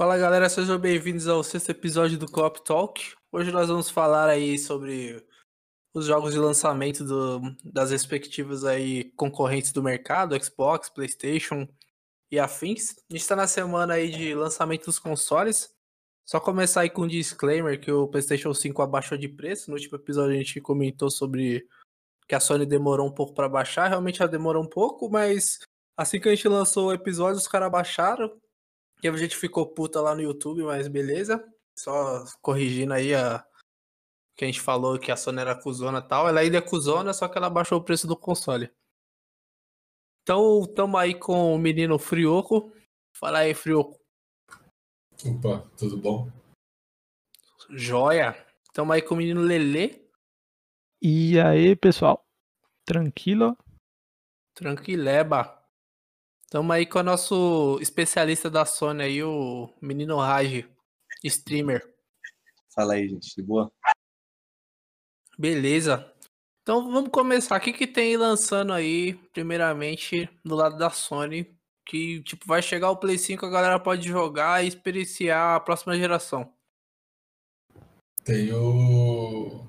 Fala 0.00 0.16
galera, 0.16 0.48
sejam 0.48 0.78
bem-vindos 0.78 1.28
ao 1.28 1.44
sexto 1.44 1.68
episódio 1.68 2.16
do 2.16 2.26
Coop 2.26 2.64
Talk. 2.64 3.14
Hoje 3.30 3.52
nós 3.52 3.68
vamos 3.68 3.90
falar 3.90 4.30
aí 4.30 4.58
sobre 4.58 5.22
os 5.92 6.06
jogos 6.06 6.32
de 6.32 6.38
lançamento 6.38 7.04
do, 7.04 7.42
das 7.62 7.90
respectivas 7.90 8.64
aí 8.64 9.12
concorrentes 9.12 9.72
do 9.72 9.82
mercado, 9.82 10.42
Xbox, 10.42 10.88
PlayStation 10.88 11.68
e 12.30 12.38
afins. 12.38 12.92
A 13.10 13.12
gente 13.12 13.20
está 13.20 13.36
na 13.36 13.46
semana 13.46 13.92
aí 13.92 14.08
de 14.08 14.34
lançamento 14.34 14.86
dos 14.86 14.98
consoles. 14.98 15.70
Só 16.24 16.40
começar 16.40 16.80
aí 16.80 16.88
com 16.88 17.02
um 17.02 17.06
disclaimer 17.06 17.78
que 17.78 17.92
o 17.92 18.08
PlayStation 18.08 18.54
5 18.54 18.80
abaixou 18.80 19.18
de 19.18 19.28
preço. 19.28 19.70
No 19.70 19.76
último 19.76 19.98
episódio 19.98 20.32
a 20.32 20.38
gente 20.38 20.62
comentou 20.62 21.10
sobre 21.10 21.68
que 22.26 22.34
a 22.34 22.40
Sony 22.40 22.64
demorou 22.64 23.06
um 23.06 23.12
pouco 23.12 23.34
para 23.34 23.50
baixar. 23.50 23.88
Realmente 23.88 24.22
ela 24.22 24.30
demorou 24.30 24.62
um 24.62 24.66
pouco, 24.66 25.10
mas 25.10 25.58
assim 25.94 26.18
que 26.18 26.26
a 26.26 26.34
gente 26.34 26.48
lançou 26.48 26.88
o 26.88 26.92
episódio, 26.94 27.36
os 27.36 27.46
caras 27.46 27.70
baixaram. 27.70 28.40
E 29.02 29.08
a 29.08 29.16
gente 29.16 29.36
ficou 29.36 29.66
puta 29.66 30.00
lá 30.00 30.14
no 30.14 30.22
YouTube, 30.22 30.62
mas 30.62 30.88
beleza. 30.88 31.42
Só 31.76 32.24
corrigindo 32.42 32.92
aí 32.92 33.14
a 33.14 33.44
que 34.36 34.44
a 34.44 34.46
gente 34.46 34.60
falou 34.60 34.98
que 34.98 35.12
a 35.12 35.16
Sony 35.16 35.38
era 35.38 35.54
cuzona 35.54 35.98
e 35.98 36.08
tal. 36.08 36.26
Ela 36.26 36.40
ainda 36.40 36.56
é 36.56 36.62
cuzona, 36.62 37.12
só 37.12 37.28
que 37.28 37.36
ela 37.36 37.50
baixou 37.50 37.78
o 37.78 37.84
preço 37.84 38.06
do 38.06 38.16
console. 38.16 38.70
Então, 40.22 40.66
tamo 40.74 40.96
aí 40.96 41.14
com 41.14 41.54
o 41.54 41.58
menino 41.58 41.98
Frioco. 41.98 42.72
Fala 43.14 43.40
aí, 43.40 43.52
Frioco. 43.52 44.00
Opa, 45.26 45.68
tudo 45.76 45.98
bom? 45.98 46.30
Joia. 47.68 48.34
Tamo 48.72 48.92
aí 48.92 49.02
com 49.02 49.14
o 49.14 49.18
menino 49.18 49.42
Lelê. 49.42 50.08
E 51.02 51.38
aí, 51.38 51.76
pessoal? 51.76 52.24
Tranquilo? 52.86 53.56
Tranquileba. 54.54 55.59
Tamo 56.50 56.72
aí 56.72 56.84
com 56.84 56.98
o 56.98 57.02
nosso 57.04 57.78
especialista 57.80 58.50
da 58.50 58.64
Sony 58.64 59.04
aí, 59.04 59.22
o 59.22 59.72
menino 59.80 60.16
Raj, 60.18 60.68
streamer. 61.22 61.88
Fala 62.74 62.94
aí, 62.94 63.08
gente, 63.08 63.36
de 63.36 63.40
boa? 63.40 63.70
Beleza. 65.38 66.12
Então 66.60 66.90
vamos 66.90 67.10
começar. 67.10 67.56
O 67.56 67.60
que, 67.60 67.72
que 67.72 67.86
tem 67.86 68.16
lançando 68.16 68.72
aí, 68.72 69.14
primeiramente, 69.32 70.28
do 70.44 70.56
lado 70.56 70.76
da 70.76 70.90
Sony? 70.90 71.56
Que, 71.86 72.20
tipo, 72.24 72.44
vai 72.48 72.60
chegar 72.60 72.90
o 72.90 72.96
Play 72.96 73.16
5, 73.16 73.46
a 73.46 73.50
galera 73.50 73.78
pode 73.78 74.08
jogar 74.08 74.64
e 74.64 74.66
experienciar 74.66 75.54
a 75.54 75.60
próxima 75.60 75.96
geração. 75.96 76.52
Tem 78.24 78.52
o. 78.52 79.64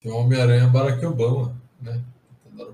Tem 0.00 0.12
o 0.12 0.16
Homem-Aranha 0.18 0.68
Barack 0.68 1.04
Obama, 1.04 1.60
né? 1.80 2.00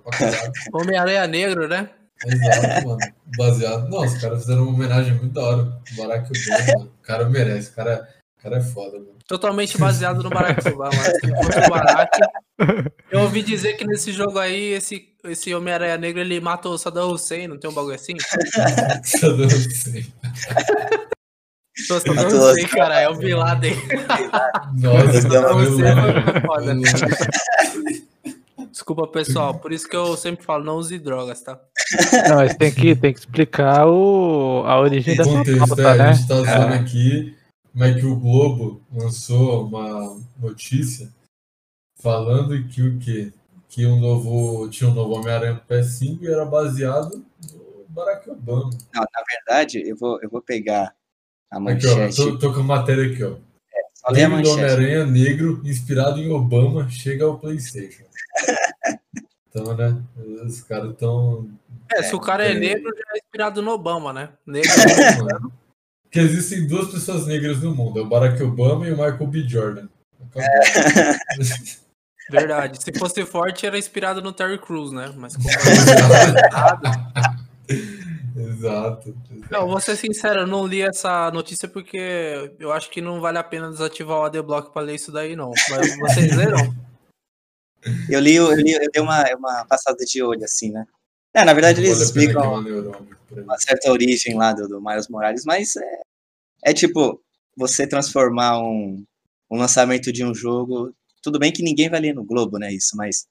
Homem-Aranha 0.73 1.27
Negro, 1.27 1.67
né? 1.67 1.98
Exato, 2.27 2.89
mano. 2.89 2.99
Baseado. 3.37 3.89
Não, 3.89 4.05
os 4.05 4.19
caras 4.19 4.41
fizeram 4.41 4.63
uma 4.65 4.73
homenagem 4.73 5.15
muito 5.15 5.33
da 5.35 5.43
hora. 5.43 5.81
Barack 5.97 6.31
Obama, 6.31 6.67
mano. 6.79 6.93
O 6.99 7.03
cara 7.03 7.29
merece, 7.29 7.71
o 7.71 7.75
cara, 7.75 8.09
o 8.39 8.43
cara 8.43 8.57
é 8.59 8.61
foda, 8.61 8.99
mano. 8.99 9.19
Totalmente 9.27 9.77
baseado 9.79 10.23
no 10.23 10.31
Barack 10.31 10.67
Obama. 10.69 10.93
Se 10.93 11.29
fosse 11.29 11.59
o 11.59 11.71
Barack. 11.71 12.19
Eu 13.11 13.21
ouvi 13.21 13.43
dizer 13.43 13.75
que 13.75 13.87
nesse 13.87 14.13
jogo 14.13 14.39
aí, 14.39 14.73
esse, 14.73 15.09
esse 15.25 15.55
Homem-Aranha 15.55 15.97
Negro, 15.97 16.21
ele 16.21 16.41
mata 16.41 16.69
o 16.69 16.79
Saddam 16.79 17.11
Hussein, 17.13 17.47
não 17.47 17.59
tem 17.59 17.71
um 17.71 17.75
bagulho 17.75 17.95
assim? 17.95 18.17
Saddam 19.05 19.47
Hussein. 19.47 20.13
Pô, 21.87 22.01
Saddam 22.01 22.27
Hussein, 22.27 22.67
cara, 22.69 23.01
é 23.01 23.09
o 23.09 23.15
Bin 23.15 23.35
Laden. 23.35 23.77
Nossa, 24.75 25.23
Saddam 25.23 25.57
Hussein 25.57 25.87
é 25.87 25.95
mano. 25.95 26.75
muito 26.75 26.99
foda. 26.99 28.08
Desculpa, 28.79 29.09
pessoal, 29.09 29.59
por 29.59 29.73
isso 29.73 29.89
que 29.89 29.97
eu 29.97 30.15
sempre 30.17 30.45
falo, 30.45 30.63
não 30.63 30.77
use 30.77 31.01
drogas, 31.01 31.43
tá? 31.43 31.61
Não, 32.29 32.37
mas 32.37 32.55
tem 32.55 32.73
que, 32.73 32.95
tem 32.95 33.13
que 33.13 33.19
explicar 33.19 33.89
o, 33.89 34.63
a 34.65 34.79
origem 34.79 35.17
dessa 35.17 35.29
contexto, 35.29 35.67
pauta, 35.67 35.83
é, 35.83 35.99
né? 35.99 36.05
a 36.05 36.13
gente 36.13 36.29
tá 36.29 36.35
usando 36.37 36.73
aqui 36.75 37.37
como 37.73 37.85
é 37.85 37.95
que 37.95 38.07
o 38.07 38.15
Globo 38.15 38.81
lançou 38.93 39.67
uma 39.67 40.17
notícia 40.41 41.13
falando 42.01 42.69
que 42.69 42.81
o 42.81 42.99
quê? 43.01 43.33
Que 43.69 43.85
um 43.85 43.99
novo, 43.99 44.69
tinha 44.69 44.89
um 44.89 44.95
novo 44.95 45.15
Homem-Aranha 45.15 45.57
pro 45.57 45.77
PS5 45.77 46.23
e 46.23 46.29
era 46.29 46.45
baseado 46.45 47.25
no 47.53 47.85
Barack 47.89 48.31
Obama. 48.31 48.71
Não, 48.95 49.03
na 49.03 49.25
verdade, 49.29 49.83
eu 49.85 49.97
vou, 49.97 50.21
eu 50.23 50.31
vou 50.31 50.41
pegar 50.41 50.95
a 51.51 51.57
Aqui, 51.57 51.85
ó, 51.89 51.97
manchete. 51.97 52.17
tô, 52.17 52.39
tô 52.39 52.55
com 52.55 52.61
a 52.61 52.63
matéria 52.63 53.13
aqui, 53.13 53.25
ó. 53.25 53.35
Só 53.95 54.13
manchete. 54.13 54.49
Homem-Aranha 54.51 55.05
Negro, 55.05 55.61
inspirado 55.65 56.21
em 56.21 56.31
Obama, 56.31 56.89
chega 56.89 57.25
ao 57.25 57.41
PlayStation. 57.41 58.05
Então, 59.51 59.75
né? 59.77 59.97
Os 60.45 60.61
caras 60.63 60.91
estão. 60.93 61.49
É, 61.93 62.03
se 62.03 62.15
o 62.15 62.21
cara 62.21 62.45
é 62.47 62.53
É. 62.53 62.55
negro, 62.59 62.91
já 62.95 63.15
é 63.15 63.19
inspirado 63.19 63.63
no 63.63 63.71
Obama, 63.73 64.13
né? 64.13 64.31
Negro. 64.47 64.71
Porque 66.05 66.21
existem 66.21 66.67
duas 66.67 66.91
pessoas 66.91 67.27
negras 67.27 67.61
no 67.63 67.75
mundo: 67.75 67.99
é 67.99 68.03
o 68.03 68.09
Barack 68.09 68.43
Obama 68.43 68.87
e 68.87 68.93
o 68.93 68.97
Michael 68.97 69.27
B. 69.27 69.43
Jordan. 69.49 69.89
Acabou. 70.21 70.49
Verdade. 72.31 72.83
Se 72.83 72.93
fosse 72.99 73.25
forte, 73.25 73.67
era 73.67 73.79
inspirado 73.79 74.21
no 74.21 74.33
Terry 74.35 74.59
Crews, 74.59 74.93
né? 74.93 75.11
Mas 75.17 75.35
como 75.35 75.49
é 77.69 78.41
Exato. 78.41 79.17
Não, 79.51 79.67
vou 79.67 79.81
ser 79.81 79.97
sincero, 79.97 80.41
eu 80.41 80.47
não 80.47 80.67
li 80.67 80.83
essa 80.83 81.31
notícia 81.31 81.67
porque 81.69 82.53
eu 82.59 82.71
acho 82.71 82.91
que 82.91 83.01
não 83.01 83.21
vale 83.21 83.39
a 83.39 83.43
pena 83.43 83.71
desativar 83.71 84.19
o 84.19 84.25
ADBlock 84.25 84.73
pra 84.73 84.83
ler 84.83 84.95
isso 84.95 85.11
daí, 85.11 85.35
não. 85.35 85.51
Mas 85.71 85.99
vocês 85.99 86.37
leram? 86.37 86.75
Eu 88.09 88.21
li, 88.21 88.35
eu 88.35 88.53
li, 88.55 88.73
eu 88.73 88.91
dei 88.93 89.03
uma, 89.03 89.25
uma 89.35 89.65
passada 89.67 89.99
de 90.05 90.23
olho, 90.23 90.45
assim, 90.45 90.71
né? 90.71 90.85
É, 91.35 91.45
na 91.45 91.53
verdade, 91.53 91.81
eles 91.81 92.01
explicam 92.01 92.59
aí. 92.59 93.43
uma 93.43 93.59
certa 93.59 93.91
origem 93.91 94.35
lá 94.35 94.53
do, 94.53 94.67
do 94.67 94.81
Miles 94.81 95.09
Morales, 95.09 95.45
mas 95.45 95.77
é, 95.77 96.01
é 96.67 96.75
tipo, 96.75 97.23
você 97.57 97.87
transformar 97.87 98.59
um, 98.61 99.05
um 99.51 99.59
lançamento 99.59 100.13
de 100.13 100.25
um 100.25 100.35
jogo. 100.35 100.93
Tudo 101.23 101.39
bem 101.39 101.53
que 101.53 101.63
ninguém 101.63 101.89
vai 101.89 102.01
ler 102.01 102.15
no 102.15 102.25
Globo, 102.25 102.59
né? 102.59 102.73
Isso, 102.73 102.97
mas 102.97 103.27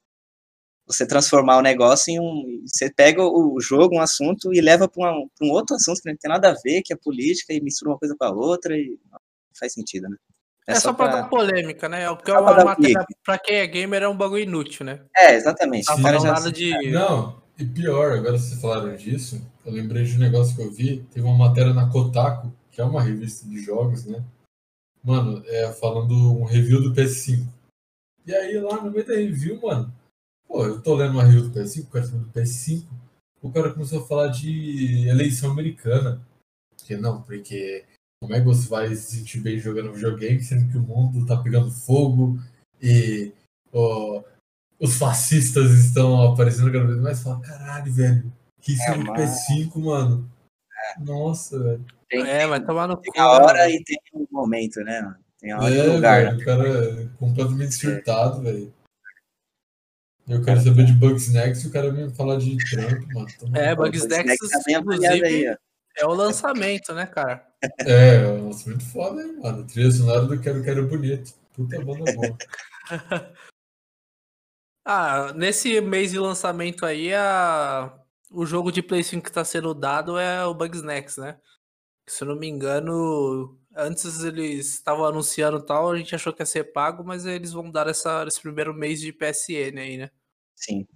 você 0.85 1.05
transformar 1.05 1.57
o 1.57 1.61
negócio 1.61 2.11
em 2.11 2.19
um. 2.19 2.63
Você 2.65 2.91
pega 2.93 3.21
o 3.21 3.59
jogo, 3.59 3.95
um 3.95 4.01
assunto, 4.01 4.53
e 4.53 4.61
leva 4.61 4.87
para 4.87 5.11
um, 5.13 5.27
um 5.41 5.51
outro 5.51 5.75
assunto 5.75 6.01
que 6.01 6.09
não 6.09 6.17
tem 6.17 6.29
nada 6.29 6.51
a 6.51 6.55
ver, 6.63 6.81
que 6.83 6.93
é 6.93 6.97
política, 6.97 7.53
e 7.53 7.61
mistura 7.61 7.91
uma 7.91 7.99
coisa 7.99 8.15
com 8.17 8.25
a 8.25 8.31
outra, 8.31 8.77
e 8.77 8.97
não 9.11 9.19
faz 9.59 9.73
sentido, 9.73 10.07
né? 10.09 10.17
É, 10.67 10.75
só 10.75 10.93
pra 10.93 11.07
dar 11.07 11.29
polêmica, 11.29 11.87
né? 11.87 12.07
Porque 12.13 12.29
Só 12.31 12.43
pra 12.43 12.53
uma 12.55 12.65
matéria, 12.65 13.05
pra 13.23 13.39
quem 13.39 13.55
é 13.55 13.67
gamer, 13.67 14.03
é 14.03 14.07
um 14.09 14.17
bagulho 14.17 14.43
inútil, 14.43 14.85
né? 14.85 14.99
É, 15.15 15.33
exatamente. 15.35 15.87
Não 15.87 15.95
tá 15.95 16.01
cara 16.03 16.17
falando 16.19 16.27
já- 16.27 16.33
nada 16.39 16.51
de. 16.51 16.91
Não, 16.91 17.41
e 17.57 17.65
pior, 17.65 18.11
agora 18.17 18.37
vocês 18.37 18.59
falaram 18.59 18.93
disso, 18.95 19.41
eu 19.65 19.71
lembrei 19.71 20.03
de 20.03 20.15
um 20.15 20.19
negócio 20.19 20.55
que 20.55 20.61
eu 20.61 20.69
vi, 20.71 21.03
teve 21.11 21.25
uma 21.25 21.37
matéria 21.37 21.73
na 21.73 21.89
Kotaku, 21.89 22.51
que 22.69 22.81
é 22.81 22.83
uma 22.83 23.01
revista 23.01 23.47
de 23.47 23.59
jogos, 23.63 24.05
né? 24.05 24.21
Mano, 25.03 25.41
é, 25.47 25.71
falando 25.71 26.13
um 26.13 26.43
review 26.43 26.81
do 26.83 26.93
PS5. 26.93 27.47
E 28.25 28.35
aí 28.35 28.59
lá 28.59 28.81
no 28.81 28.91
meio 28.91 29.05
da 29.07 29.13
review, 29.15 29.61
mano, 29.61 29.93
pô, 30.45 30.65
eu 30.65 30.81
tô 30.81 30.95
lendo 30.95 31.11
uma 31.13 31.23
review 31.23 31.43
do 31.47 31.57
PS5, 31.57 31.83
o 31.83 31.89
cara 31.91 32.05
falando 32.05 32.25
do 32.25 32.31
PS5, 32.33 32.85
o 33.41 33.51
cara 33.51 33.71
começou 33.71 34.03
a 34.03 34.05
falar 34.05 34.27
de 34.27 35.07
eleição 35.07 35.49
americana. 35.51 36.21
Porque 36.75 36.97
não, 36.97 37.21
porque 37.21 37.85
como 38.21 38.33
é 38.33 38.39
que 38.39 38.45
você 38.45 38.67
vai 38.67 38.87
se 38.95 39.17
sentir 39.17 39.39
bem 39.41 39.59
jogando 39.59 39.93
videogame, 39.93 40.41
sendo 40.41 40.71
que 40.71 40.77
o 40.77 40.81
mundo 40.81 41.25
tá 41.25 41.37
pegando 41.37 41.69
fogo 41.71 42.39
e 42.81 43.31
ó, 43.71 44.23
os 44.79 44.97
fascistas 44.97 45.71
estão 45.71 46.31
aparecendo 46.31 46.71
cada 46.71 46.85
vez 46.85 46.99
mais. 46.99 47.21
Fala, 47.21 47.41
caralho, 47.41 47.91
velho, 47.93 48.33
que 48.61 48.73
isso 48.73 48.83
É, 48.83 48.87
é, 48.89 48.93
um 48.95 49.03
mas- 49.03 49.47
PS5, 49.47 49.79
mano. 49.79 50.29
Nossa, 50.99 51.59
velho. 51.61 51.85
Tem, 52.09 52.21
É, 52.27 52.47
vai 52.47 52.63
tomar 52.63 52.87
no 52.87 52.95
cu. 52.97 53.03
tem 53.03 53.21
a 53.21 53.29
hora 53.31 53.69
e 53.69 53.83
tem 53.83 53.97
um 54.13 54.25
momento, 54.31 54.79
né? 54.81 55.01
mano? 55.01 55.17
Tem 55.39 55.51
a 55.51 55.57
hora 55.59 55.73
e 55.73 55.77
É, 55.77 55.83
o 55.83 55.93
lugar, 55.95 56.23
velho, 56.25 56.37
né? 56.37 56.41
o 56.41 56.45
cara 56.45 56.67
é 57.03 57.07
completamente 57.19 57.75
surtado, 57.75 58.41
velho. 58.41 58.73
Eu 60.27 60.43
quero 60.43 60.59
saber 60.61 60.85
de 60.85 60.93
Bugs 60.93 61.31
Next 61.31 61.65
e 61.65 61.69
o 61.69 61.71
cara 61.71 61.91
vem 61.91 62.09
falar 62.13 62.37
de 62.37 62.57
Trump, 62.69 63.01
mano. 63.13 63.27
Toma 63.39 63.57
É. 63.57 63.75
Bugs 63.75 64.03
avaliado 64.05 64.83
inclusive, 64.93 65.25
aí, 65.25 65.49
ó. 65.49 65.55
É 65.97 66.05
o 66.05 66.13
lançamento, 66.13 66.93
né, 66.93 67.05
cara? 67.05 67.47
É, 67.81 68.15
é 68.15 68.27
um 68.27 68.47
lançamento 68.47 68.85
foda, 68.85 69.21
hein, 69.21 69.39
mano. 69.41 69.65
Trilha 69.65 69.91
sonora 69.91 70.25
do 70.25 70.39
Quero 70.39 70.63
Quero 70.63 70.87
Bonito. 70.87 71.33
Puta 71.53 71.83
banda 71.83 72.13
boa. 72.13 72.37
Ah, 74.89 75.33
nesse 75.33 75.81
mês 75.81 76.11
de 76.11 76.17
lançamento 76.17 76.85
aí, 76.85 77.13
a... 77.13 77.93
o 78.31 78.45
jogo 78.45 78.71
de 78.71 78.81
Play 78.81 79.03
5 79.03 79.21
que 79.25 79.31
tá 79.33 79.43
sendo 79.43 79.73
dado 79.73 80.17
é 80.17 80.45
o 80.45 80.53
Bugs 80.53 80.81
Next, 80.81 81.19
né? 81.19 81.37
Se 82.07 82.23
eu 82.23 82.29
não 82.29 82.37
me 82.37 82.47
engano, 82.47 83.59
antes 83.75 84.23
eles 84.23 84.75
estavam 84.75 85.03
anunciando 85.03 85.61
tal, 85.61 85.91
a 85.91 85.97
gente 85.97 86.15
achou 86.15 86.31
que 86.31 86.41
ia 86.41 86.45
ser 86.45 86.71
pago, 86.71 87.03
mas 87.03 87.25
eles 87.25 87.51
vão 87.51 87.69
dar 87.69 87.87
essa, 87.87 88.23
esse 88.25 88.41
primeiro 88.41 88.73
mês 88.73 89.01
de 89.01 89.11
PSN 89.11 89.77
aí, 89.77 89.97
né? 89.97 90.09
Sim. 90.55 90.87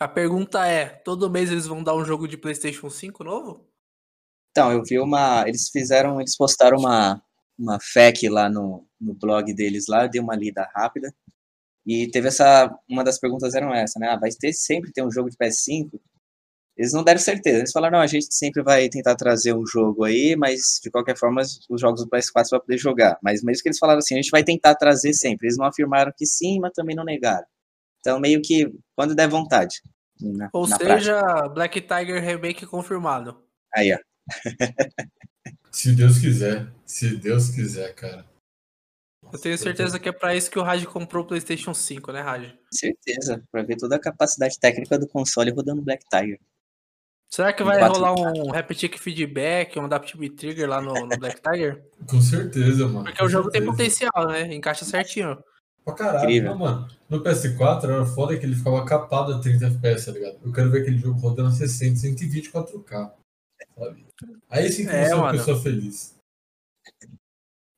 A 0.00 0.08
pergunta 0.08 0.66
é, 0.66 0.86
todo 0.86 1.28
mês 1.28 1.50
eles 1.50 1.66
vão 1.66 1.84
dar 1.84 1.94
um 1.94 2.02
jogo 2.02 2.26
de 2.26 2.38
PlayStation 2.38 2.88
5 2.88 3.22
novo? 3.22 3.68
Então, 4.50 4.72
eu 4.72 4.82
vi 4.82 4.98
uma. 4.98 5.46
Eles 5.46 5.68
fizeram. 5.68 6.18
Eles 6.18 6.34
postaram 6.38 6.78
uma, 6.78 7.22
uma 7.58 7.78
FAQ 7.78 8.30
lá 8.30 8.48
no, 8.48 8.86
no 8.98 9.12
blog 9.12 9.52
deles 9.52 9.86
lá, 9.88 10.04
eu 10.04 10.10
dei 10.10 10.18
uma 10.18 10.34
lida 10.34 10.66
rápida. 10.74 11.14
E 11.86 12.10
teve 12.10 12.28
essa. 12.28 12.74
Uma 12.88 13.04
das 13.04 13.18
perguntas 13.18 13.54
eram 13.54 13.74
essa, 13.74 13.98
né? 14.00 14.08
Ah, 14.08 14.18
vai 14.18 14.30
ter 14.30 14.54
sempre 14.54 14.90
ter 14.90 15.02
um 15.04 15.10
jogo 15.10 15.28
de 15.28 15.36
PS5? 15.36 16.00
Eles 16.78 16.94
não 16.94 17.04
deram 17.04 17.20
certeza. 17.20 17.58
Eles 17.58 17.72
falaram, 17.72 17.98
não, 17.98 18.02
a 18.02 18.06
gente 18.06 18.34
sempre 18.34 18.62
vai 18.62 18.88
tentar 18.88 19.16
trazer 19.16 19.54
um 19.54 19.66
jogo 19.66 20.04
aí, 20.04 20.34
mas 20.34 20.80
de 20.82 20.90
qualquer 20.90 21.16
forma 21.18 21.42
os 21.42 21.80
jogos 21.80 22.02
do 22.02 22.08
PS4 22.08 22.44
você 22.44 22.50
vai 22.52 22.60
poder 22.60 22.78
jogar. 22.78 23.18
Mas 23.22 23.42
mesmo 23.42 23.62
que 23.62 23.68
eles 23.68 23.78
falaram 23.78 23.98
assim, 23.98 24.14
a 24.14 24.22
gente 24.22 24.30
vai 24.30 24.42
tentar 24.42 24.74
trazer 24.76 25.12
sempre. 25.12 25.46
Eles 25.46 25.58
não 25.58 25.66
afirmaram 25.66 26.12
que 26.16 26.24
sim, 26.24 26.58
mas 26.58 26.72
também 26.72 26.96
não 26.96 27.04
negaram. 27.04 27.46
Então 28.00 28.18
meio 28.18 28.40
que 28.42 28.72
quando 28.96 29.14
der 29.14 29.28
vontade. 29.28 29.82
Na, 30.20 30.50
Ou 30.52 30.66
na 30.66 30.76
seja, 30.76 31.18
prática. 31.18 31.48
Black 31.48 31.80
Tiger 31.80 32.22
Remake 32.22 32.66
confirmado. 32.66 33.42
Aí, 33.74 33.92
ó. 33.92 33.98
Se 35.70 35.92
Deus 35.92 36.18
quiser. 36.18 36.70
Se 36.84 37.16
Deus 37.16 37.50
quiser, 37.50 37.94
cara. 37.94 38.28
Eu 39.32 39.38
tenho 39.38 39.56
certeza 39.56 39.98
que 39.98 40.08
é 40.08 40.12
pra 40.12 40.34
isso 40.34 40.50
que 40.50 40.58
o 40.58 40.62
Raj 40.62 40.84
comprou 40.86 41.22
o 41.22 41.26
PlayStation 41.26 41.72
5, 41.72 42.10
né, 42.10 42.20
Raj? 42.20 42.52
Certeza. 42.72 43.42
Pra 43.50 43.62
ver 43.62 43.76
toda 43.76 43.96
a 43.96 44.00
capacidade 44.00 44.58
técnica 44.58 44.98
do 44.98 45.06
console 45.06 45.52
rodando 45.52 45.82
Black 45.82 46.04
Tiger. 46.10 46.38
Será 47.32 47.52
que 47.52 47.62
vai 47.62 47.80
rolar 47.80 48.12
um 48.12 48.52
Haptic 48.52 48.98
Feedback, 48.98 49.78
um 49.78 49.84
Adaptive 49.84 50.30
Trigger 50.30 50.68
lá 50.68 50.80
no, 50.80 50.92
no 50.92 51.16
Black 51.16 51.40
Tiger? 51.40 51.80
Com 52.08 52.20
certeza, 52.20 52.88
mano. 52.88 53.04
Porque 53.04 53.18
com 53.18 53.24
o 53.24 53.28
jogo 53.28 53.50
tem 53.50 53.60
certeza. 53.60 53.76
potencial, 53.76 54.26
né? 54.26 54.52
Encaixa 54.52 54.84
certinho. 54.84 55.38
Pra 55.84 55.94
caralho, 55.94 56.24
Incrível. 56.24 56.50
não, 56.50 56.58
mano. 56.58 56.88
No 57.08 57.22
PS4 57.22 57.84
era 57.84 58.06
foda 58.06 58.36
que 58.38 58.44
ele 58.44 58.54
ficava 58.54 58.84
capado 58.84 59.34
a 59.34 59.38
30 59.40 59.66
FPS, 59.66 60.06
tá 60.06 60.12
ligado? 60.12 60.38
Eu 60.44 60.52
quero 60.52 60.70
ver 60.70 60.82
aquele 60.82 60.98
jogo 60.98 61.18
rodando 61.18 61.48
a 61.48 61.52
60, 61.52 61.96
120 61.96 62.50
4K. 62.50 63.12
Sabe? 63.76 64.06
Aí 64.48 64.70
sim 64.70 64.84
que 64.86 64.90
É, 64.90 65.06
você 65.06 65.12
é 65.12 65.14
uma 65.16 65.32
pessoa 65.32 65.60
feliz. 65.60 66.16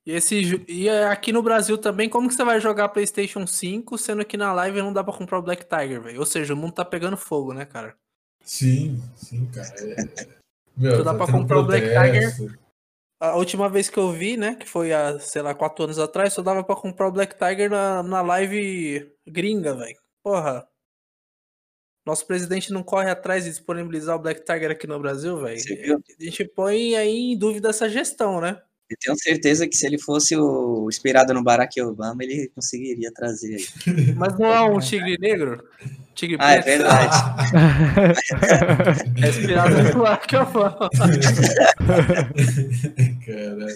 E, 0.04 0.12
esse, 0.12 0.64
e 0.68 0.88
aqui 0.88 1.32
no 1.32 1.42
Brasil 1.42 1.78
também, 1.78 2.08
como 2.08 2.28
que 2.28 2.34
você 2.34 2.44
vai 2.44 2.60
jogar 2.60 2.88
PlayStation 2.88 3.46
5, 3.46 3.96
sendo 3.96 4.24
que 4.24 4.36
na 4.36 4.52
live 4.52 4.82
não 4.82 4.92
dá 4.92 5.04
pra 5.04 5.12
comprar 5.12 5.38
o 5.38 5.42
Black 5.42 5.64
Tiger, 5.64 6.02
velho? 6.02 6.18
Ou 6.18 6.26
seja, 6.26 6.54
o 6.54 6.56
mundo 6.56 6.72
tá 6.72 6.84
pegando 6.84 7.16
fogo, 7.16 7.52
né, 7.54 7.64
cara? 7.64 7.94
Sim, 8.44 9.00
sim, 9.16 9.46
cara. 9.46 9.72
É... 9.78 10.42
Meu, 10.76 10.96
Tu 10.96 11.04
dá 11.04 11.12
tá 11.12 11.24
pra 11.24 11.32
comprar 11.32 11.58
o 11.58 11.66
Black 11.66 11.86
protesto. 11.86 12.58
A 13.22 13.36
última 13.36 13.68
vez 13.68 13.88
que 13.88 13.96
eu 13.98 14.10
vi, 14.10 14.36
né, 14.36 14.56
que 14.56 14.68
foi 14.68 14.92
há, 14.92 15.16
sei 15.20 15.42
lá, 15.42 15.54
quatro 15.54 15.84
anos 15.84 15.96
atrás, 15.96 16.32
só 16.32 16.42
dava 16.42 16.64
pra 16.64 16.74
comprar 16.74 17.06
o 17.06 17.12
Black 17.12 17.36
Tiger 17.38 17.70
na, 17.70 18.02
na 18.02 18.20
live 18.20 19.14
gringa, 19.24 19.76
velho. 19.76 19.96
Porra. 20.24 20.68
Nosso 22.04 22.26
presidente 22.26 22.72
não 22.72 22.82
corre 22.82 23.08
atrás 23.08 23.44
de 23.44 23.50
disponibilizar 23.50 24.16
o 24.16 24.18
Black 24.18 24.44
Tiger 24.44 24.72
aqui 24.72 24.88
no 24.88 24.98
Brasil, 24.98 25.38
velho. 25.38 25.56
A 26.20 26.24
gente 26.24 26.44
põe 26.46 26.96
aí 26.96 27.32
em 27.32 27.38
dúvida 27.38 27.68
essa 27.68 27.88
gestão, 27.88 28.40
né? 28.40 28.60
Eu 28.92 28.96
tenho 29.00 29.16
certeza 29.18 29.66
que 29.66 29.74
se 29.76 29.86
ele 29.86 29.98
fosse 29.98 30.36
o 30.36 30.86
inspirado 30.88 31.32
no 31.34 31.42
Barack 31.42 31.80
Obama, 31.80 32.22
ele 32.22 32.50
conseguiria 32.54 33.10
trazer 33.12 33.54
aí. 33.56 33.64
Mas 34.16 34.38
não 34.38 34.46
é 34.46 34.60
um 34.62 34.78
tigre 34.78 35.16
negro? 35.18 35.62
Tigre 36.14 36.36
Ah, 36.40 36.52
é 36.52 36.62
preto? 36.62 36.78
verdade. 36.78 37.16
É 39.24 39.28
inspirado 39.28 39.82
no 39.82 40.02
Barack 40.02 40.36
Obama. 40.36 40.90
Caralho. 43.26 43.66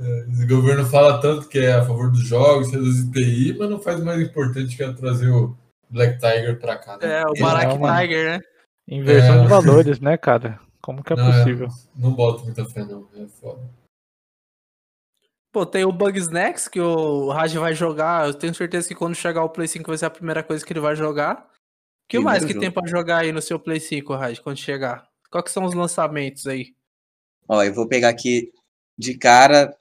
É, 0.00 0.26
Esse 0.32 0.46
governo 0.46 0.84
fala 0.86 1.20
tanto 1.20 1.48
que 1.48 1.58
é 1.58 1.72
a 1.72 1.84
favor 1.84 2.10
dos 2.10 2.26
jogos, 2.26 2.70
reduz 2.72 3.00
IPI, 3.00 3.56
mas 3.58 3.70
não 3.70 3.80
faz 3.80 4.00
o 4.00 4.04
mais 4.04 4.20
importante 4.20 4.76
que 4.76 4.82
é 4.82 4.92
trazer 4.92 5.28
o 5.30 5.56
Black 5.90 6.18
Tiger 6.18 6.58
pra 6.58 6.76
cá. 6.76 6.96
Né? 6.98 7.20
É, 7.20 7.24
o 7.26 7.32
Barack 7.40 7.72
É. 7.74 8.00
Tiger, 8.00 8.24
né? 8.30 8.40
Inversão 8.88 9.36
É. 9.38 9.42
de 9.42 9.48
valores, 9.48 10.00
né, 10.00 10.16
cara? 10.16 10.58
Como 10.82 11.02
que 11.02 11.12
é 11.12 11.16
Não, 11.16 11.28
é. 11.32 11.38
possível? 11.38 11.68
Não 11.96 12.12
boto 12.12 12.44
muita 12.44 12.64
fé, 12.66 12.84
não. 12.84 13.06
É 13.16 13.24
foda. 13.40 13.60
Pô, 15.54 15.64
tem 15.64 15.84
o 15.84 15.92
Bugsnax 15.92 16.66
que 16.66 16.80
o 16.80 17.30
Raj 17.30 17.54
vai 17.54 17.72
jogar. 17.76 18.26
Eu 18.26 18.34
tenho 18.34 18.52
certeza 18.52 18.88
que 18.88 18.94
quando 18.94 19.14
chegar 19.14 19.44
o 19.44 19.48
Play 19.48 19.68
5 19.68 19.86
vai 19.86 19.96
ser 19.96 20.06
a 20.06 20.10
primeira 20.10 20.42
coisa 20.42 20.66
que 20.66 20.72
ele 20.72 20.80
vai 20.80 20.96
jogar. 20.96 21.44
O 21.44 22.08
que 22.08 22.16
Primeiro 22.16 22.24
mais 22.24 22.44
que 22.44 22.54
jogo. 22.54 22.60
tem 22.60 22.72
pra 22.72 22.88
jogar 22.88 23.18
aí 23.18 23.30
no 23.30 23.40
seu 23.40 23.56
Play 23.56 23.78
5, 23.78 24.16
Raj, 24.16 24.40
quando 24.40 24.56
chegar? 24.56 25.08
Quais 25.30 25.52
são 25.52 25.64
os 25.64 25.72
lançamentos 25.72 26.48
aí? 26.48 26.74
Ó, 27.46 27.62
eu 27.62 27.72
vou 27.72 27.86
pegar 27.86 28.08
aqui 28.08 28.52
de 28.98 29.16
cara, 29.16 29.72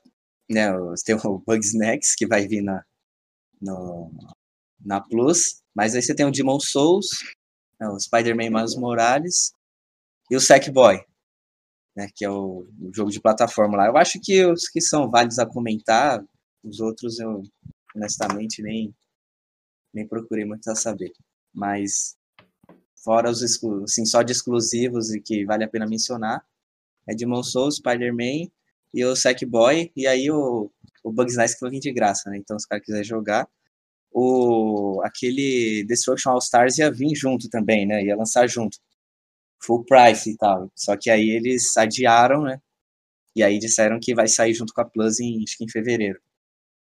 né, 0.48 0.68
tem 1.04 1.16
o 1.16 1.40
Bugsnax, 1.40 2.14
que 2.14 2.28
vai 2.28 2.48
vir 2.48 2.62
na, 2.62 2.86
no, 3.60 4.12
na 4.80 5.02
Plus, 5.02 5.64
mas 5.74 5.96
aí 5.96 6.04
você 6.04 6.14
tem 6.14 6.28
o 6.28 6.32
Demon 6.32 6.60
Souls, 6.60 7.08
né, 7.80 7.88
o 7.88 8.00
Spider-Man 8.00 8.52
Miles 8.52 8.76
Morales 8.76 9.56
e 10.30 10.36
o 10.36 10.40
Sackboy, 10.40 11.04
né, 11.96 12.08
que 12.14 12.26
é 12.26 12.30
o, 12.30 12.68
o 12.82 12.92
jogo 12.94 13.12
de 13.12 13.22
plataforma 13.22 13.78
lá. 13.78 13.88
Eu 13.88 13.98
acho 13.98 14.20
que 14.22 14.46
os 14.46 14.68
que 14.68 14.82
são 14.82 15.10
válidos 15.10 15.40
a 15.40 15.46
comentar, 15.46 16.24
os 16.64 16.80
outros 16.80 17.20
eu, 17.20 17.44
honestamente, 17.96 18.62
nem, 18.62 18.94
nem 19.94 20.08
procurei 20.08 20.46
muito 20.46 20.70
a 20.70 20.76
saber. 20.76 21.12
Mas, 21.54 22.16
fora 23.04 23.30
os 23.30 23.44
assim, 23.44 24.06
só 24.06 24.24
de 24.24 24.32
exclusivos 24.32 25.14
e 25.14 25.22
que 25.22 25.46
vale 25.46 25.64
a 25.64 25.70
pena 25.70 25.88
mencionar, 25.88 26.44
é 27.08 27.14
Demon 27.14 27.44
Souls, 27.44 27.76
Spider-Man 27.76 28.50
e 28.94 29.06
o 29.06 29.16
Sackboy, 29.16 29.92
e 29.96 30.08
aí 30.08 30.32
o, 30.32 30.72
o 31.04 31.12
Bugsnax 31.12 31.56
que 31.56 31.62
vai 31.62 31.72
vir 31.72 31.80
de 31.80 31.92
graça, 31.92 32.30
né? 32.30 32.38
Então, 32.38 32.58
se 32.58 32.66
o 32.66 32.70
cara 32.70 32.82
quiser 32.82 33.04
jogar. 33.04 33.48
O, 34.16 35.02
aquele 35.04 35.84
Destruction 35.88 36.32
All 36.32 36.38
Stars 36.38 36.78
ia 36.78 36.92
vir 36.92 37.16
junto 37.16 37.50
também, 37.50 37.86
né? 37.88 38.04
Ia 38.04 38.16
lançar 38.16 38.48
junto. 38.48 38.78
Full 39.66 39.86
price 39.86 40.30
e 40.30 40.38
tal. 40.38 40.72
Só 40.76 40.96
que 40.98 41.10
aí 41.10 41.30
eles 41.30 41.76
adiaram, 41.78 42.44
né? 42.44 42.60
E 43.36 43.42
aí 43.44 43.58
disseram 43.60 44.00
que 44.00 44.14
vai 44.14 44.28
sair 44.28 44.54
junto 44.54 44.74
com 44.74 44.82
a 44.82 44.86
Plus 44.86 45.20
em, 45.20 45.44
acho 45.44 45.58
que 45.58 45.64
em 45.64 45.70
fevereiro. 45.70 46.20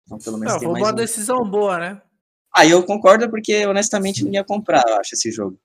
Então, 0.05 0.19
pelo 0.19 0.39
menos 0.39 0.53
Não, 0.55 0.61
tem 0.61 0.69
foi 0.69 0.73
mais 0.75 0.85
uma 0.87 0.93
um. 0.93 0.97
decisão 0.97 1.49
boa, 1.51 1.79
né? 1.79 2.03
Ah, 2.55 2.67
eu 2.67 2.83
concordo 2.85 3.29
porque, 3.31 3.67
honestamente, 3.67 4.25
não 4.25 4.33
ia 4.33 4.45
comprar, 4.45 4.83
eu 4.87 4.97
acho, 4.97 5.15
esse 5.15 5.31
jogo. 5.31 5.59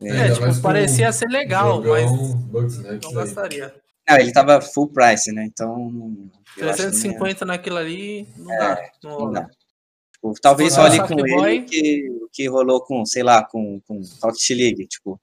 É, 0.00 0.10
Ainda 0.22 0.34
tipo, 0.34 0.62
parecia 0.62 1.12
ser 1.12 1.28
legal, 1.28 1.82
jogão, 1.82 1.92
mas 1.92 2.34
Bugsnax 2.44 3.00
não 3.02 3.08
aí. 3.10 3.14
gastaria. 3.16 3.74
Não, 4.08 4.16
ele 4.16 4.32
tava 4.32 4.60
full 4.60 4.88
price, 4.92 5.32
né? 5.32 5.44
Então. 5.44 5.90
eu 5.90 5.90
acho 5.90 6.54
que 6.54 6.60
não 6.62 6.68
ia- 6.70 6.74
350 6.76 7.44
naquilo 7.44 7.76
ali, 7.76 8.26
não 8.36 8.52
É, 8.52 8.58
dá. 8.58 8.90
Não 9.02 9.10
Não 9.10 9.18
rola. 9.18 9.32
dá. 9.40 9.48
Tipo, 10.14 10.34
talvez 10.40 10.76
o 10.76 11.06
com 11.06 11.26
ele 11.26 11.60
o 11.60 11.64
que, 11.66 12.10
o 12.22 12.28
que 12.32 12.48
rolou 12.48 12.80
com, 12.84 13.04
sei 13.04 13.22
lá, 13.22 13.44
com, 13.44 13.80
com 13.86 14.00
Rocket 14.22 14.50
League. 14.50 14.86
Tipo, 14.86 15.20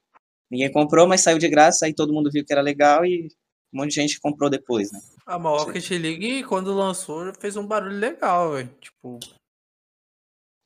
ninguém 0.50 0.71
comprou, 0.71 1.07
mas 1.07 1.21
saiu 1.21 1.38
de 1.38 1.47
graça, 1.47 1.86
aí 1.86 1.94
todo 1.94 2.13
mundo 2.13 2.30
viu 2.31 2.45
que 2.45 2.53
era 2.53 2.62
legal 2.62 3.06
e 3.06 3.27
um 3.74 3.80
monte 3.80 3.89
de 3.89 4.01
gente 4.01 4.19
comprou 4.19 4.50
depois, 4.50 4.92
né? 4.92 5.00
A 5.25 5.38
mas 5.38 5.62
o 5.62 5.65
Rocket 5.65 5.89
League, 5.92 6.44
quando 6.44 6.74
lançou, 6.74 7.33
fez 7.39 7.57
um 7.57 7.65
barulho 7.65 7.97
legal, 7.97 8.53
velho. 8.53 8.69
Tipo, 8.80 9.19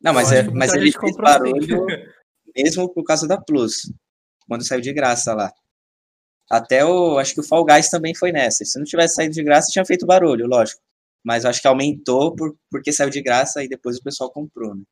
Não, 0.02 0.14
mas, 0.14 0.32
eu 0.32 0.40
é, 0.40 0.44
mas 0.44 0.74
ele 0.74 0.92
fez 0.92 0.98
comprou 0.98 1.28
sim. 1.28 1.40
barulho 1.40 1.86
mesmo 2.56 2.90
por 2.94 3.04
causa 3.04 3.28
da 3.28 3.40
Plus, 3.40 3.92
quando 4.48 4.66
saiu 4.66 4.82
de 4.82 4.94
graça 4.94 5.34
lá. 5.34 5.52
Até 6.50 6.84
o, 6.84 7.18
acho 7.20 7.34
que 7.34 7.42
o 7.42 7.48
Fall 7.48 7.66
Guys 7.66 7.90
também 7.90 8.16
foi 8.16 8.32
nessa. 8.32 8.66
Se 8.66 8.78
não 8.78 8.86
tivesse 8.86 9.16
saído 9.16 9.34
de 9.34 9.44
graça, 9.44 9.72
tinha 9.72 9.86
feito 9.86 10.06
barulho, 10.06 10.48
lógico. 10.48 10.82
Mas 11.24 11.46
acho 11.46 11.62
que 11.62 11.68
aumentou 11.68 12.36
por, 12.36 12.56
porque 12.72 12.92
saiu 12.92 13.10
de 13.10 13.22
graça 13.22 13.64
e 13.64 13.68
depois 13.68 13.98
o 13.98 14.04
pessoal 14.04 14.32
comprou, 14.32 14.76
né? 14.76 14.84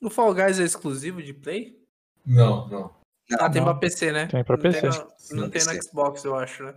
O 0.00 0.08
Fall 0.08 0.34
Guys 0.34 0.58
é 0.58 0.64
exclusivo 0.64 1.22
de 1.22 1.34
Play? 1.34 1.78
Não, 2.24 2.68
não. 2.68 3.01
Ah, 3.38 3.50
tem 3.50 3.62
pra 3.62 3.74
PC, 3.74 4.12
né? 4.12 4.26
Tem 4.26 4.44
pra 4.44 4.56
Não 4.56 4.62
PC. 4.62 4.80
Tem 4.80 4.90
na- 4.90 4.96
não 5.42 5.50
Tem 5.50 5.64
PC. 5.64 5.82
Xbox, 5.82 6.24
eu 6.24 6.34
acho, 6.36 6.64
né? 6.64 6.74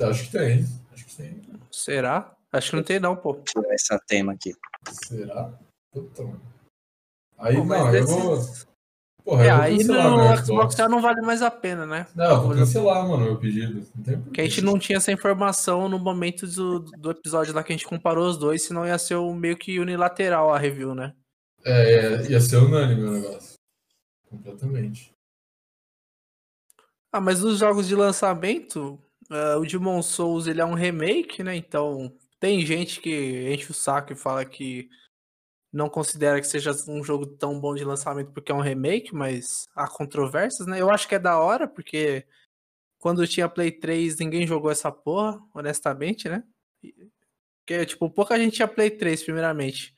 Acho 0.00 0.24
que 0.24 0.32
tem. 0.32 0.64
Acho 0.92 1.04
que 1.06 1.16
tem. 1.16 1.42
Será? 1.70 2.34
Acho 2.52 2.70
que 2.70 2.76
não 2.76 2.82
tem 2.82 2.98
não, 3.00 3.16
pô. 3.16 3.34
Deixa 3.34 3.52
eu 3.58 3.62
ver 3.62 3.74
esse 3.74 3.98
tema 4.06 4.32
aqui. 4.32 4.52
Será? 5.06 5.52
Puta, 5.92 6.22
mano. 6.22 6.40
Aí, 7.38 7.56
Pô, 7.56 7.64
não, 7.64 7.94
eu 7.94 8.06
vou. 8.06 8.38
Porra, 9.24 9.44
É, 9.44 9.50
eu 9.50 9.54
vou 9.54 9.62
aí 9.64 9.84
no 9.84 9.94
Xbox 9.94 10.46
Xbox. 10.46 10.74
já 10.74 10.88
não 10.88 11.00
vale 11.00 11.20
mais 11.20 11.42
a 11.42 11.50
pena, 11.50 11.86
né? 11.86 12.06
Não, 12.14 12.24
eu 12.30 12.40
vou 12.42 12.54
cancelar, 12.56 13.06
mano, 13.06 13.24
meu 13.24 13.38
pedido. 13.38 13.86
Não 13.94 14.02
tem 14.04 14.20
Porque 14.20 14.40
a 14.40 14.44
gente 14.44 14.62
não 14.62 14.78
tinha 14.78 14.96
essa 14.98 15.12
informação 15.12 15.88
no 15.88 15.98
momento 15.98 16.46
do, 16.46 16.80
do 16.80 17.10
episódio 17.12 17.54
lá 17.54 17.62
que 17.62 17.72
a 17.72 17.76
gente 17.76 17.86
comparou 17.86 18.28
os 18.28 18.36
dois, 18.36 18.62
senão 18.62 18.84
ia 18.86 18.98
ser 18.98 19.14
o 19.14 19.32
meio 19.32 19.56
que 19.56 19.78
unilateral 19.78 20.52
a 20.52 20.58
review, 20.58 20.94
né? 20.94 21.14
É, 21.64 21.94
é, 22.24 22.30
ia 22.30 22.40
ser 22.40 22.56
unânime 22.56 23.02
o 23.04 23.12
negócio. 23.12 23.51
Completamente. 24.32 25.14
Ah, 27.12 27.20
mas 27.20 27.42
nos 27.42 27.58
jogos 27.58 27.86
de 27.86 27.94
lançamento, 27.94 28.98
ah, 29.30 29.58
o 29.58 29.66
Demon 29.66 30.00
Souls 30.00 30.46
ele 30.46 30.62
é 30.62 30.64
um 30.64 30.72
remake, 30.72 31.42
né? 31.42 31.54
Então 31.54 32.16
tem 32.40 32.64
gente 32.64 32.98
que 33.00 33.52
enche 33.52 33.70
o 33.70 33.74
saco 33.74 34.14
e 34.14 34.16
fala 34.16 34.42
que 34.44 34.88
não 35.70 35.88
considera 35.88 36.40
que 36.40 36.46
seja 36.46 36.72
um 36.88 37.04
jogo 37.04 37.26
tão 37.26 37.60
bom 37.60 37.74
de 37.74 37.84
lançamento 37.84 38.32
porque 38.32 38.50
é 38.50 38.54
um 38.54 38.60
remake, 38.62 39.14
mas 39.14 39.68
há 39.76 39.86
controvérsias, 39.86 40.66
né? 40.66 40.80
Eu 40.80 40.90
acho 40.90 41.06
que 41.06 41.14
é 41.14 41.18
da 41.18 41.38
hora, 41.38 41.68
porque 41.68 42.26
quando 42.98 43.26
tinha 43.28 43.48
Play 43.50 43.70
3 43.70 44.16
ninguém 44.18 44.46
jogou 44.46 44.70
essa 44.70 44.90
porra, 44.90 45.38
honestamente, 45.54 46.28
né? 46.28 46.42
Porque, 47.60 47.86
tipo, 47.86 48.10
pouca 48.10 48.38
gente 48.38 48.56
tinha 48.56 48.68
Play 48.68 48.90
3, 48.90 49.22
primeiramente. 49.22 49.94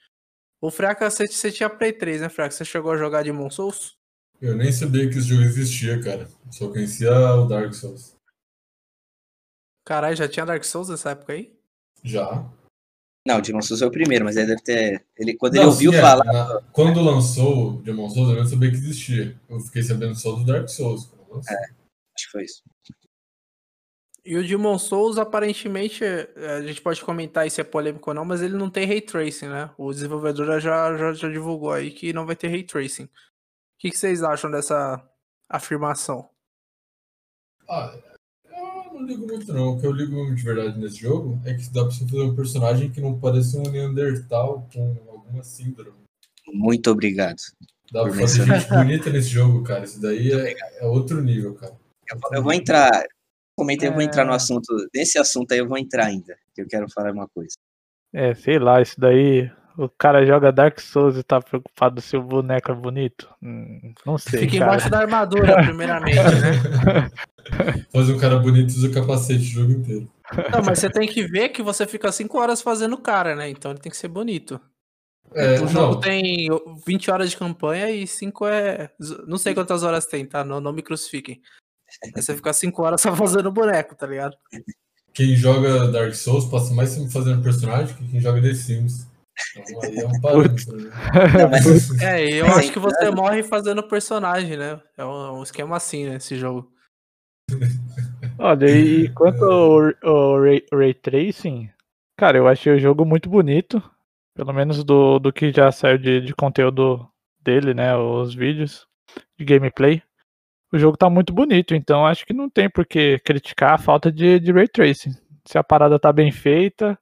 O 0.61 0.71
Fraca, 0.71 1.09
você, 1.09 1.27
você 1.27 1.53
tinha 1.53 1.71
Play 1.71 1.93
3, 1.93 2.23
né, 2.23 2.29
Fraca? 2.29 2.51
Você 2.51 2.65
chegou 2.65 2.93
a 2.93 2.97
jogar 2.97 3.23
Demon 3.23 3.51
Souls? 3.51 3.97
Eu 4.45 4.55
nem 4.55 4.71
sabia 4.71 5.09
que 5.09 5.17
esse 5.17 5.29
jogo 5.29 5.41
existia, 5.43 5.99
cara. 6.03 6.29
Só 6.51 6.69
conhecia 6.69 7.11
o 7.35 7.47
Dark 7.49 7.73
Souls. 7.73 8.15
Caralho, 9.87 10.15
já 10.15 10.29
tinha 10.29 10.45
Dark 10.45 10.63
Souls 10.65 10.91
nessa 10.91 11.13
época 11.13 11.33
aí? 11.33 11.59
Já. 12.03 12.45
Não, 13.27 13.39
o 13.39 13.41
Demon 13.41 13.63
Souls 13.63 13.81
foi 13.81 13.89
o 13.89 13.91
primeiro, 13.91 14.23
mas 14.23 14.37
ele 14.37 14.49
deve 14.49 14.61
ter. 14.63 15.07
Ele, 15.17 15.35
quando 15.35 15.55
ele 15.55 15.63
Não, 15.65 15.71
ouviu 15.71 15.91
sim, 15.93 15.97
é, 15.97 16.01
falar. 16.03 16.25
na- 16.27 16.61
quando 16.75 17.01
lançou 17.01 17.71
o 17.71 17.83
Demon 17.83 18.11
Souls, 18.11 18.29
eu 18.31 18.37
não 18.37 18.45
sabia 18.47 18.71
que 18.71 18.77
existia. 18.77 19.35
Eu 19.49 19.61
fiquei 19.61 19.83
sabendo 19.83 20.15
só 20.15 20.33
do 20.33 20.45
Dark 20.45 20.69
Souls. 20.69 21.11
lançou. 21.31 21.57
Acho 21.57 22.27
que 22.27 22.31
foi 22.31 22.45
isso. 22.45 22.63
E 24.27 24.37
o 24.37 24.47
Demon 24.47 24.79
Souls, 24.79 25.17
aparentemente, 25.17 26.05
é, 26.05 26.29
a 26.59 26.63
gente 26.63 26.83
pode 26.83 27.03
comentar 27.03 27.51
se 27.51 27.63
é 27.63 27.65
polêmico 27.65 28.11
ou 28.11 28.15
não, 28.15 28.25
mas 28.27 28.43
ele 28.43 28.57
não 28.59 28.69
tem 28.69 28.87
ray 28.87 29.01
tracing, 29.01 29.49
né? 29.49 29.71
O 29.79 29.91
desenvolvedor 29.91 30.61
já, 30.61 30.95
já, 30.97 31.13
já 31.15 31.29
divulgou 31.31 31.73
aí 31.73 31.91
que 31.91 32.13
não 32.13 32.27
vai 32.27 32.37
ter 32.37 32.49
ray 32.49 32.63
tracing. 32.63 33.09
O 33.85 33.87
que, 33.87 33.91
que 33.91 33.99
vocês 33.99 34.23
acham 34.23 34.51
dessa 34.51 35.07
afirmação? 35.47 36.27
Ah, 37.69 37.95
eu 38.47 38.95
não 38.95 39.03
ligo 39.05 39.27
muito 39.27 39.53
não. 39.53 39.73
O 39.75 39.79
que 39.79 39.87
eu 39.87 39.93
ligo 39.93 40.15
mesmo 40.15 40.35
de 40.35 40.43
verdade 40.43 40.79
nesse 40.79 40.97
jogo 40.97 41.39
é 41.45 41.53
que 41.53 41.69
dá 41.71 41.83
pra 41.83 41.91
você 41.91 42.05
fazer 42.09 42.23
um 42.23 42.35
personagem 42.35 42.91
que 42.91 42.99
não 43.03 43.21
parece 43.21 43.59
um 43.59 43.63
Neandertal 43.65 44.67
com 44.73 44.97
alguma 45.11 45.43
síndrome. 45.43 45.99
Muito 46.51 46.91
obrigado. 46.91 47.37
Dá 47.93 48.05
pra 48.05 48.15
fazer 48.15 48.47
gente 48.47 48.69
bonita 48.71 49.11
nesse 49.11 49.29
jogo, 49.29 49.63
cara. 49.63 49.85
Isso 49.85 50.01
daí 50.01 50.33
é, 50.33 50.55
é 50.83 50.87
outro 50.87 51.21
nível, 51.23 51.55
cara. 51.55 51.77
Eu, 52.11 52.19
vou- 52.19 52.31
eu 52.37 52.43
vou 52.43 52.53
entrar. 52.55 52.91
Comentei, 53.55 53.91
eu 53.91 53.93
vou 53.93 54.01
entrar 54.01 54.25
no 54.25 54.33
É. 54.33 54.37
assunto. 54.37 54.75
Nesse 54.95 55.19
assunto 55.19 55.53
aí 55.53 55.59
eu 55.59 55.69
vou 55.69 55.77
entrar 55.77 56.07
ainda. 56.07 56.35
Que 56.55 56.63
eu 56.63 56.67
quero 56.67 56.87
falar 56.91 57.13
uma 57.13 57.29
coisa. 57.29 57.53
É, 58.15 58.35
sei 58.35 58.59
lá, 58.59 58.81
isso 58.81 58.99
daí. 58.99 59.53
O 59.77 59.89
cara 59.89 60.25
joga 60.25 60.53
Dark 60.53 60.79
Souls 60.81 61.17
e 61.17 61.23
tá 61.23 61.41
preocupado 61.41 62.01
se 62.01 62.17
o 62.17 62.23
boneco 62.23 62.71
é 62.71 62.75
bonito. 62.75 63.29
Hum, 63.43 63.93
não 64.07 64.17
sei. 64.17 64.41
Fica 64.41 64.59
cara. 64.59 64.65
embaixo 64.65 64.91
da 64.91 64.99
armadura, 65.01 65.63
primeiramente, 65.65 66.17
né? 66.17 67.11
Fazer 67.93 68.13
um 68.13 68.19
cara 68.19 68.39
bonito 68.39 68.73
e 68.73 68.77
usa 68.77 68.91
capacete 68.91 69.43
o 69.43 69.45
jogo 69.45 69.73
inteiro. 69.73 70.09
Não, 70.53 70.63
mas 70.65 70.79
você 70.79 70.89
tem 70.89 71.09
que 71.09 71.25
ver 71.27 71.51
que 71.51 71.63
você 71.63 71.87
fica 71.87 72.11
5 72.11 72.39
horas 72.39 72.63
fazendo 72.63 72.95
o 72.95 73.01
cara, 73.01 73.35
né? 73.35 73.49
Então 73.49 73.73
ele 73.73 73.81
tem 73.81 73.91
que 73.91 73.99
ser 73.99 74.09
bonito. 74.09 74.61
É, 75.35 75.55
o 75.55 75.67
jogo 75.67 75.73
não, 75.73 76.01
tem 76.01 76.49
20 76.87 77.11
horas 77.11 77.31
de 77.31 77.37
campanha 77.37 77.91
e 77.91 78.07
5 78.07 78.47
é. 78.47 78.91
Não 79.27 79.37
sei 79.37 79.55
quantas 79.55 79.83
horas 79.83 80.07
tem, 80.07 80.25
tá? 80.25 80.45
Não, 80.45 80.61
não 80.61 80.73
me 80.73 80.83
crucifiquem. 80.83 81.41
Aí 82.03 82.13
você 82.15 82.35
fica 82.35 82.53
5 82.53 82.83
horas 82.83 83.01
só 83.01 83.15
fazendo 83.15 83.49
o 83.49 83.53
boneco, 83.53 83.95
tá 83.95 84.07
ligado? 84.07 84.37
quem 85.15 85.37
joga 85.37 85.87
Dark 85.93 86.13
Souls 86.13 86.45
passa 86.45 86.75
mais 86.75 86.95
tempo 86.95 87.09
fazendo 87.09 87.41
personagem 87.41 87.95
que 87.95 88.09
quem 88.09 88.21
joga 88.21 88.43
The 88.43 88.53
Sims. 88.53 89.07
Então 89.57 89.81
aí 89.83 89.97
é 89.99 90.07
um 90.07 90.21
parâmetro, 90.21 90.77
né? 90.77 90.91
Não, 91.39 91.51
mas- 91.51 92.01
É, 92.03 92.25
e 92.25 92.35
eu 92.37 92.47
acho 92.47 92.73
que 92.73 92.79
você 92.79 93.11
morre 93.11 93.43
fazendo 93.43 93.83
personagem, 93.83 94.57
né? 94.57 94.81
É 94.97 95.05
um, 95.05 95.39
um 95.39 95.43
esquema 95.43 95.77
assim, 95.77 96.07
né? 96.09 96.17
Esse 96.17 96.37
jogo. 96.37 96.71
Olha, 98.39 98.67
e 98.71 99.09
quanto 99.15 99.45
ao, 99.45 99.81
ao 100.03 100.41
Ray, 100.41 100.65
Ray 100.73 100.95
Tracing, 100.95 101.71
cara, 102.17 102.39
eu 102.39 102.49
achei 102.49 102.73
o 102.75 102.79
jogo 102.79 103.05
muito 103.05 103.29
bonito. 103.29 103.83
Pelo 104.37 104.53
menos 104.53 104.83
do, 104.83 105.19
do 105.21 105.33
que 105.33 105.53
já 105.53 105.71
saiu 105.71 105.97
de, 105.99 106.21
de 106.21 106.35
conteúdo 106.35 107.07
dele, 107.41 107.73
né? 107.73 107.97
Os 107.97 108.35
vídeos 108.35 108.87
de 109.39 109.45
gameplay. 109.45 110.03
O 110.73 110.79
jogo 110.79 110.97
tá 110.97 111.09
muito 111.09 111.33
bonito, 111.33 111.73
então 111.73 112.05
acho 112.05 112.27
que 112.27 112.33
não 112.33 112.51
tem 112.51 112.69
por 112.69 112.85
que 112.85 113.21
criticar 113.21 113.75
a 113.75 113.79
falta 113.79 114.11
de, 114.11 114.41
de 114.41 114.51
Ray 114.51 114.67
Tracing. 114.67 115.13
Se 115.47 115.57
a 115.57 115.63
parada 115.63 116.01
tá 116.01 116.13
bem 116.13 116.33
feita, 116.33 116.99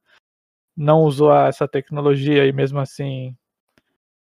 não 0.77 1.01
usou 1.03 1.35
essa 1.35 1.69
tecnologia 1.69 2.47
e 2.47 2.53
mesmo 2.53 2.79
assim 2.81 3.37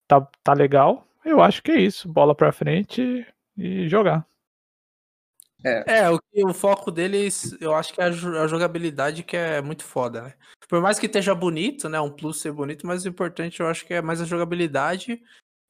tá, 0.07 0.21
tá 0.43 0.53
legal, 0.53 1.07
eu 1.23 1.41
acho 1.41 1.61
que 1.61 1.71
é 1.71 1.79
isso. 1.79 2.07
Bola 2.11 2.33
pra 2.35 2.51
frente 2.51 3.25
e 3.57 3.87
jogar. 3.87 4.25
É, 5.85 6.09
o, 6.09 6.19
que- 6.19 6.43
o 6.43 6.53
foco 6.53 6.89
deles, 6.91 7.55
eu 7.61 7.75
acho 7.75 7.93
que 7.93 8.01
é 8.01 8.05
a, 8.05 8.07
a 8.07 8.47
jogabilidade 8.47 9.21
que 9.23 9.37
é 9.37 9.61
muito 9.61 9.83
foda, 9.83 10.23
né? 10.23 10.33
Por 10.67 10.81
mais 10.81 10.97
que 10.97 11.05
esteja 11.05 11.35
bonito, 11.35 11.87
né? 11.87 11.99
Um 12.01 12.09
plus 12.09 12.41
ser 12.41 12.51
bonito, 12.51 12.87
mas 12.87 13.05
o 13.05 13.07
importante 13.09 13.59
eu 13.59 13.67
acho 13.67 13.85
que 13.85 13.93
é 13.93 14.01
mais 14.01 14.19
a 14.21 14.25
jogabilidade. 14.25 15.21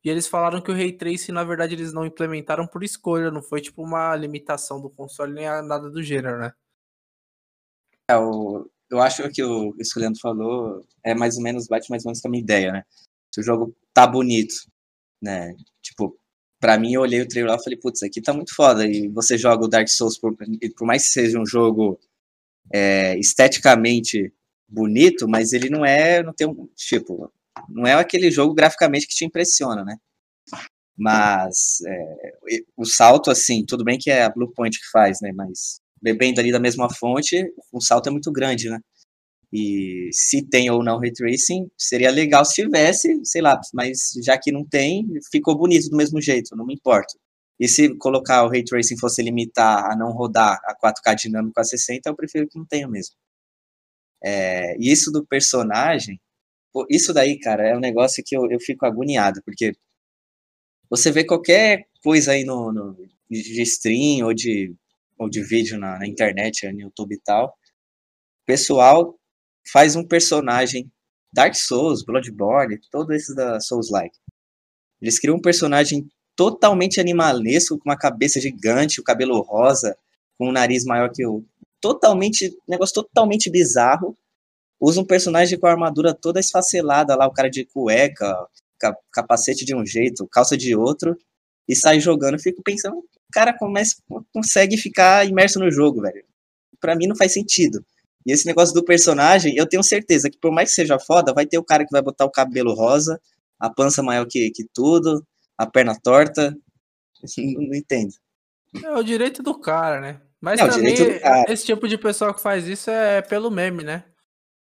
E 0.04 0.10
eles 0.10 0.28
falaram 0.28 0.62
que 0.62 0.72
o 0.72 0.74
Ray 0.74 0.94
Tracing, 0.94 1.32
na 1.34 1.44
verdade, 1.44 1.76
eles 1.76 1.92
não 1.94 2.06
implementaram 2.06 2.66
por 2.66 2.84
escolha, 2.84 3.30
não 3.30 3.42
foi 3.42 3.60
tipo 3.62 3.84
uma 3.84 4.16
limitação 4.16 4.82
do 4.82 4.90
console 4.90 5.34
nem 5.34 5.46
nada 5.46 5.90
do 5.90 6.02
gênero, 6.02 6.40
né? 6.40 6.54
É, 8.10 8.16
o- 8.18 8.70
eu 8.92 9.02
acho 9.02 9.30
que 9.30 9.44
o 9.44 9.76
isso 9.80 9.94
que 9.94 10.00
o 10.00 10.02
Leandro 10.02 10.20
falou 10.22 10.86
é 11.04 11.16
mais 11.16 11.38
ou 11.38 11.44
menos, 11.44 11.68
bate 11.68 11.90
mais 11.90 12.06
ou 12.06 12.10
menos 12.10 12.22
com 12.22 12.28
a 12.28 12.32
minha 12.32 12.44
ideia, 12.44 12.72
né? 12.72 12.84
Se 13.34 13.42
o 13.42 13.44
jogo 13.44 13.76
tá 13.94 14.06
bonito, 14.06 14.54
né? 15.22 15.56
Tipo, 15.82 16.18
pra 16.60 16.78
mim 16.80 16.94
eu 16.94 17.02
olhei 17.02 17.22
o 17.22 17.28
trailer 17.28 17.52
lá 17.52 17.58
e 17.60 17.64
falei, 17.64 17.80
putz, 17.80 18.04
aqui 18.04 18.22
tá 18.22 18.34
muito 18.34 18.56
foda. 18.56 18.86
E 18.86 19.08
você 19.10 19.38
joga 19.38 19.66
o 19.66 19.68
Dark 19.70 19.88
Souls, 19.88 20.18
por, 20.20 20.36
por 20.78 20.86
mais 20.86 21.04
que 21.06 21.10
seja 21.10 21.40
um 21.40 21.46
jogo 21.46 22.00
é, 22.74 23.18
esteticamente 23.20 24.34
bonito, 24.70 25.28
mas 25.28 25.54
ele 25.54 25.70
não 25.70 25.86
é, 25.86 26.24
não 26.24 26.34
tem 26.34 26.48
um, 26.48 26.68
tipo, 26.76 27.32
não 27.70 27.86
é 27.88 27.94
aquele 27.94 28.32
jogo 28.32 28.54
graficamente 28.54 29.08
que 29.08 29.16
te 29.16 29.26
impressiona, 29.26 29.84
né? 29.84 29.98
Mas 30.98 31.80
é, 31.88 32.34
o 32.78 32.86
salto, 32.86 33.32
assim, 33.32 33.66
tudo 33.66 33.84
bem 33.84 33.98
que 34.00 34.12
é 34.12 34.24
a 34.24 34.30
Bluepoint 34.30 34.78
que 34.80 34.90
faz, 34.92 35.20
né? 35.22 35.32
Mas 35.34 35.81
bebendo 36.02 36.40
ali 36.40 36.52
da 36.52 36.60
mesma 36.60 36.90
fonte, 36.94 37.44
o 37.72 37.82
salto 37.82 38.08
é 38.08 38.12
muito 38.12 38.32
grande, 38.32 38.70
né? 38.70 38.80
E 39.54 40.10
se 40.14 40.48
tem 40.48 40.70
ou 40.72 40.84
não 40.84 40.98
ray 40.98 41.12
tracing, 41.12 41.70
seria 41.78 42.10
legal 42.10 42.46
se 42.46 42.64
tivesse, 42.64 43.20
sei 43.26 43.42
lá, 43.42 43.60
mas 43.74 44.14
já 44.24 44.38
que 44.38 44.52
não 44.52 44.66
tem, 44.66 45.06
ficou 45.32 45.58
bonito 45.58 45.90
do 45.90 45.98
mesmo 45.98 46.22
jeito, 46.22 46.56
não 46.56 46.66
me 46.66 46.74
importa. 46.74 47.14
E 47.60 47.68
se 47.68 47.96
colocar 47.98 48.44
o 48.46 48.50
ray 48.50 48.64
tracing 48.64 48.98
fosse 48.98 49.22
limitar 49.22 49.92
a 49.92 49.96
não 49.96 50.12
rodar 50.12 50.60
a 50.66 50.76
4K 50.76 51.16
dinâmico 51.16 51.60
a 51.60 51.64
60, 51.64 52.10
eu 52.10 52.16
prefiro 52.16 52.48
que 52.48 52.58
não 52.58 52.66
tenha 52.66 52.88
mesmo. 52.88 53.16
É, 54.24 54.76
e 54.80 54.92
isso 54.92 55.12
do 55.12 55.26
personagem, 55.26 56.20
isso 56.90 57.14
daí, 57.14 57.40
cara, 57.40 57.68
é 57.68 57.76
um 57.76 57.80
negócio 57.80 58.24
que 58.26 58.36
eu, 58.36 58.50
eu 58.50 58.60
fico 58.60 58.86
agoniado, 58.86 59.42
porque 59.46 59.74
você 60.90 61.12
vê 61.12 61.26
qualquer 61.26 61.88
coisa 62.04 62.32
aí 62.34 62.44
no, 62.44 62.72
no 62.72 62.96
de 63.30 63.62
stream 63.62 64.26
ou 64.26 64.34
de, 64.34 64.76
ou 65.22 65.30
de 65.30 65.44
vídeo 65.44 65.78
na, 65.78 66.00
na 66.00 66.08
internet, 66.08 66.68
no 66.72 66.82
YouTube 66.82 67.14
e 67.14 67.20
tal, 67.20 67.48
o 67.48 68.46
pessoal 68.46 69.20
faz 69.72 69.96
um 69.96 70.06
personagem 70.06 70.92
Dark 71.32 71.54
Souls, 71.56 72.04
Bloodborne, 72.04 72.80
todo 72.90 73.14
esse 73.14 73.36
da 73.36 73.60
Souls-like. 73.60 74.18
Eles 75.02 75.20
criam 75.20 75.38
um 75.38 75.42
personagem 75.42 76.10
totalmente 76.36 77.00
animalesco, 77.00 77.78
com 77.78 77.90
uma 77.90 77.98
cabeça 77.98 78.42
gigante, 78.42 79.00
o 79.00 79.04
cabelo 79.04 79.40
rosa, 79.42 79.96
com 80.38 80.50
um 80.50 80.52
nariz 80.52 80.84
maior 80.86 81.12
que 81.12 81.26
o. 81.26 81.46
Totalmente. 81.80 82.52
negócio 82.68 82.96
totalmente 82.96 83.50
bizarro. 83.50 84.18
Usa 84.80 85.00
um 85.02 85.06
personagem 85.06 85.60
com 85.60 85.68
a 85.68 85.72
armadura 85.72 86.14
toda 86.14 86.40
esfacelada 86.40 87.16
lá, 87.16 87.28
o 87.28 87.32
cara 87.32 87.50
de 87.50 87.66
cueca, 87.66 88.36
ca- 88.80 88.98
capacete 89.14 89.64
de 89.66 89.76
um 89.76 89.86
jeito, 89.86 90.28
calça 90.28 90.58
de 90.58 90.76
outro, 90.76 91.16
e 91.68 91.76
sai 91.76 92.00
jogando. 92.00 92.40
Fico 92.40 92.64
pensando, 92.64 93.04
cara 93.32 93.58
começa, 93.58 93.96
consegue 94.34 94.78
ficar 94.78 95.26
imerso 95.28 95.60
no 95.60 95.72
jogo, 95.72 96.02
velho. 96.02 96.24
Pra 96.80 96.96
mim 96.96 97.08
não 97.08 97.16
faz 97.16 97.34
sentido. 97.34 97.84
E 98.26 98.32
esse 98.32 98.46
negócio 98.46 98.74
do 98.74 98.84
personagem, 98.84 99.56
eu 99.56 99.68
tenho 99.68 99.84
certeza 99.84 100.30
que 100.30 100.38
por 100.38 100.52
mais 100.52 100.70
que 100.70 100.76
seja 100.76 101.00
foda, 101.00 101.34
vai 101.34 101.46
ter 101.46 101.58
o 101.58 101.64
cara 101.64 101.84
que 101.86 101.92
vai 101.92 102.02
botar 102.02 102.26
o 102.26 102.32
cabelo 102.32 102.74
rosa, 102.74 103.20
a 103.60 103.70
pança 103.70 104.04
maior 104.04 104.26
que, 104.28 104.52
que 104.52 104.66
tudo, 104.74 105.26
a 105.58 105.66
perna 105.66 105.96
torta. 106.02 106.56
Não, 107.38 107.62
não 107.68 107.76
entendo. 107.76 108.12
É 108.84 108.92
o 108.94 109.04
direito 109.04 109.44
do 109.44 109.54
cara, 109.60 110.02
né? 110.02 110.22
Mas 110.40 110.60
É 110.60 110.64
o 110.64 110.70
também 110.70 110.96
direito 110.96 111.20
do 111.20 111.22
cara. 111.22 111.54
esse 111.54 111.66
tipo 111.68 111.88
de 111.88 111.98
pessoa 112.00 112.34
que 112.34 112.42
faz 112.42 112.68
isso 112.68 112.90
é 112.90 113.22
pelo 113.22 113.52
meme, 113.52 113.84
né? 113.84 114.04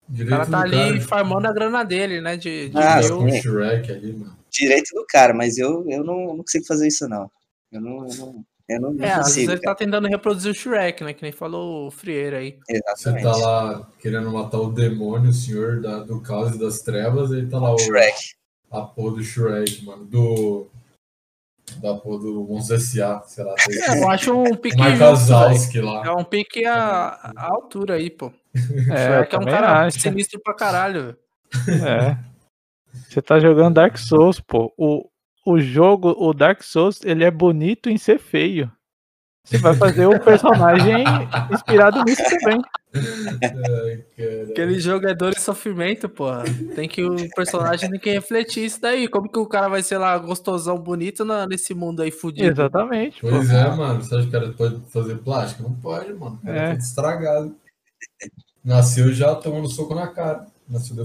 O 0.09 0.11
Direito 0.11 0.31
cara 0.31 0.45
tá 0.45 0.59
ali 0.59 0.75
cara. 0.75 1.01
farmando 1.01 1.47
a 1.47 1.53
grana 1.53 1.83
dele, 1.85 2.19
né? 2.19 2.35
De, 2.35 2.67
de 2.67 2.77
Ah, 2.77 2.99
o 2.99 3.29
Shrek 3.31 3.89
ali, 3.89 4.11
mano. 4.11 4.37
Direito 4.49 4.93
do 4.93 5.05
cara, 5.07 5.33
mas 5.33 5.57
eu, 5.57 5.89
eu 5.89 6.03
não, 6.03 6.27
não 6.35 6.37
consigo 6.39 6.65
fazer 6.65 6.87
isso, 6.89 7.07
não. 7.07 7.31
Eu 7.71 7.79
não, 7.79 8.05
eu 8.09 8.15
não, 8.17 8.45
eu 8.75 8.81
não, 8.81 8.93
não 8.93 9.03
É, 9.05 9.11
às 9.11 9.17
vezes 9.17 9.33
consigo. 9.33 9.51
ele 9.51 9.61
tá 9.61 9.75
tentando 9.75 10.07
reproduzir 10.07 10.51
o 10.51 10.55
Shrek, 10.55 11.03
né? 11.03 11.13
Que 11.13 11.23
nem 11.23 11.31
falou 11.31 11.87
o 11.87 11.91
Frieira 11.91 12.37
aí. 12.37 12.53
cara. 12.53 12.63
Você 12.65 13.09
Exatamente. 13.09 13.23
tá 13.23 13.35
lá 13.37 13.89
querendo 13.99 14.31
matar 14.31 14.59
o 14.59 14.71
demônio, 14.71 15.29
o 15.29 15.33
senhor 15.33 15.81
da- 15.81 15.99
do 15.99 16.19
caos 16.21 16.55
e 16.55 16.59
das 16.59 16.79
trevas, 16.81 17.31
aí 17.31 17.45
tá 17.47 17.59
lá 17.59 17.73
o, 17.73 17.77
Shrek. 17.77 18.17
a 18.71 18.81
porra 18.81 19.15
do 19.17 19.23
Shrek, 19.23 19.83
mano. 19.85 20.05
Do. 20.05 20.67
Da 21.81 21.93
porra 21.95 22.19
do 22.19 22.43
Monstros 22.43 22.81
S.A., 22.83 23.21
sei 23.21 23.45
lá. 23.45 23.55
É, 23.69 24.03
eu 24.03 24.09
acho 24.09 24.33
um 24.37 24.55
pique. 24.55 24.75
Wazowski 24.97 25.79
lá. 25.79 26.05
É 26.05 26.11
um 26.11 26.23
pique 26.23 26.65
a, 26.65 27.31
a 27.35 27.45
altura 27.49 27.93
aí, 27.95 28.09
pô. 28.09 28.31
É, 28.91 29.07
Shrek 29.23 29.35
é 29.35 29.39
um 29.39 29.45
cara 29.45 29.85
acho. 29.85 29.99
sinistro 29.99 30.39
pra 30.43 30.53
caralho. 30.53 31.15
É. 31.69 32.17
Você 33.07 33.21
tá 33.21 33.39
jogando 33.39 33.75
Dark 33.75 33.95
Souls, 33.97 34.41
pô. 34.41 34.73
O, 34.77 35.07
o 35.45 35.59
jogo, 35.59 36.15
o 36.17 36.33
Dark 36.33 36.61
Souls, 36.63 37.01
ele 37.03 37.23
é 37.23 37.31
bonito 37.31 37.89
em 37.89 37.97
ser 37.97 38.19
feio. 38.19 38.71
Você 39.43 39.57
vai 39.57 39.73
fazer 39.75 40.05
o 40.05 40.19
personagem 40.19 41.03
inspirado 41.51 42.03
nisso 42.03 42.23
também. 42.29 42.61
Ai. 42.93 44.03
Aquele 44.51 44.79
jogo 44.79 45.07
é 45.07 45.15
dor 45.15 45.33
e 45.35 45.39
sofrimento, 45.39 46.07
porra. 46.07 46.43
Tem 46.75 46.87
que 46.87 47.03
o 47.03 47.15
personagem 47.35 47.89
tem 47.89 47.99
que 47.99 48.11
refletir 48.11 48.65
isso 48.65 48.79
daí. 48.79 49.07
Como 49.07 49.27
que 49.27 49.39
o 49.39 49.47
cara 49.47 49.67
vai 49.67 49.81
ser 49.81 49.97
lá 49.97 50.15
gostosão, 50.19 50.77
bonito 50.77 51.25
na- 51.25 51.47
nesse 51.47 51.73
mundo 51.73 52.03
aí 52.03 52.11
fudido? 52.11 52.47
Exatamente, 52.51 53.19
pô. 53.21 53.29
Pois 53.29 53.49
é, 53.49 53.67
mano. 53.75 54.03
Você 54.03 54.13
acha 54.13 54.23
que 54.23 54.29
o 54.29 54.31
cara 54.31 54.53
pode 54.53 54.79
fazer 54.91 55.15
plástico? 55.17 55.63
Não 55.63 55.73
pode, 55.73 56.13
mano. 56.13 56.39
O 56.43 56.45
cara 56.45 56.57
É. 56.57 56.69
tudo 56.73 56.81
estragado. 56.81 57.55
Nasceu 58.63 59.11
já 59.11 59.33
tomando 59.33 59.69
soco 59.69 59.95
na 59.95 60.05
cara. 60.07 60.45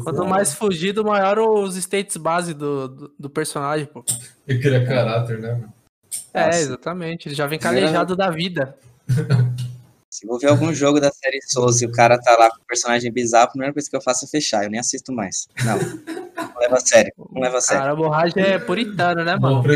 Quanto 0.02 0.24
mais 0.26 0.54
fugido, 0.54 1.04
maior 1.04 1.38
os 1.38 1.76
states 1.76 2.16
base 2.16 2.54
do, 2.54 2.88
do, 2.88 3.12
do 3.18 3.30
personagem, 3.30 3.86
pô. 3.86 4.04
Ele 4.46 4.60
cria 4.60 4.86
caráter, 4.86 5.38
né, 5.38 5.52
mano? 5.52 5.72
É, 6.32 6.46
Nossa. 6.46 6.58
exatamente. 6.58 7.28
Ele 7.28 7.34
já 7.34 7.46
vem 7.46 7.58
calejado 7.58 8.14
da 8.16 8.30
vida. 8.30 8.76
Se 10.10 10.26
eu 10.26 10.38
ver 10.38 10.48
algum 10.48 10.72
jogo 10.72 10.98
da 10.98 11.10
série 11.10 11.40
Souls 11.42 11.82
e 11.82 11.86
o 11.86 11.92
cara 11.92 12.18
tá 12.18 12.36
lá 12.38 12.48
com 12.50 12.62
um 12.62 12.66
personagem 12.66 13.12
bizarro, 13.12 13.44
a 13.44 13.48
primeira 13.48 13.72
coisa 13.72 13.88
que 13.90 13.96
eu 13.96 14.00
faço 14.00 14.24
é 14.24 14.28
fechar. 14.28 14.64
Eu 14.64 14.70
nem 14.70 14.80
assisto 14.80 15.12
mais. 15.12 15.46
Não. 15.64 15.76
Não 15.78 16.60
leva 16.60 16.76
a 16.76 16.80
sério. 16.80 17.12
Não 17.18 17.42
leva 17.42 17.58
a 17.58 17.60
sério. 17.60 17.82
Cara, 17.82 17.92
a 17.92 17.96
borracha 17.96 18.40
é 18.40 18.58
puritano, 18.58 19.24
né, 19.24 19.36
mano? 19.36 19.56
não 19.56 19.62
pode- 19.62 19.74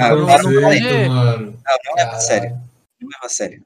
mano. 1.08 1.46
Não, 1.46 1.78
não 1.84 1.94
leva 1.96 2.12
a 2.12 2.20
sério. 2.20 2.50
Não 3.00 3.08
leva 3.08 3.26
a 3.26 3.28
sério. 3.28 3.62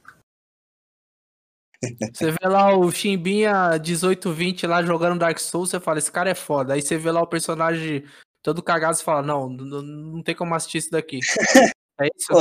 Você 2.13 2.31
vê 2.31 2.49
lá 2.49 2.77
o 2.77 2.91
Chimbinha 2.91 3.71
1820 3.73 4.67
lá 4.67 4.83
jogando 4.83 5.19
Dark 5.19 5.39
Souls, 5.39 5.71
você 5.71 5.81
fala, 5.81 5.99
esse 5.99 6.11
cara 6.11 6.31
é 6.31 6.35
foda. 6.35 6.75
Aí 6.75 6.83
você 6.83 6.97
vê 6.97 7.11
lá 7.11 7.23
o 7.23 7.27
personagem 7.27 8.05
todo 8.43 8.63
cagado, 8.63 8.97
você 8.97 9.05
fala, 9.05 9.23
não, 9.23 9.49
não, 9.49 9.83
não 9.83 10.23
tem 10.23 10.35
como 10.35 10.55
assistir 10.55 10.79
isso 10.79 10.91
daqui. 10.91 11.19
É 12.01 12.09
isso? 12.17 12.27
Pô, 12.27 12.41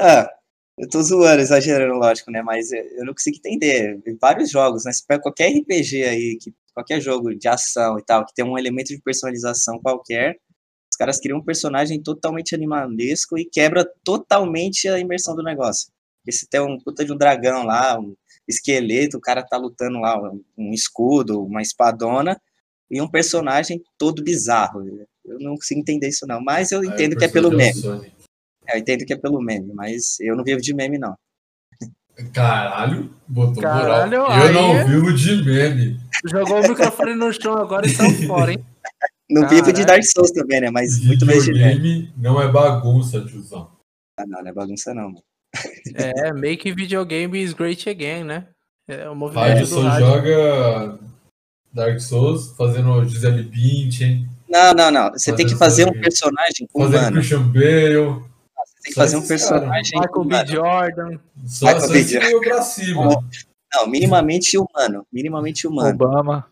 ah, 0.00 0.28
eu 0.78 0.88
tô 0.90 1.00
zoando, 1.02 1.40
exagerando, 1.40 1.94
lógico, 1.94 2.30
né? 2.32 2.42
Mas 2.42 2.72
eu 2.72 3.04
não 3.04 3.14
consigo 3.14 3.36
entender. 3.38 4.02
Em 4.06 4.16
vários 4.20 4.50
jogos, 4.50 4.84
né? 4.84 4.92
Você 4.92 5.04
pega 5.06 5.22
qualquer 5.22 5.50
RPG 5.50 6.02
aí, 6.02 6.38
que, 6.40 6.52
qualquer 6.74 7.00
jogo 7.00 7.34
de 7.34 7.48
ação 7.48 7.98
e 7.98 8.04
tal, 8.04 8.26
que 8.26 8.34
tem 8.34 8.44
um 8.44 8.58
elemento 8.58 8.88
de 8.88 9.00
personalização 9.00 9.78
qualquer, 9.80 10.36
os 10.90 10.96
caras 10.98 11.18
criam 11.18 11.38
um 11.38 11.44
personagem 11.44 12.02
totalmente 12.02 12.54
animalesco 12.54 13.38
e 13.38 13.44
quebra 13.44 13.90
totalmente 14.04 14.88
a 14.88 14.98
imersão 14.98 15.34
do 15.34 15.42
negócio. 15.42 15.90
Porque 16.20 16.32
se 16.32 16.48
tem 16.48 16.60
um 16.60 16.78
puta 16.78 17.04
de 17.04 17.12
um 17.12 17.16
dragão 17.16 17.64
lá, 17.64 17.98
um 17.98 18.14
esqueleto, 18.48 19.16
o 19.16 19.20
cara 19.20 19.42
tá 19.42 19.56
lutando 19.56 19.98
lá, 19.98 20.18
um, 20.56 20.72
escudo, 20.72 21.42
uma 21.42 21.62
espadona, 21.62 22.40
e 22.90 23.00
um 23.00 23.08
personagem 23.08 23.82
todo 23.98 24.22
bizarro. 24.22 24.86
Eu 25.24 25.38
não 25.40 25.54
consigo 25.56 25.80
entender 25.80 26.08
isso, 26.08 26.26
não. 26.26 26.40
Mas 26.40 26.70
eu 26.70 26.84
entendo 26.84 27.14
o 27.14 27.16
que 27.16 27.24
é 27.24 27.28
pelo 27.28 27.50
meme. 27.50 27.82
É, 28.68 28.76
Eu 28.76 28.80
entendo 28.80 29.04
que 29.04 29.12
é 29.12 29.16
pelo 29.16 29.40
meme, 29.40 29.72
mas 29.74 30.18
eu 30.20 30.36
não 30.36 30.44
vivo 30.44 30.60
de 30.60 30.74
meme, 30.74 30.98
não. 30.98 31.16
Caralho, 32.32 33.14
botou 33.28 33.62
Caralho, 33.62 34.20
moral. 34.20 34.38
Eu 34.38 34.46
aí 34.46 34.52
não 34.54 34.86
vivo 34.86 35.12
de 35.12 35.44
meme. 35.44 36.00
Jogou 36.24 36.60
o 36.60 36.68
microfone 36.68 37.14
no 37.14 37.32
chão 37.32 37.54
agora 37.54 37.86
e 37.86 37.90
saiu 37.90 38.26
fora, 38.26 38.52
hein? 38.52 38.64
Não 39.28 39.42
vivo 39.48 39.72
de 39.72 39.80
Caralho. 39.80 39.86
Dark 39.86 40.04
Souls 40.04 40.30
também, 40.30 40.60
né? 40.60 40.70
Mas 40.70 41.00
muito 41.00 41.26
mais 41.26 41.44
de 41.44 41.52
meme. 41.52 42.12
Não 42.16 42.40
é 42.40 42.48
bagunça, 42.48 43.20
tiozão. 43.24 43.72
Ah, 44.16 44.24
não, 44.24 44.40
não 44.40 44.48
é 44.48 44.52
bagunça, 44.52 44.94
não. 44.94 45.08
Mano. 45.08 45.22
É, 45.94 46.32
make 46.32 46.70
videogames 46.72 47.52
great 47.52 47.88
again, 47.88 48.24
né? 48.24 48.46
É 48.88 49.08
o 49.08 49.14
movimento 49.14 49.66
do 49.68 49.80
rádio. 49.80 50.06
joga 50.06 50.98
Dark 51.72 52.00
Souls 52.00 52.54
fazendo 52.56 53.04
Gisele 53.04 53.42
Bündchen, 53.42 54.28
Não, 54.48 54.72
não, 54.72 54.90
não. 54.90 55.10
Você 55.12 55.34
tem 55.34 55.46
que 55.46 55.56
fazer 55.56 55.86
um 55.86 56.00
personagem 56.00 56.68
fazendo 56.72 56.96
humano. 56.96 57.16
Christian 57.16 57.42
Bale. 57.48 58.22
Você 58.64 58.82
tem 58.82 58.92
que 58.92 58.94
fazer 58.94 59.16
um 59.16 59.26
personagem 59.26 60.00
Michael 60.00 60.24
B. 60.24 60.46
Jordan. 60.46 61.18
Só, 61.46 61.66
Michael 61.66 61.80
só 61.86 61.92
B. 61.92 61.98
esse 61.98 62.12
Jordan. 62.12 62.26
meio 62.28 62.40
pra 62.40 62.62
cima. 62.62 63.24
Não, 63.74 63.86
minimamente 63.86 64.56
humano. 64.56 65.06
Minimamente 65.12 65.66
humano. 65.66 65.90
Obama. 65.90 66.46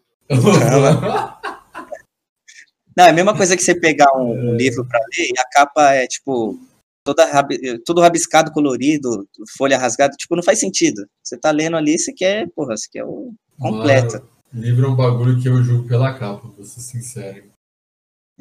Não, 2.96 3.04
é 3.06 3.11
a 3.11 3.12
mesma 3.12 3.37
coisa 3.37 3.56
que 3.56 3.62
você 3.62 3.75
pegar 3.75 4.16
um, 4.16 4.50
um 4.50 4.56
livro 4.56 4.84
pra 4.84 4.99
ler 4.99 5.28
e 5.28 5.38
a 5.38 5.49
capa 5.50 5.92
é, 5.92 6.06
tipo, 6.06 6.58
toda 7.04 7.26
rabi- 7.30 7.78
tudo 7.84 8.00
rabiscado, 8.00 8.50
colorido, 8.50 9.28
folha 9.56 9.78
rasgada. 9.78 10.14
Tipo, 10.16 10.34
não 10.34 10.42
faz 10.42 10.58
sentido. 10.58 11.06
Você 11.23 11.37
tá 11.37 11.50
lendo 11.50 11.76
ali, 11.76 11.99
você 11.99 12.12
quer, 12.12 12.49
porra, 12.56 12.76
você 12.76 12.88
quer 12.90 13.04
o 13.04 13.32
completo. 13.61 14.14
Mano, 14.14 14.28
livro 14.54 14.87
é 14.87 14.88
um 14.88 14.96
bagulho 14.96 15.40
que 15.40 15.49
eu 15.49 15.62
julgo 15.62 15.87
pela 15.87 16.12
capa, 16.14 16.49
vou 16.49 16.64
ser 16.64 16.80
sincero. 16.80 17.44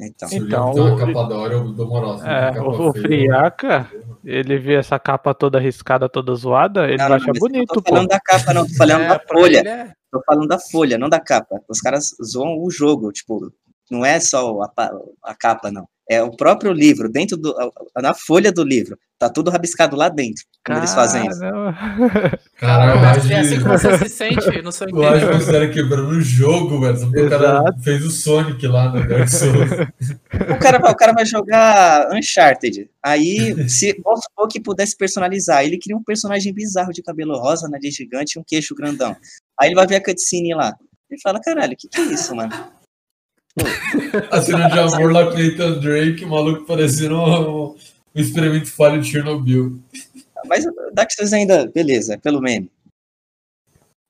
Então, 0.00 0.28
Se 0.28 0.36
Então, 0.38 0.72
livro 0.72 0.74
tem 0.74 0.82
uma 0.82 0.94
o- 0.94 0.98
capa 1.14 1.28
da 1.28 1.36
hora, 1.38 1.52
eu 1.54 1.72
dou 1.72 1.86
moral. 1.86 2.20
É, 2.24 2.50
o, 2.50 2.54
capa 2.54 2.68
o 2.68 2.92
feia, 2.92 3.02
Friaca, 3.04 3.90
ele 4.24 4.58
vê 4.58 4.74
essa 4.74 4.98
capa 4.98 5.32
toda 5.32 5.60
riscada, 5.60 6.08
toda 6.08 6.34
zoada, 6.34 6.88
ele 6.88 6.96
não, 6.96 7.04
não, 7.10 7.10
mas 7.10 7.26
eu 7.26 7.32
não 7.34 7.38
bonito, 7.40 7.74
tô 7.74 7.82
pô. 7.82 7.90
falando 7.90 8.08
da 8.08 8.18
capa, 8.20 8.52
não. 8.52 8.66
Tô 8.66 8.74
falando 8.74 9.02
É, 9.02 9.08
da 9.08 9.20
folha. 9.20 9.58
é- 9.68 9.92
Tô 10.10 10.22
falando 10.24 10.46
da 10.48 10.58
folha, 10.60 10.96
não 10.98 11.08
da 11.08 11.18
capa. 11.20 11.60
Os 11.68 11.80
caras 11.80 12.10
zoam 12.24 12.56
o 12.62 12.70
jogo, 12.70 13.10
tipo, 13.12 13.52
não 13.90 14.04
é 14.04 14.18
só 14.20 14.62
a, 14.62 14.90
a 15.24 15.34
capa, 15.34 15.70
não. 15.72 15.88
É 16.08 16.22
o 16.22 16.30
próprio 16.36 16.72
livro, 16.72 17.08
dentro 17.08 17.36
do. 17.36 17.54
Na 17.96 18.12
folha 18.12 18.52
do 18.52 18.62
livro. 18.62 18.98
Tá 19.18 19.30
tudo 19.30 19.50
rabiscado 19.50 19.96
lá 19.96 20.08
dentro. 20.10 20.44
Quando 20.66 20.78
eles 20.78 20.92
fazem 20.94 21.26
isso. 21.26 21.40
Caramba. 21.40 22.38
Caralho, 22.58 23.00
o 23.00 23.04
É 23.32 23.40
assim 23.40 23.58
que 23.58 23.64
você 23.64 23.98
se 23.98 24.08
sente 24.10 24.60
no 24.62 24.70
seu 24.72 24.86
o 24.88 25.00
Raj 25.00 25.16
interior. 25.16 25.32
considera 25.38 25.68
quebrando 25.70 26.08
o 26.10 26.20
jogo, 26.20 26.80
velho. 26.80 27.08
O 27.26 27.30
cara 27.30 27.62
fez 27.82 28.04
o 28.04 28.10
Sonic 28.10 28.66
lá 28.66 28.92
no 28.92 29.08
Dark 29.08 29.28
Souls. 29.30 29.70
O 30.54 30.58
cara, 30.58 30.78
vai- 30.78 30.92
o 30.92 30.96
cara 30.96 31.12
vai 31.12 31.24
jogar 31.24 32.08
Uncharted. 32.12 32.90
Aí, 33.02 33.54
se 33.70 33.98
vamos 34.04 34.20
supor 34.24 34.48
que 34.48 34.60
pudesse 34.60 34.96
personalizar, 34.96 35.64
ele 35.64 35.78
cria 35.78 35.96
um 35.96 36.02
personagem 36.04 36.52
bizarro 36.52 36.92
de 36.92 37.02
cabelo 37.02 37.38
rosa, 37.38 37.68
nariz 37.68 37.94
gigante 37.94 38.36
e 38.36 38.40
um 38.40 38.44
queixo 38.46 38.74
grandão. 38.74 39.16
Aí 39.58 39.68
ele 39.68 39.74
vai 39.76 39.86
ver 39.86 39.96
a 39.96 40.04
cutscene 40.04 40.52
lá. 40.54 40.74
Ele 41.10 41.20
fala, 41.22 41.40
caralho, 41.40 41.72
o 41.72 41.76
que, 41.76 41.88
que 41.88 41.98
é 42.00 42.04
isso, 42.04 42.34
mano? 42.34 42.52
A 44.30 44.42
cena 44.42 44.68
de 44.68 44.78
amor 44.78 45.12
lá 45.12 45.30
com 45.30 45.38
Nathan 45.38 45.78
Drake, 45.78 46.24
o 46.24 46.28
maluco 46.28 46.66
parecendo 46.66 47.16
um, 47.16 47.68
um 47.70 47.76
experimento 48.14 48.70
falho 48.70 49.00
de 49.00 49.08
Chernobyl. 49.10 49.80
Mas 50.46 50.66
o 50.66 50.72
Dark 50.92 51.10
Souls 51.12 51.32
ainda, 51.32 51.66
beleza, 51.66 52.14
é 52.14 52.16
pelo 52.16 52.40
meme. 52.40 52.70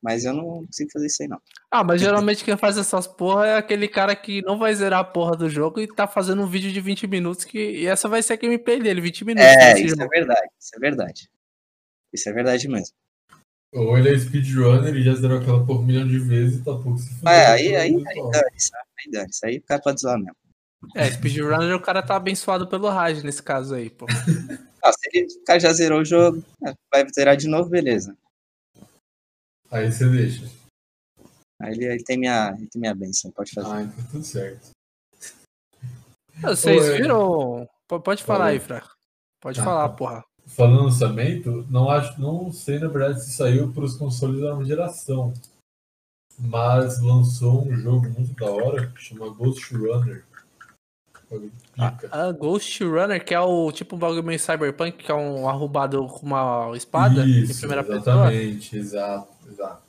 Mas 0.03 0.25
eu 0.25 0.35
não 0.35 0.67
consigo 0.67 0.91
fazer 0.93 1.07
isso 1.07 1.23
aí, 1.23 1.29
não. 1.29 1.41
Ah, 1.71 1.83
mas 1.83 2.01
geralmente 2.01 2.45
quem 2.45 2.57
faz 2.59 2.77
essas 2.77 3.07
porra 3.07 3.47
é 3.47 3.57
aquele 3.57 3.89
cara 3.89 4.15
que 4.15 4.43
não 4.43 4.59
vai 4.59 4.75
zerar 4.75 5.01
a 5.01 5.05
porra 5.05 5.35
do 5.35 5.49
jogo 5.49 5.81
e 5.81 5.87
tá 5.89 6.07
fazendo 6.07 6.43
um 6.43 6.47
vídeo 6.47 6.71
de 6.71 6.81
20 6.81 7.07
minutos 7.07 7.45
que 7.45 7.59
e 7.59 7.87
essa 7.87 8.07
vai 8.07 8.23
ser 8.23 8.35
a 8.35 8.37
gameplay 8.37 8.81
dele, 8.81 9.01
20 9.01 9.25
minutos. 9.25 9.49
É, 9.49 9.73
desse 9.73 9.87
isso 9.87 9.95
é 9.95 9.99
jogo. 9.99 10.11
verdade, 10.11 10.49
isso 10.61 10.71
é 10.75 10.79
verdade. 10.79 11.31
Isso 12.13 12.29
é 12.29 12.33
verdade 12.33 12.69
mesmo. 12.69 12.95
Ou 13.75 13.99
ele 13.99 14.15
é 14.15 14.19
speedrunner 14.19 14.95
e 14.95 15.03
já 15.03 15.15
zerou 15.15 15.39
aquela 15.39 15.67
por 15.67 15.81
um 15.81 15.83
milhão 15.83 16.07
de 16.07 16.19
vezes 16.21 16.61
e 16.61 16.65
tá 16.65 16.73
pouco 16.73 16.97
se 16.97 17.09
fudendo. 17.09 17.29
É, 17.29 17.47
aí, 17.49 17.75
aí, 17.75 18.05
aí, 18.07 18.31
dane, 18.31 18.61
sabe? 18.61 18.89
Aí, 19.01 19.11
dane, 19.11 19.31
isso 19.31 19.47
aí 19.47 19.59
o 19.59 19.63
cara 19.63 19.83
pode 19.83 20.01
zoar 20.01 20.17
mesmo. 20.17 20.37
É, 20.95 21.11
speedrunner 21.11 21.75
o 21.75 21.81
cara 21.81 22.03
tá 22.03 22.15
abençoado 22.15 22.69
pelo 22.69 22.89
Raj 22.89 23.23
nesse 23.25 23.43
caso 23.43 23.75
aí, 23.75 23.91
pô. 23.91 24.07
Ah, 24.87 24.93
se 24.93 25.09
ele, 25.15 25.27
o 25.33 25.45
cara 25.45 25.59
já 25.59 25.73
zerou 25.73 26.03
o 26.03 26.05
jogo, 26.05 26.45
é, 26.63 26.75
vai 26.93 27.07
zerar 27.15 27.39
de 27.39 27.49
novo, 27.49 27.71
beleza. 27.71 28.15
Aí 29.71 29.91
você 29.91 30.07
deixa. 30.11 30.45
Aí 31.59 31.73
ele, 31.73 31.87
ele 31.87 32.05
tem 32.05 32.19
minha, 32.19 32.55
ele 32.55 32.67
tem 32.67 32.81
minha 32.81 32.95
benção, 32.95 33.31
pode 33.31 33.51
fazer. 33.53 33.73
Ah, 33.73 33.83
então 33.83 34.05
tudo 34.11 34.23
certo. 34.23 34.73
Vocês 36.43 36.85
Oi. 36.85 36.97
viram? 36.99 37.67
Pode 37.89 38.23
falar 38.23 38.49
aí, 38.49 38.61
Fra. 38.61 38.87
Pode 39.41 39.59
Ah, 39.59 39.65
falar, 39.65 39.89
tá. 39.89 39.95
porra. 39.95 40.25
Falando 40.47 40.77
no 40.77 40.83
lançamento, 40.85 41.67
não 41.71 41.91
acho, 41.91 42.21
não 42.21 42.53
sei 42.53 42.79
na 42.79 42.89
verdade 42.89 43.25
se 43.25 43.33
saiu 43.33 43.73
para 43.73 43.85
os 43.85 43.97
consoles 43.97 44.41
da 44.41 44.51
nova 44.51 44.65
geração, 44.65 45.33
mas 46.39 47.01
lançou 47.01 47.67
um 47.67 47.75
jogo 47.77 48.09
muito 48.11 48.35
da 48.35 48.51
hora 48.51 48.87
que 48.89 49.01
chama 49.03 49.29
Ghost 49.31 49.75
Runner. 49.75 50.23
Bagulho 51.31 51.53
pica. 51.73 52.09
A 52.13 52.31
Ghost 52.33 52.85
Runner, 52.85 53.25
que 53.25 53.35
é 53.35 53.41
o 53.41 53.73
tipo 53.73 53.97
um 53.97 53.99
bagulho 53.99 54.23
meio 54.23 54.39
cyberpunk, 54.39 54.99
que 55.05 55.11
é 55.11 55.15
um 55.15 55.49
arrombado 55.49 56.07
com 56.07 56.27
uma 56.27 56.71
espada 56.77 57.25
em 57.25 57.41
Isso, 57.45 57.61
primeira 57.61 57.83
pessoa. 57.83 57.99
exatamente, 57.99 58.77
exato, 58.77 59.29
exato. 59.51 59.83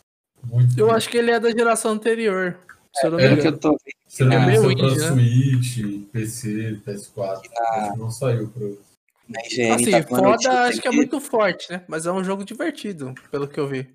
Muito 0.43 0.79
Eu 0.79 0.85
pica. 0.85 0.97
acho 0.97 1.09
que 1.09 1.17
ele 1.17 1.31
é 1.31 1.39
da 1.39 1.51
geração 1.51 1.91
anterior. 1.91 2.57
Se 2.95 3.05
eu 3.07 3.11
não 3.11 3.17
me 3.17 3.23
é 3.25 3.27
Pelo 3.35 3.41
que 3.41 3.47
engano. 3.49 3.57
eu 3.57 3.59
tô 3.59 3.69
vendo, 3.71 3.95
Se 4.07 4.23
não 4.23 4.31
é 4.37 4.45
meio 4.45 4.71
indie, 4.71 4.97
né? 4.97 5.07
Switch, 5.09 6.07
PC, 6.13 6.79
PS4. 6.85 7.41
Acho 7.41 7.91
que 7.91 7.99
não 7.99 8.09
saiu 8.09 8.47
pro. 8.47 8.79
Na 9.27 9.41
IGN 9.45 9.71
Assim, 9.73 9.91
tá 9.91 10.03
foda 10.07 10.21
notícia 10.21 10.51
acho 10.61 10.81
que 10.81 10.87
é 10.87 10.91
muito 10.91 11.19
forte, 11.19 11.71
né? 11.71 11.83
Mas 11.87 12.05
é 12.05 12.11
um 12.11 12.23
jogo 12.23 12.43
divertido, 12.45 13.13
pelo 13.31 13.47
que 13.47 13.59
eu 13.59 13.67
vi. 13.67 13.93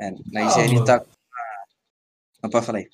É, 0.00 0.10
na 0.10 0.40
Ah, 0.42 0.56
mano. 0.68 0.84
tá. 0.84 1.04
Não 2.42 2.50
pode 2.50 2.66
falar 2.66 2.78
aí. 2.78 2.90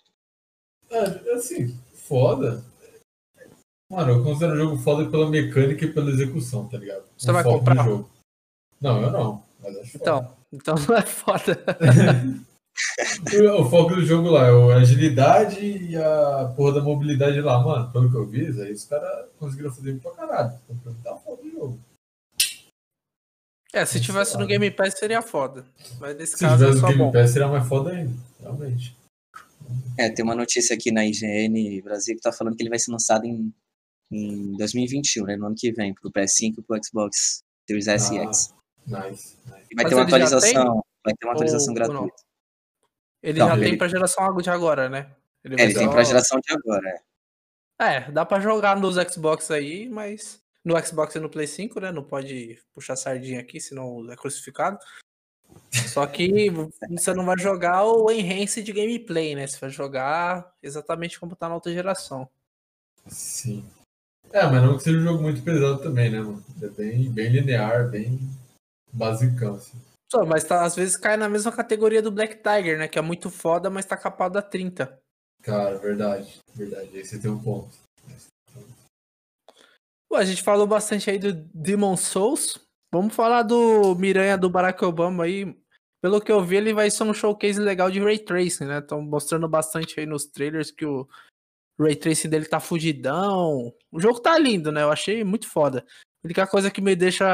É, 0.91 1.33
assim, 1.35 1.77
foda. 1.95 2.65
Mano, 3.91 4.13
eu 4.13 4.23
considero 4.25 4.53
o 4.53 4.57
jogo 4.57 4.77
foda 4.79 5.11
pela 5.11 5.31
mecânica 5.31 5.85
e 5.85 5.93
pela 5.93 6.11
execução, 6.11 6.69
tá 6.69 6.77
ligado? 6.77 7.05
Você 7.17 7.31
O 7.31 7.33
vai 7.33 7.43
comprar? 7.43 7.85
jogo. 7.85 8.11
Não, 8.81 9.03
eu 9.03 9.11
não. 9.11 9.45
Mas 9.61 9.77
acho 9.79 9.99
foda. 9.99 10.05
Então, 10.05 10.37
então 10.53 10.75
não 10.87 10.97
é 10.97 11.03
foda. 11.03 11.65
O 13.59 13.65
foco 13.69 13.95
do 13.97 14.05
jogo 14.05 14.29
lá 14.31 14.47
é 14.47 14.73
a 14.75 14.77
agilidade 14.77 15.61
e 15.61 15.97
a 15.97 16.53
porra 16.57 16.75
da 16.75 16.83
mobilidade 16.83 17.41
lá, 17.41 17.59
mano. 17.63 17.91
Pelo 17.93 18.11
que 18.11 18.17
eu 18.17 18.27
vi, 18.27 18.47
aí 18.63 18.73
os 18.73 18.85
caras 18.85 19.27
conseguiram 19.39 19.71
fazer 19.73 19.91
muito 19.93 20.03
pra 20.03 20.13
caralho. 20.13 20.59
Então, 20.65 20.77
pra 20.79 20.93
mim 20.93 20.99
tá 21.03 21.17
foda 21.17 21.43
o 21.43 21.51
jogo. 21.51 21.81
É, 23.73 23.85
se 23.85 24.01
tivesse 24.01 24.39
no 24.39 24.47
Game 24.47 24.71
Pass 24.71 24.99
seria 24.99 25.21
foda. 25.21 25.65
Mas 26.01 26.17
nesse 26.17 26.33
Se 26.37 26.45
caso 26.45 26.65
é 26.65 26.69
tivesse 26.69 26.79
o 26.79 26.81
só 26.81 26.87
Game 26.89 26.99
bom. 27.01 27.13
Pass, 27.13 27.31
seria 27.31 27.49
mais 27.49 27.67
foda 27.69 27.91
ainda. 27.91 28.15
Realmente. 28.41 28.97
É, 29.99 30.09
tem 30.09 30.25
uma 30.25 30.35
notícia 30.35 30.75
aqui 30.75 30.91
na 30.91 31.05
IGN 31.05 31.83
Brasil 31.83 32.15
que 32.17 32.23
tá 32.23 32.33
falando 32.33 32.57
que 32.57 32.63
ele 32.63 32.71
vai 32.71 32.79
ser 32.79 32.91
lançado 32.91 33.25
em, 33.27 33.53
em 34.11 34.57
2021, 34.57 35.25
né? 35.25 35.37
No 35.37 35.47
ano 35.47 35.55
que 35.57 35.71
vem, 35.73 35.93
pro 35.93 36.11
PS5 36.11 36.55
e 36.59 36.63
pro 36.63 36.79
Xbox 36.83 37.41
Series 37.69 37.87
S 37.89 38.15
e 38.15 38.19
Ah, 38.19 38.23
X. 38.23 38.55
Nice, 38.87 39.03
nice. 39.05 39.37
E 39.71 39.75
vai 39.75 39.85
Mas 39.85 39.89
ter 39.89 39.95
uma 39.95 40.03
atualização. 40.05 40.83
Vai 41.05 41.15
ter 41.15 41.27
uma 41.27 41.33
atualização 41.35 41.69
Ou- 41.69 41.75
gratuita. 41.75 42.28
Ele 43.23 43.39
Não, 43.39 43.49
já 43.49 43.55
ele- 43.57 43.65
tem 43.65 43.79
pra 43.79 43.89
geração 43.89 44.37
de 44.37 44.51
agora, 44.51 44.89
né? 44.89 45.11
Ele 45.45 45.61
É, 45.61 45.65
ele 45.65 45.75
tem 45.75 45.91
pra 45.91 46.05
geração 46.05 46.41
de 46.41 46.53
agora. 46.53 46.89
é. 46.89 47.09
É, 47.81 48.11
dá 48.11 48.25
pra 48.25 48.41
jogar 48.41 48.77
nos 48.77 48.97
Xbox 49.13 49.51
aí, 49.51 49.89
mas 49.89 50.43
no 50.65 50.77
Xbox 50.85 51.15
e 51.15 51.21
no 51.21 51.31
Play 51.31 51.47
5, 51.47 51.79
né? 51.81 51.93
Não 51.93 52.03
pode 52.03 52.61
puxar 52.75 52.97
sardinha 52.97 53.41
aqui, 53.41 53.61
senão 53.61 54.11
é 54.11 54.17
crucificado. 54.17 54.79
Só 55.93 56.07
que 56.07 56.51
você 56.91 57.15
não 57.15 57.25
vai 57.25 57.39
jogar 57.39 57.85
o 57.85 58.11
enhance 58.11 58.63
de 58.63 58.73
gameplay, 58.73 59.35
né? 59.37 59.47
Você 59.47 59.59
vai 59.61 59.71
jogar 59.71 60.53
exatamente 60.63 61.19
como 61.21 61.37
tá 61.37 61.49
na 61.49 61.55
outra 61.55 61.73
geração. 61.73 62.29
Sim. 63.07 63.65
É, 64.33 64.45
mas 64.45 64.63
não 64.63 64.77
que 64.77 64.83
seja 64.83 64.99
um 64.99 65.03
jogo 65.03 65.23
muito 65.23 65.43
pesado 65.43 65.81
também, 65.81 66.11
né, 66.11 66.21
mano? 66.21 66.45
É 66.61 66.69
bem, 66.69 67.11
bem 67.11 67.31
linear, 67.31 67.89
bem 67.89 68.19
basicão, 68.93 69.55
assim. 69.55 69.81
Só, 70.11 70.25
mas 70.25 70.45
tá, 70.45 70.65
às 70.65 70.75
vezes 70.75 70.97
cai 70.97 71.17
na 71.17 71.29
mesma 71.29 71.53
categoria 71.53 72.01
do 72.01 72.11
Black 72.11 72.37
Tiger, 72.37 72.79
né? 72.79 72.89
Que 72.89 72.99
é 72.99 73.03
muito 73.03 73.31
foda, 73.31 73.69
mas 73.69 73.85
tá 73.85 73.97
capado 73.97 74.39
a 74.39 74.43
30. 74.43 74.99
Cara, 75.43 75.79
verdade, 75.79 76.41
verdade. 76.55 76.97
Aí 76.97 77.05
você 77.05 77.19
tem 77.19 77.31
um 77.31 77.43
ponto. 77.43 77.77
Pô, 80.09 80.17
a 80.17 80.25
gente 80.25 80.43
falou 80.43 80.67
bastante 80.67 81.11
aí 81.11 81.19
do 81.19 81.33
Demon 81.33 81.97
Souls. 81.97 82.59
Vamos 82.91 83.15
falar 83.15 83.43
do 83.43 83.95
Miranha 83.97 84.39
do 84.39 84.49
Barack 84.49 84.83
Obama 84.83 85.25
aí. 85.25 85.55
Pelo 86.01 86.21
que 86.21 86.33
eu 86.33 86.43
vi, 86.43 86.57
ele 86.57 86.73
vai 86.73 86.91
ser 86.91 87.03
um 87.03 87.13
showcase 87.13 87.61
legal 87.61 87.91
de 87.91 88.01
Ray 88.01 88.19
Tracing, 88.19 88.65
né? 88.65 88.79
Estão 88.79 89.03
mostrando 89.03 89.47
bastante 89.47 90.01
aí 90.01 90.07
nos 90.07 90.25
trailers 90.25 90.71
que 90.71 90.87
o 90.87 91.07
Ray 91.79 91.97
Tracing 91.97 92.31
dele 92.31 92.47
tá 92.47 92.61
fugidão. 92.61 93.75
O 93.93 94.01
jogo 94.01 94.21
tá 94.21 94.39
lindo, 94.39 94.73
né? 94.73 94.83
Eu 94.83 94.91
achei 94.91 95.23
muito 95.23 95.47
foda. 95.49 95.85
A 96.23 96.27
única 96.27 96.47
coisa 96.47 96.71
que 96.71 96.81
me 96.81 96.97
deixa, 96.97 97.27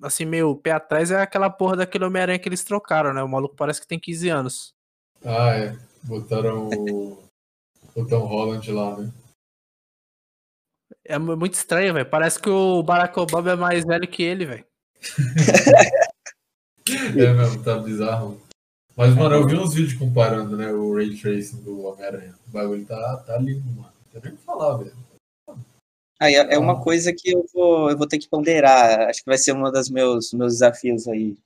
assim, 0.00 0.24
meio 0.24 0.54
pé 0.56 0.70
atrás 0.72 1.10
é 1.10 1.20
aquela 1.20 1.50
porra 1.50 1.76
daquele 1.76 2.04
Homem-Aranha 2.04 2.38
que 2.38 2.48
eles 2.48 2.62
trocaram, 2.62 3.12
né? 3.12 3.22
O 3.22 3.28
maluco 3.28 3.56
parece 3.56 3.80
que 3.80 3.86
tem 3.86 3.98
15 3.98 4.28
anos. 4.28 4.74
Ah, 5.24 5.50
é. 5.56 5.76
Botaram 6.04 6.68
o, 6.68 7.22
o 7.96 8.06
Tom 8.06 8.24
Holland 8.24 8.70
lá, 8.70 8.96
né? 8.96 9.12
É 11.04 11.18
mu- 11.18 11.36
muito 11.36 11.54
estranho, 11.54 11.94
velho. 11.94 12.08
Parece 12.08 12.38
que 12.40 12.48
o 12.48 12.80
Barack 12.82 13.18
Obama 13.18 13.50
é 13.50 13.56
mais 13.56 13.84
velho 13.84 14.06
que 14.08 14.22
ele, 14.22 14.46
velho. 14.46 14.64
É 17.16 17.32
mesmo, 17.32 17.62
tá 17.62 17.78
bizarro. 17.78 18.42
Mas, 18.96 19.14
mano, 19.14 19.36
eu 19.36 19.46
vi 19.46 19.54
uns 19.56 19.72
vídeos 19.72 19.96
comparando, 19.96 20.56
né, 20.56 20.72
o 20.72 20.92
Ray 20.94 21.16
Tracing 21.16 21.62
do 21.62 21.80
Homem-Aranha. 21.82 22.34
O 22.48 22.50
bagulho 22.50 22.84
tá, 22.84 23.18
tá 23.18 23.38
lindo, 23.38 23.64
mano. 23.70 23.92
Não 24.12 24.20
tem 24.20 24.22
nem 24.22 24.32
o 24.32 24.36
que 24.36 24.44
falar, 24.44 24.78
velho. 24.78 24.92
Aí 26.22 26.34
é 26.34 26.54
é 26.54 26.58
uma 26.58 26.74
Ah. 26.74 26.80
coisa 26.82 27.12
que 27.12 27.30
eu 27.32 27.44
vou, 27.52 27.90
eu 27.90 27.96
vou 27.98 28.06
ter 28.08 28.18
que 28.18 28.28
ponderar. 28.28 29.08
Acho 29.08 29.20
que 29.20 29.26
vai 29.30 29.38
ser 29.38 29.52
um 29.54 29.62
dos 29.70 29.90
meus, 29.90 30.32
meus 30.32 30.54
desafios 30.54 31.08
aí 31.08 31.36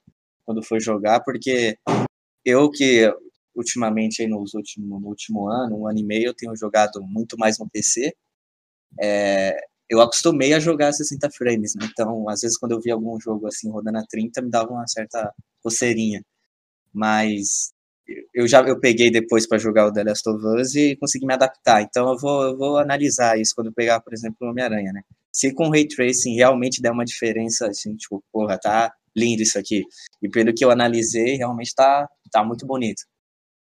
quando 0.47 0.62
for 0.65 0.81
jogar, 0.81 1.21
porque 1.21 1.79
eu 2.45 2.71
que 2.71 3.12
ultimamente 3.57 4.23
aí 4.23 4.29
nos 4.29 4.55
último, 4.55 5.01
no 5.01 5.09
último 5.09 5.49
ano, 5.49 5.81
um 5.83 5.89
ano 5.89 5.99
e 6.01 6.05
meio, 6.05 6.29
eu 6.29 6.35
tenho 6.35 6.57
jogado 6.57 7.03
muito 7.03 7.39
mais 7.39 7.59
no 7.59 7.69
PC. 7.71 8.15
é, 9.01 9.57
eu 9.91 10.01
acostumei 10.03 10.55
a 10.55 10.61
jogar 10.61 10.89
a 10.89 10.93
60 10.95 11.31
frames, 11.31 11.75
né? 11.77 11.89
Então, 11.93 12.29
às 12.29 12.41
vezes 12.43 12.59
quando 12.59 12.73
eu 12.73 12.81
vi 12.81 12.91
algum 12.93 13.21
jogo 13.21 13.47
assim 13.49 13.71
rodando 13.71 13.99
a 13.99 14.05
30, 14.09 14.43
me 14.43 14.51
dava 14.51 14.73
uma 14.73 14.87
certa 14.89 15.33
coceirinha. 15.62 16.23
Mas 16.95 17.73
eu 18.35 18.47
já 18.47 18.61
eu 18.62 18.79
peguei 18.79 19.11
depois 19.11 19.47
para 19.49 19.59
jogar 19.59 19.87
o 19.87 19.92
The 19.92 20.05
Last 20.05 20.29
of 20.29 20.45
Us 20.61 20.75
e 20.75 20.97
consegui 20.97 21.27
me 21.27 21.35
adaptar. 21.35 21.83
Então 21.83 22.09
eu 22.11 22.19
vou, 22.19 22.42
eu 22.45 22.57
vou 22.57 22.79
analisar 22.79 23.38
isso 23.38 23.53
quando 23.55 23.69
eu 23.69 23.73
pegar, 23.75 24.01
por 24.01 24.12
exemplo, 24.14 24.37
o 24.42 24.51
Homem-Aranha, 24.51 24.92
né? 24.92 25.03
Se 25.33 25.53
com 25.55 25.69
Ray 25.71 25.87
Tracing 25.88 26.35
realmente 26.37 26.81
der 26.81 26.90
uma 26.92 27.05
diferença, 27.05 27.66
assim, 27.69 27.95
tipo, 27.97 28.23
porra, 28.33 28.59
tá 28.59 28.92
lindo 29.14 29.42
isso 29.42 29.59
aqui. 29.59 29.83
E 30.23 30.29
pelo 30.29 30.53
que 30.55 30.64
eu 30.64 30.71
analisei, 30.71 31.37
realmente 31.37 31.75
tá, 31.75 32.09
tá 32.31 32.42
muito 32.45 32.66
bonito. 32.66 33.03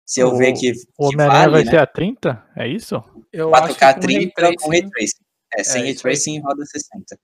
Se 0.06 0.20
eu 0.20 0.28
O- 0.28 0.36
ver 0.36 0.52
que, 0.52 0.72
O 0.98 1.06
Homem-Aranha 1.06 1.38
vale, 1.40 1.52
vai 1.52 1.64
né? 1.64 1.70
ser 1.70 1.78
a 1.78 1.86
30? 1.86 2.44
É 2.56 2.68
isso? 2.68 3.02
Eu 3.32 3.50
4K 3.50 3.94
com 3.94 4.00
Ray 4.06 4.30
30 4.30 4.54
com 4.60 4.68
Ray 4.70 4.80
Tracing- 4.80 4.90
Tracing. 4.90 5.24
É, 5.56 5.64
sem 5.64 5.82
É, 5.82 5.84
Ray. 5.86 5.94
Tracing 5.94 6.40
roda 6.40 6.64
60. 6.66 7.18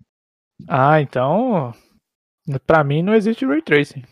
Ah, 0.68 1.00
então. 1.02 1.74
Pra 2.66 2.82
mim 2.82 3.02
não 3.02 3.14
existe 3.14 3.44
Ray 3.44 3.60
Tracing. 3.62 4.02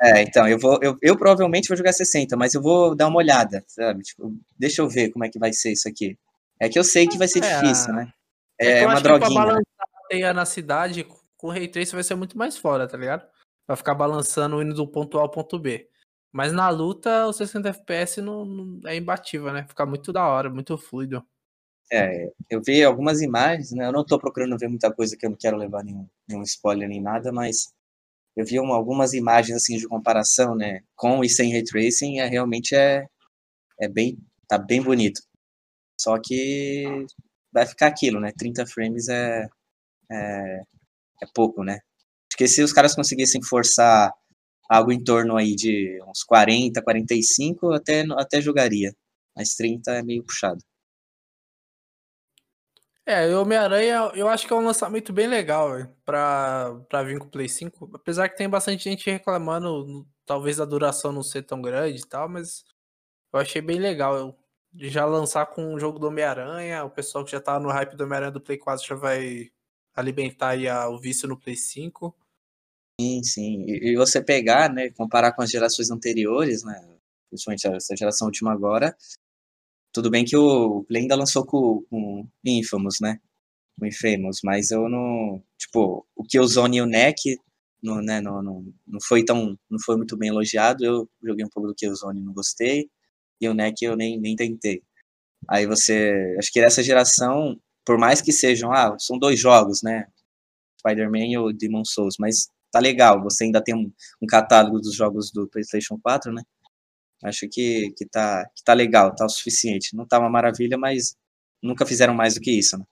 É, 0.00 0.22
então, 0.22 0.46
eu 0.46 0.58
vou, 0.58 0.78
eu, 0.82 0.96
eu 1.00 1.16
provavelmente 1.16 1.68
vou 1.68 1.76
jogar 1.76 1.92
60, 1.92 2.36
mas 2.36 2.54
eu 2.54 2.60
vou 2.60 2.94
dar 2.94 3.08
uma 3.08 3.16
olhada, 3.16 3.64
sabe? 3.66 4.02
Tipo, 4.02 4.34
deixa 4.58 4.82
eu 4.82 4.88
ver 4.88 5.10
como 5.10 5.24
é 5.24 5.28
que 5.30 5.38
vai 5.38 5.52
ser 5.52 5.72
isso 5.72 5.88
aqui. 5.88 6.18
É 6.60 6.68
que 6.68 6.78
eu 6.78 6.84
sei 6.84 7.06
que 7.06 7.16
vai 7.18 7.28
ser 7.28 7.38
É, 7.42 7.60
difícil, 7.60 7.94
né? 7.94 8.12
É, 8.60 8.80
É, 8.80 8.86
uma 8.86 8.92
pra 8.94 9.18
droguinha. 9.18 9.28
né? 9.28 9.46
balançar 9.46 9.64
a 9.80 10.08
teia 10.08 10.34
na 10.34 10.44
cidade, 10.44 11.04
com 11.36 11.46
o 11.46 11.50
Ray 11.50 11.68
Tracing 11.68 11.94
vai 11.94 12.04
ser 12.04 12.14
muito 12.14 12.36
mais 12.36 12.56
fora, 12.58 12.86
tá 12.86 12.96
ligado? 12.96 13.26
Vai 13.66 13.76
ficar 13.76 13.94
balançando 13.94 14.60
indo 14.62 14.74
do 14.74 14.86
ponto 14.86 15.18
A 15.18 15.22
ao 15.22 15.30
ponto 15.30 15.58
B. 15.58 15.88
Mas 16.32 16.52
na 16.52 16.68
luta, 16.68 17.26
o 17.26 17.32
60 17.32 17.70
FPS 17.70 18.20
não, 18.20 18.44
não- 18.44 18.80
é 18.88 18.96
imbatível, 18.96 19.50
né? 19.52 19.64
Fica 19.66 19.86
muito 19.86 20.12
da 20.12 20.26
hora, 20.28 20.50
muito 20.50 20.76
fluido. 20.76 21.24
É, 21.90 22.30
eu 22.50 22.60
vi 22.64 22.82
algumas 22.84 23.22
imagens, 23.22 23.70
né? 23.72 23.86
Eu 23.86 23.92
não 23.92 24.04
tô 24.04 24.18
procurando 24.18 24.58
ver 24.58 24.68
muita 24.68 24.92
coisa 24.92 25.16
que 25.16 25.24
eu 25.24 25.30
não 25.30 25.36
quero 25.40 25.56
levar 25.56 25.82
nenhum, 25.84 26.06
nenhum 26.28 26.42
spoiler 26.42 26.88
nem 26.88 27.00
nada, 27.00 27.32
mas 27.32 27.72
eu 28.36 28.44
vi 28.44 28.60
uma- 28.60 28.76
algumas 28.76 29.12
imagens 29.14 29.56
assim 29.56 29.76
de 29.78 29.88
comparação, 29.88 30.54
né? 30.56 30.80
Com 30.96 31.24
e 31.24 31.28
sem 31.28 31.52
ray 31.52 31.64
tracing, 31.64 32.20
é 32.20 32.26
realmente 32.28 32.74
é, 32.74 33.06
é 33.80 33.88
bem, 33.88 34.18
tá 34.48 34.58
bem 34.58 34.82
bonito. 34.82 35.20
Só 36.00 36.18
que 36.22 36.84
vai 37.52 37.66
ficar 37.66 37.88
aquilo, 37.88 38.20
né? 38.20 38.32
30 38.36 38.66
frames 38.66 39.08
é, 39.08 39.46
é, 40.10 40.60
é 41.22 41.26
pouco, 41.34 41.64
né? 41.64 41.74
Acho 42.30 42.38
que 42.38 42.48
se 42.48 42.62
os 42.62 42.72
caras 42.72 42.94
conseguissem 42.94 43.42
forçar 43.42 44.12
algo 44.70 44.92
em 44.92 45.02
torno 45.02 45.36
aí 45.36 45.54
de 45.56 46.00
uns 46.08 46.24
40, 46.24 46.82
45, 46.82 47.72
até, 47.72 48.04
até 48.18 48.40
jogaria. 48.42 48.94
Mas 49.36 49.54
30 49.54 49.92
é 49.92 50.02
meio 50.02 50.24
puxado. 50.24 50.62
É, 53.08 53.32
Homem-Aranha, 53.36 54.10
eu 54.16 54.28
acho 54.28 54.46
que 54.48 54.52
é 54.52 54.56
um 54.56 54.64
lançamento 54.64 55.12
bem 55.12 55.28
legal, 55.28 55.70
pra, 56.04 56.74
pra 56.88 57.04
vir 57.04 57.20
com 57.20 57.26
o 57.26 57.30
Play 57.30 57.48
5. 57.48 57.88
Apesar 57.94 58.28
que 58.28 58.36
tem 58.36 58.48
bastante 58.48 58.82
gente 58.82 59.08
reclamando, 59.08 60.04
talvez 60.24 60.58
a 60.60 60.64
duração 60.64 61.12
não 61.12 61.22
ser 61.22 61.42
tão 61.44 61.62
grande 61.62 62.00
e 62.02 62.06
tal, 62.06 62.28
mas 62.28 62.64
eu 63.32 63.40
achei 63.40 63.62
bem 63.62 63.78
legal. 63.78 64.16
Eu, 64.16 64.36
já 64.74 65.06
lançar 65.06 65.46
com 65.46 65.74
o 65.74 65.78
jogo 65.78 65.98
do 66.00 66.08
Homem-Aranha, 66.08 66.84
o 66.84 66.90
pessoal 66.90 67.24
que 67.24 67.30
já 67.30 67.40
tá 67.40 67.60
no 67.60 67.70
hype 67.70 67.94
do 67.96 68.04
Homem-Aranha 68.04 68.32
do 68.32 68.40
Play 68.40 68.58
4 68.58 68.84
já 68.84 68.96
vai 68.96 69.50
alimentar 69.94 70.50
aí 70.50 70.68
a- 70.68 70.88
o 70.88 70.98
vício 70.98 71.28
no 71.28 71.38
Play 71.38 71.56
5. 71.56 72.14
Sim, 73.00 73.22
sim. 73.22 73.64
E, 73.68 73.92
e 73.92 73.96
você 73.96 74.22
pegar, 74.22 74.68
né, 74.72 74.90
comparar 74.90 75.32
com 75.32 75.42
as 75.42 75.50
gerações 75.50 75.90
anteriores, 75.90 76.64
né, 76.64 76.98
principalmente 77.30 77.66
essa 77.68 77.94
geração 77.96 78.26
última 78.26 78.52
agora, 78.52 78.96
tudo 79.96 80.10
bem 80.10 80.26
que 80.26 80.36
o 80.36 80.84
Play 80.84 81.02
ainda 81.02 81.16
lançou 81.16 81.46
com, 81.46 81.82
com 81.88 82.28
Infamous, 82.44 82.98
né, 83.00 83.18
com 83.78 83.86
Infamous, 83.86 84.40
mas 84.44 84.70
eu 84.70 84.90
não, 84.90 85.42
tipo, 85.56 86.06
o 86.14 86.22
Killzone 86.22 86.76
e 86.76 86.82
o 86.82 86.86
NEC, 86.86 87.38
não, 87.82 88.02
né, 88.02 88.20
não, 88.20 88.42
não, 88.42 88.74
não 88.86 89.00
foi 89.00 89.24
tão, 89.24 89.58
não 89.70 89.78
foi 89.82 89.96
muito 89.96 90.14
bem 90.14 90.28
elogiado, 90.28 90.84
eu 90.84 91.08
joguei 91.24 91.46
um 91.46 91.48
pouco 91.48 91.68
do 91.68 91.74
Killzone 91.74 92.20
e 92.20 92.22
não 92.22 92.34
gostei, 92.34 92.90
e 93.40 93.48
o 93.48 93.54
NEC 93.54 93.86
eu 93.86 93.96
nem, 93.96 94.20
nem 94.20 94.36
tentei. 94.36 94.82
Aí 95.48 95.66
você, 95.66 96.36
acho 96.38 96.52
que 96.52 96.60
essa 96.60 96.82
geração, 96.82 97.58
por 97.82 97.96
mais 97.96 98.20
que 98.20 98.32
sejam, 98.32 98.72
ah, 98.72 98.98
são 98.98 99.18
dois 99.18 99.40
jogos, 99.40 99.80
né, 99.82 100.08
Spider-Man 100.80 101.26
e 101.26 101.38
o 101.38 101.52
Demon 101.54 101.86
Souls, 101.86 102.16
mas 102.20 102.48
tá 102.70 102.80
legal, 102.80 103.22
você 103.22 103.44
ainda 103.44 103.64
tem 103.64 103.74
um, 103.74 103.90
um 104.20 104.26
catálogo 104.26 104.78
dos 104.78 104.94
jogos 104.94 105.30
do 105.32 105.48
PlayStation 105.48 105.98
4, 106.02 106.34
né? 106.34 106.42
Acho 107.24 107.48
que, 107.50 107.90
que, 107.96 108.06
tá, 108.06 108.44
que 108.54 108.62
tá 108.62 108.72
legal, 108.74 109.14
tá 109.14 109.24
o 109.24 109.28
suficiente. 109.28 109.96
Não 109.96 110.06
tá 110.06 110.18
uma 110.18 110.30
maravilha, 110.30 110.76
mas 110.78 111.14
nunca 111.62 111.86
fizeram 111.86 112.14
mais 112.14 112.34
do 112.34 112.40
que 112.40 112.50
isso, 112.50 112.78
né? 112.78 112.84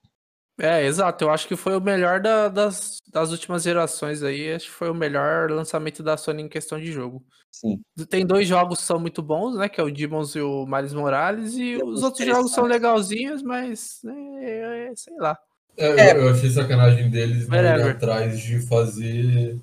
É, 0.60 0.86
exato. 0.86 1.24
Eu 1.24 1.30
acho 1.30 1.48
que 1.48 1.56
foi 1.56 1.76
o 1.76 1.80
melhor 1.80 2.20
da- 2.20 2.48
das, 2.48 2.98
das 3.12 3.32
últimas 3.32 3.64
gerações 3.64 4.22
aí. 4.22 4.52
Acho 4.52 4.66
que 4.66 4.72
foi 4.72 4.88
o 4.88 4.94
melhor 4.94 5.50
lançamento 5.50 6.00
da 6.00 6.16
Sony 6.16 6.42
em 6.44 6.48
questão 6.48 6.78
de 6.78 6.92
jogo. 6.92 7.24
Sim. 7.50 7.80
Tem 8.08 8.24
dois 8.24 8.46
jogos 8.46 8.78
que 8.78 8.84
são 8.86 9.00
muito 9.00 9.20
bons, 9.20 9.56
né? 9.56 9.68
Que 9.68 9.80
é 9.80 9.84
o 9.84 9.90
Demons 9.90 10.34
e 10.36 10.40
o 10.40 10.64
Miles 10.64 10.94
Morales. 10.94 11.54
E 11.54 11.72
Eu 11.72 11.86
os 11.88 12.02
outros 12.04 12.24
jogos 12.24 12.52
são 12.52 12.64
legalzinhos, 12.66 13.42
mas 13.42 13.98
né, 14.04 14.14
é- 14.44 14.88
é- 14.92 14.96
sei 14.96 15.14
lá. 15.18 15.36
É, 15.76 15.86
eu- 15.88 15.98
É. 15.98 16.16
Eu, 16.18 16.28
achei 16.30 16.48
sacanagem 16.50 17.10
deles 17.10 17.48
não 17.48 17.56
ir 17.58 17.82
atrás 17.90 18.38
de 18.40 18.60
fazer 18.60 19.58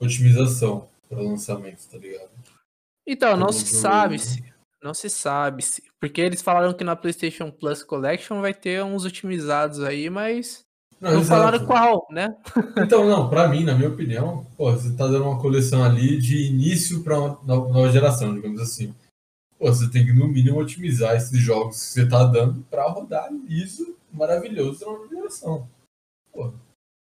otimização 0.00 0.88
para 1.10 1.20
lançamento, 1.20 1.86
tá 1.90 1.98
ligado? 1.98 2.30
Então, 3.06 3.36
não 3.36 3.52
se 3.52 3.66
sabe 3.66 4.14
né? 4.14 4.18
se. 4.18 4.52
Não 4.82 4.94
se 4.94 5.08
sabe 5.08 5.62
se. 5.62 5.82
Porque 6.00 6.20
eles 6.20 6.42
falaram 6.42 6.72
que 6.74 6.82
na 6.84 6.96
PlayStation 6.96 7.50
Plus 7.50 7.82
Collection 7.82 8.40
vai 8.40 8.52
ter 8.52 8.82
uns 8.82 9.04
otimizados 9.04 9.80
aí, 9.82 10.10
mas 10.10 10.64
não 11.00 11.20
exato. 11.20 11.26
falaram 11.26 11.66
qual, 11.66 12.06
né? 12.10 12.36
Então, 12.78 13.06
não, 13.08 13.28
pra 13.28 13.48
mim, 13.48 13.64
na 13.64 13.74
minha 13.74 13.88
opinião, 13.88 14.44
pô, 14.56 14.72
você 14.72 14.90
tá 14.96 15.06
dando 15.06 15.24
uma 15.24 15.40
coleção 15.40 15.84
ali 15.84 16.18
de 16.18 16.46
início 16.48 17.02
pra 17.02 17.16
nova 17.16 17.90
geração, 17.90 18.34
digamos 18.34 18.60
assim. 18.60 18.94
Pô, 19.58 19.66
você 19.72 19.88
tem 19.90 20.04
que, 20.04 20.12
no 20.12 20.26
mínimo, 20.26 20.58
otimizar 20.58 21.14
esses 21.16 21.38
jogos 21.38 21.76
que 21.76 21.84
você 21.86 22.08
tá 22.08 22.24
dando 22.24 22.64
pra 22.68 22.88
rodar 22.88 23.28
liso, 23.46 23.96
maravilhoso 24.12 24.84
na 24.84 24.92
nova 24.92 25.08
geração. 25.08 25.68
Pô, 26.32 26.52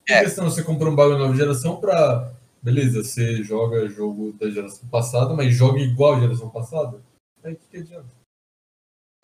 É. 0.08 0.22
questão, 0.22 0.48
você 0.50 0.62
compra 0.62 0.88
um 0.88 0.94
bagulho 0.96 1.18
da 1.18 1.24
nova 1.24 1.36
geração 1.36 1.76
pra. 1.78 2.32
Beleza, 2.66 3.04
você 3.04 3.44
joga 3.44 3.88
jogo 3.88 4.32
da 4.32 4.50
geração 4.50 4.88
passada, 4.88 5.32
mas 5.32 5.54
joga 5.54 5.78
igual 5.78 6.14
a 6.14 6.20
geração 6.20 6.50
passada? 6.50 7.00
Aí 7.44 7.52
o 7.52 7.56
que, 7.56 7.64
que 7.68 7.76
adianta? 7.76 8.08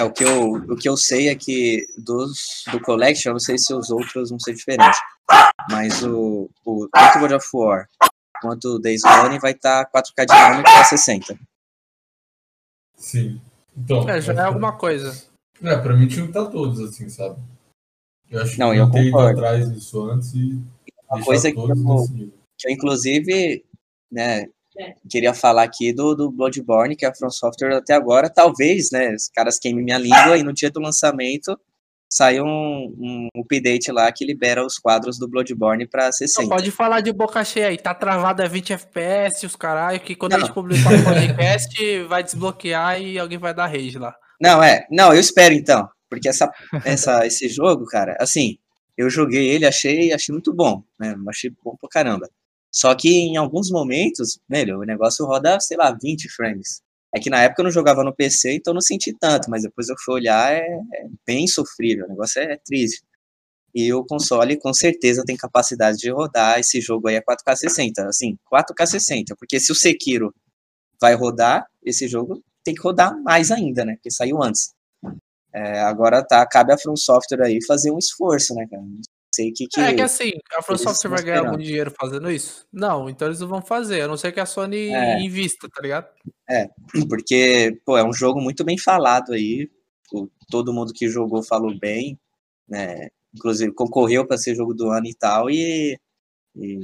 É, 0.00 0.04
o, 0.04 0.12
que 0.12 0.22
eu, 0.22 0.52
o 0.52 0.76
que 0.76 0.88
eu 0.88 0.96
sei 0.96 1.28
é 1.28 1.34
que 1.34 1.84
dos, 1.98 2.62
do 2.70 2.80
Collection, 2.80 3.30
eu 3.30 3.32
não 3.32 3.40
sei 3.40 3.58
se 3.58 3.74
os 3.74 3.90
outros 3.90 4.30
vão 4.30 4.38
ser 4.38 4.54
diferentes. 4.54 4.96
Mas 5.68 6.04
o, 6.04 6.48
o 6.64 6.88
tanto 6.88 7.18
God 7.18 7.32
of 7.32 7.48
War 7.52 7.88
quanto 8.40 8.76
o 8.76 8.78
Days 8.78 9.02
Gone 9.02 9.40
vai 9.40 9.50
estar 9.50 9.86
tá 9.86 10.00
4K 10.00 10.24
dinâmico 10.24 10.70
a 10.70 10.84
60. 10.84 11.36
Sim. 12.96 13.42
Então, 13.76 14.08
É, 14.08 14.20
já 14.20 14.34
é 14.34 14.40
alguma 14.42 14.78
coisa. 14.78 15.20
É, 15.60 15.76
pra 15.78 15.96
mim 15.96 16.06
tinha 16.06 16.22
que 16.22 16.30
estar 16.30 16.46
todos, 16.46 16.78
assim, 16.78 17.08
sabe? 17.08 17.42
Eu 18.30 18.40
acho 18.40 18.56
Não, 18.56 18.70
que 18.70 18.78
eu 18.78 19.02
ido 19.02 19.10
concordo. 19.10 19.40
atrás 19.40 19.74
disso 19.74 20.00
antes 20.04 20.32
e 20.32 20.62
Uma 21.10 21.24
coisa 21.24 21.50
que 21.50 21.58
eu- 21.58 22.41
eu, 22.64 22.72
inclusive, 22.72 23.64
né, 24.10 24.46
queria 25.08 25.34
falar 25.34 25.64
aqui 25.64 25.92
do, 25.92 26.14
do 26.14 26.30
Bloodborne, 26.30 26.96
que 26.96 27.04
a 27.06 27.14
From 27.14 27.30
Software 27.30 27.76
até 27.76 27.94
agora, 27.94 28.30
talvez, 28.30 28.90
né, 28.90 29.14
os 29.14 29.28
caras 29.28 29.58
queimem 29.58 29.84
minha 29.84 29.98
língua 29.98 30.36
e 30.36 30.42
no 30.42 30.52
dia 30.52 30.70
do 30.70 30.80
lançamento 30.80 31.58
sai 32.10 32.42
um, 32.42 32.94
um 32.98 33.28
update 33.40 33.90
lá 33.90 34.12
que 34.12 34.22
libera 34.22 34.64
os 34.64 34.78
quadros 34.78 35.18
do 35.18 35.26
Bloodborne 35.26 35.88
pra 35.88 36.04
Não, 36.06 36.12
60. 36.12 36.46
pode 36.46 36.70
falar 36.70 37.00
de 37.00 37.10
boca 37.10 37.42
cheia 37.42 37.68
aí, 37.68 37.78
tá 37.78 37.94
travado 37.94 38.42
a 38.42 38.46
20 38.46 38.74
FPS, 38.74 39.46
os 39.46 39.56
caralho, 39.56 39.98
que 39.98 40.14
quando 40.14 40.34
a 40.34 40.38
Não. 40.38 40.44
gente 40.44 40.54
publicar 40.54 40.92
o 40.92 41.04
podcast 41.04 42.02
vai 42.04 42.22
desbloquear 42.22 43.00
e 43.00 43.18
alguém 43.18 43.38
vai 43.38 43.54
dar 43.54 43.66
rage 43.66 43.98
lá. 43.98 44.14
Não, 44.38 44.62
é. 44.62 44.86
Não, 44.90 45.14
eu 45.14 45.20
espero 45.20 45.54
então. 45.54 45.88
Porque 46.10 46.28
essa, 46.28 46.52
essa, 46.84 47.26
esse 47.26 47.48
jogo, 47.48 47.86
cara, 47.86 48.14
assim, 48.20 48.58
eu 48.98 49.08
joguei 49.08 49.48
ele, 49.48 49.64
achei, 49.64 50.12
achei 50.12 50.34
muito 50.34 50.52
bom, 50.52 50.82
né? 51.00 51.16
Achei 51.28 51.50
bom 51.64 51.74
pra 51.80 51.88
caramba. 51.88 52.28
Só 52.72 52.94
que 52.94 53.08
em 53.08 53.36
alguns 53.36 53.70
momentos, 53.70 54.38
velho, 54.48 54.80
o 54.80 54.84
negócio 54.84 55.26
roda, 55.26 55.60
sei 55.60 55.76
lá, 55.76 55.96
20 56.00 56.28
frames. 56.30 56.80
É 57.14 57.20
que 57.20 57.28
na 57.28 57.42
época 57.42 57.60
eu 57.60 57.64
não 57.64 57.70
jogava 57.70 58.02
no 58.02 58.14
PC, 58.14 58.54
então 58.54 58.72
não 58.72 58.80
senti 58.80 59.12
tanto, 59.12 59.50
mas 59.50 59.62
depois 59.62 59.88
eu 59.88 59.96
fui 60.02 60.14
olhar, 60.14 60.50
é, 60.52 60.60
é 60.60 61.06
bem 61.26 61.46
sofrível, 61.46 62.06
o 62.06 62.08
negócio 62.08 62.40
é 62.40 62.56
triste. 62.64 63.02
E 63.74 63.92
o 63.92 64.04
console 64.04 64.58
com 64.58 64.72
certeza 64.72 65.22
tem 65.24 65.36
capacidade 65.36 65.98
de 65.98 66.10
rodar 66.10 66.58
esse 66.58 66.80
jogo 66.80 67.08
aí 67.08 67.16
a 67.16 67.22
4K 67.22 67.56
60, 67.56 68.06
assim, 68.06 68.38
4K 68.50 68.86
60, 68.86 69.36
porque 69.36 69.60
se 69.60 69.72
o 69.72 69.74
Sekiro 69.74 70.34
vai 71.00 71.14
rodar, 71.14 71.66
esse 71.82 72.08
jogo 72.08 72.42
tem 72.64 72.74
que 72.74 72.82
rodar 72.82 73.18
mais 73.22 73.50
ainda, 73.50 73.84
né? 73.84 73.94
Porque 73.94 74.10
saiu 74.10 74.42
antes. 74.42 74.72
É, 75.54 75.80
agora 75.80 76.24
tá, 76.24 76.46
cabe 76.46 76.72
a 76.72 76.78
From 76.78 76.96
Software 76.96 77.42
aí 77.42 77.58
fazer 77.66 77.90
um 77.90 77.98
esforço, 77.98 78.54
né, 78.54 78.66
cara? 78.70 78.82
Sei 79.34 79.50
o 79.50 79.54
que 79.54 79.66
que... 79.66 79.80
É 79.80 79.94
que 79.94 80.02
assim, 80.02 80.30
a 80.56 80.62
From 80.62 80.76
Software 80.76 81.10
vai 81.10 81.22
ganhar 81.22 81.40
algum 81.46 81.56
dinheiro 81.56 81.90
fazendo 81.98 82.30
isso? 82.30 82.66
Não, 82.72 83.08
então 83.08 83.28
eles 83.28 83.40
não 83.40 83.48
vão 83.48 83.62
fazer, 83.62 84.02
a 84.02 84.08
não 84.08 84.16
ser 84.16 84.30
que 84.32 84.40
a 84.40 84.44
Sony 84.46 84.92
É. 84.92 85.20
invista, 85.20 85.68
tá 85.74 85.80
ligado? 85.80 86.06
Porque, 87.08 87.80
pô, 87.84 87.96
é 87.96 88.04
um 88.04 88.12
jogo 88.12 88.40
muito 88.40 88.62
bem 88.64 88.76
falado 88.78 89.32
aí. 89.32 89.70
o- 90.12 90.28
todo 90.50 90.74
mundo 90.74 90.92
que 90.94 91.08
jogou 91.08 91.42
falou 91.42 91.74
bem, 91.78 92.18
né? 92.68 93.08
Inclusive 93.34 93.72
concorreu 93.72 94.26
para 94.26 94.36
ser 94.36 94.54
jogo 94.54 94.74
do 94.74 94.90
ano 94.90 95.06
e 95.06 95.14
tal, 95.14 95.48
e, 95.48 95.98
e, 96.54 96.78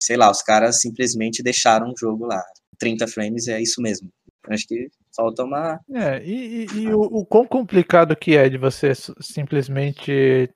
sei 0.00 0.16
lá, 0.16 0.30
os 0.30 0.40
caras 0.40 0.78
simplesmente 0.80 1.42
deixaram 1.42 1.88
o 1.90 1.94
jogo 1.98 2.24
lá. 2.26 2.40
30 2.78 3.08
frames 3.08 3.48
é 3.48 3.60
isso 3.60 3.82
mesmo. 3.82 4.08
Acho 4.48 4.64
que 4.68 4.86
falta 5.16 5.42
uma. 5.42 5.80
É, 5.92 6.22
e, 6.24 6.64
e- 6.66 6.78
e 6.82 6.92
o, 6.94 7.00
o 7.00 7.26
quão 7.26 7.44
complicado 7.44 8.14
que 8.14 8.36
é 8.36 8.48
de 8.48 8.56
você 8.56 8.92
simplesmente 9.20 10.48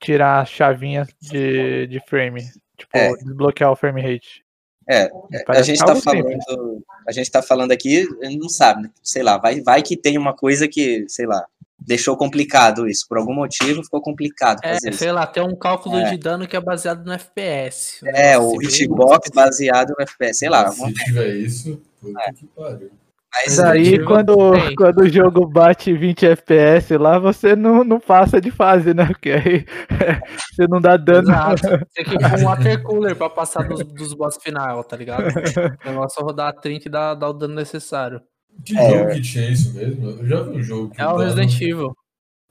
tirar 0.00 0.40
a 0.40 0.44
chavinha 0.44 1.06
de, 1.20 1.86
de 1.86 2.00
frame, 2.06 2.42
tipo, 2.76 2.96
É. 2.96 3.12
desbloquear 3.16 3.70
o 3.72 3.76
frame 3.76 4.00
rate. 4.02 4.44
É, 4.88 5.04
a 5.04 5.10
Parece 5.46 5.68
gente 5.74 5.78
tá 5.84 5.94
simples. 5.94 6.44
falando, 6.44 6.84
a 7.06 7.12
gente 7.12 7.30
tá 7.30 7.42
falando 7.42 7.70
aqui, 7.72 8.08
não 8.38 8.48
sabe, 8.48 8.82
né? 8.82 8.90
sei 9.02 9.22
lá, 9.22 9.38
vai, 9.38 9.60
vai 9.60 9.82
que 9.82 9.96
tem 9.96 10.18
uma 10.18 10.34
coisa 10.34 10.66
que, 10.66 11.04
sei 11.08 11.26
lá, 11.26 11.44
deixou 11.78 12.16
complicado 12.16 12.88
isso, 12.88 13.06
por 13.08 13.16
algum 13.16 13.32
motivo 13.32 13.82
ficou 13.84 14.02
complicado 14.02 14.58
É, 14.64 14.74
fazer 14.74 14.90
isso. 14.90 14.98
sei 14.98 15.12
lá, 15.12 15.26
tem 15.26 15.42
um 15.42 15.54
cálculo 15.56 15.96
É. 15.96 16.10
de 16.10 16.16
dano 16.18 16.46
que 16.46 16.56
é 16.56 16.60
baseado 16.60 17.04
no 17.06 17.12
FPS. 17.12 18.00
É, 18.04 18.36
o 18.36 18.56
bem 18.56 18.68
hitbox 18.68 19.30
baseado 19.32 19.90
no 19.96 20.02
FPS, 20.02 20.38
sei 20.40 20.48
lá, 20.48 20.70
Se 20.70 20.80
alguma- 20.80 20.92
tiver 21.04 21.28
isso, 21.36 21.80
puta 22.00 22.20
É. 22.22 22.32
que 22.32 22.46
pariu. 22.48 22.90
Mas 23.32 23.58
Evil 23.58 24.04
quando, 24.06 24.52
tem. 24.52 24.74
quando 24.74 24.98
o 25.02 25.08
jogo 25.08 25.46
bate 25.46 25.92
20 25.92 26.26
FPS 26.26 26.96
lá, 26.98 27.18
você 27.18 27.54
não, 27.54 27.84
não 27.84 28.00
passa 28.00 28.40
de 28.40 28.50
fase, 28.50 28.92
né? 28.92 29.06
Porque 29.06 29.30
aí 29.30 29.64
você 30.52 30.66
não 30.68 30.80
dá 30.80 30.96
dano. 30.96 31.30
Exato. 31.30 31.62
Tem 31.94 32.04
que 32.04 32.18
pôr 32.18 32.38
um 32.38 32.44
water 32.44 32.82
cooler 32.82 33.16
pra 33.16 33.30
passar 33.30 33.66
dos, 33.68 33.84
dos 33.84 34.14
boss 34.14 34.36
final, 34.42 34.82
tá 34.84 34.96
ligado? 34.96 35.24
O 35.84 35.88
negócio 35.90 36.20
é 36.20 36.24
rodar 36.24 36.48
a 36.48 36.52
trinca 36.52 36.88
e 36.88 36.90
dar, 36.90 37.14
dar 37.14 37.28
o 37.30 37.32
dano 37.32 37.54
necessário. 37.54 38.20
Que 38.64 38.76
É. 38.76 38.90
jogo 38.98 39.12
que 39.12 39.20
tinha 39.22 39.48
isso 39.50 39.72
mesmo? 39.74 40.10
Eu 40.10 40.26
já 40.26 40.42
vi 40.42 40.58
um 40.58 40.62
jogo 40.62 40.90
que 40.90 41.00
É 41.00 41.04
o 41.06 41.12
dano- 41.12 41.24
Resident 41.24 41.60
Evil. 41.60 41.94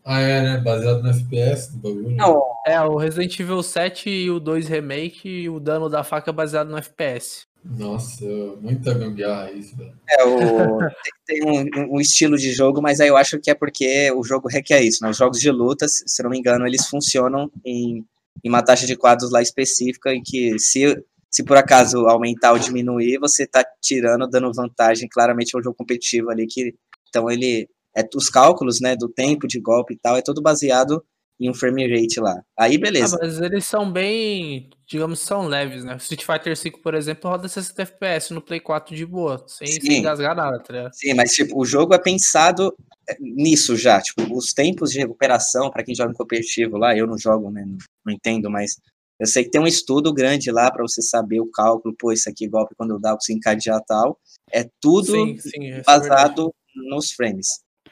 Ah, 0.06 0.22
é, 0.22 0.42
né? 0.42 0.58
Baseado 0.60 1.04
no 1.04 1.10
FPS 1.10 1.74
do 1.74 1.78
bagulho. 1.80 2.16
Não, 2.16 2.42
É, 2.66 2.80
o 2.82 2.96
Resident 2.96 3.38
Evil 3.40 3.62
7 3.62 4.10
e 4.10 4.32
o 4.32 4.40
2 4.40 4.68
Remake 4.68 5.28
e 5.30 5.50
o 5.50 5.60
dano 5.60 5.90
da 5.90 6.04
faca 6.04 6.32
é 6.32 6.34
baseado 6.34 6.70
no 6.70 6.78
FPS. 6.78 7.46
Nossa, 7.64 8.26
muita 8.62 8.94
gambiarra 8.94 9.52
isso, 9.52 9.76
velho. 9.76 9.94
é 10.10 10.26
o, 10.26 10.80
tem, 11.26 11.44
um, 11.44 11.96
um 11.96 12.00
estilo 12.00 12.38
de 12.38 12.54
jogo, 12.54 12.82
mas 12.82 13.00
aí 13.00 13.10
eu 13.10 13.18
acho 13.18 13.40
que 13.40 13.52
é 13.52 13.56
porque 13.56 14.12
o 14.12 14.24
jogo 14.24 14.48
requer 14.48 14.82
isso, 14.82 15.04
né? 15.04 15.10
Os 15.10 15.18
jogos 15.18 15.40
de 15.40 15.52
luta, 15.52 15.86
se 15.88 16.24
não 16.24 16.30
me 16.30 16.40
engano, 16.40 16.66
eles 16.66 16.88
funcionam 16.88 17.52
em, 17.66 18.06
em 18.44 18.50
uma 18.50 18.64
taxa 18.64 18.88
de 18.88 18.96
quadros 18.96 19.32
lá 19.32 19.42
específica, 19.42 20.14
em 20.14 20.22
que 20.24 20.58
se, 20.58 21.04
se 21.30 21.44
por 21.44 21.58
acaso 21.58 22.08
aumentar 22.08 22.54
ou 22.54 22.60
diminuir, 22.60 23.20
você 23.20 23.46
tá 23.46 23.64
tirando, 23.82 24.28
dando 24.28 24.54
vantagem, 24.54 25.10
claramente 25.10 25.56
é 25.56 25.60
um 25.60 25.64
jogo 25.64 25.76
competitivo 25.76 26.30
ali, 26.30 26.48
que 26.48 26.74
então 27.10 27.30
ele, 27.30 27.68
é, 27.96 28.04
os 28.16 28.30
cálculos, 28.30 28.80
né, 28.80 28.96
do 28.96 29.10
tempo 29.10 29.48
de 29.48 29.60
golpe 29.60 29.96
e 29.96 29.98
tal, 29.98 30.16
é 30.16 30.22
todo 30.22 30.42
baseado 30.42 31.04
em 31.40 31.50
um 31.50 31.54
frame 31.54 31.88
rate 31.88 32.20
lá. 32.20 32.42
Aí 32.58 32.76
Ah, 32.76 32.80
beleza. 32.80 33.18
mas 33.22 33.40
eles 33.40 33.66
são 33.66 33.90
bem, 33.90 34.70
digamos, 34.86 35.20
são 35.20 35.48
leves, 35.48 35.84
né? 35.86 35.96
Street 35.98 36.26
Fighter 36.26 36.56
V, 36.56 36.72
por 36.84 36.94
exemplo, 36.94 37.30
roda 37.30 37.48
60 37.48 37.82
FPS 37.84 38.34
no 38.34 38.42
Play 38.42 38.60
4 38.60 38.96
de 38.96 39.06
boa, 39.06 39.44
sem, 39.48 39.68
Sim. 39.68 39.82
sem 39.82 39.98
engasgar 40.00 40.36
nada, 40.36 40.60
tá 40.60 40.74
ligado? 40.74 40.94
Sim, 40.94 41.14
mas 41.14 41.32
tipo, 41.32 41.60
o 41.60 41.66
jogo 41.66 41.94
é 41.94 41.98
pensado 41.98 42.76
é, 43.10 43.16
nisso 43.20 43.78
já, 43.78 44.02
tipo, 44.02 44.22
os 44.36 44.54
tempos 44.54 44.92
de 44.92 45.00
recuperação 45.00 45.70
para 45.72 45.84
quem 45.84 45.96
joga 45.96 46.12
em 46.12 46.16
competitivo 46.16 46.78
lá, 46.78 46.96
eu 46.96 47.08
não 47.08 47.18
jogo, 47.18 47.50
né, 47.50 47.66
não, 48.06 48.14
entendo, 48.14 48.50
mas 48.50 48.76
eu 49.20 49.28
sei 49.28 49.44
que 49.44 49.50
tem 49.52 49.62
um 49.62 49.68
estudo 49.68 50.14
grande 50.14 50.52
lá 50.52 50.70
para 50.72 50.82
você 50.82 51.02
saber 51.02 51.40
o 51.40 51.50
cálculo, 51.52 51.96
pô, 51.98 52.12
isso 52.12 52.30
aqui 52.30 52.48
golpe 52.48 52.76
quando 52.76 52.92
eu 52.92 53.02
consigo 53.02 53.38
encadear 53.38 53.82
tal, 53.88 54.20
é 54.52 54.70
tudo 54.82 55.12
Sim, 55.14 55.38
sim. 55.38 55.68
é 55.68 55.76
verdade. 55.76 55.86
basado 55.86 56.54
nos 56.76 57.12
frames. 57.12 57.48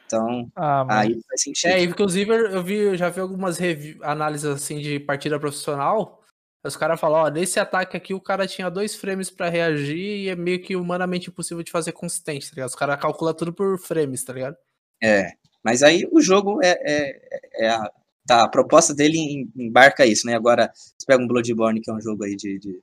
Então, 0.07 0.49
Ah, 0.55 0.99
aí 1.01 1.21
faz 1.29 1.41
sentido. 1.41 1.71
É, 1.71 1.83
inclusive 1.83 2.31
eu 2.31 2.63
vi, 2.63 2.75
eu 2.77 2.97
já 2.97 3.09
vi 3.09 3.19
algumas 3.19 3.59
análises 4.01 4.45
assim 4.45 4.79
de 4.79 4.99
partida 4.99 5.39
profissional. 5.39 6.23
Os 6.65 6.75
caras 6.75 6.99
falam, 6.99 7.21
ó, 7.21 7.29
nesse 7.29 7.59
ataque 7.59 7.95
aqui 7.95 8.13
o 8.13 8.19
cara 8.19 8.47
tinha 8.47 8.69
dois 8.69 8.95
frames 8.95 9.29
pra 9.29 9.47
reagir 9.49 9.97
e 10.25 10.29
é 10.29 10.35
meio 10.35 10.61
que 10.61 10.75
humanamente 10.75 11.29
impossível 11.29 11.63
de 11.63 11.71
fazer 11.71 11.91
consistente, 11.91 12.49
tá 12.49 12.55
ligado? 12.55 12.69
Os 12.69 12.75
caras 12.75 12.99
calculam 12.99 13.33
tudo 13.33 13.53
por 13.53 13.77
frames, 13.79 14.23
tá 14.23 14.33
ligado? 14.33 14.57
É, 15.01 15.31
mas 15.63 15.83
aí 15.83 16.07
o 16.11 16.19
jogo 16.19 16.59
é, 16.63 16.75
é, 16.81 17.39
é 17.65 17.69
a, 17.69 17.91
tá, 18.25 18.43
a 18.43 18.49
proposta 18.49 18.93
dele 18.93 19.17
em- 19.17 19.51
embarca 19.55 20.05
isso, 20.05 20.25
né? 20.25 20.33
Agora, 20.35 20.71
você 20.75 21.05
pega 21.05 21.23
um 21.23 21.27
Bloodborne, 21.27 21.79
que 21.81 21.89
é 21.91 21.93
um 21.93 22.01
jogo 22.01 22.23
aí 22.23 22.35
de, 22.35 22.57
de, 22.59 22.81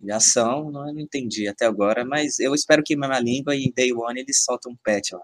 de 0.00 0.12
ação, 0.12 0.70
não, 0.70 0.88
eu 0.88 0.94
não 0.94 1.00
entendi 1.00 1.48
até 1.48 1.66
agora, 1.66 2.04
mas 2.04 2.38
eu 2.40 2.54
espero 2.54 2.82
que 2.84 2.96
na 2.96 3.20
língua 3.20 3.54
e 3.56 3.72
Day 3.72 3.92
One 3.92 4.20
eles 4.20 4.44
soltam 4.44 4.72
um 4.72 4.76
patch 4.84 5.12
lá. 5.12 5.22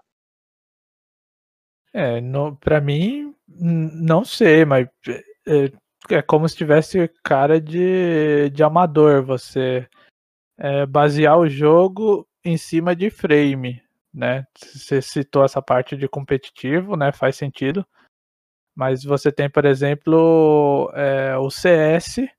É, 1.93 2.21
pra 2.61 2.79
mim, 2.79 3.35
não 3.47 4.23
sei, 4.23 4.63
mas 4.63 4.87
é, 5.47 5.71
é 6.09 6.21
como 6.21 6.47
se 6.47 6.55
tivesse 6.55 7.09
cara 7.23 7.59
de, 7.59 8.49
de 8.51 8.63
amador 8.63 9.23
você 9.23 9.87
é, 10.57 10.85
basear 10.85 11.37
o 11.39 11.49
jogo 11.49 12.27
em 12.45 12.57
cima 12.57 12.95
de 12.95 13.09
frame, 13.09 13.81
né? 14.13 14.45
Você 14.57 15.01
citou 15.01 15.43
essa 15.45 15.61
parte 15.61 15.97
de 15.97 16.07
competitivo, 16.07 16.95
né? 16.97 17.11
Faz 17.11 17.35
sentido. 17.37 17.85
Mas 18.75 19.03
você 19.03 19.31
tem, 19.31 19.49
por 19.49 19.65
exemplo, 19.65 20.91
é, 20.95 21.37
o 21.37 21.49
CS, 21.51 22.29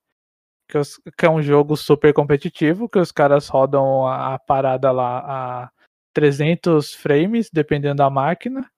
que, 0.68 0.78
os- 0.78 1.00
que 1.18 1.26
é 1.26 1.30
um 1.30 1.42
jogo 1.42 1.76
super 1.76 2.12
competitivo, 2.14 2.88
que 2.88 2.98
os 2.98 3.12
caras 3.12 3.48
rodam 3.48 4.06
a, 4.06 4.34
a 4.34 4.38
parada 4.38 4.90
lá 4.92 5.64
a 5.64 5.70
300 6.14 6.94
frames, 6.94 7.50
dependendo 7.52 7.96
da 7.96 8.10
máquina. 8.10 8.70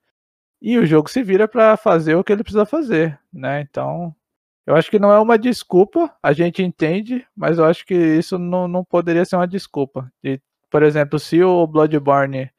E 0.66 0.78
o 0.78 0.86
jogo 0.86 1.10
se 1.10 1.22
vira 1.22 1.46
para 1.46 1.76
fazer 1.76 2.14
o 2.14 2.24
que 2.24 2.32
ele 2.32 2.42
precisa 2.42 2.64
fazer, 2.64 3.20
né? 3.30 3.60
Então, 3.60 4.16
eu 4.66 4.74
acho 4.74 4.90
que 4.90 4.98
não 4.98 5.12
é 5.12 5.20
uma 5.20 5.38
desculpa, 5.38 6.16
a 6.22 6.32
gente 6.32 6.62
entende, 6.62 7.26
mas 7.36 7.58
eu 7.58 7.66
acho 7.66 7.84
que 7.84 7.94
isso 7.94 8.38
não, 8.38 8.66
não 8.66 8.82
poderia 8.82 9.26
ser 9.26 9.36
uma 9.36 9.46
desculpa. 9.46 10.10
E, 10.24 10.40
por 10.70 10.82
exemplo, 10.82 11.18
se 11.18 11.42
o 11.42 11.66
Bloodborne 11.66 12.50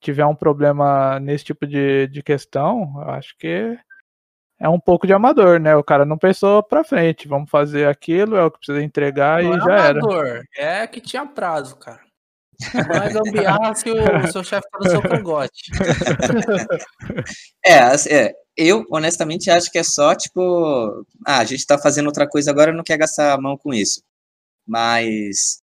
tiver 0.00 0.26
um 0.26 0.34
problema 0.34 1.20
nesse 1.20 1.44
tipo 1.44 1.64
de, 1.64 2.08
de 2.08 2.24
questão, 2.24 2.92
eu 2.96 3.10
acho 3.10 3.38
que 3.38 3.78
é 4.58 4.68
um 4.68 4.80
pouco 4.80 5.06
de 5.06 5.12
amador, 5.12 5.60
né? 5.60 5.76
O 5.76 5.84
cara 5.84 6.04
não 6.04 6.18
pensou 6.18 6.60
pra 6.60 6.82
frente, 6.82 7.28
vamos 7.28 7.48
fazer 7.48 7.86
aquilo, 7.86 8.34
é 8.34 8.42
o 8.42 8.50
que 8.50 8.58
precisa 8.58 8.82
entregar 8.82 9.44
Não 9.44 9.54
e 9.54 9.56
é 9.56 9.60
já 9.60 9.74
era. 9.74 10.00
amador, 10.00 10.42
é 10.56 10.86
que 10.88 11.00
tinha 11.00 11.24
prazo, 11.24 11.76
cara. 11.76 12.07
É 12.74 13.12
gambiarra 13.12 13.74
se 13.76 13.90
o 13.90 14.32
seu 14.32 14.44
chefe 14.44 14.68
tá 14.70 14.78
no 14.80 14.90
seu 14.90 15.02
cangote. 15.02 15.70
É, 17.64 17.78
assim, 17.78 18.08
é, 18.10 18.32
eu 18.56 18.84
honestamente 18.90 19.50
acho 19.50 19.70
que 19.70 19.78
é 19.78 19.84
só 19.84 20.14
tipo, 20.14 21.04
ah, 21.24 21.38
a 21.38 21.44
gente 21.44 21.66
tá 21.66 21.78
fazendo 21.78 22.06
outra 22.06 22.28
coisa 22.28 22.50
agora, 22.50 22.72
não 22.72 22.82
quer 22.82 22.98
gastar 22.98 23.32
a 23.32 23.40
mão 23.40 23.56
com 23.56 23.72
isso. 23.72 24.02
Mas 24.66 25.62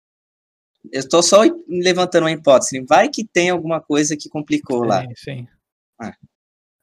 eu 0.92 1.06
tô 1.08 1.22
só 1.22 1.42
levantando 1.68 2.24
uma 2.24 2.32
hipótese, 2.32 2.84
vai 2.88 3.08
que 3.08 3.26
tem 3.26 3.50
alguma 3.50 3.80
coisa 3.80 4.16
que 4.16 4.28
complicou 4.28 4.84
lá. 4.84 5.02
Sim, 5.02 5.14
sim. 5.16 5.48
Ah. 6.00 6.14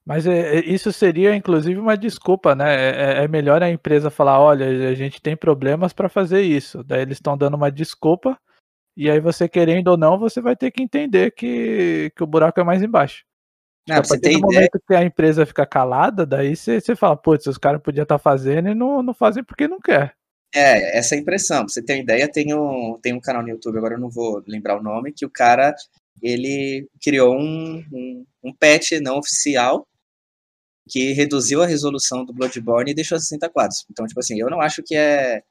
Mas 0.05 0.27
é, 0.27 0.57
é, 0.57 0.59
isso 0.59 0.93
seria, 0.93 1.35
inclusive, 1.35 1.79
uma 1.79 1.97
desculpa, 1.97 2.53
né? 2.53 3.23
É 3.23 3.27
melhor 3.27 3.63
a 3.63 3.71
empresa 3.71 4.11
falar, 4.11 4.39
olha, 4.39 4.89
a 4.89 4.93
gente 4.93 5.19
tem 5.19 5.35
problemas 5.35 5.93
para 5.93 6.07
fazer 6.07 6.43
isso. 6.43 6.83
Daí 6.83 7.01
eles 7.01 7.17
estão 7.17 7.35
dando 7.35 7.55
uma 7.55 7.71
desculpa, 7.71 8.37
e 8.95 9.09
aí 9.09 9.19
você 9.19 9.47
querendo 9.49 9.89
ou 9.89 9.97
não, 9.97 10.17
você 10.19 10.41
vai 10.41 10.55
ter 10.55 10.71
que 10.71 10.81
entender 10.83 11.31
que, 11.31 12.11
que 12.15 12.23
o 12.23 12.27
buraco 12.27 12.59
é 12.59 12.63
mais 12.63 12.81
embaixo. 12.83 13.25
Não, 13.87 13.97
a 13.97 14.03
partir 14.03 14.29
do 14.29 14.39
ideia, 14.39 14.39
momento 14.39 14.79
que 14.87 14.95
a 14.95 15.03
empresa 15.03 15.45
fica 15.45 15.65
calada, 15.65 16.25
daí 16.25 16.55
você, 16.55 16.81
você 16.81 16.95
fala, 16.95 17.15
putz, 17.17 17.47
os 17.47 17.57
caras 17.57 17.81
podiam 17.81 18.03
estar 18.03 18.17
fazendo 18.19 18.69
e 18.69 18.75
não, 18.75 19.01
não 19.03 19.13
fazem 19.13 19.43
porque 19.43 19.67
não 19.67 19.79
quer. 19.79 20.15
é, 20.53 20.97
essa 20.97 21.15
é 21.15 21.17
a 21.17 21.21
impressão. 21.21 21.59
Pra 21.65 21.69
você 21.73 21.81
ter 21.83 21.93
uma 21.93 21.99
ideia, 22.01 22.31
tem 22.31 22.53
um, 22.53 22.97
tem 23.01 23.13
um 23.13 23.19
canal 23.21 23.43
no 23.43 23.49
YouTube, 23.49 23.77
agora 23.77 23.95
eu 23.95 23.99
não 23.99 24.09
vou 24.09 24.43
lembrar 24.47 24.77
o 24.77 24.83
nome, 24.83 25.11
que 25.13 25.25
o 25.25 25.29
cara, 25.29 25.75
ele 26.21 26.87
criou 27.01 27.35
um, 27.37 27.83
um, 27.91 28.25
um 28.43 28.53
patch 28.53 28.93
não 29.01 29.17
oficial 29.17 29.87
que 30.89 31.13
reduziu 31.13 31.61
a 31.63 31.67
resolução 31.67 32.23
do 32.25 32.33
Bloodborne 32.33 32.91
e 32.91 32.93
deixou 32.93 33.15
a 33.15 33.19
60 33.19 33.49
quadros. 33.49 33.85
Então, 33.89 34.05
tipo 34.07 34.19
assim, 34.19 34.39
eu 34.39 34.49
não 34.49 34.61
acho 34.61 34.83
que 34.83 34.95
é 34.95 35.43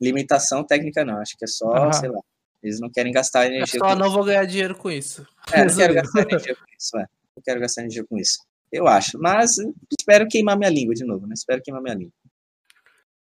limitação 0.00 0.64
técnica, 0.64 1.04
não. 1.04 1.18
Acho 1.20 1.36
que 1.36 1.44
é 1.44 1.48
só, 1.48 1.68
Aham. 1.76 1.92
sei 1.92 2.08
lá, 2.10 2.20
eles 2.62 2.80
não 2.80 2.90
querem 2.90 3.12
gastar 3.12 3.44
É 3.44 3.48
energia 3.48 3.78
só 3.78 3.88
com 3.88 3.94
não 3.96 4.10
vou 4.10 4.24
ganhar 4.24 4.44
dinheiro 4.44 4.76
com 4.76 4.90
isso. 4.90 5.26
É, 5.52 5.64
não 5.64 5.74
quero 5.76 5.94
gastar 5.94 6.22
energia 6.22 6.56
com 6.56 6.64
isso, 6.78 6.98
é. 6.98 7.06
Não 7.36 7.42
quero 7.42 7.60
gastar 7.60 7.80
energia 7.82 8.04
com 8.04 8.18
isso. 8.18 8.38
Eu 8.70 8.86
acho. 8.86 9.18
Mas 9.18 9.56
espero 9.98 10.28
queimar 10.28 10.56
minha 10.56 10.70
língua 10.70 10.94
de 10.94 11.04
novo, 11.04 11.26
né? 11.26 11.34
Espero 11.34 11.62
queimar 11.62 11.82
minha 11.82 11.94
língua. 11.94 12.12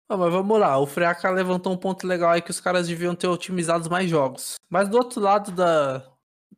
Ah, 0.09 0.17
mas 0.17 0.31
vamos 0.31 0.61
lá, 0.61 0.79
o 0.79 0.87
Freaka 0.87 1.31
levantou 1.31 1.73
um 1.73 1.79
ponto 1.79 2.07
legal 2.07 2.31
aí 2.31 2.43
que 2.43 2.51
os 2.51 2.61
caras 2.61 2.87
deviam 2.87 3.15
ter 3.15 3.27
otimizado 3.27 3.91
mais 3.91 4.09
jogos. 4.09 4.57
Mas 4.69 4.87
do 4.87 4.99
outro 4.99 5.19
lado 5.19 5.51
da, 5.51 6.07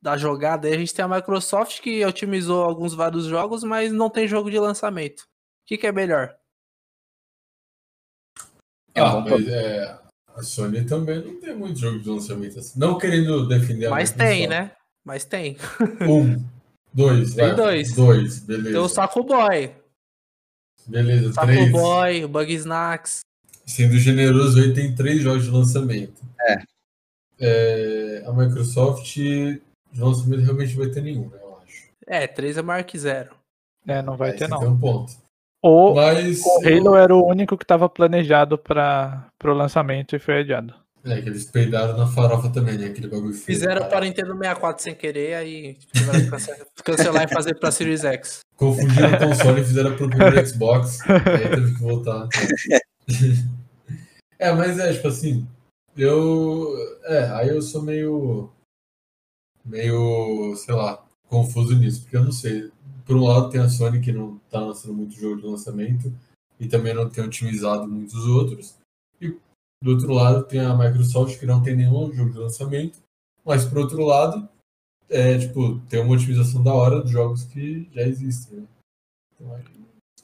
da 0.01 0.17
jogada 0.17 0.67
aí, 0.67 0.73
a 0.73 0.77
gente 0.77 0.93
tem 0.93 1.03
a 1.03 1.07
Microsoft 1.07 1.79
que 1.79 2.05
otimizou 2.05 2.63
alguns 2.63 2.93
vários 2.93 3.23
jogos, 3.23 3.63
mas 3.63 3.91
não 3.91 4.09
tem 4.09 4.27
jogo 4.27 4.51
de 4.51 4.59
lançamento. 4.59 5.21
O 5.21 5.25
que, 5.65 5.77
que 5.77 5.87
é 5.87 5.93
melhor? 5.93 6.37
É 8.93 9.01
um 9.01 9.05
Ah, 9.05 9.21
mas 9.21 9.47
é, 9.47 9.99
a 10.37 10.43
Sony 10.43 10.85
também 10.85 11.19
não 11.19 11.39
tem 11.39 11.55
muito 11.55 11.79
jogo 11.79 11.99
de 11.99 12.07
lançamento 12.07 12.59
assim. 12.59 12.79
Não 12.79 12.97
querendo 12.97 13.47
defender 13.47 13.87
a 13.87 13.89
Mas 13.89 14.11
tem, 14.11 14.47
né? 14.47 14.71
Mas 15.03 15.25
tem. 15.25 15.57
Um, 16.07 16.45
dois, 16.93 17.33
Tem 17.33 17.47
vai. 17.47 17.55
dois. 17.55 17.93
Dois, 17.95 18.39
beleza. 18.41 18.71
Tem 18.71 18.79
o 18.79 18.87
Saco 18.87 19.23
Boy. 19.23 19.73
Beleza, 20.85 21.33
Saco 21.33 21.47
três. 21.47 21.71
Boy, 21.71 22.23
o 22.25 22.27
Bug 22.27 22.53
Snacks. 22.53 23.21
Sendo 23.65 23.97
generoso, 23.97 24.59
aí 24.61 24.73
tem 24.73 24.93
três 24.93 25.21
jogos 25.21 25.45
de 25.45 25.49
lançamento. 25.49 26.21
É. 26.41 26.57
É, 27.39 28.23
a 28.25 28.31
Microsoft 28.31 29.15
de 29.15 29.61
lançamento 29.95 30.41
realmente 30.41 30.75
não 30.75 30.83
vai 30.83 30.93
ter 30.93 31.01
nenhum, 31.01 31.29
né, 31.29 31.37
eu 31.41 31.57
acho. 31.63 31.87
É, 32.05 32.27
3 32.27 32.57
é 32.57 32.61
maior 32.61 32.83
que 32.83 32.97
zero. 32.97 33.35
É, 33.87 34.01
não 34.01 34.15
vai 34.15 34.31
Aí 34.31 34.37
ter 34.37 34.47
não. 34.47 34.59
Tem 34.59 34.67
um 34.67 34.79
ponto. 34.79 35.13
Ou 35.61 35.95
Mas. 35.95 36.41
o 36.45 36.59
Halo 36.67 36.95
era 36.95 37.15
o 37.15 37.25
único 37.27 37.57
que 37.57 37.63
estava 37.63 37.89
planejado 37.89 38.57
para 38.57 39.27
o 39.43 39.53
lançamento 39.53 40.15
e 40.15 40.19
foi 40.19 40.39
adiado. 40.41 40.73
É, 41.03 41.21
que 41.21 41.29
eles 41.29 41.45
peidaram 41.45 41.95
na 41.97 42.05
farofa 42.05 42.49
também, 42.49 42.77
né? 42.77 42.87
Aquele 42.87 43.07
bagulho 43.07 43.31
feio. 43.33 43.45
Fizeram 43.45 43.77
cara. 43.81 43.89
para 43.89 44.05
Nintendo 44.05 44.33
64 44.33 44.83
sem 44.83 44.93
querer, 44.95 45.35
aí 45.35 45.77
tiveram 45.93 46.19
que 46.19 46.29
cance- 46.29 46.65
cancelar 46.83 47.23
e 47.23 47.33
fazer 47.33 47.55
pra 47.55 47.71
Series 47.71 48.03
X. 48.03 48.39
Confundiram 48.57 49.13
o 49.13 49.17
console 49.19 49.61
e 49.61 49.63
fizeram 49.65 49.95
pro 49.95 50.09
primeiro 50.09 50.35
Xbox. 50.45 50.99
aí 51.09 51.49
teve 51.49 51.73
que 51.75 51.81
voltar. 51.81 52.27
é, 54.37 54.51
mas 54.51 54.77
é, 54.79 54.93
tipo 54.93 55.07
assim, 55.07 55.47
eu. 55.95 56.73
É, 57.05 57.29
aí 57.29 57.49
eu 57.49 57.61
sou 57.61 57.81
meio. 57.81 58.49
meio, 59.65 60.55
sei 60.57 60.75
lá, 60.75 61.03
confuso 61.29 61.75
nisso, 61.77 62.01
porque 62.01 62.17
eu 62.17 62.23
não 62.25 62.31
sei. 62.31 62.69
Por 63.07 63.15
um 63.15 63.23
lado 63.25 63.49
tem 63.49 63.61
a 63.61 63.69
Sony 63.69 64.01
que 64.01 64.11
não 64.11 64.37
tá 64.51 64.59
lançando 64.59 64.93
muito 64.93 65.15
jogo 65.15 65.41
de 65.41 65.47
lançamento 65.47 66.13
e 66.59 66.67
também 66.67 66.93
não 66.93 67.09
tem 67.09 67.23
otimizado 67.23 67.87
muitos 67.87 68.25
outros. 68.27 68.75
E 69.21 69.29
do 69.81 69.91
outro 69.91 70.13
lado 70.13 70.43
tem 70.43 70.59
a 70.59 70.75
Microsoft 70.75 71.39
que 71.39 71.45
não 71.45 71.63
tem 71.63 71.75
nenhum 71.75 72.11
jogo 72.13 72.31
de 72.31 72.37
lançamento. 72.37 72.99
Mas 73.45 73.63
por 73.63 73.77
outro 73.77 74.03
lado, 74.03 74.47
é, 75.09 75.37
tipo, 75.37 75.79
tem 75.87 76.01
uma 76.01 76.13
otimização 76.15 76.61
da 76.61 76.73
hora 76.73 77.01
dos 77.01 77.09
jogos 77.09 77.45
que 77.45 77.87
já 77.93 78.01
existem. 78.01 78.59
Né? 78.59 78.67
Então, 79.33 79.55
aí- 79.55 79.63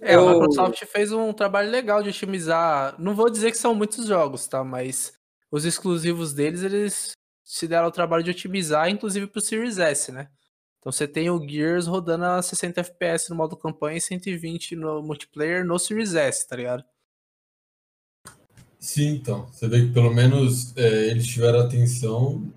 É, 0.01 0.15
a 0.15 0.21
Microsoft 0.33 0.83
fez 0.87 1.13
um 1.13 1.31
trabalho 1.31 1.71
legal 1.71 2.03
de 2.03 2.09
otimizar. 2.09 2.99
Não 2.99 3.15
vou 3.15 3.29
dizer 3.29 3.51
que 3.51 3.57
são 3.57 3.73
muitos 3.73 4.05
jogos, 4.07 4.45
tá? 4.47 4.61
Mas 4.61 5.13
os 5.49 5.63
exclusivos 5.63 6.33
deles, 6.33 6.61
eles 6.63 7.11
se 7.45 7.65
deram 7.65 7.87
o 7.87 7.91
trabalho 7.91 8.23
de 8.23 8.31
otimizar, 8.31 8.89
inclusive 8.89 9.27
pro 9.27 9.39
Series 9.39 9.77
S, 9.77 10.11
né? 10.11 10.27
Então 10.83 10.91
você 10.91 11.07
tem 11.07 11.29
o 11.29 11.39
Gears 11.47 11.87
rodando 11.87 12.25
a 12.25 12.41
60 12.41 12.81
FPS 12.81 13.29
no 13.29 13.37
modo 13.37 13.55
campanha 13.55 13.97
e 13.97 14.01
120 14.01 14.75
no 14.75 15.01
multiplayer 15.01 15.65
no 15.65 15.79
Series 15.79 16.13
S, 16.13 16.45
tá 16.45 16.57
ligado? 16.57 16.83
Sim, 18.77 19.15
então. 19.15 19.47
Você 19.47 19.69
vê 19.69 19.85
que 19.85 19.93
pelo 19.93 20.13
menos 20.13 20.75
é, 20.75 21.07
eles 21.07 21.25
tiveram 21.25 21.61
atenção 21.61 22.51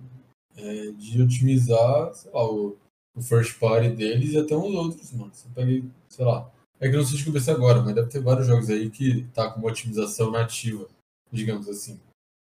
é, 0.57 0.91
de 0.91 1.23
otimizar, 1.23 2.12
sei 2.15 2.33
lá, 2.33 2.51
o, 2.51 2.77
o 3.15 3.23
first 3.23 3.61
party 3.61 3.91
deles 3.91 4.33
e 4.33 4.39
até 4.39 4.57
uns 4.57 4.75
outros, 4.75 5.12
mano. 5.12 5.33
Você 5.33 5.49
pega, 5.55 5.87
sei 6.09 6.25
lá. 6.25 6.51
É 6.81 6.91
que 6.91 6.97
não 6.97 7.05
sei 7.05 7.19
de 7.19 7.27
cabeça 7.27 7.53
agora, 7.53 7.81
mas 7.81 7.95
deve 7.95 8.09
ter 8.09 8.21
vários 8.21 8.49
jogos 8.49 8.69
aí 8.69 8.91
que 8.91 9.23
tá 9.33 9.49
com 9.53 9.61
uma 9.61 9.69
otimização 9.69 10.33
nativa, 10.33 10.89
digamos 11.31 11.69
assim. 11.69 12.01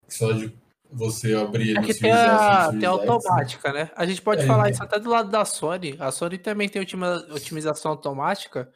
Só 0.08 0.32
de 0.32 0.52
você 0.92 1.34
abrir 1.34 1.70
ele 1.76 1.90
É 1.90 1.94
tem 1.94 2.12
a, 2.12 2.70
tem 2.70 2.84
a 2.84 2.90
automática, 2.90 3.72
né? 3.72 3.90
A 3.96 4.04
gente 4.06 4.20
pode 4.22 4.42
É, 4.42 4.46
falar 4.46 4.68
então. 4.68 4.72
isso 4.72 4.82
até 4.82 4.98
do 4.98 5.10
lado 5.10 5.30
da 5.30 5.44
Sony. 5.44 5.96
A 5.98 6.10
Sony 6.10 6.38
também 6.38 6.68
tem 6.68 6.82
otimização 7.30 7.92
automática, 7.92 8.72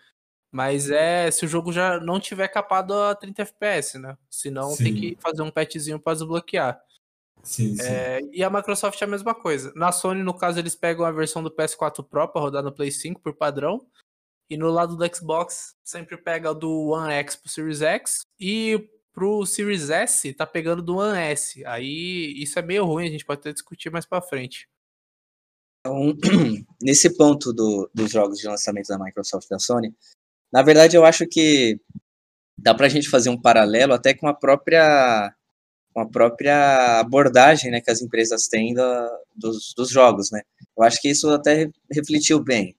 mas 0.52 0.90
é 0.90 1.30
se 1.30 1.44
o 1.44 1.48
jogo 1.48 1.72
já 1.72 1.98
não 2.00 2.20
tiver 2.20 2.48
capado 2.48 2.94
a 2.94 3.14
30 3.14 3.42
FPS, 3.42 3.98
né? 3.98 4.16
Senão 4.30 4.76
tem 4.76 4.94
Sim. 4.94 4.94
que 4.94 5.18
fazer 5.20 5.42
um 5.42 5.50
patchzinho 5.50 5.98
para 5.98 6.14
desbloquear. 6.14 6.80
Sim, 7.42 7.76
sim. 7.76 7.82
É, 7.82 8.20
e 8.32 8.42
a 8.42 8.48
Microsoft 8.48 9.00
é 9.02 9.04
a 9.04 9.08
mesma 9.08 9.34
coisa. 9.34 9.70
Na 9.76 9.92
Sony, 9.92 10.22
no 10.22 10.32
caso, 10.32 10.58
eles 10.58 10.74
pegam 10.74 11.04
a 11.04 11.10
versão 11.10 11.42
do 11.42 11.50
PS4 11.50 12.02
Pro 12.08 12.26
para 12.28 12.40
rodar 12.40 12.62
no 12.62 12.72
Play 12.72 12.90
5 12.90 13.20
por 13.20 13.34
padrão. 13.34 13.86
E 14.48 14.56
no 14.56 14.70
lado 14.70 14.96
do 14.96 15.14
Xbox, 15.16 15.74
sempre 15.82 16.16
pega 16.16 16.54
do 16.54 16.88
One 16.88 17.12
X 17.12 17.36
pro 17.36 17.50
Series 17.50 17.82
X. 17.82 18.20
E 18.38 18.88
pro 19.14 19.46
Series 19.46 19.88
S, 19.90 20.32
tá 20.34 20.44
pegando 20.46 20.82
do 20.82 20.96
One 20.96 21.16
S. 21.18 21.64
Aí 21.64 22.34
isso 22.36 22.58
é 22.58 22.62
meio 22.62 22.84
ruim, 22.84 23.06
a 23.06 23.10
gente 23.10 23.24
pode 23.24 23.40
até 23.40 23.52
discutir 23.52 23.90
mais 23.90 24.04
pra 24.04 24.20
frente. 24.20 24.68
Então, 25.80 26.12
nesse 26.82 27.16
ponto 27.16 27.52
do- 27.52 27.88
dos 27.94 28.10
jogos 28.10 28.38
de 28.38 28.46
lançamento 28.46 28.88
da 28.88 28.98
Microsoft 28.98 29.46
e 29.46 29.50
da 29.50 29.58
Sony, 29.58 29.94
na 30.52 30.62
verdade 30.62 30.96
eu 30.96 31.04
acho 31.04 31.26
que 31.26 31.78
dá 32.58 32.74
pra 32.74 32.88
gente 32.88 33.08
fazer 33.08 33.30
um 33.30 33.40
paralelo 33.40 33.92
até 33.94 34.12
com 34.14 34.26
a 34.26 34.34
própria 34.34 35.34
com 35.92 36.00
a 36.00 36.08
própria 36.08 36.98
abordagem 36.98 37.70
né, 37.70 37.80
que 37.80 37.90
as 37.90 38.02
empresas 38.02 38.48
têm 38.48 38.74
da- 38.74 39.16
dos, 39.36 39.72
dos 39.76 39.90
jogos, 39.90 40.28
né? 40.32 40.42
Eu 40.76 40.82
acho 40.82 41.00
que 41.00 41.08
isso 41.08 41.30
até 41.30 41.54
re- 41.54 41.72
refletiu 41.92 42.42
bem. 42.42 42.74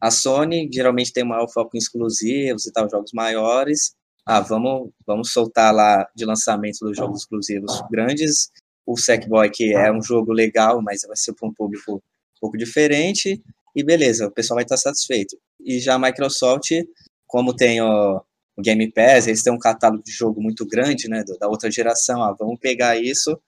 A 0.00 0.10
Sony 0.10 0.68
geralmente 0.72 1.12
tem 1.12 1.22
maior 1.22 1.46
foco 1.48 1.76
em 1.76 1.78
exclusivos 1.78 2.66
e 2.66 2.72
tal, 2.72 2.90
jogos 2.90 3.12
maiores. 3.12 3.94
Ah, 4.30 4.40
vamos, 4.40 4.90
vamos 5.06 5.32
soltar 5.32 5.74
lá 5.74 6.06
de 6.14 6.24
lançamento 6.26 6.80
dos 6.80 6.96
jogos 6.96 7.20
exclusivos 7.22 7.80
grandes. 7.90 8.50
O 8.86 8.96
Sackboy, 8.96 9.50
que 9.50 9.74
é 9.74 9.90
um 9.90 10.02
jogo 10.02 10.32
legal, 10.32 10.82
mas 10.82 11.02
vai 11.06 11.16
ser 11.16 11.32
para 11.32 11.48
um 11.48 11.52
público 11.54 11.94
um 11.96 12.00
pouco 12.40 12.58
diferente. 12.58 13.42
E 13.74 13.82
beleza, 13.82 14.26
o 14.26 14.30
pessoal 14.30 14.56
vai 14.56 14.64
estar 14.64 14.76
satisfeito. 14.76 15.36
E 15.60 15.78
já 15.80 15.94
a 15.94 15.98
Microsoft, 15.98 16.70
como 17.26 17.54
tem 17.54 17.80
o, 17.80 18.20
o 18.56 18.62
Game 18.62 18.90
Pass, 18.92 19.26
eles 19.26 19.42
têm 19.42 19.52
um 19.52 19.58
catálogo 19.58 20.02
de 20.04 20.12
jogo 20.12 20.42
muito 20.42 20.66
grande, 20.66 21.08
né, 21.08 21.24
da 21.40 21.48
outra 21.48 21.70
geração. 21.70 22.22
Ah, 22.22 22.34
vamos 22.38 22.58
pegar 22.60 22.98
isso 23.00 23.38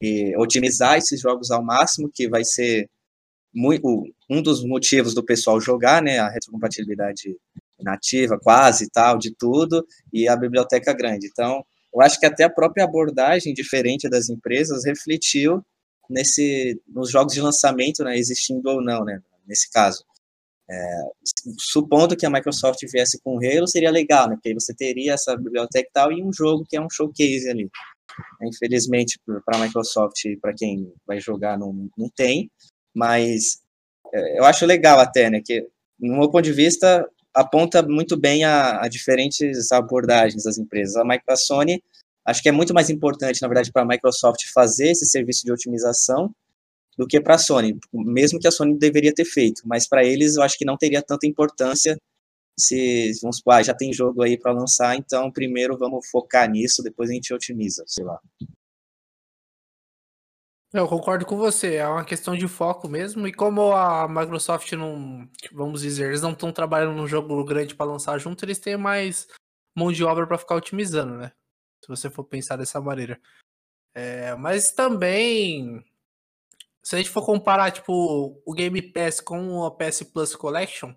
e 0.00 0.34
otimizar 0.38 0.96
esses 0.96 1.20
jogos 1.20 1.50
ao 1.50 1.62
máximo, 1.62 2.10
que 2.12 2.28
vai 2.28 2.44
ser 2.44 2.88
mui- 3.54 3.80
o- 3.82 4.06
um 4.30 4.42
dos 4.42 4.64
motivos 4.64 5.14
do 5.14 5.24
pessoal 5.24 5.60
jogar, 5.60 6.02
né, 6.02 6.18
a 6.20 6.28
retrocompatibilidade 6.30 7.36
nativa, 7.82 8.38
quase 8.38 8.90
tal, 8.90 9.18
de 9.18 9.34
tudo, 9.34 9.86
e 10.12 10.28
a 10.28 10.36
biblioteca 10.36 10.92
grande. 10.92 11.26
Então, 11.26 11.64
eu 11.94 12.00
acho 12.00 12.18
que 12.20 12.26
até 12.26 12.44
a 12.44 12.50
própria 12.50 12.84
abordagem 12.84 13.52
diferente 13.52 14.08
das 14.08 14.28
empresas 14.28 14.84
refletiu 14.84 15.64
nesse 16.08 16.80
nos 16.88 17.10
jogos 17.10 17.34
de 17.34 17.40
lançamento, 17.40 18.02
né, 18.04 18.16
existindo 18.16 18.68
ou 18.68 18.82
não, 18.82 19.04
né, 19.04 19.20
nesse 19.46 19.70
caso. 19.70 20.04
É, 20.68 21.02
supondo 21.58 22.16
que 22.16 22.24
a 22.24 22.30
Microsoft 22.30 22.78
viesse 22.92 23.20
com 23.22 23.36
o 23.36 23.38
Halo, 23.38 23.66
seria 23.66 23.90
legal, 23.90 24.28
né, 24.28 24.36
porque 24.36 24.50
aí 24.50 24.54
você 24.54 24.74
teria 24.74 25.14
essa 25.14 25.36
biblioteca 25.36 25.88
e 25.88 25.92
tal, 25.92 26.12
e 26.12 26.22
um 26.22 26.32
jogo 26.32 26.64
que 26.68 26.76
é 26.76 26.80
um 26.80 26.90
showcase 26.90 27.48
ali. 27.48 27.68
Infelizmente, 28.42 29.18
para 29.44 29.58
a 29.58 29.62
Microsoft, 29.64 30.20
para 30.40 30.52
quem 30.54 30.92
vai 31.06 31.20
jogar, 31.20 31.58
não, 31.58 31.88
não 31.96 32.08
tem, 32.14 32.50
Mas 32.94 33.60
é, 34.12 34.38
eu 34.38 34.44
acho 34.44 34.66
legal 34.66 34.98
até, 34.98 35.30
né? 35.30 35.40
Que, 35.44 35.66
no 35.98 36.18
meu 36.18 36.30
ponto 36.30 36.42
de 36.42 36.52
vista, 36.52 37.06
aponta 37.34 37.82
muito 37.82 38.18
bem 38.18 38.44
a, 38.44 38.82
a 38.82 38.88
diferentes 38.88 39.70
abordagens 39.72 40.44
das 40.44 40.58
empresas. 40.58 40.96
A, 40.96 41.04
a 41.28 41.36
Sony, 41.36 41.82
acho 42.26 42.42
que 42.42 42.48
é 42.48 42.52
muito 42.52 42.74
mais 42.74 42.90
importante, 42.90 43.40
na 43.42 43.48
verdade, 43.48 43.72
para 43.72 43.82
a 43.82 43.86
Microsoft 43.86 44.42
fazer 44.52 44.90
esse 44.90 45.06
serviço 45.06 45.44
de 45.44 45.52
otimização 45.52 46.34
do 46.98 47.06
que 47.06 47.20
para 47.20 47.36
a 47.36 47.38
Sony, 47.38 47.78
mesmo 47.92 48.38
que 48.38 48.48
a 48.48 48.50
Sony 48.50 48.78
deveria 48.78 49.14
ter 49.14 49.24
feito, 49.24 49.62
mas 49.64 49.88
para 49.88 50.04
eles 50.04 50.36
eu 50.36 50.42
acho 50.42 50.58
que 50.58 50.64
não 50.64 50.76
teria 50.76 51.00
tanta 51.00 51.26
importância 51.26 51.96
se, 52.58 53.12
vamos 53.22 53.38
supor, 53.38 53.54
ah, 53.54 53.62
já 53.62 53.72
tem 53.72 53.92
jogo 53.92 54.22
aí 54.22 54.38
para 54.38 54.52
lançar, 54.52 54.96
então 54.96 55.30
primeiro 55.32 55.78
vamos 55.78 56.06
focar 56.10 56.50
nisso, 56.50 56.82
depois 56.82 57.08
a 57.08 57.14
gente 57.14 57.32
otimiza, 57.32 57.84
sei 57.86 58.04
lá. 58.04 58.18
Eu 60.72 60.86
concordo 60.86 61.26
com 61.26 61.36
você, 61.36 61.76
é 61.76 61.86
uma 61.86 62.04
questão 62.04 62.36
de 62.36 62.46
foco 62.46 62.88
mesmo. 62.88 63.26
E 63.26 63.32
como 63.32 63.72
a 63.72 64.06
Microsoft 64.08 64.70
não, 64.72 65.28
vamos 65.52 65.82
dizer, 65.82 66.08
eles 66.08 66.22
não 66.22 66.30
estão 66.30 66.52
trabalhando 66.52 66.96
num 66.96 67.08
jogo 67.08 67.44
grande 67.44 67.74
para 67.74 67.90
lançar 67.90 68.18
junto, 68.18 68.44
eles 68.44 68.60
têm 68.60 68.76
mais 68.76 69.26
mão 69.76 69.90
de 69.90 70.04
obra 70.04 70.26
para 70.26 70.38
ficar 70.38 70.54
otimizando, 70.54 71.16
né? 71.16 71.32
Se 71.84 71.88
você 71.88 72.08
for 72.08 72.22
pensar 72.22 72.56
dessa 72.56 72.80
maneira. 72.80 73.20
É, 73.92 74.36
mas 74.36 74.70
também, 74.70 75.84
se 76.84 76.94
a 76.94 76.98
gente 76.98 77.10
for 77.10 77.26
comparar, 77.26 77.72
tipo, 77.72 78.40
o 78.46 78.54
Game 78.54 78.80
Pass 78.80 79.20
com 79.20 79.64
a 79.64 79.72
PS 79.72 80.04
Plus 80.04 80.36
Collection, 80.36 80.94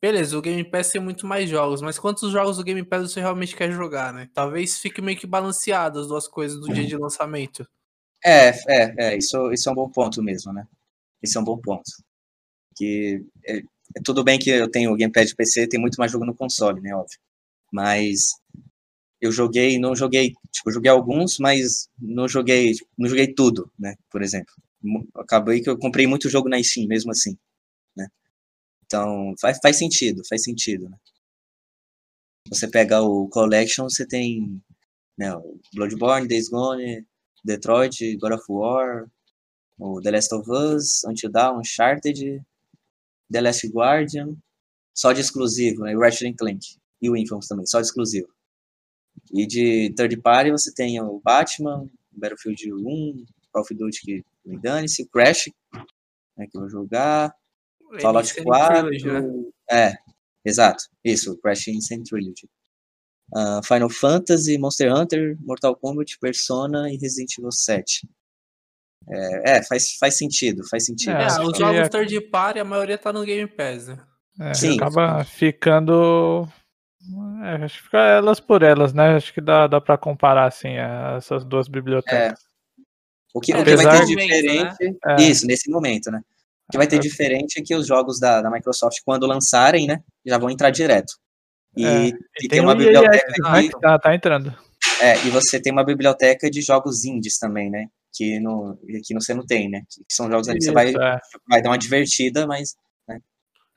beleza, 0.00 0.38
o 0.38 0.40
Game 0.40 0.64
Pass 0.64 0.92
tem 0.92 1.00
muito 1.00 1.26
mais 1.26 1.50
jogos, 1.50 1.82
mas 1.82 1.98
quantos 1.98 2.30
jogos 2.32 2.56
do 2.56 2.64
Game 2.64 2.82
Pass 2.82 3.12
você 3.12 3.20
realmente 3.20 3.54
quer 3.54 3.70
jogar, 3.70 4.14
né? 4.14 4.30
Talvez 4.32 4.78
fique 4.78 5.02
meio 5.02 5.18
que 5.18 5.26
balanceado 5.26 6.00
as 6.00 6.08
duas 6.08 6.26
coisas 6.26 6.58
do 6.58 6.72
dia 6.72 6.86
de 6.86 6.96
lançamento. 6.96 7.68
É, 8.24 8.48
é, 8.68 8.94
é, 8.98 9.16
isso, 9.16 9.50
isso 9.52 9.68
é 9.68 9.72
um 9.72 9.74
bom 9.74 9.88
ponto 9.90 10.22
mesmo, 10.22 10.52
né? 10.52 10.66
Isso 11.22 11.38
é 11.38 11.40
um 11.40 11.44
bom 11.44 11.58
ponto. 11.58 11.90
Que 12.76 13.24
é, 13.46 13.58
é 13.58 14.02
tudo 14.04 14.24
bem 14.24 14.38
que 14.38 14.50
eu 14.50 14.70
tenho 14.70 14.92
o 14.92 14.96
Gamepad 14.96 15.34
PC, 15.36 15.68
tem 15.68 15.80
muito 15.80 15.96
mais 15.98 16.12
jogo 16.12 16.24
no 16.26 16.34
console, 16.34 16.80
né, 16.80 16.94
óbvio. 16.94 17.18
Mas 17.72 18.30
eu 19.20 19.32
joguei, 19.32 19.78
não 19.78 19.96
joguei, 19.96 20.34
tipo, 20.52 20.72
joguei 20.72 20.90
alguns, 20.90 21.38
mas 21.38 21.88
não 22.00 22.28
joguei, 22.28 22.74
não 22.98 23.08
joguei 23.08 23.32
tudo, 23.34 23.70
né, 23.78 23.96
por 24.10 24.22
exemplo. 24.22 24.52
Acabei 25.16 25.60
que 25.62 25.70
eu 25.70 25.78
comprei 25.78 26.06
muito 26.06 26.28
jogo 26.30 26.48
na 26.48 26.62
Steam, 26.62 26.88
mesmo 26.88 27.10
assim, 27.12 27.36
né. 27.96 28.08
Então, 28.86 29.34
faz, 29.40 29.58
faz 29.62 29.78
sentido, 29.78 30.22
faz 30.28 30.44
sentido, 30.44 30.88
né. 30.90 30.98
Você 32.50 32.68
pega 32.68 33.00
o 33.00 33.28
Collection, 33.28 33.88
você 33.88 34.06
tem, 34.06 34.60
né, 35.18 35.34
o 35.34 35.60
Bloodborne, 35.74 36.28
Days 36.28 36.48
Gone, 36.48 37.06
Detroit, 37.44 37.96
God 38.20 38.32
of 38.32 38.44
War, 38.48 39.10
o 39.78 40.00
The 40.00 40.10
Last 40.10 40.32
of 40.34 40.50
Us, 40.50 41.04
Until 41.04 41.30
Dawn, 41.30 41.58
Uncharted, 41.58 42.42
The 43.30 43.40
Last 43.40 43.66
Guardian, 43.68 44.36
só 44.94 45.12
de 45.12 45.20
exclusivo, 45.20 45.84
né? 45.84 45.94
Ratchet 45.96 46.34
Clank 46.34 46.76
e 47.00 47.08
o 47.08 47.16
Infamous 47.16 47.48
também, 47.48 47.66
só 47.66 47.80
de 47.80 47.86
exclusivo. 47.86 48.28
E 49.32 49.46
de 49.46 49.92
third 49.96 50.16
party 50.20 50.50
você 50.50 50.72
tem 50.72 51.00
o 51.00 51.20
Batman, 51.24 51.88
Battlefield 52.12 52.72
1, 52.72 53.24
Call 53.52 53.62
of 53.62 53.74
Duty 53.74 54.00
que 54.00 54.24
me 54.44 54.58
dane-se, 54.58 55.08
Crash, 55.08 55.50
né, 56.36 56.46
que 56.46 56.56
eu 56.56 56.62
vou 56.62 56.68
jogar, 56.68 57.34
Fallout 58.00 58.42
4, 58.42 58.88
Trilogy, 58.88 59.06
né? 59.06 59.50
é, 59.70 59.98
exato, 60.44 60.84
isso, 61.04 61.36
Crash 61.38 61.68
Insane 61.68 62.04
Trilogy 62.04 62.48
uh, 63.34 63.64
Final 63.66 63.90
Fantasy, 63.90 64.58
Monster 64.58 64.94
Hunter, 64.94 65.36
Mortal 65.40 65.76
Kombat, 65.76 66.18
Persona 66.18 66.90
e 66.90 66.96
Resident 66.96 67.38
Evil 67.38 67.52
7. 67.52 68.08
É, 69.08 69.58
é 69.58 69.62
faz, 69.62 69.96
faz 69.98 70.16
sentido, 70.16 70.66
faz 70.68 70.84
sentido. 70.84 71.16
É, 71.16 71.26
os 71.26 71.58
jogos 71.58 71.80
é... 71.80 71.88
third 71.88 72.20
party, 72.22 72.60
a 72.60 72.64
maioria 72.64 72.98
tá 72.98 73.12
no 73.12 73.24
Game 73.24 73.46
Pass, 73.46 73.88
né? 73.88 73.98
É, 74.40 74.54
Sim. 74.54 74.76
Acaba 74.76 75.24
ficando. 75.24 76.48
É, 77.44 77.64
acho 77.64 77.78
que 77.78 77.84
fica 77.84 77.98
elas 77.98 78.40
por 78.40 78.62
elas, 78.62 78.92
né? 78.92 79.16
Acho 79.16 79.32
que 79.32 79.40
dá, 79.40 79.66
dá 79.66 79.80
pra 79.80 79.98
comparar, 79.98 80.46
assim, 80.46 80.74
essas 81.16 81.44
duas 81.44 81.66
bibliotecas. 81.66 82.40
É. 82.40 82.50
O 83.34 83.40
que, 83.40 83.54
o 83.54 83.64
que 83.64 83.76
vai 83.76 83.98
ter 83.98 84.06
diferente. 84.06 84.98
Né? 85.04 85.16
Isso, 85.20 85.46
nesse 85.46 85.70
momento, 85.70 86.10
né? 86.10 86.20
O 86.68 86.72
que 86.72 86.78
vai 86.78 86.86
ter 86.86 86.98
diferente 86.98 87.58
é 87.58 87.62
que 87.62 87.74
os 87.74 87.86
jogos 87.86 88.20
da, 88.20 88.40
da 88.40 88.50
Microsoft, 88.50 88.98
quando 89.04 89.26
lançarem, 89.26 89.86
né? 89.86 90.02
Já 90.24 90.38
vão 90.38 90.50
entrar 90.50 90.70
direto. 90.70 91.14
E, 91.76 91.86
é, 91.86 92.06
e 92.08 92.12
tem, 92.40 92.48
tem, 92.48 92.60
uma 92.60 92.74
biblioteca 92.74 93.32
de... 93.32 93.70
tá, 93.70 93.98
tá 93.98 94.14
entrando. 94.14 94.54
É, 95.00 95.16
e 95.26 95.30
você 95.30 95.60
tem 95.60 95.72
uma 95.72 95.84
biblioteca 95.84 96.50
de 96.50 96.60
jogos 96.60 97.04
indies 97.04 97.38
também, 97.38 97.70
né? 97.70 97.86
Que 98.12 98.40
no, 98.40 98.78
aqui 98.96 99.14
você 99.14 99.32
não 99.32 99.46
tem, 99.46 99.68
né? 99.68 99.82
Que 99.88 100.14
são 100.14 100.30
jogos 100.30 100.48
ali 100.48 100.58
que 100.58 100.64
você 100.64 100.72
vai, 100.72 100.90
é. 100.90 101.20
vai 101.48 101.62
dar 101.62 101.70
uma 101.70 101.78
divertida, 101.78 102.46
mas. 102.46 102.74
Né? 103.08 103.20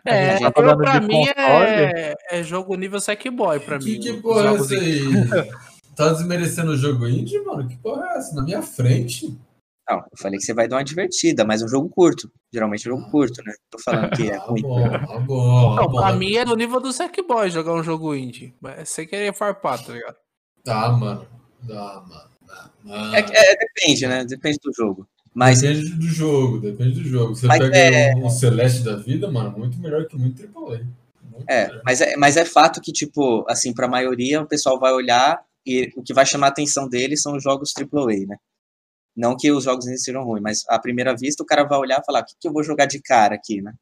É, 0.06 0.39
tá 0.39 0.52
pra, 0.52 0.76
pra 0.76 1.02
mim 1.02 1.26
é, 1.38 2.16
é, 2.32 2.44
jogo 2.44 2.76
nível 2.76 3.00
Sackboy, 3.00 3.60
pra 3.60 3.78
que, 3.78 3.86
mim. 3.86 4.00
Que 4.00 4.14
porra 4.14 4.50
é 4.50 4.56
essa 4.56 4.74
aí? 4.74 5.02
tá 5.96 6.10
desmerecendo 6.14 6.72
o 6.72 6.78
jogo 6.78 7.08
indie, 7.08 7.39
mano? 7.41 7.68
Que 7.68 7.78
porra 7.78 8.08
é 8.08 8.18
essa? 8.18 8.36
Na 8.36 8.41
minha 8.41 8.62
frente? 8.62 9.38
Não, 9.90 9.98
eu 9.98 10.18
falei 10.18 10.40
que 10.40 10.46
você 10.46 10.54
vai 10.54 10.68
dar 10.68 10.78
uma 10.78 10.84
divertida, 10.84 11.44
mas 11.44 11.62
um 11.62 11.68
jogo 11.68 11.90
curto. 11.90 12.32
Geralmente 12.54 12.88
é 12.88 12.94
um 12.94 12.98
jogo 12.98 13.12
curto, 13.12 13.44
né? 13.44 13.54
Tô 13.70 13.78
falando 13.80 14.12
que 14.12 14.30
é 14.30 14.38
ruim. 14.48 14.62
bom, 14.62 14.82
tá 14.82 15.20
bom, 15.20 15.76
não, 15.76 15.92
pra 15.92 16.14
mim 16.14 16.36
é 16.36 16.46
no 16.46 16.56
nível 16.56 16.80
do 16.80 16.94
Sackboy 16.94 17.50
jogar 17.50 17.74
um 17.74 17.84
jogo 17.84 18.16
indie. 18.16 18.56
Mas 18.62 18.90
sem 18.90 19.06
querer 19.06 19.34
farpar, 19.34 19.84
tá 19.84 19.92
ligado? 19.92 20.16
Tá, 20.64 20.90
mano. 20.90 21.28
Dá, 21.62 22.02
mano. 22.08 22.34
É, 23.14 23.20
é, 23.20 23.56
depende, 23.58 24.08
né? 24.08 24.26
Depende 24.26 24.58
do 24.64 24.72
jogo. 24.74 25.08
Mas... 25.34 25.62
Depende 25.62 25.96
do 25.96 26.08
jogo, 26.08 26.60
depende 26.60 27.02
do 27.02 27.08
jogo. 27.08 27.36
Você 27.36 27.48
pega 27.48 27.76
é... 27.76 28.16
um 28.16 28.30
Celeste 28.30 28.84
da 28.84 28.96
vida, 28.96 29.30
mano, 29.32 29.58
muito 29.58 29.80
melhor 29.80 30.06
que 30.06 30.16
muito 30.16 30.42
AAA. 30.44 30.82
Muito 31.24 31.50
é, 31.50 31.82
mas 31.84 32.02
é, 32.02 32.16
mas 32.16 32.38
é 32.38 32.46
fato 32.46 32.80
que, 32.80 32.92
tipo, 32.92 33.44
assim, 33.50 33.74
pra 33.74 33.88
maioria 33.88 34.42
o 34.42 34.48
pessoal 34.48 34.80
vai 34.80 34.94
olhar 34.94 35.42
e 35.66 35.92
o 35.96 36.04
que 36.04 36.14
vai 36.14 36.26
chamar 36.26 36.48
a 36.48 36.50
atenção 36.50 36.88
deles 36.88 37.22
são 37.22 37.36
os 37.36 37.44
jogos 37.44 37.74
AAA, 37.76 38.28
né? 38.28 38.38
Não 39.16 39.38
que 39.38 39.51
os 39.51 39.64
jogos 39.64 39.86
sejam 39.86 40.24
ruins, 40.24 40.41
mas 40.41 40.64
à 40.68 40.80
primeira 40.80 41.16
vista 41.16 41.43
o 41.43 41.45
cara 41.45 41.64
vai 41.64 41.78
olhar 41.78 42.01
e 42.01 42.05
falar: 42.05 42.22
o 42.22 42.26
que, 42.26 42.36
que 42.39 42.47
eu 42.47 42.53
vou 42.53 42.64
jogar 42.64 42.86
de 42.86 43.01
cara 43.01 43.36
aqui, 43.36 43.61
né? 43.61 43.74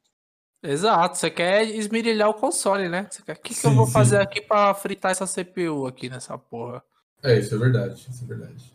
Exato, 0.63 1.17
você 1.17 1.31
quer 1.31 1.63
esmirilhar 1.63 2.29
o 2.29 2.35
console, 2.35 2.87
né? 2.87 3.07
Você 3.09 3.23
quer, 3.23 3.35
o 3.35 3.41
que, 3.41 3.53
sim, 3.53 3.61
que 3.61 3.67
eu 3.67 3.73
vou 3.73 3.87
sim. 3.87 3.93
fazer 3.93 4.17
aqui 4.17 4.41
para 4.41 4.73
fritar 4.75 5.11
essa 5.11 5.25
CPU 5.25 5.87
aqui 5.87 6.07
nessa 6.07 6.37
porra? 6.37 6.83
É, 7.23 7.39
isso 7.39 7.55
é 7.55 7.57
verdade, 7.57 7.93
isso 7.93 8.23
é 8.23 8.27
verdade. 8.27 8.71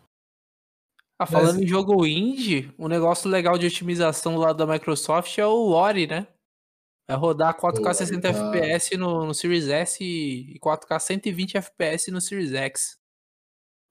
Ah, 1.18 1.26
falando 1.26 1.54
Mas... 1.54 1.62
em 1.62 1.66
jogo 1.66 2.04
indie, 2.04 2.72
um 2.78 2.88
negócio 2.88 3.30
legal 3.30 3.56
de 3.56 3.66
otimização 3.66 4.36
lá 4.36 4.52
da 4.52 4.66
Microsoft 4.66 5.38
é 5.38 5.46
o 5.46 5.70
Ori, 5.70 6.06
né? 6.06 6.26
É 7.08 7.14
rodar 7.14 7.56
4K 7.56 7.94
60 7.94 8.20
tá... 8.20 8.28
FPS 8.28 8.96
no, 8.96 9.26
no 9.26 9.32
Series 9.32 9.68
S 9.68 10.02
e 10.02 10.58
4K 10.58 10.98
120 10.98 11.56
FPS 11.56 12.10
no 12.10 12.20
Series 12.20 12.52
X. 12.52 12.98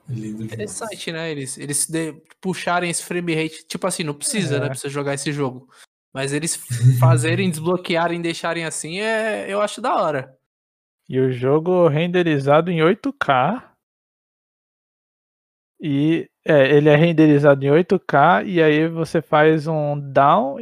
Lindo 0.08 0.44
Interessante, 0.44 1.12
né? 1.12 1.32
Eles, 1.32 1.58
eles 1.58 1.88
puxarem 2.40 2.90
esse 2.90 3.04
frame 3.04 3.34
rate. 3.34 3.66
Tipo 3.68 3.88
assim, 3.88 4.04
não 4.04 4.14
precisa, 4.14 4.58
é. 4.58 4.60
né? 4.60 4.66
Pra 4.68 4.76
você 4.76 4.90
jogar 4.90 5.14
esse 5.14 5.32
jogo. 5.32 5.68
Mas 6.14 6.32
eles 6.32 6.56
fazerem, 7.00 7.50
desbloquearem, 7.50 8.22
deixarem 8.22 8.66
assim, 8.66 9.00
é, 9.00 9.52
eu 9.52 9.62
acho 9.62 9.82
da 9.82 9.96
hora. 9.96 10.38
E 11.10 11.20
o 11.20 11.32
jogo 11.32 11.88
renderizado 11.88 12.72
em 12.72 12.80
8K. 12.80 13.64
E 15.80 16.30
é, 16.46 16.76
ele 16.76 16.90
é 16.90 16.96
renderizado 16.96 17.66
em 17.66 17.70
8K 17.70 18.46
e 18.46 18.62
aí 18.62 18.88
você 18.88 19.22
faz 19.22 19.68
um 19.68 20.00
down 20.00 20.58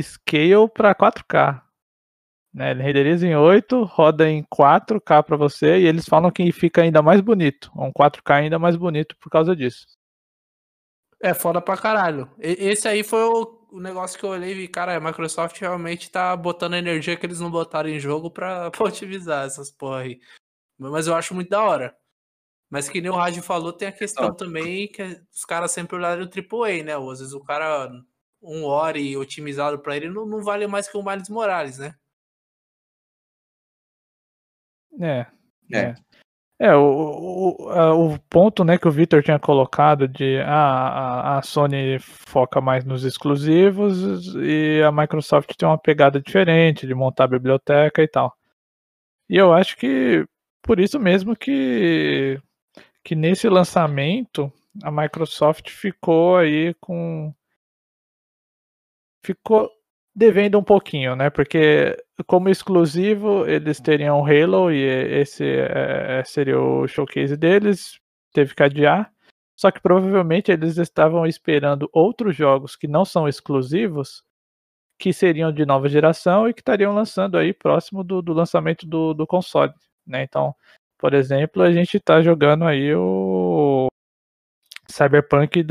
scale 0.00 0.68
para 0.72 0.94
4K. 0.94 1.63
Né? 2.54 2.70
Ele 2.70 2.82
renderiza 2.84 3.26
em 3.26 3.34
8, 3.34 3.82
roda 3.82 4.30
em 4.30 4.44
4K 4.44 5.24
para 5.24 5.36
você 5.36 5.80
e 5.80 5.86
eles 5.86 6.06
falam 6.06 6.30
que 6.30 6.52
fica 6.52 6.82
ainda 6.82 7.02
mais 7.02 7.20
bonito. 7.20 7.70
Um 7.76 7.92
4K 7.92 8.34
ainda 8.34 8.58
mais 8.60 8.76
bonito 8.76 9.16
por 9.18 9.28
causa 9.28 9.56
disso. 9.56 9.86
É 11.20 11.34
foda 11.34 11.60
pra 11.60 11.76
caralho. 11.76 12.30
Esse 12.38 12.86
aí 12.86 13.02
foi 13.02 13.22
o 13.24 13.80
negócio 13.80 14.16
que 14.16 14.24
eu 14.24 14.30
olhei 14.30 14.52
e 14.52 14.54
vi, 14.54 14.68
cara, 14.68 14.96
a 14.96 15.00
Microsoft 15.00 15.58
realmente 15.58 16.10
tá 16.10 16.36
botando 16.36 16.74
a 16.74 16.78
energia 16.78 17.16
que 17.16 17.26
eles 17.26 17.40
não 17.40 17.50
botaram 17.50 17.88
em 17.88 17.98
jogo 17.98 18.30
pra, 18.30 18.70
pra 18.70 18.84
otimizar 18.84 19.46
essas 19.46 19.72
porra 19.72 20.00
aí. 20.00 20.20
Mas 20.78 21.08
eu 21.08 21.14
acho 21.16 21.34
muito 21.34 21.50
da 21.50 21.62
hora. 21.62 21.96
Mas 22.70 22.88
que 22.88 23.00
nem 23.00 23.10
o 23.10 23.14
Rádio 23.14 23.42
falou, 23.42 23.72
tem 23.72 23.88
a 23.88 23.92
questão 23.92 24.34
também 24.34 24.88
que 24.88 25.02
os 25.32 25.44
caras 25.44 25.70
sempre 25.70 25.96
olharam 25.96 26.24
o 26.24 26.28
AAA, 26.64 26.82
né? 26.84 26.94
Às 26.94 27.18
vezes 27.18 27.32
o 27.32 27.40
cara, 27.40 27.88
um 28.42 28.64
Ori 28.64 29.16
otimizado 29.16 29.78
pra 29.78 29.96
ele 29.96 30.08
não, 30.08 30.26
não 30.26 30.42
vale 30.42 30.66
mais 30.66 30.88
que 30.88 30.96
o 30.96 31.02
Miles 31.02 31.28
Morales, 31.28 31.78
né? 31.78 31.94
É. 35.00 35.26
É. 35.72 35.78
é. 35.78 35.94
é 36.60 36.76
o, 36.76 37.56
o, 37.58 38.14
o 38.14 38.18
ponto 38.30 38.64
né, 38.64 38.78
que 38.78 38.88
o 38.88 38.92
Victor 38.92 39.22
tinha 39.22 39.38
colocado 39.38 40.06
de 40.06 40.40
ah, 40.40 41.34
a, 41.34 41.38
a 41.38 41.42
Sony 41.42 41.98
foca 42.00 42.60
mais 42.60 42.84
nos 42.84 43.04
exclusivos 43.04 44.34
e 44.36 44.82
a 44.82 44.92
Microsoft 44.92 45.54
tem 45.56 45.68
uma 45.68 45.78
pegada 45.78 46.20
diferente 46.20 46.86
de 46.86 46.94
montar 46.94 47.24
a 47.24 47.28
biblioteca 47.28 48.02
e 48.02 48.08
tal. 48.08 48.36
E 49.28 49.36
eu 49.36 49.52
acho 49.52 49.76
que 49.76 50.26
por 50.62 50.80
isso 50.80 50.98
mesmo 50.98 51.36
que, 51.36 52.40
que 53.02 53.14
nesse 53.14 53.48
lançamento 53.48 54.52
a 54.82 54.90
Microsoft 54.90 55.70
ficou 55.70 56.36
aí 56.36 56.74
com. 56.74 57.32
Ficou 59.22 59.70
devendo 60.14 60.58
um 60.58 60.62
pouquinho, 60.62 61.16
né? 61.16 61.28
Porque 61.30 61.96
como 62.26 62.48
exclusivo 62.48 63.46
eles 63.46 63.80
teriam 63.80 64.24
Halo 64.24 64.70
e 64.70 64.80
esse 64.80 65.44
é, 65.44 66.22
seria 66.24 66.60
o 66.60 66.86
showcase 66.86 67.36
deles, 67.36 67.98
teve 68.32 68.54
que 68.54 68.62
adiar. 68.62 69.12
Só 69.56 69.70
que 69.70 69.80
provavelmente 69.80 70.50
eles 70.50 70.78
estavam 70.78 71.26
esperando 71.26 71.88
outros 71.92 72.36
jogos 72.36 72.76
que 72.76 72.88
não 72.88 73.04
são 73.04 73.28
exclusivos, 73.28 74.22
que 74.98 75.12
seriam 75.12 75.52
de 75.52 75.64
nova 75.64 75.88
geração 75.88 76.48
e 76.48 76.54
que 76.54 76.60
estariam 76.60 76.94
lançando 76.94 77.38
aí 77.38 77.52
próximo 77.52 78.02
do, 78.04 78.22
do 78.22 78.32
lançamento 78.32 78.86
do, 78.86 79.14
do 79.14 79.26
console, 79.26 79.72
né? 80.06 80.22
Então, 80.24 80.54
por 80.98 81.14
exemplo, 81.14 81.62
a 81.62 81.72
gente 81.72 81.96
está 81.96 82.22
jogando 82.22 82.64
aí 82.64 82.94
o 82.94 83.88
Cyberpunk 84.90 85.62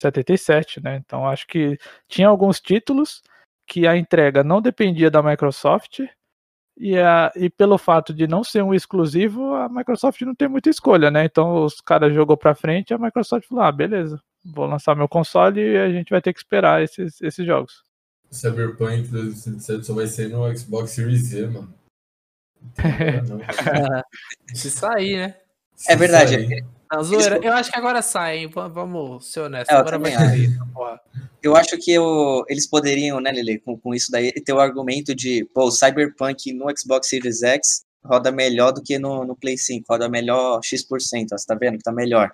2077, 0.00 0.82
né? 0.82 0.96
Então 0.96 1.26
acho 1.26 1.46
que 1.46 1.78
tinha 2.08 2.28
alguns 2.28 2.60
títulos 2.60 3.22
que 3.66 3.86
a 3.86 3.96
entrega 3.96 4.42
não 4.42 4.62
dependia 4.62 5.10
da 5.10 5.22
Microsoft 5.22 6.00
e, 6.76 6.96
a, 6.96 7.32
e 7.34 7.50
pelo 7.50 7.76
fato 7.76 8.14
de 8.14 8.26
não 8.26 8.44
ser 8.44 8.62
um 8.62 8.72
exclusivo, 8.72 9.54
a 9.54 9.68
Microsoft 9.68 10.20
não 10.22 10.34
tem 10.34 10.48
muita 10.48 10.70
escolha, 10.70 11.10
né? 11.10 11.24
Então 11.24 11.64
os 11.64 11.80
caras 11.80 12.14
jogou 12.14 12.36
para 12.36 12.54
frente, 12.54 12.94
a 12.94 12.98
Microsoft 12.98 13.48
falou: 13.48 13.64
"Ah, 13.64 13.72
beleza, 13.72 14.20
vou 14.44 14.66
lançar 14.66 14.94
meu 14.94 15.08
console 15.08 15.60
e 15.60 15.76
a 15.76 15.90
gente 15.90 16.10
vai 16.10 16.22
ter 16.22 16.32
que 16.32 16.38
esperar 16.38 16.82
esses, 16.82 17.20
esses 17.20 17.44
jogos". 17.44 17.82
Cyberpunk 18.30 19.08
2077 19.08 19.86
só 19.86 19.94
vai 19.94 20.06
ser 20.06 20.28
no 20.28 20.56
Xbox 20.56 20.90
Series 20.90 21.22
Z, 21.22 21.46
mano. 21.48 21.74
Não, 23.28 23.40
Se 24.54 24.70
sair, 24.70 25.16
né? 25.16 25.36
Se 25.74 25.92
É 25.92 25.96
verdade. 25.96 26.32
sair. 26.32 26.77
Não, 26.92 27.02
zoeira. 27.02 27.38
Eu 27.42 27.52
acho 27.52 27.70
que 27.70 27.78
agora 27.78 28.00
sai, 28.02 28.38
hein? 28.38 28.50
Vamos 28.52 29.30
ser 29.30 29.40
honestos. 29.40 29.70
É, 29.70 29.74
eu 29.76 29.80
agora 29.80 29.98
vai 29.98 30.12
sair. 30.12 30.50
porra. 30.72 31.00
Eu 31.42 31.54
acho 31.56 31.78
que 31.78 31.96
o- 31.98 32.44
eles 32.48 32.66
poderiam, 32.68 33.20
né, 33.20 33.30
Lele, 33.30 33.58
com, 33.60 33.78
com 33.78 33.94
isso 33.94 34.10
daí, 34.10 34.32
ter 34.32 34.52
o 34.52 34.58
argumento 34.60 35.14
de, 35.14 35.44
pô, 35.54 35.66
o 35.66 35.70
Cyberpunk 35.70 36.52
no 36.52 36.66
Xbox 36.76 37.08
Series 37.08 37.42
X 37.42 37.84
roda 38.04 38.32
melhor 38.32 38.72
do 38.72 38.82
que 38.82 38.98
no, 38.98 39.24
no 39.24 39.36
Play 39.36 39.56
5, 39.58 39.84
roda 39.88 40.08
melhor 40.08 40.60
X%, 40.64 40.86
ó, 41.32 41.36
você 41.38 41.46
tá 41.46 41.54
vendo 41.54 41.76
que 41.76 41.82
tá 41.84 41.92
melhor. 41.92 42.32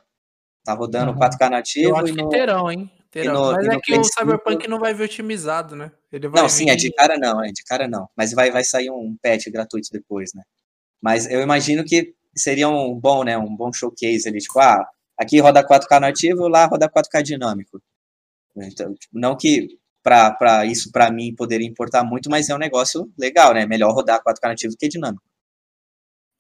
Tá 0.64 0.72
rodando 0.72 1.12
Uhum. 1.12 1.18
4K 1.18 1.44
Eu 1.46 1.50
nativo 1.50 1.96
acho 1.96 2.12
e 2.12 2.16
que 2.16 2.22
no... 2.22 2.28
terão, 2.30 2.70
hein? 2.72 2.90
Terão. 3.10 3.34
no- 3.34 3.52
Mas 3.52 3.66
é 3.66 3.72
no 3.74 3.80
que 3.80 3.86
Play 3.92 4.00
o 4.00 4.04
5 4.04 4.20
Cyberpunk 4.20 4.68
não 4.68 4.78
vai 4.78 4.94
vir 4.94 5.04
otimizado, 5.04 5.76
né? 5.76 5.90
Ele 6.10 6.28
vai 6.28 6.40
Não, 6.40 6.48
sim, 6.48 6.70
é 6.70 6.76
de 6.76 6.88
vir- 6.88 6.94
cara 6.94 7.18
não, 7.18 7.44
é 7.44 7.48
de 7.48 7.62
cara 7.64 7.86
não. 7.88 8.08
Mas 8.16 8.32
vai, 8.32 8.50
vai 8.50 8.64
sair 8.64 8.90
um 8.90 9.16
patch 9.22 9.46
gratuito 9.50 9.88
depois, 9.92 10.30
né? 10.34 10.42
Mas 11.02 11.28
eu 11.30 11.42
imagino 11.42 11.84
que 11.84 12.14
seria 12.36 12.68
um 12.68 12.98
bom, 12.98 13.24
né? 13.24 13.36
Um 13.38 13.54
bom 13.54 13.72
showcase 13.72 14.28
ali, 14.28 14.38
tipo, 14.38 14.58
ah, 14.60 14.86
aqui 15.18 15.40
roda 15.40 15.62
4K 15.66 16.00
nativo, 16.00 16.48
lá 16.48 16.66
roda 16.66 16.88
4K 16.88 17.22
dinâmico. 17.22 17.80
Então, 18.56 18.94
tipo, 18.94 19.18
não 19.18 19.36
que 19.36 19.78
para 20.02 20.66
isso 20.66 20.92
para 20.92 21.10
mim 21.10 21.34
poderia 21.34 21.66
importar 21.66 22.04
muito, 22.04 22.28
mas 22.30 22.48
é 22.50 22.54
um 22.54 22.58
negócio 22.58 23.10
legal, 23.18 23.54
né? 23.54 23.66
Melhor 23.66 23.92
rodar 23.94 24.22
4K 24.22 24.48
nativo 24.48 24.74
do 24.74 24.76
que 24.78 24.88
dinâmico. 24.88 25.22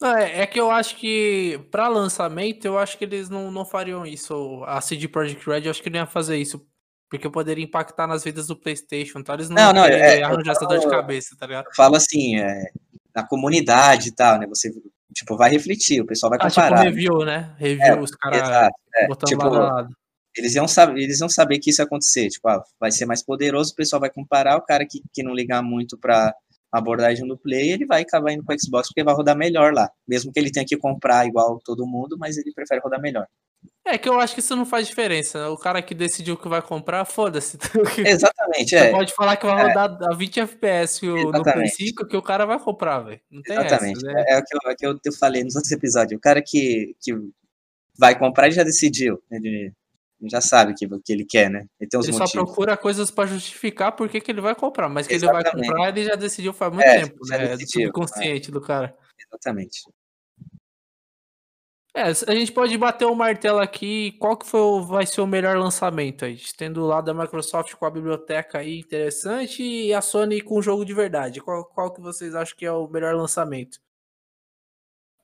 Não, 0.00 0.16
É, 0.16 0.40
é 0.40 0.46
que 0.46 0.60
eu 0.60 0.70
acho 0.70 0.96
que 0.96 1.58
pra 1.70 1.88
lançamento, 1.88 2.64
eu 2.66 2.78
acho 2.78 2.98
que 2.98 3.04
eles 3.04 3.28
não, 3.30 3.50
não 3.50 3.64
fariam 3.64 4.04
isso. 4.04 4.62
A 4.66 4.80
CD 4.80 5.08
Projekt 5.08 5.48
Red, 5.48 5.64
eu 5.64 5.70
acho 5.70 5.82
que 5.82 5.88
não 5.90 6.00
ia 6.00 6.06
fazer 6.06 6.36
isso. 6.36 6.66
Porque 7.08 7.30
poderia 7.30 7.64
impactar 7.64 8.06
nas 8.06 8.24
vidas 8.24 8.48
do 8.48 8.56
PlayStation, 8.56 9.22
tá? 9.22 9.34
Eles 9.34 9.48
não, 9.48 9.56
Não, 9.56 9.66
iam 9.66 9.74
não, 9.74 9.84
é- 9.84 10.20
eu 10.20 10.26
arranjar 10.26 10.52
essa 10.52 10.66
dor 10.66 10.78
de 10.78 10.88
cabeça, 10.90 11.36
tá 11.38 11.46
ligado? 11.46 11.66
Eu 11.66 11.74
falo 11.74 11.96
assim, 11.96 12.36
é, 12.36 12.64
na 13.14 13.26
comunidade 13.26 14.08
e 14.08 14.12
tal, 14.12 14.38
né? 14.38 14.46
Você 14.48 14.72
tipo 15.14 15.36
vai 15.36 15.50
refletir, 15.50 16.00
o 16.00 16.06
pessoal 16.06 16.30
vai 16.30 16.38
Ah, 16.42 16.48
tipo 16.50 16.60
comparar. 16.60 16.84
né? 16.84 16.90
review, 16.90 17.18
né? 17.24 17.54
Review, 17.58 18.00
os 18.00 18.10
caras 18.10 18.70
é, 18.96 19.06
botando 19.06 19.28
tipo, 19.28 19.42
lado 19.44 19.56
a 19.56 19.72
lado. 19.74 19.96
eles 20.36 20.54
iam, 20.54 20.66
saber, 20.68 21.00
eles 21.00 21.20
iam 21.20 21.28
saber 21.28 21.58
que 21.58 21.70
isso 21.70 21.80
ia 21.80 21.84
acontecer. 21.86 22.28
Tipo, 22.28 22.48
ah, 22.48 22.62
vai 22.80 22.90
ser 22.90 23.06
mais 23.06 23.24
poderoso, 23.24 23.72
o 23.72 23.76
pessoal 23.76 24.00
vai 24.00 24.10
comparar. 24.10 24.56
O 24.56 24.62
cara 24.62 24.84
que, 24.86 25.00
que 25.12 25.22
não 25.22 25.32
ligar 25.34 25.62
muito 25.62 25.96
pra 25.98 26.34
abordagem 26.72 27.26
do 27.26 27.38
play, 27.38 27.70
ele 27.70 27.86
vai 27.86 28.02
acabar 28.02 28.32
indo 28.32 28.44
pro 28.44 28.56
Xbox 28.58 28.88
porque 28.88 29.04
vai 29.04 29.14
rodar 29.14 29.36
melhor 29.36 29.72
lá. 29.72 29.88
Mesmo 30.08 30.32
que 30.32 30.40
ele 30.40 30.50
tenha 30.50 30.66
que 30.66 30.76
comprar 30.76 31.24
igual 31.24 31.60
todo 31.64 31.86
mundo, 31.86 32.16
mas 32.18 32.36
ele 32.36 32.52
prefere 32.52 32.80
rodar 32.80 33.00
melhor. 33.00 33.26
É 33.86 33.98
que 33.98 34.08
eu 34.08 34.18
acho 34.18 34.32
que 34.34 34.40
isso 34.40 34.56
não 34.56 34.64
faz 34.64 34.86
diferença. 34.86 35.50
O 35.50 35.58
cara 35.58 35.82
que 35.82 35.94
decidiu 35.94 36.36
que 36.38 36.48
vai 36.48 36.62
comprar, 36.62 37.04
foda-se. 37.04 37.58
Exatamente, 37.98 38.70
Você 38.70 38.76
é. 38.76 38.90
pode 38.90 39.12
falar 39.12 39.36
que 39.36 39.44
vai 39.46 39.60
É. 39.60 39.68
rodar 39.68 39.98
a 40.10 40.14
20 40.14 40.40
FPS 40.40 41.04
no 41.04 41.12
Play 41.14 41.24
Exatamente. 41.42 41.74
5 41.76 42.06
que 42.06 42.16
o 42.16 42.22
cara 42.22 42.46
vai 42.46 42.58
comprar, 42.58 43.00
velho. 43.00 43.20
Não 43.30 43.42
tem 43.42 43.54
Exatamente. 43.56 43.98
essa, 43.98 44.06
né? 44.06 44.24
É, 44.26 44.34
é 44.34 44.38
o 44.38 44.42
que, 44.44 44.56
eu, 44.56 44.70
é 44.70 44.72
o 44.72 44.76
que 44.76 44.86
eu, 44.86 45.00
eu 45.04 45.12
falei 45.12 45.44
nos 45.44 45.54
outros 45.54 45.70
episódios. 45.72 46.16
O 46.16 46.20
cara 46.20 46.40
que, 46.40 46.96
que 47.00 47.12
vai 47.98 48.18
comprar 48.18 48.46
ele 48.46 48.54
já 48.56 48.62
decidiu. 48.64 49.22
Ele 49.30 49.70
já 50.30 50.40
sabe 50.40 50.72
o 50.72 50.74
que, 50.74 50.88
que 51.04 51.12
ele 51.12 51.26
quer, 51.26 51.50
né? 51.50 51.66
Ele 51.78 51.90
tem 51.90 52.00
os 52.00 52.06
Ele 52.06 52.16
só 52.16 52.20
motivos. 52.24 52.46
procura 52.46 52.76
coisas 52.78 53.10
pra 53.10 53.26
justificar 53.26 53.92
por 53.92 54.08
que 54.08 54.22
ele 54.30 54.40
vai 54.40 54.54
comprar, 54.54 54.88
mas 54.88 55.06
que 55.06 55.12
ele 55.12 55.26
vai 55.26 55.42
Exatamente. 55.42 55.68
comprar 55.68 55.88
ele 55.90 56.04
já 56.04 56.14
decidiu 56.14 56.54
faz 56.54 56.72
muito 56.72 56.86
É, 56.86 57.00
tempo, 57.02 57.18
né? 57.28 57.36
É 57.36 57.48
do 57.48 57.58
decidiu, 57.58 57.82
subconsciente 57.88 58.50
do 58.50 58.62
cara. 58.62 58.96
Exatamente. 59.28 59.80
É, 61.96 62.02
a 62.02 62.34
gente 62.34 62.50
pode 62.50 62.76
bater 62.76 63.04
o 63.04 63.14
martelo 63.14 63.60
aqui. 63.60 64.12
Qual 64.18 64.36
que 64.36 64.44
foi 64.44 64.60
o, 64.60 64.82
vai 64.82 65.06
ser 65.06 65.20
o 65.20 65.26
melhor 65.26 65.56
lançamento 65.56 66.24
aí? 66.24 66.36
Tendo 66.58 66.82
o 66.82 66.86
lado 66.86 67.04
da 67.04 67.14
Microsoft 67.14 67.72
com 67.74 67.86
a 67.86 67.90
biblioteca 67.90 68.58
aí 68.58 68.80
interessante 68.80 69.62
e 69.62 69.94
a 69.94 70.00
Sony 70.00 70.40
com 70.40 70.58
o 70.58 70.62
jogo 70.62 70.84
de 70.84 70.92
verdade. 70.92 71.40
Qual, 71.40 71.64
qual 71.64 71.92
que 71.92 72.00
vocês 72.00 72.34
acham 72.34 72.56
que 72.56 72.66
é 72.66 72.72
o 72.72 72.88
melhor 72.88 73.14
lançamento? 73.14 73.78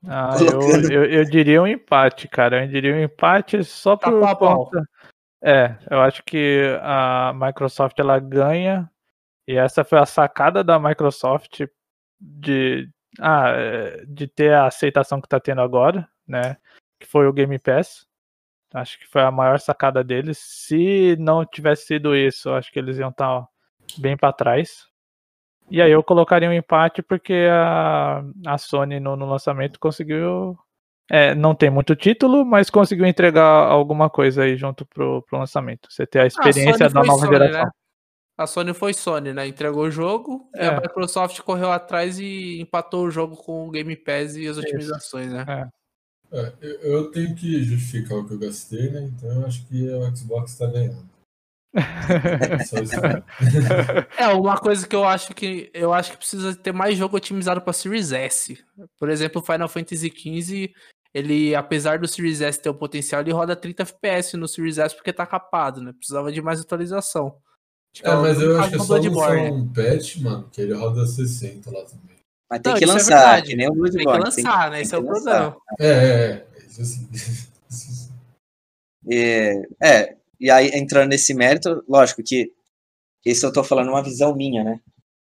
Ah, 0.07 0.37
eu, 0.41 0.91
eu, 0.91 1.05
eu 1.05 1.25
diria 1.25 1.61
um 1.61 1.67
empate, 1.67 2.29
cara. 2.29 2.65
Eu 2.65 2.69
diria 2.69 2.95
um 2.95 3.03
empate 3.03 3.65
só 3.65 3.97
Tá 3.97 4.09
por 4.09 4.23
a 4.23 4.37
conta. 4.37 4.89
É, 5.43 5.77
eu 5.91 6.01
acho 6.01 6.23
que 6.23 6.79
a 6.83 7.33
Microsoft 7.35 7.99
ela 7.99 8.19
ganha 8.21 8.89
e 9.49 9.57
essa 9.57 9.83
foi 9.83 9.99
a 9.99 10.07
sacada 10.07 10.63
da 10.63 10.79
Microsoft 10.79 11.63
de, 12.21 12.89
ah, 13.19 13.49
é, 13.49 14.05
de 14.07 14.29
ter 14.29 14.55
a 14.55 14.67
aceitação 14.67 15.21
que 15.21 15.29
tá 15.29 15.41
tendo 15.41 15.61
agora, 15.61 16.09
né? 16.31 16.57
Que 16.99 17.07
foi 17.07 17.27
o 17.27 17.33
Game 17.33 17.59
Pass. 17.59 18.07
Acho 18.73 18.99
que 18.99 19.07
foi 19.09 19.23
a 19.23 19.31
maior 19.31 19.59
sacada 19.59 20.03
deles. 20.05 20.39
Se 20.39 21.17
não 21.19 21.45
tivesse 21.45 21.87
sido 21.87 22.15
isso, 22.15 22.51
acho 22.51 22.71
que 22.73 22.79
eles 22.79 22.99
iam 22.99 23.11
estar 23.11 23.47
bem 23.99 24.17
para 24.17 24.33
trás. 24.33 24.87
E 25.69 25.81
aí 25.83 25.91
eu 25.91 26.03
colocaria 26.03 26.49
um 26.49 26.53
empate 26.53 27.03
porque 27.03 27.49
a, 27.51 28.23
a 28.47 28.59
Sony 28.59 28.99
no, 29.01 29.17
no 29.17 29.27
lançamento 29.27 29.79
conseguiu. 29.81 30.57
é, 31.11 31.35
não 31.35 31.55
tem 31.55 31.71
muito 31.71 31.95
título, 31.97 32.45
mas 32.45 32.71
conseguiu 32.71 33.07
entregar 33.07 33.45
alguma 33.45 34.09
coisa 34.09 34.43
aí 34.45 34.57
junto 34.57 34.85
pro, 34.87 35.23
pro 35.23 35.39
lançamento. 35.39 35.89
Você 35.91 36.07
ter 36.07 36.21
a 36.21 36.27
experiência 36.27 36.89
Sony 36.89 36.95
da 36.95 37.03
nova 37.05 37.25
Sony, 37.27 37.31
geração. 37.39 37.65
né? 37.65 37.71
A 38.39 38.47
Sony 38.47 38.73
foi 38.73 38.95
Sony, 38.95 39.33
né? 39.33 39.47
Entregou 39.47 39.85
o 39.85 39.91
jogo 39.91 40.49
e 40.55 40.61
É. 40.61 40.67
a 40.69 40.81
Microsoft 40.81 41.41
correu 41.43 41.71
atrás 41.71 42.19
e 42.19 42.61
empatou 42.61 43.05
o 43.05 43.11
jogo 43.11 43.37
com 43.37 43.67
o 43.69 43.71
Game 43.71 43.95
Pass 43.97 44.35
e 44.37 44.47
as 44.49 44.57
otimizações, 44.57 45.31
né? 45.33 45.45
É, 45.47 45.69
eu, 46.61 46.71
eu 46.81 47.11
tenho 47.11 47.35
que 47.35 47.63
justificar 47.63 48.19
o 48.19 48.27
que 48.27 48.35
eu 48.35 48.39
gastei, 48.39 48.91
né? 48.91 49.03
Então 49.03 49.31
eu 49.31 49.47
acho 49.47 49.67
que 49.67 49.89
o 49.89 50.17
Xbox 50.17 50.57
tá 50.57 50.67
ganhando. 50.67 51.09
É, 54.19 54.29
uma 54.29 54.59
coisa 54.59 54.87
que 54.87 54.95
eu 54.95 55.05
acho 55.05 55.35
que 55.35 55.71
eu 55.73 55.93
acho 55.93 56.13
que 56.13 56.19
precisa 56.19 56.55
ter 56.55 56.73
mais 56.73 56.99
jogo 56.99 57.17
otimizado 57.17 57.61
para 57.61 57.73
Series 57.73 58.13
S. 58.13 58.59
Por 58.99 59.09
exemplo, 59.09 59.41
o 59.41 59.45
Final 59.45 59.69
Fantasy 59.69 60.11
XV, 60.11 60.73
ele, 61.15 61.55
apesar 61.55 61.99
do 61.99 62.09
Series 62.09 62.41
S 62.41 62.61
ter 62.61 62.69
o 62.69 62.75
potencial, 62.75 63.21
ele 63.21 63.33
roda 63.33 63.55
30 63.55 63.83
FPS 63.83 64.37
no 64.37 64.49
Series 64.49 64.79
S 64.79 64.95
porque 64.95 65.13
tá 65.13 65.27
capado, 65.27 65.81
né? 65.81 65.93
Precisava 65.93 66.33
de 66.33 66.43
mais 66.43 66.61
atualização. 66.61 67.37
Acho 67.95 68.07
É, 68.07 68.17
mas 68.17 68.41
eu 68.41 68.49
mesmo 68.49 68.63
acho 68.63 68.71
que 68.71 68.77
é 68.77 68.79
só 68.79 68.99
um 68.99 69.69
patch, 69.69 70.17
mano, 70.19 70.49
que 70.53 70.61
ele 70.61 70.75
roda 70.75 71.07
60 71.07 71.71
lá 71.71 71.85
também. 71.85 72.17
Mas 72.51 72.61
tem 72.61 72.73
Não, 72.73 72.79
que 72.79 72.85
é 72.85 72.87
lançar, 72.89 73.17
verdade. 73.17 73.47
que 73.51 73.57
nem 73.57 73.69
o 73.69 73.73
Tem 73.73 73.83
que 73.83 73.89
Bloodborne. 73.91 74.25
lançar, 74.25 74.71
né? 74.71 74.77
tem 74.77 74.83
Esse 74.83 74.95
é 74.95 74.99
o 74.99 75.05
problema. 75.05 75.57
É, 75.79 75.87
é, 75.87 75.91
é. 76.33 76.47
É, 79.09 79.63
é, 79.83 80.17
e 80.41 80.51
aí 80.51 80.71
entrando 80.75 81.11
nesse 81.11 81.33
mérito, 81.35 81.85
lógico 81.89 82.23
que 82.23 82.53
isso 83.25 83.47
eu 83.47 83.53
tô 83.53 83.63
falando 83.63 83.89
uma 83.91 84.03
visão 84.03 84.35
minha, 84.35 84.65
né? 84.65 84.81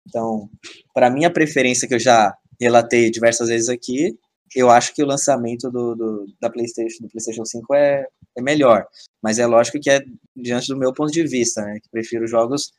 Então, 0.06 0.48
para 0.94 1.10
minha 1.10 1.30
preferência 1.32 1.88
que 1.88 1.94
eu 1.94 1.98
já 1.98 2.36
relatei 2.60 3.10
diversas 3.10 3.48
vezes 3.48 3.68
aqui, 3.68 4.16
eu 4.54 4.70
acho 4.70 4.94
que 4.94 5.02
o 5.02 5.06
lançamento 5.06 5.70
do, 5.70 5.94
do- 5.96 6.26
da 6.40 6.48
PlayStation, 6.48 7.02
do 7.02 7.08
PlayStation 7.10 7.44
5 7.44 7.74
é, 7.74 8.06
é 8.36 8.42
melhor. 8.42 8.86
Mas 9.20 9.38
é 9.40 9.46
lógico 9.46 9.80
que 9.80 9.90
é 9.90 10.00
diante 10.36 10.68
do 10.68 10.76
meu 10.78 10.92
ponto 10.92 11.10
de 11.10 11.26
vista, 11.26 11.62
né? 11.62 11.80
Que 11.82 11.88
prefiro 11.90 12.26
jogos, 12.28 12.70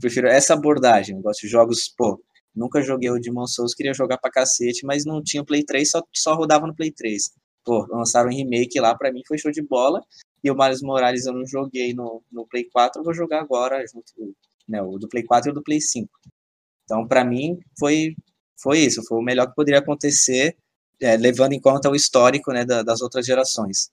prefiro 0.00 0.26
essa 0.26 0.54
abordagem. 0.54 1.16
Eu 1.16 1.22
gosto 1.22 1.42
de 1.42 1.48
jogos, 1.48 1.88
pô, 1.96 2.20
nunca 2.56 2.80
joguei 2.80 3.10
o 3.10 3.20
Demon 3.20 3.46
Souls, 3.46 3.74
queria 3.74 3.92
jogar 3.92 4.18
pra 4.18 4.30
cacete, 4.30 4.84
mas 4.86 5.04
não 5.04 5.22
tinha 5.22 5.42
o 5.42 5.46
Play 5.46 5.62
3, 5.64 5.90
só, 5.90 6.02
só 6.14 6.34
rodava 6.34 6.66
no 6.66 6.74
Play 6.74 6.90
3. 6.90 7.30
Pô, 7.64 7.86
lançaram 7.90 8.30
um 8.30 8.34
remake 8.34 8.80
lá, 8.80 8.96
pra 8.96 9.12
mim 9.12 9.22
foi 9.28 9.38
show 9.38 9.50
de 9.50 9.62
bola. 9.62 10.02
E 10.42 10.50
o 10.50 10.56
Miles 10.56 10.80
Morales 10.80 11.26
eu 11.26 11.32
não 11.32 11.46
joguei 11.46 11.92
no, 11.92 12.22
no 12.32 12.46
Play 12.46 12.64
4, 12.64 13.00
eu 13.00 13.04
vou 13.04 13.12
jogar 13.12 13.40
agora 13.40 13.84
junto, 13.86 14.12
né, 14.68 14.80
o 14.80 14.98
do 14.98 15.08
Play 15.08 15.24
4 15.24 15.50
e 15.50 15.52
o 15.52 15.54
do 15.54 15.62
Play 15.62 15.80
5. 15.80 16.08
Então, 16.84 17.06
pra 17.06 17.24
mim, 17.24 17.58
foi, 17.78 18.14
foi 18.60 18.78
isso, 18.78 19.02
foi 19.04 19.18
o 19.18 19.22
melhor 19.22 19.48
que 19.48 19.54
poderia 19.54 19.80
acontecer, 19.80 20.56
é, 21.00 21.16
levando 21.16 21.52
em 21.52 21.60
conta 21.60 21.90
o 21.90 21.96
histórico 21.96 22.52
né, 22.52 22.64
da- 22.64 22.82
das 22.82 23.00
outras 23.00 23.26
gerações. 23.26 23.90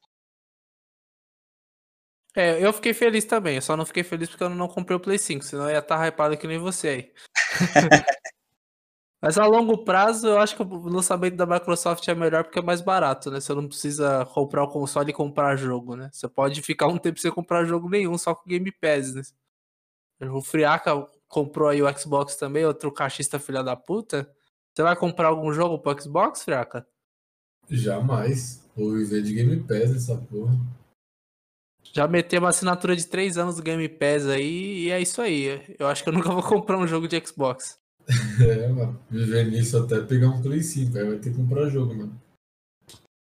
É, 2.35 2.63
eu 2.63 2.73
fiquei 2.73 2.93
feliz 2.93 3.25
também. 3.25 3.55
Eu 3.55 3.61
só 3.61 3.77
não 3.77 3.85
fiquei 3.85 4.03
feliz 4.03 4.29
porque 4.29 4.43
eu 4.43 4.49
não 4.49 4.67
comprei 4.67 4.97
o 4.97 4.99
Play 4.99 5.19
5, 5.19 5.43
senão 5.43 5.65
eu 5.65 5.71
ia 5.71 5.79
estar 5.79 5.97
tá 5.97 6.07
hypado 6.07 6.37
que 6.37 6.47
nem 6.47 6.57
você 6.57 6.87
aí. 6.87 7.13
Mas 9.23 9.37
a 9.37 9.45
longo 9.45 9.85
prazo, 9.85 10.27
eu 10.27 10.37
acho 10.37 10.53
que 10.53 10.61
o 10.61 10.89
lançamento 10.89 11.37
da 11.37 11.45
Microsoft 11.45 12.05
é 12.09 12.13
melhor 12.13 12.43
porque 12.43 12.59
é 12.59 12.61
mais 12.61 12.81
barato, 12.81 13.31
né? 13.31 13.39
Você 13.39 13.53
não 13.53 13.69
precisa 13.69 14.25
comprar 14.25 14.65
o 14.65 14.67
console 14.67 15.11
e 15.11 15.13
comprar 15.13 15.55
jogo, 15.55 15.95
né? 15.95 16.09
Você 16.11 16.27
pode 16.27 16.61
ficar 16.61 16.87
um 16.87 16.97
tempo 16.97 17.17
sem 17.17 17.31
comprar 17.31 17.63
jogo 17.63 17.87
nenhum, 17.87 18.17
só 18.17 18.35
com 18.35 18.49
Game 18.49 18.69
Pass, 18.69 19.13
né? 19.13 19.21
O 20.29 20.41
Friaca 20.41 21.07
comprou 21.25 21.69
aí 21.69 21.81
o 21.81 21.97
Xbox 21.97 22.35
também, 22.35 22.65
outro 22.65 22.91
cachista 22.91 23.39
filha 23.39 23.63
da 23.63 23.77
puta. 23.77 24.29
Você 24.73 24.83
vai 24.83 24.93
comprar 24.93 25.29
algum 25.29 25.53
jogo 25.53 25.79
pro 25.79 25.97
Xbox, 26.01 26.43
Friaca? 26.43 26.85
Jamais. 27.69 28.69
Vou 28.75 28.91
viver 28.91 29.21
de 29.21 29.33
Game 29.33 29.57
Pass 29.63 29.95
essa 29.95 30.17
porra. 30.17 30.53
Já 31.93 32.09
meteu 32.09 32.41
uma 32.41 32.49
assinatura 32.49 32.93
de 32.93 33.07
3 33.07 33.37
anos 33.37 33.55
do 33.55 33.63
Game 33.63 33.87
Pass 33.87 34.27
aí 34.27 34.83
e 34.83 34.91
é 34.91 34.99
isso 34.99 35.21
aí. 35.21 35.77
Eu 35.79 35.87
acho 35.87 36.03
que 36.03 36.09
eu 36.09 36.13
nunca 36.13 36.29
vou 36.29 36.43
comprar 36.43 36.77
um 36.77 36.85
jogo 36.85 37.07
de 37.07 37.25
Xbox. 37.25 37.81
É, 38.41 38.67
mano. 38.67 38.99
Viver 39.09 39.45
nisso 39.45 39.77
até 39.77 40.01
pegar 40.01 40.27
um 40.27 40.41
Play 40.41 40.61
5, 40.61 40.97
aí 40.97 41.03
vai 41.05 41.17
ter 41.17 41.31
que 41.31 41.37
comprar 41.37 41.69
jogo, 41.69 41.95
mano. 41.95 42.19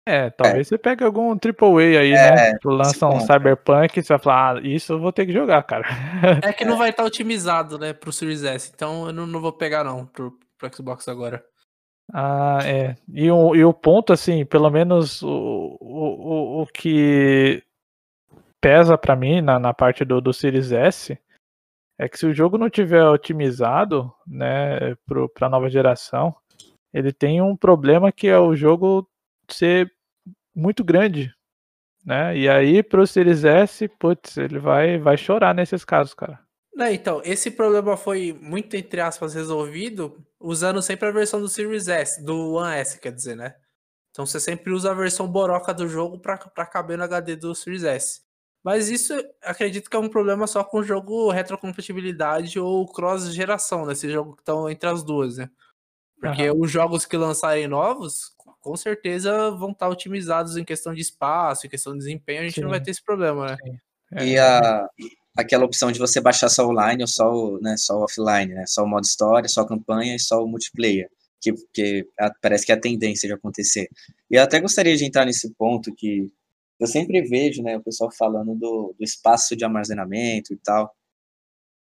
É, 0.06 0.30
talvez 0.30 0.66
é. 0.66 0.70
você 0.70 0.78
pegue 0.78 1.04
algum 1.04 1.32
AAA 1.32 2.00
aí, 2.00 2.12
é, 2.12 2.34
né? 2.34 2.58
Lança 2.64 3.06
um 3.06 3.20
Cyberpunk 3.20 3.98
e 3.98 4.02
você 4.02 4.14
vai 4.14 4.18
falar, 4.18 4.56
ah, 4.56 4.60
isso 4.62 4.94
eu 4.94 5.00
vou 5.00 5.12
ter 5.12 5.26
que 5.26 5.32
jogar, 5.32 5.62
cara. 5.62 5.86
É 6.42 6.52
que 6.52 6.64
não 6.64 6.76
vai 6.76 6.90
estar 6.90 7.02
tá 7.02 7.06
otimizado, 7.06 7.78
né, 7.78 7.92
pro 7.92 8.12
Series 8.12 8.42
S, 8.42 8.72
então 8.74 9.06
eu 9.06 9.12
não, 9.12 9.26
não 9.26 9.40
vou 9.40 9.52
pegar 9.52 9.84
não 9.84 10.06
pro, 10.06 10.36
pro 10.58 10.74
Xbox 10.74 11.06
agora. 11.06 11.44
Ah, 12.12 12.58
é. 12.64 12.96
E 13.12 13.30
o, 13.30 13.54
e 13.54 13.64
o 13.64 13.72
ponto, 13.72 14.12
assim, 14.12 14.44
pelo 14.44 14.70
menos 14.70 15.22
o, 15.22 15.76
o, 15.80 16.62
o 16.62 16.66
que 16.66 17.62
pesa 18.60 18.98
para 18.98 19.14
mim 19.14 19.40
na, 19.40 19.58
na 19.58 19.72
parte 19.72 20.04
do, 20.04 20.20
do 20.20 20.32
Series 20.32 20.72
S 20.72 21.16
é 22.00 22.08
que 22.08 22.18
se 22.18 22.24
o 22.24 22.32
jogo 22.32 22.56
não 22.56 22.70
tiver 22.70 23.04
otimizado, 23.04 24.10
né, 24.26 24.94
para 25.34 25.46
a 25.46 25.50
nova 25.50 25.68
geração, 25.68 26.34
ele 26.94 27.12
tem 27.12 27.42
um 27.42 27.54
problema 27.54 28.10
que 28.10 28.26
é 28.26 28.38
o 28.38 28.56
jogo 28.56 29.06
ser 29.50 29.92
muito 30.56 30.82
grande, 30.82 31.30
né? 32.02 32.34
E 32.34 32.48
aí 32.48 32.82
pro 32.82 33.06
Series 33.06 33.44
S, 33.44 33.86
putz, 33.86 34.38
ele 34.38 34.58
vai 34.58 34.98
vai 34.98 35.18
chorar 35.18 35.54
nesses 35.54 35.84
casos, 35.84 36.14
cara. 36.14 36.40
Não, 36.74 36.86
então, 36.86 37.20
esse 37.22 37.50
problema 37.50 37.94
foi 37.98 38.32
muito 38.40 38.74
entre 38.76 39.02
aspas 39.02 39.34
resolvido 39.34 40.24
usando 40.40 40.80
sempre 40.80 41.06
a 41.06 41.12
versão 41.12 41.38
do 41.38 41.50
Series 41.50 41.86
S, 41.86 42.24
do 42.24 42.54
One 42.54 42.76
S, 42.76 42.98
quer 42.98 43.12
dizer, 43.12 43.36
né? 43.36 43.54
Então 44.10 44.24
você 44.24 44.40
sempre 44.40 44.72
usa 44.72 44.90
a 44.90 44.94
versão 44.94 45.28
boroca 45.28 45.74
do 45.74 45.86
jogo 45.86 46.18
para 46.18 46.66
caber 46.66 46.96
no 46.96 47.04
HD 47.04 47.36
do 47.36 47.54
Series 47.54 47.84
S. 47.84 48.22
Mas 48.62 48.90
isso 48.90 49.14
acredito 49.42 49.88
que 49.88 49.96
é 49.96 49.98
um 49.98 50.08
problema 50.08 50.46
só 50.46 50.62
com 50.62 50.78
o 50.78 50.84
jogo 50.84 51.30
retrocompatibilidade 51.30 52.60
ou 52.60 52.86
cross-geração, 52.86 53.86
né? 53.86 53.94
Esse 53.94 54.10
jogo 54.10 54.34
que 54.34 54.42
estão 54.42 54.68
entre 54.68 54.88
as 54.88 55.02
duas, 55.02 55.38
né? 55.38 55.50
Porque 56.20 56.50
uhum. 56.50 56.60
os 56.60 56.70
jogos 56.70 57.06
que 57.06 57.16
lançarem 57.16 57.66
novos, 57.66 58.34
com 58.60 58.76
certeza 58.76 59.50
vão 59.52 59.70
estar 59.70 59.88
otimizados 59.88 60.58
em 60.58 60.64
questão 60.64 60.92
de 60.92 61.00
espaço, 61.00 61.66
em 61.66 61.70
questão 61.70 61.94
de 61.94 62.00
desempenho, 62.00 62.40
a 62.40 62.44
gente 62.44 62.56
Sim. 62.56 62.60
não 62.62 62.70
vai 62.70 62.80
ter 62.80 62.90
esse 62.90 63.02
problema, 63.02 63.46
né? 63.46 63.56
É. 64.12 64.26
E 64.26 64.38
a, 64.38 64.86
aquela 65.36 65.64
opção 65.64 65.90
de 65.90 65.98
você 65.98 66.20
baixar 66.20 66.50
só 66.50 66.68
online 66.68 67.02
ou 67.02 67.06
só 67.06 67.32
o, 67.32 67.58
né, 67.60 67.76
só 67.78 67.98
o 67.98 68.04
offline, 68.04 68.52
né? 68.52 68.66
Só 68.66 68.84
o 68.84 68.86
modo 68.86 69.04
história, 69.04 69.48
só 69.48 69.62
a 69.62 69.68
campanha 69.68 70.14
e 70.14 70.20
só 70.20 70.44
o 70.44 70.48
multiplayer. 70.48 71.08
Que, 71.40 71.54
que 71.72 72.06
parece 72.42 72.66
que 72.66 72.72
é 72.72 72.74
a 72.74 72.80
tendência 72.80 73.26
de 73.26 73.32
acontecer. 73.32 73.88
E 74.30 74.34
eu 74.34 74.42
até 74.42 74.60
gostaria 74.60 74.94
de 74.94 75.06
entrar 75.06 75.24
nesse 75.24 75.50
ponto 75.54 75.94
que 75.94 76.30
eu 76.80 76.86
sempre 76.86 77.20
vejo, 77.22 77.62
né, 77.62 77.76
o 77.76 77.82
pessoal 77.82 78.10
falando 78.10 78.54
do, 78.54 78.94
do 78.98 79.04
espaço 79.04 79.54
de 79.54 79.64
armazenamento 79.64 80.54
e 80.54 80.56
tal. 80.56 80.90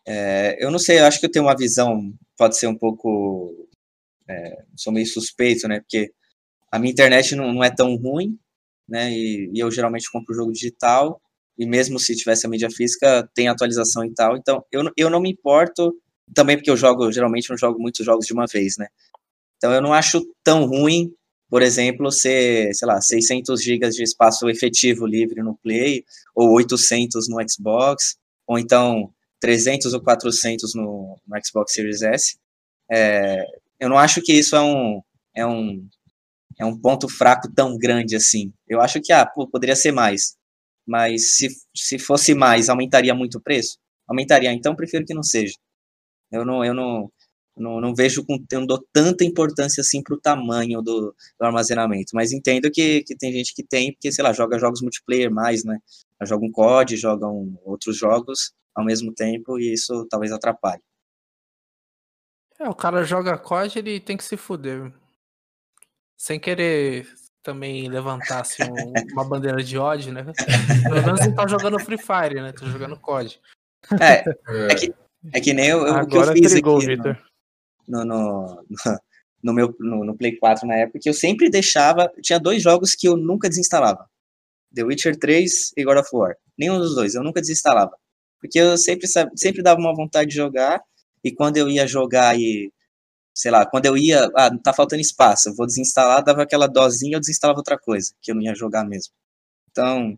É, 0.07 0.62
eu 0.62 0.70
não 0.70 0.78
sei, 0.78 1.01
eu 1.01 1.07
acho 1.07 1.18
que 1.18 1.24
eu 1.24 1.30
tenho 1.30 1.47
uma 1.47 1.57
visão, 1.57 2.12
pode 2.37 2.59
ser 2.59 2.66
um 2.66 2.76
pouco, 2.76 3.66
é, 4.28 4.64
sou 4.76 4.93
meio 4.93 5.07
suspeito, 5.07 5.66
né, 5.66 5.80
porque 5.80 6.12
a 6.70 6.78
minha 6.78 6.93
internet 6.93 7.35
não, 7.35 7.55
não 7.55 7.64
é 7.64 7.70
tão 7.74 7.97
ruim, 7.97 8.39
né, 8.87 9.11
e, 9.11 9.51
e, 9.55 9.59
eu 9.59 9.70
geralmente 9.70 10.11
compro 10.12 10.35
o 10.35 10.37
jogo 10.37 10.53
digital, 10.53 11.18
e 11.59 11.66
mesmo 11.66 11.99
se 11.99 12.14
tivesse 12.14 12.47
a 12.47 12.51
mídia 12.51 12.68
física, 12.70 13.26
tem 13.35 13.49
atualização 13.49 14.05
e 14.05 14.12
tal, 14.12 14.37
então 14.37 14.62
eu, 14.70 14.82
eu 14.95 15.09
não 15.09 15.22
me 15.22 15.30
importo, 15.30 15.99
também 16.35 16.57
porque 16.57 16.70
eu 16.70 16.76
jogo, 16.76 17.11
geralmente 17.11 17.49
eu 17.49 17.57
jogo 17.57 17.80
muitos 17.80 18.05
jogos 18.05 18.26
de 18.26 18.35
uma 18.35 18.45
vez, 18.47 18.74
né, 18.78 18.89
então 19.57 19.72
eu 19.72 19.80
não 19.80 19.95
acho 19.95 20.22
tão 20.45 20.66
ruim 20.66 21.11
por 21.55 21.63
exemplo, 21.63 22.11
ser, 22.11 22.75
sei 22.75 22.89
lá, 22.89 23.01
600 23.01 23.63
GB 23.63 23.89
de 23.91 24.03
espaço 24.03 24.49
efetivo 24.49 25.07
livre 25.07 25.41
no 25.41 25.55
Play, 25.55 26.05
ou 26.35 26.51
800 26.51 27.29
no 27.29 27.37
Xbox, 27.49 28.17
ou 28.45 28.59
então 28.59 29.15
300 29.39 29.95
ou 29.95 30.03
400 30.03 30.75
no, 30.75 31.17
no 31.25 31.47
Xbox 31.47 31.73
Series 31.73 32.03
S. 32.03 32.37
É, 32.91 33.47
eu 33.79 33.89
não 33.89 33.97
acho 33.97 34.21
que 34.21 34.33
isso 34.33 34.57
é 34.57 34.61
um, 34.61 35.01
é, 35.33 35.47
um, 35.47 35.89
é 36.59 36.65
um 36.65 36.77
ponto 36.77 37.09
fraco 37.09 37.49
tão 37.55 37.79
grande 37.79 38.17
assim. 38.17 38.53
Eu 38.67 38.81
acho 38.81 39.01
que, 39.01 39.13
ah, 39.13 39.25
pô, 39.25 39.47
poderia 39.47 39.77
ser 39.77 39.93
mais. 39.93 40.37
Mas 40.85 41.37
se, 41.37 41.47
se 41.73 42.01
fosse 42.01 42.35
mais, 42.35 42.69
aumentaria 42.69 43.15
muito 43.15 43.39
o 43.39 43.41
preço? 43.41 43.79
Aumentaria, 44.09 44.53
então 44.53 44.75
prefiro 44.75 45.05
que 45.07 45.15
não 45.15 45.23
seja. 45.23 45.55
Eu 46.33 46.45
não, 46.45 46.65
eu 46.65 46.75
não, 46.75 47.13
não, 47.57 47.81
não 47.81 47.95
vejo 47.95 48.25
com 48.25 48.43
não 48.53 48.67
dou 48.67 48.85
tanta 48.93 49.25
importância 49.25 49.81
assim 49.81 50.03
para 50.03 50.15
o 50.15 50.21
tamanho 50.21 50.83
do, 50.83 51.15
do, 51.39 51.45
armazenamento, 51.45 52.11
mas 52.15 52.33
entendo 52.33 52.71
que, 52.71 53.03
que 53.05 53.17
tem 53.17 53.33
gente 53.33 53.55
que 53.55 53.63
tem, 53.63 53.93
porque, 53.93 54.11
sei 54.11 54.25
lá, 54.25 54.33
joga 54.33 54.59
jogos 54.59 54.83
multiplayer 54.83 55.31
mais, 55.31 55.65
né? 55.65 55.79
Joga 56.23 56.45
um 56.45 56.51
COD, 56.51 56.97
jogam 56.97 57.57
outros 57.65 57.97
jogos 57.97 58.53
ao 58.75 58.85
mesmo 58.85 59.13
tempo 59.13 59.59
e 59.59 59.73
isso 59.73 60.07
talvez 60.11 60.33
atrapalhe. 60.33 60.83
É, 62.59 62.69
o 62.69 62.75
cara 62.75 63.05
joga 63.05 63.39
COD, 63.39 63.79
ele 63.79 64.01
tem 64.01 64.17
que 64.17 64.25
se 64.25 64.37
fuder. 64.37 64.93
Sem 66.17 66.41
querer 66.41 67.07
também 67.43 67.89
levantar 67.89 68.41
assim, 68.41 68.63
um, 68.63 68.93
uma 69.13 69.29
bandeira 69.29 69.63
de 69.63 69.77
ódio, 69.77 70.13
né? 70.13 70.25
Pelo 70.83 71.03
menos 71.03 71.21
não 71.21 71.35
tá 71.35 71.47
jogando 71.47 71.79
Free 71.79 71.99
Fire, 71.99 72.41
né? 72.41 72.53
Tá 72.53 72.65
jogando 72.67 72.99
COD. 72.99 73.39
É, 74.01 74.25
é 74.73 74.75
que, 74.75 74.95
é 75.35 75.41
que 75.41 75.53
nem 75.53 75.69
eu, 75.69 75.83
o 75.83 76.07
que 76.07 76.17
eu 76.17 76.33
fiz 76.33 76.55
aqui. 76.55 76.87
Victor 76.87 77.19
no, 77.87 78.05
no, 78.05 78.66
no 79.43 79.53
meu 79.53 79.74
no, 79.78 80.05
no, 80.05 80.16
Play 80.16 80.37
4 80.37 80.66
na 80.66 80.76
época, 80.76 80.99
que 81.01 81.09
eu 81.09 81.14
sempre 81.14 81.51
deixava. 81.51 82.11
Tinha 82.22 82.39
dois 82.39 82.62
jogos 82.62 82.95
que 82.95 83.09
eu 83.09 83.16
nunca 83.16 83.49
desinstalava: 83.49 84.09
The 84.74 84.85
Witcher 84.85 85.18
3 85.18 85.72
e 85.76 85.85
God 85.85 85.99
of 85.99 86.09
War. 86.12 86.37
Nenhum 86.59 86.78
dos 86.78 86.95
dois, 86.95 87.14
eu 87.14 87.22
nunca 87.22 87.41
desinstalava. 87.41 87.97
Porque 88.41 88.59
eu 88.59 88.76
sempre, 88.76 89.07
sempre 89.37 89.62
dava 89.62 89.80
uma 89.80 89.95
vontade 89.95 90.30
de 90.30 90.37
jogar, 90.37 90.82
e 91.22 91.32
quando 91.32 91.57
eu 91.57 91.68
ia 91.68 91.87
jogar 91.87 92.39
e. 92.39 92.72
Sei 93.35 93.51
lá, 93.51 93.66
quando 93.66 93.87
eu 93.87 93.97
ia. 93.97 94.30
Ah, 94.37 94.51
tá 94.62 94.72
faltando 94.72 95.03
espaço, 95.03 95.49
eu 95.49 95.55
vou 95.55 95.66
desinstalar, 95.66 96.22
dava 96.24 96.43
aquela 96.43 96.66
dosinha, 96.66 97.16
eu 97.16 97.20
desinstalava 97.20 97.59
outra 97.59 97.78
coisa, 97.78 98.12
que 98.22 98.30
eu 98.30 98.35
não 98.35 98.43
ia 98.43 98.55
jogar 98.55 98.85
mesmo. 98.85 99.12
Então, 99.70 100.16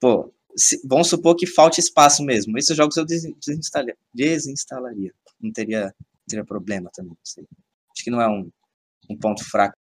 pô, 0.00 0.32
se, 0.56 0.80
vamos 0.86 1.08
supor 1.08 1.36
que 1.36 1.46
falte 1.46 1.80
espaço 1.80 2.22
mesmo. 2.24 2.56
Esses 2.58 2.76
jogos 2.76 2.96
eu 2.96 3.04
desinstalaria. 4.14 5.12
Não 5.40 5.52
teria 5.52 5.94
teria 6.28 6.44
problema 6.44 6.90
também. 6.92 7.16
Acho 7.24 8.04
que 8.04 8.10
não 8.10 8.20
é 8.20 8.28
um, 8.28 8.50
um 9.10 9.16
ponto 9.16 9.44
fraco. 9.44 9.76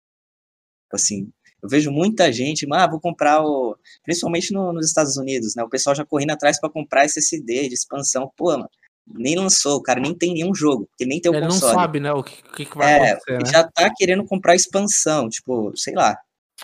Assim, 0.94 1.32
eu 1.64 1.70
vejo 1.70 1.92
muita 1.92 2.32
gente, 2.34 2.68
ah, 2.74 2.88
vou 2.88 3.00
comprar 3.00 3.42
o. 3.44 3.78
Principalmente 4.04 4.54
no, 4.54 4.74
nos 4.74 4.88
Estados 4.88 5.16
Unidos, 5.16 5.56
né? 5.56 5.64
O 5.64 5.70
pessoal 5.70 5.96
já 5.96 6.06
correndo 6.06 6.32
atrás 6.32 6.60
para 6.60 6.70
comprar 6.70 7.06
SSD 7.06 7.70
de 7.70 7.74
expansão. 7.74 8.32
Pô, 8.36 8.52
mano, 8.52 8.70
nem 9.08 9.38
lançou, 9.38 9.78
o 9.78 9.84
cara 9.84 10.00
nem 10.00 10.14
tem 10.16 10.34
nenhum 10.34 10.54
jogo, 10.54 10.88
porque 10.88 11.06
nem 11.06 11.20
tem 11.20 11.32
o 11.32 11.36
Ele 11.36 11.46
console. 11.46 11.74
não 11.74 11.80
sabe, 11.80 12.00
né, 12.00 12.12
o 12.12 12.24
que, 12.24 12.66
que 12.66 12.78
vai 12.78 12.94
é, 12.94 13.12
acontecer. 13.12 13.44
Né? 13.44 13.52
Já 13.52 13.64
tá 13.64 13.92
querendo 13.96 14.26
comprar 14.26 14.56
expansão, 14.56 15.30
tipo, 15.30 15.72
sei 15.76 15.94
lá. 15.94 16.18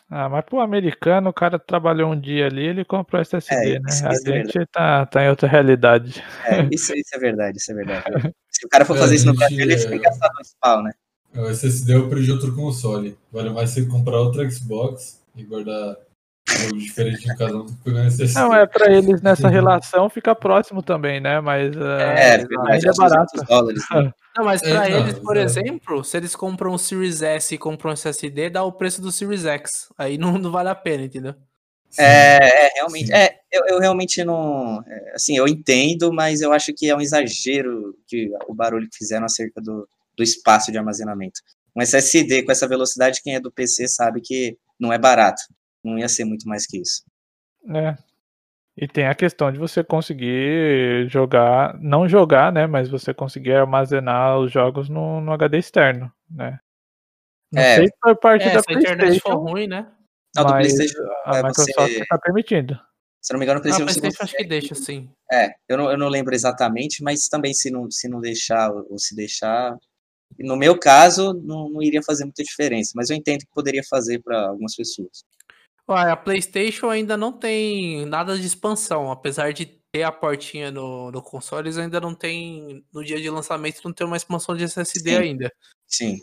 Ah, 0.10 0.30
mas 0.30 0.46
pro 0.46 0.60
americano, 0.60 1.30
o 1.30 1.34
cara 1.34 1.58
trabalhou 1.58 2.12
um 2.12 2.20
dia 2.20 2.46
ali, 2.46 2.66
ele 2.66 2.86
comprou 2.86 3.22
SSD, 3.22 3.76
é, 3.76 3.80
né? 3.80 3.90
A 4.04 4.14
é 4.14 4.44
gente 4.44 4.58
é 4.60 4.66
tá, 4.72 5.06
tá 5.06 5.24
em 5.24 5.30
outra 5.30 5.48
realidade. 5.48 6.24
É, 6.46 6.68
isso, 6.72 6.94
isso 6.94 7.16
é 7.16 7.20
verdade, 7.20 7.58
isso 7.58 7.72
é 7.72 7.76
verdade. 7.76 8.04
Se 8.58 8.66
o 8.66 8.70
cara 8.70 8.84
for 8.84 8.98
fazer 8.98 9.16
isso 9.16 9.28
no 9.28 9.36
Brasil, 9.36 9.60
ele 9.60 9.78
fica 9.78 9.98
gastando 10.00 10.34
dois 10.34 10.56
pau, 10.60 10.82
né? 10.82 10.92
O 11.36 11.46
SSD 11.48 11.94
é 11.94 11.98
o 11.98 12.10
preço 12.10 12.26
de 12.26 12.32
outro 12.32 12.56
console. 12.56 13.16
Vale 13.32 13.52
mais 13.52 13.70
você 13.70 13.86
comprar 13.86 14.20
outro 14.20 14.50
Xbox 14.50 15.22
e 15.36 15.44
guardar 15.44 15.96
algo 16.64 16.78
diferente 16.80 17.20
de 17.20 17.38
cada 17.38 17.56
um 17.56 17.66
do 17.66 17.72
que 17.72 17.84
pegar 17.84 18.06
SSD. 18.06 18.40
Não, 18.40 18.56
é 18.56 18.66
pra 18.66 18.92
eles 18.92 19.22
nessa 19.22 19.48
relação 19.48 20.10
fica 20.10 20.34
próximo 20.34 20.82
também, 20.82 21.20
né? 21.20 21.40
Mas 21.40 21.76
é, 21.78 22.34
é, 22.34 22.38
verdade, 22.40 22.88
é 22.88 22.94
barato. 22.94 23.46
Dólares, 23.48 23.84
né? 23.92 24.12
Não, 24.36 24.46
mas 24.46 24.62
pra 24.62 24.88
é, 24.88 25.00
eles, 25.00 25.16
não, 25.16 25.24
por 25.24 25.36
é. 25.36 25.42
exemplo, 25.42 26.04
se 26.04 26.16
eles 26.16 26.36
compram 26.36 26.72
um 26.72 26.78
Series 26.78 27.24
S 27.24 27.56
e 27.56 27.58
compram 27.58 27.90
um 27.90 27.94
SSD, 27.96 28.52
dá 28.52 28.64
o 28.64 28.72
preço 28.72 29.02
do 29.02 29.12
Series 29.12 29.46
X. 29.46 29.90
Aí 29.98 30.16
não, 30.16 30.38
não 30.38 30.52
vale 30.52 30.70
a 30.70 30.76
pena, 30.76 31.06
entendeu? 31.06 31.34
É, 32.00 32.68
é, 32.68 32.70
realmente, 32.76 33.08
Sim. 33.08 33.14
é, 33.14 33.40
eu, 33.52 33.66
eu, 33.68 33.80
realmente 33.80 34.24
não, 34.24 34.84
é, 34.88 35.14
assim, 35.16 35.38
eu 35.38 35.48
entendo, 35.48 36.12
mas 36.14 36.42
eu 36.42 36.54
acho 36.54 36.74
que 36.74 36.90
é 36.90 36.96
um 36.96 37.02
exagero 37.02 37.96
que 38.08 38.30
o 38.48 38.54
barulho 38.54 38.88
que 38.90 38.98
fizeram 38.98 39.26
acerca 39.26 39.62
do, 39.62 39.88
do 40.16 40.24
espaço 40.24 40.72
de 40.72 40.78
armazenamento. 40.78 41.40
Um 41.76 41.82
SSD 41.82 42.44
com 42.44 42.52
essa 42.52 42.68
velocidade, 42.68 43.22
quem 43.24 43.36
é 43.36 43.40
do 43.40 43.52
PC 43.52 43.88
sabe 43.88 44.22
que 44.22 44.58
não 44.80 44.92
é 44.94 44.98
barato, 44.98 45.42
não 45.84 45.98
ia 45.98 46.10
ser 46.10 46.26
muito 46.26 46.48
mais 46.48 46.66
que 46.66 46.80
isso. 46.82 47.04
É. 47.74 47.98
E 48.80 48.88
tem 48.88 49.08
a 49.08 49.16
questão 49.16 49.52
de 49.52 49.58
você 49.58 49.84
conseguir 49.84 51.08
jogar, 51.10 51.76
não 51.80 52.08
jogar, 52.08 52.52
né? 52.54 52.68
Mas 52.68 52.88
você 52.90 53.14
conseguir 53.14 53.54
armazenar 53.54 54.38
os 54.38 54.52
jogos 54.52 54.88
no, 54.88 55.20
no 55.20 55.32
HD 55.34 55.58
externo, 55.58 56.12
né? 56.30 56.60
Não 57.52 57.62
É. 57.62 57.76
sei 57.78 57.90
por 58.02 58.16
parte 58.18 58.44
É, 58.48 58.54
da 58.54 58.62
se 58.62 58.72
a 58.72 58.74
internet 58.74 59.20
for 59.20 59.36
ruim, 59.36 59.68
né? 59.68 59.88
Não, 60.38 60.46
do 60.46 60.50
mas 60.52 60.74
PlayStation, 60.74 61.04
a 61.26 61.38
é, 61.38 61.44
Microsoft 61.44 61.76
você- 61.76 62.02
está 62.02 62.18
permitindo. 62.18 62.80
se 63.22 63.34
não 63.34 63.40
me 63.40 63.46
engano, 63.46 63.60
o 63.60 63.62
Ah, 63.62 63.64
PlayStation, 63.64 63.84
a 63.90 63.94
você 63.94 64.00
PlayStation 64.00 64.24
acho 64.24 64.38
que 64.38 64.44
deixa, 64.46 64.76
sim. 64.76 65.10
É, 65.32 65.54
eu 65.68 65.78
não, 65.78 65.92
eu 65.92 65.98
não 65.98 66.08
lembro 66.08 66.34
exatamente, 66.34 67.04
mas 67.04 67.28
também 67.28 67.54
se 67.54 67.70
não, 67.70 67.90
se 67.92 68.08
não 68.08 68.22
deixar 68.22 68.72
ou 68.72 68.98
se 68.98 69.16
deixar. 69.16 69.78
No 70.40 70.56
meu 70.56 70.78
caso, 70.78 71.34
não, 71.34 71.70
não 71.70 71.82
iria 71.82 72.02
fazer 72.04 72.24
muita 72.26 72.44
diferença, 72.44 72.92
mas 72.96 73.10
eu 73.10 73.16
entendo 73.18 73.40
que 73.40 73.48
poderia 73.54 73.82
fazer 73.90 74.22
para 74.22 74.48
algumas 74.48 74.76
pessoas. 74.76 75.24
Olha, 75.88 76.12
a 76.12 76.18
PlayStation 76.18 76.90
ainda 76.90 77.16
não 77.16 77.32
tem 77.32 78.06
nada 78.06 78.38
de 78.38 78.46
expansão, 78.46 79.10
apesar 79.10 79.54
de 79.54 79.66
ter 79.92 80.04
a 80.04 80.12
portinha 80.12 80.70
no, 80.70 81.10
no 81.12 81.22
console, 81.22 81.64
eles 81.68 81.78
ainda 81.78 82.00
não 82.02 82.14
tem, 82.14 82.84
no 82.94 83.04
dia 83.04 83.20
de 83.22 83.30
lançamento, 83.30 83.80
não 83.86 83.94
tem 83.94 84.06
uma 84.06 84.18
expansão 84.18 84.56
de 84.56 84.66
SSD 84.66 85.12
Sim. 85.12 85.18
ainda. 85.18 85.52
Sim. 85.88 86.20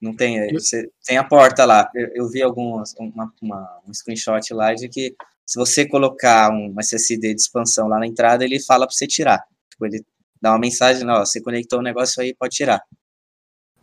Não 0.00 0.14
tem. 0.16 0.38
é, 0.38 0.52
Você, 0.52 0.90
tem 1.04 1.18
a 1.18 1.24
porta 1.24 1.64
lá. 1.64 1.90
Eu, 1.94 2.08
eu 2.14 2.28
vi 2.28 2.42
algumas, 2.42 2.94
uma, 2.98 3.32
uma- 3.42 3.80
um 3.86 3.92
screenshot 3.92 4.52
lá 4.54 4.72
de 4.74 4.88
que 4.88 5.14
se 5.44 5.58
você 5.58 5.86
colocar 5.86 6.50
um 6.52 6.74
SSD 6.78 7.34
de 7.34 7.40
expansão 7.40 7.86
lá 7.88 7.98
na 7.98 8.06
entrada, 8.06 8.44
ele 8.44 8.58
fala 8.60 8.86
para 8.86 8.94
você 8.94 9.06
tirar. 9.06 9.42
Tipo, 9.70 9.86
ele 9.86 10.04
dá 10.40 10.52
uma 10.52 10.58
mensagem, 10.58 11.06
ó, 11.08 11.20
você 11.24 11.40
conectou 11.40 11.80
o 11.80 11.82
negócio 11.82 12.22
aí, 12.22 12.34
pode 12.34 12.54
tirar. 12.56 12.80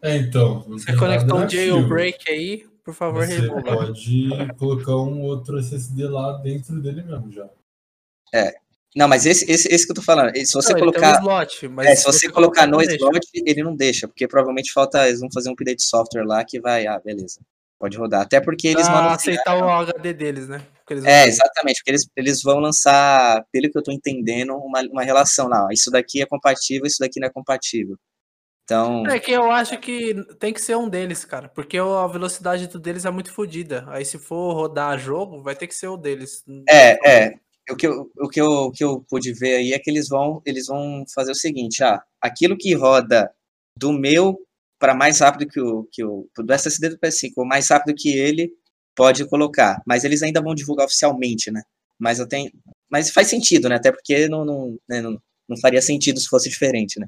É, 0.01 0.15
então. 0.17 0.61
Você 0.69 0.95
conectou 0.95 1.37
um 1.37 1.41
nativo. 1.41 1.61
jailbreak 1.61 2.31
aí, 2.31 2.65
por 2.83 2.93
favor, 2.93 3.25
Você 3.25 3.41
remova. 3.41 3.61
pode 3.63 4.53
colocar 4.57 4.95
um 4.95 5.21
outro 5.23 5.59
SSD 5.59 6.07
lá 6.07 6.33
dentro 6.37 6.81
dele 6.81 7.03
mesmo 7.03 7.31
já. 7.31 7.47
Não, 8.97 9.07
mas 9.07 9.25
esse, 9.27 9.49
esse, 9.49 9.67
esse 9.71 9.85
que 9.85 9.91
eu 9.91 9.95
tô 9.95 10.01
falando, 10.01 10.35
se 10.35 10.51
você 10.53 10.73
Não, 10.73 10.79
tem 10.79 10.87
um 10.87 10.91
colocar. 10.91 11.19
slot, 11.19 11.69
É, 11.81 11.95
se 11.95 12.03
você 12.03 12.29
colocar 12.31 12.65
no 12.65 12.71
não 12.73 12.77
deixa. 12.79 12.95
slot, 12.95 13.27
ele 13.35 13.63
não 13.63 13.75
deixa, 13.75 14.07
porque 14.07 14.27
provavelmente 14.27 14.71
falta, 14.73 15.07
eles 15.07 15.19
vão 15.19 15.29
fazer 15.31 15.49
um 15.49 15.53
update 15.53 15.77
de 15.77 15.83
software 15.87 16.23
lá 16.25 16.43
que 16.43 16.59
vai, 16.59 16.87
ah, 16.87 16.99
beleza, 16.99 17.39
pode 17.79 17.95
rodar. 17.95 18.21
Até 18.21 18.41
porque 18.41 18.69
eles 18.69 18.87
Pra 18.87 19.01
vão 19.01 19.09
aceitar 19.13 19.55
o 19.55 19.69
HD 19.69 20.13
deles, 20.13 20.47
né? 20.47 20.65
É, 21.05 21.27
exatamente, 21.27 21.79
porque 21.79 21.91
eles, 21.91 22.07
eles 22.15 22.41
vão 22.41 22.59
lançar, 22.59 23.43
pelo 23.51 23.69
que 23.69 23.77
eu 23.77 23.83
tô 23.83 23.91
entendendo, 23.91 24.55
uma, 24.55 24.81
uma 24.81 25.03
relação 25.03 25.47
lá, 25.47 25.65
ó, 25.65 25.69
isso 25.71 25.91
daqui 25.91 26.21
é 26.21 26.25
compatível, 26.25 26.87
isso 26.87 26.97
daqui 26.99 27.19
não 27.19 27.27
é 27.27 27.31
compatível. 27.31 27.97
Então, 28.63 29.05
É 29.07 29.19
que 29.19 29.31
eu 29.31 29.49
acho 29.51 29.77
que 29.79 30.13
tem 30.39 30.51
que 30.53 30.59
ser 30.61 30.75
um 30.75 30.89
deles, 30.89 31.23
cara, 31.23 31.47
porque 31.49 31.77
a 31.77 32.07
velocidade 32.07 32.67
do 32.67 32.79
deles 32.79 33.05
é 33.05 33.11
muito 33.11 33.31
fodida. 33.31 33.85
Aí 33.87 34.03
se 34.03 34.17
for 34.17 34.53
rodar 34.53 34.97
jogo, 34.97 35.41
vai 35.41 35.55
ter 35.55 35.67
que 35.67 35.75
ser 35.75 35.87
o 35.87 35.95
deles. 35.97 36.43
é, 36.67 37.25
é, 37.27 37.39
o 37.69 37.75
que, 37.75 37.87
eu, 37.87 38.11
o, 38.17 38.29
que 38.29 38.41
eu, 38.41 38.47
o 38.47 38.71
que 38.71 38.83
eu 38.83 39.05
pude 39.09 39.33
ver 39.33 39.57
aí 39.57 39.73
é 39.73 39.79
que 39.79 39.89
eles 39.89 40.07
vão, 40.07 40.41
eles 40.45 40.67
vão 40.67 41.03
fazer 41.13 41.31
o 41.31 41.35
seguinte, 41.35 41.83
ah, 41.83 42.01
aquilo 42.21 42.57
que 42.57 42.73
roda 42.73 43.31
do 43.77 43.91
meu 43.91 44.39
para 44.79 44.93
mais 44.93 45.19
rápido 45.19 45.49
que 45.49 45.59
o, 45.59 45.87
que 45.91 46.03
o 46.03 46.29
do 46.37 46.53
SSD 46.53 46.89
do 46.89 46.99
PS5, 46.99 47.33
ou 47.37 47.45
mais 47.45 47.69
rápido 47.69 47.95
que 47.95 48.09
ele, 48.09 48.51
pode 48.97 49.27
colocar, 49.29 49.81
mas 49.85 50.03
eles 50.03 50.23
ainda 50.23 50.41
vão 50.41 50.55
divulgar 50.55 50.87
oficialmente, 50.87 51.51
né? 51.51 51.61
Mas 51.99 52.19
eu 52.19 52.27
tenho, 52.27 52.51
mas 52.89 53.11
faz 53.11 53.27
sentido, 53.27 53.69
né? 53.69 53.75
Até 53.75 53.91
porque 53.91 54.27
não, 54.27 54.43
não, 54.43 54.77
né, 54.89 55.01
não, 55.01 55.21
não 55.47 55.57
faria 55.57 55.81
sentido 55.81 56.19
se 56.19 56.27
fosse 56.27 56.49
diferente, 56.49 56.99
né? 56.99 57.07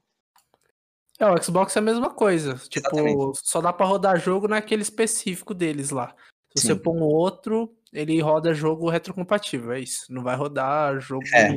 É, 1.19 1.25
o 1.25 1.43
Xbox 1.43 1.75
é 1.75 1.79
a 1.79 1.81
mesma 1.81 2.11
coisa. 2.11 2.55
Tipo, 2.69 2.87
Exatamente. 2.87 3.39
só 3.43 3.59
dá 3.59 3.73
pra 3.73 3.85
rodar 3.85 4.19
jogo 4.19 4.47
naquele 4.47 4.83
específico 4.83 5.53
deles 5.53 5.89
lá. 5.89 6.15
Se 6.55 6.65
você 6.65 6.73
Sim. 6.73 6.79
pôr 6.79 6.95
um 6.95 7.03
outro, 7.03 7.75
ele 7.93 8.19
roda 8.21 8.53
jogo 8.53 8.89
retrocompatível, 8.89 9.71
é 9.73 9.79
isso. 9.79 10.05
Não 10.09 10.23
vai 10.23 10.35
rodar 10.35 10.99
jogo 10.99 11.23
É. 11.33 11.49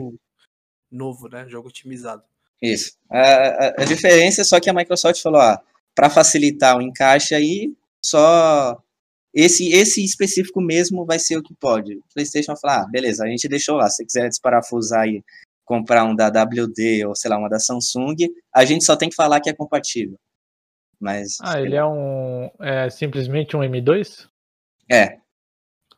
novo, 0.91 1.29
né? 1.29 1.47
Jogo 1.49 1.69
otimizado. 1.69 2.23
Isso. 2.61 2.93
A, 3.11 3.21
a, 3.21 3.67
a 3.83 3.85
diferença 3.85 4.41
é 4.43 4.45
só 4.45 4.61
que 4.61 4.71
a 4.71 4.75
Microsoft 4.75 5.21
falou, 5.21 5.41
ó, 5.41 5.59
para 5.95 6.09
facilitar 6.09 6.77
o 6.77 6.83
encaixe 6.83 7.35
aí, 7.35 7.73
só 8.05 8.81
esse 9.35 9.69
esse 9.73 10.05
específico 10.05 10.61
mesmo 10.61 11.05
vai 11.05 11.19
ser 11.19 11.37
o 11.37 11.43
que 11.43 11.55
pode. 11.55 11.97
O 11.97 12.05
PlayStation 12.15 12.53
vai 12.53 12.61
falar, 12.61 12.83
ah, 12.83 12.89
beleza, 12.89 13.25
a 13.25 13.29
gente 13.29 13.49
deixou 13.49 13.77
lá, 13.77 13.89
se 13.89 13.97
você 13.97 14.05
quiser 14.05 14.29
desparafusar 14.29 15.07
e 15.09 15.25
comprar 15.65 16.05
um 16.05 16.15
da 16.15 16.29
WD 16.29 17.05
ou 17.07 17.15
sei 17.17 17.31
lá, 17.31 17.39
uma 17.39 17.49
da 17.49 17.59
Samsung, 17.59 18.17
a 18.55 18.65
gente 18.65 18.85
só 18.85 18.95
tem 18.97 19.09
que 19.09 19.15
falar 19.17 19.41
que 19.41 19.49
é 19.51 19.55
compatível. 19.55 20.19
Mas 21.01 21.39
Ah, 21.41 21.61
ele 21.61 21.75
é 21.75 21.85
um. 21.85 22.49
É 22.61 22.89
simplesmente 22.91 23.57
um 23.57 23.61
M2? 23.61 24.29
é, 24.91 25.19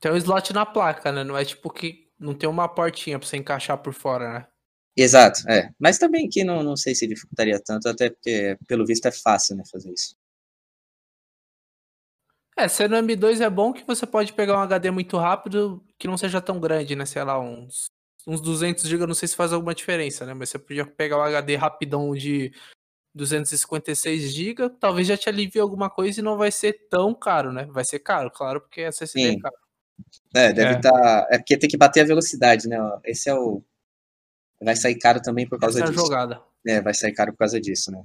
Tem 0.05 0.13
um 0.13 0.17
slot 0.19 0.53
na 0.53 0.67
placa, 0.67 1.11
né? 1.11 1.25
Não 1.25 1.35
é 1.35 1.47
tipo 1.47 1.71
que 1.71 2.11
não 2.21 2.35
tem 2.35 2.47
uma 2.47 2.69
portinha 2.69 3.19
pra 3.19 3.27
você 3.27 3.39
encaixar 3.39 3.79
por 3.79 3.95
fora, 3.95 4.35
né? 4.35 4.47
exato, 4.95 5.49
é. 5.49 5.71
Mas 5.79 5.97
também 5.97 6.29
que 6.29 6.45
não, 6.45 6.63
não 6.63 6.77
sei 6.77 6.95
se 6.95 7.07
dificultaria 7.07 7.59
tanto, 7.59 7.89
até 7.89 8.11
porque 8.11 8.55
pelo 8.69 8.85
visto 8.85 9.07
é 9.07 9.11
fácil, 9.11 9.57
né, 9.57 9.63
fazer 9.73 9.91
isso. 9.91 10.15
É, 12.55 12.69
sendo 12.69 12.97
M2 12.97 13.41
é 13.41 13.49
bom 13.49 13.73
que 13.73 13.83
você 13.87 14.07
pode 14.07 14.35
pegar 14.35 14.59
um 14.59 14.61
HD 14.61 14.91
muito 14.91 15.17
rápido 15.17 15.83
que 15.99 16.07
não 16.07 16.19
seja 16.19 16.39
tão 16.39 16.61
grande, 16.61 16.95
né? 16.95 17.07
Sei 17.07 17.25
lá, 17.25 17.41
uns, 17.41 17.87
uns 18.27 18.43
200 18.43 18.85
GB, 18.87 19.07
não 19.07 19.15
sei 19.15 19.27
se 19.27 19.35
faz 19.35 19.55
alguma 19.55 19.75
diferença, 19.75 20.27
né? 20.27 20.35
Mas 20.35 20.51
você 20.51 20.59
podia 20.59 20.85
pegar 20.85 21.17
um 21.17 21.23
HD 21.23 21.57
rapidão 21.57 22.15
de 22.15 22.53
256 23.15 24.35
GB, 24.35 24.69
talvez 24.79 25.09
já 25.09 25.17
te 25.17 25.31
alivie 25.31 25.61
alguma 25.61 25.89
coisa 25.89 26.21
e 26.21 26.23
não 26.23 26.37
vai 26.37 26.53
ser 26.53 26.89
tão 26.91 27.15
caro, 27.15 27.51
né? 27.51 27.65
Vai 27.71 27.87
ser 27.87 28.01
caro, 28.01 28.31
claro, 28.31 28.61
porque 28.61 28.83
SSD 28.83 29.29
é 29.29 29.33
Sim. 29.33 29.39
caro. 29.39 29.64
É, 30.35 30.53
deve 30.53 30.75
É. 30.75 30.77
estar. 30.77 31.27
é 31.31 31.39
porque 31.39 31.57
tem 31.57 31.69
que 31.69 31.77
bater 31.77 32.01
a 32.03 32.07
velocidade, 32.07 32.69
né? 32.69 32.77
Esse 33.05 33.29
é 33.31 33.35
o. 33.35 33.63
Vai 34.63 34.77
sair 34.77 34.97
caro 34.97 35.21
também 35.21 35.47
por 35.47 35.59
causa 35.59 35.79
Essa 35.79 35.87
é 35.87 35.89
a 35.89 35.93
disso. 35.93 36.05
jogada. 36.07 36.41
É, 36.67 36.81
vai 36.81 36.95
sair 36.95 37.13
caro 37.13 37.33
por 37.33 37.39
causa 37.39 37.61
disso, 37.61 37.91
né? 37.93 38.03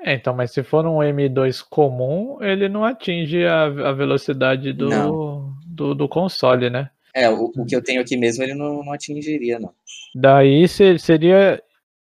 É, 0.00 0.14
então, 0.14 0.32
mas 0.32 0.52
se 0.52 0.62
for 0.62 0.86
um 0.86 0.98
M2 1.02 1.60
comum, 1.60 2.38
ele 2.40 2.68
não 2.68 2.84
atinge 2.84 3.44
a, 3.44 3.64
a 3.64 3.92
velocidade 3.92 4.72
do, 4.72 5.52
do, 5.66 5.94
do 5.94 6.08
console, 6.08 6.70
né? 6.70 6.88
É, 7.12 7.28
o, 7.28 7.46
o 7.56 7.66
que 7.66 7.74
eu 7.74 7.82
tenho 7.82 8.00
aqui 8.00 8.16
mesmo 8.16 8.44
ele 8.44 8.54
não, 8.54 8.84
não 8.84 8.92
atingiria, 8.92 9.58
não. 9.58 9.74
Daí 10.14 10.68
se- 10.68 10.98
seria 11.00 11.60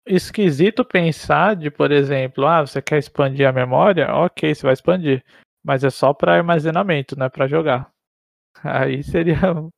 esquisito 0.07 0.85
pensar 0.85 1.57
de, 1.57 1.69
por 1.71 1.91
exemplo, 1.91 2.47
ah, 2.47 2.61
você 2.65 2.81
quer 2.81 2.99
expandir 2.99 3.47
a 3.49 3.53
memória? 3.53 4.15
Ok, 4.15 4.55
você 4.55 4.63
vai 4.63 4.73
expandir. 4.73 5.25
Mas 5.65 5.83
é 5.83 5.91
só 5.91 6.15
para 6.15 6.35
armazenamento, 6.37 7.19
não 7.19 7.27
é 7.27 7.29
para 7.29 7.49
jogar. 7.49 7.90
Aí 8.63 9.03
seria. 9.03 9.39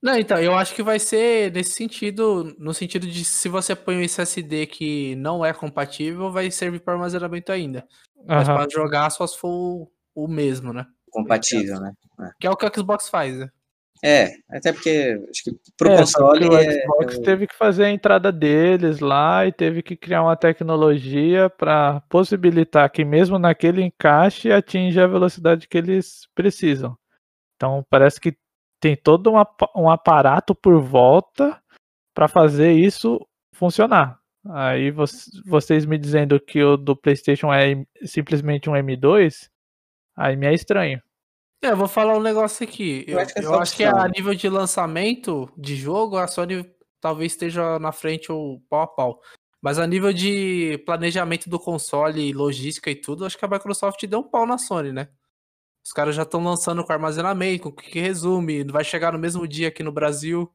Não, 0.00 0.16
então, 0.16 0.38
eu 0.38 0.54
acho 0.54 0.76
que 0.76 0.82
vai 0.82 1.00
ser 1.00 1.52
nesse 1.52 1.72
sentido, 1.72 2.54
no 2.56 2.72
sentido 2.72 3.04
de 3.04 3.24
se 3.24 3.48
você 3.48 3.74
põe 3.74 3.96
um 3.96 4.00
SSD 4.00 4.66
que 4.66 5.16
não 5.16 5.44
é 5.44 5.52
compatível, 5.52 6.30
vai 6.30 6.52
servir 6.52 6.78
para 6.78 6.94
armazenamento 6.94 7.50
ainda. 7.50 7.84
Mas 8.24 8.48
Aham. 8.48 8.58
para 8.58 8.70
jogar 8.70 9.10
só 9.10 9.26
se 9.26 9.36
for 9.36 9.90
o, 10.14 10.28
mesmo, 10.28 10.72
né? 10.72 10.86
Compatível, 11.10 11.80
né? 11.80 11.92
Que 12.38 12.46
é 12.46 12.50
o 12.50 12.56
que 12.56 12.64
o 12.64 12.72
Xbox 12.72 13.08
faz, 13.08 13.36
né? 13.36 13.48
É, 14.04 14.30
até 14.48 14.72
porque 14.72 15.20
acho 15.28 15.42
que 15.42 15.58
pro 15.76 15.90
É, 15.90 15.96
console 15.96 16.46
o 16.46 16.56
é, 16.56 16.70
Xbox 16.70 17.18
é 17.18 17.22
teve 17.22 17.46
que 17.48 17.56
fazer 17.56 17.84
a 17.84 17.90
entrada 17.90 18.30
deles 18.30 19.00
lá 19.00 19.44
e 19.44 19.52
teve 19.52 19.82
que 19.82 19.96
criar 19.96 20.22
uma 20.22 20.36
tecnologia 20.36 21.50
para 21.50 22.00
possibilitar 22.08 22.88
que 22.92 23.04
mesmo 23.04 23.38
naquele 23.38 23.82
encaixe 23.82 24.52
atinja 24.52 25.02
a 25.02 25.08
velocidade 25.08 25.66
que 25.66 25.76
eles 25.76 26.28
precisam. 26.34 26.96
Então 27.58 27.84
parece 27.90 28.20
que 28.20 28.38
tem 28.80 28.96
todo 28.96 29.32
um, 29.32 29.36
apa- 29.36 29.68
um 29.74 29.90
aparato 29.90 30.54
por 30.54 30.80
volta 30.80 31.60
para 32.14 32.28
fazer 32.28 32.72
isso 32.72 33.20
funcionar. 33.52 34.18
Aí 34.48 34.92
vo- 34.92 35.04
vocês 35.44 35.84
me 35.84 35.98
dizendo 35.98 36.38
que 36.40 36.62
o 36.62 36.76
do 36.76 36.96
PlayStation 36.96 37.52
é 37.52 37.84
simplesmente 38.04 38.70
um 38.70 38.74
M2, 38.74 39.50
aí 40.16 40.36
me 40.36 40.46
é 40.46 40.54
estranho. 40.54 41.02
É, 41.62 41.70
eu 41.70 41.76
vou 41.76 41.88
falar 41.88 42.16
um 42.16 42.22
negócio 42.22 42.62
aqui. 42.64 43.04
Eu, 43.08 43.14
Eu 43.14 43.20
acho 43.20 43.34
que 43.34 43.40
eu 43.40 43.44
só 43.44 43.60
acho 43.60 43.76
que 43.76 43.82
a 43.84 44.08
nível 44.08 44.32
de 44.32 44.48
lançamento 44.48 45.50
de 45.56 45.74
jogo, 45.74 46.16
a 46.16 46.28
Sony 46.28 46.64
talvez 47.00 47.32
esteja 47.32 47.80
na 47.80 47.90
frente 47.90 48.30
ou 48.30 48.60
pau 48.70 48.82
a 48.82 48.86
pau. 48.86 49.20
Mas 49.60 49.80
a 49.80 49.86
nível 49.88 50.12
de 50.12 50.78
planejamento 50.86 51.50
do 51.50 51.58
console, 51.58 52.32
logística 52.32 52.88
e 52.92 52.94
tudo, 52.94 53.26
acho 53.26 53.36
que 53.36 53.44
a 53.44 53.48
Microsoft 53.48 54.00
deu 54.06 54.20
um 54.20 54.30
pau 54.30 54.46
na 54.46 54.56
Sony, 54.56 54.92
né? 54.92 55.08
Os 55.88 55.92
caras 55.94 56.14
já 56.14 56.22
estão 56.22 56.44
lançando 56.44 56.84
com 56.84 56.92
armazenamento, 56.92 57.62
com 57.62 57.72
quick 57.72 57.98
resume, 57.98 58.62
vai 58.64 58.84
chegar 58.84 59.10
no 59.10 59.18
mesmo 59.18 59.48
dia 59.48 59.68
aqui 59.68 59.82
no 59.82 59.90
Brasil. 59.90 60.52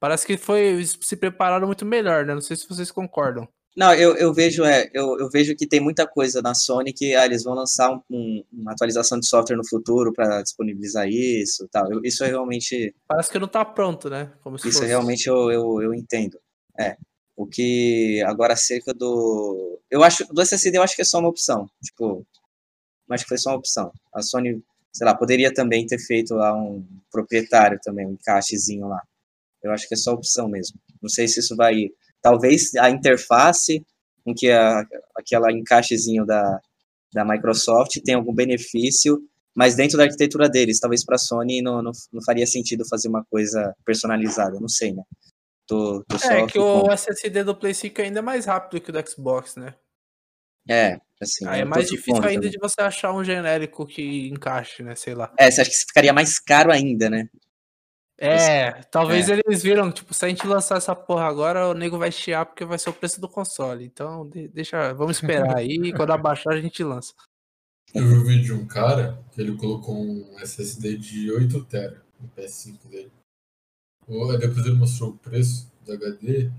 Parece 0.00 0.26
que 0.26 0.36
foi 0.36 0.84
se 0.84 1.16
prepararam 1.16 1.68
muito 1.68 1.84
melhor, 1.86 2.26
né? 2.26 2.34
Não 2.34 2.40
sei 2.40 2.56
se 2.56 2.68
vocês 2.68 2.90
concordam. 2.90 3.46
Não, 3.76 3.94
eu, 3.94 4.16
eu 4.16 4.34
vejo 4.34 4.64
é, 4.64 4.90
eu, 4.92 5.20
eu 5.20 5.30
vejo 5.30 5.54
que 5.54 5.68
tem 5.68 5.78
muita 5.78 6.04
coisa 6.04 6.42
na 6.42 6.52
Sony 6.52 6.92
que 6.92 7.14
ah, 7.14 7.24
eles 7.24 7.44
vão 7.44 7.54
lançar 7.54 7.92
um- 7.92 8.02
um- 8.10 8.44
uma 8.52 8.72
atualização 8.72 9.20
de 9.20 9.26
software 9.28 9.54
no 9.56 9.66
futuro 9.68 10.12
para 10.12 10.42
disponibilizar 10.42 11.08
isso, 11.08 11.68
tal. 11.70 11.88
Eu- 11.92 12.00
isso 12.02 12.24
é 12.24 12.26
realmente 12.26 12.92
Parece 13.06 13.30
que 13.30 13.38
não 13.38 13.46
tá 13.48 13.64
pronto, 13.64 14.10
né? 14.10 14.32
Isso 14.56 14.72
fosse. 14.78 14.86
realmente 14.86 15.28
eu, 15.28 15.48
eu, 15.52 15.80
eu 15.80 15.94
entendo. 15.94 16.36
É. 16.76 16.96
O 17.36 17.46
que 17.46 18.20
agora 18.26 18.54
acerca 18.54 18.92
do. 18.92 19.80
Eu 19.88 20.02
acho. 20.02 20.24
Do 20.34 20.42
SSD 20.42 20.76
eu 20.78 20.82
acho 20.82 20.96
que 20.96 21.02
é 21.02 21.04
só 21.04 21.20
uma 21.20 21.28
opção. 21.28 21.68
Tipo. 21.84 22.26
Que 23.08 23.28
foi 23.28 23.38
só 23.38 23.50
uma 23.50 23.58
opção. 23.58 23.92
A 24.12 24.22
Sony, 24.22 24.62
sei 24.92 25.06
lá, 25.06 25.14
poderia 25.14 25.52
também 25.52 25.86
ter 25.86 25.98
feito 25.98 26.34
lá 26.34 26.54
um 26.54 26.84
proprietário 27.10 27.78
também, 27.82 28.06
um 28.06 28.12
encaixezinho 28.12 28.88
lá. 28.88 29.02
Eu 29.62 29.72
acho 29.72 29.88
que 29.88 29.94
é 29.94 29.96
só 29.96 30.12
opção 30.12 30.48
mesmo. 30.48 30.78
Não 31.00 31.08
sei 31.08 31.28
se 31.28 31.40
isso 31.40 31.56
vai. 31.56 31.88
Talvez 32.20 32.74
a 32.76 32.90
interface 32.90 33.84
com 34.24 34.34
que 34.34 34.50
a, 34.50 34.84
aquela 35.14 35.52
encaixezinho 35.52 36.24
da, 36.24 36.60
da 37.12 37.24
Microsoft 37.24 38.00
tenha 38.04 38.16
algum 38.16 38.34
benefício, 38.34 39.20
mas 39.54 39.76
dentro 39.76 39.96
da 39.96 40.04
arquitetura 40.04 40.48
deles, 40.48 40.80
talvez 40.80 41.04
para 41.04 41.14
a 41.14 41.18
Sony 41.18 41.62
não, 41.62 41.82
não, 41.82 41.92
não, 42.12 42.22
faria 42.24 42.46
sentido 42.46 42.86
fazer 42.88 43.08
uma 43.08 43.24
coisa 43.30 43.74
personalizada, 43.84 44.58
não 44.58 44.68
sei, 44.68 44.92
né? 44.92 45.02
Tô, 45.66 46.04
tô 46.04 46.16
é 46.16 46.46
que 46.46 46.58
o 46.58 46.90
SSD 46.90 47.44
do 47.44 47.54
Play 47.54 47.72
5 47.72 48.02
ainda 48.02 48.18
é 48.18 48.22
mais 48.22 48.44
rápido 48.44 48.80
que 48.82 48.90
o 48.90 48.92
do 48.92 49.08
Xbox, 49.08 49.56
né? 49.56 49.74
É, 50.68 50.98
assim. 51.20 51.46
Aí 51.46 51.60
é 51.60 51.64
mais 51.64 51.88
difícil 51.88 52.22
ainda 52.22 52.42
também. 52.42 52.50
de 52.50 52.58
você 52.58 52.80
achar 52.80 53.12
um 53.12 53.24
genérico 53.24 53.86
que 53.86 54.28
encaixe, 54.28 54.82
né? 54.82 54.94
Sei 54.94 55.14
lá. 55.14 55.32
É, 55.38 55.50
você 55.50 55.60
acha 55.60 55.70
que 55.70 55.76
ficaria 55.76 56.12
mais 56.12 56.38
caro 56.38 56.72
ainda, 56.72 57.10
né? 57.10 57.28
É, 58.16 58.70
talvez 58.84 59.28
é. 59.28 59.40
eles 59.44 59.62
viram, 59.62 59.90
tipo, 59.90 60.14
se 60.14 60.24
a 60.24 60.28
gente 60.28 60.46
lançar 60.46 60.76
essa 60.76 60.94
porra 60.94 61.26
agora, 61.26 61.68
o 61.68 61.74
nego 61.74 61.98
vai 61.98 62.12
chiar 62.12 62.46
porque 62.46 62.64
vai 62.64 62.78
ser 62.78 62.90
o 62.90 62.94
preço 62.94 63.20
do 63.20 63.28
console. 63.28 63.84
Então, 63.84 64.28
deixa, 64.52 64.92
vamos 64.94 65.16
esperar 65.16 65.56
aí, 65.56 65.92
quando 65.96 66.12
abaixar 66.12 66.54
a 66.54 66.60
gente 66.60 66.82
lança. 66.84 67.12
Eu 67.92 68.06
vi 68.06 68.14
um 68.14 68.24
vídeo 68.24 68.44
de 68.44 68.52
um 68.52 68.66
cara 68.66 69.22
que 69.32 69.40
ele 69.40 69.56
colocou 69.56 69.96
um 69.96 70.38
SSD 70.40 70.96
de 70.96 71.30
8 71.30 71.64
TB 71.64 71.96
no 72.20 72.28
PS5 72.36 72.88
dele. 72.88 73.12
Depois 74.06 74.66
ele 74.66 74.76
mostrou 74.76 75.10
o 75.10 75.18
preço 75.18 75.72
do 75.84 75.92
HD, 75.92 76.50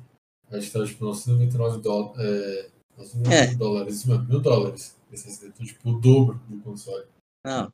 acho 0.52 0.68
que 0.68 0.74
tava 0.74 0.86
tipo 0.86 1.06
999 1.06 1.82
dólares. 1.82 2.20
É, 2.20 2.70
999 2.98 3.36
é. 3.36 3.56
dólares, 3.56 4.06
mano, 4.06 4.28
mil 4.28 4.40
dólares. 4.40 4.96
SSD, 5.12 5.48
então, 5.48 5.66
tipo, 5.66 5.90
o 5.90 6.00
dobro 6.00 6.42
do 6.50 6.62
console. 6.62 7.06
Não, 7.46 7.72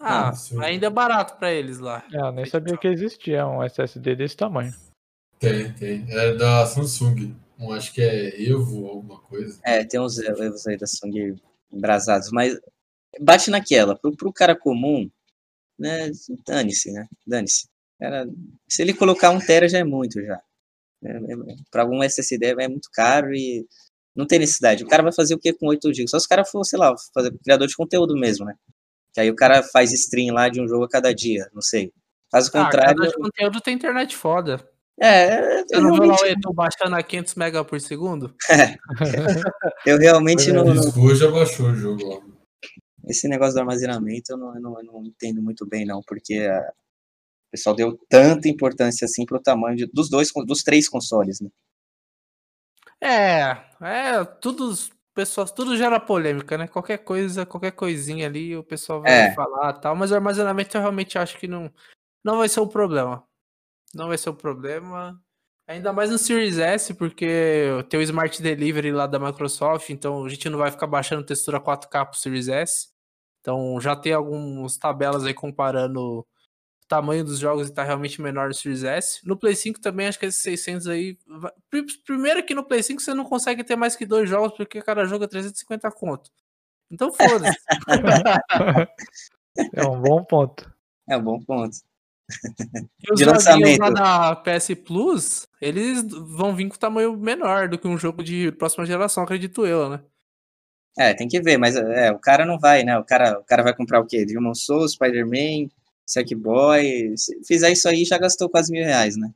ah, 0.00 0.32
ainda 0.62 0.86
é 0.86 0.90
barato 0.90 1.36
para 1.36 1.52
eles 1.52 1.78
lá. 1.78 2.06
É, 2.12 2.20
eu 2.20 2.32
nem 2.32 2.44
sabia 2.44 2.76
que 2.76 2.86
existia 2.86 3.46
um 3.46 3.62
SSD 3.62 4.14
desse 4.14 4.36
tamanho. 4.36 4.74
Tem, 5.38 5.72
tem. 5.72 6.06
É 6.10 6.34
da 6.34 6.66
Samsung. 6.66 7.34
Um, 7.58 7.72
acho 7.72 7.92
que 7.94 8.02
é 8.02 8.42
Evo, 8.42 8.86
alguma 8.86 9.18
coisa. 9.20 9.58
É, 9.64 9.84
tem 9.84 9.98
uns 9.98 10.18
Evos 10.18 10.66
aí 10.66 10.76
da 10.76 10.86
Samsung 10.86 11.36
embrasados, 11.72 12.30
mas 12.30 12.58
bate 13.20 13.50
naquela. 13.50 13.96
Pro, 13.96 14.14
pro 14.14 14.32
cara 14.32 14.54
comum, 14.54 15.10
né, 15.78 16.10
dane-se, 16.46 16.92
né? 16.92 17.06
Dane-se. 17.26 17.66
Se 18.68 18.82
ele 18.82 18.92
colocar 18.92 19.30
um 19.30 19.38
tera 19.38 19.66
já 19.68 19.78
é 19.78 19.84
muito 19.84 20.22
já. 20.22 20.38
É, 21.02 21.10
é, 21.10 21.36
para 21.70 21.82
algum 21.82 22.02
SSD 22.02 22.54
é 22.58 22.68
muito 22.68 22.90
caro 22.92 23.34
e 23.34 23.66
não 24.16 24.26
tem 24.26 24.38
necessidade. 24.38 24.82
O 24.82 24.88
cara 24.88 25.02
vai 25.02 25.12
fazer 25.12 25.34
o 25.34 25.38
que 25.38 25.52
com 25.52 25.68
8 25.68 25.92
GB? 25.92 26.08
Só 26.08 26.18
se 26.18 26.26
o 26.26 26.28
cara 26.28 26.44
for, 26.44 26.64
sei 26.64 26.78
lá, 26.78 26.94
fazer 27.12 27.32
criador 27.44 27.68
de 27.68 27.76
conteúdo 27.76 28.14
mesmo, 28.14 28.46
né? 28.46 28.54
Que 29.12 29.20
aí 29.20 29.30
o 29.30 29.36
cara 29.36 29.62
faz 29.62 29.92
stream 29.92 30.34
lá 30.34 30.48
de 30.48 30.60
um 30.60 30.66
jogo 30.66 30.84
a 30.84 30.88
cada 30.88 31.14
dia, 31.14 31.48
não 31.52 31.60
sei. 31.60 31.92
Faz 32.30 32.46
o 32.46 32.50
ah, 32.54 32.64
contrário. 32.64 32.96
Cada 32.96 33.12
conteúdo 33.12 33.60
tem 33.60 33.74
internet 33.74 34.16
foda. 34.16 34.66
É, 34.98 35.60
eu 35.70 35.82
não 35.82 35.90
realmente... 35.90 35.98
vou 35.98 36.06
lá, 36.08 36.28
eu 36.28 36.40
tô 36.40 36.52
baixando 36.54 36.96
a 36.96 37.02
500 37.02 37.34
MB 37.34 37.64
por 37.68 37.80
segundo? 37.80 38.34
É. 38.50 38.76
eu 39.84 39.98
realmente 39.98 40.50
não. 40.50 40.64
O 40.64 41.14
já 41.14 41.30
baixou 41.30 41.66
o 41.66 41.74
jogo. 41.74 42.24
Esse 43.06 43.28
negócio 43.28 43.54
do 43.54 43.60
armazenamento 43.60 44.32
eu 44.32 44.38
não, 44.38 44.54
eu 44.54 44.60
não, 44.60 44.78
eu 44.78 44.84
não 44.84 45.04
entendo 45.04 45.42
muito 45.42 45.66
bem, 45.66 45.84
não, 45.84 46.00
porque 46.06 46.34
a... 46.34 46.58
o 46.60 47.50
pessoal 47.52 47.76
deu 47.76 47.98
tanta 48.08 48.48
importância 48.48 49.04
assim 49.04 49.26
pro 49.26 49.40
tamanho 49.40 49.76
de, 49.76 49.86
dos 49.86 50.08
dois, 50.08 50.30
dos 50.46 50.62
três 50.62 50.88
consoles, 50.88 51.40
né? 51.40 51.50
É, 53.06 53.64
é, 53.80 54.24
tudo 54.24 54.74
pessoal, 55.14 55.46
tudo 55.46 55.76
gera 55.76 56.00
polêmica, 56.00 56.58
né? 56.58 56.66
Qualquer 56.66 56.98
coisa, 56.98 57.46
qualquer 57.46 57.72
coisinha 57.72 58.26
ali, 58.26 58.56
o 58.56 58.64
pessoal 58.64 59.00
vai 59.00 59.28
é. 59.28 59.34
falar 59.34 59.72
tal, 59.74 59.94
mas 59.94 60.10
o 60.10 60.14
armazenamento 60.14 60.76
eu 60.76 60.80
realmente 60.80 61.16
acho 61.18 61.38
que 61.38 61.46
não, 61.46 61.72
não 62.24 62.38
vai 62.38 62.48
ser 62.48 62.60
um 62.60 62.68
problema. 62.68 63.24
Não 63.94 64.08
vai 64.08 64.18
ser 64.18 64.30
um 64.30 64.34
problema. 64.34 65.18
Ainda 65.68 65.92
mais 65.92 66.10
no 66.10 66.18
Series 66.18 66.58
S, 66.58 66.94
porque 66.94 67.68
tem 67.88 67.98
o 67.98 68.02
Smart 68.02 68.40
Delivery 68.42 68.92
lá 68.92 69.06
da 69.06 69.18
Microsoft, 69.18 69.90
então 69.90 70.24
a 70.24 70.28
gente 70.28 70.48
não 70.48 70.58
vai 70.58 70.70
ficar 70.70 70.86
baixando 70.86 71.24
textura 71.24 71.60
4K 71.60 72.06
pro 72.06 72.18
Series 72.18 72.48
S. 72.48 72.88
Então 73.40 73.80
já 73.80 73.96
tem 73.96 74.12
algumas 74.12 74.76
tabelas 74.76 75.24
aí 75.24 75.32
comparando 75.32 76.26
tamanho 76.88 77.24
dos 77.24 77.38
jogos 77.38 77.68
está 77.68 77.82
realmente 77.82 78.20
menor 78.20 78.48
no 78.48 78.54
Series 78.54 78.84
S. 78.84 79.20
No 79.24 79.36
Play 79.36 79.54
5 79.54 79.80
também, 79.80 80.06
acho 80.06 80.18
que 80.18 80.26
esses 80.26 80.42
600 80.42 80.86
aí. 80.88 81.18
Primeiro 82.04 82.44
que 82.44 82.54
no 82.54 82.64
Play 82.64 82.82
5 82.82 83.00
você 83.00 83.14
não 83.14 83.24
consegue 83.24 83.64
ter 83.64 83.76
mais 83.76 83.96
que 83.96 84.06
dois 84.06 84.28
jogos, 84.28 84.56
porque 84.56 84.82
cada 84.82 85.04
jogo 85.04 85.24
é 85.24 85.28
350 85.28 85.90
conto. 85.92 86.30
Então 86.90 87.12
foda-se. 87.12 87.58
é 89.74 89.86
um 89.86 90.00
bom 90.00 90.24
ponto. 90.24 90.72
É 91.08 91.16
um 91.16 91.22
bom 91.22 91.40
ponto. 91.40 91.76
E 93.08 93.12
os 93.12 93.20
jogos 93.20 93.44
lá 93.78 93.90
da 93.90 94.36
PS 94.36 94.74
Plus, 94.84 95.48
eles 95.60 96.04
vão 96.10 96.54
vir 96.54 96.68
com 96.68 96.76
tamanho 96.76 97.16
menor 97.16 97.68
do 97.68 97.78
que 97.78 97.86
um 97.86 97.98
jogo 97.98 98.22
de 98.22 98.50
próxima 98.52 98.84
geração, 98.84 99.22
acredito 99.22 99.66
eu, 99.66 99.88
né? 99.88 100.00
É, 100.98 101.12
tem 101.12 101.28
que 101.28 101.40
ver, 101.40 101.58
mas 101.58 101.76
é, 101.76 102.10
o 102.10 102.18
cara 102.18 102.46
não 102.46 102.58
vai, 102.58 102.82
né? 102.82 102.98
O 102.98 103.04
cara, 103.04 103.38
o 103.38 103.44
cara 103.44 103.62
vai 103.62 103.76
comprar 103.76 104.00
o 104.00 104.06
quê? 104.06 104.24
Demon 104.24 104.54
Souls, 104.54 104.92
Spider-Man, 104.92 105.68
Sackboy. 106.06 107.16
Se 107.16 107.44
fizer 107.44 107.72
isso 107.72 107.88
aí, 107.88 108.04
já 108.04 108.18
gastou 108.18 108.48
quase 108.48 108.70
mil 108.72 108.84
reais, 108.84 109.16
né? 109.16 109.32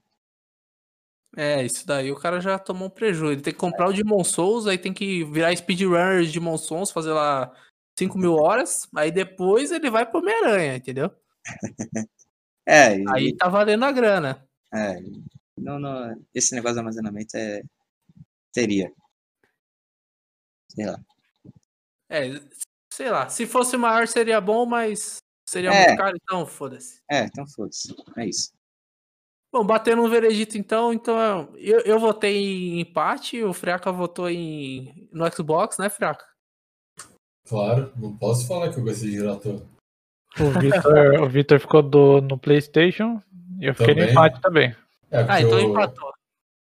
É, 1.37 1.65
isso 1.65 1.87
daí 1.87 2.11
o 2.11 2.17
cara 2.17 2.41
já 2.41 2.59
tomou 2.59 2.89
um 2.89 2.91
prejuízo. 2.91 3.33
Ele 3.33 3.43
tem 3.43 3.53
que 3.53 3.59
comprar 3.59 3.89
o 3.89 3.93
Demon 3.93 4.25
Souls, 4.25 4.67
aí 4.67 4.79
tem 4.79 4.93
que 4.93 5.25
virar 5.25 5.55
speedrunner 5.57 6.25
de 6.25 6.33
Demon 6.33 6.59
Souls, 6.59 6.91
fazer 6.91 7.13
lá 7.13 7.53
5 7.99 8.19
mil 8.19 8.35
horas, 8.35 8.89
aí 8.97 9.11
depois 9.11 9.71
ele 9.71 9.91
vai 9.91 10.07
pro 10.09 10.21
Homem-Aranha, 10.21 10.77
entendeu? 10.77 11.11
é. 12.67 12.99
E... 12.99 13.05
Aí 13.11 13.37
tá 13.37 13.49
valendo 13.49 13.85
a 13.85 13.93
grana. 13.93 14.49
É. 14.73 14.97
Não, 15.57 15.79
não, 15.79 16.17
esse 16.35 16.55
negócio 16.55 16.75
de 16.75 16.81
armazenamento 16.81 17.37
é. 17.37 17.63
Teria. 18.53 18.93
Sei 20.69 20.87
lá. 20.87 21.01
É, 22.09 22.41
sei 22.93 23.11
lá. 23.11 23.29
Se 23.29 23.47
fosse 23.47 23.77
maior 23.77 24.09
seria 24.09 24.41
bom, 24.41 24.67
mas 24.67 25.19
Seria 25.51 25.71
é. 25.71 25.87
muito 25.89 25.99
caro, 25.99 26.17
então 26.23 26.47
foda-se. 26.47 27.03
É, 27.11 27.25
então 27.25 27.45
foda-se. 27.45 27.93
É 28.17 28.25
isso. 28.25 28.53
Bom, 29.53 29.67
batendo 29.67 30.01
no 30.01 30.09
veredito 30.09 30.57
então, 30.57 30.93
então 30.93 31.53
eu, 31.57 31.81
eu 31.81 31.99
votei 31.99 32.37
em 32.37 32.81
empate, 32.81 33.43
o 33.43 33.53
Fraca 33.53 33.91
votou 33.91 34.31
em 34.31 35.09
no 35.13 35.29
Xbox, 35.35 35.77
né, 35.77 35.91
Fraca? 35.91 36.25
Claro, 37.49 37.93
não 37.97 38.17
posso 38.17 38.47
falar 38.47 38.73
que 38.73 38.79
eu 38.79 38.85
gostei 38.85 39.11
de 39.11 39.17
Girator. 39.17 39.61
O 40.39 41.29
Victor, 41.29 41.59
ficou 41.59 41.83
do, 41.83 42.21
no 42.21 42.39
PlayStation 42.39 43.21
e 43.61 43.67
eu 43.67 43.75
fiquei 43.75 43.97
também. 43.97 44.05
no 44.05 44.11
empate 44.13 44.41
também. 44.41 44.77
É, 45.11 45.27
ah, 45.29 45.43
então 45.43 45.59
eu... 45.59 45.71
empatou. 45.71 46.13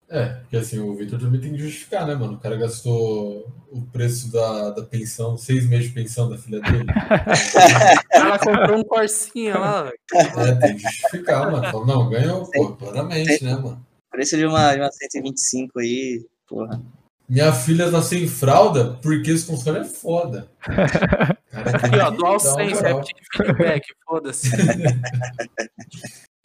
É, 0.10 0.26
porque 0.26 0.55
assim, 0.55 0.80
o 0.80 0.95
Victor 0.95 1.20
também 1.20 1.41
tem 1.41 1.51
que 1.51 1.58
justificar, 1.58 2.08
né, 2.08 2.16
mano? 2.16 2.34
O 2.34 2.39
cara 2.39 2.55
gastou 2.55 3.51
o 3.70 3.82
preço 3.91 4.32
da, 4.32 4.72
da 4.72 4.82
pensão, 4.82 5.38
seis 5.38 5.68
meses 5.68 5.88
de 5.88 5.93
pensão 5.93 6.30
da 6.30 6.38
filha 6.38 6.62
dele. 6.62 6.86
Ela 8.12 8.39
comprou 8.39 8.80
um 8.80 8.84
corsinha 8.84 9.58
lá, 9.58 9.84
velho. 9.84 9.97
É, 10.14 10.55
tem 10.55 10.78
que 10.78 10.84
justificar, 10.84 11.51
mano. 11.51 11.70
Fala, 11.70 11.86
não, 11.86 12.10
ganhou, 12.10 12.49
pô, 12.49 12.74
claramente, 12.76 13.43
né, 13.43 13.55
mano? 13.55 13.86
Preço 14.10 14.38
de 14.38 14.45
uma, 14.45 14.74
de 14.74 14.80
uma 14.80 14.91
125 14.91 15.80
aí, 15.80 16.26
porra. 16.47 16.82
Minha 17.28 17.51
filha 17.51 17.91
tá 17.91 18.01
sem 18.01 18.26
fralda 18.26 18.97
porque 19.01 19.32
esse 19.32 19.45
console 19.45 19.80
é 19.80 19.84
foda. 19.84 20.49
Cara, 20.62 21.38
Aqui, 21.51 21.99
ó, 21.99 22.10
DualSense, 22.12 22.86
é 22.86 23.01
feedback, 23.36 23.84
foda-se. 24.05 24.49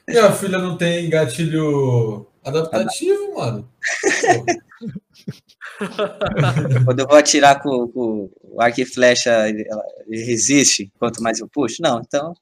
Minha 0.08 0.32
filha 0.32 0.58
não 0.58 0.76
tem 0.76 1.08
gatilho 1.08 2.26
Adaptativo, 2.44 3.34
mano. 3.34 3.68
Quando 6.84 7.00
eu 7.00 7.06
vou 7.06 7.16
atirar 7.16 7.62
com, 7.62 7.88
com 7.88 8.30
o 8.42 8.60
arco 8.60 8.80
e 8.80 8.86
flecha, 8.86 9.48
ele, 9.48 9.64
ele, 10.06 10.24
resiste 10.24 10.92
quanto 10.98 11.22
mais 11.22 11.38
eu 11.38 11.48
puxo? 11.48 11.80
Não, 11.80 12.00
então. 12.00 12.34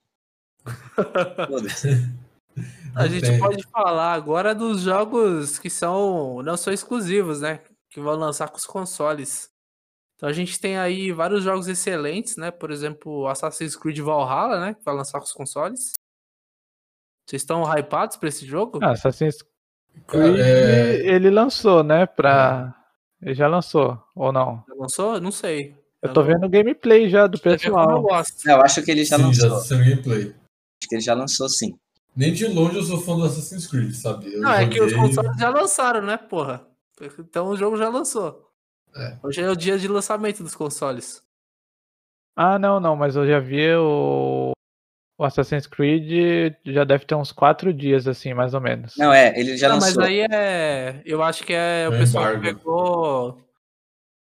A 2.95 3.07
gente 3.07 3.27
tem. 3.27 3.39
pode 3.39 3.63
falar 3.69 4.15
agora 4.15 4.55
dos 4.55 4.83
jogos 4.83 5.59
que 5.59 5.71
são 5.71 6.43
não 6.43 6.57
são 6.57 6.73
exclusivos, 6.73 7.41
né? 7.41 7.61
Que 7.91 8.01
vão 8.01 8.17
lançar 8.17 8.49
com 8.49 8.57
os 8.57 8.67
consoles. 8.67 9.51
Então 10.17 10.29
a 10.29 10.33
gente 10.33 10.61
tem 10.61 10.77
aí 10.77 11.13
vários 11.13 11.45
jogos 11.45 11.69
excelentes, 11.69 12.37
né? 12.37 12.51
Por 12.51 12.71
exemplo, 12.71 13.27
Assassin's 13.27 13.77
Creed 13.77 13.99
Valhalla, 14.01 14.61
né? 14.61 14.75
Que 14.75 14.85
vai 14.85 14.95
lançar 14.95 15.19
com 15.19 15.25
os 15.25 15.33
consoles. 15.33 15.93
Vocês 17.27 17.43
estão 17.43 17.63
hypados 17.63 18.17
para 18.17 18.29
esse 18.29 18.45
jogo? 18.45 18.81
Ah, 18.83 18.93
Assassin's 18.93 19.39
Creed, 20.07 20.39
é... 20.39 21.07
ele 21.07 21.31
lançou, 21.31 21.83
né? 21.83 22.07
Pra. 22.07 22.75
Ele 23.23 23.35
já 23.35 23.47
lançou, 23.47 24.03
ou 24.15 24.33
não? 24.33 24.65
Já 24.67 24.75
lançou? 24.75 25.21
Não 25.21 25.31
sei. 25.31 25.77
Eu, 26.03 26.13
tô 26.13 26.23
vendo 26.23 26.49
gameplay 26.49 27.09
já 27.11 27.27
do 27.27 27.39
pessoal. 27.39 27.91
Eu, 27.91 28.03
gosto. 28.03 28.49
eu 28.49 28.63
acho 28.63 28.83
que 28.83 28.91
ele 28.91 29.05
já 29.05 29.17
sim, 29.17 29.23
lançou. 29.25 29.63
Já 29.63 29.77
gameplay. 29.77 30.23
Acho 30.23 30.89
que 30.89 30.95
ele 30.95 31.03
já 31.03 31.15
lançou, 31.15 31.49
sim. 31.49 31.79
Nem 32.17 32.33
de 32.33 32.47
longe 32.47 32.77
eu 32.77 32.83
sou 32.83 33.01
fã 33.01 33.17
do 33.17 33.25
Assassin's 33.25 33.67
Creed, 33.67 33.93
sabe? 33.95 34.35
Eu 34.35 34.41
não, 34.41 34.51
joguei... 34.51 34.67
é 34.67 34.69
que 34.69 34.83
os 34.83 34.93
consoles 34.95 35.37
já 35.39 35.51
lançaram, 35.51 36.03
né, 36.03 36.17
porra? 36.17 36.67
Então 37.19 37.49
o 37.49 37.57
jogo 37.57 37.77
já 37.77 37.89
lançou. 37.89 38.51
É. 38.95 39.17
Hoje 39.23 39.41
é 39.41 39.51
o 39.51 39.57
dia 39.57 39.79
de 39.79 39.87
lançamento 39.87 40.43
dos 40.43 40.55
consoles. 40.55 41.23
Ah, 42.35 42.59
não, 42.59 42.81
não, 42.81 42.97
mas 42.97 43.17
eu 43.17 43.27
já 43.27 43.39
vi 43.39 43.75
o, 43.75 43.83
o 45.21 45.25
Assassin's 45.25 45.67
Creed 45.67 46.55
já 46.65 46.83
deve 46.83 47.05
ter 47.05 47.15
uns 47.15 47.31
quatro 47.31 47.75
dias, 47.75 48.09
assim, 48.09 48.33
mais 48.33 48.55
ou 48.55 48.61
menos. 48.61 48.95
Não, 48.97 49.13
é, 49.13 49.39
ele 49.39 49.55
já 49.55 49.69
Não, 49.69 49.75
lançou. 49.75 49.97
mas 50.01 50.09
aí 50.09 50.21
é. 50.21 51.03
Eu 51.05 51.23
acho 51.23 51.45
que 51.45 51.53
é 51.53 51.87
o 51.91 51.93
É 51.93 51.99
pessoal 51.99 52.25
que 52.25 52.31
embargo. 52.39 52.59
pegou. 52.59 53.39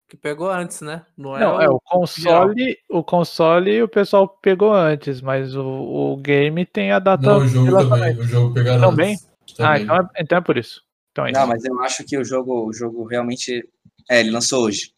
Que 0.08 0.16
pegou 0.16 0.50
antes, 0.50 0.80
né? 0.80 1.06
Não 1.16 1.36
é, 1.36 1.40
Não, 1.40 1.56
o... 1.56 1.60
é 1.60 1.68
o 1.68 1.78
console, 1.80 2.76
o 2.88 3.04
console 3.04 3.80
o 3.80 3.88
pessoal 3.88 4.26
pegou 4.26 4.74
antes, 4.74 5.20
mas 5.20 5.54
o, 5.54 5.64
o 5.64 6.16
game 6.16 6.66
tem 6.66 6.90
a 6.90 6.98
data 6.98 7.22
Não, 7.24 7.38
o 7.38 7.46
jogo 7.46 7.88
também. 7.88 8.18
O 8.18 8.22
jogo 8.24 8.54
pegaram 8.54 8.90
Também? 8.90 9.12
antes. 9.14 9.28
Ah, 9.60 9.64
Também. 9.78 9.82
então 9.84 9.96
é, 9.96 10.08
então 10.18 10.38
é 10.38 10.40
por 10.40 10.56
isso. 10.58 10.82
Então 11.12 11.26
é 11.28 11.30
Não, 11.30 11.40
isso. 11.42 11.48
mas 11.48 11.64
eu 11.64 11.80
acho 11.80 12.04
que 12.04 12.18
o 12.18 12.24
jogo, 12.24 12.66
o 12.68 12.72
jogo 12.72 13.04
realmente. 13.04 13.62
É, 14.10 14.18
ele 14.18 14.32
lançou 14.32 14.64
hoje. 14.64 14.90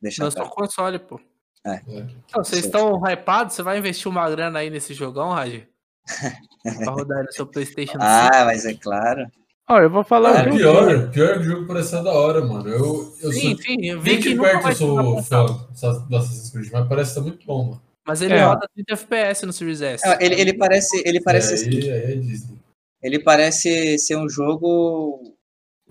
Deixa 0.00 0.22
Lançou 0.22 0.44
o 0.44 0.50
console, 0.50 1.00
pô. 1.00 1.18
É. 1.66 1.80
Então, 2.26 2.44
vocês 2.44 2.64
estão 2.64 3.00
hypados? 3.06 3.54
Você 3.54 3.62
vai 3.62 3.78
investir 3.78 4.08
uma 4.08 4.28
grana 4.30 4.60
aí 4.60 4.70
nesse 4.70 4.94
jogão, 4.94 5.30
Raj? 5.30 5.66
pra 6.62 6.92
rodar 6.92 7.24
no 7.24 7.32
seu 7.32 7.46
PlayStation 7.46 7.94
5? 7.94 8.04
Ah, 8.04 8.44
mas 8.44 8.64
é 8.64 8.74
claro. 8.74 9.26
Ó, 9.68 9.80
eu 9.80 9.90
vou 9.90 10.04
falar 10.04 10.30
o 10.30 10.42
que 10.44 10.48
eu 10.50 10.54
pior, 10.54 11.10
pior 11.10 11.32
que 11.34 11.40
o 11.40 11.42
jogo 11.42 11.66
parece 11.66 11.90
ser 11.90 12.04
da 12.04 12.12
hora, 12.12 12.44
mano. 12.44 12.68
Eu, 12.68 13.12
eu 13.20 13.32
Sim, 13.32 13.56
sou. 13.56 13.64
sim, 13.64 13.86
eu 13.86 14.00
Vi 14.00 14.18
que 14.18 14.34
que 14.34 14.38
perto 14.38 14.68
eu 14.68 14.74
sou 14.76 15.22
fã 15.24 15.44
do 15.44 16.16
Assassin's 16.16 16.50
Creed, 16.50 16.70
mas 16.72 16.88
parece 16.88 17.10
estar 17.10 17.20
muito 17.22 17.44
bom, 17.44 17.64
mano. 17.70 17.82
Mas 18.06 18.22
ele 18.22 18.34
É. 18.34 18.44
roda 18.44 18.68
30 18.72 18.92
FPS 18.92 19.44
no 19.44 19.52
Series 19.52 19.80
S. 19.80 20.06
Não, 20.06 20.16
Ele, 20.20 20.40
ele 20.40 20.54
parece, 20.54 21.02
ele 21.04 21.20
parece, 21.20 21.68
é, 21.68 21.68
aí, 21.68 21.90
aí 21.90 22.12
é 22.12 22.56
ele 23.02 23.18
parece 23.18 23.98
ser 23.98 24.16
um 24.16 24.28
jogo 24.28 25.34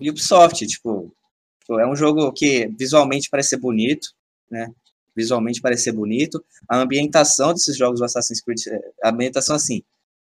Ubisoft, 0.00 0.66
tipo, 0.66 1.12
tipo, 1.60 1.78
é 1.78 1.86
um 1.86 1.94
jogo 1.94 2.32
que 2.32 2.68
visualmente 2.78 3.28
parece 3.28 3.50
ser 3.50 3.58
bonito, 3.58 4.08
né? 4.50 4.70
Visualmente 5.16 5.60
parece 5.60 5.84
ser 5.84 5.92
bonito. 5.92 6.44
A 6.68 6.78
ambientação 6.78 7.52
desses 7.52 7.76
jogos 7.76 8.00
do 8.00 8.04
Assassin's 8.04 8.40
Creed, 8.40 8.66
é- 8.68 8.80
a 9.02 9.10
ambientação 9.10 9.56
assim, 9.56 9.82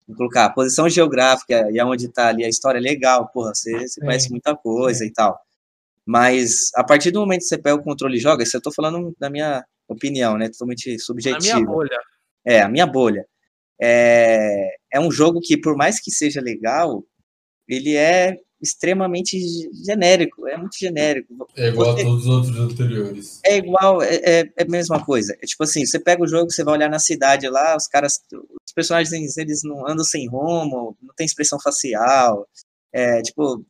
vou 0.07 0.17
colocar 0.17 0.47
a 0.47 0.51
posição 0.51 0.89
geográfica 0.89 1.71
e 1.71 1.79
aonde 1.79 2.09
tá 2.09 2.29
ali 2.29 2.45
a 2.45 2.49
história 2.49 2.79
é 2.79 2.83
legal, 2.83 3.29
porra, 3.29 3.55
você, 3.55 3.73
você 3.73 3.89
Sim. 3.89 4.01
conhece 4.01 4.31
muita 4.31 4.57
coisa 4.57 5.05
e 5.05 5.11
tal. 5.13 5.39
Mas 6.05 6.71
a 6.75 6.83
partir 6.83 7.11
do 7.13 7.21
momento 7.21 7.41
que 7.41 7.47
você 7.47 7.59
pega 7.59 7.77
o 7.77 7.83
controle 7.83 8.17
e 8.17 8.21
joga, 8.21 8.43
isso 8.43 8.57
eu 8.57 8.61
tô 8.61 8.73
falando 8.73 9.15
da 9.19 9.31
minha 9.31 9.65
opinião, 9.89 10.37
né? 10.37 10.49
Totalmente 10.49 10.99
subjetiva. 10.99 11.61
minha 11.61 11.67
bolha. 11.67 11.99
É, 12.45 12.61
a 12.61 12.69
minha 12.69 12.87
bolha. 12.87 13.25
É, 13.81 14.77
é 14.93 15.01
um 15.01 15.11
jogo 15.11 15.41
que, 15.41 15.57
por 15.57 15.77
mais 15.77 16.01
que 16.01 16.11
seja 16.11 16.41
legal, 16.41 17.05
ele 17.69 17.95
é 17.97 18.37
extremamente 18.63 19.37
genérico, 19.85 20.47
é 20.47 20.57
muito 20.57 20.79
genérico. 20.79 21.49
É 21.57 21.69
igual 21.69 21.95
Você- 21.95 22.03
a 22.03 22.05
todos 22.05 22.27
os 22.27 22.29
outros 22.29 22.57
anteriores. 22.59 23.41
É 23.45 23.57
igual, 23.57 24.01
é, 24.03 24.15
é, 24.17 24.41
é 24.57 24.63
a 24.63 24.69
mesma 24.69 25.05
coisa. 25.05 25.37
É 25.43 25.47
tipo 25.47 25.65
assim, 25.65 25.85
você 25.85 25.99
pega 25.99 26.23
o 26.23 26.29
jogo, 26.29 26.51
você 26.51 26.63
vai 26.63 26.75
olhar 26.75 26.89
na 26.89 26.99
cidade 27.01 27.49
lá, 27.49 27.77
os 27.77 27.89
caras, 27.89 28.21
os 28.33 28.73
personagens, 28.73 29.37
eles 29.37 29.63
não 29.65 29.87
andam 29.89 30.05
sem 30.05 30.29
rumo, 30.29 30.97
não 31.03 31.15
tem 31.15 31.27
expressão 31.27 31.59
facial. 31.61 32.47
É, 32.93 33.21
tipo, 33.23 33.65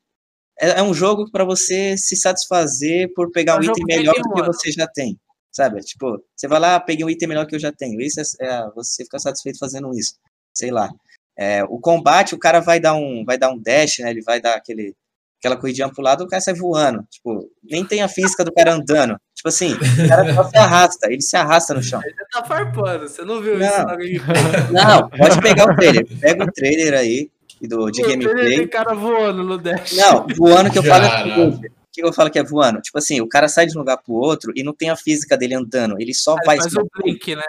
é, 0.61 0.81
é 0.81 0.83
um 0.83 0.93
jogo 0.93 1.31
para 1.31 1.45
você 1.45 1.97
se 1.97 2.15
satisfazer 2.17 3.13
por 3.15 3.31
pegar 3.33 3.55
É 3.55 3.57
um 3.57 3.61
um 3.61 3.63
item 3.73 3.85
melhor 3.87 4.15
do 4.15 4.35
que 4.35 4.43
você 4.43 4.71
já 4.71 4.87
tem. 4.87 5.19
Sabe? 5.51 5.81
Tipo, 5.81 6.23
você 6.35 6.49
vai 6.49 6.59
lá, 6.59 6.81
peguei 6.81 7.05
um 7.05 7.11
item 7.11 7.29
melhor 7.29 7.47
que 7.47 7.55
eu 7.55 7.59
já 7.61 7.71
tenho. 7.73 8.01
Isso 8.01 8.21
é, 8.21 8.25
é 8.41 8.71
você 8.75 9.05
fica 9.05 9.19
satisfeito 9.19 9.59
fazendo 9.59 9.91
isso. 9.95 10.15
Sei 10.55 10.71
lá. 10.71 10.91
É, 11.39 11.65
o 11.65 11.79
combate, 11.79 12.35
o 12.35 12.39
cara 12.39 12.61
vai 12.61 12.79
dar 12.79 12.95
um, 12.95 13.25
vai 13.25 13.39
dar 13.39 13.51
um 13.51 13.59
dash, 13.59 13.99
né? 14.01 14.11
Ele 14.11 14.23
vai 14.23 14.41
dar 14.41 14.55
aquele, 14.55 14.95
aquela 15.41 15.57
corridinha 15.57 15.89
pro 15.89 16.03
lado, 16.03 16.25
o 16.25 16.29
cara 16.29 16.41
sai 16.43 16.55
voando. 16.55 17.05
Tipo, 17.11 17.49
nem 17.63 17.85
tem 17.85 18.03
a 18.03 18.09
física 18.09 18.45
do 18.45 18.53
cara 18.53 18.75
andando. 18.75 19.17
Tipo 19.35 19.49
assim, 19.49 19.73
o 19.75 20.09
cara 20.09 20.35
só 20.35 20.45
se 20.45 20.57
arrasta, 20.57 21.11
ele 21.13 21.23
se 21.23 21.37
arrasta 21.37 21.75
no 21.75 21.83
chão. 21.83 22.01
Ele 22.05 22.15
tá 22.31 22.45
farpando, 22.45 23.09
você 23.09 23.25
não 23.25 23.41
viu 23.41 23.59
Não. 23.59 23.67
isso 23.67 23.79
na 23.79 23.97
gameplay? 23.97 24.23
Não, 24.71 25.09
pode 25.09 25.41
pegar 25.41 25.65
o 25.73 25.75
trailer. 25.77 26.07
Pega 26.21 26.45
o 26.45 26.53
trailer 26.53 26.95
aí 26.95 27.31
do, 27.61 27.91
de 27.91 28.03
Tem 28.03 28.19
gameplay. 28.19 28.67
cara 28.69 28.95
voando 28.95 29.43
no 29.43 29.59
dash. 29.59 29.93
Não, 29.97 30.27
voando 30.37 30.71
que 30.71 30.79
eu 30.79 30.83
falo 30.85 31.05
é 31.05 31.39
o 31.39 31.49
o 31.49 31.61
que 31.95 32.03
eu 32.03 32.13
falo 32.13 32.31
que 32.31 32.39
é 32.39 32.43
voando? 32.43 32.81
Tipo 32.81 32.97
assim, 32.99 33.21
o 33.21 33.29
cara 33.29 33.49
sai 33.49 33.67
de 33.67 33.77
um 33.77 33.81
lugar 33.81 33.99
pro 33.99 34.15
outro 34.15 34.51
e 34.57 34.63
não 34.63 34.73
tem 34.73 34.89
a 34.89 34.97
física 34.97 35.37
dele 35.37 35.55
andando. 35.55 36.01
Ele 36.01 36.15
só 36.15 36.35
Ele 36.37 36.47
vai. 36.47 36.57
faz 36.57 36.73
o 36.75 36.89
blink, 36.97 37.37
né? 37.37 37.43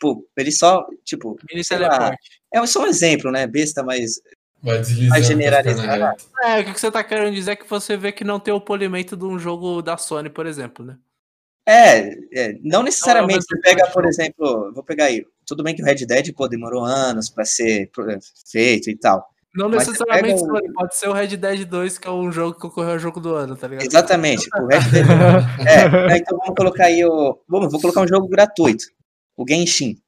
Tipo, 0.00 0.26
ele 0.34 0.50
só, 0.50 0.86
tipo, 1.04 1.36
Mini 1.52 1.62
teleporte. 1.62 2.16
é 2.54 2.66
só 2.66 2.82
um 2.82 2.86
exemplo, 2.86 3.30
né? 3.30 3.46
Besta, 3.46 3.82
mas 3.82 4.14
Vai 4.62 4.78
deslizando. 4.78 5.10
Vai 5.10 5.22
generalizar. 5.22 6.16
É, 6.42 6.60
o 6.60 6.64
que 6.64 6.80
você 6.80 6.90
tá 6.90 7.04
querendo 7.04 7.34
dizer 7.34 7.52
é 7.52 7.56
que 7.56 7.68
você 7.68 7.96
vê 7.96 8.10
que 8.12 8.24
não 8.24 8.40
tem 8.40 8.52
o 8.52 8.60
polimento 8.60 9.16
de 9.16 9.24
um 9.24 9.38
jogo 9.38 9.82
da 9.82 9.96
Sony, 9.98 10.28
por 10.30 10.46
exemplo, 10.46 10.84
né? 10.84 10.96
É, 11.66 12.14
é, 12.34 12.58
não 12.62 12.82
necessariamente. 12.82 13.36
mesmo 13.38 13.48
Você 13.48 13.60
pega, 13.60 13.82
tipo 13.84 13.92
por 13.94 14.06
exemplo, 14.06 14.72
vou 14.74 14.82
pegar 14.82 15.04
aí. 15.04 15.24
Tudo 15.46 15.62
bem 15.62 15.74
que 15.74 15.82
o 15.82 15.84
Red 15.84 16.06
Dead, 16.06 16.32
pô, 16.34 16.48
demorou 16.48 16.84
anos 16.84 17.28
pra 17.30 17.44
ser 17.44 17.90
pro- 17.90 18.06
feito 18.50 18.88
e 18.90 18.96
tal. 18.96 19.26
Não 19.54 19.68
necessariamente 19.68 20.40
pega 20.40 20.52
o- 20.52 20.56
Sony, 20.56 20.72
pode 20.72 20.96
ser 20.96 21.08
o 21.08 21.12
Red 21.12 21.36
Dead 21.36 21.64
2, 21.66 21.98
que 21.98 22.06
é 22.08 22.10
um 22.10 22.30
jogo 22.32 22.54
que 22.54 22.60
concorreu 22.60 22.92
ao 22.92 22.98
jogo 22.98 23.20
do 23.20 23.34
ano, 23.34 23.56
tá 23.56 23.66
ligado? 23.68 23.86
Exatamente. 23.86 24.48
O 24.58 24.66
Red 24.66 24.80
Dead. 24.90 25.06
é, 26.14 26.16
então 26.18 26.38
vamos 26.38 26.54
colocar 26.56 26.84
aí 26.86 27.04
o. 27.04 27.38
Vamos, 27.48 27.70
vou 27.70 27.80
colocar 27.80 28.00
um 28.02 28.08
jogo 28.08 28.28
gratuito. 28.28 28.84
O 29.36 29.44
Genshin. 29.48 30.00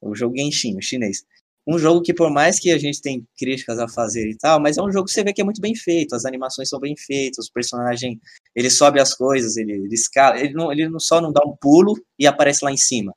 O 0.00 0.14
jogo 0.14 0.36
Genshin, 0.36 0.76
o 0.76 0.82
chinês. 0.82 1.24
Um 1.66 1.78
jogo 1.78 2.00
que, 2.02 2.14
por 2.14 2.30
mais 2.30 2.58
que 2.58 2.70
a 2.72 2.78
gente 2.78 3.02
tem 3.02 3.26
críticas 3.38 3.78
a 3.78 3.86
fazer 3.86 4.28
e 4.30 4.36
tal, 4.36 4.58
mas 4.58 4.78
é 4.78 4.82
um 4.82 4.90
jogo 4.90 5.04
que 5.06 5.12
você 5.12 5.22
vê 5.22 5.32
que 5.32 5.42
é 5.42 5.44
muito 5.44 5.60
bem 5.60 5.74
feito. 5.74 6.14
As 6.14 6.24
animações 6.24 6.68
são 6.68 6.80
bem 6.80 6.96
feitas, 6.96 7.46
o 7.46 7.52
personagem 7.52 8.18
ele 8.56 8.70
sobe 8.70 8.98
as 8.98 9.14
coisas, 9.14 9.56
ele, 9.56 9.72
ele 9.72 9.94
escala, 9.94 10.40
ele, 10.40 10.54
não, 10.54 10.72
ele 10.72 10.88
não 10.88 10.98
só 10.98 11.20
não 11.20 11.30
dá 11.32 11.42
um 11.46 11.54
pulo 11.60 11.94
e 12.18 12.26
aparece 12.26 12.64
lá 12.64 12.72
em 12.72 12.76
cima. 12.78 13.14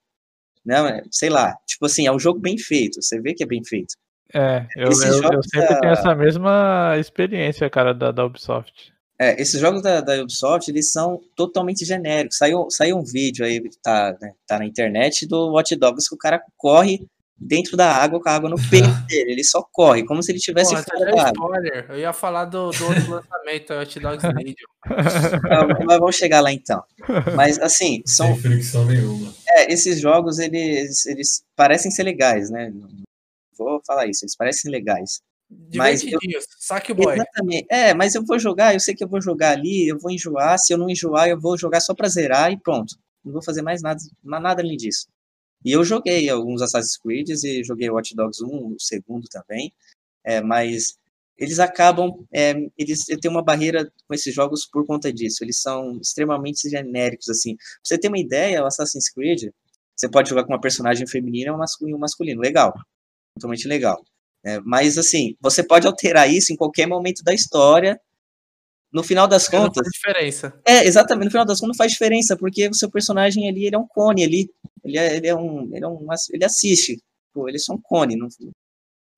Não, 0.65 0.85
é, 0.87 1.03
sei 1.11 1.29
lá, 1.29 1.55
tipo 1.65 1.85
assim, 1.85 2.05
é 2.05 2.11
um 2.11 2.19
jogo 2.19 2.39
bem 2.39 2.57
feito, 2.57 3.01
você 3.01 3.19
vê 3.19 3.33
que 3.33 3.43
é 3.43 3.47
bem 3.47 3.63
feito. 3.63 3.95
É, 4.33 4.65
eu, 4.75 4.89
eu, 4.89 4.91
eu 4.91 5.43
sempre 5.43 5.67
da- 5.69 5.79
tenho 5.79 5.93
essa 5.93 6.15
mesma 6.15 6.95
experiência, 6.97 7.69
cara, 7.69 7.93
da, 7.93 8.11
da 8.11 8.25
Ubisoft. 8.25 8.92
É, 9.19 9.39
esses 9.41 9.59
jogos 9.59 9.81
da, 9.81 10.01
da 10.01 10.21
Ubisoft, 10.21 10.69
eles 10.69 10.91
são 10.91 11.21
totalmente 11.35 11.85
genéricos. 11.85 12.37
Saiu, 12.37 12.67
saiu 12.69 12.97
um 12.97 13.03
vídeo 13.03 13.45
aí, 13.45 13.61
tá, 13.81 14.17
né, 14.19 14.33
tá 14.47 14.57
na 14.59 14.65
internet, 14.65 15.27
do 15.27 15.51
Watch 15.51 15.75
Dogs, 15.75 16.09
que 16.09 16.15
o 16.15 16.17
cara 16.17 16.41
corre 16.57 17.05
dentro 17.37 17.75
da 17.75 17.91
água 17.91 18.21
com 18.21 18.29
a 18.29 18.33
água 18.33 18.49
no 18.49 18.55
peito 18.69 18.87
dele. 19.07 19.33
Ele 19.33 19.43
só 19.43 19.61
corre, 19.71 20.03
como 20.05 20.21
se 20.23 20.31
ele 20.31 20.39
tivesse 20.39 20.71
Porra, 20.71 20.83
fora 20.83 20.97
você 20.97 21.05
da 21.05 21.11
deu 21.11 21.19
água. 21.19 21.31
spoiler. 21.31 21.85
Eu 21.89 21.99
ia 21.99 22.13
falar 22.13 22.45
do, 22.45 22.71
do 22.71 22.85
outro 22.85 23.09
lançamento, 23.11 23.73
Hot 23.73 23.99
Dogs 23.99 24.27
Legion. 24.27 24.55
Mas 24.89 25.85
mas 25.85 25.99
vamos 25.99 26.15
chegar 26.15 26.41
lá 26.41 26.51
então. 26.51 26.83
Mas, 27.35 27.59
assim, 27.59 28.01
são, 28.05 28.27
Sem 28.33 28.37
fricção 28.41 28.85
nenhuma. 28.85 29.33
é, 29.47 29.71
esses 29.71 29.99
jogos, 29.99 30.39
eles, 30.39 31.05
eles 31.05 31.43
parecem 31.55 31.91
ser 31.91 32.03
legais, 32.03 32.49
né? 32.49 32.71
Não 32.73 32.87
Vou 33.55 33.79
falar 33.85 34.07
isso, 34.07 34.25
eles 34.25 34.35
parecem 34.35 34.71
legais. 34.71 35.21
Mas 35.75 36.01
eu- 36.01 36.07
Divertidinhos. 36.09 36.45
Saque 36.59 36.93
boy. 36.93 37.15
Exatamente. 37.15 37.65
É, 37.69 37.93
mas 37.93 38.15
eu 38.15 38.23
vou 38.25 38.37
jogar, 38.39 38.73
eu 38.73 38.79
sei 38.79 38.93
que 38.95 39.03
eu 39.03 39.07
vou 39.07 39.21
jogar 39.21 39.51
ali, 39.51 39.87
eu 39.87 39.97
vou 39.99 40.11
enjoar. 40.11 40.57
Se 40.59 40.73
eu 40.73 40.77
não 40.77 40.89
enjoar, 40.89 41.27
eu 41.29 41.39
vou 41.39 41.57
jogar 41.57 41.79
só 41.81 41.93
pra 41.93 42.07
zerar 42.09 42.51
e 42.51 42.57
pronto. 42.59 42.95
Não 43.23 43.33
vou 43.33 43.43
fazer 43.43 43.61
mais 43.61 43.81
nada, 43.81 43.99
nada 44.23 44.61
além 44.61 44.77
disso. 44.77 45.07
E 45.65 45.71
eu 45.71 45.83
joguei 45.83 46.29
alguns 46.29 46.61
Assassin's 46.61 46.97
Creed 46.97 47.29
e 47.29 47.63
joguei 47.63 47.89
Watch 47.89 48.15
Dogs 48.15 48.43
1, 48.43 48.47
o 48.73 48.75
segundo 48.79 49.27
também. 49.29 49.71
É, 50.23 50.41
mas 50.41 50.97
eles 51.37 51.59
acabam, 51.59 52.25
é, 52.33 52.53
eles 52.77 53.05
têm 53.05 53.31
uma 53.31 53.43
barreira 53.43 53.91
com 54.07 54.13
esses 54.13 54.33
jogos 54.33 54.65
por 54.71 54.85
conta 54.85 55.11
disso. 55.11 55.43
Eles 55.43 55.61
são 55.61 55.97
extremamente 56.01 56.69
genéricos, 56.69 57.29
assim. 57.29 57.55
Pra 57.55 57.65
você 57.83 57.97
ter 57.97 58.09
uma 58.09 58.19
ideia, 58.19 58.61
o 58.63 58.65
Assassin's 58.67 59.09
Creed, 59.11 59.49
você 59.95 60.09
pode 60.09 60.29
jogar 60.29 60.43
com 60.45 60.53
uma 60.53 60.61
personagem 60.61 61.07
feminina 61.07 61.55
masculino, 61.57 61.97
um 61.97 62.01
masculino. 62.01 62.41
Legal. 62.41 62.73
Totalmente 63.35 63.67
legal. 63.67 64.03
É, 64.45 64.59
mas, 64.61 64.97
assim, 64.97 65.35
você 65.39 65.63
pode 65.63 65.87
alterar 65.87 66.29
isso 66.29 66.51
em 66.51 66.55
qualquer 66.55 66.85
momento 66.87 67.23
da 67.23 67.33
história. 67.33 67.99
No 68.91 69.01
final 69.03 69.27
das 69.27 69.49
Não 69.49 69.61
contas, 69.61 69.87
faz 69.87 69.91
diferença. 69.93 70.61
é, 70.67 70.85
exatamente, 70.85 71.25
no 71.25 71.31
final 71.31 71.45
das 71.45 71.59
contas 71.59 71.75
não 71.75 71.77
faz 71.77 71.91
diferença, 71.93 72.37
porque 72.37 72.67
o 72.67 72.73
seu 72.73 72.91
personagem 72.91 73.49
ali, 73.49 73.65
ele 73.65 73.75
é 73.75 73.79
um 73.79 73.87
cone 73.87 74.23
ali. 74.23 74.49
Ele 74.83 74.97
é, 74.97 75.15
ele 75.15 75.27
é 75.27 75.35
um, 75.35 75.73
ele 75.73 75.83
é 75.83 75.87
um, 75.87 76.07
ele 76.31 76.45
assiste. 76.45 77.01
Pô, 77.33 77.47
ele 77.47 77.57
é 77.57 77.59
só 77.59 77.73
um 77.73 77.81
cone, 77.81 78.15
não, 78.15 78.27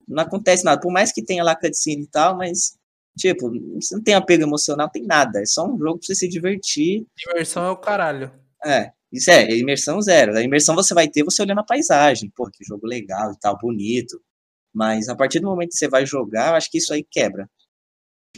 não 0.08 0.24
acontece 0.24 0.64
nada. 0.64 0.80
Por 0.80 0.92
mais 0.92 1.12
que 1.12 1.24
tenha 1.24 1.44
lá 1.44 1.56
cutscene 1.56 2.04
e 2.04 2.08
tal, 2.08 2.38
mas, 2.38 2.78
tipo, 3.18 3.52
você 3.74 3.96
não 3.96 4.04
tem 4.04 4.14
apego 4.14 4.44
emocional, 4.44 4.86
não 4.88 4.92
tem 4.92 5.04
nada. 5.06 5.42
É 5.42 5.46
só 5.46 5.66
um 5.66 5.78
jogo 5.78 5.98
pra 5.98 6.06
você 6.08 6.16
se 6.16 6.30
divertir. 6.30 7.06
Diversão 7.18 7.66
é 7.66 7.72
o 7.72 7.78
caralho. 7.78 8.32
É, 8.64 8.92
isso 9.12 9.30
é, 9.32 9.44
é 9.44 9.58
imersão 9.58 10.02
zero. 10.02 10.38
A 10.38 10.42
imersão 10.42 10.76
você 10.76 10.94
vai 10.94 11.10
ter 11.10 11.24
você 11.24 11.42
olhando 11.42 11.60
a 11.60 11.66
paisagem. 11.66 12.32
Pô, 12.34 12.50
que 12.50 12.64
jogo 12.64 12.88
legal 12.88 13.34
e 13.34 13.40
tal, 13.40 13.58
bonito. 13.58 14.22
Mas 14.76 15.08
a 15.08 15.16
partir 15.16 15.40
do 15.40 15.48
momento 15.48 15.70
que 15.70 15.78
você 15.78 15.88
vai 15.88 16.06
jogar, 16.06 16.50
eu 16.50 16.56
acho 16.56 16.70
que 16.70 16.78
isso 16.80 16.94
aí 16.94 17.02
quebra. 17.10 17.50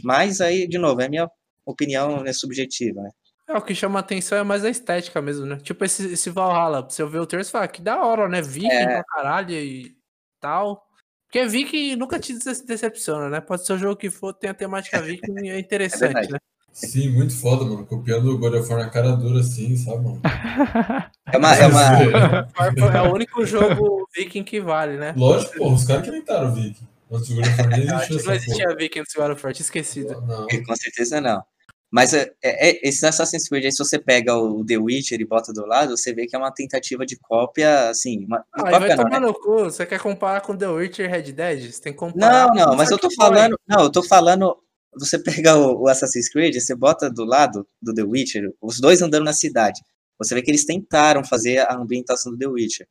Mas 0.03 0.39
aí, 0.39 0.67
de 0.67 0.77
novo, 0.77 1.01
é 1.01 1.05
a 1.05 1.09
minha 1.09 1.27
opinião 1.65 2.21
né, 2.21 2.31
subjetiva, 2.31 3.01
né? 3.01 3.09
É, 3.49 3.57
o 3.57 3.61
que 3.61 3.73
chama 3.73 3.99
atenção 3.99 4.37
é 4.37 4.43
mais 4.43 4.63
a 4.63 4.69
estética 4.69 5.21
mesmo, 5.21 5.45
né? 5.45 5.57
Tipo 5.57 5.83
esse, 5.83 6.05
esse 6.13 6.29
Valhalla, 6.29 6.81
você 6.87 7.03
ver 7.05 7.19
o 7.19 7.25
trailer 7.25 7.47
e 7.47 7.51
falar 7.51 7.67
que 7.69 7.81
da 7.81 8.03
hora, 8.05 8.27
né? 8.29 8.41
Viking 8.41 8.67
É. 8.69 8.85
pra 8.85 9.03
caralho 9.05 9.51
e 9.55 9.97
tal. 10.39 10.85
Porque 11.25 11.45
Viking 11.45 11.95
nunca 11.95 12.19
te 12.19 12.33
dece- 12.37 12.65
decepciona, 12.65 13.29
né? 13.29 13.41
Pode 13.41 13.65
ser 13.65 13.73
o 13.73 13.77
jogo 13.77 13.95
que 13.95 14.09
for, 14.11 14.33
tem 14.33 14.49
a 14.49 14.53
temática 14.53 15.01
Viking 15.01 15.45
e 15.45 15.49
é 15.49 15.59
interessante, 15.59 16.13
verdade. 16.13 16.33
né? 16.33 16.39
Sim, 16.77 17.09
muito 17.09 17.35
foda, 17.35 17.65
mano. 17.65 17.87
Copiando 17.87 18.29
o 18.29 18.37
God 18.37 18.53
of 18.53 18.69
War 18.69 18.83
na 18.83 18.89
cara 18.89 19.13
dura 19.13 19.39
assim, 19.39 19.75
sabe, 19.75 20.03
mano? 20.03 20.21
É 21.29 21.37
uma, 21.37 21.53
é 21.53 21.67
uma, 21.67 22.95
É 22.95 23.01
o 23.01 23.13
único 23.13 23.45
jogo 23.45 24.07
Viking 24.15 24.43
que 24.43 24.61
vale, 24.61 24.95
né? 24.95 25.13
Lógico, 25.17 25.57
pô, 25.57 25.73
os 25.73 25.83
caras 25.83 26.03
que 26.03 26.09
inventaram 26.09 26.49
o 26.49 26.53
Viking. 26.53 26.87
Antes 27.11 27.27
do 27.27 27.35
God 27.35 27.47
of 27.47 27.59
War 27.59 27.69
nem 27.69 27.79
existia 27.79 28.17
que 28.17 28.25
não 28.25 28.33
existia 28.33 28.75
Viking 28.77 28.99
no 28.99 29.05
God 29.21 29.31
of 29.31 29.43
War, 29.43 29.53
tinha 29.53 29.63
esquecido. 29.63 30.21
Não. 30.21 30.47
com 30.47 30.75
certeza 30.75 31.19
não. 31.19 31.43
Mas 31.89 32.13
é, 32.13 32.31
é, 32.43 32.87
esses 32.87 33.03
Assassin's 33.03 33.49
Creed 33.49 33.65
aí, 33.65 33.71
se 33.71 33.77
você 33.79 33.97
pega 33.97 34.37
o 34.37 34.63
The 34.65 34.77
Witcher 34.77 35.19
e 35.19 35.25
bota 35.25 35.51
do 35.51 35.65
lado, 35.65 35.97
você 35.97 36.13
vê 36.13 36.27
que 36.27 36.35
é 36.35 36.39
uma 36.39 36.51
tentativa 36.51 37.05
de 37.05 37.17
cópia, 37.17 37.89
assim, 37.89 38.25
uma, 38.25 38.45
Ah, 38.53 38.61
cópia 38.61 38.79
vai 38.79 38.89
não, 38.89 38.97
tomar 38.97 39.19
né? 39.19 39.27
no 39.27 39.33
cu. 39.33 39.63
Você 39.63 39.85
quer 39.85 39.99
comparar 39.99 40.41
com 40.41 40.55
The 40.55 40.67
Witcher 40.67 41.05
e 41.05 41.09
Red 41.09 41.31
Dead? 41.31 41.71
Você 41.71 41.81
tem 41.81 41.93
que 41.93 41.99
comparar. 41.99 42.47
Não, 42.47 42.67
não, 42.67 42.75
mas 42.75 42.91
eu 42.91 42.97
tô 42.97 43.09
falando, 43.11 43.59
não, 43.67 43.83
eu 43.83 43.89
tô 43.89 44.03
falando, 44.03 44.57
você 44.93 45.17
pega 45.19 45.55
o, 45.55 45.83
o 45.83 45.87
Assassin's 45.87 46.29
Creed, 46.29 46.55
você 46.55 46.75
bota 46.75 47.09
do 47.09 47.23
lado 47.23 47.67
do 47.81 47.93
The 47.93 48.03
Witcher, 48.03 48.53
os 48.61 48.79
dois 48.79 49.01
andando 49.01 49.25
na 49.25 49.33
cidade, 49.33 49.81
você 50.17 50.33
vê 50.33 50.41
que 50.41 50.49
eles 50.49 50.65
tentaram 50.65 51.23
fazer 51.23 51.59
a 51.59 51.75
ambientação 51.75 52.31
do 52.31 52.37
The 52.37 52.47
Witcher, 52.47 52.87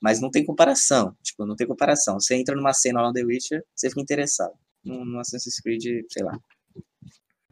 mas 0.00 0.20
não 0.20 0.30
tem 0.30 0.44
comparação, 0.44 1.14
tipo, 1.22 1.44
não 1.44 1.54
tem 1.54 1.66
comparação. 1.66 2.18
Você 2.18 2.34
entra 2.34 2.56
numa 2.56 2.72
cena 2.72 3.02
lá 3.02 3.08
no 3.08 3.14
The 3.14 3.24
Witcher, 3.24 3.64
você 3.74 3.88
fica 3.88 4.00
interessado. 4.00 4.54
No, 4.84 5.04
no 5.04 5.20
Assassin's 5.20 5.60
Creed, 5.60 6.04
sei 6.10 6.24
lá. 6.24 6.36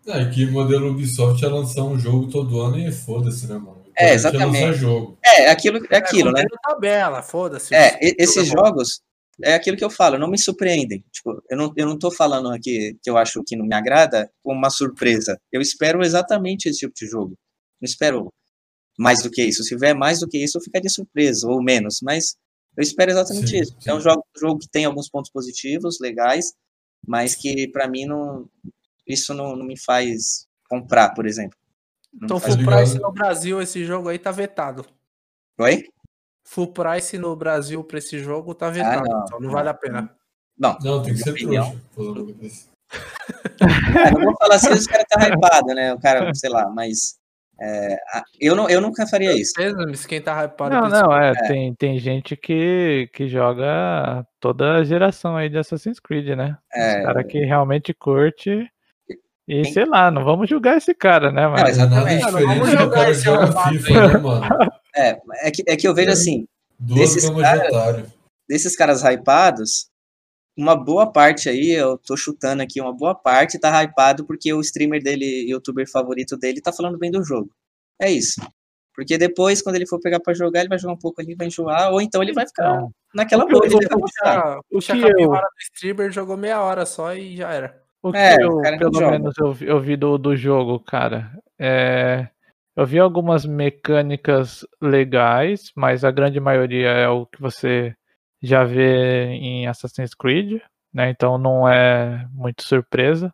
É 0.06 0.24
que 0.30 0.46
o 0.46 0.52
modelo 0.52 0.90
Ubisoft 0.90 1.44
é 1.44 1.48
lançar 1.48 1.84
um 1.84 1.98
jogo 1.98 2.28
todo 2.28 2.60
ano 2.60 2.78
e 2.78 2.90
foda-se, 2.90 3.46
né, 3.46 3.54
mano? 3.58 3.84
É, 3.96 4.14
exatamente. 4.14 4.64
lançar 4.64 4.72
jogo. 4.72 5.18
É, 5.22 5.50
aquilo, 5.50 5.78
é 5.90 5.96
aquilo, 5.96 6.32
né? 6.32 6.42
cumprindo 6.42 6.60
tabela, 6.62 7.22
foda-se. 7.22 7.74
É, 7.74 7.98
esses 8.00 8.38
é 8.38 8.44
jogos, 8.44 9.02
é 9.42 9.54
aquilo 9.54 9.76
que 9.76 9.84
eu 9.84 9.90
falo, 9.90 10.18
não 10.18 10.28
me 10.28 10.38
surpreendem. 10.38 11.04
Tipo, 11.10 11.42
eu 11.50 11.56
não, 11.56 11.72
eu 11.76 11.86
não 11.86 11.98
tô 11.98 12.10
falando 12.10 12.50
aqui 12.50 12.96
que 13.02 13.10
eu 13.10 13.16
acho 13.16 13.42
que 13.44 13.56
não 13.56 13.66
me 13.66 13.74
agrada 13.74 14.30
como 14.42 14.58
uma 14.58 14.70
surpresa. 14.70 15.40
Eu 15.52 15.60
espero 15.60 16.02
exatamente 16.02 16.68
esse 16.68 16.80
tipo 16.80 16.94
de 16.94 17.06
jogo. 17.06 17.36
Não 17.80 17.86
espero 17.86 18.32
mais 18.98 19.22
do 19.22 19.30
que 19.30 19.42
isso. 19.42 19.62
Se 19.62 19.70
tiver 19.70 19.94
mais 19.94 20.20
do 20.20 20.28
que 20.28 20.38
isso, 20.42 20.58
eu 20.58 20.62
ficaria 20.62 20.90
surpreso, 20.90 21.48
ou 21.48 21.62
menos. 21.62 22.00
Mas 22.02 22.36
eu 22.76 22.82
espero 22.82 23.10
exatamente 23.10 23.48
Sim, 23.48 23.60
isso. 23.60 23.76
É 23.86 23.94
um 23.94 23.98
sim. 23.98 24.04
jogo, 24.04 24.24
jogo 24.38 24.58
que 24.58 24.68
tem 24.68 24.84
alguns 24.84 25.08
pontos 25.08 25.30
positivos, 25.30 25.98
legais, 26.00 26.52
mas 27.06 27.34
que 27.34 27.68
pra 27.68 27.88
mim 27.88 28.06
não, 28.06 28.48
isso 29.06 29.34
não, 29.34 29.56
não 29.56 29.66
me 29.66 29.78
faz 29.78 30.46
comprar, 30.68 31.10
por 31.10 31.26
exemplo. 31.26 31.58
Não 32.12 32.26
Então, 32.26 32.40
full 32.40 32.56
ligado. 32.56 32.76
price 32.76 32.98
no 32.98 33.12
Brasil, 33.12 33.60
esse 33.60 33.84
jogo 33.84 34.08
aí 34.08 34.18
tá 34.18 34.30
vetado. 34.30 34.84
Oi? 35.58 35.84
Full 36.50 36.72
price 36.72 37.16
no 37.16 37.36
Brasil 37.36 37.84
pra 37.84 37.98
esse 37.98 38.18
jogo 38.18 38.54
tá 38.54 38.70
vetado. 38.70 39.08
não, 39.08 39.22
então 39.22 39.38
não 39.38 39.46
não. 39.46 39.50
vale 39.54 39.68
a 39.68 39.74
pena. 39.74 40.10
Não, 40.58 40.76
Não, 40.82 41.00
tem 41.02 41.14
que 41.14 41.20
ser 41.20 41.30
opinião. 41.30 41.78
trouxa. 41.94 42.32
desse. 42.34 42.68
É, 44.04 44.10
não 44.10 44.24
vou 44.24 44.36
falar 44.36 44.56
assim, 44.56 44.72
os 44.72 44.84
caras 44.84 45.06
tá 45.08 45.28
hypado, 45.28 45.68
né? 45.74 45.94
O 45.94 46.00
cara, 46.00 46.34
sei 46.34 46.50
lá, 46.50 46.68
mas 46.68 47.20
é, 47.60 47.96
eu, 48.40 48.56
não, 48.56 48.68
eu 48.68 48.80
nunca 48.80 49.06
faria 49.06 49.32
isso. 49.32 49.52
Certeza, 49.56 50.08
quem 50.08 50.20
tá 50.20 50.44
hypado 50.44 50.74
Não, 50.74 50.88
não, 50.88 51.16
é, 51.16 51.30
É. 51.30 51.46
Tem, 51.46 51.74
tem 51.74 51.98
gente 52.00 52.36
que, 52.36 53.08
que 53.14 53.28
joga 53.28 54.26
toda 54.40 54.74
a 54.74 54.84
geração 54.84 55.36
aí 55.36 55.48
de 55.48 55.56
Assassin's 55.56 56.00
Creed, 56.00 56.36
né? 56.36 56.58
É, 56.74 56.98
Os 56.98 57.04
cara 57.06 57.22
que 57.22 57.38
realmente 57.44 57.94
curte. 57.94 58.68
E 59.46 59.64
sei 59.66 59.84
lá, 59.84 60.10
não 60.10 60.24
vamos 60.24 60.50
julgar 60.50 60.76
esse 60.78 60.94
cara, 60.94 61.30
né? 61.30 61.42
Não, 61.42 61.52
Mas 61.52 61.60
Não 61.60 61.66
é 61.66 61.70
Exatamente. 61.70 62.24
Mano, 62.24 62.38
diferente 62.38 62.76
vamos 62.76 62.92
cara 62.92 63.04
que 63.04 63.10
esse 63.12 63.24
joga 63.24 63.42
arrombado 63.44 63.78
FIFA, 63.78 64.08
né, 64.08 64.18
mano? 64.18 64.79
É, 64.96 65.20
é, 65.46 65.50
que, 65.50 65.62
é 65.66 65.76
que 65.76 65.86
eu 65.88 65.94
vejo 65.94 66.10
assim, 66.10 66.46
Duas 66.78 67.14
Desses 67.14 67.28
otário. 67.30 68.06
desses 68.48 68.74
caras 68.74 69.02
hypados, 69.02 69.88
uma 70.56 70.74
boa 70.74 71.10
parte 71.10 71.48
aí, 71.48 71.70
eu 71.72 71.98
tô 71.98 72.16
chutando 72.16 72.62
aqui, 72.62 72.80
uma 72.80 72.92
boa 72.92 73.14
parte 73.14 73.58
tá 73.58 73.82
hypado 73.82 74.24
porque 74.24 74.52
o 74.52 74.60
streamer 74.60 75.02
dele, 75.02 75.46
youtuber 75.50 75.88
favorito 75.90 76.36
dele, 76.36 76.60
tá 76.60 76.72
falando 76.72 76.98
bem 76.98 77.10
do 77.10 77.22
jogo. 77.22 77.50
É 78.00 78.10
isso. 78.10 78.40
Porque 78.94 79.16
depois, 79.16 79.62
quando 79.62 79.76
ele 79.76 79.86
for 79.86 80.00
pegar 80.00 80.20
pra 80.20 80.34
jogar, 80.34 80.60
ele 80.60 80.68
vai 80.68 80.78
jogar 80.78 80.94
um 80.94 80.98
pouco 80.98 81.20
ali, 81.20 81.34
vai 81.34 81.46
enjoar, 81.46 81.92
ou 81.92 82.00
então 82.00 82.22
ele 82.22 82.32
vai 82.32 82.46
ficar 82.46 82.70
Então, 82.76 82.90
naquela 83.14 83.44
o 83.44 83.48
boa, 83.48 83.64
ele 83.64 83.76
vai 83.86 83.98
gostar. 83.98 84.60
capivara 84.88 85.46
do 85.46 85.58
streamer, 85.60 86.10
jogou 86.12 86.36
meia 86.36 86.60
hora 86.60 86.84
só 86.84 87.14
e 87.14 87.36
já 87.36 87.52
era. 87.52 87.80
O 88.02 88.10
que 88.10 88.18
É, 88.18 88.36
o 88.36 88.40
eu, 88.40 88.60
cara 88.62 88.78
pelo 88.78 88.94
joga. 88.94 89.10
menos, 89.10 89.34
eu, 89.38 89.52
vi- 89.52 89.66
eu 89.66 89.80
vi 89.80 89.96
do, 89.96 90.16
do 90.18 90.34
jogo, 90.34 90.80
cara, 90.80 91.38
é, 91.58 92.28
eu 92.80 92.86
vi 92.86 92.98
algumas 92.98 93.44
mecânicas 93.44 94.66
legais, 94.80 95.70
mas 95.76 96.02
a 96.02 96.10
grande 96.10 96.40
maioria 96.40 96.88
é 96.88 97.06
o 97.06 97.26
que 97.26 97.38
você 97.38 97.94
já 98.40 98.64
vê 98.64 99.26
em 99.34 99.66
Assassin's 99.66 100.14
Creed, 100.14 100.62
né? 100.90 101.10
Então 101.10 101.36
não 101.36 101.68
é 101.68 102.26
muito 102.32 102.62
surpresa. 102.62 103.30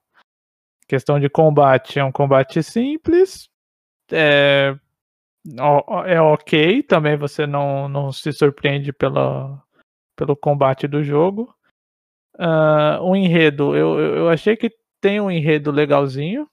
Questão 0.88 1.20
de 1.20 1.28
combate, 1.28 2.00
é 2.00 2.04
um 2.04 2.10
combate 2.10 2.60
simples, 2.60 3.48
é, 4.10 4.76
é 6.06 6.20
ok, 6.20 6.82
também 6.82 7.16
você 7.16 7.46
não, 7.46 7.88
não 7.88 8.10
se 8.10 8.32
surpreende 8.32 8.92
pela, 8.92 9.62
pelo 10.16 10.36
combate 10.36 10.88
do 10.88 11.04
jogo. 11.04 11.54
Ah, 12.36 12.98
o 13.00 13.14
enredo, 13.14 13.76
eu 13.76 14.00
eu 14.00 14.28
achei 14.28 14.56
que 14.56 14.72
tem 15.00 15.20
um 15.20 15.30
enredo 15.30 15.70
legalzinho, 15.70 16.48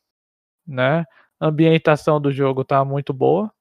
né? 0.68 1.06
Ambientação 1.46 2.22
do 2.22 2.32
jogo 2.32 2.64
tá 2.64 2.86
muito 2.86 3.12
boa. 3.14 3.52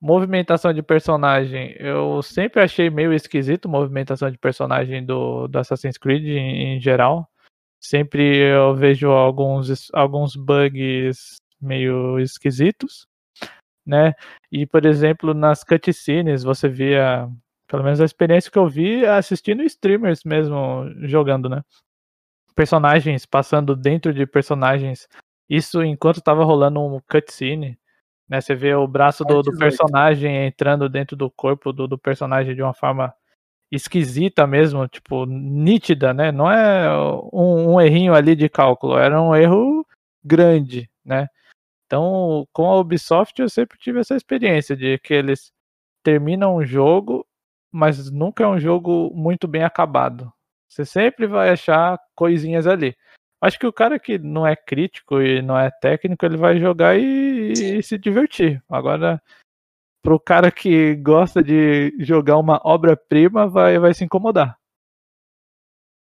Movimentação 0.00 0.72
de 0.72 0.82
personagem, 0.82 1.74
eu 1.80 2.22
sempre 2.22 2.62
achei 2.62 2.90
meio 2.90 3.12
esquisito 3.12 3.68
movimentação 3.68 4.30
de 4.30 4.38
personagem 4.38 5.04
do, 5.04 5.48
do 5.48 5.58
Assassin's 5.58 5.98
Creed 5.98 6.24
em, 6.24 6.76
em 6.76 6.80
geral. 6.80 7.28
Sempre 7.80 8.38
eu 8.38 8.72
vejo 8.76 9.10
alguns, 9.10 9.90
alguns 9.92 10.36
bugs 10.36 11.38
meio 11.60 12.20
esquisitos, 12.20 13.04
né? 13.84 14.12
E, 14.50 14.64
por 14.64 14.86
exemplo, 14.86 15.34
nas 15.34 15.64
cutscenes 15.64 16.44
você 16.44 16.68
via, 16.68 17.28
pelo 17.66 17.82
menos 17.82 18.00
a 18.00 18.04
experiência 18.04 18.50
que 18.50 18.58
eu 18.58 18.68
vi, 18.68 19.04
assistindo 19.04 19.64
streamers 19.64 20.22
mesmo 20.24 20.88
jogando, 21.02 21.48
né? 21.48 21.64
Personagens 22.54 23.26
passando 23.26 23.74
dentro 23.74 24.14
de 24.14 24.24
personagens. 24.24 25.08
Isso 25.48 25.82
enquanto 25.82 26.20
tava 26.20 26.44
rolando 26.44 26.80
um 26.80 27.00
cutscene, 27.00 27.78
né? 28.28 28.40
Você 28.40 28.54
vê 28.54 28.74
o 28.74 28.86
braço 28.86 29.24
do, 29.24 29.42
do 29.42 29.50
18. 29.50 29.58
personagem 29.58 30.46
entrando 30.46 30.88
dentro 30.88 31.16
do 31.16 31.30
corpo 31.30 31.72
do, 31.72 31.86
do 31.86 31.98
personagem 31.98 32.54
de 32.54 32.62
uma 32.62 32.74
forma 32.74 33.12
esquisita 33.70 34.46
mesmo, 34.46 34.86
tipo, 34.86 35.24
nítida, 35.26 36.12
né? 36.12 36.30
Não 36.30 36.50
é 36.50 36.90
um, 37.32 37.74
um 37.74 37.80
errinho 37.80 38.14
ali 38.14 38.36
de 38.36 38.48
cálculo, 38.48 38.98
era 38.98 39.20
um 39.20 39.34
erro 39.34 39.86
grande, 40.24 40.90
né? 41.04 41.28
Então, 41.86 42.46
com 42.52 42.66
a 42.66 42.80
Ubisoft 42.80 43.40
eu 43.40 43.48
sempre 43.48 43.78
tive 43.78 44.00
essa 44.00 44.16
experiência 44.16 44.76
de 44.76 44.98
que 44.98 45.12
eles 45.12 45.52
terminam 46.02 46.56
um 46.56 46.64
jogo, 46.64 47.26
mas 47.70 48.10
nunca 48.10 48.44
é 48.44 48.46
um 48.46 48.58
jogo 48.58 49.10
muito 49.14 49.46
bem 49.46 49.62
acabado. 49.62 50.32
Você 50.68 50.86
sempre 50.86 51.26
vai 51.26 51.50
achar 51.50 51.98
coisinhas 52.14 52.66
ali. 52.66 52.96
Acho 53.42 53.58
que 53.58 53.66
o 53.66 53.72
cara 53.72 53.98
que 53.98 54.18
não 54.18 54.46
é 54.46 54.54
crítico 54.54 55.20
e 55.20 55.42
não 55.42 55.58
é 55.58 55.68
técnico, 55.68 56.24
ele 56.24 56.36
vai 56.36 56.60
jogar 56.60 56.96
e, 56.96 57.52
e 57.52 57.82
se 57.82 57.98
divertir. 57.98 58.62
Agora, 58.68 59.20
pro 60.00 60.20
cara 60.20 60.52
que 60.52 60.94
gosta 60.94 61.42
de 61.42 61.92
jogar 61.98 62.38
uma 62.38 62.60
obra-prima, 62.64 63.48
vai, 63.48 63.80
vai 63.80 63.92
se 63.94 64.04
incomodar. 64.04 64.56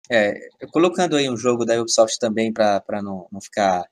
É, 0.10 0.39
colocando 0.72 1.18
aí 1.18 1.30
um 1.30 1.35
jogo 1.35 1.65
da 1.65 1.77
Ubisoft 1.81 2.18
também 2.18 2.53
pra, 2.53 2.80
pra 2.80 3.02
não, 3.02 3.27
não 3.30 3.41
ficar. 3.41 3.84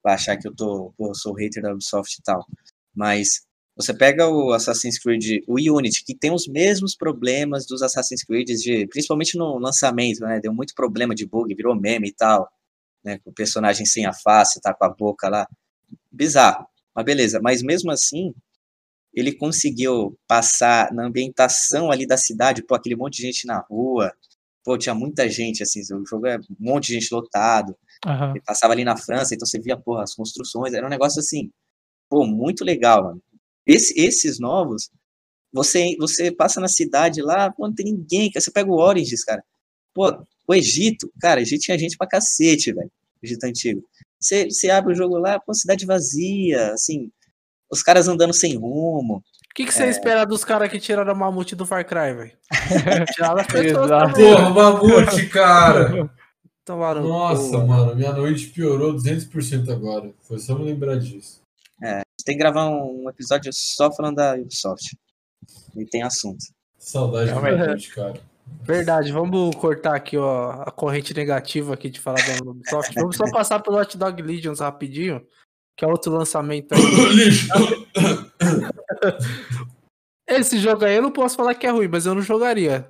pra 0.00 0.14
achar 0.14 0.36
que 0.36 0.46
eu 0.46 0.54
tô, 0.54 0.94
pô, 0.96 1.12
sou 1.12 1.34
hater 1.34 1.60
da 1.60 1.72
Ubisoft 1.72 2.20
e 2.20 2.22
tal. 2.22 2.46
Mas 2.94 3.44
você 3.76 3.92
pega 3.92 4.28
o 4.28 4.52
Assassin's 4.52 4.96
Creed, 5.00 5.42
o 5.48 5.54
Unity, 5.54 6.04
que 6.04 6.14
tem 6.14 6.32
os 6.32 6.46
mesmos 6.46 6.94
problemas 6.94 7.66
dos 7.66 7.82
Assassin's 7.82 8.22
Creed, 8.22 8.46
de, 8.46 8.86
principalmente 8.86 9.36
no 9.36 9.58
lançamento, 9.58 10.20
né? 10.20 10.38
Deu 10.38 10.54
muito 10.54 10.72
problema 10.72 11.16
de 11.16 11.26
bug, 11.26 11.52
virou 11.52 11.74
meme 11.74 12.10
e 12.10 12.14
tal. 12.14 12.48
Né, 13.04 13.18
com 13.20 13.30
o 13.30 13.34
personagem 13.34 13.86
sem 13.86 14.06
a 14.06 14.12
face, 14.12 14.60
tá 14.60 14.74
com 14.74 14.84
a 14.84 14.90
boca 14.90 15.28
lá. 15.28 15.46
Bizarro. 16.12 16.66
Mas 16.94 17.04
beleza. 17.04 17.40
Mas 17.42 17.62
mesmo 17.62 17.90
assim, 17.90 18.34
ele 19.12 19.32
conseguiu 19.34 20.16
passar 20.28 20.92
na 20.92 21.06
ambientação 21.06 21.90
ali 21.90 22.06
da 22.06 22.16
cidade, 22.16 22.62
pô, 22.64 22.74
aquele 22.74 22.96
monte 22.96 23.16
de 23.16 23.22
gente 23.22 23.46
na 23.46 23.58
rua, 23.58 24.12
pô, 24.64 24.78
tinha 24.78 24.94
muita 24.94 25.28
gente, 25.28 25.62
assim, 25.62 25.80
o 25.94 26.06
jogo 26.06 26.26
é 26.26 26.38
um 26.38 26.42
monte 26.58 26.88
de 26.88 26.94
gente 26.94 27.12
lotado, 27.12 27.76
Aham. 28.06 28.30
ele 28.32 28.42
passava 28.44 28.72
ali 28.72 28.84
na 28.84 28.96
França, 28.96 29.34
então 29.34 29.46
você 29.46 29.60
via, 29.60 29.76
porra, 29.76 30.04
as 30.04 30.14
construções, 30.14 30.74
era 30.74 30.86
um 30.86 30.90
negócio 30.90 31.20
assim, 31.20 31.50
pô, 32.10 32.26
muito 32.26 32.64
legal, 32.64 33.04
mano. 33.04 33.22
Esse- 33.66 33.94
esses 34.00 34.40
novos, 34.40 34.90
você, 35.52 35.96
você 35.98 36.30
passa 36.32 36.60
na 36.60 36.68
cidade 36.68 37.22
lá, 37.22 37.50
pô, 37.52 37.66
não 37.68 37.74
tem 37.74 37.86
ninguém, 37.86 38.30
você 38.34 38.50
pega 38.50 38.70
o 38.70 38.76
Origins, 38.80 39.24
cara, 39.24 39.44
pô, 39.94 40.26
o 40.50 40.54
Egito, 40.54 41.10
cara, 41.20 41.40
Egito 41.40 41.62
tinha 41.62 41.78
gente 41.78 41.96
pra 41.96 42.06
cacete, 42.06 42.72
velho, 42.72 42.90
Egito 43.22 43.44
antigo. 43.44 43.82
Você, 44.20 44.50
você 44.50 44.68
abre 44.70 44.92
o 44.92 44.96
jogo 44.96 45.16
lá, 45.18 45.38
pô, 45.40 45.54
cidade 45.54 45.86
vazia, 45.86 46.72
assim, 46.72 47.10
os 47.70 47.82
caras 47.82 48.08
andando 48.08 48.32
sem 48.34 48.56
rumo, 48.56 49.22
O 49.50 49.54
que, 49.54 49.64
que 49.64 49.72
você 49.74 49.84
É. 49.84 49.88
espera 49.90 50.24
dos 50.24 50.44
caras 50.44 50.70
que 50.70 50.78
tiraram 50.78 51.12
o 51.12 51.16
mamute 51.16 51.56
do 51.56 51.66
Far 51.66 51.84
Cry, 51.86 52.14
velho? 52.14 52.32
Tiraram 53.14 53.40
as 53.40 53.46
pessoas 53.46 53.86
Exato. 53.86 54.12
também. 54.14 54.34
Porra, 54.34 54.50
mamute, 54.50 55.26
cara! 55.28 56.10
Tomaram 56.64 57.02
Nossa, 57.02 57.58
mano, 57.64 57.96
minha 57.96 58.12
noite 58.12 58.46
piorou 58.48 58.94
200% 58.94 59.68
agora. 59.70 60.12
Foi 60.22 60.38
só 60.38 60.54
me 60.56 60.64
lembrar 60.66 60.96
disso. 60.98 61.40
A 61.82 61.96
gente 61.98 62.24
tem 62.24 62.36
que 62.36 62.42
gravar 62.42 62.68
um 62.68 63.08
episódio 63.08 63.50
só 63.52 63.90
falando 63.90 64.16
da 64.16 64.34
Ubisoft. 64.36 64.96
E 65.76 65.84
tem 65.86 66.02
assunto. 66.02 66.44
Saudade 66.78 67.26
da 67.26 67.32
Realmente. 67.32 67.54
minha 67.56 67.66
noite, 67.68 67.90
cara. 67.94 68.20
Verdade, 68.62 69.10
vamos 69.12 69.54
cortar 69.56 69.94
aqui 69.96 70.16
ó, 70.16 70.62
a 70.62 70.70
corrente 70.70 71.12
negativa 71.14 71.74
aqui 71.74 71.88
de 71.90 72.00
falar 72.00 72.18
da 72.26 72.50
Ubisoft. 72.50 72.94
Vamos 72.94 73.16
só 73.16 73.24
passar 73.30 73.60
pelo 73.60 73.78
Hot 73.78 73.96
Dog 73.96 74.22
Legions 74.22 74.60
rapidinho, 74.60 75.20
que 75.76 75.84
é 75.84 75.88
outro 75.88 76.12
lançamento! 76.12 76.74
Esse 80.28 80.58
jogo 80.58 80.84
aí 80.84 80.96
eu 80.96 81.02
não 81.02 81.10
posso 81.10 81.36
falar 81.36 81.54
que 81.54 81.66
é 81.66 81.70
ruim, 81.70 81.88
mas 81.88 82.06
eu 82.06 82.14
não 82.14 82.22
jogaria. 82.22 82.88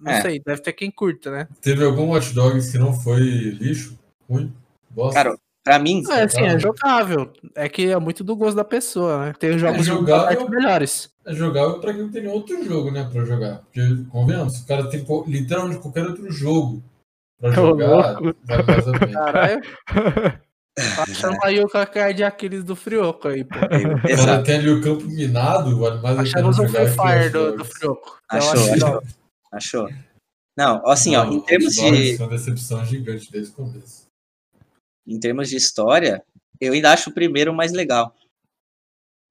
Não 0.00 0.12
É. 0.12 0.22
sei, 0.22 0.40
deve 0.44 0.60
ter 0.62 0.72
quem 0.72 0.90
curta, 0.90 1.30
né? 1.30 1.48
Teve 1.60 1.84
algum 1.84 2.10
Watch 2.10 2.32
Dogs 2.34 2.70
que 2.70 2.78
não 2.78 2.92
foi 2.92 3.20
lixo? 3.20 3.98
Ruim? 4.28 4.52
Bosta? 4.90 5.14
Cara, 5.22 5.36
pra 5.64 5.78
mim, 5.78 6.02
É, 6.10 6.22
assim, 6.22 6.42
é 6.42 6.58
jogável. 6.58 7.32
É 7.54 7.68
que 7.68 7.86
é 7.90 7.98
muito 7.98 8.22
do 8.24 8.36
gosto 8.36 8.56
da 8.56 8.64
pessoa, 8.64 9.26
né? 9.26 9.34
Tem 9.38 9.58
jogos 9.58 9.78
de 9.78 9.84
jogável. 9.88 10.48
melhores. 10.48 11.10
É 11.26 11.34
jogável 11.34 11.80
pra 11.80 11.92
quem 11.92 12.02
não 12.02 12.10
tem 12.10 12.26
outro 12.28 12.64
jogo, 12.64 12.90
né, 12.90 13.08
pra 13.12 13.24
jogar. 13.24 13.58
Porque, 13.58 13.80
convenhamos, 14.10 14.60
o 14.60 14.66
cara 14.66 14.88
tem 14.88 15.04
literalmente 15.26 15.80
qualquer 15.80 16.06
outro 16.06 16.30
jogo 16.30 16.82
pra 17.38 17.50
Ô, 17.50 17.54
jogar. 17.54 18.16
Caralho. 19.12 19.62
Achando 20.98 21.38
aí 21.42 21.58
o 21.58 21.68
calcanhar 21.68 22.12
de 22.12 22.22
Aquiles 22.22 22.62
do 22.62 22.76
Frioco 22.76 23.28
aí, 23.28 23.44
pô. 23.44 23.56
O 23.56 23.60
cara 23.60 24.10
exato. 24.10 24.44
tem 24.44 24.56
ali 24.56 24.70
o 24.70 24.82
campo 24.82 25.04
minado, 25.06 25.78
vale 25.78 26.00
mais 26.02 26.18
Achamos 26.18 26.58
o 26.58 26.68
Free 26.68 26.86
Fire 26.88 27.30
do, 27.30 27.52
do 27.52 27.56
Dogs. 27.58 27.72
Frioco. 27.78 28.18
Achou, 28.28 28.52
achou. 28.52 28.76
não. 28.76 29.02
Achou? 29.52 29.88
Não, 30.56 30.86
assim, 30.86 31.16
ó, 31.16 31.24
Não, 31.24 31.32
em 31.34 31.40
termos 31.40 31.74
de, 31.74 32.16
Foi 32.16 32.26
uma 32.26 32.32
decepção 32.32 32.84
gigante 32.84 33.30
desde 33.32 33.52
o 33.52 33.54
começo. 33.54 34.06
em 35.06 35.18
termos 35.18 35.48
de 35.48 35.56
história, 35.56 36.22
eu 36.60 36.72
ainda 36.72 36.92
acho 36.92 37.10
o 37.10 37.14
primeiro 37.14 37.52
mais 37.54 37.72
legal. 37.72 38.14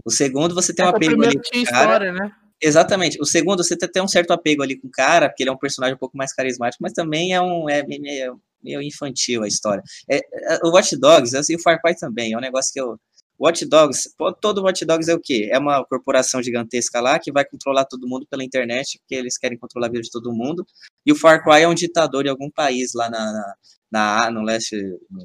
O 0.05 0.11
segundo, 0.11 0.53
você 0.53 0.73
tem 0.73 0.85
um 0.85 0.89
o 0.89 0.95
apego 0.95 1.23
ali 1.23 1.39
tinha 1.41 1.63
história, 1.63 2.13
né? 2.13 2.31
Exatamente. 2.61 3.19
O 3.19 3.25
segundo, 3.25 3.63
você 3.63 3.75
tem 3.75 3.89
até 3.89 4.01
um 4.01 4.07
certo 4.07 4.31
apego 4.31 4.63
ali 4.63 4.79
com 4.79 4.87
o 4.87 4.91
cara, 4.91 5.27
porque 5.27 5.43
ele 5.43 5.49
é 5.49 5.53
um 5.53 5.57
personagem 5.57 5.95
um 5.95 5.99
pouco 5.99 6.17
mais 6.17 6.33
carismático, 6.33 6.81
mas 6.81 6.93
também 6.93 7.33
é 7.33 7.41
um 7.41 7.69
é 7.69 7.83
meio, 7.85 8.39
meio 8.63 8.81
infantil 8.81 9.43
a 9.43 9.47
história. 9.47 9.83
É, 10.09 10.17
é, 10.17 10.59
o 10.63 10.69
Watch 10.69 10.95
Dogs, 10.97 11.35
assim, 11.35 11.55
o 11.55 11.61
Far 11.61 11.81
Cry 11.81 11.95
também, 11.95 12.33
é 12.33 12.37
um 12.37 12.41
negócio 12.41 12.71
que 12.71 12.79
eu. 12.79 12.97
Watch 13.37 13.65
Dogs, 13.65 14.09
todo 14.39 14.63
Watch 14.63 14.85
Dogs 14.85 15.11
é 15.11 15.13
o 15.13 15.19
quê? 15.19 15.49
É 15.51 15.59
uma 15.59 15.83
corporação 15.83 16.41
gigantesca 16.41 17.01
lá 17.01 17.19
que 17.19 17.33
vai 17.33 17.43
controlar 17.43 17.83
todo 17.83 18.07
mundo 18.07 18.25
pela 18.29 18.45
internet, 18.45 18.97
porque 18.99 19.13
eles 19.13 19.37
querem 19.37 19.57
controlar 19.57 19.87
a 19.87 19.89
vida 19.89 20.03
de 20.03 20.09
todo 20.09 20.31
mundo. 20.31 20.65
E 21.05 21.11
o 21.11 21.15
Far 21.17 21.43
Cry 21.43 21.63
é 21.63 21.67
um 21.67 21.73
ditador 21.73 22.25
em 22.25 22.29
algum 22.29 22.49
país 22.49 22.93
lá 22.93 23.09
na, 23.09 23.33
na, 23.33 23.55
na- 23.95 24.29
no 24.29 24.41
leste, 24.41 24.75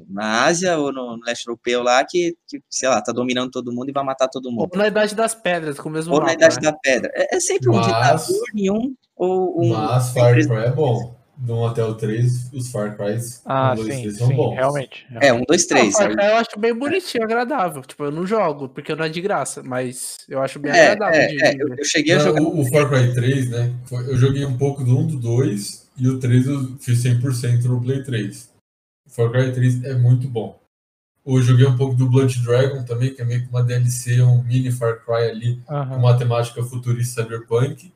na 0.09 0.43
Ásia 0.45 0.77
ou 0.77 0.91
no, 0.93 1.17
no 1.17 1.23
leste 1.25 1.45
europeu 1.47 1.83
lá, 1.83 2.03
que, 2.05 2.35
que, 2.47 2.59
sei 2.69 2.87
lá, 2.89 3.01
tá 3.01 3.11
dominando 3.11 3.51
todo 3.51 3.71
mundo 3.73 3.89
e 3.89 3.91
vai 3.93 4.03
matar 4.03 4.27
todo 4.29 4.45
Ou 4.45 4.51
mundo. 4.53 4.69
na 4.75 4.87
Idade 4.87 5.13
das 5.15 5.35
Pedras, 5.35 5.77
com 5.79 5.89
o 5.89 5.91
mesmo 5.91 6.13
Ou 6.13 6.19
na 6.19 6.27
mapa, 6.27 6.35
Idade 6.37 6.55
né? 6.55 6.61
da 6.61 6.73
Pedra. 6.73 7.11
É, 7.13 7.35
é 7.35 7.39
sempre 7.39 7.69
um 7.69 7.73
Mas- 7.75 7.85
ditador 7.87 8.43
em 8.55 8.71
um 8.71 8.93
ou 9.15 9.61
um. 9.63 9.69
Mas 9.69 10.09
Far 10.13 10.33
Cry 10.33 10.55
é 10.65 10.71
bom. 10.71 11.19
Do 11.37 11.55
1 11.55 11.65
até 11.65 11.83
o 11.83 11.95
3, 11.95 12.51
os 12.53 12.69
Far 12.71 12.95
Cry 12.95 13.17
Ah, 13.45 13.71
1, 13.71 13.75
2, 13.77 13.95
sim, 13.95 14.01
3 14.03 14.17
são 14.17 14.27
sim, 14.27 14.35
bons. 14.35 14.53
realmente. 14.53 15.07
É, 15.19 15.33
um, 15.33 15.41
dois, 15.47 15.61
Não, 15.63 15.67
três. 15.69 15.93
Far 15.95 16.11
Cry 16.15 16.25
eu 16.27 16.35
acho 16.35 16.59
bem 16.59 16.71
bonitinho, 16.75 17.23
agradável. 17.23 17.81
Tipo, 17.81 18.03
eu 18.03 18.11
não 18.11 18.27
jogo, 18.27 18.69
porque 18.69 18.93
não 18.95 19.05
é 19.05 19.09
de 19.09 19.19
graça, 19.21 19.63
mas 19.63 20.17
eu 20.29 20.39
acho 20.39 20.59
bem 20.59 20.71
É, 20.71 20.91
agradável 20.91 21.19
é, 21.19 21.27
de 21.27 21.43
é, 21.43 21.55
eu, 21.59 21.67
eu 21.75 21.83
cheguei 21.83 22.13
a 22.13 22.17
Não, 22.19 22.25
jogar. 22.25 22.41
o, 22.43 22.59
o 22.61 22.65
Far 22.65 22.87
Cry 22.89 23.11
3, 23.15 23.49
né? 23.49 23.73
foi- 23.85 24.07
eu 24.07 24.17
joguei 24.17 24.45
um 24.45 24.55
pouco 24.55 24.83
do 24.83 24.95
1, 24.99 25.07
do 25.07 25.17
2 25.17 25.89
e 25.97 26.07
o 26.07 26.19
3 26.19 26.45
eu 26.45 26.77
fiz 26.79 26.99
100% 27.01 27.63
no 27.65 27.81
Play 27.81 28.03
3. 28.03 28.50
Far 29.11 29.29
Cry 29.29 29.53
3 29.53 29.83
é 29.83 29.93
muito 29.93 30.27
bom. 30.27 30.59
Eu 31.25 31.41
joguei 31.41 31.67
um 31.67 31.77
pouco 31.77 31.93
do 31.93 32.09
Blood 32.09 32.41
Dragon 32.43 32.83
também, 32.83 33.13
que 33.13 33.21
é 33.21 33.25
meio 33.25 33.43
que 33.43 33.49
uma 33.49 33.63
DLC, 33.63 34.21
um 34.21 34.41
mini 34.43 34.71
Far 34.71 35.05
Cry 35.05 35.29
ali, 35.29 35.61
com 35.61 35.73
Aham. 35.73 35.97
uma 35.97 36.17
temática 36.17 36.63
futurista 36.63 37.21
cyberpunk, 37.21 37.93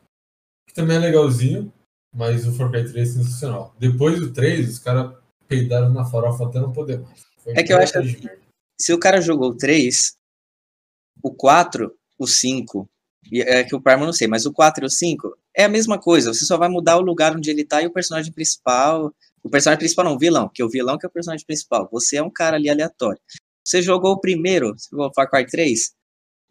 que 0.67 0.73
também 0.75 0.97
é 0.97 0.99
legalzinho, 0.99 1.73
mas 2.13 2.45
o 2.45 2.53
Far 2.53 2.69
Cry 2.69 2.83
3 2.83 3.09
é 3.09 3.13
sensacional. 3.13 3.73
Depois 3.79 4.19
do 4.19 4.31
3, 4.31 4.69
os 4.69 4.79
caras 4.79 5.15
peidaram 5.47 5.91
na 5.91 6.05
farofa 6.05 6.45
até 6.45 6.59
não 6.59 6.71
poder 6.71 6.99
mais. 6.99 7.25
Foi 7.39 7.53
É 7.55 7.63
que 7.63 7.73
eu 7.73 7.77
acho 7.77 7.97
muita 7.97 8.27
assim. 8.27 8.39
Se 8.79 8.93
o 8.93 8.99
cara 8.99 9.21
jogou 9.21 9.51
o 9.51 9.57
3, 9.57 10.15
o 11.23 11.33
4, 11.33 11.91
o 12.19 12.27
5, 12.27 12.87
e 13.31 13.41
é 13.41 13.63
que 13.63 13.75
o 13.75 13.81
Parma 13.81 14.03
eu 14.03 14.07
não 14.07 14.13
sei, 14.13 14.27
mas 14.27 14.45
o 14.45 14.53
4 14.53 14.85
e 14.85 14.87
o 14.87 14.89
5 14.89 15.35
é 15.55 15.63
a 15.63 15.69
mesma 15.69 15.97
coisa. 15.97 16.33
Você 16.33 16.45
só 16.45 16.57
vai 16.57 16.69
mudar 16.69 16.97
o 16.97 17.01
lugar 17.01 17.35
onde 17.35 17.49
ele 17.49 17.63
tá 17.63 17.81
e 17.81 17.87
o 17.87 17.93
personagem 17.93 18.31
principal. 18.31 19.13
O 19.45 19.49
personagem 19.49 19.77
principal 19.77 20.05
não, 20.05 20.15
o 20.15 20.17
vilão, 20.17 20.47
porque 20.47 20.63
o 20.63 20.69
vilão 20.69 20.97
que 20.97 21.05
é 21.05 21.09
o 21.09 21.11
personagem 21.11 21.45
principal. 21.45 21.87
Você 21.91 22.17
é 22.17 22.23
um 22.23 22.31
cara 22.31 22.57
ali 22.57 22.67
aleatório. 22.67 23.21
Você 23.63 23.79
jogou 23.79 24.13
o 24.13 24.19
primeiro, 24.19 24.73
você 24.75 24.89
jogou 24.89 25.07
o 25.07 25.13
Far 25.13 25.29
Cry 25.29 25.45
3, 25.45 25.91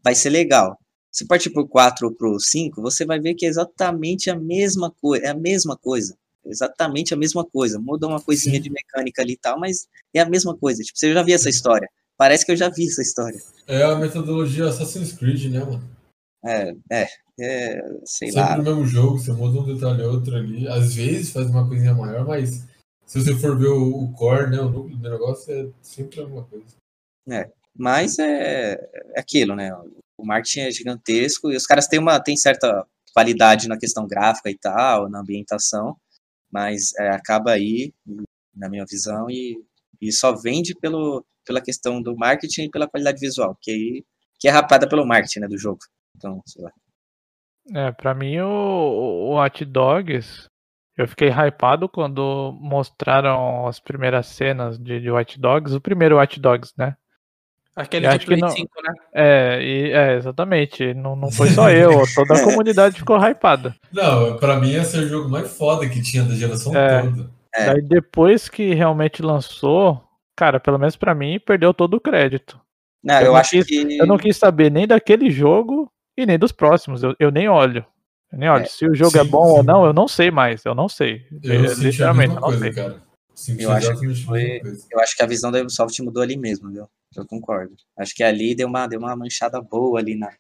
vai 0.01 0.15
ser 0.15 0.31
legal. 0.31 0.79
Se 1.11 1.27
partir 1.27 1.51
pro 1.51 1.67
4 1.67 2.07
ou 2.07 2.15
pro 2.15 2.39
5, 2.39 2.81
você 2.81 3.05
vai 3.05 3.19
ver 3.19 3.35
que 3.35 3.47
é 3.47 3.49
exatamente 3.49 4.31
a 4.31 4.37
mesma 4.37 4.93
coisa. 4.93 5.27
É 5.27 5.29
a 5.31 5.35
mesma 5.35 5.77
coisa. 5.77 6.17
Exatamente 6.47 7.13
a 7.13 7.17
mesma 7.17 7.45
coisa. 7.45 7.81
Muda 7.81 8.07
uma 8.07 8.21
coisinha 8.21 8.57
Sim. 8.57 8.63
de 8.63 8.71
mecânica 8.71 9.23
ali 9.23 9.33
e 9.33 9.39
tal, 9.39 9.59
mas 9.59 9.89
é 10.15 10.21
a 10.21 10.29
mesma 10.29 10.57
coisa. 10.57 10.81
Tipo, 10.85 10.97
você 10.97 11.13
já 11.13 11.23
viu 11.25 11.35
essa 11.35 11.51
história. 11.51 11.89
Parece 12.17 12.47
que 12.47 12.53
eu 12.53 12.57
já 12.57 12.69
vi 12.69 12.87
essa 12.87 13.03
história. 13.03 13.41
É 13.67 13.83
a 13.83 13.97
metodologia 13.97 14.69
Assassin's 14.69 15.13
Creed, 15.13 15.51
né, 15.51 15.59
mano? 15.59 15.83
É, 16.45 16.77
é, 16.93 17.09
é 17.41 17.83
sei 18.05 18.31
Sempre 18.31 18.41
lá. 18.41 18.57
no 18.57 18.63
mesmo 18.63 18.87
jogo, 18.87 19.19
você 19.19 19.33
muda 19.33 19.59
um 19.59 19.75
detalhe 19.75 20.03
ou 20.03 20.13
outro 20.13 20.37
ali. 20.37 20.69
Às 20.69 20.95
vezes 20.95 21.31
faz 21.31 21.49
uma 21.51 21.67
coisinha 21.67 21.95
maior, 21.95 22.25
mas 22.25 22.63
se 23.15 23.21
você 23.21 23.35
for 23.37 23.57
ver 23.57 23.69
o, 23.69 24.07
o 24.07 24.13
core, 24.13 24.51
né, 24.51 24.59
o 24.59 24.69
núcleo 24.69 24.97
do 24.97 25.09
negócio, 25.09 25.55
é 25.55 25.71
sempre 25.81 26.21
a 26.21 26.25
mesma 26.25 26.43
coisa. 26.47 26.67
Mas 27.73 28.19
é, 28.19 28.73
é 29.15 29.21
aquilo, 29.21 29.55
né? 29.55 29.73
O 30.19 30.27
marketing 30.27 30.61
é 30.63 30.71
gigantesco 30.73 31.53
e 31.53 31.57
os 31.57 31.65
caras 31.65 31.87
têm 31.87 32.01
uma 32.01 32.19
têm 32.19 32.37
certa 32.37 32.85
qualidade 33.15 33.69
na 33.69 33.79
questão 33.79 34.05
gráfica 34.05 34.51
e 34.51 34.59
tal, 34.59 35.09
na 35.09 35.21
ambientação, 35.21 35.97
mas 36.51 36.93
é, 36.99 37.11
acaba 37.11 37.53
aí, 37.53 37.95
na 38.53 38.69
minha 38.69 38.85
visão, 38.85 39.31
e, 39.31 39.63
e 40.01 40.11
só 40.11 40.35
vende 40.35 40.75
pelo, 40.75 41.25
pela 41.47 41.61
questão 41.61 42.03
do 42.03 42.17
marketing 42.17 42.63
e 42.63 42.71
pela 42.71 42.89
qualidade 42.89 43.21
visual, 43.21 43.57
que, 43.63 43.71
aí, 43.71 44.05
que 44.41 44.49
é 44.49 44.51
rapada 44.51 44.89
pelo 44.89 45.07
marketing 45.07 45.41
né, 45.41 45.47
do 45.47 45.57
jogo. 45.57 45.79
Então, 46.17 46.43
sei 46.47 46.65
lá. 46.65 46.73
É, 47.73 47.93
pra 47.93 48.13
mim 48.13 48.41
o, 48.41 48.49
o 48.49 49.35
Watch 49.35 49.65
Dogs, 49.65 50.49
eu 50.97 51.09
fiquei 51.09 51.29
hypado 51.29 51.89
quando 51.89 52.57
mostraram 52.61 53.67
as 53.67 53.81
primeiras 53.81 54.27
cenas 54.27 54.79
de, 54.79 55.01
de 55.01 55.11
Watch 55.11 55.39
Dogs, 55.41 55.75
o 55.75 55.81
primeiro 55.81 56.17
Watch 56.17 56.39
Dogs, 56.41 56.73
né? 56.77 56.95
Aquele 57.77 58.07
de 58.07 58.25
Play 58.27 58.39
não- 58.41 58.49
5, 58.51 58.69
né? 58.83 58.93
É, 59.13 59.61
e, 59.61 59.91
é 59.91 60.15
exatamente, 60.15 60.95
não, 60.95 61.17
não 61.17 61.31
foi 61.33 61.49
só 61.51 61.69
eu, 61.73 61.91
toda 62.15 62.35
a 62.35 62.45
comunidade 62.45 62.97
ficou 62.97 63.17
hypada. 63.19 63.75
Não, 63.93 64.37
pra 64.37 64.57
mim 64.61 64.73
esse 64.75 64.97
é 64.97 65.01
o 65.01 65.09
jogo 65.09 65.29
mais 65.29 65.57
foda 65.57 65.89
que 65.89 66.01
tinha 66.01 66.23
da 66.23 66.35
geração 66.35 66.75
É. 66.77 67.03
toda. 67.03 67.31
É. 67.53 67.67
Daí 67.73 67.83
depois 67.83 68.49
que 68.49 68.75
realmente 68.75 69.23
lançou, 69.23 70.03
cara, 70.37 70.61
pelo 70.61 70.79
menos 70.79 70.95
pra 70.97 71.15
mim, 71.15 71.41
perdeu 71.41 71.75
todo 71.75 71.95
o 71.95 72.01
crédito. 72.01 72.61
Não, 73.03 73.17
Eu 73.17 73.27
eu, 73.27 73.33
não 73.33 73.37
acho 73.41 73.51
quis- 73.51 73.67
que. 73.67 73.99
Eu 73.99 74.07
não 74.07 74.17
quis 74.19 74.37
saber 74.37 74.71
nem 74.71 74.87
daquele 74.87 75.29
jogo 75.31 75.91
e 76.17 76.25
nem 76.27 76.39
dos 76.39 76.53
próximos, 76.53 77.03
eu, 77.03 77.15
eu 77.19 77.31
nem 77.33 77.49
olho. 77.49 77.85
Eu 78.35 78.39
nem 78.39 78.49
olho. 78.49 78.63
É, 78.63 78.67
Se 78.67 78.87
o 78.87 78.95
jogo 78.95 79.17
é 79.19 79.25
sim, 79.25 79.31
bom 79.31 79.49
ou 79.53 79.61
sim. 79.61 79.67
não, 79.67 79.85
eu 79.87 79.93
não 79.93 80.09
sei 80.09 80.31
mais, 80.31 80.65
eu 80.65 80.75
não 80.75 80.89
sei. 80.89 81.27
Eu 81.43 81.65
É, 81.65 81.71
a 81.71 81.75
Literalmente, 81.75 82.29
eu 82.35 82.41
não 82.41 82.43
coisa, 82.43 82.59
sei. 82.61 82.73
cara. 82.73 83.03
Eu 83.59 83.71
acho 83.73 83.99
que 84.01 84.15
foi-. 84.25 84.61
Eu 84.91 85.01
acho 85.01 85.17
que 85.17 85.23
a 85.23 85.27
visão 85.27 85.51
da 85.51 85.61
Ubisoft 85.61 86.01
mudou 86.03 86.23
ali 86.23 86.37
mesmo, 86.37 86.71
viu? 86.71 86.87
Eu 87.17 87.27
concordo. 87.27 87.75
Acho 87.99 88.15
que 88.15 88.23
ali 88.23 88.55
deu 88.55 88.67
uma, 88.69 88.87
deu 88.87 88.99
uma 88.99 89.15
manchada 89.17 89.61
boa 89.61 89.99
ali 90.01 90.17
na, 90.17 90.31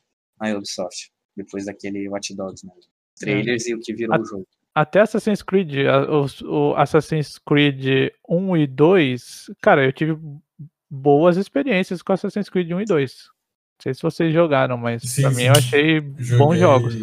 na 0.40 0.56
Ubisoft, 0.56 1.10
depois 1.36 1.66
daquele 1.66 2.08
Watch 2.08 2.34
Dogs, 2.34 2.64
né? 2.66 2.72
Trailers 3.18 3.66
e 3.66 3.74
o 3.74 3.80
que 3.80 3.94
virou 3.94 4.14
A- 4.16 4.20
o 4.20 4.24
jogo. 4.24 4.46
Até 4.74 5.00
Assassin's 5.00 5.40
Creed, 5.42 5.86
a- 5.86 6.10
os- 6.20 6.40
o, 6.42 6.74
Assassin's 6.76 7.38
Creed 7.38 8.10
1 8.28 8.56
e 8.56 8.66
2, 8.66 9.46
cara, 9.62 9.84
eu 9.84 9.92
tive 9.92 10.18
boas 10.90 11.36
experiências 11.36 12.02
com 12.02 12.12
Assassin's 12.12 12.48
Creed 12.48 12.72
1 12.72 12.80
e 12.80 12.84
2. 12.84 13.12
Não 13.28 13.82
sei 13.82 13.94
se 13.94 14.02
vocês 14.02 14.32
jogaram, 14.32 14.76
mas 14.76 15.02
Sim, 15.02 15.22
pra 15.22 15.30
sim. 15.30 15.36
mim 15.36 15.42
eu 15.44 15.52
achei 15.52 16.00
Joguei 16.18 16.38
bons 16.38 16.58
jogos. 16.58 16.94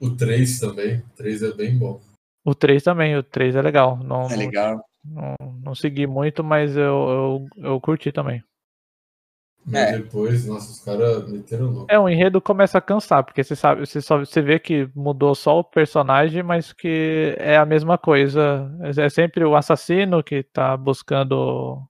O 0.00 0.10
3 0.10 0.58
também. 0.58 0.96
O 0.98 1.16
3 1.16 1.42
é 1.42 1.52
bem 1.52 1.78
bom. 1.78 2.00
O 2.44 2.54
3 2.54 2.82
também, 2.82 3.16
o 3.16 3.22
3 3.22 3.54
é 3.54 3.62
legal. 3.62 3.98
Não, 4.02 4.22
É 4.30 4.36
legal. 4.36 4.82
Não, 5.04 5.34
não 5.62 5.74
segui 5.74 6.06
muito, 6.06 6.42
mas 6.42 6.76
eu, 6.76 6.82
eu, 6.82 7.46
eu 7.56 7.80
curti 7.80 8.10
também. 8.10 8.42
É. 9.72 9.98
depois, 9.98 10.46
nossa, 10.46 10.70
os 10.70 10.80
caras 10.80 11.30
meteram 11.30 11.66
louco. 11.66 11.92
É, 11.92 11.98
o 11.98 12.08
enredo 12.08 12.40
começa 12.40 12.78
a 12.78 12.80
cansar, 12.80 13.22
porque 13.22 13.44
você 13.44 13.54
sabe, 13.54 13.86
você 13.86 14.00
só 14.00 14.18
você 14.18 14.40
vê 14.40 14.58
que 14.58 14.88
mudou 14.94 15.34
só 15.34 15.58
o 15.58 15.64
personagem, 15.64 16.42
mas 16.42 16.72
que 16.72 17.34
é 17.38 17.56
a 17.56 17.66
mesma 17.66 17.98
coisa. 17.98 18.70
É 18.96 19.08
sempre 19.10 19.44
o 19.44 19.54
assassino 19.54 20.24
que 20.24 20.42
tá 20.42 20.76
buscando 20.76 21.82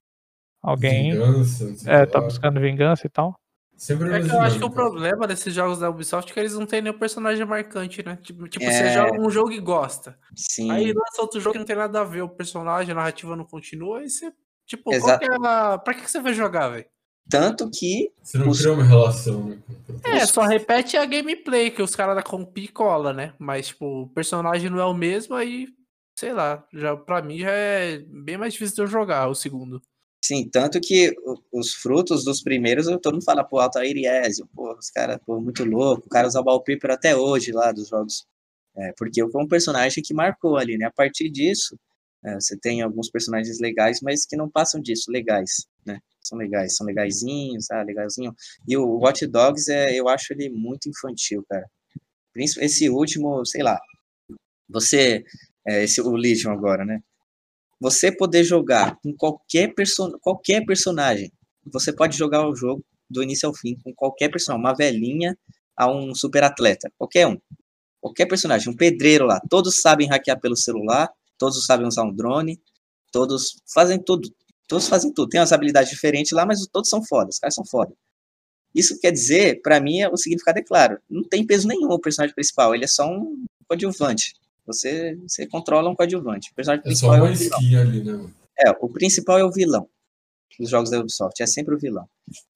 alguém. 0.61 1.13
Vingança, 1.13 1.65
não 1.65 1.77
sei 1.77 1.93
É, 1.93 2.07
tá 2.07 2.21
buscando 2.21 2.61
vingança 2.61 3.07
e 3.07 3.11
tal. 3.11 3.40
Sempre 3.81 4.13
É 4.15 4.21
que 4.23 4.29
eu 4.31 4.41
acho 4.43 4.59
que 4.59 4.65
o 4.65 4.69
problema 4.71 5.27
desses 5.27 5.55
jogos 5.55 5.79
da 5.79 5.89
Ubisoft 5.89 6.31
é 6.31 6.35
que 6.35 6.39
eles 6.39 6.53
não 6.53 6.67
têm 6.67 6.83
nenhum 6.83 6.99
personagem 6.99 7.47
marcante, 7.47 8.05
né? 8.05 8.19
Tipo, 8.21 8.47
tipo 8.47 8.63
É. 8.67 8.71
você 8.71 8.93
joga 8.93 9.19
um 9.19 9.31
jogo 9.31 9.53
e 9.53 9.59
gosta. 9.59 10.19
Sim. 10.37 10.71
Aí 10.71 10.93
lança 10.93 11.23
outro 11.23 11.41
jogo 11.41 11.55
que 11.55 11.59
não 11.61 11.65
tem 11.65 11.77
nada 11.77 11.99
a 11.99 12.05
ver, 12.05 12.21
o 12.21 12.29
personagem, 12.29 12.93
a 12.93 12.95
narrativa 12.95 13.35
não 13.35 13.47
continua, 13.47 14.01
aí 14.01 14.11
você. 14.11 14.31
Tipo, 14.67 14.93
Exa- 14.93 15.07
qual 15.07 15.19
que 15.19 15.25
é 15.25 15.49
a... 15.49 15.79
pra 15.79 15.95
que 15.95 16.11
você 16.11 16.21
vai 16.21 16.35
jogar, 16.35 16.69
velho? 16.69 16.85
Tanto 17.31 17.71
que 17.71 18.13
Você 18.23 18.37
não 18.37 18.51
Os- 18.51 18.59
cria 18.59 18.73
uma 18.75 18.85
relação, 18.85 19.45
né? 19.49 19.59
É, 20.05 20.27
só 20.27 20.43
repete 20.43 20.99
a 20.99 21.07
gameplay 21.07 21.71
que 21.71 21.81
os 21.81 21.97
caras 21.97 22.17
da 22.17 22.23
Compi 22.23 22.69
cola, 22.69 23.15
né? 23.15 23.33
Mas, 23.39 23.69
tipo, 23.69 24.03
o 24.03 24.09
personagem 24.09 24.69
não 24.69 24.79
é 24.79 24.85
o 24.85 24.93
mesmo, 24.93 25.35
aí, 25.35 25.69
sei 26.15 26.35
lá, 26.35 26.63
já, 26.75 26.95
pra 26.99 27.23
mim 27.23 27.39
já 27.39 27.51
é 27.51 27.99
bem 28.07 28.37
mais 28.37 28.53
difícil 28.53 28.77
de 28.77 28.83
eu 28.83 28.87
jogar 28.87 29.27
o 29.29 29.35
segundo. 29.35 29.81
Sim, 30.23 30.49
tanto 30.51 30.81
que 30.81 31.15
os 31.51 31.73
frutos 31.75 32.25
dos 32.25 32.43
primeiros, 32.43 32.87
todo 33.03 33.15
mundo 33.15 33.25
fala, 33.25 33.43
pô, 33.43 33.59
Altair 33.59 33.97
e 33.97 34.07
Ezio, 34.07 34.47
pô, 34.55 34.75
os 34.79 34.91
caras, 34.91 35.19
pô, 35.25 35.41
muito 35.41 35.65
louco, 35.65 36.07
o 36.07 36.09
cara 36.11 36.29
usa 36.29 36.43
wallpaper 36.43 36.91
até 36.91 37.17
hoje 37.17 37.53
lá 37.53 37.73
dos 37.73 37.89
jogos. 37.89 38.27
É, 38.77 38.93
porque 38.97 39.27
foi 39.31 39.43
um 39.43 39.49
personagem 39.49 40.03
que 40.03 40.15
marcou 40.15 40.57
ali, 40.57 40.77
né? 40.79 40.87
A 40.87 40.93
partir 40.93 41.31
disso, 41.31 41.77
é, 42.25 42.35
você 42.35 42.57
tem 42.57 42.83
alguns 42.83 43.11
personagens 43.11 43.59
legais, 43.61 44.01
mas 44.03 44.27
que 44.27 44.37
não 44.37 44.49
passam 44.51 44.81
disso, 44.81 45.11
legais, 45.11 45.67
né? 45.87 45.99
São 46.23 46.39
legais, 46.39 46.77
são 46.77 46.87
legaisinhos, 46.87 47.71
ah, 47.71 47.83
legalzinho. 47.83 48.35
E 48.69 48.77
o 48.77 48.99
Watch 48.99 49.27
Dogs, 49.27 49.71
é, 49.73 49.95
eu 49.99 50.09
acho 50.09 50.33
ele 50.35 50.51
muito 50.51 50.89
infantil, 50.89 51.45
cara. 51.49 51.67
Esse 52.37 52.89
último, 52.91 53.45
sei 53.47 53.63
lá, 53.63 53.79
você, 54.69 55.25
é, 55.67 55.85
esse, 55.85 56.01
o 56.01 56.13
Legion 56.17 56.53
agora, 56.53 56.85
né? 56.85 57.01
Você 57.81 58.13
poder 58.13 58.45
jogar 58.45 58.99
com 59.03 59.13
qualquer, 59.17 59.75
perso 59.75 60.19
qualquer 60.21 60.65
personagem. 60.67 61.33
Você 61.73 61.93
pode 61.93 62.17
jogar 62.17 62.47
o 62.47 62.55
jogo 62.55 62.85
do 63.09 63.23
início 63.23 63.49
ao 63.49 63.55
fim 63.55 63.77
com 63.83 63.95
qualquer 63.95 64.29
personagem, 64.31 64.65
uma 64.65 64.75
velhinha 64.75 65.37
a 65.77 65.91
um 65.91 66.15
super 66.15 66.45
atleta, 66.45 66.93
qualquer 66.99 67.27
um. 67.27 67.39
Qualquer 68.01 68.27
personagem, 68.27 68.73
um 68.73 68.77
pedreiro 68.77 69.27
lá. 69.27 69.41
Todos 69.49 69.81
sabem 69.81 70.09
hackear 70.09 70.41
pelo 70.41 70.57
celular, 70.57 71.11
todos 71.39 71.65
sabem 71.65 71.87
usar 71.87 72.05
um 72.05 72.15
drone, 72.15 72.61
todos 73.11 73.57
fazem 73.73 73.99
tudo. 73.99 74.31
Todos 74.69 74.87
fazem 74.89 75.13
tudo. 75.13 75.29
Tem 75.29 75.41
umas 75.41 75.53
habilidades 75.53 75.91
diferentes 75.91 76.33
lá, 76.33 76.47
mas 76.47 76.67
todos 76.71 76.89
são 76.89 77.03
fodas, 77.05 77.35
os 77.35 77.41
caras 77.41 77.55
são 77.55 77.65
foda. 77.65 77.93
Isso 78.75 78.99
quer 79.01 79.11
dizer, 79.11 79.61
pra 79.63 79.81
mim, 79.81 80.05
o 80.07 80.17
significado 80.17 80.61
é 80.61 80.63
claro. 80.63 80.99
Não 81.09 81.25
tem 81.25 81.45
peso 81.45 81.67
nenhum 81.67 81.91
o 81.91 81.99
personagem 81.99 82.35
principal, 82.35 82.75
ele 82.75 82.85
é 82.85 82.89
só 82.89 83.07
um 83.07 83.45
coadjuvante. 83.67 84.35
Você, 84.67 85.17
você 85.17 85.47
controla 85.47 85.89
um 85.91 85.95
coadjuvante. 85.95 86.51
O 86.51 86.55
personagem 86.55 86.83
É 86.87 86.95
só 86.95 87.09
principal 87.11 87.15
é, 87.17 87.21
uma 87.23 87.31
o 87.31 87.35
vilão. 87.35 87.59
skin 87.61 87.77
ali, 87.77 88.05
né? 88.05 88.31
É, 88.59 88.71
o 88.81 88.89
principal 88.89 89.39
é 89.39 89.45
o 89.45 89.51
vilão 89.51 89.89
dos 90.59 90.69
jogos 90.69 90.91
da 90.91 91.01
Ubisoft, 91.01 91.43
é 91.43 91.47
sempre 91.47 91.75
o 91.75 91.79
vilão. 91.79 92.07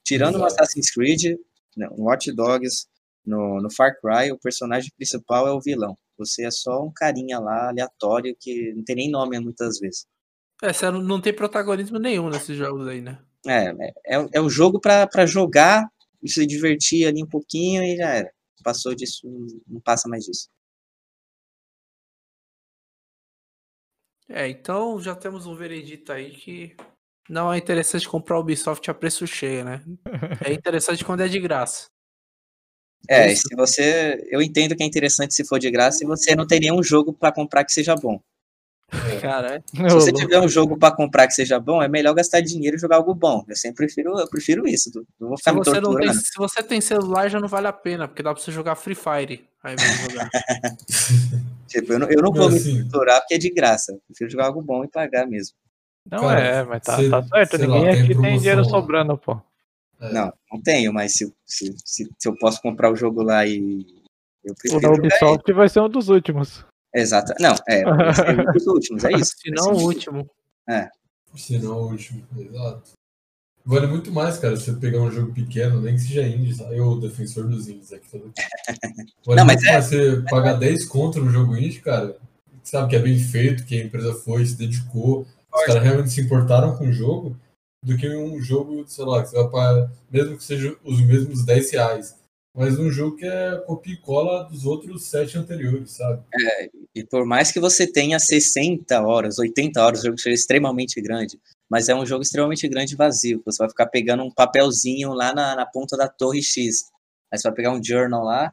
Tirando 0.05 0.39
no 0.39 0.47
Exato. 0.47 0.63
Assassin's 0.63 0.91
Creed, 0.91 1.39
no 1.77 2.05
Watch 2.05 2.31
Dogs, 2.33 2.87
no, 3.25 3.61
no 3.63 3.71
Far 3.73 3.95
Cry, 4.01 4.31
o 4.31 4.39
personagem 4.39 4.91
principal 4.97 5.47
é 5.49 5.53
o 5.53 5.61
vilão. 5.61 5.97
Você 6.19 6.45
é 6.45 6.51
só 6.51 6.85
um 6.85 6.93
carinha 6.95 7.39
lá, 7.39 7.69
aleatório, 7.71 8.37
que 8.39 8.73
não 8.75 8.85
tem 8.85 8.97
nem 8.97 9.11
nome 9.11 9.39
muitas 9.41 9.79
vezes. 9.79 10.07
É, 10.63 10.73
você 10.73 10.91
não- 10.91 11.21
tem 11.21 11.33
protagonismo 11.35 11.99
nenhum 11.99 12.29
nesses 12.29 12.57
jogos 12.57 12.87
aí, 12.87 13.01
né? 13.01 13.19
É, 13.47 13.67
é, 13.69 13.95
é, 14.19 14.27
é 14.35 14.41
um 14.41 14.49
jogo 14.51 14.79
pra 14.81 15.07
pra 15.07 15.25
jogar, 15.27 15.89
e 16.23 16.29
se 16.31 16.47
divertir 16.47 17.07
ali 17.07 17.23
um 17.23 17.29
pouquinho 17.29 17.83
e 17.83 17.97
já 17.97 18.09
era. 18.11 18.31
Passou 18.63 18.95
disso, 18.95 19.27
não 19.67 19.81
passa 19.81 20.09
mais 20.09 20.25
disso. 20.25 20.49
É, 24.29 24.49
então 24.49 25.01
já 25.01 25.15
temos 25.15 25.47
um 25.47 25.55
veredito 25.55 26.13
aí 26.13 26.31
que 26.31 26.77
não 27.29 27.53
é 27.53 27.59
interessante 27.59 28.09
comprar 28.09 28.39
o 28.39 28.41
Ubisoft 28.41 28.91
a 28.91 28.95
preço 28.95 29.27
cheio, 29.27 29.65
né? 29.65 29.83
É 30.45 30.53
interessante 30.53 31.05
quando 31.05 31.23
é 31.23 31.29
de 31.29 31.39
graça. 31.39 31.87
É, 33.09 33.31
Isso. 33.31 33.49
se 33.49 33.55
você. 33.55 34.27
Eu 34.31 34.41
entendo 34.41 34.75
que 34.75 34.83
é 34.83 34.87
interessante 34.87 35.35
se 35.35 35.45
for 35.45 35.59
de 35.59 35.71
graça 35.71 36.03
e 36.03 36.07
você 36.07 36.35
não 36.35 36.47
tem 36.47 36.61
nenhum 36.61 36.83
jogo 36.83 37.13
pra 37.13 37.33
comprar 37.33 37.65
que 37.65 37.73
seja 37.73 37.95
bom. 37.95 38.21
Cara, 39.21 39.57
é. 39.57 39.89
Se 39.89 39.95
você 39.95 40.13
tiver 40.13 40.41
um 40.41 40.49
jogo 40.49 40.77
pra 40.79 40.91
comprar 40.91 41.27
que 41.27 41.35
seja 41.35 41.59
bom, 41.59 41.83
é 41.83 41.89
melhor 41.89 42.15
gastar 42.15 42.41
dinheiro 42.41 42.77
e 42.77 42.81
jogar 42.81 42.97
algo 42.97 43.15
bom. 43.15 43.45
Eu 43.49 43.57
sempre 43.57 43.87
prefiro, 43.87 44.19
eu 44.19 44.29
prefiro 44.29 44.67
isso. 44.67 44.91
Não 45.21 45.29
vou 45.29 45.37
Se 45.37 45.43
ficar 45.43 45.53
me 45.53 45.59
você, 45.65 45.81
não 45.81 45.95
tem, 45.97 46.13
se 46.13 46.37
você 46.37 46.63
tem 46.63 46.81
celular, 46.81 47.29
já 47.29 47.41
não 47.41 47.49
vale 47.49 47.67
a 47.67 47.73
pena, 47.73 48.07
porque 48.09 48.23
dá 48.23 48.33
pra 48.35 48.43
você 48.43 48.53
jogar 48.53 48.75
Free 48.77 48.95
Fire 48.95 49.45
de 49.65 50.11
jogar. 50.13 50.31
Tipo, 51.67 51.93
eu 51.95 51.99
não, 51.99 52.09
eu 52.09 52.23
não 52.23 52.33
vou 52.33 52.51
Mas, 52.51 52.65
me 52.65 52.71
assim, 52.71 52.89
torturar 52.89 53.21
porque 53.21 53.35
é 53.35 53.39
de 53.39 53.51
graça. 53.51 53.93
Eu 53.93 54.01
prefiro 54.09 54.31
jogar 54.31 54.47
algo 54.47 54.63
bom 54.63 54.85
e 54.85 54.89
pagar 54.89 55.27
mesmo. 55.27 55.57
Não 56.11 56.21
Cara, 56.21 56.41
é, 56.41 56.63
mas 56.65 56.83
tá, 56.83 56.97
cê- 56.97 57.09
tá 57.11 57.23
certo. 57.23 57.57
sei 57.57 57.67
lá, 57.67 57.77
Ninguém 57.77 57.93
tem 57.95 58.03
aqui 58.05 58.15
tem 58.15 58.39
dinheiro 58.39 58.63
lá. 58.63 58.69
sobrando, 58.69 59.19
pô. 59.19 59.41
É. 60.01 60.13
Não, 60.13 60.33
não 60.53 60.61
tenho, 60.63 60.93
mas 60.93 61.15
se, 61.15 61.33
se, 61.45 61.75
se, 61.85 62.09
se 62.19 62.29
eu 62.29 62.37
posso 62.39 62.61
comprar 62.61 62.93
o 62.93 62.97
jogo 62.97 63.23
lá 63.23 63.45
e. 63.47 63.85
Eu 64.45 64.55
O 64.77 64.81
da. 64.81 64.91
Ubisoft 64.91 65.51
vai 65.53 65.69
ser 65.69 65.81
um 65.81 65.89
dos 65.89 66.09
últimos. 66.11 66.65
Exato. 66.95 67.35
Não, 67.41 67.55
é, 67.69 67.85
um 68.49 68.53
dos 68.53 68.67
últimos, 68.67 69.05
é 69.05 69.13
isso. 69.13 69.35
Se 69.37 69.51
não, 69.51 69.73
o 69.73 69.83
último. 69.83 70.31
Se 71.37 71.59
não, 71.59 71.77
o 71.79 71.91
último. 71.91 72.25
Exato. 72.39 72.93
Vale 73.67 73.87
muito 73.87 74.13
mais, 74.13 74.39
cara, 74.39 74.57
você 74.57 74.75
pegar 74.75 75.01
um 75.01 75.11
jogo 75.11 75.33
pequeno, 75.33 75.81
nem 75.81 75.95
que 75.95 76.03
seja 76.03 76.27
indie, 76.27 76.55
sabe? 76.55 76.77
Eu, 76.77 77.01
defensor 77.01 77.49
dos 77.49 77.67
indies 77.67 77.93
aqui 77.95 78.07
todo. 78.11 78.31
Vale 79.25 79.41
Não, 79.41 79.47
mas 79.47 79.57
muito 79.57 79.73
mais 79.73 79.87
você 79.87 80.23
pagar 80.29 80.55
10 80.55 80.85
contra 80.85 81.23
um 81.23 81.31
jogo 81.31 81.57
indie, 81.57 81.81
cara, 81.81 82.15
sabe 82.63 82.91
que 82.91 82.97
é 82.97 82.99
bem 82.99 83.19
feito, 83.19 83.65
que 83.65 83.81
a 83.81 83.85
empresa 83.85 84.13
foi, 84.13 84.45
se 84.45 84.57
dedicou, 84.57 85.27
os 85.53 85.65
caras 85.65 85.83
realmente 85.83 86.11
se 86.11 86.21
importaram 86.21 86.77
com 86.77 86.89
o 86.89 86.93
jogo, 86.93 87.37
do 87.83 87.97
que 87.97 88.07
um 88.15 88.39
jogo, 88.41 88.85
sei 88.87 89.05
lá, 89.07 89.23
que 89.23 89.31
você 89.31 89.37
vai 89.37 89.49
pagar, 89.49 89.91
mesmo 90.11 90.37
que 90.37 90.45
seja 90.45 90.77
os 90.85 91.01
mesmos 91.01 91.45
10 91.45 91.71
reais. 91.71 92.17
Mas 92.57 92.79
um 92.79 92.89
jogo 92.91 93.17
que 93.17 93.27
é 93.27 93.57
copia 93.67 93.95
e 93.95 93.97
cola 93.97 94.45
dos 94.45 94.65
outros 94.65 95.07
sete 95.07 95.37
anteriores, 95.37 95.91
sabe? 95.91 96.23
E 96.95 97.03
por 97.03 97.27
mais 97.27 97.51
que 97.51 97.59
você 97.59 97.85
tenha 97.85 98.17
60 98.21 99.03
horas, 99.03 99.39
80 99.41 99.83
horas, 99.85 100.01
o 100.01 100.05
jogo 100.05 100.19
seja 100.19 100.35
extremamente 100.35 101.01
grande, 101.01 101.41
mas 101.69 101.89
é 101.89 101.95
um 101.97 102.07
jogo 102.07 102.23
extremamente 102.23 102.69
grande 102.69 102.95
e 102.95 102.97
vazio. 102.97 103.43
Você 103.45 103.59
vai 103.59 103.69
ficar 103.69 103.87
pegando 103.87 104.23
um 104.23 104.31
papelzinho 104.31 105.13
lá 105.13 105.35
na, 105.35 105.57
na 105.57 105.67
ponta 105.67 105.97
da 105.97 106.07
torre 106.09 106.41
X. 106.43 106.85
Aí 107.33 107.39
você 107.39 107.49
vai 107.49 107.57
pegar 107.57 107.73
um 107.73 107.83
journal 107.83 108.23
lá, 108.23 108.53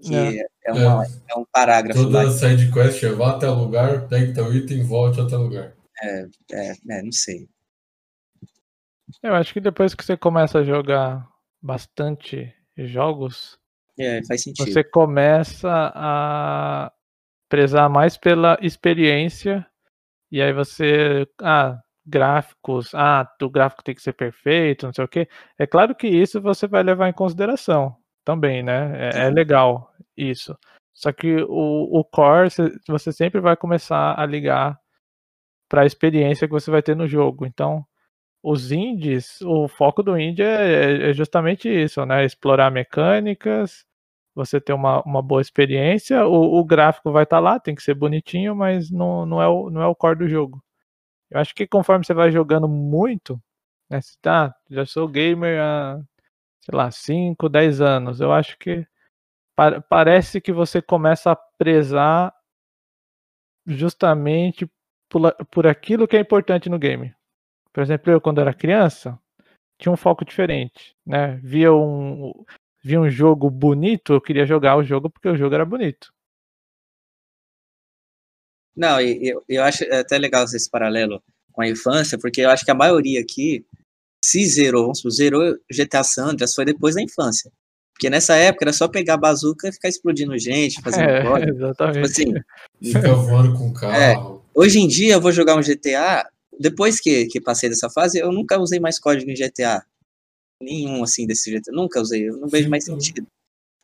que 0.00 0.14
É. 0.14 0.46
é, 0.66 0.72
uma, 0.72 1.04
é 1.04 1.34
um 1.36 1.44
parágrafo 1.52 2.02
lá. 2.04 2.22
Toda 2.22 2.30
side 2.30 2.70
quest 2.72 3.02
é 3.02 3.10
vá 3.10 3.34
até 3.34 3.48
o 3.48 3.54
lugar, 3.54 4.06
pegue 4.06 4.32
teu 4.32 4.54
item, 4.54 4.84
volte 4.84 5.20
até 5.20 5.36
o 5.36 5.42
lugar. 5.42 5.74
É, 6.00 6.26
é, 6.52 7.02
não 7.02 7.10
sei. 7.10 7.48
Eu 9.20 9.34
acho 9.34 9.52
que 9.52 9.60
depois 9.60 9.92
que 9.92 10.04
você 10.04 10.16
começa 10.16 10.60
a 10.60 10.64
jogar 10.64 11.28
bastante 11.60 12.54
jogos, 12.76 13.58
É, 13.98 14.22
faz 14.24 14.42
sentido. 14.42 14.66
você 14.70 14.84
começa 14.84 15.92
a 15.94 16.92
prezar 17.48 17.88
mais 17.90 18.16
pela 18.16 18.56
experiência 18.60 19.66
e 20.30 20.40
aí 20.40 20.52
você, 20.52 21.26
ah, 21.42 21.78
gráficos, 22.06 22.94
ah, 22.94 23.28
o 23.42 23.50
gráfico 23.50 23.82
tem 23.82 23.94
que 23.94 24.02
ser 24.02 24.12
perfeito, 24.12 24.86
não 24.86 24.92
sei 24.92 25.04
o 25.04 25.08
quê. 25.08 25.28
É 25.58 25.66
claro 25.66 25.94
que 25.94 26.06
isso 26.06 26.40
você 26.40 26.66
vai 26.66 26.82
levar 26.82 27.08
em 27.08 27.12
consideração 27.12 27.96
também, 28.24 28.62
né? 28.62 29.10
É, 29.10 29.26
é 29.26 29.30
legal 29.30 29.92
isso. 30.16 30.56
Só 30.94 31.12
que 31.12 31.36
o, 31.48 32.00
o 32.00 32.04
core 32.04 32.50
cê- 32.50 32.72
você 32.86 33.12
sempre 33.12 33.40
vai 33.40 33.56
começar 33.56 34.18
a 34.18 34.24
ligar 34.26 34.78
para 35.68 35.82
a 35.82 35.86
experiência 35.86 36.46
que 36.46 36.52
você 36.52 36.70
vai 36.70 36.82
ter 36.82 36.94
no 36.96 37.06
jogo. 37.06 37.46
Então, 37.46 37.84
os 38.42 38.72
indies, 38.72 39.40
o 39.42 39.68
foco 39.68 40.02
do 40.02 40.18
indie 40.18 40.42
é, 40.42 41.10
é 41.10 41.12
justamente 41.12 41.68
isso, 41.68 42.04
né? 42.06 42.24
Explorar 42.24 42.70
mecânicas, 42.70 43.84
você 44.34 44.60
ter 44.60 44.72
uma, 44.72 45.02
uma 45.04 45.22
boa 45.22 45.40
experiência. 45.42 46.26
O, 46.26 46.58
o 46.60 46.64
gráfico 46.64 47.12
vai 47.12 47.24
estar 47.24 47.38
lá, 47.40 47.60
tem 47.60 47.74
que 47.74 47.82
ser 47.82 47.94
bonitinho, 47.94 48.54
mas 48.56 48.90
não, 48.90 49.26
não, 49.26 49.42
é 49.42 49.48
o, 49.48 49.70
não 49.70 49.82
é 49.82 49.86
o 49.86 49.94
core 49.94 50.18
do 50.20 50.28
jogo. 50.28 50.62
Eu 51.30 51.40
acho 51.40 51.54
que 51.54 51.66
conforme 51.66 52.04
você 52.04 52.14
vai 52.14 52.30
jogando 52.32 52.68
muito, 52.68 53.40
né? 53.90 54.00
Você 54.00 54.14
tá, 54.22 54.54
já 54.70 54.86
sou 54.86 55.08
gamer 55.08 55.60
há, 55.62 56.00
sei 56.62 56.76
lá, 56.76 56.90
5, 56.90 57.48
10 57.48 57.80
anos. 57.80 58.20
Eu 58.20 58.32
acho 58.32 58.58
que 58.58 58.86
pa- 59.56 59.80
parece 59.82 60.40
que 60.40 60.52
você 60.52 60.82
começa 60.82 61.32
a 61.32 61.36
prezar 61.36 62.34
justamente 63.66 64.70
por, 65.08 65.32
por 65.50 65.66
aquilo 65.66 66.06
que 66.06 66.16
é 66.16 66.20
importante 66.20 66.68
no 66.68 66.78
game. 66.78 67.14
Por 67.72 67.82
exemplo, 67.82 68.12
eu 68.12 68.20
quando 68.20 68.40
era 68.40 68.52
criança, 68.54 69.18
tinha 69.78 69.92
um 69.92 69.96
foco 69.96 70.24
diferente, 70.24 70.94
né? 71.06 71.38
Via 71.42 71.72
um, 71.72 72.32
via 72.82 73.00
um 73.00 73.08
jogo 73.08 73.48
bonito, 73.50 74.12
eu 74.12 74.20
queria 74.20 74.44
jogar 74.46 74.76
o 74.76 74.84
jogo 74.84 75.08
porque 75.08 75.28
o 75.28 75.36
jogo 75.36 75.54
era 75.54 75.64
bonito. 75.64 76.12
Não, 78.76 79.00
eu, 79.00 79.44
eu 79.48 79.62
acho 79.62 79.84
até 79.92 80.16
legal 80.18 80.44
esse 80.44 80.70
paralelo 80.70 81.22
com 81.52 81.62
a 81.62 81.68
infância, 81.68 82.18
porque 82.18 82.40
eu 82.40 82.50
acho 82.50 82.64
que 82.64 82.70
a 82.70 82.74
maioria 82.74 83.20
aqui 83.20 83.64
se 84.24 84.44
zerou, 84.46 84.82
vamos 84.82 84.98
supor, 84.98 85.12
zerou 85.12 85.58
GTA 85.70 86.04
San 86.04 86.26
Andreas 86.28 86.54
foi 86.54 86.64
depois 86.64 86.94
da 86.94 87.02
infância. 87.02 87.50
Porque 87.92 88.08
nessa 88.08 88.34
época 88.36 88.64
era 88.64 88.72
só 88.72 88.88
pegar 88.88 89.14
a 89.14 89.18
bazuca 89.18 89.68
e 89.68 89.72
ficar 89.72 89.88
explodindo 89.88 90.38
gente, 90.38 90.80
fazendo 90.80 91.10
É, 91.10 91.22
código. 91.22 91.52
Tipo 91.52 91.64
exatamente. 91.66 92.04
assim, 92.06 92.34
Fica 92.82 93.12
voando 93.14 93.58
com 93.58 93.68
o 93.68 93.74
carro. 93.74 94.42
hoje 94.54 94.78
em 94.78 94.88
dia 94.88 95.14
eu 95.14 95.20
vou 95.20 95.32
jogar 95.32 95.56
um 95.56 95.62
GTA, 95.62 96.26
depois 96.60 97.00
que, 97.00 97.26
que 97.26 97.40
passei 97.40 97.68
dessa 97.70 97.88
fase, 97.90 98.18
eu 98.18 98.30
nunca 98.32 98.58
usei 98.58 98.78
mais 98.80 98.98
código 98.98 99.30
em 99.30 99.34
GTA. 99.34 99.82
nenhum 100.62 101.02
assim 101.02 101.26
desse 101.26 101.50
jeito. 101.50 101.68
Eu 101.70 101.74
nunca 101.74 102.00
usei, 102.00 102.28
eu 102.28 102.36
não 102.36 102.48
vejo 102.48 102.68
mais 102.68 102.84
sentido. 102.84 103.26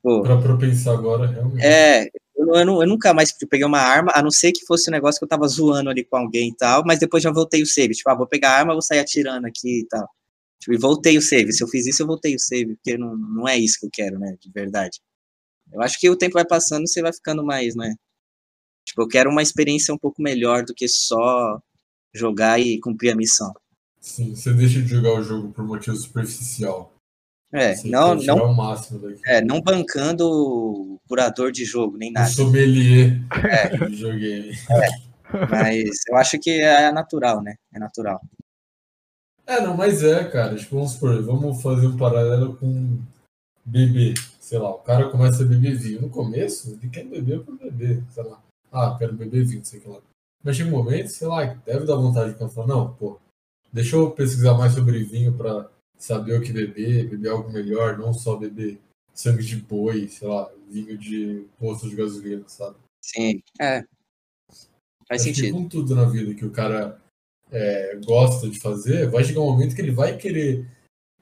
Pô, 0.03 0.23
Pra, 0.23 0.41
pra 0.41 0.57
pensar 0.57 0.93
agora, 0.93 1.27
realmente. 1.27 1.65
é, 1.65 2.05
eu, 2.37 2.55
eu, 2.55 2.83
eu 2.83 2.87
nunca 2.87 3.15
mais 3.15 3.33
peguei 3.49 3.67
uma 3.67 3.81
arma, 3.81 4.13
a 4.15 4.23
não 4.23 4.31
ser 4.31 4.53
que 4.53 4.65
fosse 4.67 4.91
um 4.91 4.93
negócio 4.93 5.19
que 5.19 5.25
eu 5.25 5.29
tava 5.29 5.49
zoando 5.49 5.91
ali 5.91 6.05
com 6.05 6.17
alguém 6.17 6.51
e 6.51 6.57
tal, 6.57 6.85
mas 6.87 6.99
depois 7.01 7.23
já 7.23 7.33
voltei 7.33 7.63
o 7.63 7.67
save. 7.67 7.95
Tipo, 7.95 8.11
ah, 8.11 8.15
vou 8.15 8.27
pegar 8.27 8.51
a 8.51 8.59
arma, 8.59 8.73
vou 8.75 8.83
sair 8.83 8.99
atirando 9.01 9.47
aqui 9.47 9.81
e 9.81 9.87
tal. 9.89 10.07
Tipo, 10.61 10.75
e 10.75 10.79
voltei 10.79 11.17
o 11.19 11.23
save. 11.23 11.53
Se 11.53 11.63
eu 11.65 11.69
fiz 11.69 11.87
isso, 11.87 12.03
eu 12.03 12.07
voltei 12.07 12.35
o 12.35 12.39
save, 12.41 12.77
porque 12.77 12.97
não, 12.99 13.17
não 13.17 13.49
é 13.49 13.57
isso 13.59 13.79
que 13.81 13.87
eu 13.87 13.91
quero, 13.93 14.19
né? 14.19 14.37
De 14.41 14.51
verdade. 14.53 15.01
Eu 15.73 15.81
acho 15.83 15.99
que 15.99 16.09
o 16.11 16.17
tempo 16.17 16.35
vai 16.35 16.47
passando, 16.47 16.87
você 16.87 17.03
vai 17.03 17.13
ficando 17.13 17.45
mais, 17.45 17.75
né? 17.75 17.95
Tipo, 18.85 19.03
eu 19.03 19.09
quero 19.09 19.31
uma 19.31 19.43
experiência 19.43 19.93
um 19.95 19.99
pouco 19.99 20.23
melhor 20.23 20.65
do 20.65 20.75
que 20.75 20.87
só 20.89 21.59
jogar 22.17 22.59
e 22.61 22.81
cumprir 22.81 23.11
a 23.13 23.17
missão. 23.17 23.53
Sim, 24.01 24.35
você 24.35 24.53
deixa 24.53 24.81
de 24.81 24.89
jogar 24.89 25.15
o 25.15 25.23
jogo 25.23 25.53
por 25.53 25.65
motivo 25.65 25.97
superficial. 25.97 26.93
É, 27.53 27.75
Você 27.77 27.89
não, 27.89 28.15
não, 28.17 28.51
o 28.51 28.55
máximo 28.57 28.99
daqui. 28.99 29.21
é, 29.25 29.41
não 29.41 29.61
bancando 29.61 30.29
o 30.29 30.99
curador 31.09 31.53
de 31.53 31.65
jogo, 31.65 31.97
nem 31.97 32.11
O 32.11 32.13
nada. 32.15 32.27
sommelier 32.29 33.21
de 33.79 33.87
videogame. 33.87 34.53
Mas 35.51 36.01
eu 36.09 36.17
acho 36.17 36.39
que 36.39 36.61
é 36.63 36.91
natural, 36.93 37.41
né? 37.43 37.55
É 37.73 37.79
natural. 37.79 38.21
É, 39.47 39.61
não, 39.61 39.77
mas 39.77 40.03
é, 40.03 40.25
cara. 40.25 40.57
Tipo, 40.57 40.77
vamos 40.77 40.93
supor, 40.93 41.23
vamos 41.23 41.63
fazer 41.63 41.87
um 41.87 41.97
paralelo 41.97 42.57
com 42.57 42.99
bebê. 43.65 44.15
Sei 44.41 44.59
lá, 44.59 44.71
o 44.71 44.79
cara 44.79 45.09
começa 45.11 45.43
a 45.43 45.47
beber 45.47 45.77
vinho. 45.77 46.03
No 46.03 46.11
começo, 46.11 46.71
ele 46.81 46.91
quer 46.91 47.05
beber 47.05 47.41
por 47.45 47.57
beber, 47.57 48.03
sei 48.11 48.25
lá. 48.25 48.41
Ah, 48.73 48.97
quero 48.99 49.15
beber 49.15 49.45
vinho, 49.45 49.65
sei 49.65 49.81
lá. 49.87 49.99
Mas 50.43 50.57
chega 50.57 50.69
um 50.69 50.73
momento, 50.73 51.09
sei 51.09 51.27
lá, 51.27 51.45
deve 51.45 51.85
dar 51.87 51.97
vontade 51.97 52.33
de 52.33 52.55
falar, 52.55 52.67
não, 52.67 52.95
pô, 52.95 53.19
deixa 53.73 53.97
eu 53.97 54.11
pesquisar 54.13 54.55
mais 54.55 54.73
sobre 54.73 55.03
vinho 55.03 55.37
pra 55.37 55.69
saber 55.99 56.39
o 56.39 56.43
que 56.43 56.53
beber, 56.53 57.09
beber 57.09 57.31
algo 57.31 57.51
melhor, 57.51 57.99
não 57.99 58.13
só 58.13 58.37
beber 58.37 58.79
sangue 59.13 59.43
de 59.43 59.57
boi, 59.57 60.09
sei 60.09 60.29
lá, 60.29 60.51
vinho 60.69 60.97
de 60.97 61.47
posto 61.59 61.89
de 61.89 61.97
gasolina, 61.97 62.45
sabe? 62.49 62.77
Sim, 63.03 63.43
é. 63.61 63.85
Faz 65.09 65.23
Acho 65.23 65.35
sentido. 65.35 65.55
com 65.55 65.69
tudo 65.69 65.95
na 65.95 66.05
vida 66.05 66.35
que 66.35 66.45
o 66.45 66.51
cara 66.51 67.01
é, 67.51 67.97
gosta 68.05 68.49
de 68.49 68.61
fazer, 68.61 69.09
vai 69.09 69.25
chegar 69.25 69.41
um 69.41 69.51
momento 69.51 69.75
que 69.75 69.81
ele 69.81 69.93
vai 69.93 70.17
querer 70.17 70.67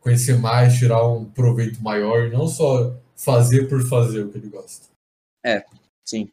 conhecer 0.00 0.38
mais, 0.38 0.78
tirar 0.78 1.06
um 1.06 1.24
proveito 1.24 1.82
maior, 1.82 2.26
e 2.26 2.30
não 2.30 2.46
só 2.46 2.94
fazer 3.16 3.68
por 3.68 3.82
fazer 3.88 4.22
o 4.22 4.30
que 4.30 4.38
ele 4.38 4.48
gosta. 4.48 4.88
Sim, 6.04 6.30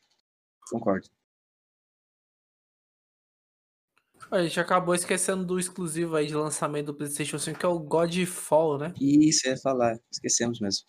concordo. 0.69 1.07
A 4.31 4.41
gente 4.41 4.57
acabou 4.61 4.95
esquecendo 4.95 5.43
do 5.43 5.59
exclusivo 5.59 6.15
aí 6.15 6.25
de 6.25 6.33
lançamento 6.33 6.85
do 6.87 6.95
PlayStation 6.95 7.37
5, 7.37 7.59
que 7.59 7.65
é 7.65 7.69
o 7.69 7.77
Godfall, 7.77 8.77
né? 8.77 8.93
Isso, 8.99 9.45
ia 9.45 9.57
falar. 9.57 9.99
Esquecemos 10.09 10.61
mesmo. 10.61 10.85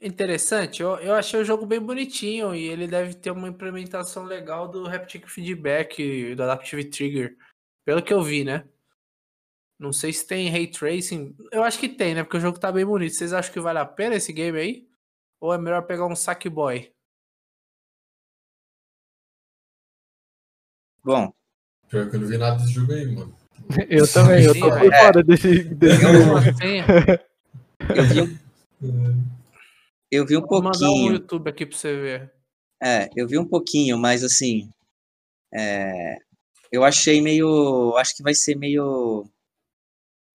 Interessante, 0.00 0.82
eu, 0.82 0.96
eu 0.98 1.14
achei 1.14 1.40
o 1.40 1.44
jogo 1.44 1.66
bem 1.66 1.80
bonitinho 1.80 2.54
e 2.54 2.66
ele 2.66 2.86
deve 2.86 3.14
ter 3.14 3.30
uma 3.30 3.48
implementação 3.48 4.24
legal 4.24 4.66
do 4.66 4.86
Haptic 4.86 5.28
Feedback 5.28 6.00
e 6.02 6.34
do 6.34 6.44
Adaptive 6.44 6.84
Trigger, 6.84 7.36
pelo 7.84 8.02
que 8.02 8.12
eu 8.12 8.22
vi, 8.22 8.44
né? 8.44 8.64
Não 9.78 9.92
sei 9.92 10.12
se 10.12 10.26
tem 10.26 10.48
Ray 10.48 10.68
Tracing, 10.68 11.36
eu 11.50 11.64
acho 11.64 11.78
que 11.78 11.88
tem, 11.88 12.14
né? 12.14 12.22
Porque 12.22 12.36
o 12.36 12.40
jogo 12.40 12.58
tá 12.58 12.70
bem 12.70 12.86
bonito. 12.86 13.14
Vocês 13.14 13.32
acham 13.32 13.52
que 13.52 13.60
vale 13.60 13.80
a 13.80 13.84
pena 13.84 14.14
esse 14.14 14.32
game 14.32 14.58
aí? 14.58 14.88
Ou 15.40 15.52
é 15.52 15.58
melhor 15.58 15.82
pegar 15.82 16.06
um 16.06 16.14
Sackboy? 16.14 16.92
Bom, 21.04 21.32
Pior 21.88 22.08
que 22.08 22.16
eu 22.16 22.20
não 22.20 22.28
vi 22.28 22.38
nada 22.38 22.56
desse 22.58 22.72
jogo 22.72 22.92
aí, 22.92 23.06
mano. 23.06 23.36
Eu 23.88 24.06
também, 24.12 24.44
eu 24.44 24.54
tô 24.58 24.68
por 24.68 24.92
é. 24.92 25.00
fora 25.04 25.22
desse, 25.22 25.64
desse 25.74 26.04
Eu- 26.04 26.22
jogo. 26.24 26.38
Eu 27.94 28.04
vi, 28.04 28.22
um- 28.22 28.38
eu 30.10 30.26
vi 30.26 30.36
um 30.36 30.40
vou 30.46 30.62
mandar 30.62 30.78
um 30.78 30.80
pouquinho. 30.80 31.12
YouTube 31.14 31.48
aqui 31.48 31.64
pra 31.66 31.76
você 31.76 31.96
ver. 31.96 32.32
É, 32.82 33.08
eu 33.16 33.26
vi 33.28 33.38
um 33.38 33.46
pouquinho, 33.46 33.96
mas 33.98 34.22
assim. 34.24 34.68
é, 35.54 36.16
eu 36.70 36.82
achei 36.84 37.20
meio. 37.22 37.94
Acho 37.96 38.16
que 38.16 38.22
vai 38.22 38.34
ser 38.34 38.56
meio. 38.56 39.24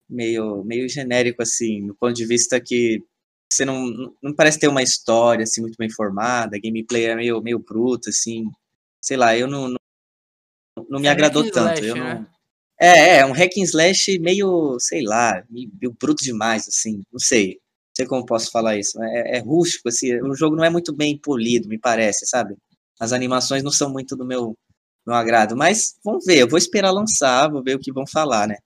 Meio, 0.08 0.64
meio 0.64 0.88
genérico, 0.88 1.42
assim, 1.42 1.82
no 1.82 1.94
ponto 1.94 2.14
de 2.14 2.24
vista 2.24 2.58
que 2.58 3.04
você 3.52 3.64
não, 3.66 3.86
não 4.22 4.34
parece 4.34 4.58
ter 4.58 4.68
uma 4.68 4.82
história 4.82 5.42
assim, 5.42 5.60
muito 5.60 5.76
bem 5.78 5.90
formada, 5.90 6.56
a 6.56 6.60
gameplay 6.60 7.04
é 7.04 7.14
meio, 7.14 7.42
meio 7.42 7.58
bruta, 7.58 8.08
assim. 8.08 8.44
Sei 9.02 9.16
lá, 9.18 9.36
eu 9.36 9.46
não, 9.46 9.68
não, 9.68 9.76
não 10.88 11.00
me 11.00 11.08
É 11.08 11.10
agradou 11.10 11.44
tanto. 11.44 11.80
slash, 11.80 11.84
eu 11.84 11.96
né? 11.96 12.14
não, 12.14 12.26
é, 12.80 13.18
é, 13.18 13.26
um 13.26 13.32
hack 13.32 13.52
and 13.58 13.62
slash 13.64 14.18
meio, 14.20 14.78
sei 14.80 15.02
lá, 15.02 15.44
meio, 15.50 15.70
bruto 16.00 16.22
demais, 16.24 16.66
assim, 16.68 17.02
não 17.12 17.18
sei. 17.20 17.48
Não 17.90 17.96
sei 17.96 18.06
como 18.06 18.26
posso 18.26 18.50
falar 18.52 18.76
isso. 18.78 19.02
É, 19.02 19.38
é 19.38 19.40
rústico, 19.40 19.88
assim, 19.88 20.14
o 20.22 20.34
jogo 20.34 20.56
não 20.56 20.64
é 20.64 20.70
muito 20.70 20.94
bem 20.94 21.18
polido, 21.20 21.68
me 21.68 21.78
parece, 21.78 22.26
sabe? 22.26 22.56
As 23.00 23.12
animações 23.12 23.62
não 23.64 23.72
são 23.72 23.90
muito 23.92 24.16
do 24.16 24.24
meu, 24.26 24.56
meu 25.06 25.16
agrado, 25.16 25.56
mas 25.56 25.96
vamos 26.04 26.24
ver, 26.26 26.38
eu 26.40 26.48
vou 26.48 26.58
esperar 26.58 26.92
lançar, 26.92 27.50
vou 27.50 27.62
ver 27.64 27.76
o 27.76 27.80
que 27.80 27.92
vão 27.92 28.06
falar, 28.06 28.48
né? 28.48 28.56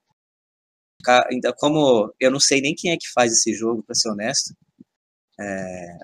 Ainda 1.31 1.53
como 1.53 2.12
eu 2.20 2.31
não 2.31 2.39
sei 2.40 2.61
nem 2.61 2.74
quem 2.74 2.93
é 2.93 2.97
que 2.97 3.11
faz 3.12 3.32
esse 3.32 3.53
jogo, 3.55 3.82
pra 3.82 3.94
ser 3.94 4.11
honesto. 4.11 4.55
é, 5.40 5.99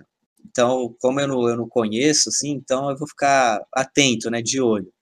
então, 0.47 0.95
como 1.01 1.21
eu 1.21 1.29
não, 1.29 1.49
eu 1.49 1.57
não 1.57 1.69
conheço, 1.69 2.29
assim, 2.31 2.51
então 2.53 2.91
eu 2.91 2.97
vou 2.99 3.09
ficar 3.09 3.61
atento, 3.75 4.31
né, 4.31 4.43
de 4.43 4.61
olho. 4.61 4.93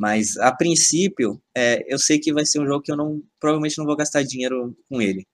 Mas 0.00 0.38
a 0.38 0.52
princípio, 0.54 1.42
é, 1.56 1.84
eu 1.92 1.98
sei 2.00 2.20
que 2.20 2.32
vai 2.34 2.46
ser 2.46 2.60
um 2.60 2.66
jogo 2.66 2.82
que 2.82 2.92
eu 2.92 2.96
não 2.98 3.22
provavelmente 3.40 3.78
não 3.78 3.86
vou 3.86 3.96
gastar 3.96 4.24
dinheiro 4.24 4.76
com 4.90 5.02
ele. 5.02 5.26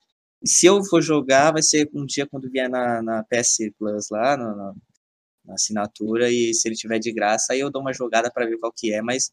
E 0.43 0.49
se 0.49 0.67
eu 0.67 0.85
for 0.85 1.03
jogar, 1.03 1.53
vai 1.53 1.63
ser 1.63 1.91
um 1.95 2.07
dia 2.07 2.27
quando 2.29 2.51
vier 2.51 2.71
na, 2.71 3.03
na 3.03 3.25
PS 3.25 3.73
Plus 3.79 4.09
lá, 4.11 4.37
na, 4.39 4.57
na- 4.57 4.75
na 5.45 5.55
assinatura, 5.55 6.31
e 6.31 6.55
se 6.55 6.69
ele 6.69 6.77
tiver 6.77 6.99
de 7.01 7.13
graça, 7.13 7.53
aí 7.53 7.61
eu 7.61 7.71
dou 7.71 7.83
uma 7.83 7.93
jogada 7.95 8.31
para 8.33 8.47
ver 8.47 8.59
qual 8.59 8.73
que 8.73 8.93
é, 8.95 9.03
mas 9.03 9.31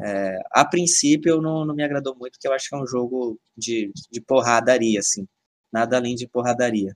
é, 0.00 0.38
a 0.52 0.64
princípio 0.64 1.40
não, 1.42 1.64
não 1.66 1.74
me 1.74 1.84
agradou 1.84 2.16
muito, 2.16 2.32
porque 2.34 2.48
eu 2.48 2.52
acho 2.54 2.68
que 2.68 2.74
é 2.76 2.78
um 2.78 2.86
jogo 2.86 3.40
de, 3.56 3.92
de 4.10 4.20
porradaria, 4.20 5.00
assim. 5.00 5.26
Nada 5.72 5.96
além 5.98 6.14
de 6.16 6.28
porradaria. 6.28 6.94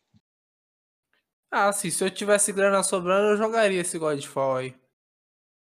Ah, 1.50 1.72
sim, 1.72 1.90
se 1.90 2.02
eu 2.04 2.10
tivesse 2.10 2.52
grana 2.52 2.82
sobrando, 2.82 3.28
eu 3.30 3.36
jogaria 3.36 3.80
esse 3.80 3.98
Godfall 3.98 4.56
aí. 4.56 4.74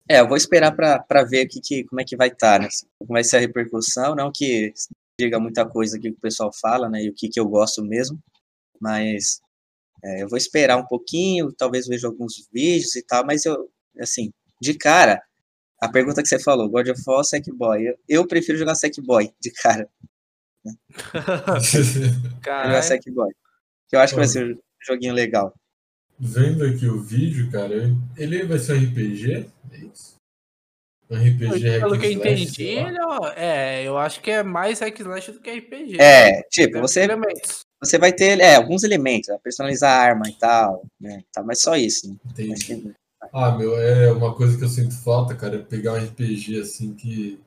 É, 0.10 0.20
eu 0.20 0.28
vou 0.28 0.38
esperar 0.38 0.72
para 0.72 1.24
ver 1.24 1.42
aqui 1.42 1.60
que, 1.62 1.84
como 1.86 2.02
é 2.02 2.04
que 2.04 2.16
vai 2.16 2.28
estar, 2.28 2.60
né? 2.60 2.68
Como 3.00 3.14
vai 3.14 3.24
ser 3.24 3.38
a 3.38 3.40
repercussão, 3.40 4.16
não 4.16 4.32
que 4.32 4.72
diga 5.20 5.40
muita 5.40 5.68
coisa 5.68 5.98
aqui 5.98 6.12
que 6.12 6.18
o 6.18 6.22
pessoal 6.22 6.52
fala, 6.62 6.90
né? 6.90 7.04
E 7.04 7.10
o 7.10 7.14
que, 7.14 7.30
que 7.30 7.40
eu 7.40 7.48
gosto 7.48 7.84
mesmo, 7.84 8.20
mas 8.80 9.40
é, 10.04 10.24
eu 10.24 10.28
vou 10.28 10.38
esperar 10.38 10.78
um 10.78 10.86
pouquinho, 10.86 11.52
talvez 11.54 11.88
veja 11.88 12.08
alguns 12.08 12.48
vídeos 12.54 12.96
e 12.96 13.04
tal, 13.04 13.26
mas 13.26 13.46
eu, 13.46 13.70
assim, 14.00 14.32
de 14.62 14.76
cara, 14.76 15.22
a 15.82 15.90
pergunta 15.90 16.22
que 16.22 16.28
você 16.28 16.40
falou, 16.40 16.70
God 16.70 16.90
of 16.90 17.02
War 17.08 17.18
ou 17.18 17.24
Sackboy? 17.24 17.88
Eu, 17.88 17.96
eu 18.08 18.28
prefiro 18.28 18.58
jogar 18.58 18.76
Sackboy, 18.76 19.32
de 19.42 19.52
cara, 19.52 19.90
jogar 22.42 22.42
Caralho. 22.42 22.84
Sackboy. 22.84 23.32
Que 23.88 23.96
eu 23.96 24.00
acho 24.00 24.14
que 24.14 24.20
vai 24.20 24.28
ser 24.28 24.54
um 24.54 24.60
joguinho 24.86 25.14
legal. 25.14 25.54
Vendo 26.20 26.64
aqui 26.66 26.88
o 26.88 27.02
vídeo, 27.02 27.52
cara, 27.52 27.92
ele 28.18 28.46
vai 28.46 28.58
ser 28.58 28.74
um 28.74 28.84
RPG? 28.84 29.50
É 29.72 29.78
isso? 29.78 30.16
Um 31.10 31.18
RPG 31.18 31.68
hack 31.70 31.82
Pelo 31.82 32.00
que 32.00 32.06
eu 32.08 32.12
entendi, 32.12 32.64
ele, 32.64 32.98
ó, 33.02 33.28
é, 33.36 33.84
eu 33.84 33.98
acho 33.98 34.22
que 34.22 34.32
é 34.32 34.42
mais 34.42 34.80
hack 34.80 34.98
slash 35.00 35.32
do 35.34 35.40
que 35.40 35.52
RPG. 35.52 36.02
É, 36.02 36.42
tipo, 36.50 36.74
Deve 36.74 36.82
você 36.88 37.02
elementos. 37.02 37.60
você 37.84 37.98
vai 38.00 38.12
ter 38.14 38.40
é, 38.40 38.56
alguns 38.56 38.84
elementos, 38.84 39.30
né, 39.30 39.38
personalizar 39.44 39.92
a 39.92 40.02
arma 40.04 40.28
e 40.30 40.34
tal, 40.34 40.84
né? 41.00 41.22
Tá, 41.34 41.44
mas 41.44 41.62
só 41.62 41.76
isso. 41.76 42.10
Né? 42.10 42.16
Entendi. 42.32 42.66
que- 42.66 42.94
Ah, 43.34 43.52
meu, 43.58 43.78
é 43.78 44.12
uma 44.12 44.34
coisa 44.34 44.58
que 44.58 44.64
eu 44.64 44.70
sinto 44.70 44.96
falta, 45.04 45.36
cara, 45.36 45.56
é 45.58 45.60
pegar 45.60 45.94
um 45.94 45.98
RPG 45.98 46.60
assim 46.62 46.94
que. 46.94 47.40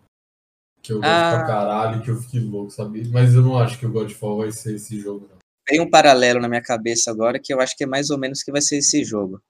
Que 0.83 0.93
eu 0.93 0.97
gosto 0.99 1.11
Ah. 1.11 1.31
pra 1.39 1.47
caralho, 1.47 2.03
que 2.03 2.11
eu 2.11 2.17
fiquei 2.21 2.41
louco, 2.41 2.71
sabe? 2.71 3.09
Mas 3.09 3.35
eu 3.35 3.43
não 3.43 3.59
acho 3.59 3.79
que 3.79 3.87
o 3.87 3.91
Godfall 3.93 4.39
vai 4.39 4.53
ser 4.53 4.75
esse 4.77 5.01
jogo, 5.01 5.29
não. 5.31 5.38
Tem 5.69 5.81
um 5.81 5.91
paralelo 5.91 6.41
na 6.41 6.49
minha 6.49 6.63
cabeça 6.63 7.11
agora 7.11 7.39
que 7.39 7.53
eu 7.53 7.61
acho 7.61 7.77
que 7.77 7.85
é 7.85 7.87
mais 7.87 8.09
ou 8.11 8.19
menos 8.19 8.43
que 8.43 8.51
vai 8.51 8.63
ser 8.63 8.79
esse 8.79 9.05
jogo. 9.05 9.43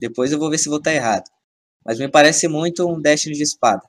Depois 0.00 0.32
eu 0.32 0.38
vou 0.38 0.50
ver 0.50 0.58
se 0.58 0.70
vou 0.70 0.78
estar 0.78 0.94
errado. 0.94 1.24
Mas 1.84 1.98
me 1.98 2.08
parece 2.08 2.48
muito 2.48 2.88
um 2.90 3.00
Destiny 3.00 3.36
de 3.36 3.42
espada. 3.42 3.82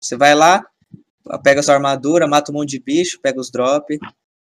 Você 0.00 0.16
vai 0.16 0.34
lá, 0.34 0.64
pega 1.44 1.62
sua 1.62 1.74
armadura, 1.74 2.26
mata 2.26 2.50
um 2.50 2.54
monte 2.54 2.70
de 2.70 2.80
bicho, 2.80 3.20
pega 3.20 3.38
os 3.38 3.50
drop, 3.50 3.98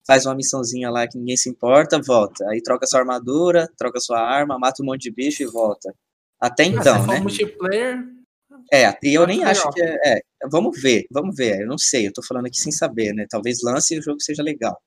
faz 0.06 0.26
uma 0.26 0.36
missãozinha 0.36 0.92
lá 0.92 1.08
que 1.08 1.18
ninguém 1.18 1.36
se 1.36 1.50
importa, 1.50 2.00
volta. 2.00 2.48
Aí 2.50 2.62
troca 2.62 2.86
sua 2.86 3.00
armadura, 3.00 3.68
troca 3.78 4.00
sua 4.00 4.20
arma, 4.20 4.60
mata 4.60 4.84
um 4.84 4.86
monte 4.86 5.02
de 5.02 5.12
bicho 5.12 5.42
e 5.42 5.48
volta. 5.48 5.94
Até 6.40 6.64
Ah, 6.64 6.68
então, 6.68 7.04
for 7.04 7.14
né? 7.14 7.20
multiplayer, 7.20 8.06
É, 8.72 8.98
e 9.04 9.14
eu 9.14 9.22
Muito 9.28 9.38
nem 9.40 9.44
acho 9.44 9.70
que 9.72 9.82
é, 9.82 10.18
é, 10.18 10.22
Vamos 10.50 10.80
ver, 10.80 11.06
vamos 11.12 11.36
ver. 11.36 11.62
Eu 11.62 11.68
não 11.68 11.78
sei, 11.78 12.08
eu 12.08 12.14
tô 12.14 12.24
falando 12.24 12.46
aqui 12.48 12.60
sem 12.60 12.72
saber, 12.72 13.14
né? 13.14 13.26
Talvez 13.30 13.62
lance 13.64 13.96
e 13.96 14.00
o 14.00 14.02
jogo 14.02 14.22
seja 14.22 14.44
legal. 14.44 14.80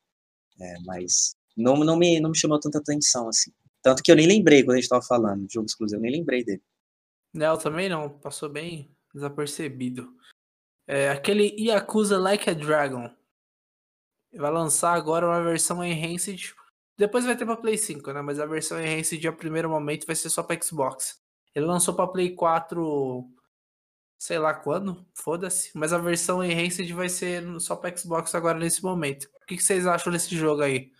É, 0.60 0.74
mas 0.84 1.36
não, 1.56 1.76
não, 1.76 1.96
me, 1.96 2.20
não 2.20 2.30
me 2.30 2.38
chamou 2.38 2.58
tanta 2.60 2.78
atenção 2.78 3.28
assim. 3.28 3.52
Tanto 3.82 4.02
que 4.02 4.10
eu 4.10 4.16
nem 4.16 4.26
lembrei 4.26 4.62
quando 4.62 4.76
a 4.76 4.80
gente 4.80 4.88
tava 4.88 5.02
falando 5.02 5.46
de 5.46 5.54
jogo 5.54 5.66
exclusivo, 5.66 5.98
eu 5.98 6.02
nem 6.02 6.18
lembrei 6.18 6.44
dele. 6.44 6.62
Nel 7.32 7.58
também 7.58 7.88
não, 7.88 8.08
passou 8.08 8.48
bem 8.48 8.96
desapercebido. 9.12 10.14
É, 10.86 11.10
aquele 11.10 11.54
Yakuza 11.58 12.18
Like 12.18 12.48
a 12.48 12.54
Dragon. 12.54 13.10
vai 14.34 14.50
lançar 14.50 14.94
agora 14.94 15.26
uma 15.26 15.42
versão 15.42 15.84
Enhanced. 15.84 16.54
Depois 16.96 17.24
vai 17.24 17.36
ter 17.36 17.44
pra 17.44 17.56
Play 17.56 17.76
5, 17.76 18.12
né? 18.12 18.22
Mas 18.22 18.38
a 18.38 18.46
versão 18.46 18.80
Enhanced 18.80 19.26
a 19.26 19.32
primeiro 19.32 19.68
momento 19.68 20.06
vai 20.06 20.14
ser 20.14 20.30
só 20.30 20.42
pra 20.42 20.60
Xbox. 20.60 21.20
Ele 21.54 21.66
lançou 21.66 21.94
pra 21.94 22.06
Play 22.06 22.34
4, 22.34 23.28
sei 24.18 24.38
lá 24.38 24.54
quando, 24.54 25.04
foda-se. 25.14 25.70
Mas 25.74 25.92
a 25.92 25.98
versão 25.98 26.44
Enhanced 26.44 26.92
vai 26.92 27.08
ser 27.08 27.44
só 27.60 27.76
pra 27.76 27.96
Xbox 27.96 28.34
agora 28.34 28.58
nesse 28.58 28.82
momento. 28.82 29.28
O 29.44 29.46
que, 29.46 29.62
vocês 29.62 29.86
acham 29.86 30.10
desse 30.10 30.34
jogo 30.34 30.62
aí? 30.62 30.90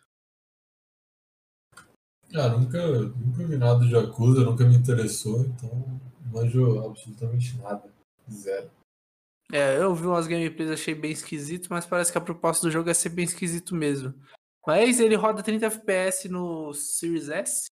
Ah, 2.34 2.48
nunca, 2.50 2.86
nunca 2.86 3.46
vi 3.46 3.56
nada 3.56 3.80
de 3.80 3.94
Yakuza, 3.94 4.44
nunca 4.44 4.66
me 4.66 4.74
interessou, 4.74 5.40
então 5.40 5.70
não 5.70 6.00
manjo 6.30 6.84
absolutamente 6.84 7.56
nada. 7.56 7.90
Zero. 8.30 8.70
É, 9.50 9.78
eu 9.78 9.94
vi 9.94 10.06
umas 10.06 10.26
gameplays, 10.26 10.70
achei 10.70 10.94
bem 10.94 11.12
esquisito, 11.12 11.68
mas 11.70 11.86
parece 11.86 12.12
que 12.12 12.18
a 12.18 12.20
proposta 12.20 12.66
do 12.66 12.70
jogo 12.70 12.90
é 12.90 12.94
ser 12.94 13.08
bem 13.08 13.24
esquisito 13.24 13.74
mesmo. 13.74 14.12
Mas 14.66 15.00
ele 15.00 15.14
roda 15.14 15.42
30 15.42 15.66
FPS 15.66 16.28
no 16.28 16.74
Series 16.74 17.30
S. 17.30 17.66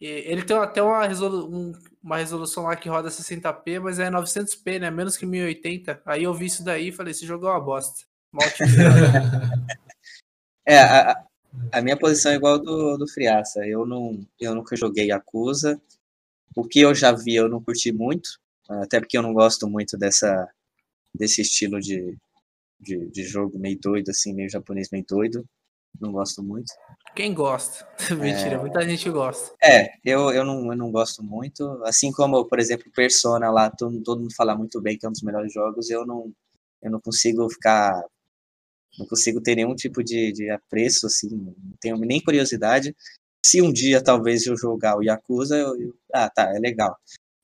E 0.00 0.06
ele 0.06 0.44
tem 0.44 0.56
até 0.56 0.80
uma, 0.80 1.06
resolu 1.06 1.48
um, 1.52 1.72
uma 2.00 2.18
resolução 2.18 2.64
lá 2.64 2.76
que 2.76 2.88
roda 2.88 3.08
60p, 3.08 3.80
mas 3.80 3.98
é 3.98 4.10
900p, 4.10 4.80
né? 4.80 4.90
Menos 4.90 5.16
que 5.16 5.26
1080. 5.26 6.02
Aí 6.06 6.22
eu 6.22 6.34
vi 6.34 6.46
isso 6.46 6.64
daí 6.64 6.88
e 6.88 6.92
falei, 6.92 7.10
esse 7.10 7.26
jogo 7.26 7.46
é 7.46 7.50
uma 7.50 7.60
bosta. 7.60 8.11
É, 10.64 10.78
a, 10.78 11.24
a 11.72 11.82
minha 11.82 11.98
posição 11.98 12.32
é 12.32 12.36
igual 12.36 12.58
do, 12.58 12.96
do 12.96 13.08
Friaça. 13.08 13.66
Eu, 13.66 13.84
não, 13.84 14.24
eu 14.40 14.54
nunca 14.54 14.76
joguei 14.76 15.06
Yakuza. 15.06 15.80
O 16.56 16.64
que 16.64 16.80
eu 16.80 16.94
já 16.94 17.12
vi 17.12 17.34
eu 17.34 17.48
não 17.48 17.62
curti 17.62 17.92
muito. 17.92 18.38
Até 18.68 19.00
porque 19.00 19.18
eu 19.18 19.22
não 19.22 19.32
gosto 19.32 19.68
muito 19.68 19.98
dessa, 19.98 20.48
desse 21.14 21.42
estilo 21.42 21.80
de, 21.80 22.16
de, 22.80 23.10
de 23.10 23.24
jogo 23.24 23.58
meio 23.58 23.78
doido, 23.80 24.10
assim, 24.10 24.32
meio 24.32 24.48
japonês 24.48 24.88
meio 24.90 25.04
doido. 25.06 25.44
Não 26.00 26.12
gosto 26.12 26.42
muito. 26.42 26.72
Quem 27.14 27.34
gosta? 27.34 27.86
Mentira, 28.16 28.54
é... 28.54 28.58
muita 28.58 28.82
gente 28.88 29.10
gosta. 29.10 29.54
É, 29.62 29.90
eu, 30.04 30.30
eu, 30.30 30.44
não, 30.44 30.70
eu 30.70 30.76
não 30.76 30.90
gosto 30.90 31.22
muito. 31.22 31.64
Assim 31.84 32.10
como, 32.12 32.46
por 32.46 32.58
exemplo, 32.58 32.90
Persona 32.94 33.50
lá, 33.50 33.70
todo, 33.70 34.02
todo 34.02 34.20
mundo 34.20 34.34
fala 34.34 34.56
muito 34.56 34.80
bem 34.80 34.96
que 34.96 35.04
é 35.04 35.08
um 35.08 35.12
dos 35.12 35.22
melhores 35.22 35.52
jogos, 35.52 35.90
eu 35.90 36.06
não, 36.06 36.32
eu 36.80 36.90
não 36.90 37.00
consigo 37.00 37.48
ficar 37.50 38.02
não 38.98 39.06
consigo 39.06 39.40
ter 39.40 39.56
nenhum 39.56 39.74
tipo 39.74 40.02
de, 40.02 40.32
de 40.32 40.50
apreço, 40.50 41.06
assim, 41.06 41.28
não 41.30 41.76
tenho 41.80 41.96
nem 41.98 42.22
curiosidade. 42.22 42.94
Se 43.44 43.60
um 43.60 43.72
dia 43.72 44.02
talvez 44.02 44.46
eu 44.46 44.56
jogar 44.56 44.96
o 44.96 45.02
Yakuza, 45.02 45.56
eu, 45.56 45.74
eu, 45.80 45.94
ah, 46.12 46.30
tá, 46.30 46.54
é 46.54 46.58
legal. 46.58 46.96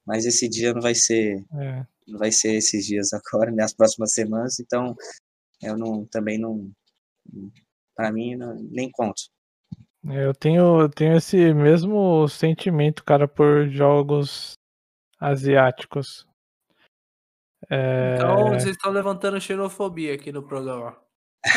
Mas 0.07 0.25
esse 0.25 0.49
dia 0.49 0.73
não 0.73 0.81
vai 0.81 0.95
ser, 0.95 1.45
é. 1.55 1.87
não 2.07 2.19
vai 2.19 2.31
ser 2.31 2.55
esses 2.55 2.87
dias 2.87 3.12
agora, 3.12 3.51
né, 3.53 3.65
as 3.65 3.75
próximas 3.75 4.12
semanas, 4.12 4.61
então 4.61 4.97
eu 5.62 5.77
não, 5.77 6.05
também 6.07 6.39
não, 6.39 6.70
para 7.97 8.12
mim, 8.12 8.37
não, 8.37 8.55
nem 8.55 8.91
conto. 8.91 9.23
É, 10.09 10.25
eu 10.25 10.33
tenho, 10.33 10.81
eu 10.81 10.89
tenho 10.89 11.16
esse 11.16 11.53
mesmo 11.53 12.29
sentimento, 12.29 13.05
cara, 13.05 13.27
por 13.27 13.69
jogos 13.69 14.53
asiáticos. 15.19 16.27
É... 17.69 18.15
Então 18.15 18.51
vocês 18.51 18.77
estão 18.77 18.93
levantando 18.93 19.41
xenofobia 19.41 20.15
aqui 20.15 20.31
no 20.31 20.43
programa. 20.43 20.97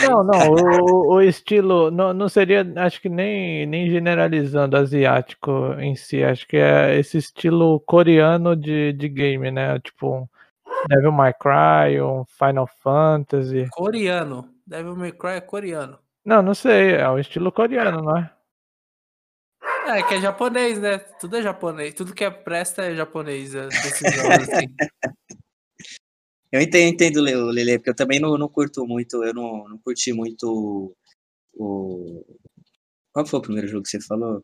Não, 0.08 0.24
não, 0.24 0.52
o, 0.52 1.16
o 1.16 1.22
estilo 1.22 1.90
não, 1.90 2.14
não 2.14 2.30
seria, 2.30 2.66
acho 2.78 3.02
que 3.02 3.10
nem, 3.10 3.66
nem 3.66 3.90
generalizando 3.90 4.78
asiático 4.78 5.74
em 5.80 5.96
si, 5.96 6.24
acho 6.24 6.48
que 6.48 6.58
é 6.58 6.98
esse 7.00 7.18
estilo 7.18 7.80
coreano 7.80 8.56
de, 8.56 8.94
de 8.94 9.10
game, 9.10 9.50
né? 9.50 9.80
Tipo 9.80 10.30
Devil 10.88 11.12
May 11.12 11.34
Cry, 11.34 12.00
um 12.02 12.24
Final 12.26 12.68
Fantasy. 12.68 13.68
Coreano, 13.72 14.50
Devil 14.66 14.96
May 14.96 15.12
Cry 15.12 15.32
é 15.32 15.42
coreano. 15.42 15.98
Não, 16.24 16.44
não 16.44 16.54
sei, 16.54 16.94
é 16.94 17.10
o 17.10 17.18
estilo 17.18 17.52
coreano, 17.52 18.04
não 18.04 18.18
é? 18.18 18.32
É, 19.88 20.04
que 20.04 20.14
é 20.14 20.22
japonês, 20.22 20.80
né? 20.80 21.00
Tudo 21.00 21.38
é 21.38 21.42
japonês, 21.42 21.94
tudo 21.96 22.14
que 22.14 22.24
é 22.24 22.30
presta 22.30 22.84
é 22.84 22.96
japonês, 22.96 23.54
desses 23.54 24.16
jogos, 24.16 24.50
assim. 24.50 24.68
Eu 26.52 26.62
entendo, 26.62 26.94
entendo 26.94 27.22
Lele, 27.22 27.78
porque 27.78 27.92
eu 27.92 27.96
também 27.96 28.20
não, 28.20 28.38
não 28.38 28.50
curto 28.50 28.86
muito, 28.86 29.24
eu 29.24 29.34
não, 29.34 29.70
não 29.70 29.78
curti 29.78 30.12
muito 30.12 30.94
o. 31.54 32.26
Qual 33.14 33.26
foi 33.26 33.40
o 33.40 33.42
primeiro 33.42 33.68
jogo 33.68 33.84
que 33.84 33.90
você 33.90 34.02
falou? 34.02 34.44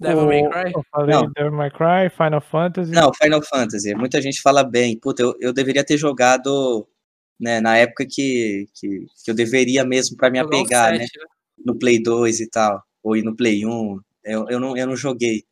Devil 0.00 0.26
May 0.26 0.50
Cry? 0.50 0.72
Eu 0.74 0.84
falei 0.90 1.14
não. 1.14 1.30
Devil 1.32 1.52
May 1.52 1.70
Cry, 1.70 2.10
Final 2.10 2.40
Fantasy. 2.40 2.92
Não, 2.92 3.12
Final 3.14 3.42
Fantasy. 3.42 3.94
Muita 3.94 4.20
gente 4.20 4.40
fala 4.40 4.64
bem. 4.64 4.98
Puta, 4.98 5.22
eu, 5.22 5.34
eu 5.40 5.52
deveria 5.52 5.84
ter 5.84 5.96
jogado 5.96 6.86
né, 7.40 7.60
na 7.60 7.76
época 7.76 8.06
que, 8.08 8.66
que, 8.74 9.06
que 9.24 9.30
eu 9.30 9.34
deveria 9.34 9.84
mesmo 9.84 10.16
para 10.16 10.30
me 10.30 10.38
apegar, 10.38 10.90
7, 10.90 10.98
né? 10.98 10.98
né? 10.98 11.26
No 11.64 11.78
Play 11.78 12.02
2 12.02 12.40
e 12.40 12.50
tal. 12.50 12.82
Ou 13.02 13.16
no 13.22 13.36
Play 13.36 13.64
1. 13.64 14.00
Eu, 14.24 14.46
eu, 14.48 14.60
não, 14.60 14.76
eu 14.76 14.86
não 14.86 14.96
joguei. 14.96 15.44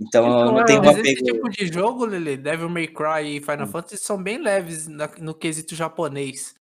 Então, 0.00 0.26
então 0.26 0.52
não 0.52 0.64
tem 0.64 0.76
um 0.76 0.88
apego. 0.88 1.06
Esse 1.06 1.24
tipo 1.24 1.48
de 1.48 1.66
jogo, 1.66 2.04
Lele, 2.04 2.36
Devil 2.36 2.68
May 2.68 2.86
Cry 2.86 3.36
e 3.36 3.40
Final 3.40 3.66
hum. 3.66 3.68
Fantasy 3.68 3.96
são 3.98 4.22
bem 4.22 4.38
leves 4.38 4.86
na, 4.86 5.08
no 5.18 5.34
quesito 5.34 5.74
japonês. 5.74 6.54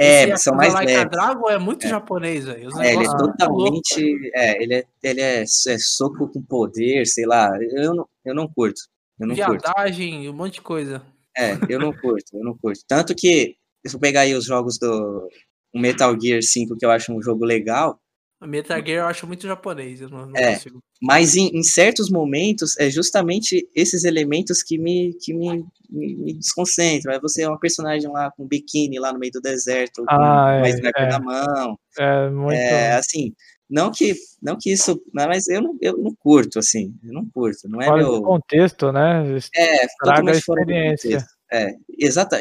É, 0.00 0.36
são 0.36 0.54
mais 0.54 0.72
like 0.72 0.92
leves. 0.92 1.10
Dragon 1.10 1.50
é 1.50 1.58
muito 1.58 1.86
é. 1.86 1.90
japonês, 1.90 2.44
velho. 2.44 2.70
É, 2.80 2.94
ele 2.94 3.04
é 3.04 3.16
totalmente. 3.16 4.30
É, 4.32 4.62
ele 4.62 4.74
é, 4.74 4.84
ele 5.02 5.20
é, 5.20 5.42
é, 5.42 5.78
soco 5.78 6.28
com 6.28 6.40
poder, 6.40 7.04
sei 7.06 7.26
lá. 7.26 7.50
Eu 7.60 7.94
não, 7.94 8.08
eu 8.24 8.34
não 8.34 8.48
curto. 8.48 8.80
Eu 9.18 9.26
não 9.26 9.34
Viadagem, 9.34 10.14
curto. 10.14 10.30
um 10.30 10.36
monte 10.36 10.54
de 10.54 10.62
coisa. 10.62 11.02
É, 11.36 11.58
eu 11.68 11.80
não 11.80 11.92
curto, 11.92 12.36
eu 12.36 12.44
não 12.44 12.56
curto. 12.56 12.80
Tanto 12.86 13.14
que, 13.14 13.56
se 13.86 13.96
eu 13.96 14.00
pegar 14.00 14.22
aí 14.22 14.34
os 14.34 14.44
jogos 14.44 14.78
do 14.78 15.28
Metal 15.74 16.18
Gear 16.18 16.42
5, 16.42 16.76
que 16.76 16.86
eu 16.86 16.90
acho 16.90 17.12
um 17.12 17.20
jogo 17.20 17.44
legal, 17.44 18.00
Metal 18.46 18.80
Gear 18.84 19.04
eu 19.04 19.06
acho 19.06 19.26
muito 19.26 19.46
japonês, 19.46 20.00
eu 20.00 20.08
não, 20.08 20.26
não 20.26 20.36
é, 20.36 20.54
consigo. 20.54 20.80
Mas 21.02 21.34
em, 21.34 21.48
em, 21.48 21.62
certos 21.62 22.08
momentos 22.08 22.78
é 22.78 22.88
justamente 22.88 23.68
esses 23.74 24.04
elementos 24.04 24.62
que 24.62 24.78
me, 24.78 25.12
que 25.20 25.34
me, 25.34 25.64
me, 25.90 26.14
me 26.16 26.34
desconcentram. 26.34 27.12
É 27.12 27.20
você 27.20 27.42
é 27.42 27.48
uma 27.48 27.58
personagem 27.58 28.08
lá 28.10 28.30
com 28.30 28.46
biquíni 28.46 28.98
lá 28.98 29.12
no 29.12 29.18
meio 29.18 29.32
do 29.32 29.40
deserto, 29.40 30.04
com 30.04 30.14
ah, 30.14 30.60
mais 30.60 30.78
é, 30.78 30.90
é, 30.96 31.06
na 31.08 31.18
mão. 31.18 31.78
É, 31.98 32.30
muito. 32.30 32.52
É, 32.52 32.92
assim, 32.92 33.32
não 33.68 33.90
que, 33.90 34.14
não 34.40 34.56
que 34.56 34.72
isso, 34.72 35.02
mas 35.12 35.48
eu 35.48 35.60
não, 35.60 35.76
eu 35.80 35.96
não 35.98 36.14
curto, 36.14 36.58
assim, 36.58 36.94
eu 37.04 37.12
não 37.12 37.28
curto, 37.28 37.68
não 37.68 37.82
é 37.82 37.86
fora 37.86 38.02
meu... 38.02 38.22
contexto, 38.22 38.92
né? 38.92 39.36
É, 39.54 39.86
totalmente 39.98 40.42
fora 40.42 40.64
do 40.64 40.72
contexto. 40.72 41.26
É, 41.52 41.74
exato. 41.98 42.36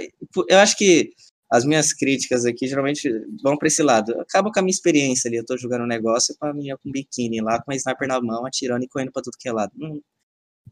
Eu 0.48 0.60
acho 0.60 0.78
que 0.78 1.10
as 1.50 1.64
minhas 1.64 1.94
críticas 1.94 2.46
aqui 2.46 2.68
geralmente 2.68 3.10
vão 3.42 3.58
para 3.58 3.68
esse 3.68 3.82
lado. 3.82 4.20
Acaba 4.20 4.52
com 4.52 4.60
a 4.60 4.62
minha 4.62 4.72
experiência 4.72 5.30
ali. 5.30 5.38
Eu 5.38 5.46
tô 5.46 5.58
jogando 5.58 5.84
um 5.84 5.88
negócio 5.88 6.36
com 6.38 6.48
a 6.48 6.54
minha 6.54 6.78
com 6.78 6.92
biquíni 6.92 7.42
lá, 7.42 7.62
com 7.62 7.72
a 7.72 7.76
sniper 7.76 8.08
na 8.08 8.22
mão, 8.22 8.46
atirando 8.46 8.84
e 8.84 8.88
correndo 8.88 9.12
para 9.12 9.22
tudo 9.22 9.38
que 9.40 9.48
é 9.48 9.54
lado. 9.54 9.72
Não, 9.76 10.02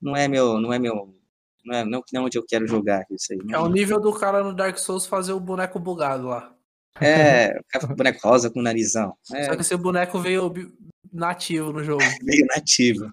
não 0.02 0.16
é 0.16 0.28
meu, 0.28 0.60
não 0.60 0.74
é 0.74 0.80
meu, 0.80 1.16
não 1.66 1.76
é 1.76 1.86
não, 1.86 2.04
não 2.14 2.22
é 2.22 2.26
onde 2.26 2.38
eu 2.38 2.46
quero 2.46 2.68
jogar 2.68 3.06
isso 3.10 3.34
aí. 3.34 3.40
É 3.52 3.58
o 3.58 3.70
nível 3.70 4.00
do 4.00 4.14
cara 4.14 4.44
no 4.44 4.54
Dark 4.54 4.78
Souls 4.78 5.06
fazer 5.06 5.34
o 5.34 5.40
boneco 5.40 5.80
bugado 5.80 6.28
lá. 6.28 6.54
É, 7.02 7.60
o 7.84 7.96
boneco 7.96 8.28
rosa 8.28 8.50
com 8.50 8.62
narizão. 8.62 9.14
É. 9.34 9.46
Só 9.46 9.56
que 9.56 9.62
esse 9.62 9.76
boneco 9.76 10.20
veio 10.20 10.54
nativo 11.12 11.74
no 11.74 11.84
jogo. 11.84 12.04
veio 12.24 12.46
nativo. 12.48 13.12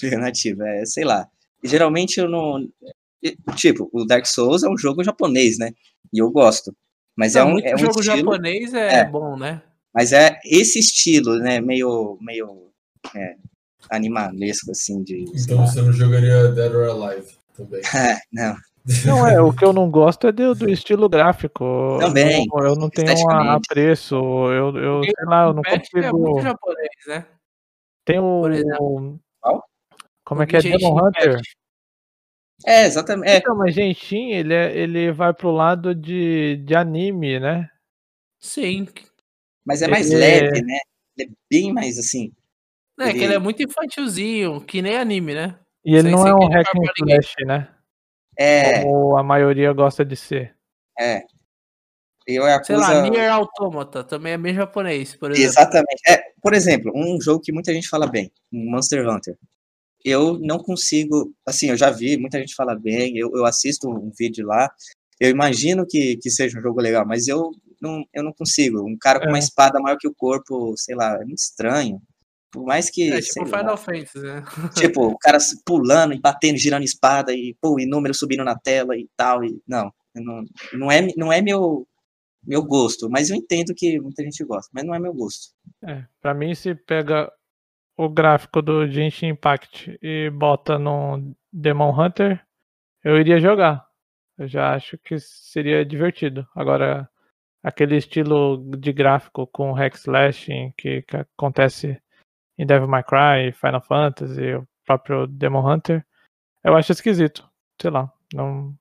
Veio 0.00 0.18
nativo, 0.18 0.62
é, 0.62 0.84
sei 0.84 1.04
lá. 1.04 1.28
Geralmente 1.62 2.18
eu 2.18 2.28
não. 2.28 2.68
Tipo, 3.54 3.88
o 3.92 4.04
Dark 4.04 4.26
Souls 4.26 4.62
é 4.62 4.68
um 4.68 4.76
jogo 4.76 5.04
japonês, 5.04 5.58
né? 5.58 5.72
E 6.12 6.18
eu 6.18 6.30
gosto. 6.30 6.74
Mas 7.16 7.36
é 7.36 7.40
Não, 7.40 7.50
é 7.50 7.52
um, 7.52 7.58
é 7.60 7.74
um 7.74 7.78
jogo 7.78 8.00
estilo, 8.00 8.16
japonês 8.16 8.74
é, 8.74 8.94
é, 9.00 9.04
bom, 9.04 9.36
né? 9.36 9.62
Mas 9.94 10.12
é 10.12 10.40
esse 10.44 10.78
estilo, 10.78 11.38
né? 11.38 11.60
Meio, 11.60 12.18
meio 12.20 12.70
é, 13.14 13.36
animalesco, 13.90 14.70
assim. 14.70 15.02
De, 15.02 15.24
então 15.34 15.66
você 15.66 15.82
não 15.82 15.92
jogaria 15.92 16.48
Dead 16.48 16.74
or 16.74 16.88
Alive 16.88 17.32
também? 17.54 17.82
não. 18.32 18.56
Não, 19.06 19.24
é, 19.24 19.40
o 19.40 19.52
que 19.52 19.64
eu 19.64 19.72
não 19.72 19.88
gosto 19.88 20.26
é 20.26 20.32
do, 20.32 20.56
do 20.56 20.68
estilo 20.68 21.08
gráfico. 21.08 21.98
Também. 22.00 22.44
Eu, 22.52 22.66
eu 22.66 22.74
não 22.74 22.90
tenho 22.90 23.12
um 23.12 23.50
apreço, 23.50 24.16
eu, 24.16 24.76
eu 24.76 25.04
sei 25.04 25.24
lá, 25.24 25.44
eu 25.44 25.54
não 25.54 25.62
é 25.64 25.78
consigo. 25.78 25.98
É 26.04 26.10
muito 26.10 26.42
japonês, 26.42 26.90
né? 27.06 27.26
Tem 28.04 28.18
o. 28.18 29.18
Qual? 29.40 29.64
Como 30.24 30.42
é 30.42 30.46
que 30.46 30.56
é? 30.56 30.60
Demon 30.60 30.98
Hunter? 30.98 31.40
É, 32.66 32.86
exatamente. 32.86 33.30
É. 33.30 33.36
Então, 33.36 33.56
mas 33.56 33.74
Genshin, 33.74 34.30
ele, 34.32 34.54
é, 34.54 34.76
ele 34.76 35.12
vai 35.12 35.32
pro 35.32 35.50
lado 35.50 35.94
de, 35.94 36.56
de 36.64 36.74
anime, 36.74 37.40
né? 37.40 37.68
Sim. 38.38 38.88
Mas 39.64 39.82
é 39.82 39.88
mais 39.88 40.10
ele... 40.10 40.20
leve, 40.20 40.62
né? 40.62 40.78
Ele 41.16 41.30
é 41.30 41.34
bem 41.50 41.72
mais 41.72 41.98
assim. 41.98 42.32
É, 42.98 43.08
ele... 43.08 43.18
que 43.18 43.24
ele 43.24 43.34
é 43.34 43.38
muito 43.38 43.62
infantilzinho, 43.62 44.60
que 44.60 44.82
nem 44.82 44.96
anime, 44.96 45.34
né? 45.34 45.58
E 45.84 45.96
ele 45.96 46.10
não 46.10 46.26
é 46.26 46.34
um 46.34 46.48
hack 46.48 46.68
and 46.74 47.06
slash, 47.06 47.34
né? 47.44 47.68
É. 48.36 48.82
Como 48.82 49.16
a 49.16 49.22
maioria 49.22 49.72
gosta 49.72 50.04
de 50.04 50.16
ser. 50.16 50.54
É. 50.98 51.22
Eu 52.26 52.44
acusa... 52.44 52.64
Sei 52.64 52.76
lá, 52.76 53.02
Nier 53.02 53.32
Automata 53.32 54.04
também 54.04 54.34
é 54.34 54.38
bem 54.38 54.54
japonês, 54.54 55.16
por 55.16 55.32
exemplo. 55.32 55.50
Exatamente. 55.50 56.02
É, 56.08 56.22
por 56.40 56.54
exemplo, 56.54 56.92
um 56.94 57.20
jogo 57.20 57.42
que 57.42 57.52
muita 57.52 57.72
gente 57.72 57.88
fala 57.88 58.06
bem, 58.06 58.30
Monster 58.52 59.08
Hunter 59.08 59.36
eu 60.04 60.38
não 60.38 60.58
consigo, 60.58 61.32
assim, 61.46 61.70
eu 61.70 61.76
já 61.76 61.90
vi, 61.90 62.16
muita 62.16 62.38
gente 62.38 62.54
fala 62.54 62.74
bem, 62.74 63.16
eu, 63.16 63.30
eu 63.34 63.44
assisto 63.44 63.88
um 63.88 64.10
vídeo 64.18 64.46
lá, 64.46 64.70
eu 65.20 65.30
imagino 65.30 65.86
que, 65.86 66.16
que 66.16 66.30
seja 66.30 66.58
um 66.58 66.62
jogo 66.62 66.80
legal, 66.80 67.06
mas 67.06 67.28
eu 67.28 67.50
não, 67.80 68.04
eu 68.12 68.22
não 68.22 68.32
consigo. 68.32 68.82
Um 68.82 68.96
cara 68.96 69.20
com 69.20 69.28
uma 69.28 69.38
É. 69.38 69.40
espada 69.40 69.80
maior 69.80 69.96
que 69.98 70.08
o 70.08 70.14
corpo, 70.14 70.74
sei 70.76 70.94
lá, 70.94 71.14
é 71.14 71.24
muito 71.24 71.38
estranho. 71.38 72.00
Por 72.50 72.64
mais 72.64 72.90
que. 72.90 73.10
É 73.10 73.20
tipo 73.20 73.48
lá, 73.48 73.58
Final 73.58 73.76
Fantasy, 73.76 74.18
né? 74.18 74.44
Tipo, 74.74 75.06
o 75.06 75.18
cara 75.18 75.38
pulando 75.64 76.12
e 76.12 76.20
batendo, 76.20 76.58
girando 76.58 76.84
espada 76.84 77.32
e, 77.32 77.56
pô, 77.60 77.80
e 77.80 77.86
número 77.86 78.12
subindo 78.14 78.44
na 78.44 78.56
tela 78.58 78.96
e 78.96 79.08
tal. 79.16 79.42
E, 79.42 79.60
não, 79.66 79.90
não, 80.14 80.44
não 80.74 80.92
é, 80.92 81.08
não 81.16 81.32
é 81.32 81.40
meu, 81.40 81.86
meu 82.46 82.62
gosto, 82.62 83.08
mas 83.08 83.30
eu 83.30 83.36
entendo 83.36 83.74
que 83.74 83.98
muita 84.00 84.22
gente 84.22 84.44
gosta, 84.44 84.70
mas 84.72 84.84
não 84.84 84.94
é 84.94 85.00
meu 85.00 85.14
gosto. 85.14 85.52
É, 85.82 86.04
pra 86.20 86.34
mim, 86.34 86.54
se 86.54 86.74
pega 86.74 87.32
o 88.04 88.08
gráfico 88.08 88.60
do 88.60 88.86
Genshin 88.88 89.28
Impact 89.28 89.98
e 90.02 90.30
bota 90.30 90.78
no 90.78 91.34
Demon 91.52 91.90
Hunter, 91.98 92.44
eu 93.04 93.18
iria 93.18 93.38
jogar. 93.38 93.86
Eu 94.38 94.48
já 94.48 94.74
acho 94.74 94.98
que 94.98 95.18
seria 95.18 95.84
divertido. 95.84 96.46
Agora, 96.54 97.08
aquele 97.62 97.96
estilo 97.96 98.58
de 98.76 98.92
gráfico 98.92 99.46
com 99.46 99.72
hack 99.72 99.94
slashing 99.94 100.72
que, 100.76 101.02
que 101.02 101.16
acontece 101.16 102.00
em 102.58 102.66
Devil 102.66 102.88
May 102.88 103.04
Cry, 103.04 103.52
Final 103.52 103.82
Fantasy, 103.82 104.54
o 104.54 104.66
próprio 104.84 105.26
Demon 105.26 105.72
Hunter, 105.72 106.04
eu 106.64 106.76
acho 106.76 106.92
esquisito. 106.92 107.48
Sei 107.80 107.90
lá, 107.90 108.12
não 108.32 108.76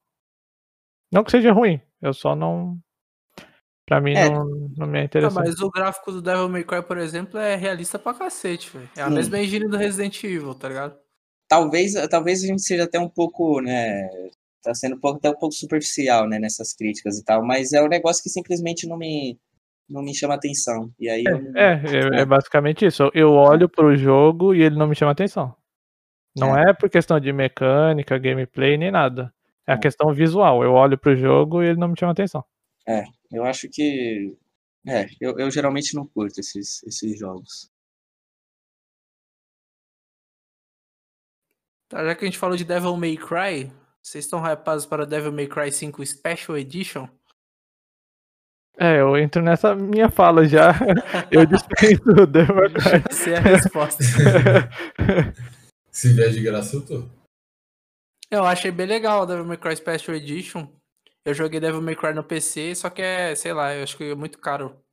não 1.11 1.23
que 1.23 1.31
seja 1.31 1.51
ruim, 1.51 1.81
eu 2.01 2.13
só 2.13 2.35
não 2.35 2.79
Pra 3.91 3.99
mim 3.99 4.13
É. 4.13 4.29
não, 4.29 4.45
não 4.77 4.87
me 4.87 4.99
é 4.99 5.01
Ah, 5.01 5.03
interessante. 5.03 5.35
mas 5.49 5.59
o 5.59 5.69
gráfico 5.69 6.13
do 6.13 6.21
Devil 6.21 6.47
May 6.47 6.63
Cry, 6.63 6.81
por 6.81 6.97
exemplo, 6.97 7.37
é 7.37 7.57
realista 7.57 7.99
pra 7.99 8.13
cacete, 8.13 8.69
velho. 8.71 8.89
É 8.95 9.01
a 9.01 9.09
Sim. 9.09 9.15
mesma 9.15 9.37
engine 9.37 9.67
do 9.67 9.75
Resident 9.75 10.23
Evil, 10.23 10.55
tá 10.55 10.69
ligado? 10.69 10.95
Talvez, 11.49 11.91
talvez 12.09 12.41
a 12.41 12.47
gente 12.47 12.61
seja 12.61 12.85
até 12.85 12.97
um 12.97 13.09
pouco, 13.09 13.59
né, 13.59 14.07
tá 14.63 14.73
sendo 14.73 14.95
um 14.95 14.99
pouco, 15.01 15.17
até 15.17 15.29
um 15.29 15.35
pouco 15.37 15.53
superficial, 15.53 16.25
né, 16.25 16.39
nessas 16.39 16.73
críticas 16.73 17.17
e 17.19 17.25
tal, 17.25 17.45
mas 17.45 17.73
é 17.73 17.83
um 17.83 17.89
negócio 17.89 18.23
que 18.23 18.29
simplesmente 18.29 18.87
não 18.87 18.97
me, 18.97 19.37
não 19.89 20.01
me 20.01 20.15
chama 20.15 20.35
atenção. 20.35 20.89
E 20.97 21.09
aí 21.09 21.25
eu 21.27 21.41
não- 21.41 21.57
É, 21.59 21.73
é, 22.17 22.21
é 22.21 22.25
basicamente 22.25 22.85
isso. 22.85 23.11
Eu 23.13 23.33
olho 23.33 23.67
pro 23.67 23.93
jogo 23.97 24.55
e 24.55 24.61
ele 24.63 24.77
não 24.77 24.87
me 24.87 24.95
chama 24.95 25.11
atenção. 25.11 25.53
Não 26.33 26.57
é, 26.57 26.71
por 26.73 26.89
questão 26.89 27.19
de 27.19 27.33
mecânica, 27.33 28.17
gameplay, 28.17 28.77
nem 28.77 28.89
nada. 28.89 29.33
É 29.67 29.73
a 29.73 29.75
É. 29.75 29.77
questão 29.77 30.13
visual. 30.13 30.63
Eu 30.63 30.71
olho 30.71 30.97
pro 30.97 31.13
jogo 31.13 31.61
e 31.61 31.65
ele 31.67 31.77
não 31.77 31.89
me 31.89 31.99
chama 31.99 32.13
atenção. 32.13 32.41
Eu 33.31 33.43
acho 33.45 33.69
que, 33.69 34.35
é, 34.87 35.05
eu, 35.19 35.37
eu 35.39 35.49
geralmente 35.49 35.95
não 35.95 36.05
curto 36.05 36.39
esses, 36.39 36.83
esses 36.83 37.17
jogos. 37.17 37.71
Tá, 41.89 42.05
já 42.05 42.15
que 42.15 42.23
a 42.23 42.27
gente 42.27 42.37
falou 42.37 42.55
de 42.55 42.63
Devil 42.63 42.95
May 42.95 43.17
Cry, 43.17 43.71
vocês 44.01 44.25
estão 44.25 44.41
hypados 44.45 44.85
para 44.85 45.05
Devil 45.05 45.31
May 45.31 45.47
Cry 45.47 45.71
5 45.71 46.05
Special 46.05 46.57
Edition? 46.57 47.07
É, 48.77 48.99
eu 48.99 49.17
entro 49.17 49.41
nessa 49.41 49.75
minha 49.75 50.09
fala 50.09 50.47
já. 50.47 50.71
Eu 51.29 51.45
dispenso 51.45 52.09
o 52.09 52.25
Devil 52.25 52.55
May 52.55 52.69
Cry. 52.69 53.03
Essa 53.09 53.29
é 53.29 53.37
a 53.37 53.41
resposta. 53.41 54.03
Se 55.91 56.13
vier 56.13 56.31
de 56.31 56.41
graça, 56.41 56.77
eu 56.77 56.85
tô. 56.85 57.09
Eu 58.31 58.45
achei 58.45 58.71
bem 58.71 58.87
legal 58.87 59.23
o 59.23 59.25
Devil 59.25 59.45
May 59.45 59.57
Cry 59.57 59.75
Special 59.75 60.15
Edition. 60.15 60.67
Eu 61.25 61.33
joguei 61.33 61.59
Devil 61.59 61.81
May 61.81 61.95
Cry 61.95 62.13
no 62.13 62.23
PC, 62.23 62.73
só 62.75 62.89
que 62.89 63.01
é, 63.01 63.35
sei 63.35 63.53
lá, 63.53 63.75
eu 63.75 63.83
acho 63.83 63.95
que 63.97 64.03
é 64.05 64.15
muito 64.15 64.39
caro. 64.39 64.83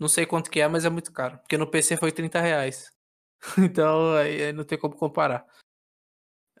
Não 0.00 0.08
sei 0.08 0.24
quanto 0.24 0.50
que 0.50 0.60
é, 0.60 0.68
mas 0.68 0.84
é 0.84 0.90
muito 0.90 1.12
caro. 1.12 1.38
Porque 1.38 1.58
no 1.58 1.66
PC 1.70 1.96
foi 1.96 2.12
30 2.12 2.40
reais. 2.40 2.90
Então 3.72 4.14
aí 4.14 4.52
não 4.52 4.64
tem 4.64 4.78
como 4.78 4.96
comparar. 4.96 5.44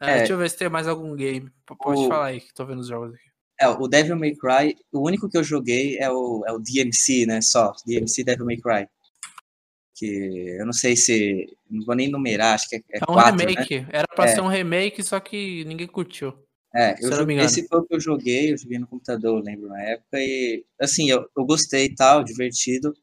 Ah, 0.00 0.10
É. 0.10 0.18
Deixa 0.18 0.32
eu 0.34 0.38
ver 0.38 0.48
se 0.50 0.56
tem 0.56 0.68
mais 0.68 0.86
algum 0.86 1.14
game. 1.16 1.50
Pode 1.66 2.00
O- 2.02 2.08
falar 2.08 2.26
aí, 2.26 2.40
que 2.40 2.52
tô 2.54 2.64
vendo 2.66 2.80
os 2.80 2.86
jogos 2.88 3.14
aqui. 3.14 3.28
É, 3.60 3.66
o 3.68 3.88
Devil 3.88 4.14
May 4.16 4.36
Cry, 4.36 4.76
o 4.92 5.04
único 5.04 5.28
que 5.28 5.36
eu 5.36 5.42
joguei 5.42 5.98
é 5.98 6.08
o, 6.08 6.44
é 6.46 6.52
o 6.52 6.60
DMC, 6.60 7.26
né, 7.26 7.40
só, 7.40 7.72
DMC 7.84 8.22
Devil 8.22 8.46
May 8.46 8.56
Cry. 8.58 8.86
Que 9.96 10.56
eu 10.60 10.64
não 10.64 10.72
sei 10.72 10.94
se, 10.94 11.44
não 11.68 11.84
vou 11.84 11.96
nem 11.96 12.08
numerar, 12.08 12.54
acho 12.54 12.68
que 12.68 12.76
é, 12.76 12.78
é 12.78 12.98
É 12.98 13.02
um 13.10 13.14
quatro, 13.14 13.36
né? 13.36 13.44
remake. 13.46 13.84
Era 13.90 14.06
pra 14.14 14.26
É. 14.26 14.28
ser 14.28 14.40
um 14.40 14.46
remake, 14.46 15.02
só 15.02 15.18
que 15.18 15.64
ninguém 15.64 15.88
curtiu. 15.88 16.32
É, 16.74 16.94
eu 17.02 17.10
joguei, 17.10 17.34
engano. 17.34 17.46
esse 17.46 17.66
foi 17.66 17.78
o 17.80 17.84
que 17.84 17.94
eu 17.94 18.00
joguei, 18.00 18.52
eu 18.52 18.58
joguei 18.58 18.78
no 18.78 18.86
computador, 18.86 19.42
lembro 19.42 19.68
na 19.68 19.82
época, 19.82 20.18
e 20.18 20.64
assim, 20.78 21.08
eu, 21.10 21.28
eu 21.36 21.44
gostei 21.44 21.86
e 21.86 21.94
tal, 21.94 22.22
divertido. 22.22 22.94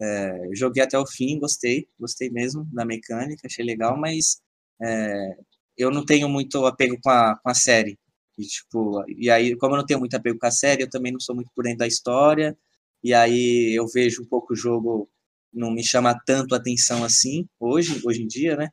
É, 0.00 0.48
joguei 0.54 0.82
até 0.82 0.98
o 0.98 1.06
fim, 1.06 1.38
gostei, 1.38 1.88
gostei 1.98 2.30
mesmo 2.30 2.66
da 2.72 2.84
mecânica, 2.84 3.46
achei 3.46 3.64
legal, 3.64 3.98
mas 3.98 4.40
é, 4.82 5.36
eu 5.76 5.90
não 5.90 6.04
tenho 6.04 6.28
muito 6.28 6.64
apego 6.66 6.96
com 7.02 7.10
a, 7.10 7.36
com 7.36 7.50
a 7.50 7.54
série. 7.54 7.98
E, 8.38 8.44
tipo, 8.44 9.04
e 9.08 9.30
aí, 9.30 9.56
como 9.56 9.74
eu 9.74 9.78
não 9.78 9.86
tenho 9.86 10.00
muito 10.00 10.14
apego 10.16 10.38
com 10.38 10.46
a 10.46 10.50
série, 10.50 10.82
eu 10.82 10.90
também 10.90 11.12
não 11.12 11.20
sou 11.20 11.34
muito 11.34 11.50
por 11.54 11.64
dentro 11.64 11.80
da 11.80 11.86
história, 11.86 12.56
e 13.02 13.12
aí 13.14 13.74
eu 13.76 13.86
vejo 13.88 14.22
um 14.22 14.26
pouco 14.26 14.52
o 14.54 14.56
jogo, 14.56 15.10
não 15.52 15.70
me 15.70 15.84
chama 15.84 16.18
tanto 16.26 16.54
atenção 16.54 17.04
assim, 17.04 17.46
hoje, 17.58 18.00
hoje 18.04 18.22
em 18.22 18.26
dia, 18.26 18.56
né? 18.56 18.68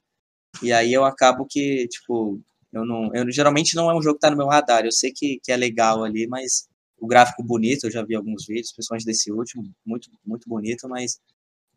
E 0.64 0.72
aí 0.74 0.94
eu 0.94 1.06
acabo 1.06 1.46
que, 1.50 1.88
tipo, 1.90 2.42
eu 2.74 2.86
não, 2.86 3.14
eu 3.16 3.30
geralmente 3.32 3.76
não 3.76 3.90
é 3.90 3.96
um 3.96 4.02
jogo 4.02 4.16
que 4.16 4.22
tá 4.22 4.30
no 4.32 4.38
meu 4.38 4.48
radar. 4.48 4.86
Eu 4.86 4.92
sei 4.92 5.12
que, 5.14 5.40
que 5.44 5.52
é 5.52 5.58
legal 5.58 6.04
ali, 6.04 6.28
mas 6.28 6.68
o 7.00 7.08
gráfico 7.08 7.44
bonito, 7.44 7.86
eu 7.88 7.92
já 7.92 8.04
vi 8.04 8.16
alguns 8.16 8.46
vídeos, 8.48 8.72
principalmente 8.74 9.06
desse 9.06 9.32
último, 9.32 9.64
muito 9.86 10.10
muito 10.26 10.50
bonito, 10.50 10.88
mas 10.90 11.20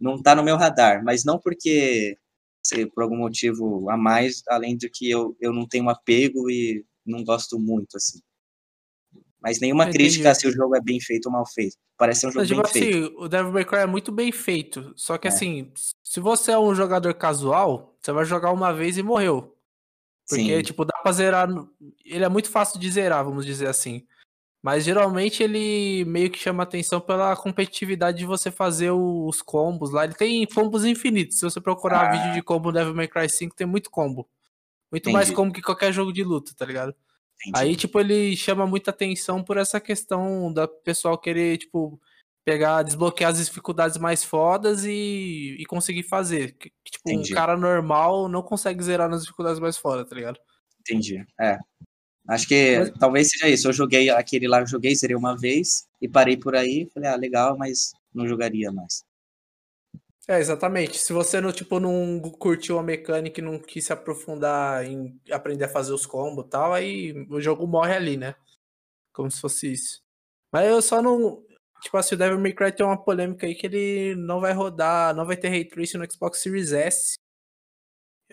não 0.01 0.23
tá 0.23 0.35
no 0.35 0.43
meu 0.45 0.57
radar. 0.57 1.05
Mas 1.05 1.25
não 1.25 1.39
porque 1.41 2.17
sei, 2.65 2.87
por 2.87 3.03
algum 3.05 3.17
motivo 3.19 3.91
a 3.91 3.97
mais, 3.97 4.43
além 4.49 4.77
de 4.77 4.91
que 4.91 5.11
eu, 5.11 5.37
eu 5.41 5.53
não 5.53 5.67
tenho 5.69 5.89
apego 5.91 6.51
e 6.51 6.85
não 7.07 7.25
gosto 7.25 7.59
muito 7.59 7.97
assim. 7.97 8.21
Mas 9.43 9.59
nenhuma 9.61 9.87
crítica 9.91 10.35
se 10.35 10.47
o 10.47 10.53
jogo 10.53 10.77
é 10.77 10.81
bem 10.83 11.01
feito 11.01 11.27
ou 11.27 11.33
mal 11.33 11.47
feito. 11.47 11.77
Parece 11.97 12.21
ser 12.21 12.27
um 12.29 12.33
jogo 12.33 12.41
Mas, 12.41 12.49
tipo 12.49 12.63
bem 12.63 12.73
feito. 12.73 12.97
assim, 13.07 13.15
o 13.17 13.29
Devil 13.29 13.53
May 13.53 13.65
Cry 13.65 13.79
é 13.79 13.87
muito 13.87 14.13
bem 14.13 14.31
feito. 14.33 14.93
Só 14.97 15.17
que 15.19 15.29
É. 15.29 15.31
assim, 15.31 15.73
se 16.05 16.21
você 16.21 16.53
é 16.53 16.59
um 16.59 16.75
jogador 16.75 17.15
casual, 17.15 17.97
você 18.01 18.13
vai 18.13 18.25
jogar 18.25 18.53
uma 18.53 18.73
vez 18.73 18.99
e 18.99 19.03
morreu. 19.03 19.57
Porque, 20.31 20.57
Sim. 20.57 20.63
tipo, 20.63 20.85
dá 20.85 20.97
pra 21.03 21.13
zerar. 21.13 21.49
Ele 22.05 22.25
é 22.25 22.29
muito 22.29 22.49
fácil 22.51 22.81
de 22.81 22.91
zerar, 22.91 23.25
vamos 23.25 23.45
dizer 23.45 23.67
assim. 23.69 24.07
Mas 24.63 24.85
geralmente 24.85 25.43
ele 25.43 26.05
meio 26.05 26.31
que 26.31 26.39
chama 26.39 26.63
atenção 26.63 27.01
pela 27.01 27.35
competitividade 27.37 28.19
de 28.19 28.27
você 28.27 28.51
fazer 28.51 28.91
os 28.91 29.43
combos 29.43 29.91
lá. 29.91 30.05
Ele 30.05 30.15
tem 30.15 30.47
combos 30.47 30.85
infinitos. 30.85 31.39
Se 31.39 31.43
você 31.45 31.61
procurar 31.61 32.09
Ah. 32.09 32.11
vídeo 32.13 32.33
de 32.35 32.43
combo 32.43 32.71
Devil 32.73 32.95
May 32.95 33.09
Cry 33.09 33.29
5, 33.29 33.57
tem 33.57 33.67
muito 33.67 33.91
combo. 33.91 34.29
Muito 34.93 35.11
mais 35.11 35.29
Entendi. 35.29 35.37
combo 35.37 35.53
que 35.55 35.63
qualquer 35.63 35.93
jogo 35.93 36.13
de 36.13 36.23
luta, 36.23 36.53
tá 36.57 36.65
ligado? 36.67 36.95
Entendi. 37.47 37.59
Aí, 37.71 37.75
tipo, 37.77 37.99
ele 37.99 38.37
chama 38.37 38.67
muita 38.67 38.91
atenção 38.91 39.43
por 39.43 39.57
essa 39.57 39.81
questão 39.81 40.53
da 40.53 40.69
pessoal 40.69 41.17
querer, 41.17 41.57
tipo, 41.57 41.99
pegar, 42.45 42.83
desbloquear 42.83 43.31
as 43.31 43.39
dificuldades 43.45 43.99
mais 43.99 44.25
fodas 44.25 44.85
e, 44.85 45.57
e 45.59 45.65
conseguir 45.67 46.03
fazer. 46.05 46.53
Que, 46.53 46.71
tipo, 46.85 47.11
Entendi. 47.11 47.33
um 47.33 47.37
cara 47.37 47.57
normal 47.57 48.29
não 48.29 48.43
consegue 48.43 48.83
zerar 48.83 49.09
nas 49.09 49.23
dificuldades 49.23 49.61
mais 49.61 49.77
fodas, 49.77 50.09
tá 50.09 50.15
ligado? 50.15 50.39
Entendi. 50.81 51.25
É. 51.41 51.59
Acho 52.29 52.47
que 52.47 52.79
Mas- 52.79 52.91
talvez 52.99 53.31
seja 53.31 53.49
isso. 53.49 53.69
Eu 53.69 53.73
joguei 53.73 54.09
aquele 54.11 54.47
lá, 54.49 54.61
eu 54.61 54.67
joguei, 54.67 54.95
zerei 54.95 55.17
uma 55.17 55.37
vez 55.37 55.89
e 56.01 56.09
parei 56.09 56.37
por 56.37 56.55
aí. 56.55 56.89
Falei, 56.93 57.09
ah, 57.11 57.17
legal, 57.17 57.57
mas 57.57 57.93
não 58.15 58.27
jogaria 58.27 58.71
mais. 58.73 59.05
É, 60.29 60.39
exatamente. 60.39 60.97
Se 60.99 61.13
você 61.13 61.41
não, 61.41 61.51
tipo, 61.51 61.81
não 61.81 62.21
curtiu 62.21 62.79
a 62.79 62.83
mecânica 62.83 63.41
e 63.41 63.45
não 63.45 63.59
quis 63.59 63.87
se 63.87 63.93
aprofundar 63.93 64.85
em 64.85 65.19
aprender 65.31 65.65
a 65.65 65.69
fazer 65.69 65.93
os 65.93 66.07
combos 66.07 66.47
e 66.47 66.49
tal, 66.49 66.73
aí 66.73 67.27
o 67.29 67.41
jogo 67.41 67.67
morre 67.67 67.95
ali, 67.95 68.17
né? 68.17 68.35
Como 69.13 69.29
se 69.31 69.41
fosse 69.41 69.73
isso. 69.73 70.01
Mas 70.53 70.69
eu 70.69 70.81
só 70.81 71.03
não. 71.03 71.43
Tipo 71.83 71.97
assim, 71.97 72.15
o 72.15 72.19
Devil 72.19 72.39
May 72.39 72.53
Cry 72.53 72.73
tem 72.73 72.85
uma 72.85 73.03
polêmica 73.03 73.47
aí 73.47 73.55
que 73.55 73.67
ele 73.67 74.15
não 74.17 74.41
vai 74.41 74.53
rodar, 74.53 75.15
não 75.15 75.25
vai 75.25 75.37
ter 75.37 75.49
Ray 75.49 75.65
Tracing 75.65 75.99
no 75.99 76.11
Xbox 76.13 76.39
Series 76.43 76.73
S. 76.73 77.15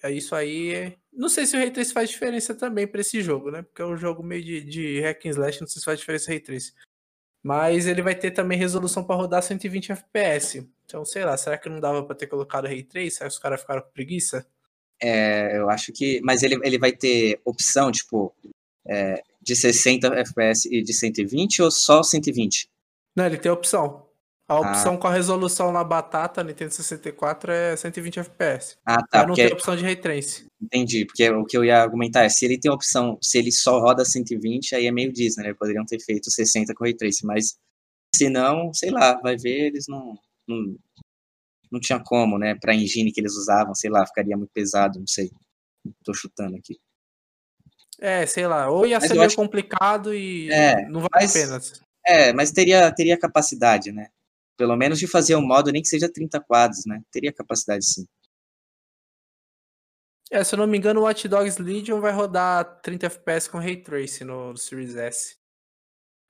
É 0.03 0.11
Isso 0.11 0.35
aí. 0.35 0.73
é- 0.73 0.97
Não 1.11 1.29
sei 1.29 1.45
se 1.47 1.55
o 1.55 1.59
Ray 1.59 1.71
Tracing 1.71 1.93
faz 1.93 2.09
diferença 2.09 2.53
também 2.53 2.85
pra 2.85 3.01
esse 3.01 3.21
jogo, 3.21 3.49
né? 3.49 3.63
Porque 3.63 3.81
é 3.81 3.85
um 3.85 3.97
jogo 3.97 4.21
meio 4.21 4.43
de, 4.43 4.61
de 4.61 5.01
hack 5.01 5.25
and 5.25 5.29
slash, 5.29 5.61
não 5.61 5.67
sei 5.67 5.79
se 5.79 5.85
faz 5.85 5.99
diferença 5.99 6.29
Ray 6.29 6.39
Tracing. 6.39 6.73
Mas 7.43 7.87
ele 7.87 8.01
vai 8.01 8.13
ter 8.13 8.31
também 8.31 8.57
resolução 8.57 9.03
pra 9.03 9.15
rodar 9.15 9.41
120 9.41 9.91
FPS. 9.93 10.69
Então, 10.85 11.03
sei 11.05 11.23
lá, 11.25 11.35
será 11.37 11.57
que 11.57 11.69
não 11.69 11.79
dava 11.79 12.03
pra 12.03 12.15
ter 12.15 12.27
colocado 12.27 12.65
Ray 12.65 12.83
Trace? 12.83 13.11
Será 13.11 13.29
que 13.29 13.33
os 13.35 13.39
caras 13.39 13.61
ficaram 13.61 13.81
com 13.81 13.89
preguiça? 13.91 14.45
É, 15.01 15.57
eu 15.57 15.69
acho 15.69 15.91
que. 15.93 16.19
Mas 16.23 16.43
ele, 16.43 16.59
ele 16.63 16.77
vai 16.77 16.91
ter 16.91 17.39
opção, 17.45 17.91
tipo, 17.91 18.35
é, 18.85 19.21
de 19.41 19.55
60 19.55 20.07
FPS 20.19 20.67
e 20.71 20.81
de 20.83 20.93
120 20.93 21.61
ou 21.61 21.71
só 21.71 22.03
120? 22.03 22.69
Não, 23.17 23.25
ele 23.25 23.37
tem 23.37 23.51
opção. 23.51 24.05
A 24.47 24.53
Ah. 24.53 24.59
opção 24.61 24.95
com 24.95 25.07
a 25.07 25.11
resolução 25.13 25.73
na 25.73 25.83
batata 25.83 26.41
Nintendo 26.43 26.71
64 26.71 27.51
é 27.51 27.75
120 27.75 28.19
FPS. 28.19 28.77
Ah, 28.85 28.97
Mas 29.01 29.09
tá. 29.09 29.19
não 29.21 29.27
Porque, 29.29 29.43
tem 29.43 29.51
opção 29.53 29.75
de 29.75 29.83
Ray 29.83 29.95
Trace. 29.97 30.47
entendi. 30.61 31.05
Porque 31.05 31.29
o 31.29 31.43
que 31.43 31.57
eu 31.57 31.65
ia 31.65 31.81
argumentar 31.81 32.23
é: 32.23 32.29
se 32.29 32.45
ele 32.45 32.57
tem 32.57 32.71
opção, 32.71 33.17
se 33.21 33.37
ele 33.39 33.51
só 33.51 33.79
roda 33.79 34.05
120, 34.05 34.73
aí 34.75 34.85
é 34.87 34.91
meio 34.91 35.11
Disney, 35.11 35.43
né? 35.47 35.53
Poderiam 35.53 35.83
ter 35.85 35.99
feito 35.99 36.31
60 36.31 36.73
com 36.73 36.83
Ray 36.85 36.93
Trace, 36.95 37.25
mas 37.25 37.57
se 38.15 38.29
não, 38.29 38.71
sei 38.73 38.89
lá, 38.91 39.19
vai 39.19 39.35
ver, 39.35 39.67
eles 39.67 39.85
não. 39.89 40.17
Não, 40.47 40.77
não 41.69 41.79
tinha 41.81 41.99
como, 41.99 42.37
né? 42.37 42.55
Pra 42.55 42.73
engine 42.73 43.11
que 43.11 43.19
eles 43.19 43.35
usavam, 43.35 43.75
sei 43.75 43.89
lá, 43.89 44.05
ficaria 44.07 44.37
muito 44.37 44.51
pesado, 44.53 44.97
não 44.99 45.07
sei. 45.07 45.29
Tô 46.05 46.13
chutando 46.13 46.55
aqui. 46.55 46.79
É, 47.99 48.25
sei 48.25 48.47
lá. 48.47 48.69
Ou 48.69 48.85
ia 48.85 48.97
Mas 48.99 49.07
ser 49.09 49.15
meio 49.15 49.25
acho- 49.25 49.35
complicado 49.35 50.13
e 50.13 50.49
É, 50.51 50.87
não 50.87 51.01
vale 51.01 51.09
mas- 51.15 51.35
a 51.35 51.39
pena. 51.59 51.86
É, 52.07 52.31
mas 52.31 52.51
teria, 52.51 52.89
teria 52.93 53.19
capacidade, 53.19 53.91
né? 53.91 54.07
Pelo 54.55 54.77
menos 54.77 54.97
de 54.97 55.07
fazer 55.07 55.35
um 55.35 55.45
modo, 55.45 55.71
nem 55.71 55.81
que 55.81 55.89
seja 55.89 56.11
30 56.11 56.39
quadros, 56.39 56.85
né? 56.85 57.01
Teria 57.11 57.33
capacidade 57.33 57.85
sim. 57.85 58.07
É, 60.31 60.43
se 60.43 60.55
eu 60.55 60.59
não 60.59 60.67
me 60.67 60.77
engano, 60.77 61.01
o 61.01 61.03
Watch 61.03 61.27
Dogs 61.27 61.61
Legion 61.61 61.99
vai 61.99 62.11
rodar 62.13 62.81
30 62.81 63.07
FPS 63.07 63.49
com 63.49 63.59
Ray 63.59 63.77
Tracing 63.81 64.23
no, 64.23 64.55
Series 64.55 64.95
S. 64.95 65.37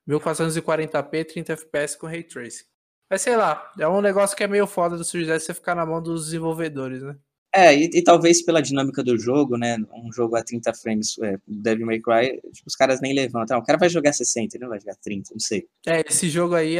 1440p, 0.09 1.25
30 1.25 1.53
FPS 1.53 1.97
com 1.97 2.07
Ray 2.07 2.23
Tracing. 2.23 2.65
Mas 3.09 3.21
sei 3.21 3.35
lá, 3.37 3.71
é 3.79 3.87
um 3.87 4.01
negócio 4.01 4.35
que 4.35 4.43
é 4.43 4.47
meio 4.47 4.67
foda 4.67 4.97
do 4.97 5.03
Series 5.03 5.29
S 5.29 5.45
você 5.45 5.53
ficar 5.53 5.75
na 5.75 5.85
mão 5.85 6.01
dos 6.01 6.25
desenvolvedores, 6.25 7.03
né? 7.03 7.17
É, 7.59 7.75
e, 7.75 7.89
e, 7.91 8.03
talvez 8.03 8.43
pela 8.43 8.61
dinâmica 8.61 9.03
do 9.03 9.17
jogo, 9.17 9.57
né? 9.57 9.77
Um 9.91 10.13
jogo 10.13 10.35
a 10.35 10.43
30 10.43 10.71
frames, 10.75 11.17
é, 11.17 11.39
Devil 11.47 11.87
May 11.87 11.99
Cry, 11.99 12.39
tipo, 12.51 12.67
os 12.67 12.75
caras 12.75 13.01
nem 13.01 13.15
levantam. 13.15 13.57
Ah, 13.57 13.59
o 13.59 13.63
cara 13.63 13.79
vai 13.79 13.89
jogar 13.89 14.13
60, 14.13 14.55
ele 14.55 14.63
não 14.63 14.69
vai 14.69 14.79
jogar 14.79 14.95
30, 14.97 15.31
não 15.31 15.39
sei. 15.39 15.67
É, 15.87 16.03
esse 16.07 16.29
jogo 16.29 16.53
aí, 16.53 16.75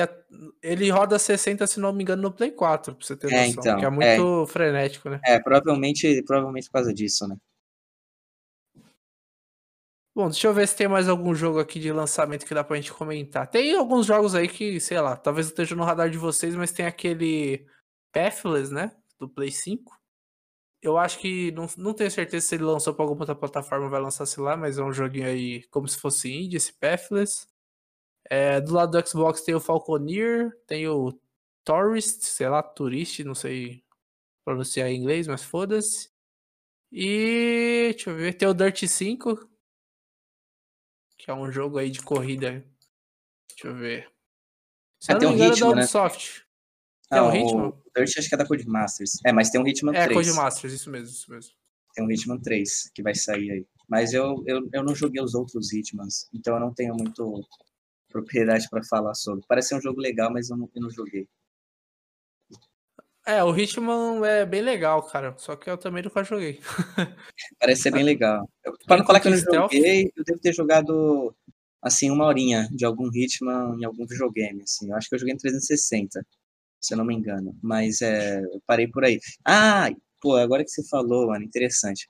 ele 0.62 0.91
roda 0.91 1.18
60, 1.18 1.66
se 1.66 1.80
não 1.80 1.91
me 1.91 2.04
engano, 2.04 2.22
no 2.22 2.32
Play 2.32 2.52
4, 2.52 2.94
pra 2.94 3.04
você 3.04 3.18
ter 3.18 3.34
é, 3.34 3.48
noção. 3.48 3.54
Então, 3.60 3.80
que 3.80 3.86
é 3.86 3.90
muito 3.90 4.44
é, 4.44 4.45
frenético, 4.45 5.10
né? 5.10 5.20
É, 5.26 5.40
provavelmente, 5.40 6.22
provavelmente 6.22 6.68
por 6.68 6.74
causa 6.74 6.94
disso, 6.94 7.28
né? 7.28 7.36
Bom, 10.16 10.30
deixa 10.30 10.48
eu 10.48 10.54
ver 10.54 10.68
se 10.68 10.76
tem 10.76 10.88
mais 10.88 11.10
algum 11.10 11.34
jogo 11.34 11.58
aqui 11.58 11.80
de 11.80 11.91
lançamento 11.91 12.45
que 12.45 12.54
dá 12.54 12.64
pra 12.64 12.76
gente 12.76 12.94
comentar. 12.94 13.48
Tem 13.48 13.76
alguns 13.76 14.06
jogos 14.06 14.36
aí 14.36 14.48
que, 14.48 14.80
sei 14.80 15.02
lá, 15.02 15.16
talvez 15.16 15.48
esteja 15.48 15.76
no 15.76 15.84
radar 15.84 16.08
de 16.08 16.20
vocês, 16.20 16.54
mas 16.54 16.72
tem 16.72 16.86
aquele 16.86 17.66
Pathless, 18.14 18.72
né? 18.72 18.91
Do 19.20 19.28
Play 19.28 19.49
5 19.52 19.97
eu 20.82 20.98
acho 20.98 21.20
que 21.20 21.52
não, 21.52 21.68
não 21.78 21.94
tenho 21.94 22.12
certeza 22.12 22.48
se 22.48 22.56
ele 22.56 22.64
lançou 22.64 22.94
para 22.94 23.04
alguma 23.04 23.22
outra 23.22 23.36
plataforma 23.36 23.90
vai 23.90 24.02
lançar 24.02 24.26
se 24.26 24.40
lá, 24.40 24.56
mas 24.56 24.78
é 24.78 24.84
um 24.84 24.94
joguinho 24.94 25.28
aí 25.28 25.64
como 25.70 25.88
se 25.88 25.98
fosse 25.98 26.32
indie, 26.32 26.58
esse 26.58 26.74
Pathless. 26.74 27.48
É, 28.30 28.60
do 28.60 28.74
lado 28.74 28.91
do 28.91 29.08
Xbox 29.08 29.41
tem 29.41 29.56
o 29.56 29.60
Falconeer, 29.60 30.52
tem 30.68 30.88
o 30.88 31.18
Tourist, 31.64 32.24
sei 32.24 32.49
lá, 32.49 32.62
Tourist, 32.62 33.24
não 33.24 33.36
sei 33.36 33.84
pronunciar 34.45 34.90
em 34.90 34.98
inglês, 34.98 35.28
mas 35.28 35.44
foda-se. 35.44 36.10
E 36.91 37.90
deixa 37.94 38.10
eu 38.10 38.16
ver, 38.16 38.34
tem 38.34 38.48
o 38.48 38.54
Dirt 38.54 38.86
5, 38.86 39.49
que 41.18 41.30
é 41.30 41.34
um 41.34 41.52
jogo 41.52 41.78
aí 41.78 41.90
de 41.90 42.02
corrida. 42.02 42.66
Deixa 43.49 43.68
eu 43.68 43.76
ver. 43.76 44.12
Se 44.99 45.12
é, 45.12 45.16
eu 45.16 45.20
não 45.20 45.30
me 45.30 45.36
engano, 45.36 45.52
ritmo, 45.52 45.72
é 45.72 45.76
da 45.76 45.82
né? 45.82 45.88
Tem 47.10 47.22
um 47.22 47.30
ritmo? 47.30 47.68
O 47.68 48.00
Dirt 48.00 48.18
acho 48.18 48.28
que 48.28 48.36
é 48.36 48.38
da 48.38 48.46
Codemasters. 48.46 49.12
É, 49.26 49.32
mas 49.32 49.50
tem 49.50 49.62
um 49.62 49.68
Hitman 49.68 49.96
é, 49.96 50.06
3. 50.06 50.12
É, 50.12 50.14
Codemasters, 50.14 50.74
isso 50.74 50.90
mesmo, 50.90 51.08
isso 51.08 51.32
mesmo. 51.32 51.52
Tem 51.94 52.06
um 52.06 52.12
Hitman 52.12 52.40
3 52.40 52.92
que 52.94 53.02
vai 53.02 53.16
sair 53.16 53.52
aí. 53.52 53.66
Mas 53.88 54.14
eu, 54.14 54.44
eu, 54.46 54.68
eu 54.74 54.84
não 54.84 54.94
joguei 54.94 55.22
os 55.22 55.34
outros 55.34 55.72
Hitmans, 55.72 56.28
então 56.34 56.56
eu 56.56 56.60
não 56.60 56.74
tenho 56.74 56.94
muito 56.94 57.42
propriedade 58.10 58.68
para 58.70 58.84
falar 58.84 59.14
sobre. 59.14 59.46
Parece 59.48 59.70
ser 59.70 59.76
um 59.76 59.82
jogo 59.82 60.02
legal, 60.02 60.32
mas 60.32 60.50
eu 60.50 60.58
não, 60.58 60.70
eu 60.76 60.82
não 60.82 60.90
joguei. 60.90 61.28
É, 63.26 63.44
o 63.44 63.56
Hitman 63.56 64.26
é 64.26 64.46
bem 64.46 64.62
legal, 64.62 65.04
cara. 65.04 65.36
Só 65.38 65.56
que 65.56 65.70
eu 65.70 65.78
também 65.78 66.04
nunca 66.04 66.24
joguei. 66.24 66.60
Parece 67.60 67.84
ser 67.84 67.92
bem 67.92 68.04
legal. 68.04 68.50
Para 68.86 68.98
não 68.98 69.06
falar 69.06 69.20
que 69.20 69.28
eu 69.28 69.32
não 69.32 69.38
joguei, 69.38 70.12
eu 70.16 70.24
devo 70.24 70.40
ter 70.40 70.54
jogado 70.54 71.36
assim 71.82 72.10
uma 72.10 72.26
horinha 72.26 72.68
de 72.72 72.86
algum 72.86 73.10
Hitman 73.14 73.78
em 73.80 73.86
algum 73.86 74.06
videogame. 74.06 74.64
Assim. 74.64 74.90
Eu 74.90 74.96
acho 74.96 75.10
que 75.10 75.16
eu 75.16 75.20
joguei 75.20 75.34
em 75.34 75.38
360 75.38 76.26
se 76.80 76.94
eu 76.94 76.98
não 76.98 77.06
me 77.06 77.16
engano. 77.16 77.58
Mas 77.62 78.02
é, 78.02 78.40
eu 78.41 78.62
parei 78.66 78.88
por 78.88 79.04
aí. 79.04 79.20
Ah, 79.45 79.90
pô, 80.22 80.36
agora 80.36 80.64
que 80.64 80.70
você 80.72 80.84
falou, 80.88 81.28
mano, 81.28 81.44
interessante. 81.44 82.10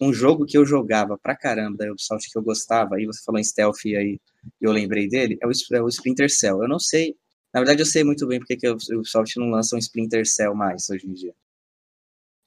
Um 0.00 0.12
jogo 0.12 0.46
que 0.46 0.56
eu 0.56 0.64
jogava 0.64 1.18
pra 1.18 1.36
caramba 1.36 1.76
da 1.78 1.92
Ubisoft 1.92 2.30
que 2.30 2.38
eu 2.38 2.42
gostava, 2.42 2.96
aí 2.96 3.04
você 3.04 3.22
falou 3.22 3.38
em 3.38 3.44
stealth 3.44 3.84
e 3.84 3.96
aí 3.96 4.20
eu 4.60 4.72
lembrei 4.72 5.06
dele, 5.08 5.36
é 5.42 5.46
o, 5.46 5.50
é 5.74 5.82
o 5.82 5.88
Splinter 5.88 6.30
Cell. 6.30 6.62
Eu 6.62 6.68
não 6.68 6.78
sei, 6.78 7.16
na 7.52 7.60
verdade 7.60 7.82
eu 7.82 7.86
sei 7.86 8.02
muito 8.02 8.26
bem 8.26 8.38
porque 8.38 8.56
que 8.56 8.68
o 8.68 8.76
Ubisoft 8.94 9.38
não 9.38 9.50
lança 9.50 9.76
um 9.76 9.78
Splinter 9.78 10.26
Cell 10.26 10.54
mais 10.54 10.88
hoje 10.88 11.06
em 11.06 11.12
dia. 11.12 11.34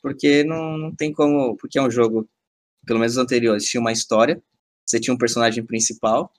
Porque 0.02 0.44
não, 0.44 0.78
não 0.78 0.96
tem 0.96 1.14
como, 1.14 1.56
porque 1.58 1.78
é 1.78 1.82
um 1.82 1.92
jogo, 1.92 2.28
pelo 2.86 3.00
menos 3.00 3.14
os 3.14 3.24
anteriores, 3.24 3.66
tinha 3.66 3.80
uma 3.80 3.92
história, 3.92 4.42
você 4.86 5.00
tinha 5.00 5.14
um 5.14 5.18
personagem 5.18 5.66
principal, 5.66 6.34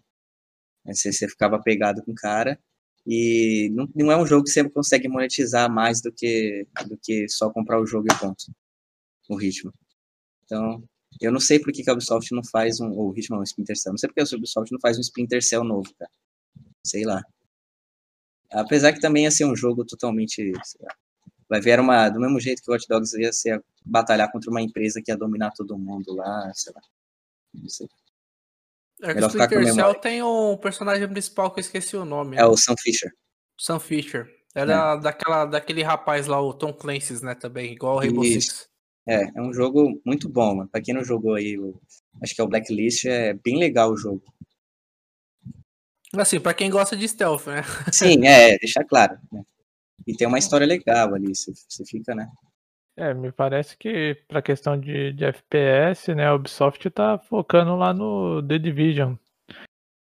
você, 0.85 1.13
você 1.13 1.29
ficava 1.29 1.63
pegado 1.63 2.03
com 2.03 2.13
o 2.13 2.15
cara, 2.15 2.59
e 3.07 3.71
não, 3.73 3.89
não 3.95 4.13
é 4.13 4.17
um 4.17 4.27
jogo 4.27 4.45
que 4.45 4.51
você 4.51 4.69
consegue 4.69 5.09
monetizar 5.09 5.71
mais 5.71 6.01
do 6.01 6.11
que, 6.11 6.67
do 6.87 6.97
que 6.97 7.29
só 7.29 7.51
comprar 7.51 7.81
o 7.81 7.87
jogo 7.87 8.07
e 8.11 8.19
ponto. 8.19 8.45
O 9.29 9.37
ritmo. 9.37 9.73
Então, 10.45 10.83
eu 11.21 11.33
não 11.33 11.41
sei 11.41 11.59
por 11.59 11.73
que, 11.73 11.83
que 11.83 11.91
a 11.91 11.93
Ubisoft 11.93 12.33
não 12.35 12.45
faz 12.45 12.81
um. 12.81 12.91
O 12.91 13.11
ritmo 13.11 13.37
não, 13.37 13.41
o 13.41 13.45
Splinter 13.45 13.77
Cell. 13.77 13.93
Não 13.93 13.99
sei 13.99 14.09
por 14.09 14.15
que 14.15 14.21
a 14.21 14.37
Ubisoft 14.37 14.73
não 14.73 14.81
faz 14.81 14.99
um 14.99 15.01
Splinter 15.01 15.43
Cell 15.43 15.65
novo, 15.65 15.93
cara. 15.99 16.11
Sei 16.85 17.05
lá. 17.05 17.23
Apesar 18.51 18.93
que 18.93 19.01
também 19.01 19.25
ia 19.25 19.31
ser 19.31 19.45
um 19.47 19.57
jogo 19.57 19.85
totalmente. 19.85 20.53
Lá, 20.81 20.95
vai 21.49 21.61
ver 21.61 21.81
uma. 21.81 22.09
Do 22.09 22.21
mesmo 22.21 22.41
jeito 22.41 22.63
que 22.63 22.71
o 22.71 22.75
Hot 22.75 22.87
Dogs 22.89 23.19
ia 23.19 23.33
ser 23.33 23.63
batalhar 23.85 24.31
contra 24.31 24.51
uma 24.51 24.63
empresa 24.63 25.01
que 25.03 25.11
ia 25.11 25.17
dominar 25.17 25.53
todo 25.53 25.79
mundo 25.79 26.15
lá, 26.15 26.53
sei 26.55 26.73
lá. 26.75 26.81
Não 27.55 27.69
sei. 27.69 27.89
É 29.03 29.13
que 29.13 29.21
o 29.21 29.27
Splinter 29.27 29.75
Cell 29.75 29.95
tem 29.95 30.23
um 30.23 30.57
personagem 30.57 31.09
principal 31.09 31.51
que 31.51 31.61
eu 31.61 31.63
esqueci 31.63 31.97
o 31.97 32.05
nome. 32.05 32.37
É 32.37 32.47
o 32.47 32.57
Sam 32.57 32.75
Fisher. 32.79 33.13
Sam 33.59 33.79
Fisher. 33.81 34.29
Era 34.55 34.95
é. 34.95 35.01
daquela, 35.01 35.45
daquele 35.45 35.83
rapaz 35.83 36.27
lá, 36.27 36.41
o 36.41 36.55
Tom 36.55 36.73
Clancy's, 36.73 37.21
né, 37.21 37.35
também, 37.35 37.73
igual 37.73 37.97
o 37.97 37.99
Rainbow 37.99 38.25
Isso. 38.25 38.51
Six. 38.51 38.69
É, 39.07 39.25
é 39.37 39.43
um 39.43 39.53
jogo 39.53 40.01
muito 40.07 40.29
bom, 40.29 40.55
mano. 40.55 40.69
Pra 40.69 40.81
quem 40.81 40.95
não 40.95 41.05
jogou 41.05 41.35
aí, 41.35 41.59
acho 42.23 42.35
que 42.35 42.41
é 42.41 42.45
o 42.45 42.49
Blacklist, 42.49 43.05
é 43.05 43.35
bem 43.35 43.59
legal 43.59 43.91
o 43.91 43.97
jogo. 43.97 44.23
Assim, 46.15 46.41
pra 46.41 46.55
quem 46.55 46.71
gosta 46.71 46.97
de 46.97 47.07
stealth, 47.09 47.47
né? 47.47 47.63
Sim, 47.93 48.25
é, 48.27 48.57
deixar 48.59 48.85
claro. 48.85 49.19
Né? 49.31 49.43
E 50.07 50.17
tem 50.17 50.27
uma 50.27 50.39
história 50.39 50.67
legal 50.67 51.15
ali, 51.15 51.35
você 51.35 51.85
fica, 51.85 52.15
né? 52.15 52.29
É, 52.97 53.13
me 53.13 53.33
parece 53.33 53.77
que 53.77 54.17
para 54.29 54.41
questão 54.41 54.79
de, 54.79 55.13
de 55.13 55.25
FPS, 55.25 56.15
né, 56.15 56.27
a 56.27 56.35
Ubisoft 56.35 56.89
tá 56.91 57.19
focando 57.19 57.75
lá 57.77 57.93
no 57.93 58.41
The 58.47 58.59
Division. 58.59 59.15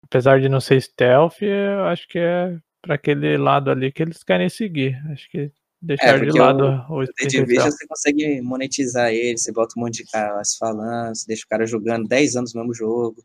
Apesar 0.04 0.40
de 0.40 0.48
não 0.48 0.60
ser 0.60 0.82
stealth, 0.82 1.40
eu 1.42 1.84
acho 1.84 2.08
que 2.08 2.18
é 2.18 2.58
para 2.82 2.96
aquele 2.96 3.36
lado 3.36 3.70
ali 3.70 3.92
que 3.92 4.02
eles 4.02 4.24
querem 4.24 4.48
seguir. 4.48 5.00
Acho 5.12 5.30
que 5.30 5.52
deixar 5.80 6.16
é, 6.16 6.26
de 6.26 6.38
lado 6.38 6.84
o, 6.90 7.02
o 7.02 7.06
The 7.06 7.26
Division 7.26 7.70
você 7.70 7.86
consegue 7.86 8.42
monetizar 8.42 9.12
ele, 9.12 9.38
você 9.38 9.52
bota 9.52 9.74
um 9.76 9.82
monte 9.82 10.04
de 10.04 10.10
caras 10.10 10.56
falando, 10.56 11.14
você 11.14 11.24
deixa 11.26 11.44
o 11.44 11.48
cara 11.48 11.64
jogando 11.64 12.08
10 12.08 12.36
anos 12.36 12.52
no 12.52 12.60
mesmo 12.60 12.74
jogo. 12.74 13.24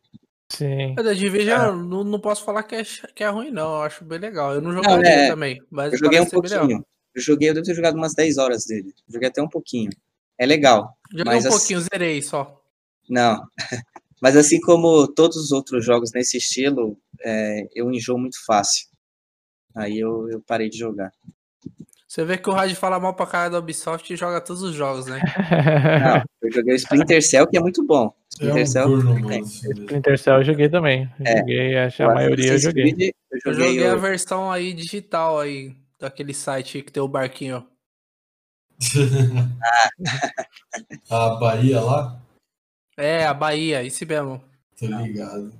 Sim. 0.52 0.94
O 0.94 1.04
The 1.04 1.16
Division, 1.16 1.60
é. 1.60 1.72
não, 1.72 2.04
não 2.04 2.20
posso 2.20 2.46
falar 2.46 2.62
que 2.62 2.76
é, 2.76 2.84
que 3.16 3.24
é 3.24 3.30
ruim, 3.30 3.50
não. 3.50 3.78
Eu 3.78 3.82
acho 3.82 4.06
bem 4.06 4.20
legal. 4.20 4.54
Eu 4.54 4.62
não 4.62 4.72
joguei 4.72 5.12
é, 5.12 5.28
também, 5.30 5.60
mas 5.70 5.94
eu 5.94 6.00
joguei 6.00 6.22
um 6.22 6.26
pouquinho. 6.26 6.86
Eu 7.18 7.22
joguei, 7.22 7.50
eu 7.50 7.56
devo 7.56 7.66
ter 7.66 7.74
jogado 7.74 7.96
umas 7.96 8.14
10 8.14 8.38
horas 8.38 8.66
dele. 8.66 8.94
Joguei 9.10 9.28
até 9.28 9.42
um 9.42 9.50
pouquinho. 9.50 9.90
É 10.38 10.46
legal. 10.46 10.96
Joguei 11.10 11.26
mas 11.26 11.48
um 11.48 11.50
pouquinho, 11.50 11.80
assim... 11.80 11.88
zerei 11.92 12.22
só. 12.22 12.62
Não. 13.10 13.44
mas 14.22 14.38
assim 14.38 14.62
como 14.62 15.08
todos 15.08 15.36
os 15.36 15.52
outros 15.52 15.84
jogos 15.84 16.12
nesse 16.14 16.38
estilo, 16.38 16.96
é, 17.26 17.68
eu 17.74 17.92
enjoo 17.92 18.20
muito 18.20 18.38
fácil. 18.46 18.86
Aí 19.76 19.98
eu, 19.98 20.30
eu 20.30 20.40
parei 20.46 20.70
de 20.70 20.78
jogar. 20.78 21.12
Você 22.08 22.24
vê 22.24 22.38
que 22.38 22.50
o 22.52 22.54
Raj 22.54 22.72
fala 22.76 23.00
mal 23.00 23.16
pra 23.16 23.26
cara 23.26 23.50
da 23.50 23.60
Ubisoft 23.60 24.14
e 24.14 24.16
joga 24.16 24.40
todos 24.40 24.62
os 24.62 24.76
jogos, 24.76 25.08
né? 25.08 25.20
Não, 26.06 26.24
eu 26.44 26.52
joguei 26.52 26.76
o 26.76 26.78
Splinter 26.78 27.24
Cell, 27.24 27.48
que 27.48 27.58
é 27.58 27.60
muito 27.60 27.84
bom. 27.84 28.14
Splinter, 28.30 28.60
é 28.60 28.62
um 28.62 28.66
Cell, 28.68 29.44
Splinter 29.44 30.20
Cell 30.20 30.36
eu 30.36 30.44
joguei 30.44 30.70
também. 30.70 31.10
É. 31.26 31.40
Joguei, 31.40 31.78
acho 31.80 31.98
que 31.98 32.04
a 32.04 32.14
maioria 32.14 32.54
eu 32.54 32.60
joguei. 32.60 32.84
eu 32.84 32.92
joguei. 32.92 33.14
Eu 33.44 33.54
joguei 33.54 33.88
a 33.88 33.96
versão 33.96 34.52
aí 34.52 34.72
digital 34.72 35.40
aí 35.40 35.76
daquele 36.00 36.34
site 36.34 36.82
que 36.82 36.92
tem 36.92 37.02
o 37.02 37.08
barquinho. 37.08 37.68
a 41.10 41.30
Bahia 41.36 41.82
lá? 41.82 42.22
É, 42.96 43.26
a 43.26 43.34
Bahia, 43.34 43.84
isso 43.84 44.06
mesmo. 44.06 44.44
Tô 44.78 44.86
ligado. 44.86 45.52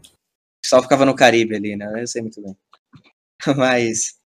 Só 0.66 0.82
ficava 0.82 1.06
no 1.06 1.16
Caribe 1.16 1.56
ali, 1.56 1.76
né? 1.76 2.02
Eu 2.02 2.08
sei 2.08 2.22
muito 2.22 2.42
bem. 2.42 2.56
Mas. 3.58 4.18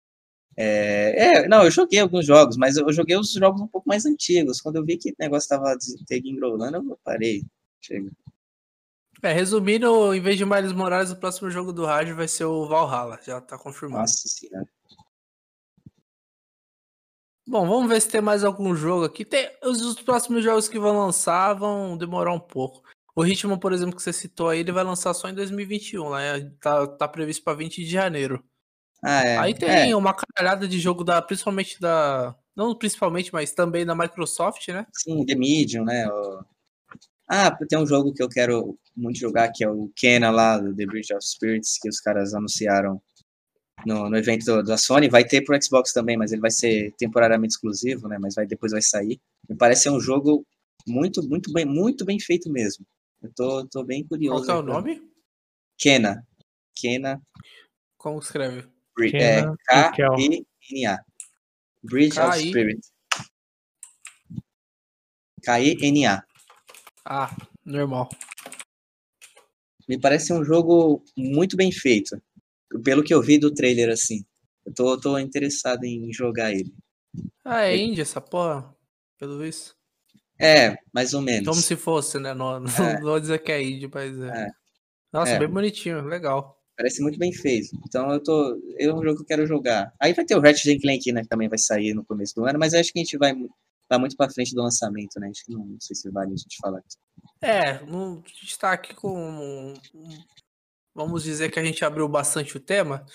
É, 0.57 1.43
é, 1.43 1.47
não, 1.47 1.63
eu 1.63 1.71
joguei 1.71 1.99
alguns 1.99 2.25
jogos, 2.25 2.57
mas 2.57 2.75
eu 2.75 2.91
joguei 2.91 3.17
os 3.17 3.31
jogos 3.31 3.61
um 3.61 3.67
pouco 3.67 3.87
mais 3.87 4.05
antigos. 4.05 4.59
Quando 4.59 4.75
eu 4.75 4.85
vi 4.85 4.97
que 4.97 5.11
o 5.11 5.15
negócio 5.17 5.47
tava 5.47 5.75
desengrolando, 6.07 6.77
eu 6.77 6.99
parei. 7.03 7.43
Chega. 7.79 8.11
É, 9.23 9.31
resumindo, 9.31 10.13
em 10.13 10.19
vez 10.19 10.37
de 10.37 10.45
Miles 10.45 10.73
Morales, 10.73 11.09
o 11.09 11.15
próximo 11.15 11.49
jogo 11.49 11.71
do 11.71 11.85
rádio 11.85 12.15
vai 12.15 12.27
ser 12.27 12.45
o 12.45 12.67
Valhalla, 12.67 13.19
já 13.23 13.39
tá 13.39 13.57
confirmado. 13.57 14.01
Nossa 14.01 14.27
senhora. 14.27 14.67
Bom, 17.47 17.67
vamos 17.67 17.89
ver 17.89 18.01
se 18.01 18.09
tem 18.09 18.21
mais 18.21 18.43
algum 18.43 18.75
jogo 18.75 19.05
aqui. 19.05 19.25
Tem, 19.25 19.49
os, 19.63 19.81
os, 19.81 19.95
próximos 19.95 20.43
jogos 20.43 20.67
que 20.67 20.79
vão 20.79 20.97
lançar 20.97 21.53
vão 21.53 21.97
demorar 21.97 22.33
um 22.33 22.39
pouco. 22.39 22.81
O 23.15 23.23
Ritmo, 23.23 23.59
por 23.59 23.73
exemplo, 23.73 23.95
que 23.95 24.01
você 24.01 24.13
citou 24.13 24.49
aí, 24.49 24.59
ele 24.59 24.71
vai 24.71 24.83
lançar 24.83 25.13
só 25.13 25.27
em 25.27 25.33
2021, 25.33 26.11
né? 26.11 26.51
Tá, 26.61 26.87
tá 26.87 27.07
previsto 27.07 27.43
para 27.43 27.57
20 27.57 27.83
de 27.83 27.89
janeiro. 27.89 28.43
Ah, 29.03 29.25
é. 29.25 29.37
Aí 29.37 29.53
tem 29.53 29.91
é. 29.91 29.95
uma 29.95 30.13
caralhada 30.13 30.67
de 30.67 30.79
jogo 30.79 31.03
da, 31.03 31.21
principalmente 31.21 31.79
da, 31.79 32.35
não 32.55 32.75
principalmente, 32.75 33.33
mas 33.33 33.51
também 33.51 33.85
da 33.85 33.95
Microsoft, 33.95 34.67
né? 34.69 34.85
Sim, 34.93 35.25
The 35.25 35.35
Medium, 35.35 35.85
né? 35.85 36.07
O... 36.07 36.45
Ah, 37.27 37.51
tem 37.67 37.79
um 37.79 37.87
jogo 37.87 38.13
que 38.13 38.21
eu 38.21 38.29
quero 38.29 38.77
muito 38.95 39.17
jogar 39.17 39.51
que 39.51 39.63
é 39.63 39.69
o 39.69 39.89
Kena 39.95 40.29
lá, 40.29 40.57
do 40.57 40.75
The 40.75 40.85
Bridge 40.85 41.13
of 41.13 41.25
Spirits, 41.25 41.79
que 41.81 41.89
os 41.89 41.99
caras 41.99 42.33
anunciaram 42.33 43.01
no, 43.85 44.09
no 44.09 44.17
evento 44.17 44.63
da 44.63 44.77
Sony. 44.77 45.09
Vai 45.09 45.23
ter 45.25 45.41
pro 45.41 45.61
Xbox 45.61 45.93
também, 45.93 46.17
mas 46.17 46.31
ele 46.31 46.41
vai 46.41 46.51
ser 46.51 46.93
temporariamente 46.97 47.53
exclusivo, 47.53 48.07
né? 48.07 48.17
Mas 48.19 48.35
vai, 48.35 48.45
depois 48.45 48.71
vai 48.71 48.81
sair. 48.81 49.19
Me 49.49 49.55
parece 49.55 49.83
ser 49.83 49.89
um 49.89 49.99
jogo 49.99 50.45
muito, 50.87 51.21
muito 51.27 51.51
bem, 51.51 51.65
muito 51.65 52.05
bem 52.05 52.19
feito 52.19 52.51
mesmo. 52.51 52.85
Eu 53.21 53.31
tô, 53.35 53.67
tô 53.67 53.83
bem 53.83 54.05
curioso. 54.05 54.45
Qual 54.45 54.45
que 54.45 54.51
é 54.51 54.55
o 54.55 54.61
nome? 54.73 55.01
Kena. 55.77 56.25
Kena. 56.75 57.21
Como 57.97 58.19
escreve? 58.19 58.67
É, 59.13 59.41
K-E-N-A. 59.67 60.99
Bridge 61.83 62.19
of 62.19 62.37
Spirit. 62.37 62.81
K-E-N-A. 65.43 66.23
Ah, 67.05 67.35
normal. 67.65 68.09
Me 69.87 69.99
parece 69.99 70.31
um 70.33 70.43
jogo 70.43 71.03
muito 71.17 71.57
bem 71.57 71.71
feito. 71.71 72.21
Pelo 72.83 73.03
que 73.03 73.13
eu 73.13 73.21
vi 73.21 73.37
do 73.37 73.53
trailer, 73.53 73.89
assim. 73.89 74.23
Eu 74.65 74.73
tô, 74.73 74.99
tô 74.99 75.17
interessado 75.17 75.83
em 75.83 76.11
jogar 76.13 76.51
ele. 76.51 76.73
Ah, 77.43 77.63
é 77.65 77.75
Índia 77.77 78.03
essa 78.03 78.21
porra? 78.21 78.73
Pelo 79.19 79.39
visto. 79.39 79.75
É, 80.39 80.77
mais 80.93 81.13
ou 81.13 81.21
menos. 81.21 81.47
Como 81.47 81.61
se 81.61 81.75
fosse, 81.75 82.17
né? 82.19 82.33
Não, 82.33 82.59
não, 82.59 82.69
É. 82.85 82.99
vou 83.01 83.19
dizer 83.19 83.39
que 83.39 83.51
é 83.51 83.61
Índia, 83.61 83.89
mas 83.93 84.19
é. 84.19 84.43
É. 84.45 84.51
Nossa, 85.11 85.31
É. 85.33 85.39
bem 85.39 85.47
bonitinho, 85.49 86.01
legal. 86.05 86.57
Parece 86.77 87.01
muito 87.01 87.19
bem 87.19 87.31
feito. 87.33 87.69
Então 87.85 88.09
eu 88.11 88.23
tô. 88.23 88.59
É 88.79 88.91
um 88.91 89.03
jogo 89.03 89.17
que 89.17 89.21
eu 89.23 89.25
quero 89.27 89.45
jogar. 89.45 89.93
Aí 89.99 90.13
vai 90.13 90.25
ter 90.25 90.35
o 90.35 90.39
Ratchet 90.39 90.79
Clank, 90.79 91.11
né? 91.11 91.21
Que 91.21 91.27
também 91.27 91.49
vai 91.49 91.59
sair 91.59 91.93
no 91.93 92.03
começo 92.05 92.33
do 92.33 92.45
ano, 92.45 92.57
mas 92.57 92.73
acho 92.73 92.91
que 92.91 92.99
a 92.99 93.03
gente 93.03 93.17
vai, 93.17 93.35
vai 93.89 93.99
muito 93.99 94.15
pra 94.15 94.29
frente 94.29 94.55
do 94.55 94.61
lançamento, 94.63 95.19
né? 95.19 95.29
Acho 95.29 95.45
que 95.45 95.51
não, 95.51 95.65
não 95.65 95.79
sei 95.79 95.95
se 95.95 96.09
vale 96.09 96.33
a 96.33 96.37
gente 96.37 96.57
falar 96.59 96.79
aqui. 96.79 96.95
É, 97.41 97.85
não- 97.85 98.23
a 98.25 98.27
gente 98.29 98.57
tá 98.57 98.71
aqui 98.71 98.95
com. 98.95 99.13
um- 99.15 99.73
Vamos 100.93 101.23
dizer 101.23 101.51
que 101.51 101.59
a 101.59 101.63
gente 101.63 101.83
abriu 101.85 102.07
bastante 102.07 102.57
o 102.57 102.59
tema. 102.59 103.05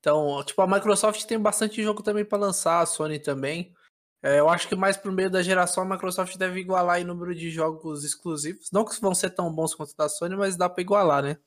Então, 0.00 0.42
tipo, 0.44 0.60
a 0.62 0.66
Microsoft 0.66 1.24
tem 1.24 1.38
bastante 1.38 1.82
jogo 1.82 2.02
também 2.02 2.24
pra 2.24 2.38
lançar, 2.38 2.80
a 2.80 2.86
Sony 2.86 3.18
também. 3.18 3.74
É, 4.22 4.40
eu 4.40 4.48
acho 4.48 4.68
que 4.68 4.74
mais 4.74 4.96
pro 4.96 5.12
meio 5.12 5.30
da 5.30 5.42
geração 5.42 5.82
a 5.82 5.88
Microsoft 5.88 6.36
deve 6.36 6.60
igualar 6.60 7.00
o 7.00 7.04
número 7.04 7.34
de 7.34 7.50
jogos 7.50 8.04
exclusivos. 8.04 8.70
Não 8.72 8.84
que 8.84 9.00
vão 9.00 9.14
ser 9.14 9.30
tão 9.30 9.52
bons 9.52 9.74
quanto 9.74 9.94
da 9.96 10.08
Sony, 10.08 10.36
mas 10.36 10.56
dá 10.56 10.68
pra 10.68 10.82
igualar, 10.82 11.22
né? 11.22 11.38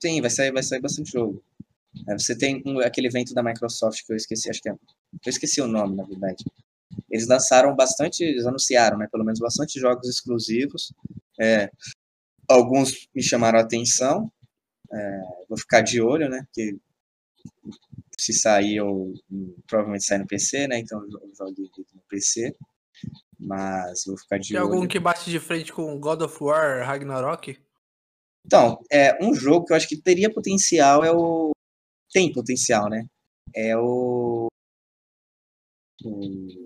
Sim, 0.00 0.20
vai 0.20 0.30
sair, 0.30 0.52
vai 0.52 0.62
sair 0.62 0.80
bastante 0.80 1.12
jogo. 1.12 1.42
É, 2.08 2.16
você 2.16 2.36
tem 2.36 2.62
um- 2.64 2.80
aquele 2.80 3.08
evento 3.08 3.34
da 3.34 3.42
Microsoft 3.42 4.04
que 4.04 4.12
eu 4.12 4.16
esqueci, 4.16 4.48
acho 4.48 4.60
que 4.62 4.68
é. 4.68 4.72
Eu 4.72 4.78
esqueci 5.26 5.60
o 5.60 5.66
nome, 5.66 5.96
na 5.96 6.04
verdade. 6.04 6.44
Eles 7.10 7.26
lançaram 7.26 7.74
bastante, 7.74 8.22
eles 8.22 8.46
anunciaram, 8.46 8.98
né? 8.98 9.08
Pelo 9.10 9.24
menos 9.24 9.40
bastante 9.40 9.78
jogos 9.78 10.08
exclusivos. 10.08 10.92
É, 11.40 11.70
alguns 12.48 13.08
me 13.14 13.22
chamaram 13.22 13.58
a 13.58 13.62
atenção. 13.62 14.30
É, 14.92 15.20
vou 15.48 15.58
ficar 15.58 15.82
de 15.82 16.00
olho, 16.00 16.28
né? 16.28 16.42
Porque 16.46 16.76
se 18.18 18.32
sair, 18.32 18.76
eu 18.76 19.14
provavelmente 19.66 20.04
sai 20.04 20.18
no 20.18 20.26
PC, 20.26 20.66
né? 20.66 20.78
Então 20.78 21.00
eu 21.02 21.08
jo- 21.08 21.20
eu 21.22 21.34
jogo 21.36 21.54
no 21.94 22.02
PC. 22.08 22.54
Mas 23.38 24.04
vou 24.06 24.18
ficar 24.18 24.38
de 24.38 24.48
Tem 24.48 24.60
olho. 24.60 24.72
algum 24.72 24.88
que 24.88 24.98
bate 24.98 25.30
de 25.30 25.38
frente 25.38 25.72
com 25.72 25.98
God 26.00 26.22
of 26.22 26.42
War 26.42 26.84
Ragnarok? 26.84 27.56
Então, 28.44 28.82
é 28.90 29.16
um 29.24 29.34
jogo 29.34 29.66
que 29.66 29.72
eu 29.72 29.76
acho 29.76 29.88
que 29.88 30.00
teria 30.00 30.32
potencial 30.32 31.04
é 31.04 31.12
o 31.12 31.50
tem 32.12 32.32
potencial, 32.32 32.88
né? 32.88 33.04
É 33.54 33.76
o, 33.76 34.48
o 36.04 36.20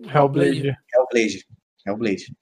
Hellblade. 0.06 0.76
Hellblade. 0.94 1.46
Hellblade. 1.86 2.34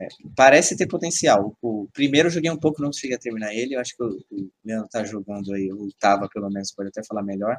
É, 0.00 0.06
parece 0.36 0.76
ter 0.76 0.86
potencial. 0.86 1.56
O 1.60 1.88
primeiro 1.92 2.28
eu 2.28 2.32
joguei 2.32 2.50
um 2.50 2.56
pouco, 2.58 2.80
não 2.82 2.92
cheguei 2.92 3.16
a 3.16 3.20
terminar 3.20 3.52
ele. 3.54 3.74
Eu 3.74 3.80
acho 3.80 3.96
que 3.96 4.02
o, 4.04 4.18
o 4.30 4.50
Leandro 4.64 4.88
tá 4.88 5.04
jogando 5.04 5.52
aí, 5.52 5.72
o 5.72 5.88
tava 5.98 6.28
pelo 6.28 6.48
menos, 6.50 6.72
pode 6.72 6.88
até 6.90 7.02
falar 7.04 7.22
melhor. 7.22 7.56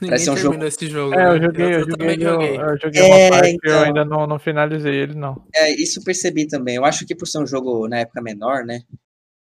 Ninguém 0.00 0.08
Parece 0.18 0.30
um 0.30 0.36
jogo- 0.36 0.64
esse 0.64 0.86
jogo. 0.88 1.14
É, 1.14 1.28
eu 1.28 1.34
né? 1.34 1.40
joguei, 1.46 1.66
eu, 1.66 1.80
joguei, 1.80 1.96
também 1.96 2.10
ele, 2.14 2.24
eu, 2.24 2.30
joguei. 2.32 2.56
eu 2.56 2.78
joguei 2.80 3.02
É, 3.02 3.04
uma 3.06 3.30
parte 3.30 3.50
e 3.50 3.52
eu 3.52 3.58
então. 3.72 3.82
ainda 3.84 4.04
não, 4.04 4.26
não 4.26 4.38
finalizei 4.38 4.94
ele, 4.94 5.14
não. 5.14 5.44
É, 5.54 5.70
isso 5.70 6.00
eu 6.00 6.04
percebi 6.04 6.46
também. 6.46 6.76
Eu 6.76 6.84
acho 6.84 7.06
que 7.06 7.14
por 7.14 7.26
ser 7.26 7.38
um 7.38 7.46
jogo 7.46 7.86
na 7.88 8.00
época 8.00 8.20
menor, 8.20 8.64
né? 8.64 8.80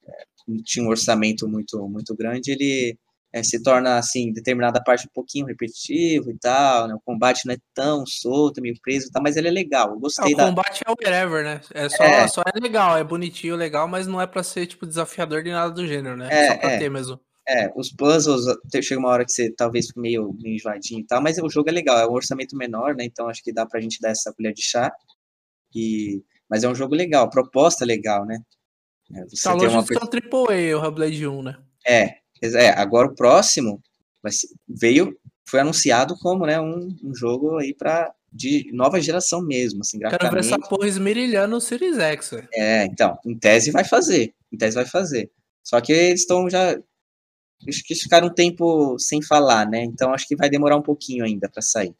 é, 0.08 0.12
não 0.48 0.58
tinha 0.64 0.86
um 0.86 0.90
orçamento 0.90 1.48
muito, 1.48 1.88
muito 1.88 2.16
grande, 2.16 2.52
ele 2.52 2.98
é, 3.34 3.41
se 3.44 3.62
torna, 3.64 3.98
assim, 3.98 4.34
determinada 4.34 4.82
parte 4.84 5.06
um 5.08 5.12
pouquinho 5.14 5.45
repetitivo 5.45 6.30
e 6.32 6.38
tal, 6.38 6.88
né? 6.88 6.94
O 6.95 6.99
combate 6.99 7.45
não 7.45 7.53
é 7.53 7.58
tão 7.74 8.06
solto, 8.06 8.62
meio 8.62 8.76
preso 8.82 9.08
e 9.08 9.12
tal, 9.12 9.24
mas 9.24 9.38
ele 9.38 9.48
é 9.48 9.52
legal. 9.52 9.90
Eu 9.90 9.95
Ah, 9.95 9.99
gostei 9.99 10.34
o 10.34 10.38
da. 10.38 10.45
combate 10.45 10.82
é 10.86 10.90
whatever, 10.90 11.44
né? 11.44 11.62
É 11.74 11.88
só, 11.90 12.03
É. 12.03 12.28
só 12.28 12.41
é 12.41 12.60
legal, 12.60 12.98
é 12.98 13.03
bonitinho, 13.03 13.56
legal, 13.56 13.88
mas 13.88 14.06
não 14.08 14.20
é 14.20 14.28
pra 14.28 14.44
ser, 14.44 14.68
tipo, 14.68 14.86
desafiador 14.86 15.44
nem 15.44 15.53
nada 15.53 15.72
do 15.74 15.88
gênero, 15.88 16.18
né? 16.18 16.28
É, 16.30 16.48
só 16.48 16.58
pra 16.58 16.72
é. 16.72 16.78
ter 16.80 16.90
mesmo. 16.90 17.20
É, 17.48 17.72
os 17.76 17.90
puzzles, 17.91 18.44
chega 18.84 18.99
uma 18.99 19.10
hora 19.10 19.26
que 19.26 19.32
você 19.32 19.52
talvez 19.52 19.88
fique 19.88 19.99
meio, 19.99 20.32
meio 20.40 20.56
enjoadinho 20.56 20.99
e 21.02 21.06
tal, 21.06 21.22
mas 21.22 21.38
o 21.40 21.49
jogo 21.49 21.70
é 21.70 21.72
legal, 21.72 21.98
é 21.98 22.08
um 22.08 22.12
orçamento 22.14 22.56
menor, 22.56 22.95
né? 22.95 23.03
Então 23.06 23.28
acho 23.28 23.41
que 23.44 23.52
dá 23.53 23.66
pra 23.66 23.82
gente 23.82 23.99
dar 23.99 24.10
essa 24.10 24.32
colher 24.34 24.53
de 24.53 24.62
chá. 24.62 24.91
E... 25.76 26.22
Mas 26.49 26.64
é 26.64 26.70
um 26.70 26.76
jogo 26.76 26.94
legal, 26.95 27.30
proposta 27.30 27.86
legal, 27.86 28.26
né? 28.26 28.38
É, 29.14 29.24
você 29.26 29.41
Tá 29.48 29.53
longe 29.53 29.68
uma 29.68 29.82
de 29.82 29.88
ser 29.88 29.98
um 29.98 30.45
AAA, 30.45 30.78
o 30.78 30.86
Hellblade 30.86 31.28
1, 31.28 31.41
né? 31.41 31.58
É, 31.88 32.16
é, 32.42 32.70
agora 32.70 33.08
o 33.08 33.16
próximo 33.16 33.82
ser- 34.30 34.48
veio, 34.68 35.18
foi 35.48 35.60
anunciado 35.60 36.16
como, 36.20 36.46
né, 36.46 36.60
um, 36.60 36.96
um 37.04 37.14
jogo 37.16 37.58
aí 37.58 37.74
para 37.74 38.14
de 38.34 38.70
nova 38.72 39.02
geração 39.02 39.42
mesmo, 39.46 39.82
assim, 39.82 40.00
Quero 40.00 40.12
ver 40.12 40.16
essa 40.16 40.30
graficamente. 40.32 40.70
porra 40.70 40.88
esmerilhando 40.88 41.56
o 41.58 41.60
Series 41.62 41.98
X. 41.98 42.32
É, 42.54 42.86
então, 42.86 43.18
em 43.26 43.38
tese 43.38 43.72
vai 43.72 43.84
fazer, 43.84 44.34
em 44.52 44.58
tese 44.58 44.76
vai 44.76 44.86
fazer. 44.86 45.30
Só 45.62 45.82
que 45.82 45.92
eles 45.92 46.22
estão 46.22 46.50
já 46.50 46.72
acho 47.68 47.84
que 47.84 47.94
eles 47.94 48.02
ficaram 48.02 48.28
um 48.28 48.34
tempo 48.34 48.98
sem 48.98 49.22
falar, 49.22 49.70
né? 49.70 49.84
Então 49.84 50.14
acho 50.14 50.26
que 50.28 50.36
vai 50.36 50.50
demorar 50.50 50.78
um 50.78 50.82
pouquinho 50.82 51.24
ainda 51.26 51.50
para 51.50 51.62
sair. 51.62 51.94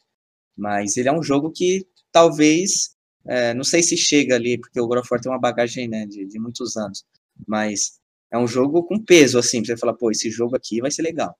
Mas 0.56 0.96
ele 0.96 1.08
é 1.08 1.12
um 1.12 1.22
jogo 1.22 1.50
que 1.52 1.86
talvez, 2.10 2.96
é, 3.26 3.52
não 3.54 3.62
sei 3.64 3.82
se 3.82 3.96
chega 3.96 4.34
ali, 4.34 4.58
porque 4.58 4.80
o 4.80 4.86
God 4.86 4.98
of 5.00 5.08
War 5.10 5.20
tem 5.20 5.30
uma 5.30 5.38
bagagem, 5.38 5.86
né, 5.88 6.06
de, 6.06 6.26
de 6.26 6.38
muitos 6.40 6.76
anos. 6.76 7.04
Mas 7.46 8.00
é 8.32 8.38
um 8.38 8.46
jogo 8.48 8.82
com 8.84 8.98
peso, 9.02 9.38
assim, 9.38 9.62
pra 9.62 9.66
você 9.74 9.76
falar, 9.80 9.94
pô, 9.94 10.10
esse 10.10 10.30
jogo 10.30 10.56
aqui 10.56 10.80
vai 10.80 10.90
ser 10.90 11.02
legal. 11.02 11.36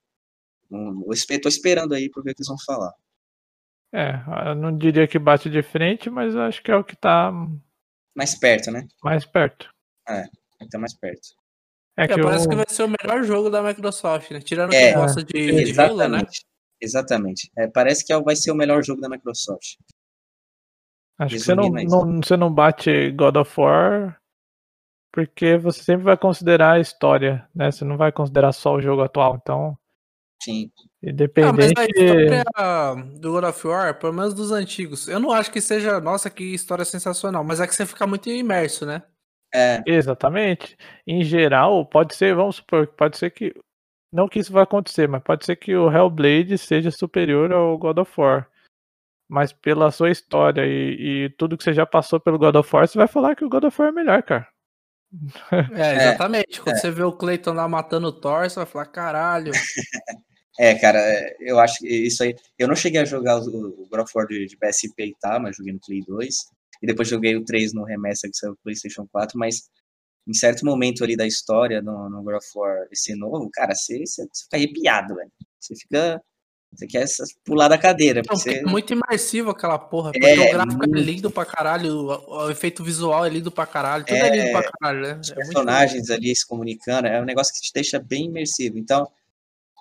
Eu 0.70 1.40
tô 1.40 1.48
esperando 1.48 1.94
aí 1.94 2.08
pra 2.10 2.22
ver 2.22 2.30
o 2.30 2.34
que 2.34 2.40
eles 2.42 2.48
vão 2.48 2.56
falar. 2.64 2.92
É, 3.94 4.22
eu 4.48 4.54
não 4.54 4.76
diria 4.76 5.06
que 5.06 5.18
bate 5.18 5.50
de 5.50 5.62
frente, 5.62 6.08
mas 6.08 6.34
eu 6.34 6.42
acho 6.42 6.62
que 6.62 6.70
é 6.70 6.76
o 6.76 6.84
que 6.84 6.96
tá 6.96 7.30
Mais 8.16 8.34
perto, 8.38 8.70
né? 8.70 8.86
mais 9.02 9.26
perto. 9.26 9.68
Vai 10.06 10.24
estar 10.62 10.78
mais 10.78 10.94
perto. 10.96 11.28
É 11.96 12.04
É, 12.04 12.08
que 12.08 12.22
parece 12.22 12.46
o- 12.46 12.48
que 12.48 12.56
vai 12.56 12.64
ser 12.68 12.84
o 12.84 12.88
melhor 12.88 13.22
jogo 13.22 13.50
da 13.50 13.62
Microsoft, 13.62 14.30
né? 14.30 14.40
Tirando 14.40 14.72
É, 14.72 14.80
quem 14.92 14.94
gosta 14.94 15.22
de, 15.22 15.64
de 15.64 15.78
Halo, 15.80 15.96
né? 16.08 16.20
Exatamente. 16.20 16.46
Exatamente. 16.80 17.50
É, 17.56 17.66
parece 17.68 18.04
que 18.04 18.18
vai 18.20 18.34
ser 18.34 18.50
o 18.50 18.54
melhor 18.54 18.82
jogo 18.82 19.00
da 19.00 19.08
Microsoft. 19.10 19.76
acho 21.18 21.34
que 21.36 21.40
você 21.40 21.54
não, 21.54 21.64
resumindo 21.64 21.94
é 21.94 21.98
não, 22.12 22.22
você 22.22 22.36
não 22.36 22.52
bate 22.52 23.10
God 23.12 23.36
of 23.36 23.60
War 23.60 24.21
porque 25.12 25.58
você 25.58 25.82
sempre 25.82 26.04
vai 26.04 26.16
considerar 26.16 26.72
a 26.72 26.80
história, 26.80 27.46
né? 27.54 27.70
Você 27.70 27.84
não 27.84 27.98
vai 27.98 28.10
considerar 28.10 28.52
só 28.52 28.74
o 28.74 28.80
jogo 28.80 29.02
atual. 29.02 29.38
Então, 29.40 29.78
Sim. 30.42 30.72
Ah, 30.74 30.82
mas 31.00 31.12
independente. 31.12 31.78
a 31.78 31.84
história 31.84 32.44
do 33.20 33.32
God 33.32 33.44
of 33.44 33.66
War, 33.66 33.98
pelo 33.98 34.12
menos 34.12 34.34
dos 34.34 34.50
antigos, 34.50 35.06
eu 35.06 35.20
não 35.20 35.30
acho 35.30 35.52
que 35.52 35.60
seja, 35.60 36.00
nossa, 36.00 36.28
que 36.28 36.42
história 36.42 36.84
sensacional, 36.84 37.44
mas 37.44 37.60
é 37.60 37.66
que 37.66 37.74
você 37.74 37.86
fica 37.86 38.06
muito 38.06 38.28
imerso, 38.28 38.84
né? 38.84 39.02
É, 39.54 39.82
Exatamente. 39.86 40.76
Em 41.06 41.22
geral, 41.22 41.84
pode 41.86 42.16
ser, 42.16 42.34
vamos 42.34 42.56
supor, 42.56 42.86
pode 42.86 43.18
ser 43.18 43.30
que. 43.30 43.54
Não 44.12 44.28
que 44.28 44.38
isso 44.38 44.52
vai 44.52 44.62
acontecer, 44.62 45.08
mas 45.08 45.22
pode 45.22 45.44
ser 45.44 45.56
que 45.56 45.74
o 45.74 45.90
Hellblade 45.90 46.58
seja 46.58 46.90
superior 46.90 47.50
ao 47.52 47.78
God 47.78 47.98
of 47.98 48.12
War. 48.20 48.48
Mas 49.28 49.52
pela 49.52 49.90
sua 49.90 50.10
história 50.10 50.66
e, 50.66 51.24
e 51.24 51.30
tudo 51.30 51.56
que 51.56 51.64
você 51.64 51.72
já 51.72 51.86
passou 51.86 52.20
pelo 52.20 52.38
God 52.38 52.56
of 52.56 52.74
War, 52.74 52.86
você 52.86 52.98
vai 52.98 53.08
falar 53.08 53.34
que 53.34 53.44
o 53.44 53.48
God 53.48 53.64
of 53.64 53.80
War 53.80 53.88
é 53.88 53.92
melhor, 53.92 54.22
cara. 54.22 54.51
É, 55.74 55.96
exatamente. 55.96 56.60
Quando 56.60 56.76
você 56.76 56.90
vê 56.90 57.02
o 57.02 57.12
Clayton 57.12 57.52
lá 57.52 57.68
matando 57.68 58.08
o 58.08 58.12
Thor, 58.12 58.48
você 58.48 58.56
vai 58.56 58.66
falar, 58.66 58.86
caralho. 58.86 59.52
é, 60.58 60.74
cara, 60.74 60.98
é, 60.98 61.36
eu 61.40 61.58
acho 61.58 61.78
que 61.78 61.88
isso 61.88 62.22
aí. 62.22 62.34
Eu 62.58 62.68
não 62.68 62.74
cheguei 62.74 63.00
a 63.00 63.04
jogar 63.04 63.38
o, 63.38 63.82
o 63.82 63.86
God 63.88 64.00
of 64.00 64.12
War 64.14 64.26
de, 64.26 64.46
de 64.46 64.56
PSP 64.56 65.06
e 65.06 65.16
tal, 65.20 65.40
mas 65.40 65.56
joguei 65.56 65.72
no 65.72 65.80
Play 65.80 66.00
2. 66.06 66.34
E 66.82 66.86
depois 66.86 67.08
joguei 67.08 67.36
o 67.36 67.44
3 67.44 67.72
no 67.72 67.84
remaster 67.84 68.30
que 68.30 68.36
saiu 68.36 68.52
no 68.52 68.58
PlayStation 68.62 69.06
4, 69.12 69.38
mas 69.38 69.70
em 70.26 70.34
certo 70.34 70.64
momento 70.64 71.04
ali 71.04 71.16
da 71.16 71.26
história 71.26 71.82
no, 71.82 72.08
no 72.08 72.22
God 72.22 72.36
of 72.36 72.46
War 72.54 72.86
esse 72.90 73.14
novo, 73.14 73.48
cara, 73.52 73.74
você, 73.74 74.04
você, 74.04 74.26
você 74.32 74.44
fica 74.44 74.56
arrepiado, 74.56 75.14
velho. 75.14 75.30
Você 75.60 75.74
fica. 75.76 76.20
Você 76.74 76.86
quer 76.86 77.04
pular 77.44 77.68
da 77.68 77.76
cadeira. 77.76 78.22
Não, 78.28 78.36
você, 78.36 78.54
é 78.54 78.62
muito 78.62 78.94
imersivo 78.94 79.50
aquela 79.50 79.78
porra. 79.78 80.10
É, 80.14 80.32
o 80.32 80.52
gráfico 80.52 80.84
é 80.84 80.86
muito. 80.86 81.04
lindo 81.04 81.30
pra 81.30 81.44
caralho, 81.44 81.94
o, 81.94 82.44
o 82.46 82.50
efeito 82.50 82.82
visual 82.82 83.24
é 83.26 83.28
lindo 83.28 83.50
pra 83.50 83.66
caralho, 83.66 84.04
tudo 84.04 84.16
é, 84.16 84.28
É, 84.28 84.36
lindo 84.36 84.52
pra 84.52 84.70
caralho, 84.70 85.02
né? 85.02 85.20
os 85.20 85.30
É 85.30 85.34
personagens 85.34 86.10
ali 86.10 86.34
se 86.34 86.46
comunicando, 86.46 87.08
é 87.08 87.20
um 87.20 87.26
negócio 87.26 87.52
que 87.52 87.60
te 87.60 87.72
deixa 87.74 87.98
bem 87.98 88.26
imersivo. 88.26 88.78
Então, 88.78 89.06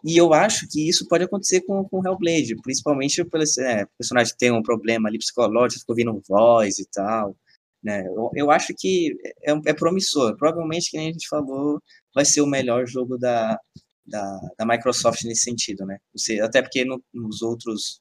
e 0.03 0.17
eu 0.17 0.33
acho 0.33 0.67
que 0.69 0.87
isso 0.87 1.07
pode 1.07 1.23
acontecer 1.23 1.61
com 1.61 1.83
com 1.87 2.05
Hellblade, 2.05 2.55
principalmente 2.61 3.23
pelo 3.23 3.43
é, 3.59 3.83
o 3.83 3.87
personagem 3.97 4.35
ter 4.37 4.51
um 4.51 4.61
problema 4.61 5.07
ali 5.07 5.17
psicológico, 5.17 5.81
ficou 5.81 5.93
ouvindo 5.93 6.21
voz 6.27 6.77
e 6.77 6.85
tal. 6.91 7.35
Né? 7.83 8.05
Eu, 8.05 8.29
eu 8.35 8.51
acho 8.51 8.73
que 8.77 9.15
é, 9.43 9.51
é 9.51 9.73
promissor. 9.73 10.35
Provavelmente, 10.37 10.91
que 10.91 10.97
nem 10.97 11.09
a 11.09 11.11
gente 11.13 11.27
falou, 11.27 11.79
vai 12.13 12.25
ser 12.25 12.41
o 12.41 12.47
melhor 12.47 12.85
jogo 12.85 13.17
da, 13.17 13.57
da, 14.05 14.39
da 14.57 14.65
Microsoft 14.65 15.23
nesse 15.23 15.43
sentido, 15.43 15.85
né? 15.85 15.97
Você, 16.13 16.39
até 16.39 16.61
porque 16.61 16.83
no, 16.83 17.03
nos 17.13 17.41
outros 17.41 17.99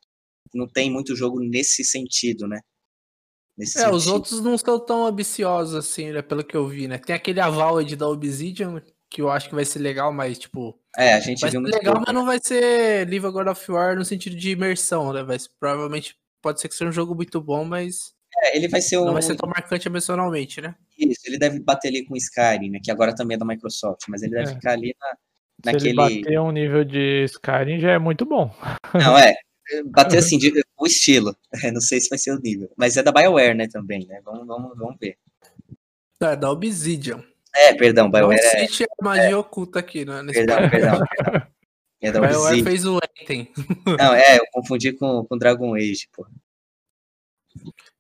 não 0.55 0.67
tem 0.67 0.91
muito 0.91 1.15
jogo 1.15 1.41
nesse 1.41 1.85
sentido, 1.85 2.47
né? 2.47 2.61
Nesse 3.57 3.79
é, 3.79 3.83
sentido. 3.83 3.97
os 3.97 4.07
outros 4.07 4.41
não 4.41 4.57
são 4.57 4.79
tão 4.79 5.07
ambiciosos 5.07 5.75
assim, 5.75 6.13
né? 6.13 6.23
Pelo 6.23 6.45
que 6.45 6.57
eu 6.57 6.67
vi, 6.67 6.89
né? 6.89 6.99
Tem 6.99 7.15
aquele 7.15 7.41
Avowed 7.41 7.95
da 7.97 8.09
Obsidian, 8.09 8.83
que 9.09 9.21
eu 9.21 9.31
acho 9.31 9.49
que 9.49 9.55
vai 9.55 9.65
ser 9.65 9.81
legal, 9.81 10.13
mas 10.13 10.39
tipo. 10.39 10.79
É, 10.97 11.15
a 11.15 11.21
gente 11.21 11.41
vai 11.41 11.51
viu 11.51 11.61
ser 11.61 11.73
legal, 11.73 11.95
pouco. 11.95 12.05
mas 12.07 12.15
não 12.15 12.27
vai 12.27 12.39
ser 12.43 13.09
Live 13.09 13.31
God 13.31 13.49
of 13.49 13.73
War 13.73 13.97
no 13.97 14.05
sentido 14.05 14.37
de 14.37 14.51
imersão, 14.51 15.13
né? 15.13 15.23
Vai 15.23 15.39
ser, 15.39 15.51
provavelmente 15.59 16.17
pode 16.43 16.61
ser 16.61 16.69
que 16.69 16.75
seja 16.75 16.89
um 16.89 16.93
jogo 16.93 17.15
muito 17.15 17.41
bom, 17.41 17.65
mas. 17.65 18.15
É, 18.43 18.57
ele 18.57 18.69
vai 18.69 18.81
ser 18.81 18.97
Não 18.97 19.13
vai 19.13 19.23
ser 19.23 19.37
tão 19.37 19.49
marcante 19.49 19.89
emocionalmente, 19.89 20.61
né? 20.61 20.75
Isso, 20.97 21.21
ele 21.27 21.39
deve 21.39 21.61
bater 21.61 21.89
ali 21.89 22.05
com 22.05 22.17
Skyrim, 22.17 22.71
né? 22.71 22.81
Que 22.83 22.91
agora 22.91 23.15
também 23.15 23.35
é 23.35 23.39
da 23.39 23.45
Microsoft, 23.45 24.03
mas 24.09 24.23
ele 24.23 24.33
deve 24.33 24.53
é. 24.53 24.55
ficar 24.55 24.73
ali 24.73 24.95
na, 24.99 25.19
naquele. 25.65 25.81
Se 25.81 25.89
ele 25.89 25.97
bater 25.97 26.41
um 26.41 26.51
nível 26.51 26.85
de 26.85 27.25
Skyrim 27.25 27.81
já 27.81 27.93
é 27.93 27.99
muito 27.99 28.25
bom. 28.25 28.55
Não, 28.95 29.19
é. 29.19 29.35
Bater 29.87 30.19
assim, 30.19 30.37
de, 30.39 30.53
o 30.79 30.87
estilo. 30.87 31.37
É, 31.63 31.71
não 31.71 31.81
sei 31.81 32.01
se 32.01 32.09
vai 32.09 32.19
ser 32.19 32.33
o 32.33 32.41
nível. 32.41 32.71
Mas 32.77 32.97
é 32.97 33.03
da 33.03 33.13
BioWare, 33.13 33.55
né, 33.55 33.67
também, 33.69 34.07
né? 34.07 34.21
Vamos, 34.25 34.47
vamos, 34.47 34.77
vamos 34.77 34.97
ver. 35.01 35.17
É, 36.21 36.37
da 36.37 36.51
Obsidian. 36.51 37.25
É, 37.55 37.75
perdão, 37.75 38.11
BioWare. 38.11 38.41
Não 38.41 38.49
é, 38.49 38.65
a 38.65 39.05
magia 39.05 39.31
é, 39.31 39.37
oculta 39.37 39.81
aqui, 39.81 40.05
né? 40.05 40.23
Nesse 40.23 40.45
perdão, 40.45 40.71
perdão, 40.71 41.01
É 42.01 42.13
da 42.13 42.21
BioWare 42.21 42.37
Obsidian. 42.37 42.65
fez 42.65 42.85
o 42.87 42.97
Anthem. 42.97 43.53
Não, 43.99 44.15
é, 44.15 44.39
eu 44.39 44.45
confundi 44.53 44.93
com, 44.93 45.25
com 45.25 45.37
Dragon 45.37 45.75
Age, 45.75 46.09
pô. 46.13 46.27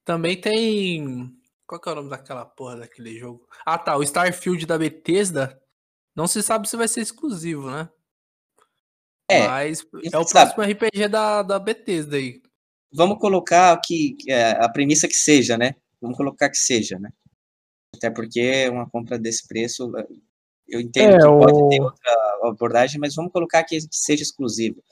Também 0.05 0.41
tem. 0.41 1.31
Qual 1.67 1.81
que 1.81 1.89
é 1.89 1.93
o 1.93 1.95
nome 1.97 2.11
daquela 2.11 2.45
porra 2.45 2.77
daquele 2.77 3.19
jogo? 3.19 3.47
Ah, 3.65 3.79
tá. 3.79 3.97
O 3.97 4.03
Starfield 4.03 4.65
da 4.67 4.79
Bethesda. 4.79 5.60
Não 6.15 6.27
se 6.27 6.43
sabe 6.43 6.69
se 6.69 6.77
vai 6.77 6.89
ser 6.89 7.01
exclusivo, 7.01 7.71
né? 7.71 7.89
É. 9.29 9.47
Mas 9.47 9.87
é 10.13 10.19
o 10.19 10.25
sabe. 10.25 10.55
próximo 10.55 10.75
RPG 10.75 11.09
da, 11.09 11.43
da 11.43 11.59
Bethesda 11.59 12.17
aí. 12.17 12.43
Vamos 12.93 13.19
colocar 13.19 13.81
que 13.81 14.17
é, 14.29 14.51
a 14.53 14.69
premissa 14.69 15.07
que 15.07 15.15
seja, 15.15 15.57
né? 15.57 15.77
Vamos 16.01 16.17
colocar 16.17 16.51
que 16.51 16.59
seja, 16.59 16.99
né? 16.99 17.11
Até 17.95 18.11
porque 18.11 18.69
uma 18.69 18.89
compra 18.89 19.19
desse 19.19 19.47
preço, 19.47 19.93
eu 20.69 20.81
entendo 20.81 21.15
é, 21.15 21.19
que 21.19 21.25
pode 21.25 21.53
o... 21.53 21.69
ter 21.69 21.81
outra 21.81 22.39
abordagem, 22.45 22.99
mas 22.99 23.15
vamos 23.15 23.33
colocar 23.33 23.63
que 23.63 23.79
seja 23.91 24.23
exclusivo. 24.23 24.83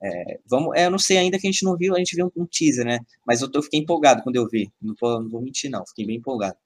É, 0.00 0.38
vamos, 0.46 0.76
é, 0.76 0.86
eu 0.86 0.90
não 0.90 0.98
sei 0.98 1.18
ainda 1.18 1.38
que 1.38 1.46
a 1.46 1.50
gente 1.50 1.64
não 1.64 1.76
viu, 1.76 1.94
a 1.94 1.98
gente 1.98 2.14
viu 2.14 2.26
um, 2.36 2.42
um 2.42 2.46
teaser, 2.46 2.84
né? 2.84 3.00
Mas 3.26 3.42
eu, 3.42 3.50
tô, 3.50 3.58
eu 3.58 3.62
fiquei 3.62 3.80
empolgado 3.80 4.22
quando 4.22 4.36
eu 4.36 4.46
vi. 4.46 4.70
Não, 4.80 4.94
vou, 5.00 5.20
não 5.20 5.28
vou 5.28 5.42
mentir, 5.42 5.70
não. 5.70 5.84
Fiquei 5.86 6.06
bem 6.06 6.16
empolgado. 6.16 6.56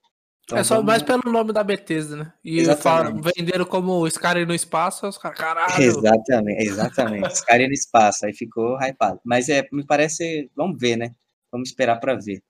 Então, 0.45 0.59
é 0.59 0.65
só 0.65 0.77
vamos... 0.77 0.87
mais 0.89 1.03
pelo 1.03 1.23
nome 1.33 1.53
da 1.53 1.63
Bethesda, 1.63 2.17
né? 2.17 2.33
E 2.45 2.65
falam, 2.77 3.21
venderam 3.21 3.65
como 3.65 4.07
Skyrim 4.07 4.45
no 4.45 4.55
espaço, 4.55 5.07
os 5.07 5.17
caras, 5.17 5.39
caralho. 5.39 5.83
Exatamente, 5.83 6.63
exatamente. 6.67 7.33
Skyrim 7.35 7.69
no 7.69 7.73
espaço, 7.73 8.27
aí 8.27 8.35
ficou 8.35 8.77
hypado. 8.81 9.21
Mas 9.25 9.49
é, 9.49 9.67
me 9.73 9.87
parece, 9.87 10.51
vamos 10.57 10.79
ver, 10.79 10.97
né? 10.97 11.15
Vamos 11.51 11.69
esperar 11.69 12.01
para 12.01 12.15
ver. 12.15 12.43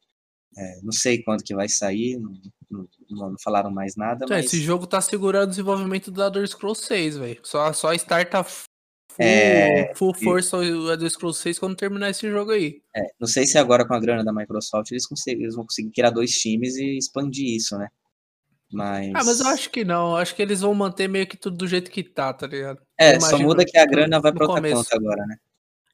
É, 0.56 0.80
não 0.82 0.92
sei 0.92 1.22
quando 1.22 1.42
que 1.42 1.54
vai 1.54 1.68
sair, 1.68 2.18
não, 2.18 2.32
não, 2.70 3.30
não 3.30 3.36
falaram 3.42 3.70
mais 3.70 3.96
nada. 3.96 4.24
É, 4.26 4.28
mas... 4.28 4.46
Esse 4.46 4.60
jogo 4.60 4.86
tá 4.86 5.00
segurando 5.00 5.44
o 5.44 5.50
desenvolvimento 5.50 6.10
do 6.10 6.22
Elder 6.22 6.46
Scrolls 6.46 6.84
6, 6.86 7.16
velho. 7.18 7.40
Só, 7.42 7.72
só 7.72 7.90
a 7.90 7.98
Star 7.98 8.28
tá 8.28 8.44
full, 9.16 9.24
é, 9.24 9.94
full 9.94 10.14
força 10.14 10.56
o 10.56 10.90
Elder 10.90 11.10
Scrolls 11.10 11.40
6 11.40 11.58
quando 11.58 11.76
terminar 11.76 12.10
esse 12.10 12.28
jogo 12.30 12.52
aí. 12.52 12.82
É, 12.94 13.02
não 13.18 13.26
sei 13.26 13.46
se 13.46 13.58
agora 13.58 13.86
com 13.86 13.94
a 13.94 14.00
grana 14.00 14.24
da 14.24 14.32
Microsoft 14.32 14.90
eles, 14.90 15.06
eles 15.26 15.54
vão 15.54 15.64
conseguir 15.64 15.90
criar 15.90 16.10
dois 16.10 16.30
times 16.32 16.76
e 16.76 16.96
expandir 16.96 17.56
isso, 17.56 17.76
né? 17.78 17.88
Mas... 18.72 19.12
Ah, 19.14 19.24
mas 19.24 19.40
eu 19.40 19.46
acho 19.48 19.70
que 19.70 19.84
não. 19.84 20.16
Acho 20.16 20.34
que 20.34 20.40
eles 20.40 20.62
vão 20.62 20.74
manter 20.74 21.06
meio 21.06 21.26
que 21.26 21.36
tudo 21.36 21.56
do 21.58 21.66
jeito 21.66 21.90
que 21.90 22.02
tá, 22.02 22.32
tá 22.32 22.46
ligado? 22.46 22.80
É, 22.98 23.20
só 23.20 23.38
muda 23.38 23.64
que 23.64 23.76
a 23.76 23.84
grana 23.84 24.18
vai 24.18 24.32
pra 24.32 24.46
outra 24.46 24.60
começo. 24.60 24.76
conta 24.76 24.96
agora, 24.96 25.26
né? 25.26 25.36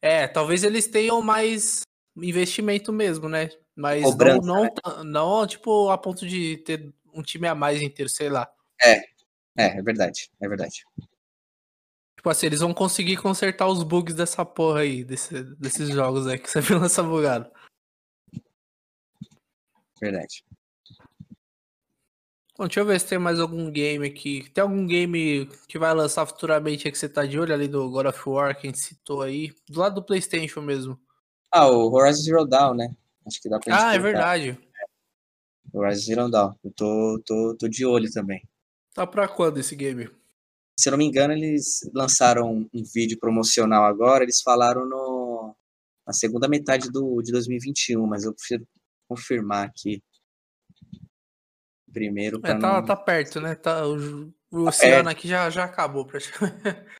É, 0.00 0.28
talvez 0.28 0.62
eles 0.62 0.86
tenham 0.86 1.20
mais 1.20 1.82
investimento 2.16 2.92
mesmo, 2.92 3.28
né? 3.28 3.48
Mas 3.74 4.04
Cobrança, 4.04 4.40
não, 4.42 4.54
não, 4.54 4.62
né? 4.62 4.70
não, 5.04 5.46
tipo, 5.46 5.90
a 5.90 5.98
ponto 5.98 6.26
de 6.26 6.56
ter 6.58 6.92
um 7.12 7.22
time 7.22 7.48
a 7.48 7.54
mais 7.54 7.82
inteiro, 7.82 8.08
sei 8.08 8.28
lá. 8.28 8.48
É, 8.80 8.98
é, 9.56 9.78
é 9.78 9.82
verdade, 9.82 10.30
é 10.40 10.48
verdade. 10.48 10.84
Tipo 12.18 12.30
assim, 12.30 12.46
eles 12.46 12.58
vão 12.58 12.74
conseguir 12.74 13.16
consertar 13.16 13.68
os 13.68 13.84
bugs 13.84 14.12
dessa 14.12 14.44
porra 14.44 14.80
aí, 14.80 15.04
desse, 15.04 15.40
desses 15.54 15.88
jogos 15.88 16.26
aí 16.26 16.36
que 16.36 16.50
você 16.50 16.58
viu 16.60 16.80
nessa 16.80 17.00
bugada. 17.00 17.48
Verdade. 20.00 20.44
Bom, 22.56 22.64
deixa 22.64 22.80
eu 22.80 22.84
ver 22.84 22.98
se 22.98 23.06
tem 23.06 23.20
mais 23.20 23.38
algum 23.38 23.70
game 23.70 24.04
aqui. 24.04 24.50
Tem 24.50 24.62
algum 24.62 24.84
game 24.84 25.46
que 25.68 25.78
vai 25.78 25.94
lançar 25.94 26.26
futuramente 26.26 26.90
que 26.90 26.98
você 26.98 27.08
tá 27.08 27.24
de 27.24 27.38
olho 27.38 27.54
ali 27.54 27.68
do 27.68 27.88
God 27.88 28.06
of 28.06 28.28
War, 28.28 28.52
que 28.58 28.66
a 28.66 28.70
gente 28.70 28.80
citou 28.80 29.22
aí? 29.22 29.54
Do 29.68 29.78
lado 29.78 29.94
do 29.94 30.04
Playstation 30.04 30.60
mesmo. 30.60 31.00
Ah, 31.52 31.68
o 31.68 31.88
Horizon 31.92 32.22
Zero 32.22 32.44
Dawn, 32.44 32.74
né? 32.74 32.96
Acho 33.24 33.40
que 33.40 33.48
dá 33.48 33.60
pra 33.60 33.72
gente 33.72 33.84
Ah, 33.84 33.94
é 33.94 33.98
verdade. 34.00 34.58
Horizon 35.72 36.00
Zero 36.04 36.28
Dawn. 36.28 36.52
Eu 36.64 36.72
tô, 36.72 37.22
tô, 37.24 37.56
tô 37.56 37.68
de 37.68 37.86
olho 37.86 38.10
também. 38.10 38.42
Tá 38.92 39.06
pra 39.06 39.28
quando 39.28 39.58
esse 39.58 39.76
game? 39.76 40.10
Se 40.78 40.88
eu 40.88 40.92
não 40.92 40.98
me 40.98 41.04
engano, 41.04 41.32
eles 41.32 41.80
lançaram 41.92 42.68
um 42.72 42.84
vídeo 42.94 43.18
promocional 43.18 43.84
agora. 43.84 44.22
Eles 44.22 44.40
falaram 44.40 44.86
no, 44.86 45.56
na 46.06 46.12
segunda 46.12 46.46
metade 46.48 46.88
do, 46.90 47.20
de 47.20 47.32
2021, 47.32 48.06
mas 48.06 48.24
eu 48.24 48.32
prefiro 48.32 48.66
confirmar 49.08 49.66
aqui 49.66 50.00
primeiro. 51.92 52.40
É, 52.44 52.54
tá, 52.54 52.74
não... 52.74 52.84
tá 52.84 52.94
perto, 52.94 53.40
né? 53.40 53.56
Tá, 53.56 53.84
o, 53.86 54.32
o 54.52 54.64
tá 54.64 54.68
oceano 54.68 55.04
perto. 55.04 55.08
aqui 55.08 55.26
já, 55.26 55.50
já 55.50 55.64
acabou 55.64 56.06
praticamente. 56.06 56.54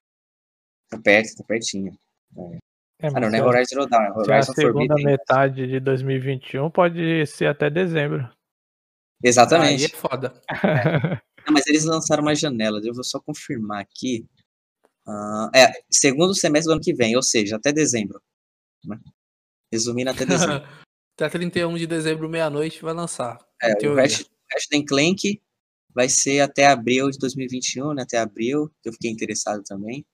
Tá 0.90 0.98
perto, 0.98 1.36
tá 1.36 1.44
pertinho. 1.44 1.92
É. 2.34 2.58
É, 3.00 3.08
ah, 3.08 3.20
não, 3.20 3.28
não 3.30 3.38
é 3.38 3.42
Horizon 3.42 3.74
Zero 3.74 3.86
Dawn, 3.86 4.04
é 4.04 4.10
Horizon 4.12 4.52
a 4.52 4.54
segunda 4.54 4.94
Forbidden. 4.94 5.04
metade 5.04 5.66
de 5.66 5.78
2021 5.80 6.70
pode 6.70 7.26
ser 7.26 7.46
até 7.46 7.68
dezembro. 7.68 8.26
Exatamente. 9.22 9.84
Aí 9.84 9.92
é 9.92 9.96
foda. 9.96 10.32
É. 10.50 11.20
Não, 11.48 11.54
mas 11.54 11.66
eles 11.66 11.86
lançaram 11.86 12.22
uma 12.22 12.34
janela, 12.34 12.78
eu 12.84 12.92
vou 12.92 13.02
só 13.02 13.18
confirmar 13.18 13.80
aqui. 13.80 14.28
Uh, 15.06 15.48
é, 15.56 15.72
segundo 15.90 16.34
semestre 16.34 16.68
do 16.68 16.72
ano 16.72 16.82
que 16.82 16.92
vem, 16.92 17.16
ou 17.16 17.22
seja, 17.22 17.56
até 17.56 17.72
dezembro. 17.72 18.20
Né? 18.84 19.00
Resumindo, 19.72 20.10
até 20.10 20.26
dezembro. 20.26 20.56
até 21.16 21.30
31 21.30 21.78
de 21.78 21.86
dezembro, 21.86 22.28
meia-noite, 22.28 22.82
vai 22.82 22.92
lançar. 22.92 23.38
É, 23.62 23.72
o 23.88 23.94
Ratchet 23.94 24.84
Clank 24.86 25.42
vai 25.94 26.10
ser 26.10 26.40
até 26.40 26.66
abril 26.66 27.10
de 27.10 27.18
2021, 27.18 27.94
né? 27.94 28.02
Até 28.02 28.18
abril, 28.18 28.70
que 28.82 28.90
eu 28.90 28.92
fiquei 28.92 29.10
interessado 29.10 29.62
também. 29.64 30.04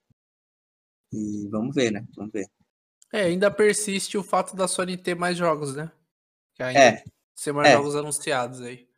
E 1.13 1.49
vamos 1.49 1.75
ver, 1.75 1.91
né? 1.91 2.07
Vamos 2.17 2.33
ver. 2.33 2.47
É, 3.13 3.23
ainda 3.23 3.51
persiste 3.51 4.17
o 4.17 4.23
fato 4.23 4.55
da 4.55 4.69
Sony 4.69 4.97
ter 4.97 5.17
mais 5.17 5.37
jogos, 5.37 5.75
né? 5.75 5.91
Que 6.55 6.63
ainda 6.63 6.81
é. 6.81 7.05
ser 7.35 7.53
mais 7.53 7.69
é. 7.69 7.73
jogos 7.73 7.97
anunciados 7.97 8.61
aí. 8.61 8.89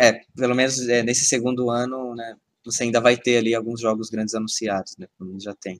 É, 0.00 0.20
pelo 0.34 0.54
menos 0.54 0.88
é, 0.88 1.02
nesse 1.02 1.26
segundo 1.26 1.70
ano, 1.70 2.14
né, 2.14 2.34
você 2.64 2.84
ainda 2.84 3.02
vai 3.02 3.18
ter 3.18 3.36
ali 3.36 3.54
alguns 3.54 3.80
jogos 3.80 4.08
grandes 4.08 4.34
anunciados, 4.34 4.96
né? 4.96 5.06
Pelo 5.18 5.28
menos 5.28 5.44
já 5.44 5.54
tem. 5.54 5.78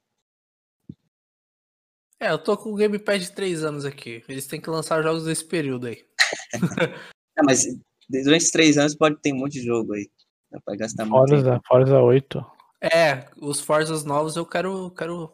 É, 2.21 2.31
eu 2.31 2.39
tô 2.39 2.55
com 2.59 2.71
o 2.71 2.77
Game 2.77 2.99
Pass 2.99 3.23
de 3.23 3.33
três 3.33 3.65
anos 3.65 3.87
aqui. 3.87 4.23
Eles 4.29 4.47
têm 4.47 4.61
que 4.61 4.69
lançar 4.69 5.03
jogos 5.03 5.25
nesse 5.25 5.45
período 5.47 5.87
aí. 5.87 6.05
é, 7.39 7.43
mas 7.43 7.65
durante 8.11 8.53
três 8.53 8.77
anos 8.77 8.95
pode 8.95 9.17
ter 9.23 9.33
um 9.33 9.39
monte 9.39 9.55
de 9.55 9.63
jogo 9.63 9.95
aí. 9.95 10.11
Dá 10.51 10.61
pra 10.61 10.77
gastar 10.77 11.07
Forza, 11.07 11.35
muito. 11.35 11.51
Tempo. 11.51 11.65
Forza 11.67 12.01
8. 12.01 12.47
É, 12.83 13.31
os 13.39 13.61
Forzas 13.61 14.05
novos 14.05 14.37
eu 14.37 14.45
quero, 14.45 14.91
quero 14.91 15.33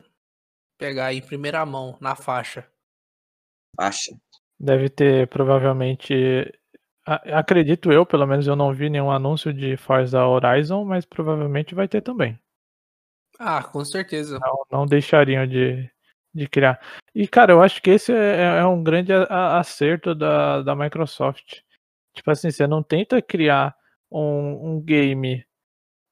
pegar 0.78 1.12
em 1.12 1.22
primeira 1.22 1.66
mão, 1.66 1.96
na 2.00 2.14
faixa. 2.14 2.68
Faixa. 3.76 4.16
Deve 4.58 4.88
ter 4.88 5.28
provavelmente 5.28 6.14
Acredito 7.07 7.93
eu, 7.93 8.05
pelo 8.05 8.27
menos 8.27 8.49
eu 8.49 8.57
não 8.57 8.74
vi 8.74 8.91
nenhum 8.91 9.12
anúncio 9.12 9.53
de 9.53 9.77
Forza 9.77 10.27
Horizon, 10.27 10.85
mas 10.85 11.05
provavelmente 11.05 11.73
vai 11.73 11.87
ter 11.87 12.01
também. 12.01 12.37
Ah, 13.39 13.62
com 13.62 13.85
certeza. 13.85 14.41
Não, 14.41 14.66
não 14.73 14.87
deixariam 14.87 15.47
de, 15.47 15.89
de 16.35 16.49
criar. 16.49 16.81
E, 17.15 17.28
cara, 17.28 17.53
eu 17.53 17.62
acho 17.62 17.81
que 17.81 17.91
esse 17.91 18.12
é, 18.12 18.59
é 18.59 18.66
um 18.66 18.83
grande 18.83 19.12
acerto 19.12 20.16
da, 20.16 20.62
da 20.62 20.74
Microsoft. 20.74 21.61
Tipo 22.12 22.31
assim, 22.33 22.51
você 22.51 22.66
não 22.66 22.83
tenta 22.83 23.23
criar 23.23 23.77
um, 24.11 24.73
um 24.73 24.81
game 24.81 25.45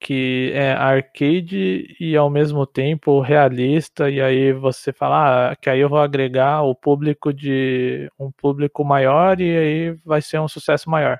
que 0.05 0.53
é 0.55 0.73
arcade 0.73 1.97
e 1.99 2.15
ao 2.15 2.29
mesmo 2.29 2.67
tempo 2.67 3.21
realista 3.21 4.11
e 4.11 4.21
aí 4.21 4.53
você 4.53 4.93
fala 4.93 5.53
ah, 5.53 5.57
que 5.57 5.71
aí 5.71 5.81
eu 5.81 5.89
vou 5.89 5.99
agregar 5.99 6.63
o 6.63 6.75
público 6.75 7.33
de 7.33 8.11
um 8.19 8.31
público 8.31 8.85
maior 8.85 9.41
e 9.41 9.57
aí 9.57 9.93
vai 10.05 10.21
ser 10.21 10.39
um 10.41 10.49
sucesso 10.49 10.91
maior. 10.91 11.19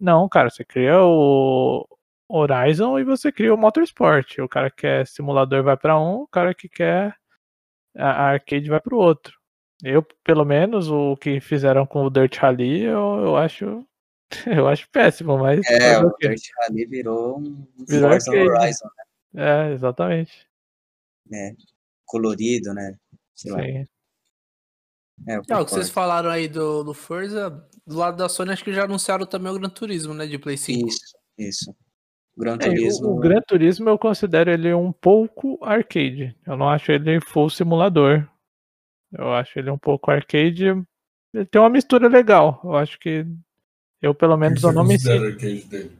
Não, 0.00 0.28
cara, 0.28 0.50
você 0.50 0.64
cria 0.64 1.00
o 1.00 1.86
Horizon 2.28 2.98
e 2.98 3.04
você 3.04 3.30
cria 3.30 3.54
o 3.54 3.58
Motorsport. 3.58 4.38
O 4.40 4.48
cara 4.48 4.68
que 4.68 4.78
quer 4.78 5.06
simulador 5.06 5.62
vai 5.62 5.76
para 5.76 5.98
um, 6.00 6.22
o 6.22 6.28
cara 6.28 6.52
que 6.54 6.68
quer 6.68 7.14
a 7.96 8.30
arcade 8.32 8.68
vai 8.68 8.80
para 8.80 8.94
o 8.96 8.98
outro. 8.98 9.38
Eu, 9.84 10.02
pelo 10.24 10.44
menos, 10.44 10.90
o 10.90 11.16
que 11.16 11.40
fizeram 11.40 11.86
com 11.86 12.04
o 12.04 12.10
Dirt 12.10 12.36
Rally, 12.38 12.82
eu, 12.82 13.18
eu 13.22 13.36
acho 13.36 13.86
Eu 14.46 14.66
acho 14.68 14.88
péssimo, 14.90 15.38
mas. 15.38 15.60
É, 15.66 15.98
o 15.98 16.10
Dirt 16.20 16.42
Rally 16.58 16.86
virou 16.86 17.38
um 17.38 17.66
virou 17.86 18.10
Forza 18.10 18.30
Horizon, 18.30 18.88
né? 18.96 19.04
É, 19.36 19.72
exatamente. 19.72 20.46
É. 21.32 21.54
colorido, 22.04 22.72
né? 22.74 22.96
Sei 23.34 23.50
lá. 23.50 23.62
Sim. 23.62 23.84
É, 25.26 25.36
eu 25.36 25.42
É, 25.48 25.58
o 25.60 25.64
que 25.64 25.70
vocês 25.70 25.90
falaram 25.90 26.30
aí 26.30 26.48
do, 26.48 26.82
do 26.82 26.92
Forza, 26.94 27.50
do 27.86 27.96
lado 27.96 28.16
da 28.16 28.28
Sony, 28.28 28.52
acho 28.52 28.64
que 28.64 28.72
já 28.72 28.84
anunciaram 28.84 29.26
também 29.26 29.50
o 29.50 29.58
Gran 29.58 29.68
Turismo, 29.68 30.12
né? 30.12 30.26
De 30.26 30.38
Play 30.38 30.56
5. 30.56 30.88
Isso, 30.88 31.16
isso. 31.38 31.76
Gran 32.36 32.54
É, 32.54 32.56
o- 32.56 32.58
Turismo. 32.58 33.08
o, 33.10 33.16
Gran 33.20 33.40
Turismo 33.46 33.88
eu 33.88 33.98
considero 33.98 34.50
ele 34.50 34.72
um 34.74 34.92
pouco 34.92 35.58
arcade. 35.62 36.36
Eu 36.46 36.56
não 36.56 36.68
acho 36.68 36.90
ele 36.90 37.20
full 37.20 37.48
simulador. 37.48 38.28
Eu 39.12 39.32
acho 39.32 39.58
ele 39.58 39.70
um 39.70 39.78
pouco 39.78 40.10
arcade. 40.10 40.66
Ele 41.32 41.46
tem 41.46 41.60
uma 41.60 41.70
mistura 41.70 42.08
legal. 42.08 42.60
Eu 42.64 42.76
acho 42.76 42.98
que 42.98 43.24
eu 44.04 44.14
pelo 44.14 44.36
menos 44.36 44.62
eu 44.62 44.72
não 44.72 44.84
me 44.84 44.98
sinto. 44.98 45.38
dele? 45.38 45.90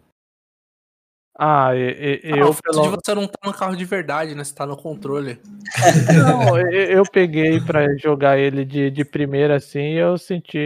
Ah, 1.37 1.75
e- 1.75 2.21
e- 2.25 2.33
Ah, 2.33 2.37
eu 2.39 2.49
o 2.49 2.53
fato 2.53 2.63
pelo 2.63 2.83
de 2.83 2.89
você 2.91 3.15
não 3.15 3.27
tá 3.27 3.39
no 3.45 3.53
carro 3.53 3.75
de 3.77 3.85
verdade, 3.85 4.35
né? 4.35 4.45
Você 4.45 4.55
tá 4.55 4.65
no 4.65 4.77
controle. 4.77 5.41
Não, 6.09 6.57
eu, 6.57 6.71
eu 6.71 7.03
peguei 7.11 7.59
pra 7.61 7.97
jogar 7.97 8.39
ele 8.39 8.65
de, 8.65 8.91
de 8.91 9.05
primeira 9.05 9.57
assim 9.57 9.95
e 9.95 9.99
eu 9.99 10.17
senti 10.17 10.59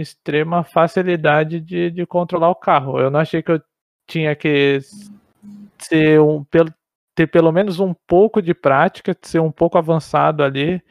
extrema 0.00 0.64
facilidade 0.64 1.60
de, 1.60 1.90
de 1.90 2.04
controlar 2.06 2.50
o 2.50 2.54
carro. 2.56 2.98
Eu 2.98 3.10
não 3.10 3.20
achei 3.20 3.42
que 3.42 3.52
eu 3.52 3.62
tinha 4.08 4.34
que 4.34 4.80
ser 5.80 6.20
um, 6.20 6.44
ter 7.14 7.26
pelo 7.28 7.52
menos 7.52 7.78
um 7.78 7.94
pouco 8.06 8.40
de 8.42 8.54
prática, 8.54 9.16
ser 9.22 9.40
um 9.40 9.52
pouco 9.52 9.78
avançado 9.78 10.42
ali 10.42 10.82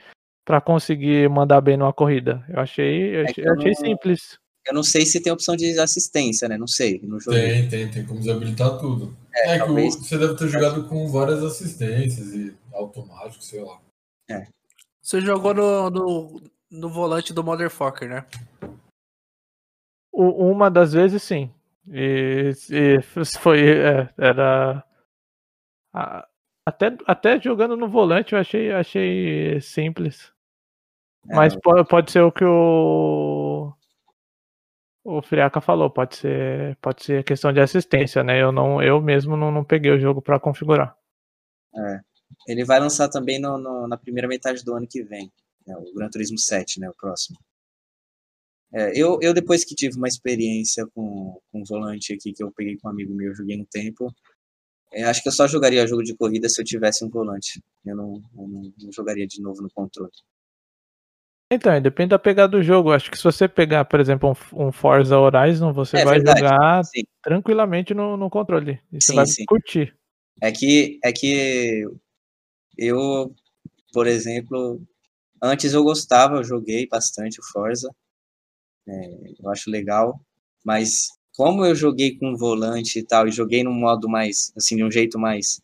pra 0.46 0.62
conseguir 0.62 1.30
mandar 1.30 1.60
bem 1.60 1.76
numa 1.76 1.92
corrida. 1.92 2.46
Eu 2.48 2.60
achei, 2.62 3.16
eu 3.18 3.22
É 3.22 3.24
achei, 3.32 3.46
eu 3.46 3.54
achei 3.54 3.72
não- 3.72 3.76
simples. 3.80 4.40
Eu 4.68 4.74
não 4.74 4.84
sei 4.84 5.06
se 5.06 5.22
tem 5.22 5.32
opção 5.32 5.56
de 5.56 5.80
assistência, 5.80 6.48
né? 6.50 6.58
Não 6.58 6.68
sei. 6.68 7.00
No 7.04 7.20
jogo. 7.20 7.38
Tem, 7.38 7.68
tem, 7.70 7.90
tem 7.90 8.06
como 8.06 8.20
desabilitar 8.20 8.78
tudo. 8.80 9.16
É, 9.34 9.52
É, 9.52 9.58
que 9.58 9.64
o- 9.64 9.66
talvez. 9.68 9.96
você 9.96 10.18
deve 10.18 10.36
ter 10.36 10.48
jogado 10.50 10.88
com 10.90 11.08
várias 11.08 11.42
assistências 11.44 12.34
e 12.34 12.54
automático, 12.74 13.44
sei 13.44 13.62
lá. 13.64 13.80
Você 15.02 15.22
jogou 15.22 15.54
no, 15.54 15.90
no, 15.90 16.42
no 16.70 16.90
volante 16.90 17.34
do 17.34 17.42
Motherfucker, 17.44 18.10
né? 18.10 18.26
U- 20.12 20.52
Uma 20.52 20.70
das 20.70 20.92
vezes 20.94 21.24
sim. 21.24 21.50
E, 21.90 22.52
e 22.70 23.02
foi. 23.40 23.60
é, 23.70 24.10
era. 24.18 24.84
a- 25.94 26.28
Até, 26.66 26.98
até 27.06 27.40
jogando 27.40 27.78
no 27.78 27.88
volante 27.88 28.34
eu 28.34 28.40
achei, 28.40 28.72
achei 28.74 29.62
simples. 29.62 30.34
É, 31.30 31.36
Mas 31.36 31.56
po- 31.56 31.86
pode 31.86 32.12
ser 32.12 32.22
o 32.22 32.32
que 32.32 32.44
o. 32.44 33.37
O 35.10 35.22
Friaca 35.24 35.60
falou, 35.62 35.90
pode 35.90 36.18
ser, 36.18 36.76
pode 36.82 37.04
ser 37.04 37.24
questão 37.24 37.52
de 37.54 37.60
assistência, 37.62 38.24
né? 38.24 38.42
Eu 38.42 38.52
não, 38.52 38.82
eu 38.82 39.02
mesmo 39.02 39.36
não, 39.38 39.50
não 39.52 39.64
peguei 39.64 39.92
o 39.92 40.00
jogo 40.00 40.22
pra 40.22 40.40
configurar. 40.40 40.96
Ele 42.48 42.66
vai 42.66 42.80
lançar 42.80 43.08
também 43.10 43.40
no- 43.40 43.58
no- 43.60 43.88
na 43.88 43.96
primeira 43.98 44.28
metade 44.28 44.64
do 44.64 44.74
ano 44.74 44.88
que 44.88 45.04
vem. 45.04 45.32
né, 45.66 45.76
o 45.78 45.94
Gran 45.94 46.10
Turismo 46.10 46.38
7, 46.40 46.80
né? 46.80 46.90
O 46.90 46.94
próximo. 46.96 47.38
É, 48.74 48.92
eu, 49.02 49.18
eu, 49.22 49.34
depois 49.34 49.64
que 49.66 49.76
tive 49.76 49.98
uma 49.98 50.08
experiência 50.08 50.86
com, 50.96 51.40
com 51.52 51.60
um 51.62 51.64
volante 51.66 52.14
aqui 52.14 52.32
que 52.34 52.42
eu 52.44 52.52
peguei 52.52 52.78
com 52.78 52.88
um 52.88 52.92
amigo 52.92 53.14
meu, 53.14 53.36
joguei 53.36 53.60
um 53.60 53.66
tempo. 53.66 54.14
é, 54.94 55.04
acho 55.04 55.22
que 55.24 55.30
eu 55.30 55.34
só 55.34 55.48
jogaria 55.48 55.88
jogo 55.88 56.04
de 56.04 56.16
corrida 56.16 56.50
se 56.50 56.62
eu 56.62 56.66
tivesse 56.66 57.06
um 57.06 57.10
volante. 57.10 57.62
Eu 57.86 57.96
não, 57.98 58.14
eu 58.38 58.48
não- 58.48 58.74
não 58.82 58.92
jogaria 58.94 59.28
de 59.28 59.42
novo 59.42 59.62
no 59.62 59.70
controle. 59.72 60.12
Então, 61.50 61.80
depende 61.82 62.10
da 62.10 62.20
pegada 62.20 62.50
do 62.58 62.62
jogo. 62.64 62.92
Acho 62.92 63.10
que 63.10 63.18
se 63.18 63.24
você 63.24 63.48
pegar, 63.48 63.86
por 63.86 64.00
exemplo, 64.00 64.36
um, 64.54 64.68
um 64.68 64.72
Forza 64.72 65.18
Horizon, 65.18 65.72
você 65.72 65.98
É 65.98 66.06
vai 66.06 66.16
verdade. 66.16 66.40
jogar 66.40 66.84
Sim. 66.84 67.04
tranquilamente 67.24 67.94
no, 67.94 68.18
no 68.18 68.30
controle. 68.30 68.80
E 68.92 69.02
você 69.02 69.12
Sim, 69.12 69.16
vai 69.16 69.26
sim. 69.26 69.46
curtir. 69.46 69.96
É 70.42 70.52
que, 70.52 71.00
é 71.04 71.12
que 71.12 71.86
eu, 72.78 73.34
por 73.94 74.08
exemplo, 74.08 74.82
antes 75.42 75.74
eu 75.74 75.84
gostava, 75.84 76.36
eu 76.38 76.44
joguei 76.44 76.88
bastante 76.88 77.40
o 77.40 77.44
Forza, 77.44 77.90
é, 78.88 79.34
eu 79.40 79.50
acho 79.50 79.70
legal, 79.72 80.20
mas 80.66 81.08
como 81.36 81.66
eu 81.66 81.76
joguei 81.76 82.18
com 82.18 82.36
volante 82.38 83.00
e 83.00 83.04
tal, 83.04 83.28
e 83.28 83.32
joguei 83.32 83.64
num 83.64 83.74
modo 83.74 84.08
mais, 84.10 84.52
assim, 84.56 84.76
de 84.76 84.84
um 84.84 84.92
jeito 84.92 85.18
mais 85.20 85.60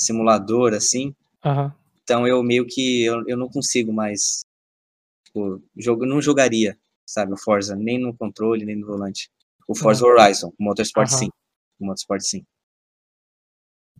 simulador, 0.00 0.74
assim, 0.74 1.14
então 2.02 2.26
eu 2.26 2.42
meio 2.42 2.66
que, 2.66 3.04
eu, 3.04 3.24
eu 3.26 3.36
não 3.36 3.48
consigo 3.48 3.92
mais, 3.92 4.44
tipo, 5.38 5.62
jogo, 5.76 6.04
não 6.06 6.20
jogaria, 6.20 6.78
sabe, 7.06 7.32
o 7.32 7.36
Forza, 7.38 7.76
nem 7.76 7.98
no 7.98 8.16
controle, 8.16 8.64
nem 8.64 8.76
no 8.76 8.86
volante. 8.86 9.30
O 9.66 9.74
Forza 9.74 10.04
Horizon, 10.06 10.52
o 10.58 10.64
Motorsport 10.64 11.08
Aham. 11.10 11.18
sim, 11.18 11.28
o 11.78 11.86
Motorsport 11.86 12.20
sim. 12.22 12.44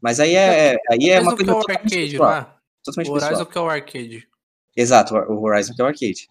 Mas 0.01 0.21
aí 0.21 0.35
é, 0.35 0.77
aí 0.91 1.11
é 1.11 1.21
uma 1.21 1.35
o 1.35 1.37
que 1.37 1.43
é 1.43 1.47
coisa 1.47 1.59
o 1.59 1.71
arcade, 1.73 2.11
pessoal. 2.11 2.33
é? 2.33 2.55
Totalmente 2.85 3.11
O 3.11 3.15
pessoal. 3.15 3.31
Horizon 3.33 3.47
que 3.47 3.59
é 3.59 3.61
o 3.61 3.69
arcade. 3.69 4.29
Exato, 4.77 5.15
o 5.15 5.43
Horizon 5.43 5.75
que 5.75 5.81
é 5.83 5.85
o 5.85 5.89
arcade. 5.89 6.29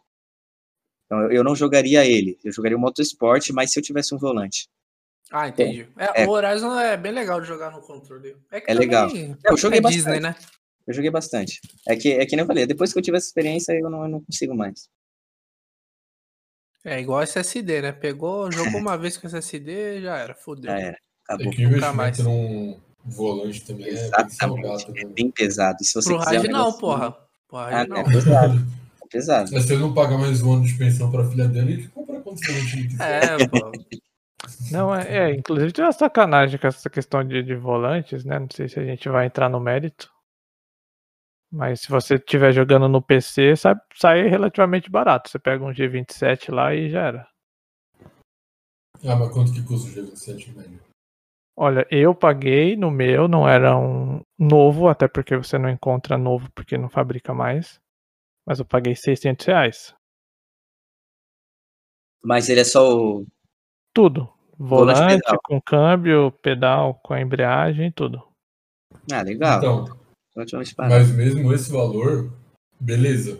Então 1.05 1.21
eu- 1.23 1.31
eu 1.31 1.43
não 1.43 1.55
jogaria 1.55 2.05
ele, 2.05 2.37
eu 2.43 2.51
jogaria 2.51 2.77
o 2.77 2.81
Motorsport, 2.81 3.49
mas 3.51 3.71
se 3.71 3.79
eu 3.79 3.83
tivesse 3.83 4.13
um 4.15 4.17
volante. 4.17 4.67
Ah, 5.29 5.49
entendi. 5.49 5.87
É, 5.97 6.23
É. 6.23 6.25
O 6.25 6.29
Horizon 6.29 6.79
é 6.79 6.95
bem 6.95 7.11
legal 7.11 7.41
de 7.41 7.47
jogar 7.47 7.71
no 7.71 7.81
controle. 7.81 8.35
que 8.49 8.63
É 8.65 8.73
legal. 8.73 9.09
também 9.09 9.37
Eu 9.43 9.57
joguei 9.57 9.79
é 9.79 9.81
bastante. 9.81 9.97
Disney, 10.03 10.19
né? 10.21 10.35
Eu 10.87 10.93
joguei 10.93 11.11
bastante. 11.11 11.59
É 11.85 11.97
que, 11.97 12.13
é 12.13 12.25
que 12.25 12.33
nem 12.37 12.43
eu 12.43 12.47
falei, 12.47 12.65
depois 12.65 12.93
que 12.93 12.97
eu 12.99 13.03
tive 13.03 13.17
essa 13.17 13.27
experiência, 13.27 13.73
eu 13.73 13.89
não, 13.89 14.03
eu 14.03 14.07
não 14.09 14.21
consigo 14.23 14.55
mais. 14.55 14.89
É 16.87 17.01
igual 17.01 17.21
SSD, 17.21 17.81
né? 17.81 17.91
Pegou, 17.91 18.49
jogou 18.51 18.79
uma 18.79 18.97
vez 18.97 19.17
com 19.17 19.27
SSD, 19.27 20.01
já 20.01 20.17
era, 20.17 20.33
fodeu. 20.33 20.71
Já 20.71 20.79
era. 20.79 20.97
É 21.29 21.33
Acabou. 21.33 21.51
que 21.51 21.65
o 21.65 21.69
nunca 21.69 21.91
mais. 21.93 22.17
num 22.19 22.77
volante 23.03 23.61
também 23.65 23.87
é 23.87 23.91
bem 23.91 23.99
Exatamente. 24.03 24.35
salgado, 24.35 24.83
É 24.95 25.03
né? 25.03 25.11
bem 25.13 25.29
pesado. 25.31 25.77
E 25.81 25.85
se 25.85 25.93
você 25.93 26.13
Pro 26.15 26.23
quiser 26.23 26.47
um 26.49 26.51
não, 26.51 26.71
porra. 26.73 27.11
Pro 27.47 27.57
Ah, 27.57 27.71
é 27.81 27.87
não. 27.87 28.03
pesado. 28.05 28.65
É 29.03 29.07
pesado. 29.09 29.49
Mas 29.51 29.63
se 29.65 29.73
ele 29.73 29.81
não 29.81 29.93
pagar 29.93 30.17
mais 30.17 30.41
um 30.41 30.53
ano 30.53 30.65
de 30.65 30.73
pensão 30.75 31.11
pra 31.11 31.25
filha 31.29 31.47
dele, 31.47 31.73
ele 31.73 31.87
compra 31.89 32.21
quantos 32.21 32.47
volantes 32.47 32.73
ele 32.73 32.87
quiser. 32.87 33.23
É, 33.41 33.47
pô. 33.47 33.71
Não, 34.71 34.95
é, 34.95 35.17
é, 35.31 35.35
inclusive 35.35 35.73
tem 35.73 35.83
uma 35.83 35.91
sacanagem 35.91 36.57
com 36.59 36.67
essa 36.67 36.89
questão 36.89 37.21
de, 37.23 37.41
de 37.43 37.55
volantes, 37.55 38.23
né? 38.23 38.39
Não 38.39 38.47
sei 38.53 38.69
se 38.69 38.79
a 38.79 38.85
gente 38.85 39.09
vai 39.09 39.25
entrar 39.25 39.49
no 39.49 39.59
mérito. 39.59 40.09
Mas 41.51 41.81
se 41.81 41.89
você 41.89 42.15
estiver 42.15 42.51
jogando 42.51 42.89
no 42.89 43.01
PC, 43.01 43.55
sai, 43.55 43.75
sai 43.93 44.27
relativamente 44.27 44.89
barato. 44.89 45.29
Você 45.29 45.39
pega 45.39 45.63
um 45.63 45.71
G27 45.71 46.51
lá 46.51 46.75
e 46.75 46.89
já 46.89 47.01
era. 47.01 47.27
Ah, 49.05 49.15
mas 49.15 49.31
quanto 49.31 49.53
que 49.53 49.63
custa 49.63 49.89
o 49.89 50.05
G27 50.05 50.55
médio? 50.55 50.79
Olha, 51.55 51.87
eu 51.89 52.13
paguei 52.13 52.75
no 52.75 52.91
meu, 52.91 53.27
não 53.27 53.49
era 53.49 53.75
um 53.77 54.21
novo, 54.37 54.87
até 54.87 55.07
porque 55.07 55.35
você 55.35 55.57
não 55.57 55.69
encontra 55.69 56.17
novo 56.17 56.51
porque 56.53 56.77
não 56.77 56.89
fabrica 56.89 57.33
mais. 57.33 57.79
Mas 58.45 58.59
eu 58.59 58.65
paguei 58.65 58.95
600 58.95 59.45
reais. 59.45 59.95
Mas 62.23 62.49
ele 62.49 62.61
é 62.61 62.63
só 62.63 62.95
o. 62.95 63.25
Tudo. 63.93 64.31
Volante, 64.59 65.21
Volante, 65.21 65.39
com 65.43 65.61
câmbio, 65.61 66.31
pedal, 66.41 66.99
com 67.03 67.13
a 67.13 67.21
embreagem, 67.21 67.91
tudo. 67.91 68.27
Ah, 69.11 69.21
legal. 69.21 69.57
Então, 69.57 70.06
Relativamente 70.37 70.75
barato. 70.75 70.95
mas 70.95 71.11
mesmo 71.11 71.51
esse 71.51 71.71
valor, 71.71 72.31
beleza. 72.79 73.39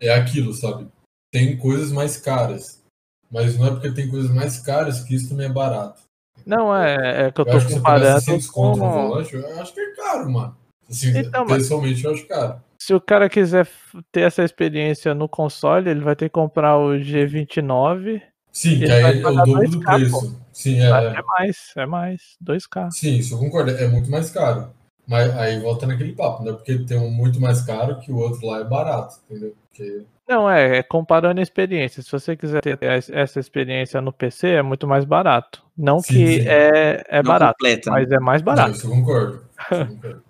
É 0.00 0.12
aquilo, 0.12 0.52
sabe? 0.52 0.88
Tem 1.32 1.56
coisas 1.56 1.92
mais 1.92 2.16
caras. 2.16 2.82
Mas 3.30 3.56
não 3.56 3.66
é 3.68 3.70
porque 3.70 3.92
tem 3.92 4.10
coisas 4.10 4.30
mais 4.30 4.58
caras 4.58 5.00
que 5.04 5.14
isso 5.14 5.28
também 5.28 5.46
é 5.46 5.52
barato. 5.52 6.02
Não, 6.44 6.74
é, 6.74 7.26
é 7.28 7.30
que 7.30 7.40
eu 7.40 7.46
Eu 7.46 7.60
tô 7.68 7.74
comparando 7.74 8.20
600 8.20 8.46
com... 8.48 8.52
conto 8.72 8.78
no 8.80 8.90
volante, 8.90 9.34
eu 9.36 9.60
acho 9.60 9.72
que 9.72 9.80
é 9.80 9.94
caro, 9.94 10.28
mano. 10.30 10.56
Assim, 10.90 11.16
Então, 11.16 11.44
mas- 11.48 11.58
pessoalmente 11.62 12.04
eu 12.04 12.12
acho 12.12 12.26
caro. 12.26 12.60
Se 12.78 12.92
o 12.92 13.00
cara 13.00 13.28
quiser 13.30 13.68
ter 14.10 14.22
essa 14.22 14.42
experiência 14.42 15.14
no 15.14 15.28
console, 15.28 15.88
ele 15.88 16.00
vai 16.00 16.16
ter 16.16 16.24
que 16.24 16.32
comprar 16.34 16.76
o 16.76 16.98
G29. 16.98 18.20
Sim, 18.50 18.80
que 18.80 18.90
aí 18.90 19.22
é 19.22 19.26
o 19.26 19.32
dobro 19.32 19.70
do 19.70 19.78
2K, 19.80 19.94
preço. 19.96 20.42
Sim, 20.52 20.80
é, 20.80 20.88
É 20.88 21.22
mais, 21.22 21.72
é 21.76 21.86
mais. 21.86 22.20
2K. 22.42 22.90
Sim, 22.90 23.14
isso 23.18 23.34
eu 23.34 23.38
concordo. 23.38 23.70
É 23.70 23.86
muito 23.86 24.10
mais 24.10 24.30
caro. 24.30 24.70
Mas 25.06 25.36
aí 25.36 25.58
volta 25.60 25.86
naquele 25.86 26.14
papo, 26.14 26.42
né? 26.44 26.52
Porque 26.52 26.78
tem 26.84 26.98
um 26.98 27.10
muito 27.10 27.40
mais 27.40 27.60
caro 27.62 27.98
que 28.00 28.12
o 28.12 28.16
outro 28.18 28.46
lá 28.46 28.60
é 28.60 28.64
barato, 28.64 29.16
entendeu? 29.28 29.54
Porque 29.68 30.04
Não, 30.28 30.48
é, 30.48 30.78
é 30.78 30.82
comparando 30.82 31.40
a 31.40 31.42
experiência. 31.42 32.02
Se 32.02 32.10
você 32.10 32.36
quiser 32.36 32.60
ter 32.62 32.80
es- 32.82 33.10
essa 33.10 33.40
experiência 33.40 34.00
no 34.00 34.12
PC, 34.12 34.48
é 34.50 34.62
muito 34.62 34.86
mais 34.86 35.04
barato. 35.04 35.62
Não 35.76 35.98
Sim, 36.00 36.12
que 36.14 36.40
sim. 36.42 36.48
é, 36.48 37.04
é 37.08 37.22
Não 37.22 37.28
barato, 37.32 37.54
completa, 37.54 37.90
né? 37.90 37.96
mas 38.00 38.12
é 38.12 38.20
mais 38.20 38.40
Não, 38.42 38.46
barato. 38.46 38.76
isso 38.76 38.86
eu 38.86 38.90
concordo. 38.90 39.44
Isso 39.70 39.74
eu 39.80 39.86
concordo. 39.88 40.22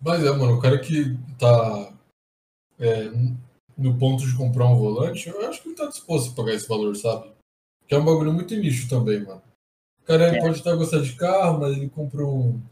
Mas 0.00 0.24
é, 0.24 0.30
mano, 0.30 0.54
o 0.54 0.60
cara 0.60 0.78
que 0.78 1.16
tá 1.38 1.92
é, 2.78 3.10
no 3.76 3.98
ponto 3.98 4.26
de 4.26 4.36
comprar 4.36 4.66
um 4.66 4.76
volante, 4.76 5.28
eu 5.28 5.46
acho 5.48 5.62
que 5.62 5.68
ele 5.68 5.76
tá 5.76 5.86
disposto 5.86 6.32
a 6.32 6.34
pagar 6.36 6.54
esse 6.54 6.68
valor, 6.68 6.96
sabe? 6.96 7.30
Que 7.86 7.94
é 7.94 7.98
um 7.98 8.04
bagulho 8.04 8.32
muito 8.32 8.54
nicho 8.56 8.88
também, 8.88 9.22
mano. 9.24 9.42
O 10.02 10.04
cara 10.06 10.28
ele 10.28 10.38
É. 10.38 10.40
pode 10.40 10.56
estar 10.58 10.74
gostando 10.74 11.04
de 11.04 11.14
carro, 11.14 11.60
mas 11.60 11.76
ele 11.76 11.88
comprou 11.88 12.34
um, 12.34 12.62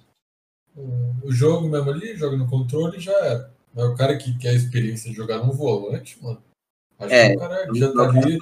o 1.25 1.31
jogo 1.33 1.69
mesmo 1.69 1.91
ali, 1.91 2.17
joga 2.17 2.37
no 2.37 2.49
controle 2.49 2.97
e 2.99 3.01
já 3.01 3.13
era. 3.25 3.55
Mas 3.75 3.85
o 3.87 3.95
cara 3.97 4.17
que 4.17 4.37
quer 4.39 4.51
a 4.51 4.55
experiência 4.55 5.11
de 5.11 5.17
jogar 5.17 5.39
no 5.45 5.53
volante, 5.53 6.23
mano, 6.23 6.43
acho 6.99 7.15
É, 7.15 7.31
que 7.31 7.37
o 7.37 7.39
cara 7.39 7.75
já 7.75 7.93
tá 7.93 8.09
ali, 8.09 8.39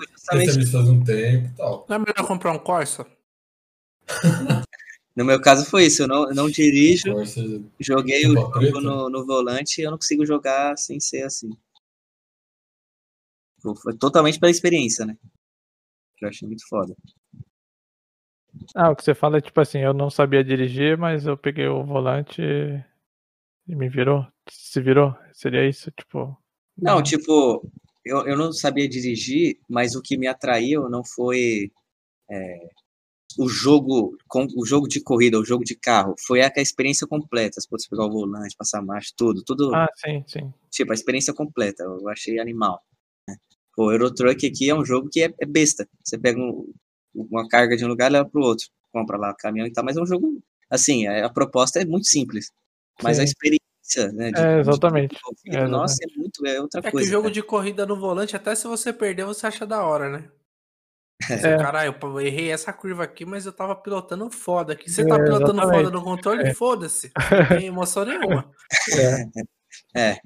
nisso 0.57 0.73
faz 0.73 0.89
um 0.89 1.03
tempo 1.05 1.47
e 1.49 1.57
tal. 1.57 1.87
Não 1.89 1.97
é 1.97 1.99
melhor 1.99 2.27
comprar 2.27 2.53
um 2.53 2.59
Corsa? 2.59 3.07
No 5.17 5.25
meu 5.25 5.41
caso 5.41 5.65
foi 5.65 5.87
isso, 5.87 6.03
eu 6.03 6.07
não, 6.09 6.29
eu 6.29 6.35
não 6.35 6.51
dirijo, 6.51 7.11
Corsa, 7.11 7.41
joguei 7.81 8.27
o 8.27 8.35
jogo 8.35 8.53
preta? 8.53 8.81
no, 8.83 9.09
no 9.09 9.25
volante 9.25 9.81
e 9.81 9.85
eu 9.85 9.91
não 9.91 9.97
consigo 9.97 10.27
jogar 10.27 10.77
sem 10.77 11.01
ser 11.01 11.23
assim. 11.23 11.49
Foi- 13.63 13.75
Foi 13.77 13.97
totalmente 13.97 14.39
pela 14.39 14.51
experiência, 14.51 15.07
né? 15.07 15.17
Que 16.19 16.27
eu 16.27 16.29
achei 16.29 16.47
muito 16.47 16.69
foda. 16.69 16.95
Ah, 18.75 18.91
o 18.91 18.97
que 18.97 19.05
você 19.05 19.15
fala 19.15 19.39
é 19.39 19.41
tipo 19.41 19.61
assim, 19.61 19.79
eu 19.81 19.93
não 19.95 20.11
sabia 20.11 20.43
dirigir, 20.45 20.97
mas 20.99 21.27
eu 21.27 21.37
peguei 21.37 21.67
o 21.69 21.85
volante 21.85 22.43
e 22.43 23.75
me 23.75 23.89
virou. 23.89 24.27
Se 24.49 24.81
virou? 24.81 25.15
Seria 25.33 25.69
isso, 25.69 25.91
tipo. 25.91 26.37
Não, 26.77 27.03
tipo, 27.03 27.69
eu, 28.05 28.27
eu 28.27 28.37
não 28.37 28.53
sabia 28.53 28.89
dirigir, 28.89 29.59
mas 29.69 29.95
o 29.97 30.03
que 30.03 30.17
me 30.17 30.27
atraiu 30.27 30.89
não 30.89 31.03
foi 31.05 31.71
é, 32.31 32.69
o 33.39 33.49
jogo 33.49 34.17
com 34.29 34.47
o 34.57 34.65
jogo 34.67 34.87
de 34.87 35.01
corrida, 35.03 35.39
o 35.39 35.45
jogo 35.45 35.65
de 35.65 35.75
carro. 35.75 36.15
Foi 36.27 36.43
a, 36.43 36.53
a 36.55 36.61
experiência 36.61 37.07
completa. 37.07 37.61
Você 37.61 37.69
pode 37.69 37.89
pegar 37.89 38.05
o 38.07 38.11
volante, 38.11 38.55
passar 38.57 38.83
marcha, 38.83 39.11
tudo, 39.17 39.43
tudo. 39.45 39.75
Ah, 39.75 39.89
sim, 39.97 40.23
sim. 40.27 40.53
Tipo, 40.71 40.93
a 40.93 40.95
experiência 40.95 41.33
completa. 41.35 41.83
Eu 41.83 42.09
achei 42.09 42.39
animal. 42.39 42.83
né? 43.29 43.37
O 43.79 43.91
Euro 43.91 44.13
Truck 44.15 44.47
aqui 44.47 44.69
é 44.71 44.75
um 44.75 44.85
jogo 44.85 45.09
que 45.11 45.23
é, 45.23 45.35
é 45.41 45.47
besta. 45.47 45.89
Você 46.05 46.19
pega 46.19 46.39
um- 46.39 46.73
uma 47.31 47.49
carga 47.49 47.77
de 47.77 47.85
um 47.85 47.89
lugar 47.89 48.11
leva 48.11 48.29
pro 48.29 48.43
outro. 48.43 48.67
Compra 48.93 49.17
lá 49.17 49.31
o 49.31 49.37
caminhão 49.37 49.67
e 49.67 49.73
tal, 49.73 49.85
mas 49.85 49.97
é 49.97 50.01
um 50.03 50.07
jogo. 50.07 50.43
Assim, 50.71 51.07
a, 51.07 51.27
a 51.27 51.31
proposta 51.31 51.81
é 51.81 51.85
muito 51.85 52.07
simples. 52.07 52.51
Mas 53.03 53.19
a 53.19 53.23
Sim. 53.27 53.29
experiência, 53.33 54.13
né? 54.13 54.31
de- 54.33 54.41
É, 54.41 54.61
exatamente. 54.61 55.17
de- 55.45 55.57
É, 55.57 55.67
nossa, 55.67 55.97
é 56.03 56.19
muito. 56.19 56.47
É 56.47 56.61
outra 56.61 56.81
É 56.81 56.83
que 56.85 56.91
coisa. 56.91 57.07
o 57.09 57.11
jogo 57.11 57.23
cara. 57.25 57.35
de 57.35 57.43
corrida 57.43 57.85
no 57.87 57.97
volante, 57.97 58.35
até 58.37 58.55
se 58.55 58.67
você 58.67 58.93
perder, 58.93 59.25
você 59.27 59.47
acha 59.47 59.67
da 59.67 59.83
hora, 59.85 60.09
né? 60.11 60.29
É. 61.55 61.57
Caralho, 61.57 61.97
eu 62.03 62.21
errei 62.21 62.51
essa 62.51 62.73
curva 62.75 63.05
aqui, 63.05 63.25
mas 63.25 63.47
eu 63.47 63.53
tava 63.53 63.75
pilotando 63.75 64.31
foda 64.31 64.75
aqui. 64.75 64.91
Você 64.91 65.07
tá 65.07 65.15
É, 65.17 65.25
pilotando 65.25 65.55
foda 65.63 65.63
exatamente. 65.77 65.93
no 65.93 66.03
controle? 66.05 66.43
É. 66.43 66.55
Foda-se. 66.55 67.11
Não 67.51 67.59
tem 67.59 67.67
emoção 67.69 68.05
nenhuma. 68.05 68.51
É. 69.95 70.11
É. 70.13 70.21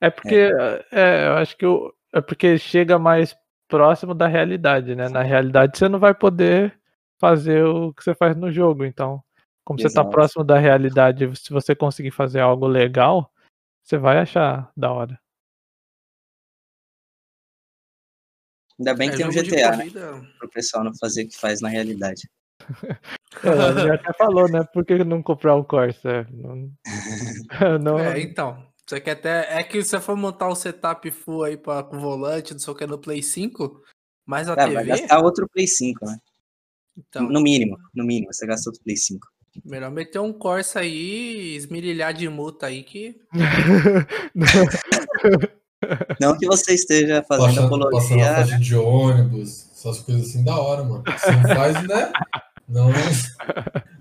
É 0.00 0.10
porque, 0.10 0.50
é, 0.92 1.26
eu 1.28 1.32
acho 1.38 1.56
que 1.56 1.66
o, 1.66 1.92
é 2.14 2.20
porque 2.20 2.56
chega 2.58 2.98
mais 2.98 3.34
próximo 3.68 4.14
da 4.14 4.26
realidade, 4.26 4.94
né? 4.94 5.08
Na 5.08 5.22
realidade 5.22 5.78
você 5.78 5.88
não 5.88 5.98
vai 5.98 6.14
poder 6.14 6.78
fazer 7.18 7.64
o 7.64 7.92
que 7.92 8.02
você 8.02 8.14
faz 8.14 8.36
no 8.36 8.50
jogo, 8.50 8.84
então, 8.84 9.22
como 9.64 9.78
você 9.78 9.88
tá 9.88 10.00
Exato. 10.00 10.10
próximo 10.10 10.44
da 10.44 10.58
realidade, 10.58 11.30
se 11.36 11.50
você 11.50 11.74
conseguir 11.74 12.10
fazer 12.10 12.40
algo 12.40 12.66
legal, 12.66 13.30
você 13.82 13.98
vai 13.98 14.18
achar 14.18 14.70
da 14.76 14.90
hora. 14.90 15.20
Ainda 18.78 18.94
bem 18.94 19.08
É, 19.08 19.10
que 19.10 19.16
tem 19.16 19.26
um 19.26 19.32
GTA, 19.32 19.76
né? 19.76 19.90
Pro 20.38 20.48
pessoal 20.48 20.84
não 20.84 20.94
fazer 20.96 21.24
o 21.24 21.28
que 21.28 21.36
faz 21.36 21.60
na 21.60 21.68
realidade. 21.68 22.28
É, 23.44 23.82
ele 23.82 23.90
até 23.90 24.12
falou, 24.14 24.50
né? 24.50 24.64
Por 24.72 24.84
que 24.84 25.04
não 25.04 25.22
comprar 25.22 25.54
o 25.54 25.64
Corsa? 25.64 26.26
Não, 27.78 27.78
não, 27.78 27.98
É, 28.00 28.20
então. 28.20 28.67
Você 28.88 29.00
quer 29.00 29.10
até. 29.12 29.58
É 29.58 29.62
que 29.62 29.82
se 29.82 29.90
você 29.90 30.00
for 30.00 30.16
montar 30.16 30.48
o 30.48 30.54
setup 30.54 31.10
full 31.10 31.44
aí 31.44 31.56
pra, 31.56 31.82
com 31.82 31.98
volante, 32.00 32.52
não 32.52 32.60
sei 32.60 32.72
o 32.72 32.76
que, 32.76 32.86
no 32.86 32.98
Play 32.98 33.22
5, 33.22 33.82
mais 34.26 34.48
a 34.48 34.54
vai 34.54 34.68
TV. 34.70 34.84
gastar 34.86 35.20
outro 35.20 35.46
Play 35.52 35.66
5, 35.66 36.06
né? 36.06 36.18
Então, 36.96 37.28
No 37.28 37.40
mínimo, 37.40 37.76
no 37.94 38.04
mínimo, 38.04 38.32
você 38.32 38.46
gasta 38.46 38.70
outro 38.70 38.82
Play 38.82 38.96
5. 38.96 39.26
melhor 39.64 39.90
meter 39.90 40.18
um 40.20 40.32
Corsa 40.32 40.80
aí, 40.80 41.54
esmirilhar 41.54 42.14
de 42.14 42.28
multa 42.28 42.66
aí 42.66 42.82
que. 42.82 43.20
Não 46.20 46.36
que 46.36 46.46
você 46.46 46.74
esteja 46.74 47.22
fazendo 47.22 47.54
Passando, 47.54 47.90
passando 47.90 48.22
apologia. 48.22 48.30
a 48.32 48.36
faixa 48.36 48.58
de 48.58 48.74
ônibus, 48.74 49.68
essas 49.72 50.00
coisas 50.00 50.28
assim 50.28 50.42
da 50.42 50.58
hora, 50.58 50.82
mano. 50.82 51.04
Você 51.06 51.30
não 51.30 51.42
faz, 51.54 51.86
né? 51.86 52.12
Não 52.68 52.90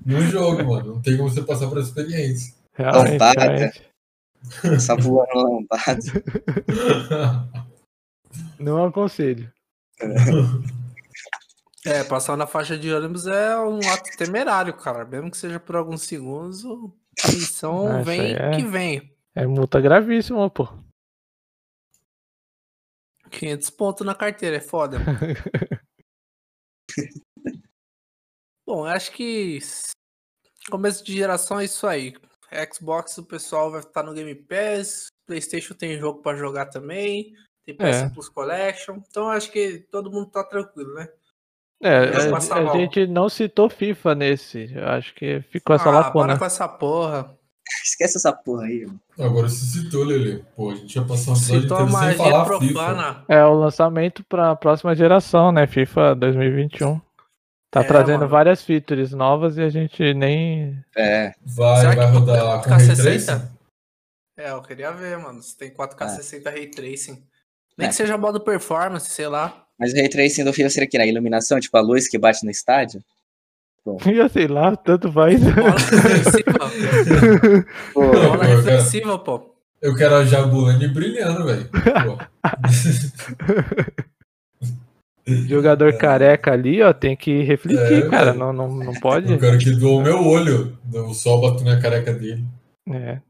no 0.05 0.21
jogo, 0.23 0.63
mano. 0.63 0.95
Não 0.95 1.01
tem 1.01 1.15
como 1.17 1.29
você 1.29 1.41
passar 1.43 1.67
por 1.67 1.77
experiência. 1.77 2.53
realmente, 2.73 3.11
Lombada. 3.11 3.41
realmente. 3.41 3.86
Só 4.79 4.95
voando 4.95 5.33
lombado. 5.35 6.01
Não 8.59 8.85
aconselho. 8.85 9.51
É, 11.85 12.03
passar 12.03 12.35
na 12.37 12.45
faixa 12.45 12.77
de 12.77 12.91
ônibus 12.93 13.25
é 13.27 13.57
um 13.59 13.79
ato 13.89 14.09
temerário, 14.17 14.73
cara. 14.75 15.05
Mesmo 15.05 15.31
que 15.31 15.37
seja 15.37 15.59
por 15.59 15.75
alguns 15.75 16.01
segundos, 16.03 16.63
a 16.65 17.27
missão 17.27 17.87
Ah, 17.87 17.95
isso 18.01 18.05
vem 18.05 18.33
é- 18.33 18.55
que 18.57 18.63
vem. 18.65 19.15
É 19.35 19.45
multa 19.45 19.79
gravíssima, 19.79 20.49
pô. 20.49 20.67
500 23.31 23.69
pontos 23.69 24.05
na 24.05 24.15
carteira, 24.15 24.57
é 24.57 24.61
foda. 24.61 24.97
Bom, 28.65 28.85
acho 28.85 29.11
que 29.11 29.59
começo 30.69 31.03
de 31.03 31.13
geração 31.13 31.59
é 31.59 31.65
isso 31.65 31.85
aí. 31.87 32.15
Xbox 32.73 33.17
o 33.17 33.25
pessoal 33.25 33.71
vai 33.71 33.81
estar 33.81 34.03
no 34.03 34.13
Game 34.13 34.33
Pass, 34.35 35.07
PlayStation 35.25 35.73
tem 35.73 35.99
jogo 35.99 36.21
pra 36.21 36.35
jogar 36.35 36.67
também, 36.67 37.33
tem 37.65 37.75
PS 37.75 38.03
É. 38.03 38.09
Plus 38.09 38.29
Collection, 38.29 38.97
então 39.09 39.29
acho 39.29 39.51
que 39.51 39.79
todo 39.91 40.11
mundo 40.11 40.27
tá 40.27 40.43
tranquilo, 40.43 40.93
né? 40.93 41.07
É, 41.81 42.07
Vai 42.29 42.41
a- 42.49 42.71
a, 42.71 42.77
gente 42.77 43.05
não 43.05 43.29
citou 43.29 43.69
FIFA 43.69 44.15
nesse. 44.15 44.71
Eu 44.73 44.87
acho 44.87 45.13
que 45.13 45.41
ficou 45.51 45.75
essa 45.75 45.89
ah, 45.89 45.91
lacuna. 45.91 46.27
para 46.29 46.39
com 46.39 46.45
essa 46.45 46.67
porra. 46.67 47.37
Esquece 47.85 48.17
essa 48.17 48.33
porra 48.33 48.63
aí, 48.63 48.85
mano. 48.85 48.99
Agora 49.19 49.47
você 49.47 49.63
citou, 49.65 50.03
Lele. 50.03 50.43
Pô, 50.55 50.71
a 50.71 50.75
gente 50.75 50.95
ia 50.95 51.03
passar 51.03 51.31
um 51.31 51.33
episódio 51.35 51.61
Citou 51.61 51.77
a 51.77 51.83
inteiro 51.83 51.99
sem 52.07 52.17
falar 52.17 52.45
FIFA. 52.45 52.73
profana. 52.73 53.25
É 53.27 53.45
o 53.45 53.53
lançamento 53.53 54.23
para 54.23 54.51
a 54.51 54.55
próxima 54.55 54.95
geração, 54.95 55.51
né? 55.51 55.67
FIFA 55.67 56.15
2021. 56.15 56.99
Tá 57.69 57.81
É, 57.81 57.83
trazendo 57.83 58.19
mano. 58.19 58.29
várias 58.29 58.63
features 58.63 59.11
novas 59.11 59.57
e 59.57 59.61
a 59.61 59.69
gente 59.69 60.13
nem. 60.13 60.81
É, 60.95 61.33
Vai, 61.45 61.79
Será 61.81 61.95
vai 61.95 62.07
que 62.07 62.13
rodar 62.17 62.63
com 62.63 62.69
4K 62.69 62.77
Ray 62.77 62.85
60? 62.85 63.25
Tracing? 63.25 63.47
É, 64.37 64.51
eu 64.51 64.61
queria 64.61 64.91
ver, 64.91 65.17
mano. 65.17 65.41
Se 65.41 65.57
tem 65.57 65.69
4K 65.69 66.05
É. 66.05 66.09
60 66.09 66.49
Ray 66.49 66.67
Tracing. 66.71 67.23
Nem 67.77 67.87
É. 67.87 67.89
que 67.89 67.95
seja 67.95 68.17
modo 68.17 68.39
performance, 68.39 69.09
sei 69.09 69.27
lá. 69.27 69.65
mas 69.79 69.93
o 69.93 69.95
Ray 69.95 70.09
Tracing 70.09 70.43
do 70.43 70.53
FIFA 70.53 70.69
seria 70.69 70.89
que 70.89 70.97
na 70.97 71.05
iluminação, 71.05 71.59
tipo 71.59 71.75
a 71.77 71.81
luz 71.81 72.07
que 72.07 72.17
bate 72.17 72.43
no 72.45 72.51
estádio. 72.51 73.01
Eu 73.85 73.97
sei 74.29 74.47
lá, 74.47 74.75
tanto 74.75 75.11
faz. 75.11 75.39
Bola 75.41 75.71
reflexiva. 75.71 77.65
Pô, 77.93 78.01
Bola 78.11 78.43
reflexiva, 78.45 79.19
pô. 79.19 79.53
Eu 79.81 79.95
quero 79.95 80.15
a 80.15 80.25
Jabulani 80.25 80.87
brilhando, 80.87 81.45
velho. 81.45 81.69
Jogador 85.27 85.97
careca 85.97 86.53
ali, 86.53 86.81
ó, 86.81 86.93
tem 86.93 87.15
que 87.15 87.43
refletir, 87.43 88.05
É, 88.05 88.09
cara. 88.09 88.33
Não, 88.33 88.53
não, 88.53 88.73
não 88.73 88.93
pode. 89.01 89.33
Eu 89.33 89.39
quero 89.39 89.57
que 89.59 89.71
doa 89.71 89.99
o 89.99 90.03
meu 90.03 90.25
olho. 90.25 90.77
O 90.93 91.13
sol 91.13 91.41
batendo 91.41 91.65
na 91.69 91.81
careca 91.81 92.13
dele. 92.13 92.45
É. 92.89 93.21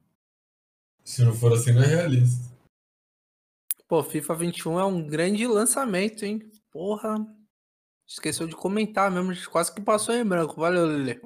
Se 1.03 1.23
não 1.23 1.33
for 1.33 1.53
assim, 1.53 1.71
não 1.71 1.81
é 1.81 1.87
realista. 1.87 2.45
Pô, 3.87 4.03
FIFA 4.03 4.35
21 4.35 4.79
é 4.79 4.85
um 4.85 5.01
grande 5.07 5.47
lançamento, 5.47 6.23
hein? 6.23 6.51
Porra. 6.71 7.15
Esqueceu 8.07 8.47
de 8.47 8.55
comentar 8.55 9.09
mesmo, 9.11 9.33
quase 9.49 9.73
que 9.73 9.81
passou 9.81 10.13
em 10.13 10.23
branco. 10.23 10.59
Valeu, 10.59 10.85
Lele. 10.85 11.19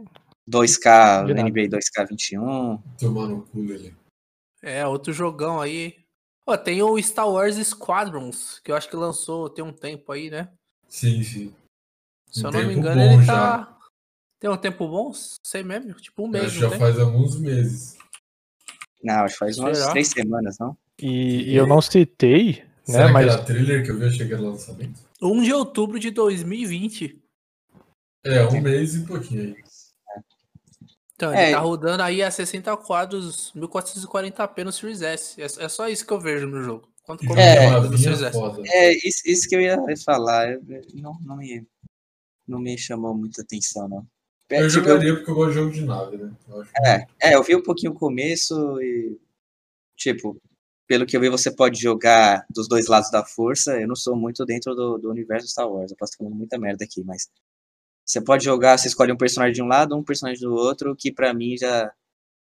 2K, 0.49 1.25
De 1.25 1.33
nada. 1.33 1.49
NBA 1.49 1.67
2K21. 1.67 2.81
Tomar 2.97 3.27
no 3.27 3.41
cu, 3.43 3.59
Lele. 3.61 3.93
É, 4.63 4.85
outro 4.87 5.11
jogão 5.11 5.59
aí. 5.59 5.95
Pô, 6.45 6.57
tem 6.57 6.81
o 6.81 7.01
Star 7.01 7.29
Wars 7.29 7.55
Squadrons, 7.67 8.59
que 8.59 8.71
eu 8.71 8.75
acho 8.75 8.89
que 8.89 8.95
lançou 8.95 9.49
tem 9.49 9.63
um 9.63 9.73
tempo 9.73 10.11
aí, 10.11 10.29
né? 10.29 10.49
Sim, 10.91 11.23
sim. 11.23 11.55
Se 12.29 12.45
Um 12.45 12.49
eu 12.49 12.51
não 12.51 12.67
me 12.67 12.73
engano, 12.75 13.01
ele 13.01 13.23
já. 13.23 13.33
tá. 13.33 13.77
Tem 14.39 14.49
um 14.49 14.57
tempo 14.57 14.87
bom? 14.89 15.11
Sei 15.41 15.63
mesmo, 15.63 15.93
tipo 15.93 16.23
um 16.23 16.25
Eu 16.25 16.31
mês, 16.31 16.45
acho 16.47 16.59
já 16.59 16.69
tem? 16.69 16.79
faz 16.79 16.99
alguns 16.99 17.39
meses. 17.39 17.97
Não, 19.01 19.15
acho 19.23 19.33
que 19.35 19.39
faz 19.39 19.57
umas 19.57 19.77
Será? 19.77 19.91
três 19.91 20.07
semanas, 20.09 20.57
não? 20.59 20.77
E, 20.99 21.51
e 21.51 21.55
eu 21.55 21.65
não 21.65 21.81
citei, 21.81 22.63
né? 22.63 22.69
Será 22.83 23.11
Mas 23.11 23.25
que 23.25 23.31
era 23.31 23.43
trailer 23.45 23.85
que 23.85 23.91
eu 23.91 23.97
vi? 23.97 24.05
Achei 24.05 24.27
que 24.27 24.33
era 24.33 24.41
lançamento. 24.41 24.99
1 25.21 25.41
de 25.43 25.53
outubro 25.53 25.97
de 25.97 26.11
2020. 26.11 27.21
É, 28.25 28.45
um 28.47 28.59
mês 28.61 28.95
e 28.95 29.05
pouquinho 29.05 29.41
aí. 29.55 29.63
Então, 31.15 31.31
É. 31.31 31.45
ele 31.47 31.51
tá 31.55 31.59
rodando 31.59 32.03
aí 32.03 32.21
a 32.21 32.29
60 32.29 32.75
quadros 32.77 33.51
1440p 33.55 34.63
no 34.63 34.71
Series 34.71 35.01
S. 35.01 35.41
É, 35.41 35.45
é 35.45 35.69
só 35.69 35.87
isso 35.87 36.05
que 36.05 36.11
eu 36.11 36.19
vejo 36.19 36.47
no 36.47 36.61
jogo. 36.63 36.90
Quanto 37.03 37.25
como 37.25 37.39
É, 37.39 37.51
ele 37.57 37.65
uma 37.65 37.73
roda 37.75 37.89
no 37.89 37.97
vinha 37.97 38.15
Series 38.15 38.21
S. 38.21 38.31
foda. 38.37 38.61
É, 38.67 38.91
isso, 39.07 39.21
isso 39.25 39.49
que 39.49 39.55
eu 39.55 39.61
ia 39.61 39.77
falar. 40.05 40.51
eu- 40.51 40.61
eu- 40.69 40.81
Não, 40.95 41.17
não, 41.21 41.37
me, 41.37 41.65
não 42.47 42.59
me 42.59 42.77
chamou 42.77 43.15
muita 43.15 43.41
atenção, 43.41 43.87
não. 43.87 44.07
É, 44.49 44.61
Eu 44.61 44.69
tipo, 44.69 44.83
jogaria 44.85 45.15
porque 45.15 45.31
eu 45.31 45.35
gosto 45.35 45.49
de 45.49 45.55
jogo 45.55 45.71
de 45.71 45.81
nave, 45.85 46.17
né? 46.17 46.31
Eu 46.47 46.61
acho 46.61 46.71
É, 46.85 47.07
é, 47.21 47.35
eu 47.35 47.43
vi 47.43 47.55
um 47.55 47.63
pouquinho 47.63 47.91
o 47.93 47.95
começo 47.95 48.81
e, 48.81 49.17
tipo, 49.97 50.37
pelo 50.87 51.05
que 51.05 51.15
eu 51.15 51.21
vi, 51.21 51.29
você 51.29 51.49
pode 51.49 51.79
jogar 51.81 52.45
dos 52.49 52.67
dois 52.67 52.87
lados 52.87 53.09
da 53.09 53.23
força. 53.25 53.79
Eu 53.79 53.87
não 53.87 53.95
sou 53.95 54.15
muito 54.15 54.45
dentro 54.45 54.75
do, 54.75 54.97
do 54.97 55.09
universo 55.09 55.47
Star 55.47 55.69
Wars, 55.71 55.91
eu 55.91 55.97
posso 55.97 56.11
estar 56.13 56.23
falando 56.23 56.35
muita 56.37 56.59
merda 56.59 56.83
aqui, 56.83 57.01
mas 57.03 57.29
você 58.05 58.21
pode 58.21 58.43
jogar, 58.43 58.77
você 58.77 58.87
escolhe 58.89 59.11
um 59.13 59.17
personagem 59.17 59.53
de 59.55 59.63
um 59.63 59.67
lado, 59.67 59.95
um 59.97 60.03
personagem 60.03 60.41
do 60.41 60.53
outro, 60.53 60.95
que 60.97 61.13
pra 61.13 61.33
mim 61.33 61.55
já, 61.57 61.93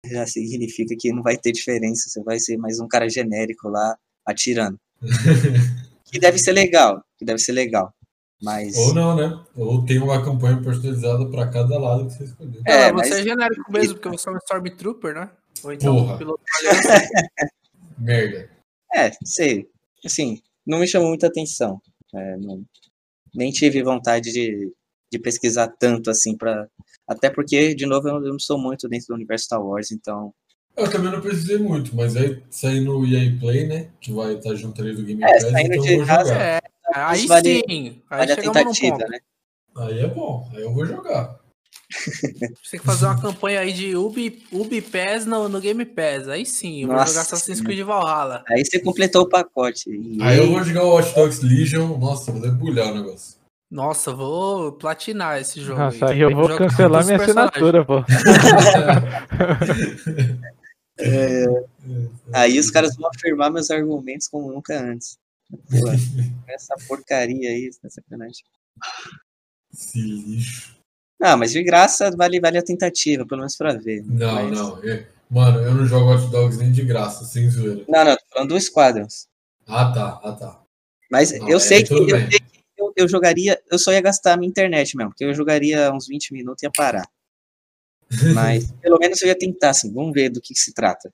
já 0.06 0.26
significa 0.26 0.96
que 0.98 1.12
não 1.12 1.22
vai 1.22 1.36
ter 1.38 1.52
diferença, 1.52 2.08
você 2.08 2.20
vai 2.22 2.40
ser 2.40 2.56
mais 2.56 2.80
um 2.80 2.88
cara 2.88 3.08
genérico 3.08 3.68
lá 3.68 3.96
atirando. 4.26 4.78
Que 6.12 6.18
deve 6.18 6.38
ser 6.38 6.52
legal, 6.52 7.02
que 7.18 7.24
deve 7.24 7.38
ser 7.38 7.52
legal. 7.52 7.90
Mas. 8.42 8.76
Ou 8.76 8.92
não, 8.92 9.16
né? 9.16 9.42
Ou 9.56 9.82
tem 9.86 9.98
uma 9.98 10.22
campanha 10.22 10.60
personalizada 10.60 11.24
pra 11.30 11.48
cada 11.48 11.78
lado 11.78 12.06
que 12.06 12.12
você 12.12 12.24
escolheu. 12.24 12.60
É, 12.66 12.88
É, 12.88 12.92
mas- 12.92 13.08
você 13.08 13.20
é 13.20 13.22
genérico 13.22 13.72
mesmo, 13.72 13.94
porque 13.94 14.10
você 14.18 14.28
é 14.28 14.32
um 14.32 14.36
Stormtrooper, 14.36 15.14
né? 15.14 15.30
Ou 15.64 15.72
então 15.72 15.96
Porra. 15.96 16.14
um 16.14 16.18
piloto. 16.18 16.42
Merda. 17.98 18.50
É, 18.94 19.10
sei. 19.24 19.66
Assim, 20.04 20.40
não 20.66 20.80
me 20.80 20.86
chamou 20.86 21.08
muita 21.08 21.28
atenção. 21.28 21.80
É, 22.14 22.36
não- 22.36 22.62
nem 23.34 23.50
tive 23.50 23.82
vontade 23.82 24.30
de, 24.32 24.70
de 25.10 25.18
pesquisar 25.18 25.68
tanto 25.78 26.10
assim 26.10 26.36
pra. 26.36 26.66
Até 27.08 27.30
porque, 27.30 27.74
de 27.74 27.86
novo, 27.86 28.06
eu 28.08 28.16
eu 28.16 28.32
não 28.32 28.38
sou 28.38 28.58
muito 28.58 28.86
dentro 28.88 29.06
do 29.08 29.14
universo 29.14 29.46
Star 29.46 29.64
Wars, 29.64 29.90
então. 29.90 30.34
Eu 30.76 30.90
também 30.90 31.12
não 31.12 31.20
precisei 31.20 31.58
muito, 31.58 31.94
mas 31.94 32.16
aí 32.16 32.42
saindo 32.50 32.98
o 32.98 33.06
EA 33.06 33.36
Play, 33.38 33.66
né? 33.66 33.88
Que 34.00 34.12
vai 34.12 34.34
estar 34.34 34.54
junto 34.54 34.80
ali 34.80 34.94
do 34.94 35.04
Game 35.04 35.22
É, 35.22 35.32
Pass, 35.32 35.42
saindo 35.42 35.74
então 35.74 35.82
de 35.84 35.92
eu 35.92 35.98
vou 35.98 36.06
casa, 36.06 36.28
jogar. 36.30 36.40
É, 36.44 36.60
aí 36.94 37.26
vale- 37.26 37.62
sim. 37.68 38.02
Aí 38.10 38.20
Olha 38.22 38.32
a 38.32 38.36
chegamos 38.36 38.46
num 38.46 38.52
tentativa, 38.64 38.98
ponto. 38.98 39.10
né? 39.10 39.18
Aí 39.76 39.98
é 40.00 40.06
bom, 40.08 40.50
aí 40.54 40.62
eu 40.62 40.72
vou 40.72 40.86
jogar. 40.86 41.36
Você 41.90 42.70
tem 42.70 42.80
que 42.80 42.86
fazer 42.86 43.04
uma 43.04 43.20
campanha 43.20 43.60
aí 43.60 43.72
de 43.72 43.94
Ubi, 43.94 44.42
Ubi 44.50 44.80
Pass 44.80 45.26
no, 45.26 45.46
no 45.48 45.60
Game 45.60 45.84
Pass. 45.84 46.26
Aí 46.28 46.46
sim, 46.46 46.82
eu 46.82 46.88
vou 46.88 46.96
Nossa 46.96 47.10
jogar 47.10 47.20
Assassin's 47.22 47.60
Creed 47.60 47.84
Valhalla. 47.84 48.42
Aí 48.48 48.64
você 48.64 48.78
completou 48.80 49.22
o 49.22 49.28
pacote. 49.28 49.90
E 49.90 50.22
Aí 50.22 50.38
eu 50.38 50.48
vou 50.48 50.62
jogar 50.64 50.84
o 50.84 50.94
Watch 50.94 51.14
Dogs 51.14 51.44
Legion. 51.44 51.98
Nossa, 51.98 52.32
vou 52.32 52.40
debulhar 52.40 52.92
o 52.92 52.94
negócio. 52.94 53.36
Nossa, 53.70 54.12
vou 54.12 54.72
platinar 54.72 55.38
esse 55.40 55.60
jogo. 55.60 55.80
Nossa, 55.80 56.06
aí. 56.06 56.12
aí 56.14 56.20
eu 56.20 56.30
vou 56.34 56.48
Jogar 56.48 56.58
cancelar 56.68 57.04
minha 57.04 57.16
assinatura, 57.16 57.84
pô. 57.84 58.02
Aí 62.32 62.58
os 62.58 62.70
caras 62.70 62.96
vão 62.96 63.08
afirmar 63.14 63.50
meus 63.50 63.70
argumentos 63.70 64.28
como 64.28 64.52
nunca 64.52 64.78
antes. 64.80 65.18
Essa 66.48 66.74
porcaria 66.88 67.48
aí, 67.50 67.70
tá 67.80 67.88
sacanagem. 67.90 68.44
Esse 69.72 70.00
lixo. 70.00 70.76
Não, 71.20 71.36
mas 71.36 71.52
de 71.52 71.62
graça 71.62 72.10
vale, 72.16 72.40
vale 72.40 72.58
a 72.58 72.62
tentativa, 72.64 73.24
pelo 73.26 73.40
menos 73.40 73.56
pra 73.56 73.74
ver. 73.74 74.02
Não, 74.06 74.34
Mas- 74.34 74.58
não. 74.58 74.84
é- 74.84 75.06
Mano, 75.30 75.60
eu 75.60 75.74
não 75.74 75.86
jogo 75.86 76.10
Watch 76.10 76.30
Dogs 76.30 76.58
nem 76.58 76.70
de 76.70 76.84
graça, 76.84 77.24
sem 77.24 77.48
zoeira. 77.48 77.82
Não, 77.88 78.04
não, 78.04 78.14
tô 78.16 78.22
falando 78.34 78.48
do 78.50 78.60
Squadrons. 78.60 79.28
Ah, 79.66 79.90
tá, 79.90 80.20
ah, 80.22 80.32
tá. 80.32 80.62
Mas 81.10 81.32
Não, 81.32 81.48
eu 81.48 81.54
aí 81.56 81.60
sei 81.62 81.82
que, 81.84 81.94
eu, 81.94 82.06
sei 82.06 82.38
que 82.38 82.64
eu, 82.76 82.92
eu 82.94 83.08
jogaria, 83.08 83.58
eu 83.70 83.78
só 83.78 83.92
ia 83.92 84.02
gastar 84.02 84.34
a 84.34 84.36
minha 84.36 84.50
internet 84.50 84.94
mesmo, 84.94 85.10
porque 85.10 85.24
eu 85.24 85.32
jogaria 85.32 85.90
uns 85.90 86.06
20 86.06 86.34
minutos 86.34 86.62
e 86.62 86.66
ia 86.66 86.70
parar. 86.70 87.08
Mas 88.34 88.70
pelo 88.72 88.98
menos 88.98 89.20
eu 89.22 89.28
ia 89.28 89.38
tentar, 89.38 89.70
assim, 89.70 89.92
vamos 89.92 90.12
ver 90.12 90.28
do 90.30 90.40
que, 90.40 90.54
que 90.54 90.60
se 90.60 90.72
trata. 90.74 91.10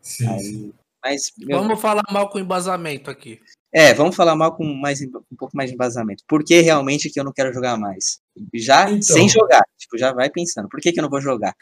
Sim, 0.00 0.38
sim. 0.38 0.72
Aí, 1.04 1.12
mas, 1.14 1.32
meu, 1.38 1.58
Vamos 1.60 1.80
falar 1.80 2.02
mal 2.10 2.28
com 2.30 2.38
embasamento 2.38 3.10
aqui. 3.10 3.40
é, 3.72 3.94
vamos 3.94 4.16
falar 4.16 4.34
mal 4.34 4.56
com 4.56 4.64
mais, 4.64 5.00
um 5.02 5.36
pouco 5.36 5.56
mais 5.56 5.70
de 5.70 5.74
embasamento. 5.74 6.24
Por 6.26 6.42
que 6.44 6.60
realmente 6.60 7.10
que 7.10 7.18
eu 7.20 7.24
não 7.24 7.32
quero 7.32 7.52
jogar 7.52 7.76
mais? 7.76 8.18
Já 8.54 8.88
Então. 8.90 9.02
sem 9.02 9.28
jogar, 9.28 9.62
tipo, 9.78 9.96
já 9.98 10.12
vai 10.12 10.30
pensando, 10.30 10.68
por 10.68 10.80
que, 10.80 10.92
que 10.92 10.98
eu 10.98 11.02
não 11.02 11.10
vou 11.10 11.20
jogar? 11.20 11.54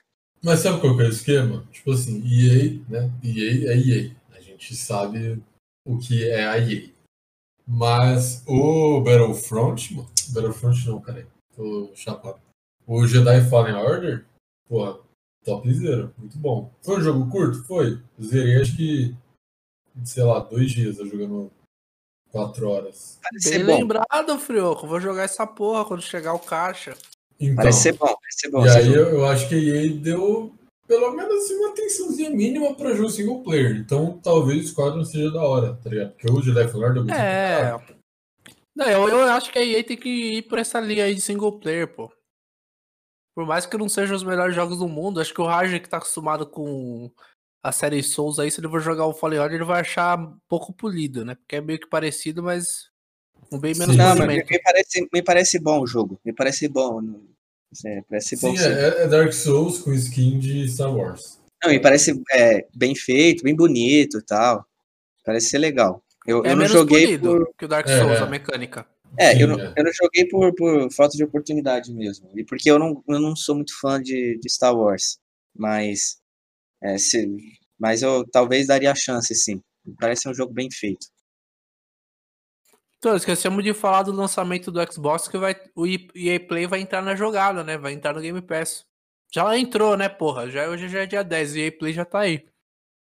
Mas 0.43 0.61
sabe 0.61 0.81
qual 0.81 0.97
que 0.97 1.03
é 1.03 1.07
o 1.07 1.09
esquema? 1.11 1.67
Tipo 1.73 1.93
assim, 1.93 2.23
EA, 2.27 2.81
né? 2.89 3.11
EA 3.23 3.73
é 3.73 3.77
EA. 3.79 4.17
A 4.37 4.41
gente 4.41 4.75
sabe 4.77 5.43
o 5.87 5.99
que 5.99 6.29
é 6.29 6.47
a 6.47 6.59
EA. 6.59 6.91
Mas 7.67 8.43
o 8.47 9.01
Battlefront, 9.01 9.95
mano. 9.95 10.09
Battlefront 10.29 10.87
não, 10.87 11.01
cara. 11.01 11.27
Tô 11.57 11.91
chapado. 11.95 12.39
O 12.87 13.07
Jedi 13.07 13.41
Fallen 13.49 13.75
Order, 13.77 14.27
porra, 14.69 14.99
topzera. 15.45 16.13
Muito 16.19 16.39
bom. 16.39 16.73
Foi 16.83 16.99
um 16.99 17.03
jogo 17.03 17.31
curto? 17.31 17.63
Foi. 17.65 18.01
Zerei 18.23 18.61
acho 18.61 18.77
que, 18.77 19.15
sei 20.05 20.23
lá, 20.23 20.41
dois 20.41 20.73
dias 20.73 20.99
eu 20.99 21.07
jogando 21.07 21.51
quatro 22.31 22.69
horas. 22.69 23.19
Parece 23.23 23.51
Bem 23.51 23.65
bom, 23.65 23.79
lembrado, 23.79 24.39
Frioco. 24.39 24.87
Vou 24.87 25.01
jogar 25.01 25.23
essa 25.23 25.47
porra 25.47 25.85
quando 25.85 26.03
chegar 26.03 26.35
o 26.35 26.39
caixa. 26.39 26.97
Então, 27.39 27.57
parece 27.57 27.81
ser 27.83 27.93
bom, 27.93 28.07
parece 28.07 28.39
ser 28.39 28.51
bom. 28.51 28.67
E 28.67 28.71
aí 28.71 28.93
eu, 28.93 29.09
eu 29.11 29.27
acho 29.27 29.49
que 29.49 29.55
a 29.55 29.59
EA 29.59 29.93
deu 29.93 30.53
pelo 30.87 31.13
menos 31.13 31.45
assim, 31.45 31.55
uma 31.57 31.71
atençãozinha 31.71 32.31
mínima 32.31 32.75
pra 32.75 32.95
jogo 32.95 33.11
single 33.11 33.43
player. 33.43 33.77
Então 33.77 34.21
talvez 34.23 34.65
o 34.65 34.69
Squadron 34.69 35.05
seja 35.05 35.31
da 35.31 35.43
hora, 35.43 35.79
tá 35.83 35.91
ligado? 35.91 36.13
Porque 36.13 36.31
o 36.31 36.43
Jedi 36.43 36.69
Fallen 36.69 36.89
Order 36.89 37.03
é 37.03 37.05
muito 37.05 37.15
É. 37.15 37.97
Não, 38.77 38.87
eu, 38.87 39.09
eu 39.09 39.31
acho 39.31 39.53
que 39.53 39.59
a 39.59 39.65
EA 39.65 39.85
tem 39.85 39.97
que 39.97 40.09
ir 40.09 40.43
por 40.43 40.59
essa 40.59 40.81
linha 40.81 41.05
aí 41.05 41.15
de 41.15 41.21
single 41.21 41.59
player, 41.59 41.87
pô. 41.87 42.11
Por 43.35 43.47
mais 43.47 43.67
que 43.67 43.77
não 43.77 43.89
sejam 43.89 44.15
os 44.17 44.23
melhores 44.23 44.55
jogos 44.55 44.79
do 44.79 44.89
mundo, 44.89 45.21
acho 45.21 45.35
que 45.35 45.41
o 45.41 45.47
Raja 45.47 45.81
que 45.81 45.89
tá 45.89 45.97
acostumado 45.97 46.47
com 46.47 47.11
a 47.63 47.73
série 47.73 48.03
Souls 48.03 48.39
aí, 48.39 48.51
se 48.51 48.61
ele 48.61 48.69
for 48.69 48.81
jogar 48.81 49.07
o 49.07 49.15
Fallen 49.15 49.41
Order, 49.41 49.57
ele 49.57 49.65
vai 49.65 49.81
achar 49.81 50.19
pouco 50.49 50.73
polido, 50.73 51.25
né? 51.25 51.35
Porque 51.35 51.57
é 51.57 51.61
meio 51.61 51.81
que 51.81 51.89
parecido, 51.89 52.43
mas 52.43 52.91
com 53.51 53.59
bem 53.59 53.75
menos 53.75 53.95
Sim. 53.95 54.01
Não, 54.03 54.17
mas 54.17 54.27
me, 54.29 54.37
me 54.37 54.63
parece, 54.63 55.09
me 55.13 55.23
parece 55.23 55.59
bom 55.59 55.81
o 55.81 55.87
jogo. 55.87 56.21
Me 56.25 56.33
parece 56.33 56.69
bom. 56.69 57.01
é, 57.85 58.03
parece 58.09 58.37
bom. 58.37 58.51
Sim, 58.51 58.57
sim. 58.59 58.69
é, 58.69 59.03
é 59.03 59.07
Dark 59.09 59.33
Souls 59.33 59.79
com 59.79 59.93
skin 59.93 60.39
de 60.39 60.69
Star 60.69 60.95
Wars. 60.95 61.41
Não, 61.63 61.71
me 61.71 61.81
parece 61.81 62.23
é, 62.33 62.67
bem 62.75 62.95
feito, 62.95 63.43
bem 63.43 63.57
bonito 63.57 64.19
e 64.19 64.23
tal. 64.23 64.65
Parece 65.25 65.49
ser 65.49 65.59
legal. 65.59 66.05
Eu, 66.27 66.45
É 66.45 66.49
eu 66.49 66.51
não 66.51 66.57
menos 66.59 66.73
joguei 66.73 67.07
polido 67.19 67.31
por. 67.47 67.55
que 67.59 67.65
o 67.65 67.69
Dark 67.69 67.89
É, 67.89 67.99
Souls, 67.99 68.19
é. 68.19 68.23
a 68.23 68.27
mecânica. 68.27 68.87
É, 69.19 69.41
eu 69.41 69.49
não, 69.49 69.61
é. 69.61 69.73
eu 69.77 69.85
não 69.85 69.93
joguei 69.93 70.27
por, 70.29 70.55
por 70.55 70.93
falta 70.93 71.17
de 71.17 71.25
oportunidade 71.25 71.93
mesmo. 71.93 72.31
E 72.37 72.45
porque 72.45 72.71
eu 72.71 72.79
não, 72.79 73.03
eu 73.09 73.21
não 73.21 73.37
sou 73.37 73.55
muito 73.55 73.79
fã 73.81 74.01
de, 74.01 74.39
de 74.39 74.53
Star 74.53 74.77
Wars. 74.77 75.19
Mas. 75.57 76.19
é, 76.83 76.99
se, 76.99 77.29
mas 77.79 78.03
eu 78.03 78.25
talvez 78.31 78.67
daria 78.67 78.93
a 78.93 78.95
chance, 78.95 79.35
sim. 79.35 79.61
Parece 80.01 80.29
um 80.29 80.35
jogo 80.35 80.53
bem 80.53 80.71
feito. 80.71 81.07
Então, 82.99 83.15
esquecemos 83.17 83.63
de 83.63 83.75
falar 83.75 84.05
do 84.05 84.13
lançamento 84.13 84.73
do 84.73 84.81
Xbox 84.91 85.29
que 85.29 85.37
vai, 85.37 85.55
o 85.77 85.87
EA 85.87 86.41
Play 86.41 86.67
vai 86.67 86.81
entrar 86.81 87.03
na 87.03 87.15
jogada, 87.15 87.63
né? 87.63 87.77
Vai 87.77 87.93
entrar 87.93 88.15
no 88.15 88.21
Game 88.21 88.41
Pass. 88.41 88.87
Já 89.31 89.59
entrou, 89.59 89.95
né, 89.95 90.09
porra? 90.09 90.49
Já, 90.51 90.69
hoje 90.71 90.89
já 90.89 91.03
é 91.03 91.07
dia 91.07 91.23
10, 91.23 91.53
o 91.53 91.59
EA 91.59 91.73
Play 91.73 91.93
já 91.93 92.05
tá 92.07 92.21
aí. 92.21 92.47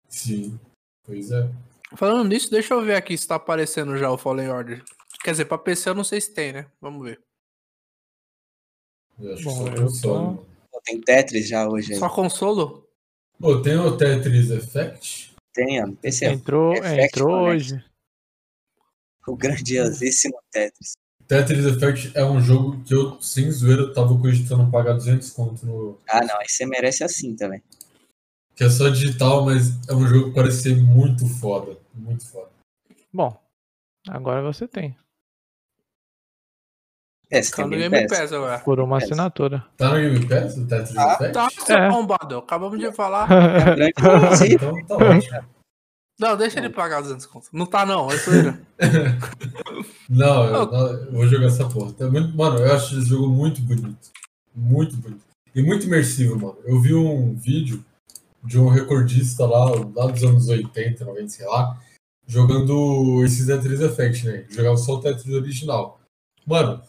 Sim. 0.09 0.59
Pois 1.05 1.31
é. 1.31 1.49
Falando 1.97 2.29
nisso, 2.29 2.51
deixa 2.51 2.75
eu 2.75 2.83
ver 2.83 2.97
aqui 2.97 3.17
se 3.17 3.29
tá 3.29 3.37
aparecendo 3.37 3.97
já 3.97 4.11
o 4.11 4.19
Fallen 4.19 4.51
Order. 4.51 4.83
Quer 5.23 5.31
dizer, 5.33 5.45
pra 5.45 5.59
PC 5.59 5.89
eu 5.91 5.95
não 5.95 6.05
sei 6.05 6.21
se 6.21 6.33
tem, 6.35 6.53
né? 6.53 6.67
Vamos 6.81 7.05
ver. 7.05 7.21
Eu 9.21 9.35
acho 9.35 9.45
Bom, 9.45 9.51
que 9.51 9.71
só 9.71 9.75
eu 9.77 9.83
console. 9.87 10.03
tô- 10.03 10.25
mano. 10.25 10.47
Pô, 10.71 10.81
Tem 10.85 11.01
Tetris 11.01 11.49
já 11.49 11.69
hoje 11.69 11.93
aí. 11.93 11.99
Só 11.99 12.09
consolo? 12.09 12.89
Pô, 13.39 13.61
tem 13.63 13.77
o 13.77 13.97
Tetris 13.97 14.51
Effect. 14.51 15.33
Tem, 15.55 15.83
ó. 15.83 15.87
É 16.03 16.25
Entrou, 16.33 16.73
Effect 16.75 17.01
é, 17.01 17.05
entrou 17.07 17.29
Connect. 17.29 17.75
hoje. 17.75 17.85
o 19.29 19.37
grandiosíssimo 19.37 20.37
Tetris. 20.51 20.95
Tetris 21.29 21.65
Effect 21.65 22.11
é 22.17 22.25
um 22.25 22.41
jogo 22.41 22.83
que 22.83 22.93
eu, 22.95 23.21
sem 23.23 23.49
zoeira, 23.53 23.95
tava 23.95 24.19
cogitando 24.19 24.69
pagar 24.71 24.95
200 24.95 25.31
conto 25.31 25.65
no. 25.65 25.99
Ah, 26.09 26.25
não. 26.25 26.37
Aí 26.41 26.49
você 26.49 26.67
merece 26.67 27.05
assim 27.05 27.37
também. 27.37 27.63
Que 28.57 28.65
é 28.65 28.71
só 28.71 28.89
digital, 28.89 29.45
mas 29.45 29.69
é 29.89 29.95
um 29.95 30.07
jogo 30.07 30.31
que 30.31 30.35
parece 30.35 30.63
ser 30.63 30.77
muito 30.77 31.27
foda. 31.29 31.79
Muito 31.95 32.27
foda. 32.29 32.51
Bom, 33.13 33.41
agora 34.09 34.43
você 34.43 34.67
tem. 34.67 34.97
É, 37.33 37.41
você 37.43 37.51
Tá 37.57 37.63
no 37.67 37.71
Game 37.71 38.07
Pass. 38.09 38.19
Pass 38.19 38.33
agora. 38.33 38.59
Por 38.59 38.79
uma 38.81 38.99
É. 38.99 39.03
assinatura. 39.03 39.65
Tá 39.79 39.89
no 39.89 39.95
Game 39.97 40.27
Pass 40.29 40.57
o 40.59 40.67
Tetris 40.67 40.97
Ah, 40.97 41.15
Effect? 41.15 41.33
Tá, 41.33 41.49
seu 41.51 41.77
É. 41.77 41.87
arrombado. 41.87 42.37
Acabamos 42.39 42.79
de 42.79 42.93
falar. 42.93 43.27
É 43.33 43.89
então 44.53 44.85
tá 44.87 44.97
ótimo. 44.97 45.45
Não, 46.21 46.37
deixa 46.37 46.59
ele 46.61 46.69
pagar 46.69 47.01
200 47.01 47.25
conto. 47.27 47.49
Não 47.53 47.65
tá, 47.67 47.87
não. 47.87 48.09
É. 48.11 48.17
Não, 50.09 50.45
eu, 50.45 50.67
não, 50.71 50.87
eu 50.89 51.13
vou 51.13 51.27
jogar 51.27 51.47
essa 51.47 51.67
porra. 51.69 51.93
Tá 51.95 52.09
muito, 52.11 52.37
mano, 52.37 52.59
eu 52.59 52.75
acho 52.75 52.99
esse 52.99 53.09
jogo 53.09 53.29
muito 53.29 53.63
bonito. 53.63 54.11
Muito 54.55 54.95
bonito. 54.97 55.23
E 55.55 55.63
muito 55.63 55.87
imersivo, 55.87 56.39
mano. 56.39 56.57
Eu 56.67 56.79
vi 56.81 56.95
um 56.95 57.35
vídeo 57.35 57.83
de 58.45 58.59
um 58.59 58.69
recordista 58.69 59.47
lá, 59.47 59.65
lá 59.95 60.07
dos 60.07 60.23
anos 60.23 60.49
80, 60.49 61.05
90, 61.05 61.29
sei 61.29 61.47
lá, 61.47 61.79
jogando 62.27 63.25
esse 63.25 63.47
Tetris 63.47 63.81
Effect, 63.81 64.27
né? 64.27 64.45
Jogava 64.51 64.77
só 64.77 64.95
o 64.95 65.01
Tetris 65.01 65.35
original. 65.35 65.99
Mano, 66.47 66.83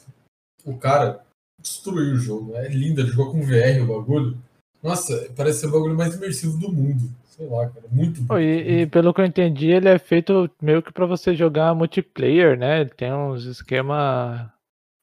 o 0.66 0.78
cara 0.78 1.22
destruiu 1.62 2.14
o 2.14 2.18
jogo. 2.18 2.56
É 2.56 2.68
lindo, 2.68 3.02
ele 3.02 3.10
jogou 3.10 3.32
com 3.32 3.42
VR 3.42 3.82
o 3.82 3.88
bagulho. 4.00 4.38
Nossa, 4.82 5.30
parece 5.36 5.60
ser 5.62 5.68
o 5.68 5.72
bagulho 5.72 5.96
mais 5.96 6.14
imersivo 6.16 6.58
do 6.58 6.72
mundo. 6.72 7.10
Sei 7.30 7.48
lá, 7.48 7.68
cara. 7.70 7.86
Muito 7.90 8.22
bonito. 8.22 8.40
e, 8.46 8.82
e 8.82 8.88
pelo 8.88 9.14
que 9.14 9.22
eu 9.22 9.26
entendi, 9.26 9.72
ele 9.72 9.90
é 9.90 9.98
feito 9.98 10.50
meio 10.62 10.84
que 10.84 10.92
pra 10.94 11.06
você 11.06 11.34
jogar 11.34 11.74
multiplayer, 11.74 12.58
né? 12.58 12.82
Ele 12.82 12.90
tem 12.92 13.12
uns 13.14 13.46
esquema 13.46 14.54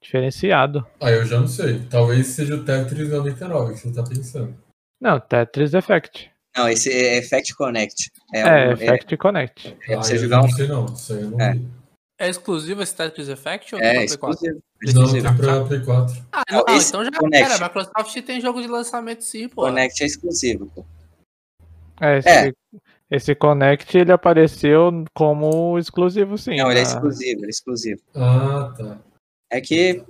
diferenciado. 0.03 0.87
Ah, 1.01 1.11
eu 1.11 1.24
já 1.27 1.41
não 1.41 1.49
sei. 1.49 1.81
Talvez 1.91 2.27
seja 2.28 2.55
o 2.55 2.65
Tetris 2.65 3.11
99 3.11 3.73
que 3.74 3.81
você 3.81 3.93
tá 3.93 4.03
pensando. 4.05 4.55
Não, 5.01 5.19
Tetris 5.19 5.74
Effect. 5.74 6.31
Não, 6.57 6.69
esse 6.69 6.91
é 6.91 7.19
Effect 7.19 7.55
Connect. 7.55 8.11
É, 8.35 8.41
É, 8.41 8.45
um- 8.45 8.49
é, 8.49 8.73
Effect 8.73 9.16
Connect. 9.16 9.77
é 9.89 9.95
ah, 9.95 10.03
você 10.03 10.15
eu 10.15 10.19
jogar 10.19 10.39
não 10.39 10.45
um. 10.47 10.51
sei 10.51 10.66
não. 10.69 10.85
Isso 10.87 11.12
aí 11.12 11.23
eu 11.23 11.31
não 11.31 11.41
É. 11.41 11.53
vi. 11.55 11.69
É 12.20 12.28
exclusivo 12.28 12.82
esse 12.82 12.95
Tetris 12.95 13.28
Effect 13.28 13.74
ou 13.74 13.81
É, 13.81 13.85
tem 13.85 13.91
pra 13.93 14.07
Play 14.07 14.19
4? 14.19 14.35
exclusivo. 14.37 14.62
Não, 14.82 14.89
exclusivo. 15.05 15.27
tem 15.28 15.36
pra 15.36 15.65
Play 15.66 15.85
4. 15.85 16.24
Ah, 16.32 16.43
Não, 16.51 16.65
não, 16.66 16.77
então 16.81 17.05
já 17.05 17.11
Connect. 17.12 17.44
era. 17.44 17.57
A 17.57 17.69
Microsoft 17.69 18.23
tem 18.24 18.40
jogo 18.40 18.62
de 18.62 18.69
lançamento 18.69 19.23
sim, 19.23 19.48
pô. 19.48 19.62
Connect 19.62 20.02
é 20.02 20.07
exclusivo, 20.07 20.66
pô. 20.74 20.85
É, 22.01 22.19
esse, 22.19 22.28
É. 22.28 22.52
esse 23.11 23.35
Connect 23.35 23.98
ele 23.98 24.11
apareceu 24.12 25.05
como 25.15 25.78
exclusivo 25.78 26.39
sim. 26.39 26.57
Não, 26.57 26.70
ele 26.70 26.81
é 26.81 26.82
na- 26.85 26.89
exclusivo, 26.89 27.40
ele 27.40 27.47
é 27.47 27.51
exclusivo. 27.51 28.01
Ah, 28.15 28.73
tá. 28.77 28.98
É 29.51 29.61
que, 29.61 30.02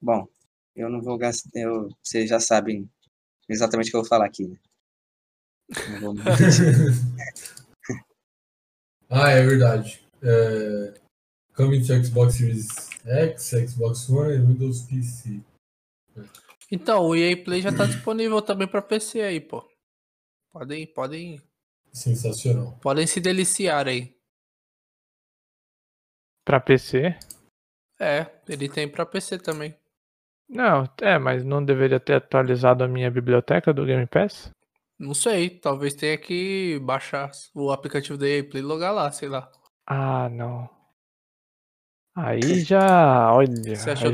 bom, 0.00 0.28
eu 0.76 0.88
não 0.88 1.00
vou 1.02 1.18
gastar. 1.18 1.50
Eu, 1.54 1.88
vocês 2.00 2.28
já 2.28 2.38
sabem 2.38 2.88
exatamente 3.48 3.88
o 3.88 3.90
que 3.90 3.96
eu 3.96 4.02
vou 4.02 4.08
falar 4.08 4.26
aqui, 4.26 4.46
né? 4.46 4.56
Não 6.00 6.14
vou. 6.14 6.14
Ah, 9.08 9.30
é 9.30 9.40
verdade. 9.44 10.04
É... 10.22 10.94
Coming 11.56 11.80
to 11.86 12.04
Xbox 12.04 12.34
Series 12.34 12.68
X, 13.04 13.50
Xbox 13.68 14.08
One 14.10 14.34
e 14.34 14.38
Windows 14.38 14.82
PC. 14.82 15.40
Então, 16.70 17.06
o 17.06 17.16
EA 17.16 17.42
Play 17.42 17.62
já 17.62 17.74
tá 17.74 17.86
disponível 17.86 18.42
também 18.42 18.68
pra 18.68 18.82
PC 18.82 19.20
aí, 19.22 19.40
pô. 19.40 19.66
Podem, 20.52 20.86
podem, 20.86 21.40
Sensacional. 21.92 22.78
podem 22.82 23.06
se 23.06 23.20
deliciar 23.20 23.86
aí. 23.88 24.14
Pra 26.44 26.60
PC? 26.60 27.16
É, 27.98 28.26
ele 28.48 28.68
tem 28.68 28.88
pra 28.88 29.06
PC 29.06 29.38
também. 29.38 29.74
Não, 30.48 30.84
é, 31.00 31.18
mas 31.18 31.44
não 31.44 31.64
deveria 31.64 31.98
ter 31.98 32.14
atualizado 32.14 32.84
a 32.84 32.88
minha 32.88 33.10
biblioteca 33.10 33.72
do 33.72 33.84
Game 33.84 34.06
Pass? 34.06 34.50
Não 34.98 35.14
sei, 35.14 35.50
talvez 35.50 35.94
tenha 35.94 36.16
que 36.16 36.78
baixar 36.80 37.30
o 37.54 37.70
aplicativo 37.70 38.16
da 38.18 38.28
EA 38.28 38.44
Play 38.48 38.62
e 38.62 38.66
logar 38.66 38.92
lá, 38.94 39.10
sei 39.10 39.28
lá. 39.28 39.50
Ah, 39.86 40.28
não. 40.28 40.75
Aí 42.16 42.60
já, 42.60 43.30
olha, 43.30 43.48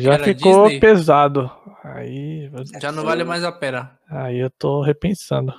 já 0.00 0.18
ficou 0.18 0.64
Disney? 0.64 0.80
pesado. 0.80 1.48
Aí, 1.84 2.50
Já 2.80 2.90
não 2.90 3.04
vale 3.04 3.22
mais 3.22 3.44
a 3.44 3.52
pena. 3.52 3.96
aí 4.08 4.38
eu 4.40 4.50
tô 4.50 4.82
repensando. 4.82 5.52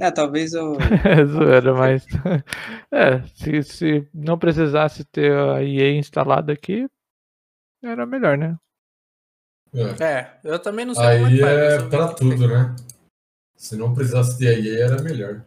É, 0.00 0.10
talvez 0.10 0.52
eu. 0.52 0.76
É 1.06 1.24
zoeira, 1.24 1.72
mas. 1.72 2.04
É, 2.90 3.22
se, 3.36 3.62
se 3.62 4.08
não 4.12 4.36
precisasse 4.36 5.04
ter 5.04 5.32
a 5.32 5.62
EA 5.62 5.92
instalada 5.96 6.52
aqui, 6.52 6.88
era 7.84 8.04
melhor, 8.04 8.36
né? 8.36 8.56
É. 9.72 10.04
É, 10.04 10.40
eu 10.42 10.58
também 10.58 10.84
não 10.84 10.94
sei 10.94 11.04
como 11.04 11.26
é 11.26 11.28
Aí 11.28 11.34
que 11.36 11.40
faz. 11.40 11.54
mas 11.56 11.62
é 11.62 11.78
vi 11.78 11.88
pra 11.90 12.08
tudo, 12.14 12.48
né? 12.48 12.76
Se 13.56 13.76
não 13.76 13.94
precisasse 13.94 14.36
de 14.38 14.46
EA, 14.46 14.86
era 14.86 15.00
melhor. 15.02 15.44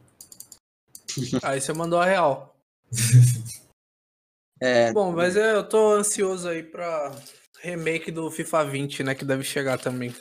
Aí 1.44 1.60
você 1.60 1.74
mandou 1.74 2.00
a 2.00 2.06
real. 2.06 2.56
É, 4.60 4.92
Bom, 4.94 5.12
mas 5.12 5.36
é, 5.36 5.54
eu 5.54 5.68
tô 5.68 5.94
ansioso 5.94 6.48
aí 6.48 6.64
pra 6.64 7.12
remake 7.62 8.12
do 8.12 8.30
FIFA 8.30 8.66
20, 8.66 9.04
né? 9.04 9.16
Que 9.16 9.26
deve 9.26 9.44
chegar 9.44 9.78
também. 9.78 10.14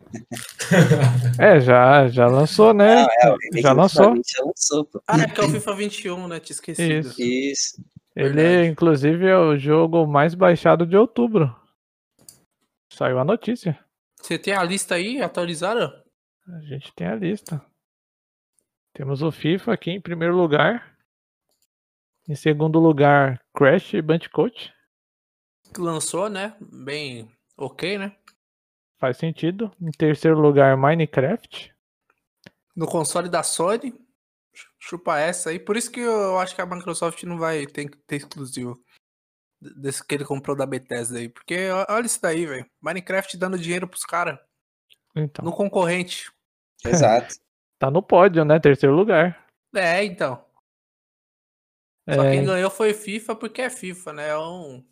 É, 1.38 1.60
já, 1.60 2.08
já 2.08 2.26
lançou, 2.26 2.72
né? 2.74 3.02
não, 3.02 3.08
é, 3.10 3.60
já 3.60 3.72
do 3.72 3.80
lançou. 3.80 4.04
FIFA 4.04 4.14
20 4.14 4.32
já 4.32 4.44
lançou, 4.44 4.84
pô. 4.84 5.02
Ah, 5.06 5.20
é 5.20 5.26
que 5.28 5.40
é 5.40 5.44
o 5.44 5.48
FIFA 5.50 5.74
21, 5.74 6.28
né? 6.28 6.40
Tinha 6.40 6.54
esquecido. 6.54 7.08
Isso. 7.08 7.22
Isso. 7.22 7.84
Ele, 8.16 8.34
Verdade. 8.34 8.68
inclusive, 8.68 9.26
é 9.26 9.36
o 9.36 9.56
jogo 9.56 10.06
mais 10.06 10.34
baixado 10.34 10.84
de 10.86 10.96
outubro. 10.96 11.54
Saiu 12.92 13.18
a 13.18 13.24
notícia. 13.24 13.78
Você 14.20 14.38
tem 14.38 14.54
a 14.54 14.62
lista 14.62 14.96
aí 14.96 15.22
atualizada? 15.22 16.04
A 16.48 16.60
gente 16.62 16.92
tem 16.94 17.06
a 17.06 17.14
lista. 17.14 17.64
Temos 18.92 19.22
o 19.22 19.30
FIFA 19.30 19.72
aqui 19.72 19.90
em 19.92 20.00
primeiro 20.00 20.36
lugar. 20.36 20.97
Em 22.28 22.34
segundo 22.34 22.78
lugar, 22.78 23.42
Crash 23.56 23.94
Bandicoot. 24.04 24.70
Que 25.72 25.80
lançou, 25.80 26.28
né? 26.28 26.54
Bem 26.60 27.26
ok, 27.56 27.96
né? 27.96 28.14
Faz 28.98 29.16
sentido. 29.16 29.72
Em 29.80 29.90
terceiro 29.90 30.38
lugar, 30.38 30.76
Minecraft. 30.76 31.74
No 32.76 32.86
console 32.86 33.30
da 33.30 33.42
Sony. 33.42 33.94
Chupa 34.78 35.18
essa 35.18 35.48
aí. 35.48 35.58
Por 35.58 35.76
isso 35.76 35.90
que 35.90 36.00
eu 36.00 36.38
acho 36.38 36.54
que 36.54 36.60
a 36.60 36.66
Microsoft 36.66 37.22
não 37.22 37.38
vai 37.38 37.66
ter, 37.66 37.88
ter 38.06 38.16
exclusivo. 38.16 38.78
Desse 39.60 40.06
que 40.06 40.14
ele 40.14 40.24
comprou 40.24 40.54
da 40.54 40.66
Bethesda 40.66 41.18
aí. 41.18 41.30
Porque 41.30 41.70
olha 41.88 42.04
isso 42.04 42.20
daí, 42.20 42.44
velho. 42.44 42.66
Minecraft 42.82 43.38
dando 43.38 43.58
dinheiro 43.58 43.88
pros 43.88 44.04
caras. 44.04 44.38
Então, 45.16 45.44
No 45.44 45.52
concorrente. 45.52 46.30
Exato. 46.84 47.36
tá 47.80 47.90
no 47.90 48.02
pódio, 48.02 48.44
né? 48.44 48.60
Terceiro 48.60 48.94
lugar. 48.94 49.48
É, 49.74 50.04
então. 50.04 50.47
Só 52.14 52.24
É, 52.24 52.32
quem 52.32 52.44
ganhou 52.44 52.70
foi 52.70 52.94
FIFA 52.94 53.34
porque 53.36 53.62
é 53.62 53.70
FIFA, 53.70 54.12
né? 54.12 54.28
É 54.30 54.38
um. 54.38 54.76
um 54.76 54.84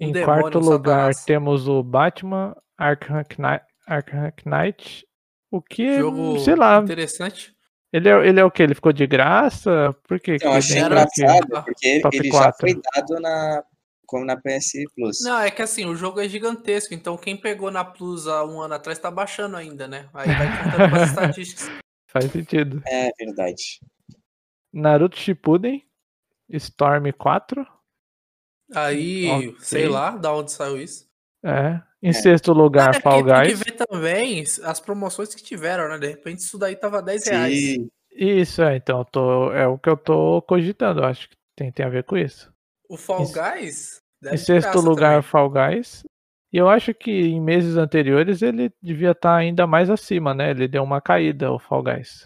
em 0.00 0.12
demônio, 0.12 0.42
quarto 0.42 0.58
lugar, 0.58 1.14
satanás. 1.14 1.24
temos 1.24 1.68
o 1.68 1.82
Batman 1.82 2.56
Arkham 2.76 3.22
Knight. 3.38 3.64
Arkham 3.86 4.32
Knight. 4.44 5.06
O 5.50 5.60
que, 5.60 5.98
Jogo 5.98 6.38
sei 6.38 6.54
lá, 6.54 6.78
interessante. 6.80 7.52
ele 7.92 8.08
é, 8.08 8.28
ele 8.28 8.38
é 8.38 8.44
o 8.44 8.50
que? 8.50 8.62
Ele 8.62 8.74
ficou 8.74 8.92
de 8.92 9.06
graça? 9.06 9.92
Por 10.06 10.20
que 10.20 10.32
Eu 10.32 10.36
ele 10.36 10.46
achei 10.46 10.78
engraçado, 10.80 11.64
porque 11.64 12.00
Top 12.00 12.16
ele 12.16 12.28
já 12.30 12.38
4. 12.52 12.60
foi 12.60 12.80
dado 12.94 13.20
na, 13.20 13.64
como 14.06 14.24
na 14.24 14.36
PS 14.36 14.72
Plus. 14.94 15.20
Não, 15.22 15.40
é 15.40 15.50
que 15.50 15.60
assim, 15.60 15.86
o 15.86 15.96
jogo 15.96 16.20
é 16.20 16.28
gigantesco, 16.28 16.94
então 16.94 17.16
quem 17.16 17.36
pegou 17.36 17.68
na 17.70 17.84
Plus 17.84 18.28
há 18.28 18.44
um 18.44 18.60
ano 18.60 18.74
atrás 18.74 18.98
tá 18.98 19.10
baixando 19.10 19.56
ainda, 19.56 19.88
né? 19.88 20.08
Aí 20.14 20.28
vai 20.28 20.64
contando 20.64 20.90
com 20.90 20.96
as 20.96 21.08
estatísticas. 21.10 21.70
Faz 22.08 22.30
sentido. 22.30 22.80
É 22.86 23.10
verdade. 23.18 23.80
Naruto 24.72 25.18
Shippuden, 25.18 25.84
Storm 26.50 27.10
4. 27.16 27.66
Aí, 28.74 29.28
Ok. 29.28 29.56
sei 29.60 29.88
lá, 29.88 30.10
da 30.16 30.32
onde 30.32 30.52
saiu 30.52 30.80
isso. 30.80 31.08
É. 31.44 31.80
Em 32.02 32.12
sexto 32.12 32.52
lugar, 32.52 32.94
É, 32.96 33.00
Fall 33.00 33.22
que 33.24 33.30
tem 33.30 33.42
que 33.42 33.48
Guys. 33.48 33.58
ver 33.60 33.72
também 33.72 34.42
as 34.64 34.80
promoções 34.80 35.34
que 35.34 35.42
tiveram, 35.42 35.88
né? 35.88 35.98
De 35.98 36.06
repente 36.08 36.38
isso 36.40 36.58
daí 36.58 36.76
tava 36.76 37.02
10 37.02 37.26
reais. 37.26 37.58
Sim. 37.58 37.90
Isso, 38.12 38.62
é, 38.62 38.76
então, 38.76 39.04
tô, 39.04 39.52
é 39.52 39.66
o 39.66 39.78
que 39.78 39.88
eu 39.88 39.96
tô 39.96 40.42
cogitando, 40.42 41.04
acho 41.04 41.28
que 41.28 41.36
tem, 41.56 41.70
tem 41.70 41.84
a 41.86 41.88
ver 41.90 42.04
com 42.04 42.16
isso. 42.16 42.52
O 42.88 42.96
Fall 42.96 43.22
Em- 43.24 43.32
Guys. 43.32 44.00
deve 44.20 44.34
Em 44.34 44.38
sexto 44.38 44.80
lugar, 44.80 45.16
também. 45.16 45.22
Fall 45.30 45.50
Guys. 45.50 46.02
E 46.52 46.56
eu 46.56 46.68
acho 46.68 46.92
que 46.94 47.10
em 47.12 47.40
meses 47.40 47.76
anteriores 47.76 48.42
ele 48.42 48.72
devia 48.82 49.12
estar 49.12 49.36
ainda 49.36 49.66
mais 49.66 49.88
acima, 49.90 50.34
né? 50.34 50.50
Ele 50.50 50.66
deu 50.66 50.82
uma 50.82 51.00
caída, 51.00 51.52
o 51.52 51.58
Fall 51.58 51.82
Guys. 51.82 52.24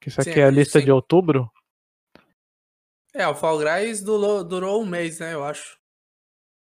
Que 0.00 0.08
isso 0.08 0.20
aqui 0.20 0.34
Sim, 0.34 0.40
é 0.40 0.44
a 0.44 0.50
lista 0.50 0.78
sim. 0.80 0.84
de 0.84 0.90
outubro. 0.92 1.50
É, 3.14 3.26
o 3.28 3.34
Fall 3.34 3.58
Guys 3.58 4.02
durou, 4.02 4.42
durou 4.42 4.82
um 4.82 4.86
mês, 4.86 5.20
né? 5.20 5.32
Eu 5.34 5.44
acho. 5.44 5.78